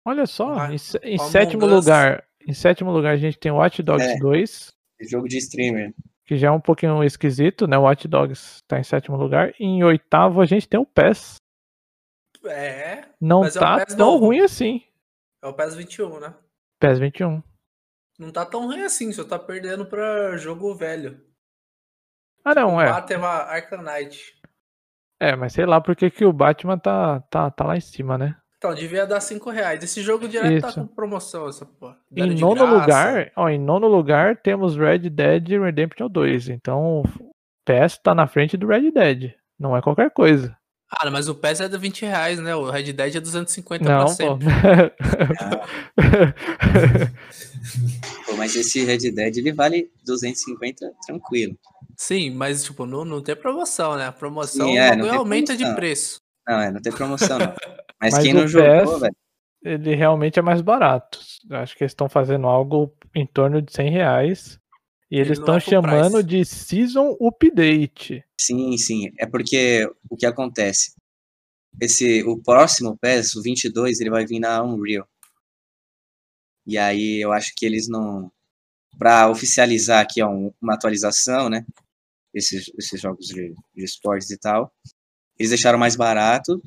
Olha 0.06 0.26
só, 0.28 0.54
Ah, 0.54 0.70
em, 0.72 0.76
em 1.04 1.18
sétimo 1.18 1.66
Us. 1.66 1.72
lugar, 1.72 2.28
em 2.46 2.54
sétimo 2.54 2.92
lugar 2.92 3.14
a 3.14 3.18
gente 3.18 3.40
tem 3.40 3.52
Watch 3.52 3.82
Dogs 3.82 4.06
É. 4.06 4.18
2, 4.20 4.72
Jogo 5.02 5.28
de 5.28 5.38
streamer. 5.38 5.94
que 6.26 6.38
já 6.38 6.48
é 6.50 6.52
um 6.52 6.60
pouquinho 6.62 7.04
esquisito, 7.04 7.66
né? 7.68 7.78
Watch 7.78 8.08
Dogs 8.08 8.60
tá 8.68 8.80
em 8.80 8.84
sétimo 8.84 9.18
lugar. 9.18 9.54
E 9.60 9.64
em 9.66 9.84
oitavo 9.84 10.42
a 10.42 10.46
gente 10.46 10.68
tem 10.68 10.80
o 10.80 10.86
PES. 10.86 11.36
É, 12.46 13.06
Não 13.20 13.46
é 13.46 13.52
tá 13.52 13.86
PES 13.86 13.96
tão 13.96 14.12
novo. 14.12 14.26
ruim 14.28 14.42
assim. 14.42 14.84
é 15.42 15.48
o 15.48 15.54
PES 15.54 15.76
21, 15.76 16.20
né? 16.20 16.36
PES 16.80 17.00
21. 17.00 17.42
Não 18.20 18.32
tá 18.32 18.46
tão 18.46 18.68
ruim 18.68 18.84
assim, 18.84 19.12
só 19.12 19.24
tá 19.24 19.40
perdendo 19.40 19.86
pra 19.86 20.38
jogo 20.38 20.76
velho. 20.76 21.20
Ah, 22.46 22.54
não, 22.54 22.80
é. 22.80 22.86
Batman 22.92 23.82
Knight. 23.82 24.40
É, 25.24 25.38
mas 25.38 25.54
sei 25.54 25.66
lá 25.66 25.80
por 25.80 25.96
que, 25.96 26.10
que 26.10 26.26
o 26.26 26.34
Batman 26.34 26.78
tá, 26.78 27.22
tá, 27.30 27.50
tá 27.50 27.64
lá 27.64 27.78
em 27.78 27.82
cima, 27.82 28.18
né? 28.18 28.36
Então, 28.58 28.74
devia 28.74 29.06
dar 29.06 29.22
5 29.22 29.50
reais. 29.50 29.82
Esse 29.84 30.02
jogo 30.02 30.28
direto 30.28 30.62
tá 30.62 30.70
Isso. 30.70 30.82
com 30.82 30.88
promoção, 30.88 31.48
essa 31.48 31.66
porra. 31.66 31.98
Deram 32.12 32.32
Em 32.32 32.40
nono 32.40 32.56
graça. 32.56 32.74
lugar, 32.74 33.32
ó, 33.36 33.50
em 33.50 33.60
nono 33.60 33.88
lugar 33.88 34.38
temos 34.38 34.76
Red 34.76 35.10
Dead 35.10 35.48
Redemption 35.50 36.10
2. 36.10 36.50
Então, 36.50 37.02
o 37.02 37.04
PES 37.66 37.98
tá 38.00 38.14
na 38.14 38.28
frente 38.28 38.58
do 38.58 38.68
Red 38.68 38.92
Dead. 38.92 39.34
Não 39.58 39.76
é 39.78 39.82
qualquer 39.82 40.12
coisa. 40.12 40.58
Ah, 41.00 41.10
mas 41.12 41.28
o 41.28 41.36
PES 41.36 41.62
é 41.62 41.68
de 41.68 41.78
20 41.78 42.06
reais, 42.06 42.40
né? 42.40 42.56
O 42.56 42.70
Red 42.70 42.94
Dead 42.94 43.16
é 43.16 43.20
250 43.20 43.84
Não, 43.84 43.98
pra 43.98 44.06
pô. 44.06 44.12
sempre. 44.12 44.48
Pô, 48.26 48.36
mas 48.36 48.56
esse 48.56 48.84
Red 48.84 49.12
Dead 49.12 49.38
ele 49.38 49.54
vale 49.54 49.90
250 50.06 50.92
tranquilo. 51.06 51.56
Sim, 51.96 52.32
mas 52.32 52.64
tipo, 52.64 52.86
não, 52.86 53.06
não 53.06 53.22
tem 53.22 53.36
promoção, 53.36 53.96
né? 53.96 54.08
A 54.08 54.12
promoção 54.12 54.68
Sim, 54.68 54.78
é, 54.78 54.92
tem 54.92 55.10
aumenta 55.10 55.54
de 55.54 55.60
promoção. 55.60 55.76
preço. 55.76 56.18
Não, 56.48 56.60
é, 56.60 56.72
não 56.72 56.82
tem 56.82 56.92
promoção 56.92 57.40
não. 57.40 57.54
Mas, 58.02 58.16
Mas 58.16 58.24
quem 58.24 58.34
o 58.34 58.42
não 58.42 58.48
jogou, 58.48 58.92
PES 58.92 59.00
velho. 59.00 59.16
Ele 59.64 59.96
realmente 59.96 60.38
é 60.38 60.42
mais 60.42 60.62
barato. 60.62 61.20
Eu 61.50 61.58
Acho 61.58 61.78
que 61.78 61.84
eles 61.86 61.92
estão 61.92 62.10
fazendo 62.10 62.48
algo 62.48 62.94
em 63.16 63.26
torno 63.26 63.62
de 63.62 63.72
100 63.72 63.90
reais. 63.92 64.60
E 65.14 65.18
Ele 65.18 65.28
eles 65.28 65.38
estão 65.38 65.58
é 65.58 65.60
chamando 65.60 66.14
price. 66.14 66.24
de 66.28 66.44
Season 66.44 67.16
Update. 67.22 68.24
Sim, 68.42 68.76
sim. 68.78 69.12
É 69.20 69.28
porque 69.28 69.88
o 70.10 70.18
que 70.18 70.26
acontece? 70.26 70.96
Esse, 71.80 72.24
o 72.24 72.42
próximo 72.42 72.98
PES, 72.98 73.36
o 73.36 73.42
22, 73.44 74.00
ele 74.02 74.10
vai 74.10 74.26
vir 74.26 74.40
na 74.40 74.64
Unreal. 74.64 75.08
E 76.66 76.78
aí 76.78 77.22
eu 77.24 77.32
acho 77.32 77.54
que 77.56 77.66
eles 77.66 77.88
não. 77.88 78.32
Para 78.98 79.30
oficializar 79.30 80.02
aqui 80.02 80.22
ó, 80.22 80.30
um- 80.30 80.52
uma 80.62 80.74
atualização, 80.76 81.48
né? 81.50 81.64
Esses, 82.34 82.72
esses 82.80 83.00
jogos 83.00 83.28
de, 83.28 83.54
de 83.76 83.84
esportes 83.84 84.32
e 84.32 84.38
tal. 84.40 84.74
Eles 85.38 85.50
deixaram 85.52 85.78
mais 85.78 85.96
barato 85.96 86.60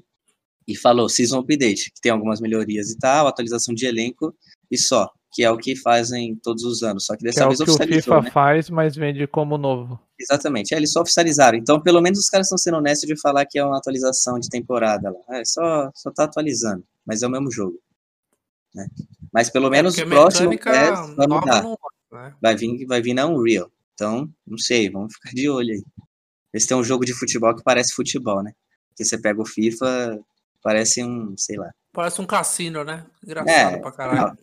e 0.68 0.76
falou 0.76 1.08
Season 1.08 1.38
Update, 1.40 1.90
que 1.92 2.00
tem 2.00 2.12
algumas 2.12 2.40
melhorias 2.40 2.90
e 2.90 2.98
tal, 2.98 3.26
atualização 3.26 3.74
de 3.74 3.86
elenco 3.86 4.36
e 4.70 4.76
só. 4.78 5.10
Que 5.36 5.44
é 5.44 5.50
o 5.50 5.58
que 5.58 5.76
fazem 5.76 6.34
todos 6.42 6.64
os 6.64 6.82
anos. 6.82 7.04
Só 7.04 7.12
que 7.12 7.18
Que 7.18 7.24
dessa 7.26 7.42
é 7.42 7.44
o 7.44 7.48
vez 7.48 7.58
que 7.62 7.68
o 7.68 7.74
oficializou, 7.74 8.14
FIFA 8.14 8.22
né? 8.22 8.30
faz, 8.30 8.70
mas 8.70 8.96
vende 8.96 9.26
como 9.26 9.58
novo. 9.58 10.00
Exatamente, 10.18 10.72
é, 10.72 10.78
eles 10.78 10.90
só 10.92 11.02
oficializaram. 11.02 11.58
Então, 11.58 11.78
pelo 11.80 12.00
menos 12.00 12.18
os 12.18 12.30
caras 12.30 12.46
estão 12.46 12.56
sendo 12.56 12.78
honestos 12.78 13.06
de 13.06 13.20
falar 13.20 13.44
que 13.44 13.58
é 13.58 13.64
uma 13.64 13.76
atualização 13.76 14.38
de 14.40 14.48
temporada 14.48 15.10
lá. 15.10 15.38
É, 15.38 15.44
só, 15.44 15.90
só 15.94 16.10
tá 16.10 16.24
atualizando, 16.24 16.82
mas 17.04 17.22
é 17.22 17.26
o 17.26 17.30
mesmo 17.30 17.50
jogo. 17.52 17.78
né? 18.74 18.86
Mas 19.32 19.50
pelo 19.50 19.68
menos 19.68 19.98
É, 19.98 20.04
o 20.04 20.08
próximo 20.08 20.48
PES 20.58 21.14
vai 21.16 21.26
mudar. 21.28 21.62
não 21.62 21.76
né? 22.12 22.34
Vai 22.40 22.56
vir, 22.56 22.86
vai 22.86 23.02
vir 23.02 23.12
na 23.12 23.26
Unreal. 23.26 23.70
Então, 23.92 24.26
não 24.46 24.56
sei, 24.56 24.88
vamos 24.88 25.12
ficar 25.14 25.30
de 25.34 25.50
olho 25.50 25.72
aí. 25.74 25.82
Esse 26.54 26.66
tem 26.68 26.76
um 26.78 26.84
jogo 26.84 27.04
de 27.04 27.12
futebol 27.12 27.54
que 27.54 27.62
parece 27.62 27.94
futebol, 27.94 28.42
né? 28.42 28.52
Porque 28.88 29.04
você 29.04 29.18
pega 29.18 29.42
o 29.42 29.46
FIFA, 29.46 30.18
parece 30.62 31.02
um, 31.04 31.34
sei 31.36 31.58
lá, 31.58 31.70
Parece 31.96 32.20
um 32.20 32.26
cassino, 32.26 32.84
né? 32.84 33.06
Engraçado 33.24 33.74
É, 33.74 33.78
pra 33.78 33.90
caralho. 33.90 34.38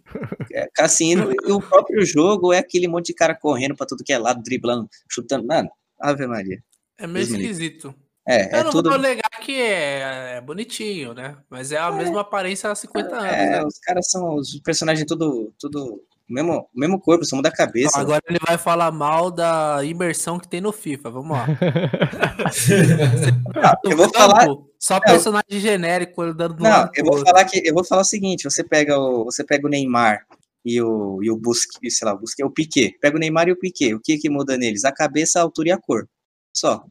é 0.52 0.68
cassino. 0.74 1.32
e 1.48 1.52
o 1.52 1.62
próprio 1.62 2.04
jogo 2.04 2.52
é 2.52 2.58
aquele 2.58 2.88
monte 2.88 3.08
de 3.08 3.14
cara 3.14 3.36
correndo 3.36 3.76
pra 3.76 3.86
tudo 3.86 4.04
que 4.04 4.12
é 4.12 4.18
lado, 4.18 4.42
driblando, 4.42 4.90
chutando. 5.08 5.46
Mano, 5.46 5.70
Ave 6.02 6.26
Maria. 6.26 6.58
É 6.98 7.06
meio 7.06 7.26
Deus 7.28 7.38
me 7.38 7.46
livre. 7.46 7.52
esquisito. 7.66 7.96
É, 8.28 8.56
Eu 8.56 8.60
é 8.62 8.64
não 8.64 8.72
tudo. 8.72 8.90
vou 8.90 8.98
negar 8.98 9.30
que 9.40 9.52
é, 9.62 10.38
é 10.38 10.42
bonitinho, 10.42 11.14
né? 11.14 11.38
Mas 11.48 11.72
é 11.72 11.78
a 11.78 11.92
mesma 11.92 12.22
aparência 12.22 12.72
há 12.72 12.76
50 12.76 13.16
anos, 13.16 13.32
É, 13.32 13.50
né? 13.52 13.64
os 13.64 13.78
caras 13.80 14.10
são. 14.10 14.36
Os 14.36 14.60
personagens 14.62 15.06
tudo. 15.08 15.54
tudo 15.60 16.02
mesmo, 16.30 16.68
o 16.74 16.80
mesmo 16.80 17.00
corpo, 17.00 17.26
só 17.26 17.36
muda 17.36 17.50
a 17.50 17.52
cabeça. 17.52 18.00
Agora 18.00 18.22
ele 18.28 18.40
vai 18.46 18.58
falar 18.58 18.92
mal 18.92 19.30
da 19.30 19.84
imersão 19.84 20.40
que 20.40 20.48
tem 20.48 20.62
no 20.62 20.72
FIFA. 20.72 21.10
Vamos 21.12 21.38
lá. 21.38 21.46
eu 23.84 23.98
vou 23.98 24.10
falar- 24.14 24.48
Só 24.80 25.00
personagem 25.00 25.60
genérico 25.60 26.34
dando 26.34 26.56
do 26.56 26.64
Não, 26.64 26.70
lado 26.70 26.92
eu 26.96 27.04
vou 27.06 27.16
outro. 27.18 27.30
falar 27.30 27.46
que 27.46 27.62
eu 27.68 27.74
vou 27.74 27.84
falar 27.84 28.02
o 28.02 28.06
seguinte: 28.06 28.44
você 28.46 28.64
pega 28.64 28.98
o, 28.98 29.26
você 29.26 29.44
pega 29.44 29.68
o 29.68 29.70
Neymar 29.70 30.26
e 30.66 30.82
o, 30.82 31.22
e 31.22 31.30
o 31.30 31.38
Busque, 31.38 31.90
sei 31.92 32.06
lá, 32.08 32.14
o 32.14 32.20
Busque, 32.20 32.44
o 32.44 32.50
Piquet. 32.50 32.98
Pega 33.00 33.18
o 33.18 33.20
Neymar 33.20 33.48
e 33.48 33.52
o 33.52 33.60
Piquet. 33.60 33.94
O 33.94 34.00
que 34.00 34.18
que 34.18 34.30
muda 34.30 34.58
neles? 34.58 34.86
A 34.86 34.92
cabeça, 34.92 35.40
a 35.40 35.44
altura 35.44 35.70
e 35.70 35.72
a 35.72 35.78
cor. 35.78 36.08
Só. 36.56 36.84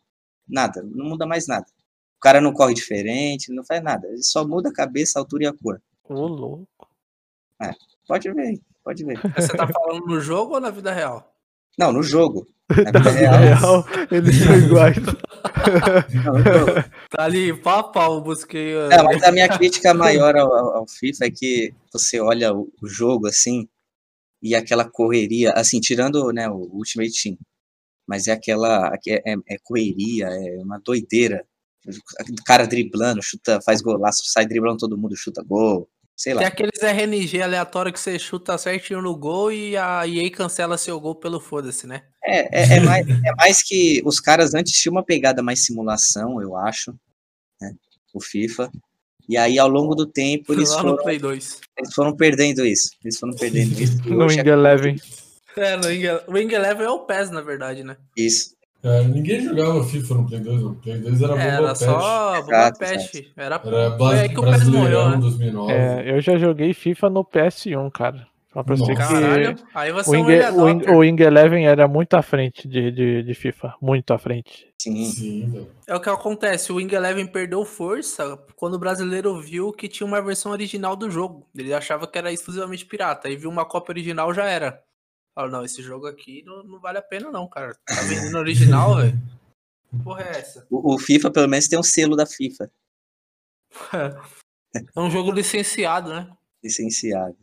Nada. 0.49 0.83
Não 0.83 1.07
muda 1.07 1.27
mais 1.27 1.47
nada. 1.47 1.67
O 2.17 2.21
cara 2.21 2.41
não 2.41 2.53
corre 2.53 2.75
diferente, 2.75 3.53
não 3.53 3.65
faz 3.65 3.83
nada. 3.83 4.07
Ele 4.09 4.23
só 4.23 4.47
muda 4.47 4.69
a 4.69 4.73
cabeça, 4.73 5.19
a 5.19 5.23
altura 5.23 5.45
e 5.45 5.47
a 5.47 5.53
cor. 5.53 5.81
Ô, 6.09 6.27
louco. 6.27 6.67
Pode 8.07 8.31
ver, 8.33 8.41
aí, 8.49 8.61
pode 8.85 9.05
ver. 9.05 9.19
Você 9.37 9.57
tá 9.57 9.67
falando 9.69 10.07
no 10.07 10.21
jogo 10.21 10.55
ou 10.55 10.61
na 10.61 10.71
vida 10.71 10.93
real? 10.93 11.35
Não, 11.79 11.93
no 11.93 12.03
jogo. 12.03 12.47
Na 12.71 12.77
vida 12.85 12.99
Na 13.01 13.11
vida 13.11 13.37
real. 13.37 13.83
real, 13.83 13.85
eles 14.11 14.37
são 14.37 14.57
iguais. 14.59 14.97
Não. 16.15 16.83
Tá 17.11 17.25
ali, 17.25 17.55
pau 17.61 17.79
a 17.81 17.85
pau, 17.85 18.21
busquei. 18.23 18.75
Não, 18.89 19.05
mas 19.05 19.23
a 19.23 19.33
minha 19.33 19.49
crítica 19.59 19.93
maior 19.95 20.37
ao, 20.37 20.53
ao- 20.53 20.77
ao 20.79 20.87
FIFA 20.89 21.27
é 21.27 21.31
que 21.31 21.75
você 21.93 22.21
olha 22.21 22.53
o, 22.55 22.71
o 22.83 22.87
jogo 22.89 23.27
assim 23.27 23.69
e 24.43 24.55
aquela 24.55 24.85
correria, 24.89 25.53
assim, 25.53 25.81
tirando 25.81 26.33
né, 26.33 26.49
o 26.49 26.57
Ultimate 26.73 27.13
Team, 27.23 27.39
mas 28.07 28.27
é 28.27 28.33
aquela 28.33 28.93
é, 29.07 29.33
é, 29.33 29.37
é 29.49 29.57
correria, 29.63 30.27
é 30.27 30.63
uma 30.63 30.81
doideira. 30.85 31.45
O 31.87 32.45
cara 32.45 32.67
driblando, 32.67 33.21
chuta, 33.23 33.61
faz 33.61 33.81
golaço, 33.81 34.23
sai 34.27 34.47
driblando 34.47 34.79
todo 34.79 34.97
mundo, 34.99 35.17
chuta 35.17 35.43
gol, 35.43 35.89
sei 36.17 36.35
Tem 36.35 36.43
lá. 36.43 36.49
aqueles 36.49 36.83
RNG 36.83 37.43
aleatório 37.43 37.93
que 37.93 38.01
você 38.01 38.19
chuta 38.19 38.57
certinho 38.59 39.03
no 39.03 39.17
gol 39.17 39.53
e 39.53 39.77
a 39.77 40.07
EA 40.07 40.31
cancela 40.31 40.79
seu 40.79 40.99
gol 41.01 41.15
pelo 41.15 41.41
foda-se, 41.41 41.87
né? 41.87 42.03
É, 42.25 42.75
é, 42.75 42.77
é 42.77 42.81
mais, 42.81 43.09
é 43.09 43.35
mais 43.37 43.63
que 43.63 44.01
os 44.05 44.21
caras 44.21 44.55
antes 44.55 44.73
tinham 44.73 44.93
uma 44.93 45.05
pegada 45.05 45.43
mais 45.43 45.65
simulação, 45.65 46.41
eu 46.41 46.57
acho, 46.57 46.95
né, 47.61 47.75
o 48.15 48.21
FIFA. 48.21 48.71
E 49.29 49.37
aí, 49.37 49.59
ao 49.59 49.69
longo 49.69 49.95
do 49.95 50.07
tempo, 50.07 50.53
eles 50.53 50.73
foram, 50.75 50.97
Play 50.97 51.19
2. 51.19 51.61
eles 51.79 51.95
foram 51.95 52.17
perdendo 52.17 52.67
isso. 52.67 52.91
Eles 53.05 53.19
foram 53.19 53.35
perdendo 53.35 53.81
isso. 53.81 53.99
No 54.09 54.27
Wing 54.27 54.41
é 54.41 54.49
Eleven. 54.49 54.97
É, 55.57 55.77
no 55.77 56.33
Wing 56.33 56.53
Eleven 56.53 56.87
é 56.87 56.91
o 56.91 57.01
PES, 57.01 57.31
na 57.31 57.41
verdade, 57.41 57.85
né? 57.85 57.97
isso. 58.17 58.55
É, 58.85 59.05
ninguém 59.05 59.41
jogava 59.41 59.85
FIFA 59.85 60.15
no 60.15 60.27
Play 60.29 60.41
2. 60.41 60.63
O 60.65 60.75
Play 60.75 60.99
2 60.99 61.23
era 61.23 61.41
Era 61.41 61.57
bomba 61.57 61.69
pet. 61.69 61.79
só 61.79 62.41
Bomba 62.43 62.73
Pet. 62.79 63.33
Era, 63.37 63.61
Era 63.65 63.97
foi 63.97 64.19
aí 64.19 64.29
que 64.29 64.41
o 64.41 64.43
PES 64.43 64.69
morreu, 64.69 65.11
né? 65.11 65.17
2009. 65.19 65.73
É, 65.73 66.11
eu 66.11 66.21
já 66.21 66.37
joguei 66.37 66.75
FIFA 66.75 67.11
no 67.11 67.25
PS1, 67.25 67.91
cara. 67.93 68.27
Só 68.53 68.63
pra 68.63 68.77
você. 68.77 68.95
Caralho, 68.95 69.55
que 69.55 69.63
aí 69.73 69.93
você 69.93 70.11
o 70.11 70.15
é 70.15 70.19
um 70.19 70.23
o 70.61 70.65
Wing, 70.65 70.75
adopter. 70.77 70.95
o 70.95 70.99
Wing 70.99 71.23
Eleven 71.23 71.67
era 71.67 71.89
muito 71.89 72.15
à 72.15 72.23
frente 72.23 72.69
de, 72.69 72.91
de, 72.91 73.23
de 73.23 73.35
FIFA. 73.35 73.75
Muito 73.81 74.13
à 74.13 74.19
frente. 74.19 74.67
Sim. 74.79 75.05
Sim. 75.07 75.67
É 75.87 75.95
o 75.95 76.01
que 76.01 76.11
acontece, 76.11 76.71
o 76.71 76.77
Wing 76.77 76.95
Eleven 76.95 77.27
perdeu 77.27 77.65
força 77.65 78.39
quando 78.57 78.75
o 78.75 78.79
brasileiro 78.79 79.41
viu 79.41 79.73
que 79.73 79.89
tinha 79.89 80.07
uma 80.07 80.21
versão 80.21 80.53
original 80.53 80.95
do 80.97 81.11
jogo. 81.11 81.47
Ele 81.57 81.73
achava 81.73 82.07
que 82.07 82.19
era 82.19 82.31
exclusivamente 82.33 82.85
pirata. 82.85 83.27
Aí 83.29 83.37
viu 83.37 83.49
uma 83.49 83.65
cópia 83.65 83.93
original, 83.93 84.35
já 84.35 84.45
era. 84.45 84.83
Falou, 85.35 85.51
não, 85.51 85.65
esse 85.65 85.83
jogo 85.83 86.07
aqui 86.07 86.43
não, 86.45 86.63
não 86.63 86.79
vale 86.81 86.99
a 86.99 87.03
pena 87.03 87.31
não, 87.31 87.49
cara. 87.49 87.75
Tá 87.87 88.03
vendendo 88.03 88.37
original, 88.39 88.97
velho. 89.01 89.19
Que 89.91 90.03
porra 90.03 90.23
é 90.23 90.39
essa? 90.39 90.67
O, 90.71 90.95
o 90.95 90.99
FIFA, 90.99 91.31
pelo 91.31 91.49
menos, 91.49 91.69
tem 91.69 91.79
um 91.79 91.83
selo 91.83 92.17
da 92.17 92.27
FIFA, 92.27 92.71
É 94.75 95.01
um 95.01 95.11
jogo 95.11 95.31
licenciado, 95.33 96.11
né? 96.11 96.31
licenciado. 96.65 97.37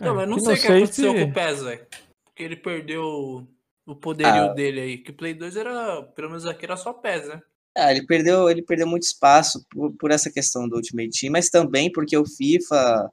Não, 0.00 0.14
mas 0.14 0.24
eu 0.24 0.26
não 0.30 0.36
que 0.38 0.44
sei 0.44 0.54
o 0.54 0.60
que 0.60 0.66
aconteceu 0.66 1.12
se- 1.12 1.18
com 1.24 1.30
o 1.30 1.32
PES, 1.34 1.62
velho. 1.62 1.86
Porque 2.24 2.42
ele 2.42 2.56
perdeu 2.56 3.46
o 3.86 3.94
poderio 3.94 4.32
Ah. 4.44 4.48
dele 4.54 4.80
aí. 4.80 4.98
Que 4.98 5.10
o 5.10 5.14
Play 5.14 5.34
2 5.34 5.56
era, 5.56 6.02
pelo 6.02 6.28
menos 6.28 6.46
aqui, 6.46 6.64
era 6.64 6.76
só 6.76 6.92
PES, 6.92 7.28
né? 7.28 7.42
Ah, 7.76 7.92
ele 7.92 8.04
perdeu, 8.06 8.50
ele 8.50 8.62
perdeu 8.62 8.86
muito 8.86 9.04
espaço 9.04 9.64
por, 9.70 9.92
por 9.96 10.10
essa 10.10 10.30
questão 10.32 10.68
do 10.68 10.76
Ultimate 10.76 11.10
Team, 11.20 11.32
mas 11.32 11.48
também 11.50 11.92
porque 11.92 12.16
o 12.16 12.26
FIFA 12.26 13.10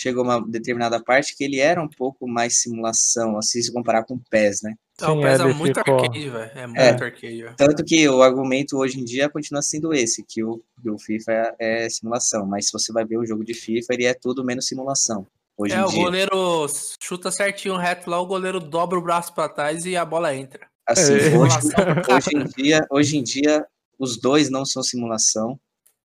chegou 0.00 0.22
a 0.22 0.38
uma 0.38 0.46
determinada 0.48 1.02
parte 1.02 1.36
que 1.36 1.42
ele 1.42 1.58
era 1.58 1.82
um 1.82 1.88
pouco 1.88 2.28
mais 2.28 2.60
simulação, 2.60 3.36
assim, 3.36 3.60
se 3.60 3.72
comparar 3.72 4.04
com 4.04 4.14
o 4.14 4.20
PES, 4.30 4.62
né? 4.62 4.74
Então, 4.94 5.14
Sim, 5.14 5.18
o 5.18 5.22
PES 5.22 5.40
é 5.40 5.44
ele 5.44 5.54
muito 5.54 5.78
ficou- 5.78 5.94
arcade, 6.00 6.30
velho. 6.30 6.50
É 6.54 6.66
muito 6.66 6.80
É. 6.80 6.88
arcade. 6.90 7.44
Tanto 7.56 7.84
que 7.84 8.08
o 8.08 8.22
argumento 8.22 8.76
hoje 8.76 9.00
em 9.00 9.04
dia 9.04 9.28
continua 9.28 9.60
sendo 9.62 9.92
esse, 9.92 10.24
que 10.24 10.42
o, 10.44 10.62
o 10.86 10.98
FIFA 10.98 11.32
é, 11.32 11.84
é 11.84 11.90
simulação, 11.90 12.46
mas 12.46 12.66
se 12.66 12.72
você 12.72 12.92
vai 12.92 13.04
ver 13.04 13.18
o 13.18 13.26
jogo 13.26 13.44
de 13.44 13.54
FIFA, 13.54 13.94
ele 13.94 14.04
é 14.04 14.14
tudo 14.14 14.44
menos 14.44 14.66
simulação. 14.66 15.26
Hoje 15.56 15.74
É, 15.74 15.78
em 15.78 15.82
o 15.82 15.88
dia. 15.88 16.02
goleiro 16.04 16.66
chuta 17.02 17.32
certinho 17.32 17.76
reto 17.76 18.08
lá, 18.08 18.20
o 18.20 18.26
goleiro 18.26 18.60
dobra 18.60 18.96
o 18.98 19.02
braço 19.02 19.34
pra 19.34 19.48
trás 19.48 19.84
e 19.84 19.96
a 19.96 20.04
bola 20.04 20.32
entra. 20.34 20.68
Assim, 20.86 21.14
É. 21.14 21.36
hoje, 21.36 21.56
hoje 22.08 22.36
em 22.36 22.44
dia, 22.44 22.86
hoje 22.90 23.16
em 23.18 23.22
dia, 23.22 23.66
os 23.98 24.16
dois 24.16 24.48
não 24.48 24.64
são 24.64 24.82
simulação. 24.82 25.58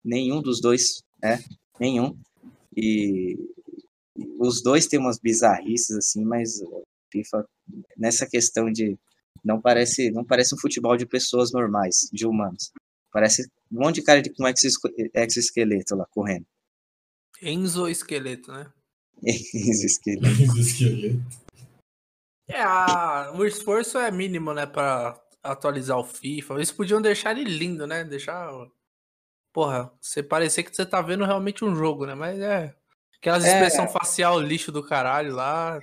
Nenhum 0.03 0.41
dos 0.41 0.61
dois 0.61 1.03
é, 1.23 1.39
nenhum. 1.79 2.17
E 2.75 3.37
os 4.43 4.63
dois 4.63 4.87
têm 4.87 4.99
umas 4.99 5.19
bizarrices 5.19 5.97
assim, 5.97 6.25
mas 6.25 6.61
o 6.63 6.83
FIFA 7.13 7.45
nessa 7.97 8.27
questão 8.27 8.71
de 8.71 8.99
não 9.45 9.61
parece, 9.61 10.11
não 10.11 10.25
parece 10.25 10.55
um 10.55 10.59
futebol 10.59 10.97
de 10.97 11.07
pessoas 11.07 11.53
normais, 11.53 12.09
de 12.13 12.27
humanos. 12.27 12.73
Parece 13.13 13.43
um 13.71 13.81
monte 13.85 13.97
de 13.97 14.03
cara 14.03 14.23
de 14.23 14.31
com 14.31 14.45
exoesqueleto 15.15 15.95
lá 15.95 16.07
correndo. 16.11 16.47
Enzo 17.41 17.89
Esqueleto, 17.89 18.53
né? 18.53 18.73
Exoesqueleto. 19.23 20.43
Esse 20.43 20.61
esqueleto. 20.61 21.21
É, 22.49 22.61
a- 22.63 23.33
o 23.37 23.45
esforço 23.45 23.99
é 23.99 24.11
mínimo, 24.11 24.53
né, 24.53 24.67
pra 24.67 25.21
atualizar 25.43 25.99
o 25.99 26.05
FIFA. 26.05 26.55
Eles 26.55 26.71
podiam 26.73 27.01
deixar 27.03 27.37
ele 27.37 27.51
lindo, 27.51 27.87
né? 27.87 28.05
Deixar. 28.05 28.51
Porra, 29.53 29.93
você 30.01 30.23
parecer 30.23 30.63
que 30.63 30.75
você 30.75 30.87
tá 30.87 31.03
vendo 31.03 31.25
realmente 31.25 31.65
um 31.65 31.75
jogo, 31.75 32.07
né? 32.07 32.15
Mas 32.15 32.39
é. 32.41 32.75
Aquelas 33.23 33.45
É. 33.45 33.53
expressão 33.53 33.87
facial 33.89 34.41
lixo 34.41 34.73
do 34.73 34.83
caralho 34.85 35.33
lá, 35.33 35.81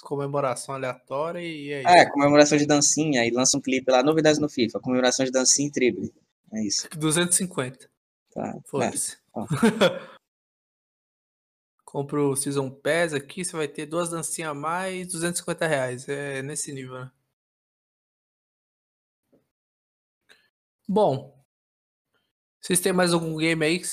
comemoração 0.00 0.74
aleatória 0.74 1.38
e 1.38 1.70
é 1.70 1.80
isso. 1.80 1.88
Ah, 1.88 2.10
comemoração 2.10 2.56
de 2.56 2.66
dancinha, 2.66 3.20
aí 3.20 3.30
lança 3.30 3.58
um 3.58 3.60
clipe 3.60 3.92
lá, 3.92 4.02
novidades 4.02 4.40
no 4.40 4.48
FIFA, 4.48 4.80
comemoração 4.80 5.22
de 5.26 5.30
dancinha 5.30 5.68
e 5.68 5.70
drible. 5.70 6.14
É 6.50 6.62
isso. 6.64 6.88
250. 6.96 7.90
Tá. 8.32 8.54
É. 8.56 8.60
Foda-se. 8.64 9.18
ó. 9.34 9.46
Compra 11.84 12.22
o 12.22 12.34
Season 12.34 12.70
Pass 12.70 13.12
aqui, 13.12 13.44
você 13.44 13.54
vai 13.54 13.68
ter 13.68 13.84
duas 13.84 14.08
dancinhas 14.08 14.50
a 14.50 14.54
mais, 14.54 15.06
250 15.08 15.66
reais. 15.66 16.08
É 16.08 16.40
nesse 16.42 16.72
nível, 16.72 16.94
né? 17.00 17.10
Bom, 20.88 21.38
vocês 22.62 22.80
têm 22.80 22.94
mais 22.94 23.12
algum 23.12 23.36
game 23.36 23.62
aí 23.62 23.78
que 23.78 23.86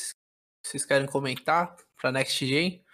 vocês 0.63 0.85
querem 0.85 1.07
comentar 1.07 1.75
pra 1.99 2.09
Next 2.11 2.45
Gen? 2.45 2.84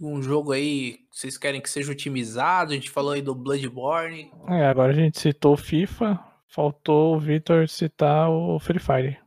Um 0.00 0.22
jogo 0.22 0.52
aí 0.52 0.98
que 1.10 1.18
vocês 1.18 1.36
querem 1.36 1.60
que 1.60 1.68
seja 1.68 1.92
otimizado? 1.92 2.72
A 2.72 2.74
gente 2.74 2.90
falou 2.90 3.12
aí 3.12 3.20
do 3.20 3.34
Bloodborne. 3.34 4.30
É, 4.48 4.64
agora 4.66 4.92
a 4.92 4.94
gente 4.96 5.20
citou 5.20 5.52
o 5.54 5.58
FIFA, 5.58 6.18
faltou 6.48 7.16
o 7.16 7.20
Victor 7.20 7.68
citar 7.68 8.30
o 8.30 8.58
Free 8.58 8.78
Fire. 8.80 9.18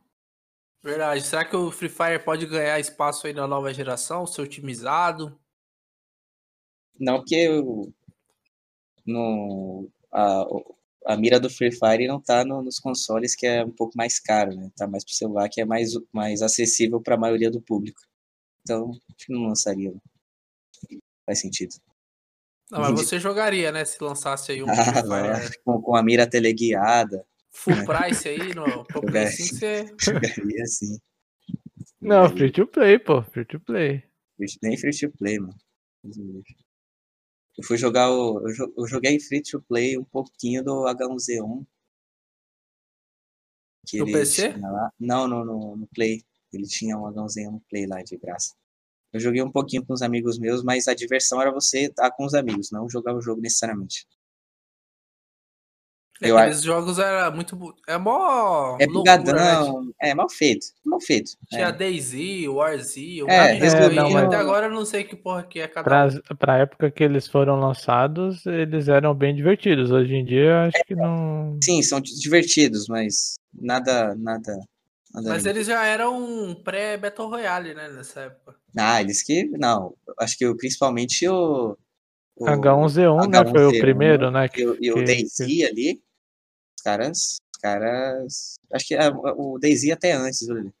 Verdade. 0.82 1.22
Será 1.22 1.44
que 1.44 1.54
o 1.56 1.70
Free 1.70 1.88
Fire 1.88 2.18
pode 2.24 2.44
ganhar 2.46 2.78
espaço 2.80 3.26
aí 3.26 3.32
na 3.32 3.46
nova 3.46 3.72
geração, 3.72 4.26
ser 4.26 4.42
otimizado? 4.42 5.38
Não, 6.98 7.18
porque 7.18 7.48
o- 7.48 7.92
no, 9.06 9.88
a, 10.12 10.44
a 11.06 11.16
mira 11.16 11.38
do 11.38 11.48
Free 11.50 11.70
Fire 11.72 12.06
não 12.06 12.20
tá 12.20 12.44
no- 12.44 12.62
nos 12.62 12.78
consoles, 12.78 13.34
que 13.36 13.46
é 13.46 13.64
um 13.64 13.70
pouco 13.70 13.96
mais 13.96 14.18
caro, 14.18 14.54
né? 14.56 14.70
Tá 14.76 14.86
mais 14.86 15.04
pro 15.04 15.14
celular, 15.14 15.48
que 15.48 15.60
é 15.60 15.64
mais, 15.64 15.90
mais 16.12 16.42
acessível 16.42 17.00
para 17.00 17.14
a 17.14 17.18
maioria 17.18 17.50
do 17.50 17.62
público. 17.62 18.00
Então, 18.62 18.90
acho 18.90 19.26
que 19.26 19.32
não 19.32 19.46
lançaria. 19.46 19.90
não. 19.90 20.00
Faz 21.26 21.40
sentido. 21.40 21.74
Não, 22.70 22.80
mas 22.80 22.92
você 22.92 23.18
jogaria, 23.20 23.70
né? 23.70 23.84
Se 23.84 24.02
lançasse 24.02 24.52
aí 24.52 24.62
um 24.62 24.66
Ah, 24.70 24.74
Free 24.84 24.92
Fire 25.02 25.08
lógico, 25.08 25.62
com, 25.64 25.82
com 25.82 25.96
a 25.96 26.02
mira 26.02 26.28
teleguiada, 26.28 27.26
full 27.52 27.74
price 27.84 28.28
aí 28.28 28.54
no 28.54 28.84
pro 28.84 29.00
Play 29.02 29.26
Jogar. 29.26 29.32
5, 29.32 29.54
você. 29.56 29.94
jogaria 30.00 30.62
assim. 30.62 30.98
Não, 32.00 32.28
free 32.28 32.50
to 32.52 32.66
play, 32.66 32.98
pô, 32.98 33.22
free 33.22 33.44
to 33.46 33.58
play. 33.60 34.04
Nem 34.62 34.76
free 34.76 34.90
to 34.98 35.10
play, 35.12 35.38
mano. 35.38 35.54
Eu 37.56 37.64
fui 37.64 37.78
jogar 37.78 38.10
o. 38.10 38.40
Eu, 38.46 38.52
jo- 38.52 38.74
eu 38.76 38.86
joguei 38.86 39.18
free 39.20 39.40
to 39.42 39.62
play 39.62 39.96
um 39.96 40.04
pouquinho 40.04 40.62
do 40.62 40.84
H1Z1. 40.86 41.64
Que 43.86 43.98
No 43.98 44.06
PC? 44.06 44.48
lá. 44.58 44.90
Não, 44.98 45.28
no, 45.28 45.44
no, 45.44 45.76
no 45.76 45.86
Play. 45.88 46.22
Ele 46.52 46.66
tinha 46.66 46.96
um 46.98 47.02
H1Z1 47.04 47.50
no 47.52 47.60
Play 47.70 47.86
lá 47.86 48.02
de 48.02 48.16
graça. 48.16 48.54
Eu 49.14 49.20
joguei 49.20 49.40
um 49.40 49.50
pouquinho 49.50 49.86
com 49.86 49.92
os 49.94 50.02
amigos 50.02 50.40
meus, 50.40 50.64
mas 50.64 50.88
a 50.88 50.94
diversão 50.94 51.40
era 51.40 51.52
você 51.52 51.82
estar 51.84 52.10
com 52.10 52.24
os 52.24 52.34
amigos, 52.34 52.72
não 52.72 52.90
jogar 52.90 53.14
o 53.14 53.20
jogo 53.20 53.40
necessariamente. 53.40 54.04
Eu 56.20 56.36
Aqueles 56.36 56.62
jogos 56.62 56.98
era 56.98 57.30
muito. 57.30 57.56
É 57.86 57.96
mó. 57.96 58.76
É 58.80 58.86
loucura, 58.86 59.16
né? 59.16 59.18
bugadão, 59.58 59.92
é 60.00 60.14
mal 60.14 60.28
feito, 60.28 60.66
mal 60.84 61.00
feito. 61.00 61.32
Tinha 61.48 61.68
É. 61.68 61.72
DayZ, 61.72 62.46
Warzy, 62.48 63.22
um 63.22 63.28
É, 63.28 63.52
aí, 63.52 63.94
não, 63.94 64.10
mas- 64.10 64.24
Até 64.26 64.36
agora 64.36 64.66
eu 64.66 64.72
não 64.72 64.84
sei 64.84 65.04
que 65.04 65.14
porra 65.14 65.44
que 65.44 65.60
é 65.60 65.68
cada 65.68 65.84
Pra, 65.84 66.06
um. 66.06 66.36
pra 66.36 66.58
época 66.58 66.90
que 66.90 67.04
eles 67.04 67.28
foram 67.28 67.58
lançados, 67.60 68.46
eles 68.46 68.88
eram 68.88 69.14
bem 69.14 69.34
divertidos. 69.34 69.90
Hoje 69.92 70.14
em 70.14 70.24
dia, 70.24 70.44
eu 70.50 70.56
acho 70.68 70.84
que 70.84 70.94
não. 70.96 71.58
Sim, 71.62 71.82
são 71.82 72.00
divertidos, 72.00 72.86
mas 72.88 73.34
nada, 73.52 74.14
nada. 74.16 74.56
nada 75.12 75.28
Mas 75.28 75.44
eles 75.46 75.66
já 75.66 75.84
eram 75.84 76.54
pré-Battle 76.64 77.28
Royale, 77.28 77.74
né, 77.74 77.88
nessa 77.90 78.20
época. 78.22 78.63
Ah, 78.76 79.00
eles 79.00 79.22
que. 79.22 79.44
Não, 79.58 79.96
acho 80.18 80.36
que 80.36 80.46
o- 80.46 80.56
principalmente 80.56 81.28
o. 81.28 81.76
o 82.36 82.44
H1Z1, 82.46 83.28
né? 83.28 83.44
Foi 83.50 83.66
o 83.66 83.70
H1Z1, 83.70 83.80
primeiro, 83.80 84.30
né? 84.30 84.48
E, 84.56 84.66
o- 84.66 84.76
e 84.80 84.90
o 84.90 84.94
que- 84.96 85.04
Daisy 85.04 85.64
ali. 85.64 86.02
Os 86.78 86.82
caras. 86.82 87.18
Os 87.54 87.60
caras. 87.60 88.54
Acho 88.72 88.86
que 88.86 88.94
a- 88.94 89.10
o 89.10 89.58
Daisy 89.58 89.92
até 89.92 90.12
antes, 90.12 90.46
Lili? 90.48 90.72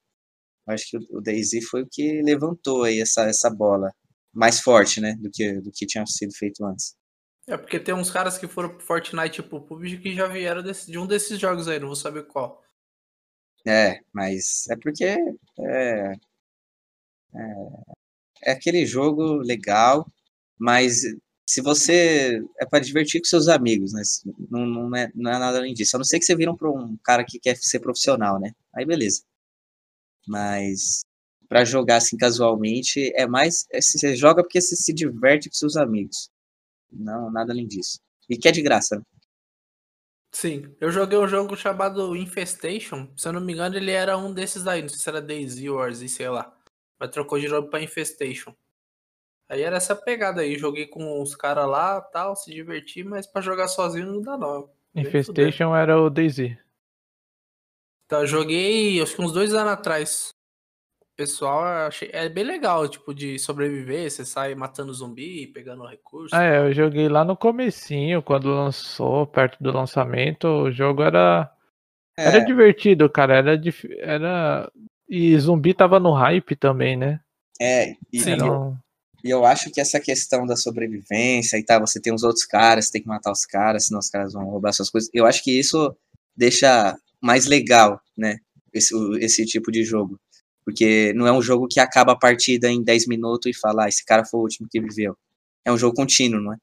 Acho 0.66 0.88
que 0.90 0.96
o, 0.96 1.18
o 1.18 1.20
Daisy 1.20 1.60
foi 1.62 1.82
o 1.82 1.88
que 1.90 2.22
levantou 2.22 2.84
aí 2.84 3.00
essa, 3.00 3.24
essa 3.24 3.50
bola 3.50 3.92
mais 4.32 4.60
forte, 4.60 5.00
né? 5.00 5.14
Do 5.20 5.30
que, 5.30 5.52
do 5.60 5.70
que 5.70 5.86
tinha 5.86 6.04
sido 6.06 6.34
feito 6.34 6.64
antes. 6.64 6.96
É 7.46 7.56
porque 7.58 7.78
tem 7.78 7.94
uns 7.94 8.10
caras 8.10 8.38
que 8.38 8.48
foram 8.48 8.70
pro 8.70 8.80
Fortnite 8.80 9.40
e 9.40 9.44
pro 9.44 9.60
PUBG 9.60 9.98
que 9.98 10.14
já 10.14 10.26
vieram 10.26 10.62
desse- 10.62 10.90
de 10.90 10.98
um 10.98 11.06
desses 11.06 11.38
jogos 11.38 11.68
aí, 11.68 11.78
não 11.78 11.88
vou 11.88 11.94
saber 11.96 12.22
qual. 12.26 12.62
É, 13.66 14.00
mas 14.12 14.66
é 14.70 14.76
porque 14.76 15.04
é, 15.04 16.12
é, 18.42 18.52
aquele 18.52 18.86
jogo 18.86 19.36
legal, 19.36 20.06
mas 20.58 21.02
se 21.48 21.60
você 21.60 22.42
é 22.58 22.66
para 22.66 22.80
divertir 22.80 23.20
com 23.20 23.26
seus 23.26 23.48
amigos, 23.48 23.92
né? 23.92 24.02
Não, 24.50 24.66
não, 24.66 24.96
é, 24.96 25.10
não 25.14 25.30
é 25.30 25.38
nada 25.38 25.58
além 25.58 25.74
disso. 25.74 25.96
A 25.96 25.98
não 25.98 26.04
ser 26.04 26.18
que 26.18 26.24
você 26.24 26.34
viram 26.36 26.56
para 26.56 26.70
um 26.70 26.96
cara 27.04 27.24
que 27.24 27.38
quer 27.38 27.56
ser 27.56 27.80
profissional, 27.80 28.40
né? 28.40 28.52
Aí 28.74 28.84
beleza. 28.86 29.22
Mas 30.26 31.04
para 31.48 31.64
jogar 31.64 31.96
assim 31.96 32.16
casualmente 32.16 33.12
é 33.14 33.26
mais 33.26 33.66
é, 33.72 33.80
você 33.80 34.16
joga 34.16 34.42
porque 34.42 34.60
você 34.60 34.76
se 34.76 34.92
diverte 34.92 35.48
com 35.48 35.54
seus 35.54 35.76
amigos. 35.76 36.30
Não, 36.90 37.30
nada 37.30 37.52
além 37.52 37.66
disso. 37.66 38.00
E 38.28 38.36
que 38.38 38.48
é 38.48 38.52
de 38.52 38.62
graça. 38.62 38.96
né? 38.96 39.02
Sim, 40.32 40.74
eu 40.80 40.90
joguei 40.90 41.18
um 41.18 41.28
jogo 41.28 41.56
chamado 41.56 42.16
Infestation. 42.16 43.08
Se 43.16 43.28
eu 43.28 43.32
não 43.32 43.40
me 43.40 43.52
engano, 43.52 43.76
ele 43.76 43.92
era 43.92 44.18
um 44.18 44.32
desses 44.34 44.64
daí. 44.64 44.82
Não 44.82 44.88
sei 44.88 44.98
se 44.98 45.08
era 45.08 45.22
DayZ 45.22 45.62
ou 45.68 45.76
Warzy, 45.76 46.08
sei 46.08 46.28
lá. 46.28 46.53
Mas 46.98 47.10
trocou 47.10 47.38
de 47.38 47.48
nome 47.48 47.68
pra 47.68 47.82
Infestation. 47.82 48.54
Aí 49.48 49.62
era 49.62 49.76
essa 49.76 49.94
pegada 49.94 50.40
aí. 50.40 50.56
Joguei 50.56 50.86
com 50.86 51.20
os 51.20 51.34
caras 51.36 51.68
lá 51.68 52.00
tal, 52.00 52.34
se 52.34 52.52
diverti, 52.52 53.04
mas 53.04 53.26
pra 53.26 53.42
jogar 53.42 53.68
sozinho 53.68 54.06
não 54.06 54.22
dá 54.22 54.38
não. 54.38 54.70
Infestation 54.94 55.74
era 55.74 56.00
o 56.00 56.08
Daisy. 56.08 56.56
Então, 58.06 58.20
eu 58.20 58.26
joguei 58.26 59.00
acho 59.02 59.16
que 59.16 59.22
uns 59.22 59.32
dois 59.32 59.52
anos 59.54 59.72
atrás. 59.72 60.28
O 61.00 61.16
pessoal 61.16 61.62
achei, 61.86 62.10
é 62.12 62.28
bem 62.28 62.42
legal, 62.44 62.88
tipo, 62.88 63.14
de 63.14 63.38
sobreviver. 63.38 64.10
Você 64.10 64.24
sai 64.24 64.54
matando 64.54 64.92
zumbi, 64.92 65.46
pegando 65.46 65.86
recursos. 65.86 66.32
Ah, 66.32 66.42
é, 66.42 66.58
eu 66.58 66.72
joguei 66.72 67.08
lá 67.08 67.24
no 67.24 67.36
comecinho, 67.36 68.22
quando 68.22 68.48
lançou, 68.48 69.26
perto 69.26 69.62
do 69.62 69.72
lançamento, 69.72 70.46
o 70.46 70.72
jogo 70.72 71.02
era 71.02 71.50
era 72.16 72.38
É, 72.38 72.44
divertido, 72.44 73.08
cara, 73.10 73.36
era 73.36 73.58
dif- 73.58 73.88
era 74.00 74.70
e 75.08 75.38
zumbi 75.38 75.74
tava 75.74 75.98
no 76.00 76.12
hype 76.12 76.56
também, 76.56 76.96
né? 76.96 77.20
é 77.60 77.94
e, 78.12 78.20
Sim. 78.20 78.36
Eu, 78.38 78.52
um- 78.60 78.76
e 79.22 79.30
eu 79.30 79.44
acho 79.46 79.70
que 79.70 79.80
essa 79.80 79.98
questão 80.00 80.44
da 80.44 80.56
sobrevivência 80.56 81.56
e 81.56 81.64
tal, 81.64 81.80
você 81.80 82.00
tem 82.00 82.12
os 82.12 82.22
outros 82.22 82.44
caras, 82.44 82.86
você 82.86 82.92
tem 82.92 83.02
que 83.02 83.08
matar 83.08 83.32
os 83.32 83.46
caras, 83.46 83.86
senão 83.86 83.98
os 84.00 84.10
caras 84.10 84.32
vão 84.34 84.44
roubar 84.44 84.72
suas 84.72 84.90
coisas. 84.90 85.08
Eu 85.14 85.24
acho 85.24 85.42
que 85.42 85.58
isso 85.58 85.94
deixa 86.36 86.94
mais 87.22 87.46
legal, 87.46 88.00
né? 88.18 88.38
Esse, 88.72 88.94
esse 89.20 89.46
tipo 89.46 89.70
de 89.72 89.82
jogo. 89.84 90.18
Porque 90.64 91.12
não 91.14 91.26
é 91.26 91.32
um 91.32 91.40
jogo 91.40 91.66
que 91.68 91.78
acaba 91.80 92.12
a 92.12 92.18
partida 92.18 92.68
em 92.68 92.82
10 92.82 93.06
minutos 93.06 93.46
e 93.50 93.58
fala, 93.58 93.84
ah, 93.84 93.88
esse 93.88 94.04
cara 94.04 94.24
foi 94.24 94.40
o 94.40 94.42
último 94.42 94.68
que 94.70 94.80
viveu. 94.80 95.16
É 95.64 95.72
um 95.72 95.78
jogo 95.78 95.94
contínuo, 95.96 96.40
não 96.40 96.52
é? 96.52 96.56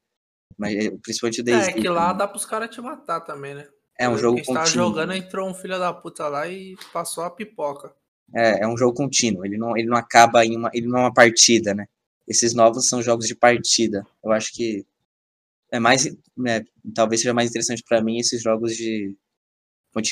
Mas 0.58 0.76
é, 0.76 0.92
principalmente 1.02 1.42
o 1.42 1.50
É, 1.50 1.72
DayZ. 1.72 1.82
que 1.82 1.88
lá 1.90 2.12
dá 2.14 2.28
pros 2.28 2.46
caras 2.46 2.70
te 2.70 2.82
matar 2.82 3.22
também, 3.22 3.56
né? 3.56 3.68
É 3.98 4.08
um 4.10 4.18
jogo 4.18 4.36
que 4.36 4.42
estava 4.42 4.66
contínuo. 4.66 4.88
jogando, 4.88 5.14
entrou 5.14 5.50
um 5.50 5.54
filho 5.54 5.80
da 5.80 5.94
puta 5.94 6.28
lá 6.28 6.48
e 6.48 6.76
passou 6.94 7.24
a 7.24 7.30
pipoca. 7.32 7.94
É, 8.34 8.64
é 8.64 8.68
um 8.68 8.78
jogo 8.78 8.96
contínuo. 8.96 9.46
Ele 9.46 9.58
não, 9.58 9.78
ele 9.78 9.88
não 9.88 9.98
acaba 9.98 10.46
em 10.46 10.56
uma. 10.56 10.70
Ele 10.74 10.88
não 10.88 11.00
é 11.00 11.02
uma 11.04 11.14
partida, 11.14 11.74
né? 11.74 11.88
Esses 12.28 12.54
novos 12.54 12.88
são 12.88 13.02
jogos 13.02 13.28
de 13.28 13.36
partida. 13.36 14.06
Eu 14.24 14.32
acho 14.32 14.54
que 14.54 14.86
é 15.72 15.80
mais. 15.80 16.06
né, 16.38 16.66
talvez 16.96 17.22
seja 17.22 17.34
mais 17.34 17.50
interessante 17.50 17.84
pra 17.88 18.02
mim 18.02 18.20
esses 18.20 18.42
jogos 18.42 18.76
de. 18.76 19.16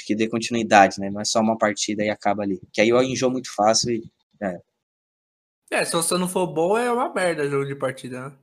que 0.05 0.15
dê 0.15 0.27
continuidade, 0.27 0.99
né? 0.99 1.09
Não 1.09 1.21
é 1.21 1.25
só 1.25 1.39
uma 1.39 1.57
partida 1.57 2.03
e 2.03 2.09
acaba 2.09 2.43
ali. 2.43 2.61
Que 2.73 2.81
aí 2.81 2.89
eu 2.89 3.01
enjoo 3.01 3.31
muito 3.31 3.53
fácil 3.53 3.91
e. 3.91 4.03
É, 5.71 5.85
se 5.85 5.91
você 5.91 6.17
não 6.17 6.27
for 6.27 6.47
bom, 6.47 6.75
é 6.77 6.91
uma 6.91 7.13
merda 7.13 7.47
jogo 7.47 7.65
de 7.65 7.75
partida, 7.75 8.29
né? 8.29 8.35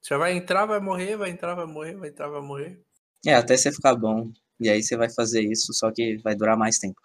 Você 0.00 0.16
vai 0.16 0.32
entrar, 0.32 0.66
vai 0.66 0.80
morrer, 0.80 1.16
vai 1.16 1.30
entrar, 1.30 1.54
vai 1.54 1.66
morrer, 1.66 1.96
vai 1.96 2.08
entrar, 2.08 2.28
vai 2.28 2.40
morrer. 2.40 2.80
É, 3.24 3.34
até 3.34 3.56
você 3.56 3.70
ficar 3.72 3.94
bom. 3.94 4.32
E 4.60 4.68
aí 4.68 4.82
você 4.82 4.96
vai 4.96 5.08
fazer 5.08 5.42
isso, 5.42 5.72
só 5.72 5.90
que 5.92 6.16
vai 6.18 6.34
durar 6.34 6.56
mais 6.56 6.78
tempo. 6.78 7.00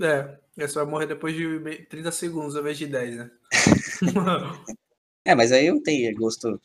É, 0.00 0.38
você 0.56 0.74
vai 0.74 0.86
morrer 0.86 1.06
depois 1.06 1.34
de 1.34 1.46
me- 1.46 1.84
30 1.84 2.10
segundos 2.10 2.54
ao 2.54 2.62
invés 2.62 2.78
de 2.78 2.86
10, 2.86 3.16
né? 3.16 3.30
É, 5.24 5.34
mas 5.34 5.50
aí 5.50 5.66
eu 5.66 5.82
tenho 5.82 6.14
gosto. 6.16 6.60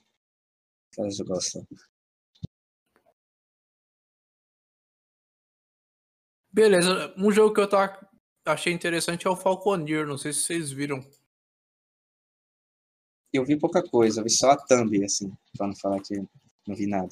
Caras 0.95 1.17
eu 1.19 1.25
gosto. 1.25 1.67
Beleza, 6.51 7.13
um 7.17 7.31
jogo 7.31 7.53
que 7.55 7.61
eu 7.61 7.67
tô, 7.69 7.77
achei 8.45 8.73
interessante 8.73 9.25
é 9.25 9.29
o 9.29 9.35
Falconeer, 9.35 10.05
não 10.05 10.17
sei 10.17 10.33
se 10.33 10.41
vocês 10.41 10.71
viram. 10.71 10.99
Eu 13.33 13.45
vi 13.45 13.57
pouca 13.57 13.81
coisa, 13.81 14.19
eu 14.19 14.25
vi 14.25 14.29
só 14.29 14.51
a 14.51 14.57
thumb, 14.57 15.03
assim, 15.03 15.33
pra 15.57 15.65
não 15.67 15.75
falar 15.75 16.01
que 16.01 16.15
não 16.67 16.75
vi 16.75 16.85
nada. 16.85 17.09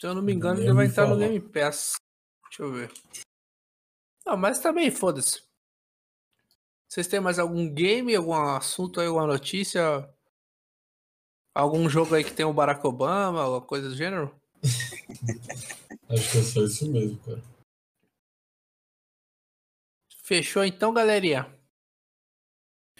Se 0.00 0.06
eu 0.06 0.14
não 0.14 0.20
me 0.20 0.32
engano, 0.32 0.60
ele 0.60 0.72
vai 0.72 0.86
entrar 0.86 1.06
no 1.06 1.14
falar. 1.14 1.28
Game 1.28 1.48
Pass. 1.48 1.94
Deixa 2.48 2.62
eu 2.64 2.72
ver. 2.72 2.92
Não, 4.26 4.36
mas 4.36 4.58
também 4.58 4.90
foda-se. 4.90 5.43
Vocês 6.94 7.08
têm 7.08 7.18
mais 7.18 7.40
algum 7.40 7.68
game, 7.68 8.14
algum 8.14 8.34
assunto 8.34 9.00
aí, 9.00 9.08
alguma 9.08 9.26
notícia? 9.26 10.08
Algum 11.52 11.88
jogo 11.88 12.14
aí 12.14 12.22
que 12.22 12.32
tem 12.32 12.46
o 12.46 12.52
Barack 12.52 12.86
Obama, 12.86 13.42
alguma 13.42 13.60
coisa 13.60 13.88
do 13.88 13.96
gênero? 13.96 14.32
Acho 16.08 16.30
que 16.30 16.38
é 16.38 16.42
só 16.42 16.62
isso 16.62 16.88
mesmo, 16.88 17.18
cara. 17.24 17.42
Fechou 20.22 20.64
então, 20.64 20.94
galerinha? 20.94 21.52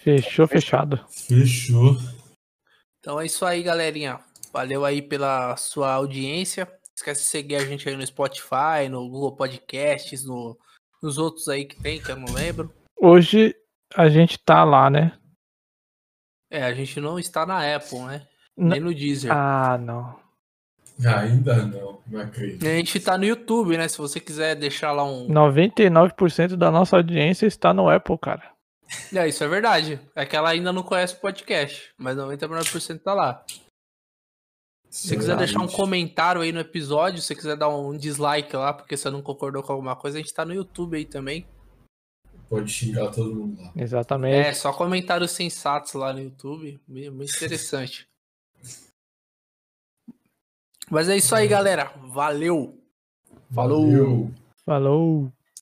Fechou, 0.01 0.49
fechado. 0.49 1.07
Fechou. 1.09 1.95
Então 2.99 3.21
é 3.21 3.27
isso 3.27 3.47
aí, 3.47 3.63
galerinha. 3.63 4.19
Valeu 4.53 4.85
aí 4.85 5.03
pela 5.03 5.57
sua 5.57 5.93
audiência. 5.93 6.69
Esquece 6.97 7.23
de 7.23 7.29
seguir 7.29 7.55
a 7.55 7.65
gente 7.65 7.89
aí 7.89 7.95
no 7.95 8.05
Spotify, 8.05 8.89
no 8.91 9.09
Google 9.09 9.37
Podcasts, 9.37 10.25
no, 10.25 10.59
nos 11.01 11.17
outros 11.17 11.49
aí 11.49 11.65
que 11.65 11.81
tem, 11.81 12.03
que 12.03 12.11
eu 12.11 12.17
não 12.17 12.35
lembro. 12.35 12.75
Hoje 12.97 13.55
a 13.97 14.09
gente 14.09 14.39
tá 14.39 14.65
lá, 14.65 14.89
né? 14.91 15.13
É, 16.51 16.63
a 16.65 16.75
gente 16.75 17.01
não 17.01 17.19
está 17.19 17.45
na 17.47 17.75
Apple, 17.77 17.99
né? 18.01 18.27
N- 18.57 18.69
Nem 18.71 18.81
no 18.81 18.95
Deezer. 18.95 19.33
Ah, 19.33 19.77
não. 19.79 20.23
Ainda 21.05 21.67
não, 21.67 22.01
não 22.07 22.21
acredito. 22.21 22.65
E 22.65 22.69
a 22.69 22.77
gente 22.77 23.01
tá 23.01 23.19
no 23.19 23.25
YouTube, 23.25 23.77
né? 23.77 23.89
Se 23.89 23.99
você 23.99 24.21
quiser 24.21 24.55
deixar 24.55 24.93
lá 24.93 25.03
um. 25.05 25.27
99% 25.29 26.55
da 26.57 26.71
nossa 26.71 26.97
audiência 26.97 27.47
está 27.47 27.75
no 27.75 27.89
Apple, 27.91 28.17
cara. 28.19 28.53
É, 29.13 29.27
isso 29.27 29.43
é 29.43 29.49
verdade. 29.49 29.99
É 30.15 30.25
que 30.25 30.37
ela 30.37 30.51
ainda 30.51 30.73
não 30.73 30.85
conhece 30.85 31.15
o 31.15 31.21
podcast, 31.21 31.93
mas 31.99 32.17
99% 32.17 33.01
tá 33.03 33.13
lá. 33.13 33.45
Se 34.89 35.09
você 35.09 35.17
quiser 35.17 35.37
deixar 35.37 35.61
um 35.61 35.67
comentário 35.67 36.41
aí 36.41 36.53
no 36.53 36.61
episódio, 36.61 37.21
se 37.21 37.27
você 37.27 37.35
quiser 37.35 37.57
dar 37.57 37.69
um 37.69 37.97
dislike 37.97 38.55
lá, 38.55 38.73
porque 38.73 38.97
você 38.97 39.11
não 39.11 39.21
concordou 39.21 39.61
com 39.65 39.73
alguma 39.73 39.97
coisa, 39.97 40.19
a 40.19 40.21
gente 40.21 40.33
tá 40.33 40.45
no 40.45 40.55
YouTube 40.55 40.97
aí 40.97 41.05
também. 41.05 41.45
Pode 42.49 42.71
xingar 42.71 43.11
todo 43.11 43.35
mundo 43.35 43.61
lá. 43.61 43.73
Exatamente. 43.77 44.49
É, 44.49 44.53
só 44.53 44.73
comentários 44.73 45.31
sensatos 45.33 45.95
lá 45.95 46.13
no 46.13 46.21
YouTube. 46.21 46.81
Muito 46.87 47.35
interessante. 47.35 48.09
Mas 50.91 51.09
é 51.09 51.17
isso 51.17 51.35
aí, 51.35 51.49
galera. 51.49 51.93
Valeu. 52.03 52.79
Falou. 53.51 53.87
Valeu. 53.87 54.31
Falou. 54.65 55.33